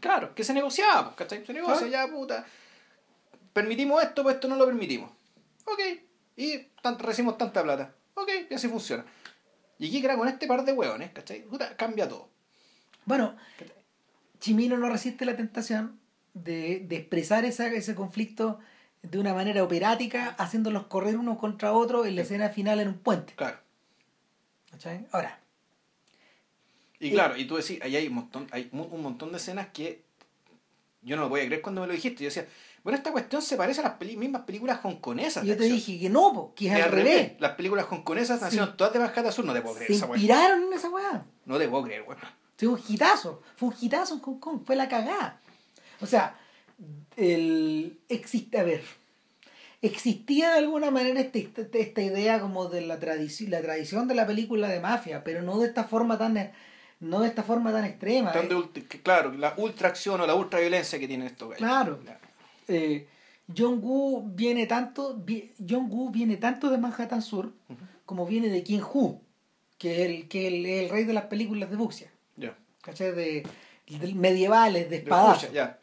Claro, 0.00 0.34
que 0.34 0.44
se 0.44 0.52
negociaba, 0.52 1.04
pues, 1.04 1.16
¿cachai? 1.16 1.46
Se 1.46 1.52
negocia, 1.54 1.86
ya, 1.86 2.08
puta. 2.12 2.44
Permitimos 3.52 4.02
esto, 4.02 4.22
pues 4.22 4.34
esto 4.34 4.48
no 4.48 4.56
lo 4.56 4.66
permitimos. 4.66 5.10
Ok. 5.64 5.80
Y 6.36 6.58
tan- 6.82 6.98
recibimos 6.98 7.38
tanta 7.38 7.62
plata. 7.62 7.94
Ok, 8.14 8.28
y 8.50 8.54
así 8.54 8.68
funciona. 8.68 9.04
Y 9.78 9.88
aquí, 9.88 10.02
con 10.16 10.28
este 10.28 10.46
par 10.46 10.64
de 10.64 10.72
hueones, 10.72 11.10
¿cachai? 11.12 11.42
Puta, 11.44 11.76
cambia 11.76 12.08
todo. 12.08 12.28
Bueno, 13.06 13.34
Chimino 14.40 14.76
no 14.76 14.88
resiste 14.90 15.24
la 15.24 15.36
tentación 15.36 15.98
de, 16.34 16.80
de 16.80 16.96
expresar 16.96 17.44
esa, 17.46 17.68
ese 17.68 17.94
conflicto 17.94 18.58
de 19.02 19.18
una 19.18 19.32
manera 19.32 19.62
operática, 19.62 20.34
haciéndolos 20.38 20.86
correr 20.88 21.16
uno 21.16 21.38
contra 21.38 21.72
otro 21.72 22.04
en 22.04 22.16
la 22.16 22.22
escena 22.22 22.48
final 22.50 22.80
en 22.80 22.88
un 22.88 22.98
puente. 22.98 23.32
Claro. 23.36 23.58
¿cachai? 24.70 25.06
Ahora, 25.12 25.38
Y 26.98 27.08
Y- 27.08 27.12
claro, 27.12 27.36
y 27.36 27.46
tú 27.46 27.56
decís, 27.56 27.78
ahí 27.82 27.94
hay 27.96 28.08
un 28.08 28.14
montón, 28.14 28.46
hay 28.50 28.68
un 28.72 29.00
montón 29.02 29.30
de 29.30 29.38
escenas 29.38 29.68
que 29.72 30.02
yo 31.02 31.14
no 31.16 31.22
lo 31.22 31.28
podía 31.28 31.46
creer 31.46 31.62
cuando 31.62 31.82
me 31.82 31.86
lo 31.86 31.92
dijiste. 31.92 32.24
Yo 32.24 32.28
decía, 32.28 32.46
bueno, 32.82 32.96
esta 32.96 33.12
cuestión 33.12 33.40
se 33.42 33.56
parece 33.56 33.80
a 33.80 33.84
las 33.84 33.92
peli- 33.94 34.16
mismas 34.16 34.42
películas 34.42 34.80
hongkonesas. 34.82 35.44
yo 35.44 35.54
te 35.56 35.62
acción. 35.64 35.76
dije 35.76 36.00
que 36.00 36.10
no, 36.10 36.32
po, 36.32 36.52
que 36.54 36.66
es 36.68 36.74
Es 36.78 36.82
al 36.84 36.90
revés. 36.90 37.32
Las 37.38 37.52
películas 37.52 37.86
hongkonesas 37.88 38.38
Sí. 38.38 38.44
nacieron 38.44 38.76
todas 38.76 38.92
de 38.92 38.98
Manhattan 38.98 39.30
Sur. 39.32 39.44
No 39.44 39.52
te 39.54 39.60
puedo 39.62 39.76
creer 39.76 39.88
Se 39.92 39.96
esa 39.98 40.06
weá. 40.06 40.16
inspiraron 40.18 40.64
en 40.64 40.72
esa 40.72 40.88
weá. 40.90 41.24
No 41.44 41.58
te 41.58 41.68
puedo 41.68 41.84
creer, 41.84 42.02
weón. 42.02 42.20
Fue 42.56 42.68
un 42.68 42.80
hitazo. 42.88 43.42
Fue 43.56 43.68
un 43.68 43.74
hitazo 43.80 44.14
en 44.14 44.20
Hong 44.20 44.38
Kong. 44.38 44.60
Fue 44.64 44.76
la 44.76 44.88
cagada. 44.88 45.40
O 46.00 46.06
sea, 46.06 46.36
el 47.16 47.98
existe. 48.08 48.58
A 48.58 48.62
ver. 48.64 48.82
existía 49.82 50.50
de 50.52 50.58
alguna 50.58 50.90
manera 50.90 51.20
esta, 51.20 51.38
esta, 51.38 51.78
esta 51.78 52.02
idea 52.02 52.40
como 52.40 52.68
de 52.68 52.80
la 52.80 52.98
tradición, 52.98 53.50
la 53.50 53.60
tradición 53.60 54.08
de 54.08 54.14
la 54.14 54.26
película 54.26 54.68
de 54.68 54.80
mafia, 54.80 55.22
pero 55.22 55.42
no 55.42 55.58
de 55.58 55.68
esta 55.68 55.84
forma 55.84 56.18
tan 56.18 56.52
no 56.98 57.20
de 57.20 57.28
esta 57.28 57.42
forma 57.42 57.72
tan 57.72 57.84
extrema. 57.84 58.32
Tan 58.32 58.48
de 58.48 58.56
eh. 58.56 58.84
claro, 59.02 59.32
la 59.32 59.54
ultra 59.58 59.88
acción 59.88 60.20
o 60.20 60.26
la 60.26 60.34
ultra 60.34 60.60
violencia 60.60 60.98
que 60.98 61.06
tienen 61.06 61.26
estos 61.26 61.50
gallos. 61.50 61.58
Claro. 61.58 62.00
Eh, 62.68 63.06
John 63.56 63.80
Woo 63.82 64.22
viene 64.34 64.66
tanto 64.66 65.14
vi- 65.14 65.52
John 65.68 65.88
Woo 65.90 66.10
viene 66.10 66.36
tanto 66.36 66.70
de 66.70 66.78
Manhattan 66.78 67.22
Sur 67.22 67.52
como 68.06 68.26
viene 68.26 68.48
de 68.48 68.62
King 68.62 68.80
Hu, 68.80 69.20
que 69.78 69.92
es 70.02 70.10
el, 70.10 70.28
que 70.28 70.48
el, 70.48 70.64
el 70.66 70.88
rey 70.88 71.04
de 71.04 71.12
las 71.12 71.24
películas 71.26 71.70
de 71.70 71.76
Buxia. 71.76 72.10
¿Cachai? 72.86 73.12
De, 73.12 73.42
de 73.88 74.14
medievales, 74.14 74.88
de. 74.88 75.00
Fucha, 75.40 75.52
ya. 75.52 75.78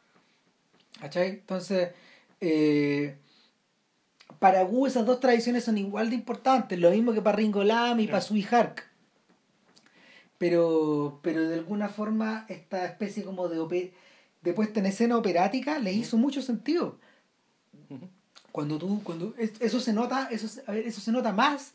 ¿Cachai? 1.00 1.30
Entonces, 1.30 1.90
eh, 2.42 3.16
para 4.40 4.64
Wu 4.64 4.88
esas 4.88 5.06
dos 5.06 5.20
tradiciones 5.20 5.64
son 5.66 5.78
igual 5.78 6.10
de 6.10 6.16
importantes, 6.16 6.80
lo 6.80 6.90
mismo 6.92 7.14
que 7.14 7.22
para 7.22 7.38
Ringo 7.38 7.64
Lam 7.64 8.00
y 8.00 8.08
para 8.08 8.22
Sui 8.22 8.46
Hark. 8.50 8.84
Pero, 10.38 11.20
pero 11.22 11.48
de 11.48 11.56
alguna 11.56 11.88
forma 11.90 12.46
esta 12.50 12.86
especie 12.86 13.24
como 13.24 13.48
de, 13.48 13.60
ope- 13.60 13.92
de 14.42 14.54
puesta 14.54 14.80
en 14.80 14.88
escena 14.88 15.18
operática 15.18 15.80
le 15.80 15.94
hizo 15.94 16.18
mucho 16.18 16.42
sentido. 16.42 16.98
Cuando 18.52 18.78
tú, 18.78 19.02
cuando 19.04 19.34
es- 19.38 19.54
eso 19.62 19.80
se 19.80 19.94
nota, 19.94 20.28
eso, 20.32 20.48
se- 20.48 20.64
a 20.68 20.72
ver, 20.72 20.86
eso 20.86 21.00
se 21.02 21.12
nota 21.12 21.32
más, 21.32 21.74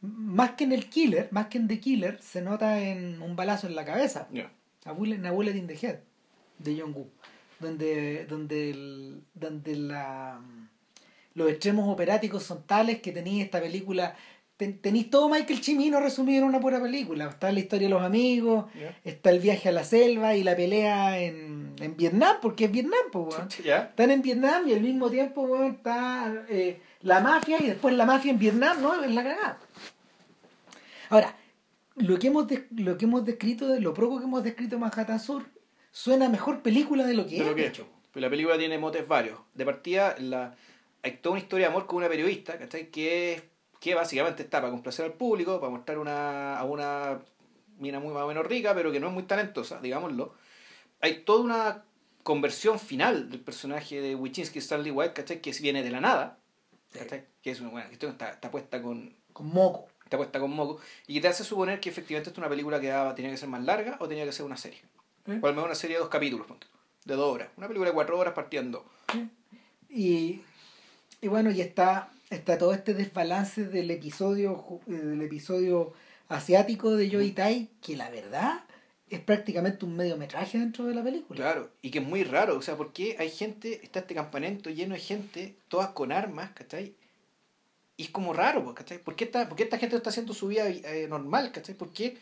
más 0.00 0.52
que 0.52 0.64
en 0.64 0.72
el 0.72 0.88
killer, 0.88 1.28
más 1.32 1.46
que 1.48 1.58
en 1.58 1.66
The 1.66 1.80
Killer, 1.80 2.20
se 2.22 2.40
nota 2.42 2.78
en 2.80 3.20
un 3.20 3.34
balazo 3.36 3.66
en 3.66 3.74
la 3.74 3.84
cabeza. 3.84 4.28
A 4.84 4.92
Bullet, 4.92 5.24
a 5.26 5.30
Bullet 5.30 5.56
in 5.56 5.66
the 5.66 5.74
Head 5.80 5.98
de 6.58 6.78
John 6.80 6.92
Woo, 6.94 7.08
donde, 7.60 8.26
donde, 8.26 8.70
el- 8.70 9.22
donde 9.34 9.76
la, 9.76 10.40
los 11.34 11.50
extremos 11.50 11.88
operáticos 11.88 12.42
son 12.42 12.62
tales 12.66 13.00
que 13.00 13.10
tenéis 13.12 13.44
esta 13.44 13.60
película, 13.60 14.14
ten- 14.56 14.78
tenéis 14.78 15.10
todo 15.10 15.28
Michael 15.28 15.62
Cimino 15.64 16.00
resumido 16.00 16.42
en 16.42 16.48
una 16.48 16.60
pura 16.60 16.80
película. 16.80 17.28
Está 17.30 17.50
la 17.50 17.60
historia 17.60 17.88
de 17.88 17.94
los 17.94 18.02
amigos, 18.02 18.66
está 19.04 19.30
el 19.30 19.40
viaje 19.40 19.68
a 19.70 19.72
la 19.72 19.84
selva 19.84 20.36
y 20.36 20.42
la 20.44 20.54
pelea 20.54 21.18
en, 21.18 21.74
en 21.80 21.96
Vietnam, 21.96 22.36
porque 22.42 22.66
es 22.66 22.70
Vietnam, 22.70 23.00
pues, 23.10 23.34
weón. 23.36 23.48
Ya. 23.64 23.78
Están 23.84 24.10
en 24.10 24.20
Vietnam 24.22 24.68
y 24.68 24.74
al 24.74 24.80
mismo 24.80 25.10
tiempo 25.10 25.42
weón, 25.42 25.72
está 25.76 26.44
eh, 26.48 26.78
la 27.00 27.20
mafia 27.20 27.56
y 27.60 27.66
después 27.68 27.94
la 27.94 28.04
mafia 28.06 28.30
en 28.30 28.38
Vietnam, 28.38 28.80
¿no? 28.82 29.02
Es 29.02 29.10
la 29.10 29.22
cagada. 29.22 29.58
Ahora, 31.10 31.34
lo 31.96 32.18
que 32.18 32.26
hemos 32.28 32.46
des- 32.48 32.64
lo 32.72 32.96
que 32.98 33.04
hemos 33.04 33.24
descrito, 33.24 33.68
de- 33.68 33.80
lo 33.80 33.94
poco 33.94 34.18
que 34.18 34.24
hemos 34.24 34.42
descrito 34.42 34.76
de 34.76 34.80
Manhattan 34.80 35.20
Sur, 35.20 35.44
suena 35.90 36.28
mejor 36.28 36.62
película 36.62 37.06
de 37.06 37.14
lo 37.14 37.24
que 37.26 37.36
de 37.36 37.40
es. 37.42 37.46
lo 37.46 37.54
que 37.54 37.62
de 37.62 37.68
hecho. 37.68 37.86
Pero 38.12 38.26
la 38.26 38.30
película 38.30 38.56
tiene 38.58 38.78
motes 38.78 39.06
varios. 39.08 39.40
De 39.54 39.64
partida, 39.64 40.14
la, 40.18 40.54
hay 41.02 41.12
toda 41.18 41.34
una 41.34 41.42
historia 41.42 41.66
de 41.66 41.72
amor 41.72 41.86
con 41.86 41.96
una 41.98 42.08
periodista, 42.08 42.58
¿cachai? 42.58 42.90
Que, 42.90 43.50
que 43.80 43.94
básicamente 43.94 44.42
está 44.44 44.60
para 44.60 44.70
complacer 44.70 45.04
al 45.04 45.12
público, 45.14 45.58
para 45.60 45.70
mostrar 45.70 45.98
una, 45.98 46.56
a 46.56 46.64
una 46.64 47.20
mina 47.78 47.98
muy 48.00 48.12
más 48.14 48.22
o 48.22 48.28
menos 48.28 48.46
rica, 48.46 48.72
pero 48.74 48.92
que 48.92 49.00
no 49.00 49.08
es 49.08 49.12
muy 49.12 49.24
talentosa, 49.24 49.80
digámoslo. 49.80 50.34
Hay 51.00 51.22
toda 51.24 51.42
una 51.42 51.84
conversión 52.22 52.78
final 52.78 53.28
del 53.30 53.40
personaje 53.40 54.00
de 54.00 54.14
Wychinski 54.14 54.60
Stanley 54.60 54.90
White, 54.92 55.12
¿cachai? 55.14 55.40
Que 55.40 55.50
viene 55.60 55.82
de 55.82 55.90
la 55.90 56.00
nada, 56.00 56.38
¿cachai? 56.92 57.26
Que 57.42 57.50
es 57.50 57.60
una 57.60 57.70
buena 57.70 57.86
cuestión, 57.88 58.12
está, 58.12 58.30
está 58.30 58.50
puesta 58.50 58.80
con 58.80 59.14
Con 59.32 59.48
moco. 59.48 59.88
Está 60.04 60.16
puesta 60.16 60.38
con 60.40 60.50
moco, 60.52 60.80
y 61.06 61.14
que 61.14 61.20
te 61.20 61.28
hace 61.28 61.44
suponer 61.44 61.80
que 61.80 61.88
efectivamente 61.90 62.30
esto 62.30 62.40
es 62.40 62.42
una 62.44 62.50
película 62.50 62.80
que 62.80 62.88
daba- 62.88 63.14
tenía 63.14 63.30
que 63.30 63.36
ser 63.36 63.48
más 63.48 63.64
larga 63.64 63.96
o 64.00 64.08
tenía 64.08 64.24
que 64.24 64.32
ser 64.32 64.44
una 64.46 64.56
serie. 64.56 64.80
¿eh? 65.26 65.38
O 65.42 65.46
al 65.46 65.54
menos 65.54 65.66
una 65.66 65.74
serie 65.74 65.96
de 65.96 66.00
dos 66.00 66.08
capítulos, 66.10 66.46
de 67.04 67.14
dos 67.14 67.34
horas. 67.34 67.48
Una 67.56 67.66
película 67.68 67.90
de 67.90 67.94
cuatro 67.94 68.18
horas 68.18 68.34
partida 68.34 68.60
en 68.60 68.72
dos. 68.72 68.82
Y, 69.88 70.42
y 71.20 71.28
bueno, 71.28 71.50
y 71.50 71.60
está, 71.60 72.10
está 72.30 72.58
todo 72.58 72.72
este 72.74 72.94
desbalance 72.94 73.64
del 73.66 73.90
episodio, 73.90 74.80
eh, 74.86 74.92
del 74.92 75.22
episodio 75.22 75.92
asiático 76.28 76.96
de 76.96 77.10
Joey 77.10 77.32
Tai, 77.32 77.68
que 77.80 77.96
la 77.96 78.10
verdad 78.10 78.64
es 79.08 79.20
prácticamente 79.20 79.84
un 79.84 79.96
mediometraje 79.96 80.58
dentro 80.58 80.86
de 80.86 80.94
la 80.94 81.04
película. 81.04 81.36
Claro, 81.38 81.70
y 81.82 81.90
que 81.90 81.98
es 82.00 82.04
muy 82.04 82.24
raro, 82.24 82.56
o 82.56 82.62
sea, 82.62 82.76
porque 82.76 83.16
hay 83.18 83.30
gente, 83.30 83.80
está 83.84 84.00
este 84.00 84.14
campamento 84.14 84.70
lleno 84.70 84.94
de 84.94 85.00
gente, 85.00 85.54
todas 85.68 85.88
con 85.90 86.10
armas, 86.10 86.50
¿cachai? 86.54 86.94
Y 87.96 88.04
es 88.04 88.10
como 88.10 88.32
raro, 88.32 88.64
pues, 88.64 88.74
¿cachai? 88.76 88.98
¿Por 88.98 89.14
qué 89.14 89.24
esta, 89.24 89.48
por 89.48 89.56
qué 89.56 89.62
esta 89.64 89.78
gente 89.78 89.94
no 89.94 89.98
está 89.98 90.10
haciendo 90.10 90.34
su 90.34 90.48
vida 90.48 90.68
eh, 90.68 91.06
normal, 91.08 91.52
¿cachai? 91.52 91.74
¿Por 91.76 91.92
qué 91.92 92.16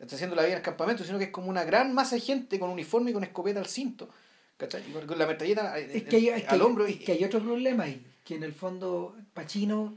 está 0.00 0.16
haciendo 0.16 0.34
la 0.34 0.42
vida 0.42 0.52
en 0.52 0.58
el 0.58 0.62
campamento? 0.64 1.04
Sino 1.04 1.18
que 1.18 1.24
es 1.24 1.30
como 1.30 1.48
una 1.48 1.62
gran 1.64 1.94
masa 1.94 2.16
de 2.16 2.20
gente 2.22 2.58
con 2.58 2.70
uniforme 2.70 3.10
y 3.10 3.14
con 3.14 3.22
escopeta 3.22 3.60
al 3.60 3.66
cinto, 3.66 4.08
¿cachai? 4.56 4.82
Y 4.88 4.92
con, 4.92 5.18
la 5.18 5.26
metralleta 5.26 5.78
eh, 5.78 5.90
Es 5.98 6.02
que 6.04 6.16
hay, 6.16 6.28
es 6.28 6.42
que 6.42 6.48
al 6.48 6.60
hay- 6.60 6.66
hombro. 6.66 6.86
es 6.86 6.96
y, 6.96 6.98
que 6.98 7.12
hay 7.12 7.24
otro 7.24 7.40
problema 7.40 7.84
ahí, 7.84 8.04
que 8.24 8.34
en 8.34 8.42
el 8.42 8.52
fondo 8.52 9.14
Pacino, 9.32 9.94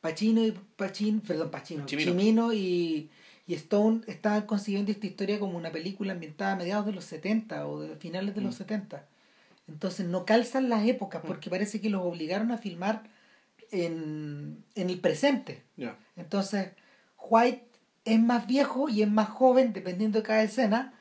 Pacino 0.00 0.44
y 0.46 0.52
Pacino, 0.76 1.20
perdón, 1.26 1.50
Pacino, 1.50 1.88
Cimino. 1.88 2.12
Cimino 2.12 2.52
y, 2.52 3.10
y 3.48 3.54
Stone 3.54 4.02
estaban 4.06 4.42
concibiendo 4.46 4.92
esta 4.92 5.06
historia 5.08 5.40
como 5.40 5.56
una 5.58 5.72
película 5.72 6.12
ambientada 6.12 6.52
a 6.52 6.56
mediados 6.56 6.86
de 6.86 6.92
los 6.92 7.04
70 7.04 7.66
o 7.66 7.80
de 7.80 7.96
finales 7.96 8.34
de 8.36 8.40
los 8.42 8.54
Mm. 8.54 8.58
70. 8.58 9.06
Entonces 9.68 10.06
no 10.06 10.24
calzan 10.24 10.68
las 10.68 10.86
épocas 10.86 11.24
Mm. 11.24 11.26
porque 11.26 11.50
parece 11.50 11.80
que 11.80 11.90
los 11.90 12.02
obligaron 12.02 12.52
a 12.52 12.58
filmar 12.58 13.02
en, 13.72 14.64
en 14.74 14.90
el 14.90 15.00
presente. 15.00 15.62
ya, 15.76 15.98
Entonces, 16.16 16.70
White 17.18 17.64
es 18.04 18.20
más 18.20 18.46
viejo 18.46 18.88
y 18.88 19.02
es 19.02 19.10
más 19.10 19.28
joven 19.30 19.72
dependiendo 19.72 20.18
de 20.18 20.24
cada 20.24 20.42
escena, 20.42 20.94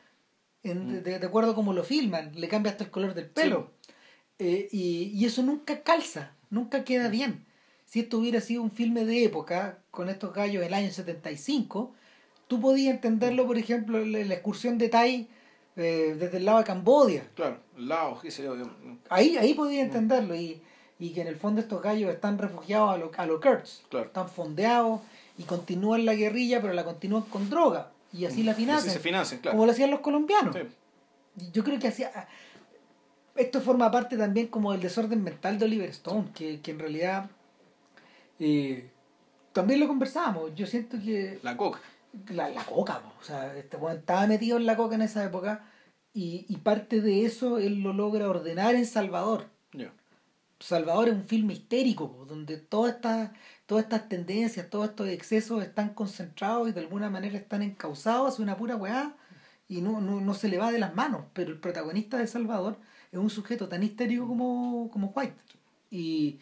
en- 0.64 1.00
Mm. 1.00 1.04
de, 1.04 1.20
de 1.20 1.26
acuerdo 1.28 1.52
a 1.52 1.56
cómo 1.56 1.74
lo 1.74 1.84
filman, 1.84 2.32
le 2.40 2.48
cambia 2.48 2.72
hasta 2.72 2.84
el 2.84 2.92
color 2.92 3.14
del 3.14 3.30
pelo. 3.30 3.72
Eh, 4.40 4.70
y, 4.72 5.12
y 5.14 5.26
eso 5.26 5.44
nunca 5.44 5.82
calza, 5.84 6.32
nunca 6.50 6.84
queda 6.84 7.10
bien. 7.10 7.46
Si 7.86 8.00
esto 8.00 8.18
hubiera 8.20 8.40
sido 8.42 8.62
un 8.64 8.72
filme 8.72 9.04
de 9.06 9.24
época, 9.26 9.80
con 9.92 10.10
estos 10.10 10.34
gallos 10.34 10.62
del 10.64 10.74
año 10.74 10.90
75, 10.92 11.94
tú 12.48 12.60
podías 12.62 12.96
entenderlo, 12.96 13.46
por 13.46 13.58
ejemplo, 13.58 14.04
la, 14.06 14.20
la 14.24 14.34
excursión 14.34 14.78
de 14.78 14.90
Tai 14.90 15.28
eh, 15.76 16.16
desde 16.20 16.38
el 16.38 16.46
lado 16.46 16.60
de 16.60 16.64
Cambodia. 16.66 17.28
claro, 17.36 17.60
Laos, 17.78 18.22
qué 18.22 18.30
sé 18.32 18.44
yo. 18.44 18.56
Ahí, 19.10 19.38
ahí 19.38 19.54
podía 19.54 19.82
Mm. 19.84 19.86
entenderlo. 19.88 20.36
Y, 20.36 20.62
y 21.02 21.10
que 21.14 21.22
en 21.22 21.28
el 21.28 21.36
fondo 21.36 21.60
estos 21.60 21.82
gallos 21.82 22.10
están 22.14 22.38
refugiados 22.38 22.92
a 22.94 22.98
los 22.98 23.10
a 23.18 23.26
lo. 23.26 23.40
Claro. 23.40 24.06
Están 24.06 24.30
fondeados 24.30 25.02
y 25.38 25.44
continúan 25.44 26.06
la 26.06 26.14
guerrilla, 26.14 26.62
pero 26.62 26.74
la 26.74 26.86
continúan 26.86 27.24
con 27.24 27.50
droga. 27.50 27.92
Y 28.14 28.26
así 28.26 28.44
la 28.44 28.52
Mm. 28.52 28.56
Así 28.56 28.62
financian. 28.62 28.94
se 28.94 29.00
financian, 29.00 29.42
claro. 29.42 29.56
Como 29.58 29.66
lo 29.66 29.72
hacían 29.72 29.90
los 29.90 30.02
colombianos. 30.02 30.56
Sí. 30.56 30.62
Yo 31.52 31.64
creo 31.64 31.80
que 31.80 31.88
hacía. 31.88 32.12
Esto 33.36 33.62
forma 33.62 33.90
parte 33.90 34.16
también 34.16 34.48
como 34.48 34.74
del 34.74 34.82
desorden 34.82 35.24
mental 35.24 35.58
de 35.58 35.66
Oliver 35.66 35.90
Stone, 35.90 36.30
que, 36.36 36.62
que 36.62 36.72
en 36.72 36.80
realidad. 36.80 37.30
eh, 38.40 38.90
también 39.54 39.80
lo 39.80 39.88
conversábamos. 39.88 40.54
Yo 40.56 40.66
siento 40.68 40.98
que 41.04 41.40
La 41.44 41.58
coca. 41.58 41.80
la, 42.30 42.48
la 42.50 42.64
coca, 42.64 43.00
po. 43.00 43.12
o 43.20 43.24
sea, 43.24 43.56
este 43.58 43.76
weón 43.78 43.98
estaba 43.98 44.26
metido 44.28 44.58
en 44.58 44.66
la 44.66 44.78
coca 44.78 44.96
en 44.96 45.02
esa 45.02 45.26
época 45.26 45.66
y, 46.14 46.46
y 46.48 46.58
parte 46.58 47.02
de 47.02 47.26
eso 47.26 47.58
él 47.58 47.82
lo 47.82 47.92
logra 47.94 48.30
ordenar 48.30 48.76
en 48.76 48.86
Salvador. 48.86 49.46
Salvador 50.62 51.10
es 51.10 51.16
un 51.16 51.28
filme 51.28 51.54
histérico, 51.54 52.12
po, 52.12 52.26
donde 52.26 52.58
todas 52.58 52.96
estas, 52.96 53.32
todas 53.66 53.86
estas 53.86 54.08
tendencias, 54.08 54.70
todos 54.70 54.90
estos 54.90 55.08
excesos 55.10 55.64
están 55.64 55.94
concentrados 55.94 56.70
y 56.70 56.72
de 56.72 56.82
alguna 56.82 57.10
manera 57.10 57.38
están 57.38 57.64
encausados 57.64 58.34
hacia 58.34 58.44
una 58.44 58.58
pura 58.58 58.76
weá 58.76 59.16
y 59.68 59.82
no, 59.82 60.02
no, 60.02 60.22
no 60.22 60.34
se 60.34 60.50
le 60.50 60.58
va 60.58 60.72
de 60.72 60.80
las 60.80 60.96
manos. 60.96 61.26
Pero 61.34 61.52
el 61.52 61.60
protagonista 61.60 62.18
de 62.18 62.28
Salvador 62.28 62.78
es 63.12 63.20
un 63.20 63.30
sujeto 63.30 63.68
tan 63.70 63.84
histérico 63.84 64.28
como, 64.28 64.90
como 64.92 65.08
White. 65.16 65.42
Y, 65.90 66.40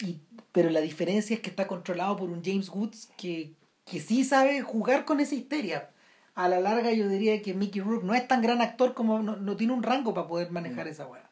y, 0.00 0.20
pero 0.52 0.70
la 0.70 0.80
diferencia 0.80 1.34
es 1.34 1.40
que 1.40 1.50
está 1.50 1.66
controlado 1.66 2.16
por 2.16 2.30
un 2.30 2.42
James 2.44 2.68
Woods 2.70 3.10
que, 3.16 3.54
que 3.84 4.00
sí 4.00 4.24
sabe 4.24 4.62
jugar 4.62 5.04
con 5.04 5.20
esa 5.20 5.34
histeria. 5.34 5.90
A 6.34 6.48
la 6.48 6.60
larga 6.60 6.92
yo 6.92 7.08
diría 7.08 7.40
que 7.42 7.54
Mickey 7.54 7.82
Rourke 7.82 8.06
no 8.06 8.14
es 8.14 8.26
tan 8.26 8.42
gran 8.42 8.62
actor 8.62 8.94
como 8.94 9.20
no, 9.22 9.36
no 9.36 9.56
tiene 9.56 9.74
un 9.74 9.82
rango 9.82 10.14
para 10.14 10.26
poder 10.26 10.50
manejar 10.50 10.88
esa 10.88 11.06
weá. 11.06 11.29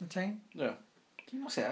¿Cachai? 0.00 0.36
Ya. 0.54 0.78
No 1.32 1.48
sé. 1.50 1.64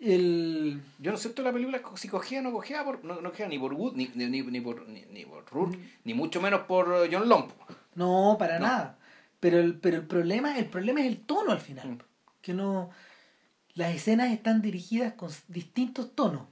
El... 0.00 0.82
Yo 0.98 1.12
no 1.12 1.18
de 1.18 1.42
la 1.42 1.52
película 1.52 1.80
si 1.96 2.08
cogía 2.08 2.40
o 2.40 2.42
no 2.42 2.52
cogía 2.52 2.84
por, 2.84 3.04
no, 3.04 3.20
no 3.20 3.30
cogía 3.30 3.48
ni 3.48 3.58
por 3.58 3.72
Wood, 3.74 3.94
ni, 3.94 4.08
ni, 4.14 4.26
ni, 4.26 4.42
ni 4.42 4.60
por 4.60 4.88
ni, 4.88 5.02
ni 5.10 5.24
por 5.24 5.44
Rourke, 5.52 5.78
ni 6.04 6.14
mucho 6.14 6.40
menos 6.40 6.62
por 6.62 6.88
eh, 7.04 7.08
John 7.12 7.28
Long. 7.28 7.48
po. 7.48 7.66
No, 7.94 8.36
para 8.38 8.58
No. 8.58 8.66
nada. 8.66 8.98
Pero 9.40 9.58
el, 9.60 9.78
pero 9.78 9.96
el 9.96 10.06
problema, 10.06 10.58
el 10.58 10.66
problema 10.66 11.00
es 11.00 11.06
el 11.06 11.18
tono 11.20 11.52
al 11.52 11.60
final. 11.60 11.88
Mm. 11.88 11.98
Que 12.40 12.54
no. 12.54 12.90
Las 13.74 13.94
escenas 13.94 14.30
están 14.32 14.62
dirigidas 14.62 15.14
con 15.14 15.30
distintos 15.48 16.14
tonos. 16.14 16.42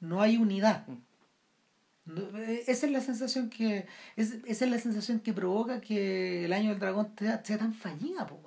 No 0.00 0.20
hay 0.22 0.36
unidad. 0.36 0.86
Mm. 0.86 2.16
Eh, 2.36 2.64
esa 2.66 2.86
es 2.86 2.92
la 2.92 3.00
sensación 3.00 3.48
que. 3.50 3.86
es- 4.16 4.38
esa 4.46 4.64
es 4.64 4.70
la 4.70 4.78
sensación 4.78 5.20
que 5.20 5.32
provoca 5.32 5.80
que 5.80 6.44
el 6.44 6.52
año 6.52 6.70
del 6.70 6.78
dragón 6.80 7.12
sea, 7.18 7.44
sea 7.44 7.58
tan 7.58 7.74
fallida, 7.74 8.26
po. 8.26 8.40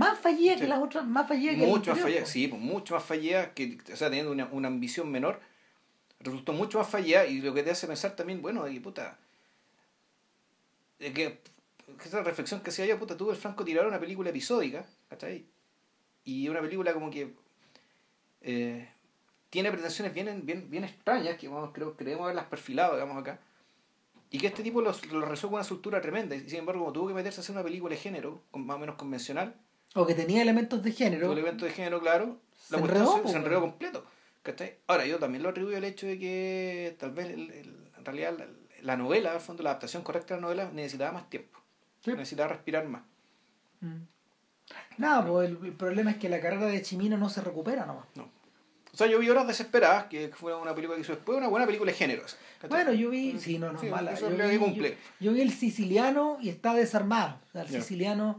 Más 0.00 0.18
fallida 0.18 0.56
que 0.56 0.66
las 0.66 0.82
otras, 0.82 1.06
más 1.06 1.28
fallida 1.28 1.52
que 1.52 1.58
la 1.58 1.66
Mucho 1.66 1.92
más 1.92 2.00
fallida, 2.00 2.26
sí, 2.26 2.48
pues 2.48 2.60
mucho 2.60 2.94
más 2.94 3.04
fallida, 3.04 3.52
que, 3.52 3.78
o 3.92 3.96
sea, 3.96 4.08
teniendo 4.08 4.32
una, 4.32 4.46
una 4.46 4.68
ambición 4.68 5.10
menor, 5.10 5.40
resultó 6.20 6.52
mucho 6.52 6.78
más 6.78 6.88
fallida 6.88 7.26
y 7.26 7.40
lo 7.40 7.52
que 7.52 7.62
te 7.62 7.70
hace 7.70 7.86
pensar 7.86 8.16
también, 8.16 8.40
bueno, 8.40 8.64
de 8.64 8.72
que 8.72 8.80
puta, 8.80 9.18
que, 10.98 11.12
que 11.12 11.38
esa 12.04 12.22
reflexión 12.22 12.60
que 12.60 12.70
hacía 12.70 12.86
yo, 12.86 12.98
puta, 12.98 13.16
tuve 13.16 13.32
el 13.32 13.38
francotirador 13.38 13.88
una 13.88 14.00
película 14.00 14.30
episódica, 14.30 14.86
¿cachai? 15.08 15.44
y 16.24 16.48
una 16.48 16.60
película 16.60 16.92
como 16.92 17.10
que 17.10 17.34
eh, 18.42 18.88
tiene 19.50 19.70
pretensiones 19.70 20.14
bien, 20.14 20.44
bien, 20.44 20.70
bien 20.70 20.84
extrañas 20.84 21.36
que 21.36 21.48
vamos, 21.48 21.70
creo, 21.72 21.96
creemos 21.96 22.24
haberlas 22.24 22.46
perfilado, 22.46 22.94
digamos, 22.94 23.18
acá. 23.18 23.40
Y 24.30 24.38
que 24.38 24.46
este 24.46 24.62
tipo 24.62 24.80
lo, 24.80 24.92
lo 25.10 25.26
con 25.26 25.52
una 25.52 25.62
estructura 25.62 26.00
tremenda. 26.00 26.36
Y 26.36 26.48
sin 26.48 26.60
embargo, 26.60 26.82
como 26.82 26.92
tuvo 26.92 27.08
que 27.08 27.14
meterse 27.14 27.40
a 27.40 27.42
hacer 27.42 27.56
una 27.56 27.64
película 27.64 27.94
de 27.94 28.00
género, 28.00 28.40
más 28.52 28.76
o 28.76 28.78
menos 28.78 28.94
convencional, 28.94 29.56
O 29.94 30.06
que 30.06 30.14
tenía 30.14 30.42
elementos 30.42 30.82
de 30.82 30.92
género. 30.92 31.32
elementos 31.32 31.68
de 31.68 31.74
género, 31.74 32.00
claro, 32.00 32.38
Se 32.56 32.74
la 32.74 32.80
cuestión 32.80 33.02
enredó, 33.06 33.28
se, 33.28 33.36
enredó 33.36 33.60
completo. 33.60 34.04
¿cachai? 34.42 34.76
Ahora, 34.86 35.04
yo 35.06 35.18
también 35.18 35.42
lo 35.42 35.48
atribuyo 35.50 35.76
al 35.76 35.84
hecho 35.84 36.06
de 36.06 36.18
que 36.18 36.96
tal 36.98 37.10
vez 37.12 37.26
el- 37.26 37.50
el- 37.50 37.76
en 37.98 38.04
realidad 38.04 38.34
la, 38.38 38.46
la 38.82 38.96
novela, 38.96 39.32
al 39.32 39.40
fondo, 39.40 39.62
la 39.62 39.70
adaptación 39.70 40.02
correcta 40.02 40.34
de 40.34 40.40
la 40.40 40.46
novela 40.46 40.70
necesitaba 40.72 41.12
más 41.12 41.28
tiempo. 41.28 41.58
Sí. 42.04 42.12
Necesitaba 42.12 42.48
respirar 42.48 42.86
más. 42.88 43.02
Mm. 43.80 43.96
Nada, 44.98 45.26
pues 45.26 45.50
el, 45.50 45.58
el 45.64 45.72
problema 45.72 46.12
es 46.12 46.16
que 46.18 46.28
la 46.28 46.40
carrera 46.40 46.66
de 46.66 46.80
Chimino 46.82 47.16
no 47.18 47.28
se 47.28 47.40
recupera 47.40 47.84
nomás. 47.86 48.06
No. 48.14 48.30
O 48.92 48.96
sea, 48.96 49.06
yo 49.06 49.18
vi 49.18 49.28
Horas 49.28 49.46
Desesperadas, 49.46 50.04
que 50.04 50.28
fue 50.34 50.54
una 50.54 50.74
película 50.74 50.96
que 50.96 51.02
hizo 51.02 51.12
después, 51.14 51.36
una 51.38 51.48
buena 51.48 51.66
película 51.66 51.92
de 51.92 51.96
género. 51.98 52.24
esa, 52.24 52.36
¿cachai? 52.60 52.68
Bueno, 52.84 52.92
yo 52.92 53.10
vi, 53.10 53.38
sí, 53.38 53.58
no, 53.58 53.72
no, 53.72 53.78
Sí, 53.80 53.86
mala. 53.86 54.14
Yo 54.14 54.30
vi, 54.30 54.58
yo- 54.74 54.94
yo 55.20 55.32
vi 55.32 55.40
el 55.42 55.52
siciliano 55.52 56.38
y 56.40 56.48
está 56.48 56.74
desarmado. 56.74 57.38
O 57.48 57.52
sea, 57.52 57.62
el 57.62 57.68
siciliano, 57.68 58.38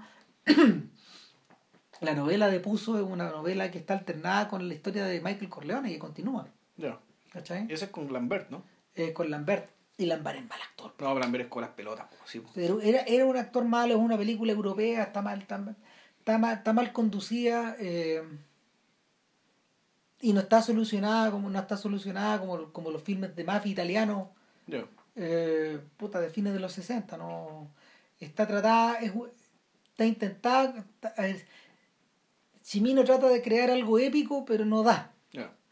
la 2.02 2.14
novela 2.14 2.50
de 2.50 2.60
Puso 2.60 2.98
es 2.98 3.04
una 3.04 3.30
novela 3.30 3.72
que 3.72 3.78
está 3.78 3.94
alternada 3.94 4.48
con 4.48 4.68
la 4.68 4.74
historia 4.74 5.06
de 5.06 5.22
Michael 5.22 5.50
Corleone 5.50 5.90
que 5.90 6.00
continúa. 6.00 6.48
Ya. 6.78 7.00
¿Cachai? 7.32 7.66
Y 7.70 7.74
ese 7.74 7.86
es 7.86 7.92
con 7.92 8.12
Lambert, 8.12 8.50
¿no? 8.50 8.64
Eh, 8.96 9.14
con 9.14 9.30
Lambert. 9.32 9.70
Y 9.98 10.06
Lambert 10.06 10.40
es 10.40 10.50
mal 10.50 10.60
actor. 10.62 10.94
No, 11.00 11.18
Lambert 11.18 11.44
es 11.46 11.50
con 11.50 11.62
las 11.62 11.72
pelotas. 11.72 12.08
sí. 12.26 12.42
Pero 12.56 12.82
era, 12.82 13.02
era 13.04 13.26
un 13.26 13.38
actor 13.38 13.64
malo, 13.66 13.94
es 13.94 14.00
una 14.00 14.18
película 14.18 14.52
europea, 14.52 15.04
está 15.04 15.22
mal, 15.22 15.40
está 15.42 15.58
mal, 15.60 15.76
está 16.20 16.38
mal, 16.38 16.58
está 16.58 16.74
mal 16.74 16.92
conducida 16.92 17.76
eh, 17.80 18.24
y 20.20 20.34
no 20.34 20.40
está 20.42 20.62
solucionada 20.62 21.32
como 21.32 21.50
no 21.50 21.60
está 21.60 21.78
solucionada 21.78 22.40
como, 22.40 22.72
como 22.72 22.92
los 22.92 23.02
filmes 23.02 23.36
de 23.36 23.44
mafia 23.44 23.72
italianos 23.72 24.28
Ya. 24.68 24.86
eh, 25.16 25.80
puta, 25.98 26.20
de 26.20 26.30
fines 26.30 26.54
de 26.54 26.60
los 26.60 26.74
60, 26.74 27.18
no 27.18 27.70
está 28.20 28.46
tratada, 28.48 29.00
es, 29.00 29.12
está 29.92 30.06
intentada, 30.06 30.86
está- 30.96 31.14
Chimino 32.72 33.04
trata 33.04 33.28
de 33.28 33.42
crear 33.42 33.70
algo 33.70 34.00
épico, 34.00 34.46
pero 34.46 34.64
no 34.64 34.82
da, 34.82 35.12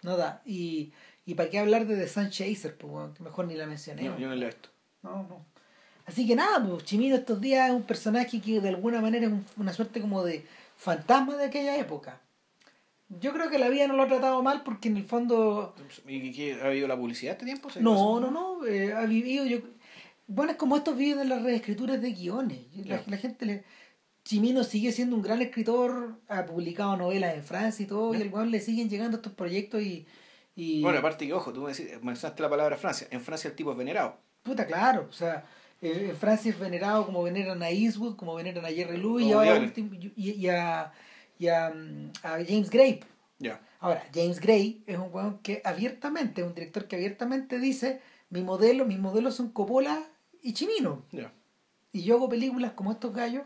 no 0.01 0.17
da. 0.17 0.41
Y, 0.45 0.91
y 1.25 1.33
para 1.35 1.49
qué 1.49 1.57
hablar 1.57 1.87
de 1.87 1.95
The 1.95 2.09
Sun 2.09 2.29
Chaser, 2.29 2.75
pues, 2.75 3.13
que 3.15 3.23
mejor 3.23 3.47
ni 3.47 3.53
la 3.55 3.67
mencioné. 3.67 4.03
No, 4.03 4.19
yo 4.19 4.27
no 4.27 4.35
leo 4.35 4.49
esto. 4.49 4.67
No, 5.01 5.23
no. 5.23 5.45
Así 6.05 6.27
que 6.27 6.35
nada, 6.35 6.61
pues 6.67 6.83
Chimino 6.83 7.15
estos 7.15 7.39
días 7.39 7.69
es 7.69 7.73
un 7.73 7.83
personaje 7.83 8.41
que 8.41 8.59
de 8.59 8.67
alguna 8.67 8.99
manera 8.99 9.27
es 9.27 9.31
un- 9.31 9.45
una 9.55 9.71
suerte 9.71 10.01
como 10.01 10.25
de 10.25 10.45
fantasma 10.75 11.37
de 11.37 11.45
aquella 11.45 11.77
época. 11.77 12.19
Yo 13.07 13.31
creo 13.31 13.49
que 13.49 13.59
la 13.59 13.69
vida 13.69 13.87
no 13.87 13.95
lo 13.95 14.03
ha 14.03 14.07
tratado 14.07 14.43
mal 14.43 14.63
porque 14.63 14.89
en 14.89 14.97
el 14.97 15.05
fondo 15.05 15.73
¿Y 16.05 16.33
qué, 16.33 16.59
ha 16.61 16.65
habido 16.65 16.85
la 16.89 16.97
publicidad 16.97 17.31
este 17.35 17.45
tiempo? 17.45 17.69
¿Se 17.69 17.79
no, 17.81 18.19
no, 18.19 18.29
no, 18.29 18.65
eh, 18.65 18.91
ha 18.93 19.05
vivido 19.05 19.45
yo 19.45 19.59
bueno, 20.27 20.51
es 20.51 20.57
como 20.57 20.75
estos 20.75 20.97
viven 20.97 21.21
en 21.21 21.29
las 21.29 21.43
reescrituras 21.43 22.01
de 22.01 22.11
guiones. 22.11 22.59
La 23.07 23.17
gente 23.17 23.45
le 23.45 23.63
Chimino 24.29 24.63
sigue 24.63 24.91
siendo 24.91 25.15
un 25.15 25.23
gran 25.23 25.41
escritor, 25.41 26.19
ha 26.27 26.45
publicado 26.45 26.95
novelas 26.95 27.33
en 27.33 27.43
Francia 27.43 27.83
y 27.83 27.87
todo, 27.87 28.13
y 28.13 28.21
al 28.21 28.29
weón 28.31 28.51
le 28.51 28.59
siguen 28.59 28.87
llegando 28.87 29.17
estos 29.17 29.33
proyectos 29.33 29.81
y, 29.81 30.05
y 30.55 30.83
Bueno, 30.83 30.99
aparte 30.99 31.25
que, 31.25 31.33
ojo, 31.33 31.51
tú 31.51 31.63
me 31.63 31.71
decís- 31.71 31.99
mencionaste 32.03 32.43
la 32.43 32.47
palabra 32.51 32.77
Francia. 32.77 33.07
En 33.09 33.21
Francia 33.21 33.49
el 33.49 33.55
tipo 33.55 33.71
es 33.71 33.77
venerado. 33.79 34.17
Puta, 34.43 34.67
claro, 34.67 35.07
o 35.09 35.13
sea, 35.13 35.45
en 35.81 36.15
Francia 36.15 36.51
es 36.51 36.59
venerado 36.59 37.07
como 37.07 37.23
veneran 37.23 37.63
a 37.63 37.71
Eastwood, 37.71 38.17
como 38.17 38.35
veneran 38.35 38.63
a 38.63 38.67
Jerry 38.69 38.97
Lewis 38.97 39.25
y 39.25 39.31
ahora 39.31 39.55
último- 39.59 39.95
y, 39.95 40.13
y 40.29 40.47
a, 40.49 40.91
y 41.39 41.47
a, 41.47 41.67
a 42.21 42.29
James 42.47 42.69
Gray. 42.69 42.99
Ya. 43.39 43.59
Ahora, 43.79 44.03
James 44.13 44.39
Gray 44.39 44.83
es 44.85 44.99
un 44.99 45.09
weón 45.11 45.39
que 45.39 45.63
abiertamente, 45.65 46.43
un 46.43 46.53
director 46.53 46.87
que 46.87 46.97
abiertamente 46.97 47.57
dice, 47.57 47.99
mi 48.29 48.43
modelo, 48.43 48.85
mis 48.85 48.99
modelos 48.99 49.33
son 49.33 49.49
Coppola 49.49 50.03
y 50.43 50.53
Chimino. 50.53 51.01
Ya. 51.11 51.31
Y 51.93 52.03
yo 52.03 52.17
hago 52.17 52.29
películas 52.29 52.73
como 52.73 52.91
estos 52.91 53.11
gallos 53.11 53.41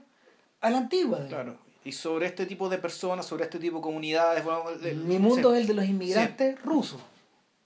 a 0.64 0.70
la 0.72 0.78
antigua. 0.80 1.26
Claro. 1.28 1.58
Y 1.86 1.92
sobre 1.92 2.26
este 2.28 2.46
tipo 2.46 2.70
de 2.70 2.78
personas, 2.78 3.26
sobre 3.26 3.44
este 3.44 3.60
tipo 3.60 3.78
de 3.78 3.84
comunidades, 3.84 4.44
bueno, 4.44 4.64
Mi 5.06 5.20
mundo 5.20 5.52
sí, 5.52 5.56
es 5.58 5.62
el 5.62 5.68
de 5.68 5.74
los 5.74 5.86
inmigrantes 5.86 6.62
rusos, 6.64 7.02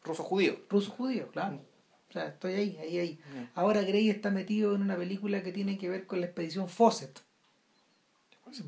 ruso 0.03 0.23
judío. 0.23 0.57
rusos 0.69 0.93
judíos, 0.93 1.29
claro. 1.31 1.59
O 2.09 2.13
sea, 2.13 2.27
estoy 2.27 2.53
ahí, 2.53 2.77
ahí, 2.81 2.97
ahí. 2.99 3.19
Ahora 3.53 3.81
Gray 3.81 4.09
está 4.09 4.31
metido 4.31 4.73
en 4.75 4.81
una 4.81 4.95
película 4.95 5.43
que 5.43 5.51
tiene 5.51 5.77
que 5.77 5.89
ver 5.89 6.05
con 6.07 6.19
la 6.19 6.25
expedición 6.25 6.67
Fawcett. 6.67 7.19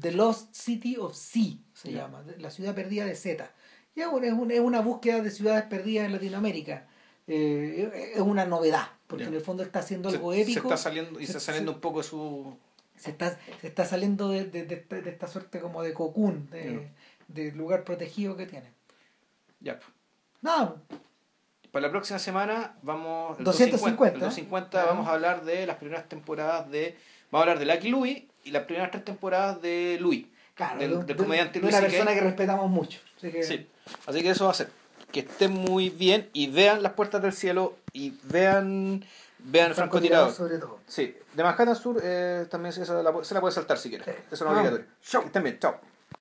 The 0.02 0.12
Lost 0.12 0.54
City 0.54 0.98
of 0.98 1.16
Sea 1.16 1.54
se 1.74 1.94
llama, 1.94 2.24
la 2.38 2.52
ciudad 2.52 2.76
perdida 2.76 3.06
de 3.06 3.16
Z. 3.16 3.50
Y 3.96 4.02
es 4.02 4.08
una, 4.08 4.28
es 4.28 4.34
una- 4.34 4.54
es 4.54 4.60
una 4.60 4.82
búsqueda 4.82 5.22
de 5.22 5.32
ciudades 5.32 5.64
perdidas 5.64 6.06
en 6.06 6.12
Latinoamérica. 6.12 6.86
Eh, 7.28 8.12
es 8.16 8.22
una 8.22 8.46
novedad, 8.46 8.88
porque 9.08 9.24
en 9.26 9.34
el 9.34 9.42
fondo 9.42 9.64
está 9.64 9.80
haciendo 9.80 10.10
Se, 10.10 10.18
algo 10.18 10.34
se 10.34 10.42
épico. 10.42 10.60
está 10.68 10.78
saliendo, 10.78 11.20
y 11.20 11.26
Se- 11.26 11.32
está 11.32 11.40
saliendo 11.40 11.72
un 11.72 11.80
poco 11.80 12.00
de 12.00 12.04
su... 12.04 12.58
se 13.00 13.12
está, 13.12 13.38
se 13.62 13.68
está 13.68 13.86
saliendo 13.86 14.30
de, 14.30 14.46
de- 14.46 14.66
de 14.66 14.76
esta, 14.76 14.96
de 15.02 15.10
esta 15.10 15.28
suerte 15.28 15.60
como 15.60 15.82
de 15.82 15.94
cocún, 15.94 16.50
de, 16.52 16.90
de 17.28 17.52
lugar 17.54 17.84
protegido 17.84 18.36
que 18.38 18.46
tiene. 18.46 18.70
Ya. 19.62 19.76
pues. 19.80 19.88
No, 20.42 20.76
Para 21.72 21.88
la 21.88 21.92
próxima 21.92 22.20
semana 22.20 22.76
vamos... 22.82 23.38
El 23.40 23.46
250, 23.46 24.16
el 24.16 24.20
250 24.22 24.78
Ajá. 24.80 24.88
vamos 24.90 25.08
a 25.08 25.14
hablar 25.14 25.44
de 25.44 25.66
las 25.66 25.78
primeras 25.78 26.08
temporadas 26.08 26.70
de... 26.72 26.98
Vamos 27.32 27.48
a 27.48 27.52
hablar 27.52 27.66
de 27.66 27.74
Lucky 27.74 27.90
Louis 27.90 28.24
y 28.44 28.52
las 28.52 28.64
primeras 28.64 28.90
tres 28.92 29.04
temporadas 29.06 29.62
de 29.62 29.98
Louis. 30.00 30.26
claro, 30.56 30.80
del, 30.80 30.90
de, 30.92 30.98
del 30.98 31.06
de- 31.08 31.16
comediante 31.16 31.60
de 31.60 31.62
Louis 31.64 31.74
una 31.76 31.82
C.K. 31.82 31.92
persona 31.92 32.14
que 32.20 32.22
respetamos 32.26 32.70
mucho. 32.70 33.00
Así 33.18 33.32
que, 33.32 33.44
Sí. 33.44 33.68
Así 34.08 34.22
que 34.22 34.30
eso 34.30 34.46
va 34.46 34.52
a 34.52 34.56
ser. 34.56 34.70
Que 35.12 35.22
estén 35.22 35.52
muy 35.52 35.90
bien 35.90 36.30
y 36.34 36.48
vean 36.48 36.82
las 36.84 36.94
puertas 36.94 37.22
del 37.22 37.34
cielo 37.34 37.76
y 37.94 38.14
vean 38.24 39.04
vean 39.40 39.74
francotirador 39.74 40.32
sobre 40.32 40.58
todo. 40.58 40.80
Sí, 40.88 41.16
de 41.34 41.44
Manhattan 41.44 41.76
Sur 41.76 42.00
eh, 42.02 42.46
también 42.50 42.74
se, 42.74 42.82
la, 42.82 43.14
se 43.24 43.34
la 43.34 43.42
puede 43.42 43.54
saltar 43.54 43.78
si 43.78 43.90
quieres. 43.90 44.08
Sí. 44.08 44.14
Eso 44.32 44.46
no 44.46 44.52
es 44.52 44.58
obligatorio. 44.58 44.88
Chau. 45.02 45.22
Que 45.22 45.28
estén 45.28 45.44
bien, 45.44 45.60
chao. 45.60 45.80